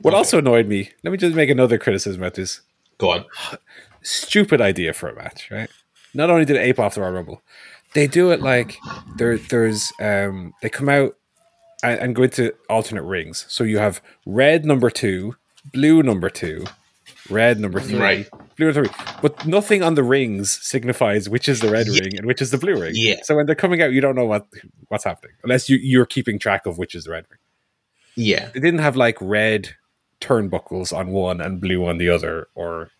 What 0.00 0.12
Okay. 0.12 0.18
also 0.18 0.38
annoyed 0.38 0.66
me, 0.66 0.90
let 1.02 1.10
me 1.10 1.16
just 1.18 1.34
make 1.34 1.50
another 1.50 1.78
criticism 1.78 2.22
about 2.22 2.34
this 2.34 2.60
Go 2.98 3.10
on. 3.12 3.24
stupid 4.02 4.60
idea 4.60 4.92
for 4.92 5.08
a 5.08 5.14
match, 5.14 5.50
right? 5.50 5.70
Not 6.14 6.30
only 6.30 6.44
did 6.44 6.56
it 6.56 6.60
ape 6.60 6.78
off 6.78 6.94
the 6.94 7.00
Royal 7.02 7.12
Rumble, 7.12 7.42
they 7.94 8.06
do 8.06 8.30
it 8.30 8.40
like 8.40 8.76
there. 9.16 9.38
There's 9.38 9.92
um, 10.00 10.54
they 10.62 10.68
come 10.68 10.88
out 10.88 11.16
and, 11.82 12.00
and 12.00 12.14
go 12.14 12.22
into 12.24 12.54
alternate 12.68 13.02
rings. 13.02 13.44
So 13.48 13.64
you 13.64 13.78
have 13.78 14.00
red 14.24 14.64
number 14.64 14.90
two, 14.90 15.36
blue 15.72 16.02
number 16.02 16.28
two, 16.30 16.64
red 17.30 17.58
number 17.60 17.80
three, 17.80 17.98
Right. 17.98 18.30
blue 18.56 18.72
number 18.72 18.88
three. 18.88 19.14
But 19.22 19.46
nothing 19.46 19.82
on 19.82 19.94
the 19.94 20.02
rings 20.02 20.58
signifies 20.62 21.28
which 21.28 21.48
is 21.48 21.60
the 21.60 21.70
red 21.70 21.86
Yeah. 21.88 22.00
ring 22.04 22.16
and 22.18 22.26
which 22.26 22.40
is 22.42 22.50
the 22.50 22.58
blue 22.58 22.80
ring. 22.80 22.92
Yeah. 22.94 23.16
So 23.22 23.36
when 23.36 23.46
they're 23.46 23.54
coming 23.54 23.82
out, 23.82 23.92
you 23.92 24.00
don't 24.00 24.14
know 24.16 24.26
what 24.26 24.46
what's 24.88 25.04
happening 25.04 25.34
unless 25.42 25.68
you 25.68 25.76
you're 25.82 26.06
keeping 26.06 26.38
track 26.38 26.66
of 26.66 26.78
which 26.78 26.94
is 26.94 27.04
the 27.04 27.10
red 27.10 27.24
ring. 27.30 27.38
Yeah. 28.16 28.48
They 28.54 28.60
didn't 28.60 28.80
have 28.80 28.96
like 28.96 29.16
red 29.20 29.70
turnbuckles 30.20 30.96
on 30.96 31.08
one 31.10 31.40
and 31.40 31.60
blue 31.60 31.86
on 31.86 31.98
the 31.98 32.08
other, 32.08 32.48
or 32.54 32.90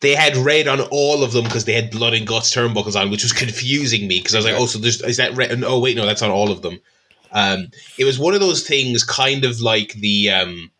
They 0.00 0.14
had 0.14 0.36
red 0.36 0.66
on 0.68 0.80
all 0.90 1.22
of 1.22 1.32
them 1.32 1.44
because 1.44 1.64
they 1.64 1.74
had 1.74 1.90
blood 1.90 2.14
and 2.14 2.26
guts 2.26 2.54
turnbuckles 2.54 2.98
on, 3.00 3.10
which 3.10 3.22
was 3.22 3.32
confusing 3.32 4.08
me 4.08 4.18
because 4.18 4.34
I 4.34 4.38
was 4.38 4.44
like, 4.46 4.54
oh, 4.56 4.66
so 4.66 4.78
there's 4.78 5.00
is 5.02 5.16
that 5.18 5.34
red? 5.34 5.50
And, 5.50 5.64
oh, 5.64 5.78
wait, 5.78 5.96
no, 5.96 6.06
that's 6.06 6.22
on 6.22 6.30
all 6.30 6.50
of 6.50 6.62
them. 6.62 6.80
Um, 7.32 7.68
it 7.98 8.04
was 8.04 8.18
one 8.18 8.34
of 8.34 8.40
those 8.40 8.66
things, 8.66 9.04
kind 9.04 9.44
of 9.44 9.60
like 9.60 9.92
the 9.94 10.30
um, 10.30 10.70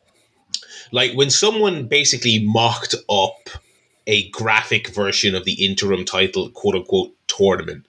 like 0.92 1.12
when 1.12 1.30
someone 1.30 1.86
basically 1.86 2.44
mocked 2.44 2.94
up 3.08 3.48
a 4.06 4.28
graphic 4.30 4.88
version 4.88 5.34
of 5.34 5.44
the 5.44 5.64
interim 5.64 6.04
title, 6.04 6.50
quote 6.50 6.74
unquote, 6.74 7.12
tournament. 7.26 7.86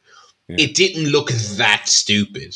It 0.58 0.76
didn't 0.76 1.12
look 1.12 1.32
that 1.32 1.88
stupid. 1.88 2.56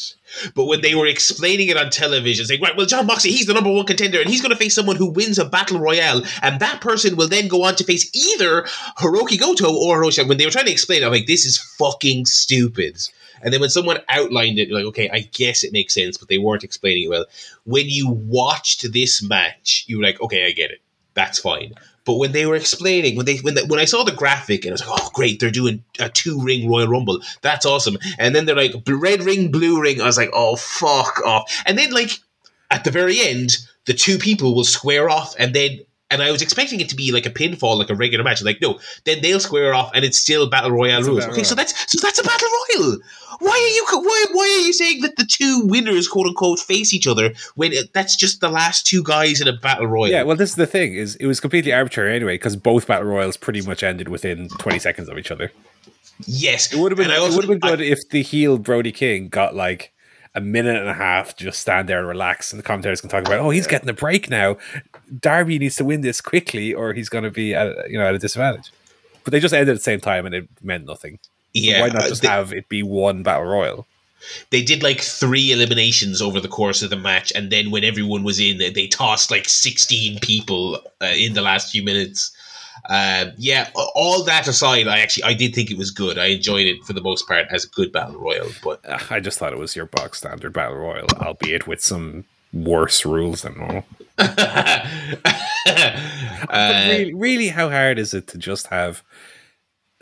But 0.53 0.65
when 0.65 0.81
they 0.81 0.95
were 0.95 1.07
explaining 1.07 1.69
it 1.69 1.77
on 1.77 1.89
television, 1.89 2.45
saying, 2.45 2.61
right, 2.61 2.75
well, 2.75 2.85
Jon 2.85 3.05
Moxley, 3.05 3.31
he's 3.31 3.45
the 3.45 3.53
number 3.53 3.71
one 3.71 3.85
contender, 3.85 4.19
and 4.19 4.29
he's 4.29 4.41
going 4.41 4.51
to 4.51 4.57
face 4.57 4.75
someone 4.75 4.97
who 4.97 5.09
wins 5.11 5.39
a 5.39 5.45
battle 5.45 5.79
royale, 5.79 6.21
and 6.41 6.59
that 6.59 6.81
person 6.81 7.15
will 7.15 7.29
then 7.29 7.47
go 7.47 7.63
on 7.63 7.75
to 7.75 7.83
face 7.85 8.13
either 8.13 8.63
Hirooki 8.97 9.39
Goto 9.39 9.73
or 9.73 10.01
Hiroshi. 10.01 10.27
When 10.27 10.37
they 10.37 10.45
were 10.45 10.51
trying 10.51 10.65
to 10.65 10.71
explain 10.71 11.03
it, 11.03 11.05
I'm 11.05 11.11
like, 11.11 11.27
this 11.27 11.45
is 11.45 11.57
fucking 11.57 12.25
stupid. 12.25 12.97
And 13.41 13.53
then 13.53 13.61
when 13.61 13.69
someone 13.69 13.99
outlined 14.09 14.59
it, 14.59 14.67
you're 14.67 14.77
like, 14.77 14.87
okay, 14.87 15.09
I 15.09 15.21
guess 15.31 15.63
it 15.63 15.73
makes 15.73 15.93
sense, 15.93 16.17
but 16.17 16.29
they 16.29 16.37
weren't 16.37 16.63
explaining 16.63 17.05
it 17.05 17.09
well. 17.09 17.25
When 17.63 17.85
you 17.87 18.09
watched 18.09 18.91
this 18.93 19.21
match, 19.21 19.85
you 19.87 19.97
were 19.97 20.03
like, 20.03 20.21
okay, 20.21 20.45
I 20.45 20.51
get 20.51 20.71
it. 20.71 20.81
That's 21.13 21.39
fine. 21.39 21.73
But 22.05 22.15
when 22.15 22.33
they 22.33 22.45
were 22.45 22.55
explaining, 22.55 23.15
when 23.15 23.25
they 23.25 23.37
when 23.37 23.57
when 23.67 23.79
I 23.79 23.85
saw 23.85 24.03
the 24.03 24.11
graphic, 24.11 24.63
and 24.63 24.71
I 24.71 24.73
was 24.73 24.87
like, 24.87 24.99
"Oh, 25.01 25.09
great! 25.13 25.39
They're 25.39 25.49
doing 25.49 25.83
a 25.99 26.07
two 26.07 26.39
ring 26.39 26.69
Royal 26.69 26.87
Rumble. 26.87 27.19
That's 27.41 27.65
awesome!" 27.65 27.97
And 28.19 28.35
then 28.35 28.45
they're 28.45 28.55
like, 28.55 28.75
"Red 28.87 29.23
ring, 29.23 29.49
blue 29.49 29.81
ring." 29.81 29.99
I 29.99 30.05
was 30.05 30.17
like, 30.17 30.29
"Oh, 30.31 30.55
fuck 30.55 31.19
off!" 31.25 31.51
And 31.65 31.79
then 31.79 31.91
like 31.91 32.19
at 32.69 32.83
the 32.83 32.91
very 32.91 33.19
end, 33.21 33.57
the 33.85 33.93
two 33.93 34.19
people 34.19 34.53
will 34.53 34.63
square 34.63 35.09
off, 35.09 35.35
and 35.39 35.55
then 35.55 35.79
and 36.11 36.21
I 36.21 36.31
was 36.31 36.41
expecting 36.41 36.79
it 36.79 36.89
to 36.89 36.95
be 36.95 37.11
like 37.11 37.25
a 37.25 37.29
pinfall, 37.31 37.77
like 37.77 37.89
a 37.89 37.95
regular 37.95 38.23
match. 38.23 38.43
Like, 38.43 38.61
no, 38.61 38.79
then 39.05 39.21
they'll 39.21 39.39
square 39.39 39.73
off, 39.73 39.91
and 39.95 40.05
it's 40.05 40.17
still 40.17 40.47
battle 40.49 40.71
royale 40.71 40.99
It's 40.99 41.07
rules. 41.07 41.19
battle 41.21 41.33
Okay, 41.33 41.43
so 41.43 41.55
that's 41.55 41.73
so 41.91 41.99
that's 42.05 42.19
a 42.19 42.23
battle 42.23 42.47
royal. 42.79 42.97
Why 43.39 43.49
are 43.51 43.57
you 43.97 44.01
why 44.07 44.25
why 44.31 44.43
are 44.61 44.65
you 44.65 44.71
saying 44.73 45.01
that 45.01 45.15
the 45.17 45.25
two 45.25 45.61
winners, 45.65 46.07
quote 46.07 46.27
unquote, 46.27 46.59
face 46.59 46.93
each 46.93 47.07
other 47.07 47.33
when 47.55 47.73
it, 47.73 47.91
that's 47.93 48.15
just 48.15 48.39
the 48.39 48.49
last 48.49 48.85
two 48.85 49.03
guys 49.03 49.41
in 49.41 49.47
a 49.47 49.53
battle 49.53 49.87
royal? 49.87 50.09
Yeah, 50.11 50.23
well, 50.23 50.37
this 50.37 50.51
is 50.51 50.55
the 50.55 50.67
thing: 50.67 50.93
is 50.93 51.15
it 51.17 51.25
was 51.25 51.39
completely 51.39 51.73
arbitrary 51.73 52.15
anyway 52.15 52.35
because 52.35 52.55
both 52.55 52.87
battle 52.87 53.07
royals 53.07 53.35
pretty 53.35 53.61
much 53.61 53.83
ended 53.83 54.07
within 54.09 54.47
twenty 54.59 54.79
seconds 54.79 55.09
of 55.09 55.17
each 55.17 55.31
other. 55.31 55.51
yes, 56.25 56.71
It 56.71 56.79
would 56.79 56.91
have 56.91 56.97
been. 56.97 57.11
I 57.11 57.15
It 57.17 57.33
would 57.33 57.43
have 57.45 57.59
been 57.59 57.63
I- 57.63 57.69
good 57.75 57.81
if 57.81 58.07
the 58.09 58.21
heel 58.21 58.57
Brody 58.57 58.91
King 58.91 59.27
got 59.27 59.55
like 59.55 59.91
a 60.35 60.41
minute 60.41 60.75
and 60.75 60.89
a 60.89 60.93
half 60.93 61.35
to 61.37 61.43
just 61.45 61.59
stand 61.59 61.89
there 61.89 61.99
and 61.99 62.07
relax, 62.07 62.51
and 62.51 62.59
the 62.59 62.63
commentators 62.63 63.01
can 63.01 63.09
talk 63.09 63.25
about, 63.25 63.39
oh, 63.39 63.49
he's 63.49 63.67
getting 63.67 63.89
a 63.89 63.93
break 63.93 64.29
now. 64.29 64.57
Darby 65.19 65.57
needs 65.57 65.75
to 65.77 65.85
win 65.85 66.01
this 66.01 66.21
quickly, 66.21 66.73
or 66.73 66.93
he's 66.93 67.09
going 67.09 67.23
to 67.23 67.31
be 67.31 67.53
at 67.55 67.89
you 67.89 67.97
know 67.97 68.05
at 68.05 68.15
a 68.15 68.19
disadvantage. 68.19 68.71
But 69.23 69.31
they 69.31 69.39
just 69.39 69.53
ended 69.53 69.69
at 69.69 69.77
the 69.77 69.83
same 69.83 70.01
time, 70.01 70.25
and 70.25 70.35
it 70.35 70.47
meant 70.61 70.85
nothing. 70.85 71.17
yeah, 71.53 71.81
Why 71.81 71.87
not 71.87 72.03
uh, 72.03 72.09
just 72.09 72.21
they- 72.21 72.27
have 72.27 72.53
it 72.53 72.69
be 72.69 72.83
one 72.83 73.23
battle 73.23 73.45
royal? 73.45 73.87
they 74.49 74.63
did 74.63 74.81
like 74.81 75.01
three 75.01 75.51
eliminations 75.51 76.19
over 76.19 76.39
the 76.39 76.47
course 76.47 76.81
of 76.81 76.89
the 76.89 76.95
match, 76.95 77.31
and 77.35 77.51
then 77.51 77.69
when 77.69 77.83
everyone 77.83 78.23
was 78.23 78.39
in, 78.39 78.57
they, 78.57 78.71
they 78.71 78.87
tossed 78.87 79.29
like 79.29 79.47
sixteen 79.47 80.17
people 80.19 80.79
uh, 81.01 81.05
in 81.15 81.33
the 81.33 81.41
last 81.41 81.71
few 81.71 81.83
minutes. 81.83 82.35
Um, 82.89 83.31
yeah, 83.37 83.69
all 83.73 84.23
that 84.25 84.47
aside, 84.47 84.87
I 84.87 84.99
actually 84.99 85.23
I 85.23 85.33
did 85.33 85.55
think 85.55 85.71
it 85.71 85.77
was 85.77 85.91
good. 85.91 86.17
I 86.19 86.25
enjoyed 86.27 86.67
it 86.67 86.83
for 86.85 86.93
the 86.93 87.01
most 87.01 87.27
part 87.27 87.47
as 87.49 87.63
a 87.65 87.69
good 87.69 87.91
battle 87.91 88.19
royal. 88.19 88.49
But 88.63 88.79
Uh, 88.87 88.99
I 89.09 89.19
just 89.19 89.39
thought 89.39 89.53
it 89.53 89.59
was 89.59 89.75
your 89.75 89.85
box 89.87 90.19
standard 90.19 90.53
battle 90.53 90.77
royal, 90.77 91.07
albeit 91.21 91.67
with 91.67 91.81
some 91.81 92.25
worse 92.53 93.05
rules 93.05 93.41
than 93.43 93.57
normal. 93.57 93.85
Uh, 96.47 96.85
really, 96.87 97.13
really, 97.13 97.47
how 97.49 97.69
hard 97.69 97.97
is 97.97 98.13
it 98.13 98.27
to 98.27 98.37
just 98.37 98.67
have 98.67 99.03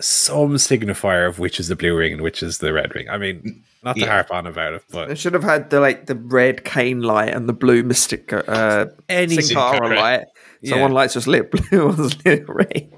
some 0.01 0.55
signifier 0.55 1.27
of 1.27 1.39
which 1.39 1.59
is 1.59 1.67
the 1.69 1.75
blue 1.75 1.95
ring 1.95 2.13
and 2.13 2.21
which 2.21 2.43
is 2.43 2.57
the 2.57 2.73
red 2.73 2.93
ring? 2.93 3.09
I 3.09 3.17
mean, 3.17 3.63
not 3.83 3.95
to 3.95 4.01
Yeah. 4.01 4.07
harp 4.11 4.31
on 4.31 4.45
about 4.45 4.73
it, 4.73 4.83
but 4.91 5.07
but 5.07 5.17
should 5.17 5.33
have 5.33 5.43
had 5.43 5.69
the 5.69 5.79
like 5.79 6.07
the 6.07 6.15
red 6.15 6.65
Kane 6.65 7.01
light 7.01 7.29
and 7.33 7.47
the 7.47 7.53
blue 7.53 7.81
mystic 7.83 8.31
uh, 8.33 8.87
any 9.09 9.41
Sin 9.41 9.55
Cara 9.55 9.79
Cara. 9.79 9.95
light. 9.99 10.25
So 10.65 10.75
Yeah. 10.75 10.81
one 10.81 10.91
light's 10.91 11.13
just 11.13 11.27
lit 11.27 11.51
blue, 11.69 11.87
one's 11.87 12.23
lit 12.25 12.45
red. 12.47 12.89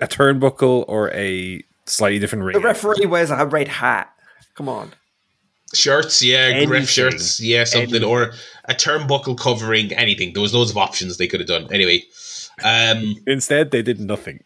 a 0.00 0.06
turnbuckle 0.06 0.84
or 0.88 1.10
a 1.12 1.62
slightly 1.86 2.18
different 2.18 2.44
ring. 2.44 2.54
The 2.54 2.60
referee 2.60 3.06
wears 3.06 3.30
a 3.30 3.46
red 3.46 3.68
hat. 3.68 4.12
Come 4.54 4.68
on. 4.68 4.92
shirts, 5.74 6.22
yeah, 6.22 6.38
Anything. 6.50 6.68
ref 6.70 6.88
shirts, 6.88 7.40
yeah, 7.40 7.64
something, 7.64 7.90
Anything. 7.90 8.08
or 8.08 8.32
a 8.66 8.74
turnbuckle 8.74 9.38
covering 9.38 9.92
anything. 9.92 10.32
There 10.32 10.40
was 10.42 10.54
loads 10.54 10.70
of 10.70 10.76
options 10.76 11.16
they 11.18 11.26
could 11.26 11.40
have 11.40 11.48
done. 11.48 11.68
Anyway, 11.72 12.04
um, 12.64 13.16
Instead, 13.26 13.70
they 13.72 13.82
did 13.82 14.00
nothing. 14.00 14.42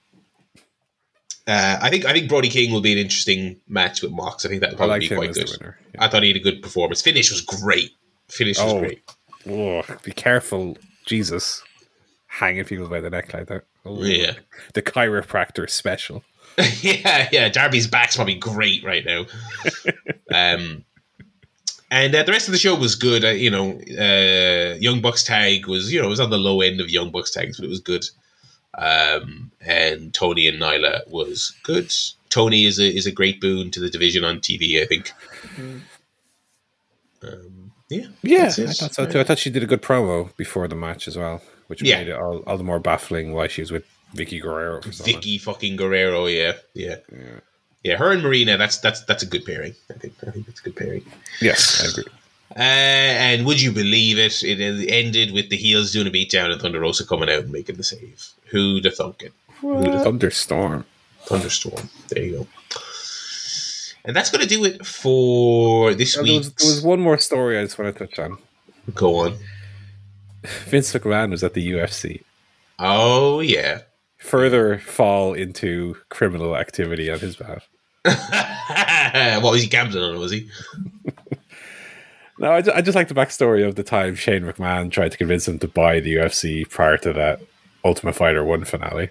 uh, 1.47 1.79
I 1.81 1.91
think 1.91 2.05
I 2.07 2.13
think 2.13 2.29
Brody 2.29 2.49
King 2.49 2.73
will 2.73 2.81
be 2.81 2.93
an 2.93 2.99
interesting 2.99 3.61
match 3.69 4.03
with 4.03 4.13
Mox. 4.13 4.45
I 4.45 4.49
think 4.49 4.61
that'll 4.63 4.77
probably 4.77 5.01
like 5.01 5.09
be 5.11 5.15
quite 5.15 5.35
good. 5.35 5.51
winner. 5.61 5.79
Yeah. 5.95 6.05
I 6.05 6.09
thought 6.09 6.23
he 6.23 6.29
had 6.31 6.37
a 6.37 6.41
good 6.41 6.63
performance. 6.63 7.03
Finish 7.03 7.31
was 7.31 7.41
great. 7.43 7.91
Finish 8.29 8.59
was 8.59 8.73
Oh. 8.73 8.79
great. 8.81 9.03
Oh, 9.49 9.83
be 10.03 10.13
careful, 10.13 10.77
Jesus, 11.11 11.65
hanging 12.29 12.65
people 12.65 12.87
by 12.89 13.01
the 13.01 13.11
neck 13.11 13.35
like 13.35 13.49
that. 13.49 13.65
Oh, 13.85 14.01
Yeah. 14.01 14.35
the 14.75 14.83
chiropractor 14.83 15.69
special. 15.69 16.23
yeah, 16.83 17.29
yeah. 17.33 17.49
Darby's 17.49 17.89
back's 17.89 18.15
probably 18.15 18.37
great 18.37 18.85
right 18.85 19.05
now. 19.05 19.27
um, 20.33 20.85
and 21.91 22.15
uh, 22.15 22.23
the 22.23 22.31
rest 22.31 22.47
of 22.47 22.53
the 22.53 22.59
show 22.59 22.77
was 22.77 22.95
good. 22.95 23.25
Uh, 23.25 23.31
you 23.31 23.51
know, 23.51 23.73
uh, 23.99 24.77
Young 24.79 25.01
Bucks 25.01 25.25
tag 25.25 25.67
was 25.67 25.93
you 25.93 26.01
know 26.01 26.07
it 26.07 26.11
was 26.11 26.21
on 26.21 26.31
the 26.31 26.39
low 26.39 26.61
end 26.61 26.81
of 26.81 26.91
Young 26.91 27.11
Bucks 27.11 27.33
tags, 27.33 27.57
but 27.57 27.65
it 27.67 27.71
was 27.71 27.81
good. 27.81 28.05
Um, 28.79 29.51
and 29.61 30.15
Toni 30.15 30.47
and 30.47 30.61
Nyla 30.63 31.09
was 31.11 31.53
good. 31.65 31.93
Toni 32.29 32.67
is 32.67 32.79
a 32.79 32.87
is 32.89 33.07
a 33.07 33.13
great 33.13 33.41
boon 33.41 33.73
to 33.73 33.81
the 33.81 33.91
division 33.91 34.25
on 34.25 34.39
TV. 34.39 34.81
I 34.81 34.87
think. 34.87 35.13
Um, 37.23 37.60
yeah, 37.91 38.07
Yeah. 38.23 38.47
I 38.47 38.51
thought 38.73 38.95
so 38.95 39.07
too. 39.07 39.21
I 39.21 39.25
thought 39.25 39.39
she 39.39 39.51
did 39.51 39.63
a 39.63 39.67
good 39.67 39.83
promo 39.83 40.35
before 40.37 40.67
the 40.69 40.75
match 40.77 41.07
as 41.09 41.17
well, 41.19 41.43
which 41.67 41.83
Yeah. 41.83 41.99
made 41.99 42.09
it 42.09 42.13
all, 42.17 42.39
all 42.47 42.57
the 42.57 42.65
more 42.65 42.79
baffling 42.81 43.33
why 43.35 43.49
she 43.49 43.61
was 43.61 43.71
with 43.71 43.85
Vickie 44.15 44.41
Guerrero. 44.41 44.81
For 44.83 44.93
so 44.93 45.05
long. 45.05 45.21
Vickie 45.21 45.41
fucking 45.41 45.77
Guerrero. 45.77 46.27
Yeah, 46.27 46.53
yeah, 46.75 46.97
Yeah. 47.13 47.41
yeah. 47.85 47.97
Her 47.97 48.13
and 48.13 48.23
Marina. 48.23 48.57
That's 48.57 48.79
that's 48.79 49.03
that's 49.05 49.23
a 49.23 49.27
good 49.27 49.45
pairing. 49.45 49.75
I 49.91 49.95
think. 49.95 50.15
I 50.27 50.31
think 50.31 50.47
that's 50.47 50.61
a 50.61 50.63
good 50.65 50.77
pairing. 50.77 51.05
Yes, 51.41 51.83
I 51.85 51.89
agree. 51.91 52.05
Uh, 52.57 52.63
and 52.63 53.47
would 53.47 53.61
you 53.63 53.71
believe 53.71 54.19
it? 54.19 54.43
It 54.43 54.59
ended 54.91 55.31
with 55.33 55.51
the 55.51 55.57
heels 55.57 55.93
doing 55.93 56.09
a 56.09 56.11
beatdown 56.11 56.51
and 56.51 56.61
Thunder 56.61 56.81
Rosa 56.81 57.07
coming 57.07 57.31
out 57.31 57.45
and 57.45 57.53
making 57.53 57.77
the 57.77 57.85
save. 57.85 58.27
Who'd 58.47 58.85
have 58.87 58.97
thunk 58.97 59.23
it? 59.23 59.33
Who'd 59.61 59.87
have 59.87 60.03
thunk 60.03 60.05
Thunderstorm. 60.21 60.85
Thunderstorm. 61.27 61.89
There 62.09 62.23
you 62.25 62.33
go. 62.33 62.47
And 64.05 64.17
that's 64.17 64.31
going 64.31 64.43
to 64.43 64.49
do 64.49 64.65
it 64.65 64.85
for 64.87 65.95
this 65.95 66.15
there, 66.15 66.25
week. 66.25 66.39
was, 66.39 66.55
there 66.55 66.71
was 66.71 66.83
one 66.83 67.01
more 67.01 67.19
story 67.19 67.59
I 67.59 67.63
just 67.65 67.79
want 67.79 67.95
to 67.95 68.07
touch 68.07 68.19
on. 68.19 68.39
Go 68.95 69.17
on. 69.17 69.37
Vince 70.67 70.93
McMahon 70.93 71.31
was 71.31 71.45
at 71.45 71.55
the 71.55 71.73
UFC. 71.73 72.23
Oh, 72.79 73.41
yeah. 73.41 73.81
Further 74.19 74.79
fall 74.79 75.35
into 75.35 75.97
criminal 76.09 76.57
activity 76.57 77.11
on 77.11 77.19
his 77.19 77.37
behalf. 77.37 77.69
what 79.43 79.53
was 79.53 79.63
he 79.63 79.69
gambling 79.69 80.03
on? 80.03 80.19
Was 80.19 80.33
he? 80.33 80.49
No, 82.41 82.53
I 82.53 82.63
just, 82.63 82.77
I 82.79 82.81
just 82.81 82.97
like 82.97 83.09
the 83.09 83.15
backstory 83.15 83.69
of 83.69 83.75
the 83.75 83.83
time 83.83 84.15
Shane 84.15 84.45
McMahon 84.45 84.91
tried 84.91 85.13
to 85.13 85.19
convince 85.19 85.47
him 85.47 85.59
to 85.59 85.69
buy 85.69 86.01
the 86.01 86.15
UFC 86.15 86.67
prior 86.69 86.97
to 86.97 87.13
that 87.13 87.43
Ultimate 87.85 88.15
Fighter 88.15 88.43
1 88.43 88.65
finale. 88.65 89.11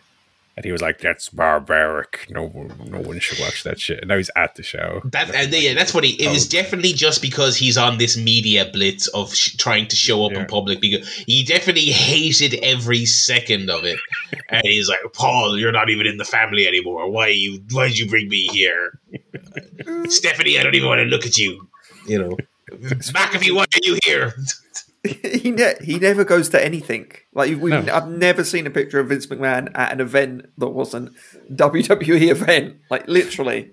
And 0.60 0.66
he 0.66 0.74
was 0.74 0.82
like, 0.82 0.98
that's 1.00 1.30
barbaric. 1.30 2.28
No, 2.30 2.50
one- 2.50 2.74
no 2.92 3.00
one 3.00 3.18
should 3.22 3.40
watch 3.40 3.64
that 3.64 3.80
shit. 3.80 4.00
And 4.00 4.10
now 4.10 4.18
he's 4.18 4.30
at 4.36 4.56
the 4.56 4.62
show. 4.64 5.00
That, 5.06 5.34
and 5.34 5.54
yeah, 5.54 5.74
that's 5.74 5.94
funny. 5.94 6.10
It 6.10 6.30
was 6.30 6.48
Oh. 6.48 6.50
definitely 6.50 6.92
just 6.92 7.22
because 7.22 7.56
he's 7.56 7.78
on 7.78 7.98
this 7.98 8.18
media 8.18 8.70
blitz 8.74 9.08
of 9.08 9.34
sh- 9.34 9.56
trying 9.56 9.88
to 9.88 9.96
show 9.96 10.26
up 10.26 10.34
Yeah. 10.34 10.42
in 10.42 10.48
public. 10.48 10.82
Because 10.82 11.08
he 11.14 11.46
definitely 11.46 11.86
hated 11.86 12.56
every 12.62 13.06
second 13.06 13.70
of 13.70 13.86
it, 13.86 13.98
and 14.50 14.62
he's 14.66 14.90
like, 14.90 15.00
"Paul, 15.14 15.58
you're 15.58 15.72
not 15.72 15.90
even 15.90 16.06
in 16.06 16.18
the 16.18 16.26
family 16.26 16.68
anymore. 16.68 17.10
Why 17.10 17.28
you? 17.30 17.64
Why 17.72 17.88
did 17.88 17.98
you 17.98 18.10
bring 18.10 18.28
me 18.28 18.48
here, 18.52 19.00
Stephanie? 20.10 20.60
I 20.60 20.64
don't 20.64 20.76
even 20.76 20.90
want 20.90 21.00
to 21.00 21.06
look 21.06 21.26
at 21.26 21.38
you. 21.38 21.70
You 22.06 22.20
know, 22.20 22.38
McAfee, 22.72 23.56
why 23.56 23.62
are 23.64 23.80
you 23.82 23.98
here? 24.04 24.34
he 25.24 25.52
ne- 25.52 25.76
he 25.82 25.98
never 25.98 26.24
goes 26.24 26.50
to 26.50 26.64
anything. 26.64 27.12
Like 27.34 27.50
we've, 27.60 27.86
No. 27.86 27.94
I've 27.94 28.10
never 28.10 28.44
seen 28.44 28.68
a 28.68 28.70
picture 28.70 29.00
of 29.00 29.08
Vince 29.10 29.28
McMahon 29.28 29.72
at 29.76 29.92
an 29.94 30.02
event 30.02 30.50
that 30.58 30.70
wasn't 30.70 31.14
WWE 31.52 32.30
event. 32.32 32.78
Like 32.90 33.08
literally, 33.08 33.72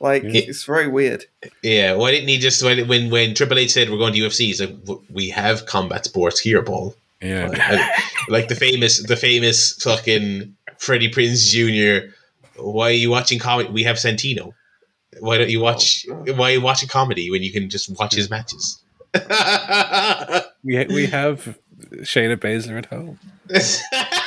like 0.00 0.22
Yeah. 0.22 0.30
it's 0.46 0.64
very 0.64 0.86
weird. 0.86 1.24
yeah, 1.62 1.94
why 1.94 2.12
didn't 2.12 2.28
he 2.28 2.38
just 2.38 2.62
when 2.62 2.86
when 2.86 3.10
when 3.10 3.34
Triple 3.34 3.58
H 3.58 3.72
said 3.72 3.90
we're 3.90 3.98
going 3.98 4.12
to 4.14 4.20
UFC? 4.20 4.40
He's 4.46 4.60
like, 4.60 4.76
we 5.10 5.28
have 5.30 5.66
combat 5.66 6.04
sports 6.04 6.38
here, 6.38 6.62
Paul. 6.62 6.94
Yeah. 7.20 7.48
like, 7.48 8.28
like 8.28 8.48
the 8.48 8.54
famous 8.54 9.02
the 9.04 9.16
famous 9.16 9.72
fucking 9.82 10.54
Freddie 10.78 11.10
Prinze 11.10 11.50
Jr. 11.50 12.12
Why 12.62 12.90
are 12.90 12.92
you 12.92 13.10
watching 13.10 13.40
comedy? 13.40 13.68
We 13.70 13.82
have 13.82 13.96
Santino. 13.96 14.52
Why 15.20 15.38
don't 15.38 15.50
you 15.50 15.58
watch? 15.60 16.06
Oh, 16.08 16.14
why 16.34 16.50
are 16.50 16.54
you 16.54 16.60
watching 16.60 16.88
comedy 16.88 17.28
when 17.30 17.42
you 17.42 17.50
can 17.52 17.68
just 17.68 17.88
watch 17.98 18.14
his 18.14 18.30
matches? 18.30 18.80
We, 20.64 20.84
we 20.86 21.06
have 21.06 21.58
Shayna 21.98 22.36
Baszler 22.36 22.78
at 22.78 22.86
home. 22.86 23.18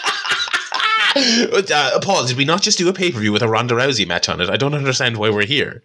uh, 1.15 1.99
Paul, 2.01 2.25
did 2.25 2.37
we 2.37 2.45
not 2.45 2.61
just 2.61 2.77
do 2.77 2.87
a 2.87 2.93
pay 2.93 3.11
per 3.11 3.19
view 3.19 3.31
with 3.31 3.41
a 3.41 3.47
Ronda 3.47 3.75
Rousey 3.75 4.07
match 4.07 4.29
on 4.29 4.41
it? 4.41 4.49
I 4.49 4.57
don't 4.57 4.73
understand 4.73 5.17
why 5.17 5.29
we're 5.29 5.45
here. 5.45 5.83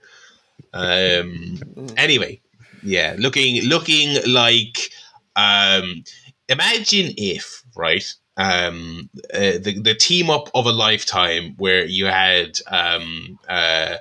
Um. 0.73 1.58
Anyway, 1.97 2.41
yeah, 2.83 3.16
looking 3.18 3.62
looking 3.65 4.18
like. 4.26 4.91
Um. 5.34 6.05
Imagine 6.49 7.12
if 7.16 7.62
right. 7.75 8.15
Um. 8.36 9.10
Uh, 9.33 9.58
the 9.60 9.81
the 9.83 9.94
team 9.94 10.31
up 10.31 10.50
of 10.55 10.66
a 10.66 10.73
lifetime 10.73 11.55
where 11.57 11.84
you 11.84 12.07
had 12.07 12.58
um 12.68 13.39
uh 13.49 13.97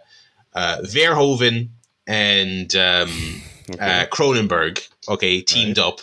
uh 0.53 0.77
Verhoeven 0.83 1.69
and 2.07 2.75
um 2.75 3.41
uh, 3.79 4.05
Cronenberg, 4.11 4.87
okay, 5.09 5.41
teamed 5.41 5.77
Right. 5.77 5.87
up, 5.87 5.99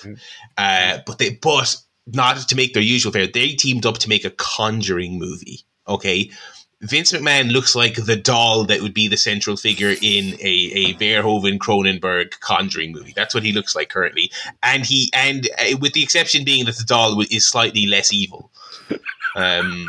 uh, 0.59 0.99
but 1.07 1.19
they 1.19 1.31
but 1.43 1.77
not 2.07 2.37
to 2.49 2.57
make 2.57 2.75
their 2.75 2.83
usual 2.83 3.13
fare. 3.13 3.27
They 3.27 3.51
teamed 3.51 3.87
up 3.87 3.99
to 3.99 4.09
make 4.09 4.25
a 4.25 4.31
Conjuring 4.31 5.19
movie. 5.19 5.61
Okay, 5.89 6.31
Vince 6.81 7.13
McMahon 7.13 7.53
looks 7.53 7.75
like 7.77 7.95
the 7.95 8.17
doll 8.17 8.65
that 8.65 8.81
would 8.81 8.93
be 8.95 9.07
the 9.09 9.17
central 9.17 9.57
figure 9.57 9.95
in 10.03 10.35
a 10.41 10.71
a 10.75 10.95
Verhoeven 10.95 11.59
Cronenberg 11.59 12.39
Conjuring 12.41 12.93
movie. 12.93 13.13
That's 13.15 13.35
what 13.35 13.45
he 13.45 13.53
looks 13.53 13.75
like 13.77 13.89
currently, 13.89 14.31
and 14.63 14.85
he 14.85 15.11
and 15.15 15.49
uh, 15.59 15.77
with 15.81 15.93
the 15.93 16.03
exception 16.03 16.45
being 16.45 16.65
that 16.67 16.77
the 16.77 16.85
doll 16.85 17.21
is 17.31 17.47
slightly 17.47 17.87
less 17.87 18.13
evil. 18.13 18.51
Um, 19.37 19.89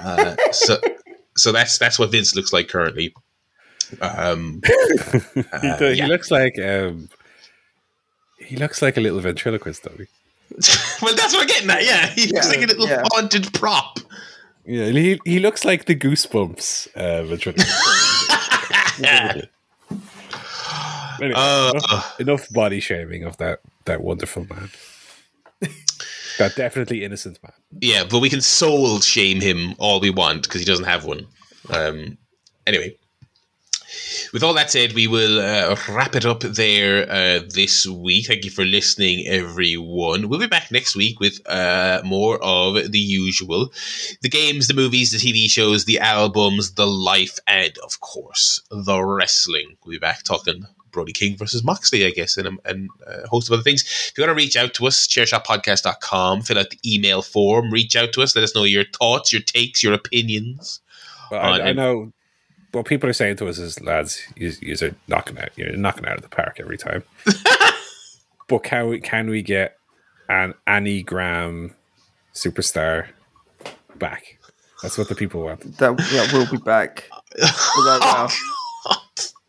uh, 0.00 0.34
so 0.52 0.78
so 1.36 1.52
that's 1.52 1.78
that's 1.78 1.98
what 1.98 2.10
Vince 2.10 2.34
looks 2.34 2.52
like 2.52 2.68
currently. 2.68 3.14
Um, 4.00 4.62
he, 5.34 5.44
uh, 5.52 5.76
do- 5.78 5.92
he 5.92 6.02
looks 6.06 6.30
like 6.30 6.58
um, 6.58 7.08
he 8.44 8.56
looks 8.56 8.82
like 8.82 8.96
a 8.96 9.00
little 9.00 9.20
ventriloquist 9.20 9.82
though. 9.84 9.90
well, 11.02 11.14
that's 11.16 11.32
what 11.32 11.42
I'm 11.42 11.46
getting 11.46 11.70
at. 11.70 11.84
Yeah, 11.84 12.06
he 12.08 12.26
looks 12.28 12.46
Yeah, 12.46 12.52
like 12.60 12.62
a 12.62 12.66
little 12.66 12.86
yeah. 12.88 13.02
haunted 13.12 13.52
prop. 13.54 13.98
Yeah, 14.66 14.86
he 14.86 15.20
he 15.24 15.40
looks 15.40 15.64
like 15.64 15.84
the 15.86 15.94
Goosebumps 15.96 16.94
uh, 16.96 17.24
ventriloquist. 17.24 17.70
Anyway, 21.20 21.32
Uh, 21.36 21.72
enough, 21.74 22.20
enough 22.20 22.48
body 22.50 22.80
shaming 22.80 23.22
of 23.24 23.36
that 23.36 23.60
that 23.84 24.02
wonderful 24.02 24.46
man. 24.50 24.68
that 26.38 26.56
definitely 26.56 27.04
innocent 27.04 27.38
man. 27.42 27.52
yeah, 27.80 28.02
but 28.04 28.18
we 28.18 28.28
can 28.28 28.40
soul 28.40 29.00
shame 29.00 29.40
him 29.40 29.74
all 29.78 30.00
we 30.00 30.10
want 30.10 30.42
because 30.42 30.60
he 30.60 30.64
doesn't 30.66 30.86
have 30.86 31.04
one. 31.04 31.26
Um, 31.70 32.18
anyway, 32.66 32.96
with 34.32 34.42
all 34.42 34.54
that 34.54 34.70
said, 34.70 34.92
we 34.92 35.06
will 35.06 35.40
uh, 35.40 35.76
wrap 35.88 36.14
it 36.14 36.24
up 36.24 36.40
there 36.40 37.10
uh, 37.10 37.40
this 37.48 37.86
week. 37.86 38.26
Thank 38.26 38.44
you 38.44 38.50
for 38.50 38.64
listening, 38.64 39.26
everyone. 39.26 40.28
We'll 40.28 40.40
be 40.40 40.46
back 40.46 40.70
next 40.70 40.96
week 40.96 41.20
with 41.20 41.40
uh, 41.48 42.02
more 42.04 42.38
of 42.42 42.90
the 42.90 42.98
usual 42.98 43.72
the 44.22 44.28
games, 44.28 44.68
the 44.68 44.74
movies, 44.74 45.12
the 45.12 45.18
TV 45.18 45.48
shows, 45.48 45.84
the 45.84 46.00
albums, 46.00 46.72
the 46.72 46.86
life, 46.86 47.38
and 47.46 47.76
of 47.84 48.00
course, 48.00 48.60
the 48.70 49.02
wrestling. 49.02 49.76
We'll 49.84 49.92
be 49.92 49.98
back 49.98 50.22
talking. 50.22 50.66
Brody 50.90 51.12
King 51.12 51.36
versus 51.36 51.64
Moxley, 51.64 52.06
I 52.06 52.10
guess, 52.10 52.36
and, 52.36 52.58
and 52.64 52.88
a 53.06 53.26
host 53.26 53.48
of 53.48 53.54
other 53.54 53.62
things. 53.62 53.82
If 53.82 54.12
you 54.16 54.22
want 54.22 54.38
to 54.38 54.42
reach 54.42 54.56
out 54.56 54.74
to 54.74 54.86
us, 54.86 55.08
chairshotpodcast.com, 55.08 56.42
fill 56.42 56.58
out 56.58 56.70
the 56.70 56.78
email 56.86 57.20
form, 57.20 57.70
reach 57.70 57.96
out 57.96 58.12
to 58.12 58.22
us, 58.22 58.36
let 58.36 58.44
us 58.44 58.54
know 58.54 58.62
your 58.62 58.84
thoughts, 58.84 59.32
your 59.32 59.42
takes, 59.42 59.82
your 59.82 59.92
opinions. 59.92 60.80
On 61.32 61.60
I, 61.60 61.70
I 61.70 61.72
know 61.72 62.12
what 62.74 62.86
people 62.86 63.08
are 63.08 63.14
saying 63.14 63.36
to 63.36 63.48
us 63.48 63.58
is, 63.58 63.80
lads, 63.80 64.22
you, 64.36 64.52
you 64.60 64.74
are 64.82 64.94
knocking 65.08 65.38
out, 65.38 65.50
you're 65.56 65.76
knocking 65.76 66.06
out 66.06 66.16
of 66.16 66.22
the 66.22 66.28
park 66.28 66.58
every 66.58 66.76
time. 66.76 67.04
but 68.48 68.64
can 68.64 68.88
we 68.88 69.00
can 69.00 69.30
we 69.30 69.42
get 69.42 69.78
an 70.28 70.54
Annie 70.66 71.02
Graham 71.02 71.74
superstar 72.34 73.06
back? 73.96 74.38
That's 74.82 74.98
what 74.98 75.08
the 75.08 75.14
people 75.14 75.42
want. 75.42 75.60
That, 75.78 75.96
that 75.96 76.32
will 76.32 76.50
be 76.50 76.62
back. 76.62 77.08
Without. 77.36 78.32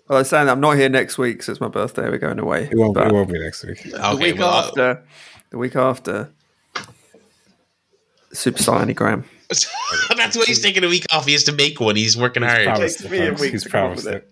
Well, 0.08 0.18
oh, 0.18 0.20
I'm 0.20 0.26
saying 0.26 0.50
I'm 0.50 0.60
not 0.60 0.78
here 0.78 0.88
next 0.88 1.18
week, 1.18 1.42
so 1.42 1.52
it's 1.52 1.60
my 1.60 1.68
birthday. 1.68 2.08
We're 2.08 2.20
going 2.20 2.38
away. 2.38 2.70
It 2.72 2.78
won't. 2.78 2.96
It 2.96 3.12
won't 3.12 3.28
be 3.28 3.40
next 3.40 3.66
week. 3.66 3.82
the 3.82 4.18
week 4.22 4.38
well, 4.38 4.54
after, 4.54 5.04
the 5.50 5.58
week 5.58 5.76
after, 5.76 6.30
Super 8.32 8.60
Cyanogram. 8.60 9.24
that's 10.18 10.36
why 10.38 10.44
he's 10.46 10.62
taking 10.62 10.84
a 10.84 10.88
week 10.88 11.06
off. 11.12 11.26
He 11.26 11.34
has 11.34 11.44
to 11.46 11.52
make 11.52 11.80
one. 11.80 11.96
He's 11.96 12.18
working 12.18 12.44
hard. 12.44 12.66
Promised 12.66 13.00
Takes 13.00 13.12
me 13.12 13.28
a 13.28 13.34
week 13.34 13.52
He's 13.52 13.64
to 13.64 13.70
promised 13.70 14.08
it. 14.08 14.32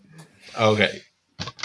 Okay. 0.60 1.02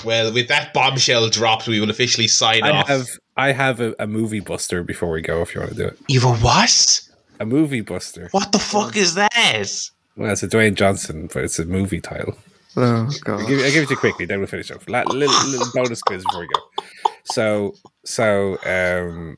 Well, 0.04 0.32
with 0.32 0.48
that 0.48 0.72
bombshell 0.72 1.28
dropped, 1.28 1.68
we 1.68 1.80
will 1.80 1.90
officially 1.90 2.28
sign 2.28 2.62
I 2.62 2.70
off. 2.70 2.88
have 2.88 3.06
I 3.36 3.52
have 3.52 3.80
a, 3.80 3.94
a 3.98 4.06
movie 4.06 4.40
buster 4.40 4.82
before 4.82 5.10
we 5.10 5.22
go. 5.22 5.42
If 5.42 5.54
you 5.54 5.60
want 5.60 5.72
to 5.72 5.76
do 5.76 5.86
it, 5.86 5.98
You've 6.08 6.24
a 6.24 6.32
what? 6.36 7.00
a 7.40 7.46
movie 7.46 7.80
buster. 7.82 8.28
What 8.32 8.52
the 8.52 8.58
fuck 8.58 8.96
is 8.96 9.14
that? 9.14 9.90
Well, 10.16 10.32
it's 10.32 10.42
a 10.42 10.48
Dwayne 10.48 10.74
Johnson, 10.74 11.28
but 11.32 11.44
it's 11.44 11.58
a 11.58 11.64
movie 11.64 12.00
title. 12.00 12.36
Oh 12.76 13.10
god. 13.24 13.40
I'll 13.40 13.46
give, 13.46 13.60
I'll 13.60 13.70
give 13.72 13.82
it 13.84 13.86
to 13.86 13.94
you 13.94 13.96
quickly, 13.96 14.26
then 14.26 14.38
we'll 14.38 14.48
finish 14.48 14.70
off. 14.70 14.88
La- 14.88 15.02
little, 15.04 15.48
little 15.48 15.66
bonus 15.74 16.02
quiz 16.02 16.24
before 16.24 16.40
we 16.40 16.48
go. 16.48 16.60
So, 17.24 17.74
so 18.04 18.58
um, 18.64 19.36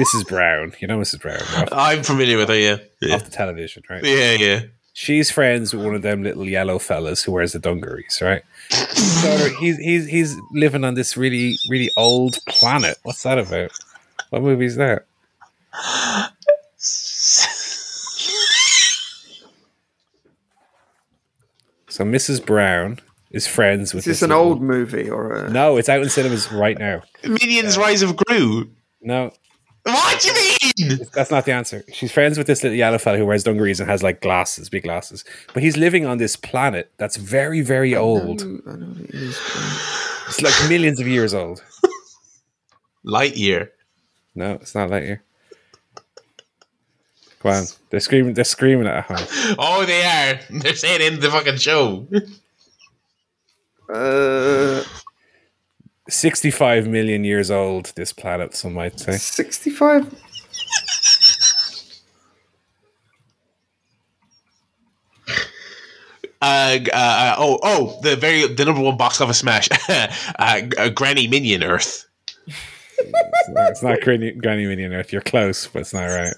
Mrs. 0.00 0.26
Brown, 0.28 0.72
you 0.80 0.86
know 0.88 0.98
Mrs. 0.98 1.20
Brown 1.20 1.40
off, 1.56 1.68
I'm 1.72 2.02
familiar 2.02 2.36
with 2.36 2.48
her, 2.48 2.58
yeah. 2.58 2.76
Yeah, 3.00 3.14
off 3.14 3.24
the 3.24 3.30
television, 3.30 3.82
right? 3.88 4.04
yeah. 4.04 4.32
yeah. 4.32 4.60
She's 4.92 5.30
friends 5.30 5.72
with 5.72 5.84
one 5.84 5.94
of 5.94 6.02
them 6.02 6.24
little 6.24 6.44
yellow 6.48 6.80
fellas 6.80 7.22
who 7.22 7.30
wears 7.32 7.52
the 7.52 7.60
dungarees, 7.60 8.20
right? 8.20 8.42
so 8.70 9.48
he's 9.60 9.76
he's 9.78 10.06
he's 10.08 10.36
living 10.52 10.82
on 10.84 10.94
this 10.94 11.16
really 11.16 11.56
really 11.70 11.90
old 11.96 12.36
planet. 12.48 12.96
What's 13.04 13.22
that 13.22 13.38
about? 13.38 13.70
What 14.30 14.42
movie 14.42 14.64
is 14.66 14.74
that? 14.76 15.06
So 21.88 22.04
Mrs. 22.04 22.44
Brown 22.44 23.00
is 23.30 23.46
friends 23.46 23.94
with 23.94 24.02
Is 24.02 24.04
this 24.06 24.16
this 24.20 24.22
an 24.22 24.30
little- 24.30 24.44
old 24.44 24.62
movie 24.62 25.08
or 25.08 25.32
a? 25.34 25.50
No, 25.50 25.76
it's 25.76 25.88
out 25.88 26.02
in 26.02 26.08
cinemas 26.10 26.50
right 26.52 26.78
now. 26.78 27.02
Minions 27.24 27.76
Rise 27.78 28.02
of 28.02 28.16
Gru. 28.16 28.70
No, 29.00 29.30
What 29.84 30.20
do 30.20 30.28
you 30.28 30.34
mean? 30.88 31.06
that's 31.14 31.30
not 31.30 31.44
the 31.44 31.52
answer. 31.52 31.84
She's 31.92 32.12
friends 32.12 32.36
with 32.38 32.46
this 32.46 32.62
little 32.62 32.76
yellow 32.76 32.98
fella 32.98 33.18
who 33.18 33.26
wears 33.26 33.44
dungarees 33.44 33.80
and 33.80 33.88
has 33.88 34.02
like 34.02 34.20
glasses, 34.20 34.68
big 34.68 34.82
glasses. 34.82 35.24
But 35.54 35.62
he's 35.62 35.76
living 35.76 36.04
on 36.06 36.18
this 36.18 36.36
planet 36.36 36.90
that's 36.98 37.16
very, 37.16 37.60
very 37.60 37.94
old. 37.96 38.42
I 38.42 38.44
know 38.44 38.86
what 38.86 38.98
it 39.08 39.14
is. 39.14 39.38
It's 40.28 40.42
like 40.42 40.68
millions 40.68 41.00
of 41.00 41.06
years 41.08 41.32
old. 41.34 41.62
Light 43.04 43.36
year. 43.36 43.72
No, 44.34 44.52
it's 44.54 44.74
not 44.74 44.90
Lightyear. 44.90 45.20
Come 47.40 47.52
on, 47.52 47.64
they're 47.90 48.00
screaming. 48.00 48.34
They're 48.34 48.44
screaming 48.44 48.86
at 48.88 49.04
home. 49.04 49.56
Oh, 49.58 49.84
they 49.86 50.04
are. 50.04 50.40
They're 50.60 50.74
saying 50.74 51.00
in 51.14 51.20
the 51.20 51.30
fucking 51.30 51.56
show. 51.58 52.06
Uh, 53.92 54.82
Sixty-five 56.08 56.86
million 56.86 57.24
years 57.24 57.50
old. 57.50 57.92
This 57.96 58.12
planet, 58.12 58.54
some 58.54 58.74
might 58.74 58.98
say. 58.98 59.16
sixty-five. 59.16 60.14
Uh, 66.40 66.78
uh, 66.92 67.34
oh, 67.36 67.58
oh, 67.62 67.98
the 68.02 68.14
very 68.14 68.46
the 68.46 68.64
number 68.64 68.80
one 68.80 68.96
box 68.96 69.20
office 69.20 69.38
smash. 69.38 69.68
uh, 69.88 70.08
uh, 70.38 70.88
Granny 70.90 71.26
Minion 71.26 71.64
Earth. 71.64 72.08
It's 72.46 73.48
not, 73.48 73.70
it's 73.70 73.82
not 73.82 74.00
Granny, 74.00 74.32
Granny 74.32 74.66
Minion 74.66 74.92
Earth. 74.92 75.12
You're 75.12 75.22
close, 75.22 75.66
but 75.66 75.80
it's 75.80 75.92
not 75.92 76.06
right. 76.06 76.34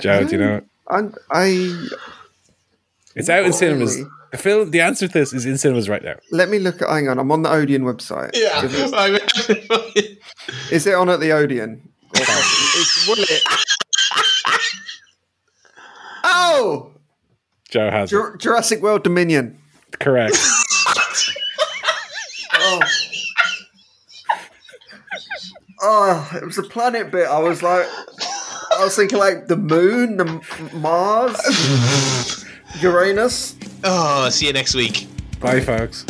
Joe, 0.00 0.24
do 0.24 0.32
you 0.32 0.38
know? 0.38 0.56
it? 0.56 0.64
I, 0.90 1.08
I 1.30 1.88
It's 3.14 3.28
out 3.28 3.44
in 3.44 3.52
cinemas. 3.52 3.96
Really? 3.96 4.08
The 4.32 4.38
film. 4.38 4.70
The 4.70 4.80
answer 4.80 5.06
to 5.06 5.12
this 5.12 5.32
is 5.32 5.46
in 5.46 5.56
cinemas 5.58 5.88
right 5.88 6.02
now. 6.02 6.16
let 6.32 6.48
me 6.48 6.58
look 6.58 6.82
at. 6.82 6.88
Hang 6.88 7.08
on, 7.08 7.18
I'm 7.18 7.30
on 7.30 7.42
the 7.42 7.50
Odeon 7.50 7.82
website. 7.82 8.30
Yeah, 8.34 8.64
is 10.70 10.86
it 10.86 10.94
on 10.94 11.08
at 11.08 11.20
the 11.20 11.32
Odeon? 11.32 11.88
It's, 12.16 13.08
will 13.08 13.16
it? 13.18 13.42
Oh, 16.24 16.92
Joe 17.70 17.90
has 17.90 18.10
it. 18.10 18.14
Jur- 18.16 18.36
Jurassic 18.36 18.82
World 18.82 19.04
Dominion. 19.04 19.58
Correct. 19.98 20.36
Oh. 22.66 22.80
oh, 25.82 26.30
it 26.40 26.46
was 26.46 26.56
the 26.56 26.62
planet 26.62 27.10
bit. 27.10 27.28
I 27.28 27.38
was 27.40 27.62
like, 27.62 27.84
I 28.78 28.84
was 28.84 28.96
thinking 28.96 29.18
like 29.18 29.48
the 29.48 29.56
moon, 29.56 30.16
the 30.16 30.24
Mars, 30.72 31.36
Uranus. 32.80 33.54
oh, 33.84 34.28
see 34.30 34.46
you 34.46 34.52
next 34.52 34.74
week. 34.74 35.06
Bye, 35.40 35.60
folks. 35.60 36.04